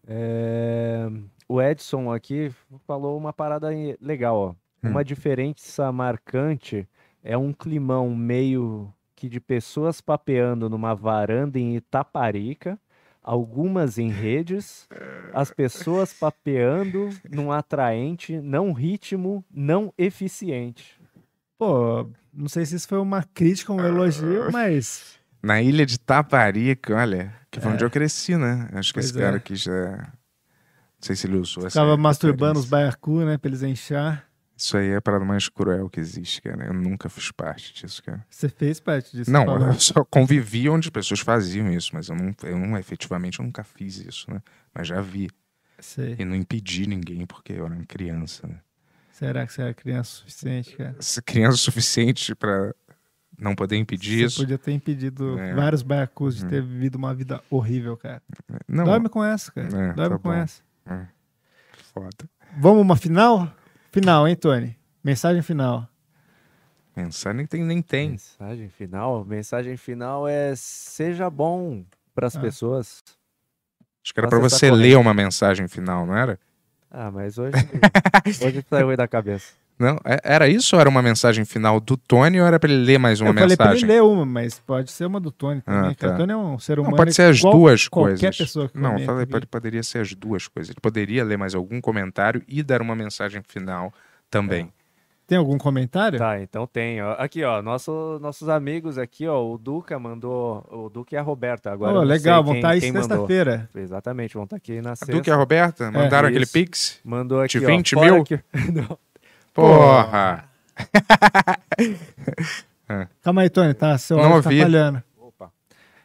É, 0.08 1.10
O 1.48 1.62
Edson 1.62 2.12
aqui 2.12 2.52
falou 2.86 3.18
uma 3.18 3.34
parada 3.34 3.70
legal, 4.02 4.36
ó. 4.38 4.50
Hum. 4.84 4.90
Uma 4.92 5.04
diferença 5.04 5.92
marcante 5.92 6.88
é 7.24 7.38
um 7.38 7.54
climão 7.54 8.14
meio 8.16 8.94
que 9.16 9.30
de 9.30 9.40
pessoas 9.40 10.02
papeando 10.02 10.70
numa 10.70 10.94
varanda 10.94 11.58
em 11.58 11.76
Itaparica, 11.76 12.78
algumas 13.24 13.98
em 13.98 14.10
redes, 14.10 14.88
as 15.34 15.50
pessoas 15.50 16.14
papeando 16.14 17.10
num 17.32 17.52
atraente, 17.52 18.40
não 18.42 18.74
ritmo, 18.74 19.44
não 19.52 19.94
eficiente. 19.98 21.00
Pô, 21.58 22.10
não 22.34 22.50
sei 22.50 22.66
se 22.66 22.76
isso 22.76 22.88
foi 22.88 22.98
uma 23.00 23.24
crítica 23.24 23.72
ou 23.72 23.80
um 23.80 23.86
elogio, 23.86 24.50
mas. 24.52 25.18
Na 25.42 25.62
ilha 25.62 25.86
de 25.86 26.00
Taparica, 26.00 26.96
olha, 26.96 27.34
que 27.52 27.60
foi 27.60 27.72
É. 27.72 27.74
onde 27.74 27.84
eu 27.86 27.90
cresci, 27.90 28.36
né? 28.36 28.70
Acho 28.74 28.90
que 28.94 29.00
Pois 29.00 29.06
esse 29.10 29.18
é. 29.18 29.22
cara 29.22 29.38
aqui 29.38 29.56
já. 29.56 29.92
Não 29.98 31.06
sei 31.08 31.16
se 31.16 31.28
ele 31.28 31.38
usou 31.38 31.68
essa. 31.68 31.72
Ficava 31.80 31.98
masturbando 31.98 32.60
os 32.60 32.66
referência. 32.66 32.90
baiacu, 32.92 33.26
né? 33.26 33.38
Pra 33.38 33.50
eles 33.50 33.62
enchar. 33.64 34.26
Isso 34.56 34.78
aí 34.78 34.90
é 34.90 34.96
a 34.98 35.02
parada 35.02 35.26
mais 35.26 35.50
cruel 35.50 35.90
que 35.90 36.00
existe, 36.00 36.42
cara. 36.42 36.66
Eu 36.68 36.74
nunca 36.74 37.10
fiz 37.10 37.32
parte 37.32 37.74
disso, 37.74 38.02
cara. 38.04 38.26
Você 38.30 38.48
fez 38.48 38.80
parte 38.80 39.16
disso? 39.16 39.32
não, 39.32 39.46
falou. 39.46 39.68
eu 39.68 39.74
só 39.80 40.04
convivi 40.06 40.70
onde 40.70 40.88
as 40.88 40.92
pessoas 40.92 41.20
faziam 41.22 41.72
isso, 41.72 41.92
mas 41.94 42.08
eu 42.10 42.16
não, 42.16 42.34
eu 42.44 42.58
não 42.58 42.78
efetivamente 42.78 43.40
eu 43.40 43.46
nunca 43.46 43.64
fiz 43.64 43.98
isso, 43.98 44.30
né? 44.32 44.42
Mas 44.74 44.88
já 44.88 45.02
vi. 45.02 45.30
Sei. 45.80 46.16
E 46.20 46.24
não 46.24 46.36
impedi 46.36 46.88
ninguém 46.88 47.26
porque 47.26 47.54
eu 47.54 47.66
era 47.66 47.74
uma 47.74 47.86
criança, 47.86 48.48
né? 48.48 48.60
Será 49.12 49.46
que 49.46 49.54
você 49.54 49.62
era 49.64 49.74
criança 49.74 50.12
o 50.12 50.16
suficiente, 50.20 50.76
cara? 50.78 50.96
Criança 51.26 51.56
o 51.56 51.60
suficiente 51.60 52.34
pra 52.36 52.74
não 53.38 53.56
poder 53.56 53.76
impedir 53.78 54.20
Você 54.20 54.26
isso. 54.26 54.42
podia 54.42 54.58
ter 54.58 54.72
impedido 54.72 55.38
É. 55.40 55.54
vários 55.56 55.82
baiacus 55.82 56.38
de 56.38 56.44
Uhum. 56.44 56.50
ter 56.50 56.62
vivido 56.62 56.96
uma 56.96 57.14
vida 57.14 57.42
horrível, 57.50 57.98
cara. 57.98 58.22
Não. 58.68 58.86
Dorme 58.86 59.10
com 59.10 59.24
essa, 59.24 59.52
cara. 59.52 59.68
É, 59.68 59.94
Dorme 59.94 60.16
tá 60.18 60.20
com 60.20 60.30
bom. 60.30 60.34
essa. 60.34 60.62
É. 60.86 61.08
Foda. 61.94 62.30
Vamos 62.58 62.82
uma 62.82 62.96
final? 62.96 63.52
Final, 63.94 64.28
hein, 64.28 64.36
Tony? 64.36 64.76
Mensagem 65.04 65.44
final. 65.44 65.88
Mensagem 66.98 67.38
nem 67.38 67.46
tem, 67.46 67.64
nem 67.64 67.80
tem. 67.80 68.10
Mensagem 68.10 68.68
final? 68.70 69.24
Mensagem 69.24 69.78
final 69.78 70.28
é 70.28 70.56
seja 70.56 71.30
bom 71.30 71.86
para 72.16 72.26
as 72.26 72.36
Ah. 72.36 72.42
pessoas. 72.42 73.04
Acho 74.04 74.12
que 74.16 74.20
era 74.20 74.28
pra 74.28 74.40
Nossa, 74.40 74.58
você 74.58 74.68
tá 74.70 74.76
ler 74.76 74.98
uma 74.98 75.14
mensagem 75.14 75.68
final, 75.68 76.08
não 76.08 76.18
era? 76.18 76.40
Ah, 76.90 77.12
mas 77.12 77.38
hoje, 77.38 77.54
hoje 78.44 78.66
saiu 78.68 78.98
da 78.98 79.08
cabeça. 79.08 79.54
Não, 79.78 79.98
é- 80.06 80.20
era 80.24 80.48
isso 80.48 80.76
ou 80.76 80.80
era 80.80 80.88
uma 80.90 81.02
mensagem 81.02 81.44
final 81.46 81.80
do 81.80 81.98
Tony 81.98 82.40
ou 82.40 82.46
era 82.48 82.60
pra 82.60 82.70
ele 82.72 82.84
ler 82.86 82.98
mais 83.00 83.20
uma 83.20 83.32
eu 83.32 83.34
falei 83.34 83.58
pra 83.58 83.66
mensagem? 83.68 83.84
ele 83.90 83.94
ler 83.94 84.04
uma, 84.04 84.26
mas 84.26 84.60
pode 84.60 84.92
ser 84.92 85.06
uma 85.06 85.20
do 85.20 85.32
Tony 85.32 85.62
também. 85.62 85.92
Ah, 85.92 85.96
que 85.96 86.06
O 86.06 86.10
tá. 86.10 86.16
Tony 86.16 86.32
é 86.32 86.38
um 86.38 86.60
ser 86.60 86.78
Não, 86.78 86.84
humano. 86.84 86.98
pode 86.98 87.14
ser 87.14 87.24
as 87.24 87.38
igual 87.40 87.54
duas 87.54 87.88
qualquer 87.88 88.20
coisas. 88.20 88.38
pessoa 88.38 88.70
que 88.70 88.78
não, 88.78 89.00
falei, 89.00 89.26
pode, 89.26 89.48
poderia 89.48 89.84
ser 89.84 90.00
as 90.00 90.14
duas 90.14 90.48
coisas. 90.48 90.70
Ele 90.70 90.80
poderia 90.82 91.24
ler 91.24 91.38
mais 91.38 91.56
algum 91.56 91.82
comentário 91.82 92.42
e 92.48 92.62
dar 92.64 92.82
uma 92.82 92.96
mensagem 92.96 93.42
final 93.48 93.92
também. 94.30 94.72
Tem 95.26 95.38
algum 95.38 95.58
comentário? 95.58 96.20
Tá, 96.20 96.40
então 96.42 96.68
tem. 96.68 97.02
Ó. 97.02 97.14
Aqui, 97.14 97.44
ó, 97.44 97.62
nosso, 97.62 98.20
nossos 98.22 98.50
amigos 98.50 98.98
aqui, 98.98 99.26
ó, 99.26 99.42
o 99.44 99.58
Duca 99.58 99.98
mandou, 99.98 100.64
o 100.70 100.90
Duca 100.90 101.16
e 101.16 101.18
a 101.18 101.22
Roberta. 101.22 101.72
Agora 101.72 101.94
Oh, 101.94 101.96
não 101.96 102.04
legal, 102.04 102.44
vão 102.44 102.54
quem- 102.54 102.62
tá 102.62 102.70
aí 102.72 102.82
sexta-feira. 102.82 103.70
Exatamente, 103.74 104.34
vão 104.36 104.44
estar 104.44 104.58
aqui 104.58 104.82
na 104.82 104.92
A 104.92 104.96
sexta. 104.98 105.14
Duque 105.14 105.30
e 105.30 105.34
a 105.34 105.36
Roberta 105.36 105.90
mandaram 105.90 106.28
aquele 106.28 106.44
Isso. 106.44 106.54
pix? 106.54 107.00
Mandou 107.06 107.40
aqui, 107.42 107.58
De 107.58 107.66
ó, 107.66 107.70
20 107.70 107.96
fora 107.96 108.12
mil? 108.14 108.24
que- 108.26 108.40
Não. 108.72 108.98
Porra! 109.54 110.46
Calma 113.22 113.42
aí, 113.42 113.50
Tony, 113.50 113.74
tá? 113.74 113.98
Seu 113.98 114.18
Não 114.18 114.26
áudio 114.26 114.44
tá 114.44 114.50
ouvi. 114.50 114.62
falhando. 114.62 115.04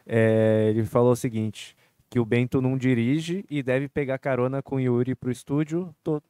É, 0.06 0.68
ele 0.70 0.84
falou 0.86 1.12
o 1.12 1.16
seguinte, 1.16 1.76
que 2.08 2.18
o 2.18 2.24
Bento 2.24 2.62
não 2.62 2.78
dirige 2.78 3.44
e 3.50 3.62
deve 3.62 3.88
pegar 3.88 4.18
carona 4.18 4.62
com 4.62 4.76
o 4.76 4.80
Yuri 4.80 5.14
pro 5.14 5.30
estúdio 5.30 5.94
to- 6.02 6.22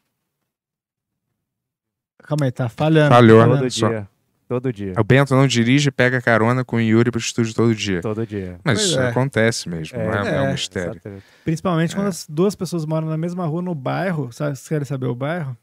Calma 2.25 2.47
aí, 2.47 2.51
tá 2.53 2.69
falhando. 2.69 3.11
Falhou, 3.15 3.41
tá 3.41 3.47
né? 3.47 3.53
falhando. 3.53 3.63
todo 3.69 3.73
Só- 3.73 3.89
dia. 3.89 4.09
Todo 4.49 4.73
dia. 4.73 4.95
O 4.99 5.05
Bento 5.05 5.35
não 5.37 5.47
dirige 5.47 5.91
e 5.91 5.93
pega 5.93 6.23
carona 6.23 6.65
com 6.65 6.77
o 6.77 6.81
Yuri 6.81 7.11
pro 7.11 7.21
estúdio 7.21 7.55
todo 7.55 7.75
dia. 7.75 8.01
Todo 8.01 8.27
dia. 8.27 8.59
Mas 8.65 8.79
Pois 8.79 8.89
isso 8.91 8.99
é. 8.99 9.09
acontece 9.11 9.69
mesmo, 9.69 9.99
não 9.99 10.05
é, 10.07 10.19
não 10.23 10.27
é 10.27 10.41
um 10.43 10.47
É, 10.47 10.53
mistério. 10.53 10.93
exatamente. 10.93 11.25
Principalmente 11.45 11.93
É. 11.93 11.97
quando 11.97 12.07
as 12.09 12.27
duas 12.27 12.55
pessoas 12.57 12.87
moram 12.87 13.07
na 13.09 13.19
mesma 13.19 13.45
rua 13.47 13.61
no 13.63 13.75
bairro. 13.75 14.33
Sabe, 14.33 14.57
vocês 14.57 14.67
querem 14.69 14.87
saber 14.87 15.07
o 15.07 15.15
bairro? 15.15 15.55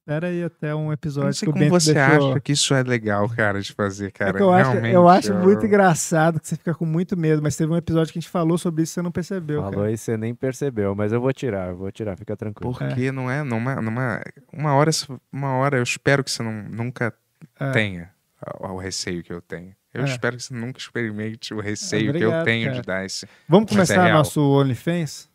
Espera 0.00 0.26
aí 0.28 0.42
até 0.42 0.74
um 0.74 0.86
Eu 0.86 0.92
episódio 0.92 1.26
não 1.28 1.32
sei 1.34 1.46
que 1.46 1.50
o 1.50 1.52
como 1.52 1.64
Bento 1.64 1.72
você 1.80 1.94
deixou... 1.94 2.30
acha 2.32 2.40
que 2.40 2.52
isso 2.52 2.74
é 2.74 2.82
legal, 2.82 3.28
cara, 3.28 3.60
de 3.60 3.72
fazer, 3.72 4.10
cara. 4.10 4.30
É 4.30 4.32
que 4.34 4.42
eu, 4.42 4.50
acho, 4.50 4.70
Realmente, 4.70 4.94
eu 4.94 5.08
acho 5.08 5.32
eu- 5.32 5.38
muito 5.38 5.64
engraçado 5.66 6.40
que 6.40 6.48
você 6.48 6.56
fica 6.56 6.74
com 6.74 6.84
muito 6.86 7.16
medo, 7.16 7.40
mas 7.42 7.54
teve 7.54 7.70
um 7.72 7.76
episódio 7.76 8.12
que 8.12 8.18
a 8.18 8.20
gente 8.22 8.30
falou 8.30 8.58
sobre 8.58 8.82
isso 8.82 8.92
e 8.92 8.94
você 8.94 9.02
não 9.02 9.12
percebeu. 9.12 9.60
Falou 9.62 9.80
cara. 9.80 9.92
e 9.92 9.96
você 9.98 10.16
nem 10.16 10.34
percebeu, 10.34 10.94
mas 10.96 11.12
eu 11.12 11.20
vou 11.20 11.32
tirar, 11.32 11.68
eu 11.68 11.76
vou 11.76 11.92
tirar, 11.92 12.16
fica 12.16 12.36
tranquilo. 12.36 12.72
Porque 12.76 13.12
não 13.12 13.30
é 13.30 13.42
numa, 13.44 13.76
numa 13.76 14.20
uma 14.52 14.74
hora 14.74 14.90
uma 15.32 15.52
hora 15.54 15.76
eu 15.78 15.82
espero 15.82 16.24
que 16.24 16.30
você 16.30 16.42
não, 16.42 16.62
nunca 16.68 17.14
É. 17.60 17.70
tenha 17.70 18.10
o, 18.58 18.66
o 18.68 18.78
receio 18.78 19.22
que 19.22 19.32
eu 19.32 19.40
tenho. 19.40 19.74
Eu 19.94 20.02
É. 20.02 20.04
espero 20.06 20.36
que 20.36 20.42
você 20.42 20.54
nunca 20.54 20.78
experimente 20.78 21.52
o 21.54 21.60
receio 21.60 22.12
que 22.12 22.18
eu 22.22 22.28
Obrigado, 22.30 22.44
tenho 22.44 22.66
cara. 22.68 22.80
de 22.80 22.86
dar 22.86 23.04
esse. 23.04 23.28
Vamos 23.48 23.70
é 23.70 23.74
começar 23.74 24.12
nosso 24.12 24.40
OnlyFans? 24.40 25.29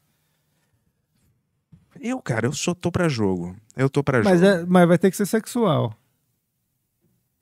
Eu, 2.07 2.21
cara, 2.21 2.45
eu 2.45 2.53
só 2.53 2.73
tô 2.75 2.91
pra 2.91 3.09
jogo. 3.09 3.55
Eu 3.75 3.89
tô 3.89 4.03
pra 4.03 4.21
Mas, 4.23 4.39
jogo. 4.39 4.51
é, 4.51 4.65
mas 4.67 4.87
vai 4.87 4.97
ter 4.97 5.09
que 5.09 5.17
ser 5.17 5.25
sexual. 5.25 5.93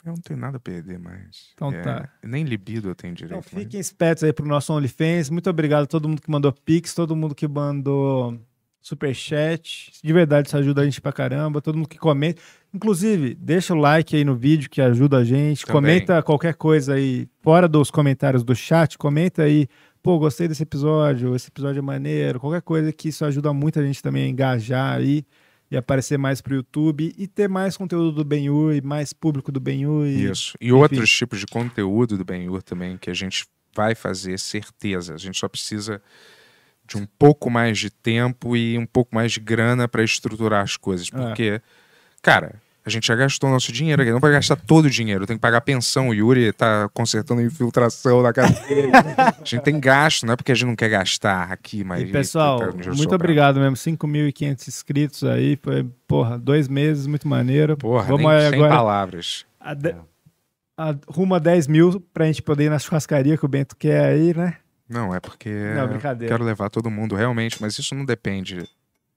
Eu 0.05 0.11
não 0.13 0.21
tenho 0.21 0.39
nada 0.39 0.57
a 0.57 0.59
perder 0.59 0.97
mais. 0.99 1.51
Então 1.53 1.71
É, 1.71 1.81
tá. 1.81 2.09
Nem 2.23 2.43
libido 2.43 2.89
eu 2.89 2.95
tenho 2.95 3.11
Então 3.13 3.27
direito. 3.27 3.45
mas- 3.53 3.63
fiquem 3.63 3.79
espertos 3.79 4.23
aí 4.23 4.31
pro 4.33 4.45
nosso 4.45 4.73
OnlyFans. 4.73 5.29
Muito 5.29 5.49
obrigado 5.49 5.83
a 5.83 5.87
todo 5.87 6.07
mundo 6.07 6.21
que 6.21 6.29
mandou 6.31 6.51
Pix, 6.51 6.93
todo 6.93 7.15
mundo 7.15 7.33
que 7.35 7.47
mandou 7.47 8.37
Superchat. 8.81 9.91
De 10.03 10.11
verdade, 10.13 10.47
isso 10.47 10.57
ajuda 10.57 10.81
a 10.81 10.85
gente 10.85 10.99
pra 11.01 11.13
caramba. 11.13 11.61
Todo 11.61 11.75
mundo 11.77 11.87
que 11.87 11.97
comenta. 11.97 12.41
Inclusive, 12.73 13.33
deixa 13.35 13.73
o 13.73 13.77
like 13.77 14.15
aí 14.15 14.25
no 14.25 14.35
vídeo 14.35 14.69
que 14.69 14.81
ajuda 14.81 15.17
a 15.17 15.23
gente. 15.23 15.65
Também. 15.65 15.81
Comenta 15.81 16.21
qualquer 16.23 16.53
coisa 16.55 16.95
aí, 16.95 17.27
fora 17.41 17.67
dos 17.67 17.89
comentários 17.89 18.43
do 18.43 18.53
chat. 18.55 18.97
Comenta 18.97 19.43
aí, 19.43 19.67
pô, 20.03 20.19
gostei 20.19 20.49
desse 20.49 20.63
episódio, 20.63 21.33
esse 21.33 21.47
episódio 21.47 21.79
é 21.79 21.81
maneiro. 21.81 22.39
Qualquer 22.39 22.61
coisa 22.61 22.91
que 22.91 23.07
isso 23.07 23.23
ajuda 23.23 23.53
muito 23.53 23.79
a 23.79 23.83
gente 23.83 24.03
também 24.03 24.25
a 24.25 24.27
engajar 24.27 24.97
aí 24.97 25.25
e 25.71 25.77
aparecer 25.77 26.19
mais 26.19 26.41
pro 26.41 26.55
YouTube 26.55 27.15
e 27.17 27.25
ter 27.25 27.47
mais 27.47 27.77
conteúdo 27.77 28.11
do 28.11 28.25
Benhu 28.25 28.73
e 28.73 28.81
mais 28.81 29.13
público 29.13 29.51
do 29.51 29.61
Benhu. 29.61 30.05
E, 30.05 30.25
Isso. 30.25 30.55
E 30.59 30.67
enfim. 30.67 30.73
outros 30.73 31.09
tipos 31.09 31.39
de 31.39 31.47
conteúdo 31.47 32.17
do 32.17 32.25
Benhur 32.25 32.61
também 32.61 32.97
que 32.97 33.09
a 33.09 33.13
gente 33.13 33.45
vai 33.73 33.95
fazer, 33.95 34.37
certeza. 34.37 35.15
A 35.15 35.17
gente 35.17 35.39
só 35.39 35.47
precisa 35.47 36.01
de 36.85 36.97
um 36.97 37.05
pouco 37.17 37.49
mais 37.49 37.79
de 37.79 37.89
tempo 37.89 38.57
e 38.57 38.77
um 38.77 38.85
pouco 38.85 39.15
mais 39.15 39.31
de 39.31 39.39
grana 39.39 39.87
para 39.87 40.03
estruturar 40.03 40.61
as 40.61 40.75
coisas. 40.75 41.07
É. 41.11 41.17
Porque, 41.17 41.61
cara, 42.21 42.61
a 42.85 42.89
gente 42.89 43.07
já 43.07 43.15
gastou 43.15 43.49
nosso 43.49 43.71
dinheiro 43.71 44.01
aqui, 44.01 44.11
não 44.11 44.19
vai 44.19 44.31
gastar 44.31 44.55
todo 44.55 44.85
o 44.85 44.89
dinheiro, 44.89 45.25
tem 45.25 45.37
que 45.37 45.41
pagar 45.41 45.61
pensão. 45.61 46.09
O 46.09 46.13
Yuri 46.13 46.51
tá 46.51 46.89
consertando 46.93 47.41
infiltração 47.41 48.21
na 48.21 48.33
casa 48.33 48.53
dele. 48.67 48.89
a 48.93 49.33
gente 49.43 49.61
tem 49.61 49.79
gasto, 49.79 50.25
não 50.25 50.33
é 50.33 50.35
porque 50.35 50.51
a 50.51 50.55
gente 50.55 50.67
não 50.67 50.75
quer 50.75 50.89
gastar 50.89 51.51
aqui, 51.51 51.83
mas. 51.83 52.01
E 52.01 52.05
pessoal, 52.11 52.59
tá 52.59 52.93
muito 52.93 53.15
obrigado 53.15 53.59
mesmo. 53.59 53.75
5.500 53.75 54.67
inscritos 54.67 55.23
aí. 55.23 55.57
Foi, 55.61 55.85
porra, 56.07 56.37
dois 56.37 56.67
meses, 56.67 57.07
muito 57.07 57.27
maneiro. 57.27 57.77
Porra, 57.77 58.03
Vamos 58.05 58.21
nem, 58.21 58.29
aí 58.31 58.49
sem 58.49 58.53
agora 58.55 58.69
palavras. 58.75 59.45
a 59.59 59.73
de- 59.73 59.95
a- 60.77 60.95
rumo 61.07 61.35
a 61.35 61.39
10 61.39 61.67
mil 61.67 61.99
pra 62.13 62.25
gente 62.25 62.41
poder 62.41 62.65
ir 62.65 62.69
na 62.69 62.79
churrascaria 62.79 63.37
que 63.37 63.45
o 63.45 63.47
Bento 63.47 63.75
quer 63.77 64.05
aí, 64.05 64.33
né? 64.35 64.57
Não, 64.89 65.15
é 65.15 65.19
porque 65.19 65.49
Não, 65.49 65.83
eu 65.83 65.87
brincadeira. 65.87 66.33
quero 66.33 66.43
levar 66.43 66.69
todo 66.69 66.89
mundo 66.91 67.15
realmente, 67.15 67.57
mas 67.61 67.77
isso 67.79 67.95
não 67.95 68.03
depende 68.05 68.67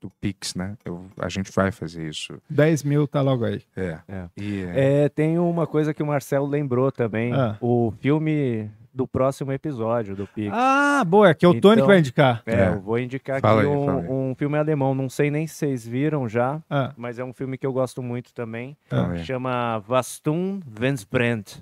do 0.06 0.12
Pix, 0.20 0.54
né? 0.54 0.74
Eu- 0.84 1.04
a 1.18 1.28
gente 1.28 1.50
vai 1.52 1.70
fazer 1.72 2.08
isso. 2.08 2.38
10 2.48 2.82
mil 2.82 3.06
tá 3.08 3.20
logo 3.20 3.44
aí. 3.44 3.62
É. 3.76 3.98
É. 4.08 4.24
E, 4.36 4.62
é, 4.64 5.04
É, 5.04 5.08
tem 5.08 5.38
uma 5.38 5.66
coisa 5.66 5.92
que 5.92 6.02
o 6.02 6.06
Marcelo 6.06 6.46
lembrou 6.46 6.90
também. 6.92 7.32
Ah. 7.32 7.56
O 7.60 7.92
filme 8.00 8.70
do 8.94 9.06
próximo 9.06 9.52
episódio 9.52 10.16
do 10.16 10.26
Pix. 10.26 10.50
Ah, 10.54 11.04
boa, 11.06 11.34
que 11.34 11.44
é 11.44 11.48
o 11.48 11.60
Tony 11.60 11.82
que 11.82 11.86
vai 11.86 11.98
indicar. 11.98 12.42
É, 12.46 12.54
É. 12.54 12.68
eu 12.68 12.80
vou 12.80 12.98
indicar 12.98 13.40
Fala 13.42 13.60
aqui 13.60 13.68
aí, 13.70 13.76
um, 13.76 13.90
aí. 13.98 14.06
um 14.08 14.34
filme 14.34 14.56
alemão. 14.56 14.94
Não 14.94 15.08
sei 15.10 15.30
nem 15.30 15.46
se 15.46 15.54
vocês 15.56 15.86
viram 15.86 16.26
já, 16.28 16.62
Ah. 16.70 16.92
mas 16.96 17.18
é 17.18 17.24
um 17.24 17.32
filme 17.32 17.58
que 17.58 17.66
eu 17.66 17.72
gosto 17.74 18.02
muito 18.02 18.32
também. 18.32 18.74
Fala 18.88 19.12
aí. 19.12 19.24
Chama 19.24 19.82
Was 19.88 20.18
tun, 20.18 20.60
wenn's 20.80 21.04
brennt. 21.04 21.56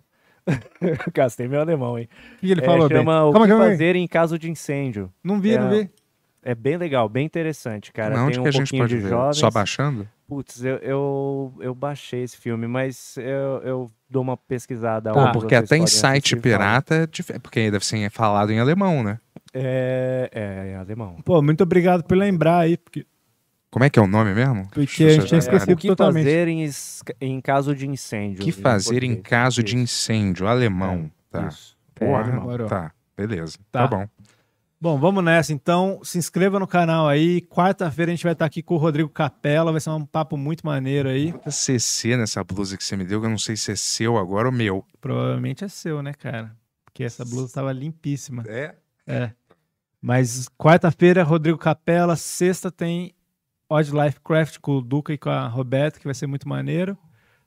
Gastei 1.14 1.48
meu 1.48 1.60
alemão, 1.60 1.98
hein? 1.98 2.08
Que 2.38 2.50
ele 2.50 2.60
É, 2.60 2.64
falou, 2.64 2.88
chama 2.88 3.24
O 3.24 3.32
Calma, 3.32 3.46
que 3.46 3.50
calma 3.52 3.64
aí. 3.64 3.70
fazer 3.72 3.96
em 3.96 4.06
caso 4.06 4.38
de 4.38 4.50
incêndio. 4.50 5.10
Não 5.22 5.40
vi, 5.40 5.52
é, 5.54 5.58
não 5.58 5.70
vi. 5.70 5.90
É 6.46 6.54
bem 6.54 6.76
legal, 6.76 7.08
bem 7.08 7.24
interessante, 7.24 7.90
cara. 7.90 8.20
Onde 8.22 8.32
Tem 8.32 8.40
um 8.40 8.42
que 8.42 8.48
a 8.48 8.52
gente 8.52 8.76
pode 8.76 8.94
de 8.94 9.00
ver? 9.00 9.08
jovens. 9.08 9.38
Só 9.38 9.50
baixando? 9.50 10.06
Putz, 10.28 10.62
eu, 10.64 10.76
eu, 10.76 11.54
eu 11.60 11.74
baixei 11.74 12.22
esse 12.22 12.36
filme, 12.36 12.66
mas 12.66 13.16
eu, 13.16 13.62
eu 13.62 13.90
dou 14.08 14.22
uma 14.22 14.36
pesquisada. 14.36 15.10
Pô, 15.12 15.20
onde 15.20 15.32
porque 15.32 15.54
até 15.54 15.76
em 15.76 15.86
site 15.86 16.36
pirata, 16.36 16.94
é 16.96 17.06
dif- 17.06 17.38
porque 17.40 17.70
deve 17.70 17.84
ser 17.84 18.10
falado 18.10 18.50
em 18.52 18.58
alemão, 18.58 19.02
né? 19.02 19.18
É, 19.52 20.30
é, 20.32 20.70
é 20.72 20.76
alemão. 20.76 21.16
Pô, 21.24 21.40
muito 21.40 21.62
obrigado 21.62 22.02
por 22.04 22.16
lembrar 22.16 22.58
aí, 22.60 22.76
porque, 22.76 23.06
Como 23.70 23.84
é 23.84 23.90
que 23.90 23.98
é 23.98 24.02
o 24.02 24.06
nome 24.06 24.34
mesmo? 24.34 24.68
porque 24.70 25.04
a 25.04 25.08
gente 25.10 25.26
tinha 25.26 25.38
É, 25.38 25.40
esquecido 25.40 25.72
o 25.72 25.76
que 25.76 25.88
totalmente. 25.88 26.24
fazer 26.24 26.48
em, 26.48 26.70
em 27.20 27.40
caso 27.40 27.74
de 27.74 27.86
incêndio. 27.88 28.40
O 28.42 28.44
que 28.44 28.52
fazer 28.52 29.02
em 29.02 29.16
caso 29.22 29.62
de 29.62 29.76
incêndio? 29.76 30.46
Alemão. 30.46 31.10
Tá. 31.30 31.48
Isso. 31.48 31.76
É, 32.00 32.04
Porra, 32.06 32.22
alemão. 32.22 32.66
tá. 32.66 32.92
Beleza. 33.16 33.56
Tá. 33.70 33.82
Tá 33.82 33.96
bom. 33.96 34.06
Bom, 34.80 34.98
vamos 34.98 35.24
nessa 35.24 35.52
então. 35.52 36.00
Se 36.02 36.18
inscreva 36.18 36.58
no 36.58 36.66
canal 36.66 37.08
aí. 37.08 37.40
Quarta-feira 37.40 38.12
a 38.12 38.14
gente 38.14 38.24
vai 38.24 38.32
estar 38.32 38.44
aqui 38.44 38.62
com 38.62 38.74
o 38.74 38.78
Rodrigo 38.78 39.08
Capella. 39.08 39.72
Vai 39.72 39.80
ser 39.80 39.90
um 39.90 40.04
papo 40.04 40.36
muito 40.36 40.66
maneiro 40.66 41.08
aí. 41.08 41.32
Bota 41.32 41.50
CC 41.50 42.16
nessa 42.16 42.44
blusa 42.44 42.76
que 42.76 42.84
você 42.84 42.96
me 42.96 43.04
deu, 43.04 43.20
que 43.20 43.26
eu 43.26 43.30
não 43.30 43.38
sei 43.38 43.56
se 43.56 43.72
é 43.72 43.76
seu 43.76 44.18
agora 44.18 44.48
ou 44.48 44.52
meu. 44.52 44.84
Provavelmente 45.00 45.64
é 45.64 45.68
seu, 45.68 46.02
né, 46.02 46.12
cara? 46.12 46.54
Porque 46.84 47.02
essa 47.02 47.24
blusa 47.24 47.46
estava 47.46 47.72
limpíssima. 47.72 48.44
É? 48.46 48.74
É. 49.06 49.30
Mas 50.00 50.48
quarta-feira, 50.58 51.22
Rodrigo 51.22 51.56
Capella. 51.56 52.14
Sexta 52.14 52.70
tem 52.70 53.14
Odd 53.68 53.90
Life 53.90 54.20
Craft 54.20 54.58
com 54.60 54.72
o 54.76 54.82
Duca 54.82 55.12
e 55.12 55.18
com 55.18 55.30
a 55.30 55.48
Roberta, 55.48 55.98
que 55.98 56.04
vai 56.04 56.14
ser 56.14 56.26
muito 56.26 56.48
maneiro. 56.48 56.96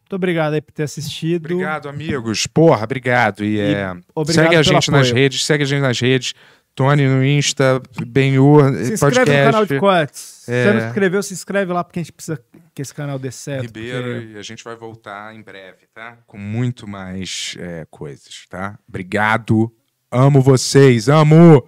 Muito 0.02 0.16
obrigado 0.16 0.54
aí 0.54 0.62
por 0.62 0.72
ter 0.72 0.84
assistido. 0.84 1.46
Obrigado, 1.46 1.90
amigos. 1.90 2.48
Porra, 2.48 2.84
obrigado. 2.86 3.44
E, 3.44 3.60
é, 3.60 3.92
obrigado 4.16 4.46
segue 4.46 4.56
a 4.56 4.64
gente 4.64 4.90
nas 4.90 5.08
apoio. 5.08 5.22
redes, 5.22 5.46
segue 5.46 5.64
a 5.64 5.68
gente 5.68 5.82
nas 5.82 6.00
redes. 6.00 6.34
Tony 6.78 7.08
no 7.08 7.26
Insta, 7.26 7.82
Benhur, 8.06 8.62
Se 8.72 8.94
inscreve 8.94 9.00
podcast. 9.00 9.32
no 9.32 9.46
canal 9.52 9.66
de 9.66 9.80
cortes. 9.80 10.20
Se 10.22 10.52
É. 10.54 10.64
você 10.64 10.74
não 10.74 10.82
se 10.82 10.88
inscreveu, 10.90 11.24
se 11.24 11.34
inscreve 11.34 11.74
lá, 11.74 11.84
porque 11.84 12.00
a 12.00 12.04
gente 12.04 12.12
precisa 12.14 12.40
que 12.76 12.82
esse 12.84 12.94
canal 12.94 13.18
dê 13.18 13.32
certo. 13.32 13.64
Ribeiro, 13.64 14.22
porque- 14.22 14.34
e 14.34 14.38
a 14.38 14.44
gente 14.44 14.64
vai 14.64 14.76
voltar 14.76 15.34
em 15.36 15.42
breve, 15.42 15.88
tá? 15.92 16.20
Com 16.28 16.38
muito 16.38 16.88
mais 16.88 17.56
é, 17.58 17.88
coisas, 17.90 18.46
tá? 18.48 18.78
Obrigado. 18.88 19.74
Amo 20.12 20.40
vocês, 20.40 21.10
amo! 21.10 21.68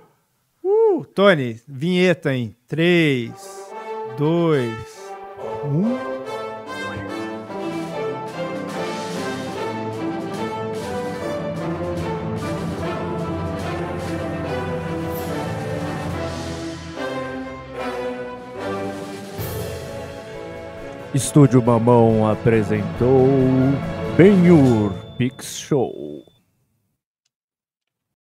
Uh, 0.63 1.03
Tony, 1.05 1.59
vinheta 1.67 2.31
em 2.35 2.55
3, 2.67 3.31
2, 4.15 4.71
1. 5.65 6.18
Estúdio 21.13 21.59
Mamão 21.59 22.29
apresentou 22.29 23.27
Benhur 24.15 24.93
Pix 25.17 25.57
Show. 25.57 26.28